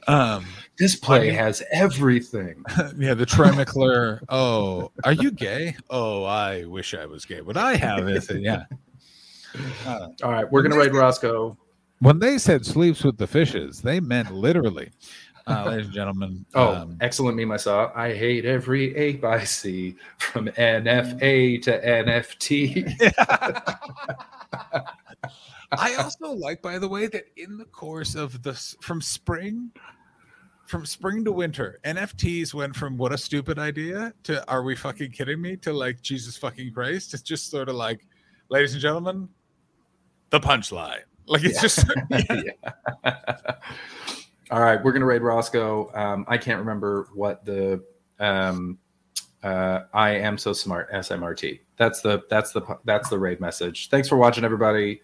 um 0.08 0.44
this 0.78 0.96
play 0.96 1.26
mean- 1.28 1.34
has 1.34 1.62
everything. 1.72 2.64
yeah, 2.98 3.12
the 3.14 3.26
Troy 3.26 3.52
McClure. 3.52 4.22
Oh, 4.30 4.90
are 5.04 5.12
you 5.12 5.30
gay? 5.30 5.76
Oh, 5.90 6.24
I 6.24 6.64
wish 6.64 6.94
I 6.94 7.04
was 7.06 7.24
gay. 7.26 7.40
but 7.40 7.56
I 7.58 7.76
have 7.76 8.08
is 8.08 8.30
yeah. 8.30 8.64
All 9.86 10.30
right, 10.32 10.50
we're 10.50 10.62
gonna 10.62 10.76
raid 10.78 10.94
Roscoe. 10.94 11.56
When 12.00 12.18
they 12.18 12.38
said 12.38 12.66
sleeps 12.66 13.04
with 13.04 13.18
the 13.18 13.26
fishes, 13.26 13.80
they 13.80 14.00
meant 14.00 14.32
literally. 14.32 14.90
Uh, 15.46 15.64
ladies 15.66 15.86
and 15.86 15.94
gentlemen. 15.94 16.44
Oh, 16.54 16.74
um, 16.74 16.96
excellent 17.00 17.36
meme 17.36 17.52
I 17.52 17.56
saw. 17.56 17.90
I 17.94 18.14
hate 18.14 18.44
every 18.44 18.94
ape 18.96 19.24
I 19.24 19.44
see, 19.44 19.96
from 20.18 20.48
NFA 20.48 21.62
to 21.62 21.80
NFT. 21.80 23.12
I 25.72 25.94
also 25.96 26.32
like, 26.32 26.62
by 26.62 26.78
the 26.78 26.88
way, 26.88 27.06
that 27.06 27.24
in 27.36 27.56
the 27.56 27.64
course 27.66 28.14
of 28.14 28.42
this 28.42 28.76
from 28.80 29.00
spring, 29.00 29.70
from 30.66 30.86
spring 30.86 31.24
to 31.24 31.32
winter, 31.32 31.80
NFTs 31.84 32.54
went 32.54 32.76
from 32.76 32.96
what 32.96 33.12
a 33.12 33.18
stupid 33.18 33.58
idea 33.58 34.12
to 34.24 34.48
are 34.50 34.62
we 34.62 34.76
fucking 34.76 35.10
kidding 35.10 35.40
me 35.40 35.56
to 35.58 35.72
like 35.72 36.00
Jesus 36.00 36.36
fucking 36.36 36.72
Christ. 36.72 37.14
It's 37.14 37.22
just 37.22 37.50
sort 37.50 37.68
of 37.68 37.76
like, 37.76 38.06
ladies 38.50 38.72
and 38.72 38.82
gentlemen, 38.82 39.28
the 40.30 40.40
punchline. 40.40 41.02
Like 41.30 41.44
it's 41.44 41.60
just 41.60 41.84
Yeah. 42.10 42.50
All 44.50 44.60
right, 44.60 44.82
we're 44.82 44.90
gonna 44.92 45.06
raid 45.06 45.22
Roscoe. 45.22 45.90
Um, 45.94 46.24
I 46.28 46.36
can't 46.36 46.58
remember 46.58 47.08
what 47.14 47.44
the 47.44 47.84
um, 48.18 48.78
uh, 49.44 49.82
I 49.94 50.10
am 50.10 50.36
so 50.36 50.52
smart 50.52 50.90
SMRT. 50.92 51.60
That's 51.76 52.00
the 52.00 52.22
that's 52.28 52.52
the 52.52 52.62
that's 52.84 53.08
the 53.08 53.18
raid 53.18 53.40
message. 53.40 53.88
Thanks 53.90 54.08
for 54.08 54.16
watching, 54.16 54.42
everybody. 54.44 55.02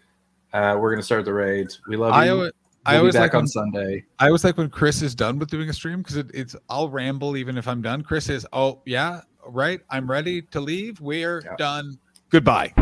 Uh, 0.53 0.77
we're 0.81 0.91
gonna 0.91 1.03
start 1.03 1.25
the 1.25 1.33
raid. 1.33 1.69
We 1.87 1.97
love 1.97 2.13
I 2.13 2.25
you. 2.25 2.33
always, 2.33 2.53
I 2.85 2.93
We'll 2.95 3.01
always 3.03 3.15
be 3.15 3.19
back 3.21 3.23
like 3.33 3.35
on 3.35 3.41
when, 3.43 3.47
Sunday. 3.49 4.05
I 4.19 4.27
always 4.27 4.43
like 4.43 4.57
when 4.57 4.69
Chris 4.69 5.01
is 5.03 5.15
done 5.15 5.39
with 5.39 5.49
doing 5.49 5.69
a 5.69 5.73
stream 5.73 5.99
because 6.03 6.17
it, 6.17 6.27
it's 6.35 6.57
I'll 6.69 6.89
ramble 6.89 7.37
even 7.37 7.57
if 7.57 7.69
I'm 7.69 7.83
done. 7.83 8.03
Chris 8.03 8.29
is 8.29 8.45
oh 8.53 8.83
yeah 8.85 9.21
right 9.47 9.81
I'm 9.91 10.11
ready 10.11 10.43
to 10.43 10.61
leave. 10.61 11.01
We're 11.01 11.43
Yeah. 11.45 11.55
done. 11.57 11.99
Goodbye. 12.31 12.73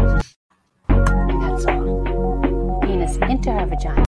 Penis 3.05 3.17
into 3.31 3.53
her 3.53 3.67
vagina. 3.67 4.04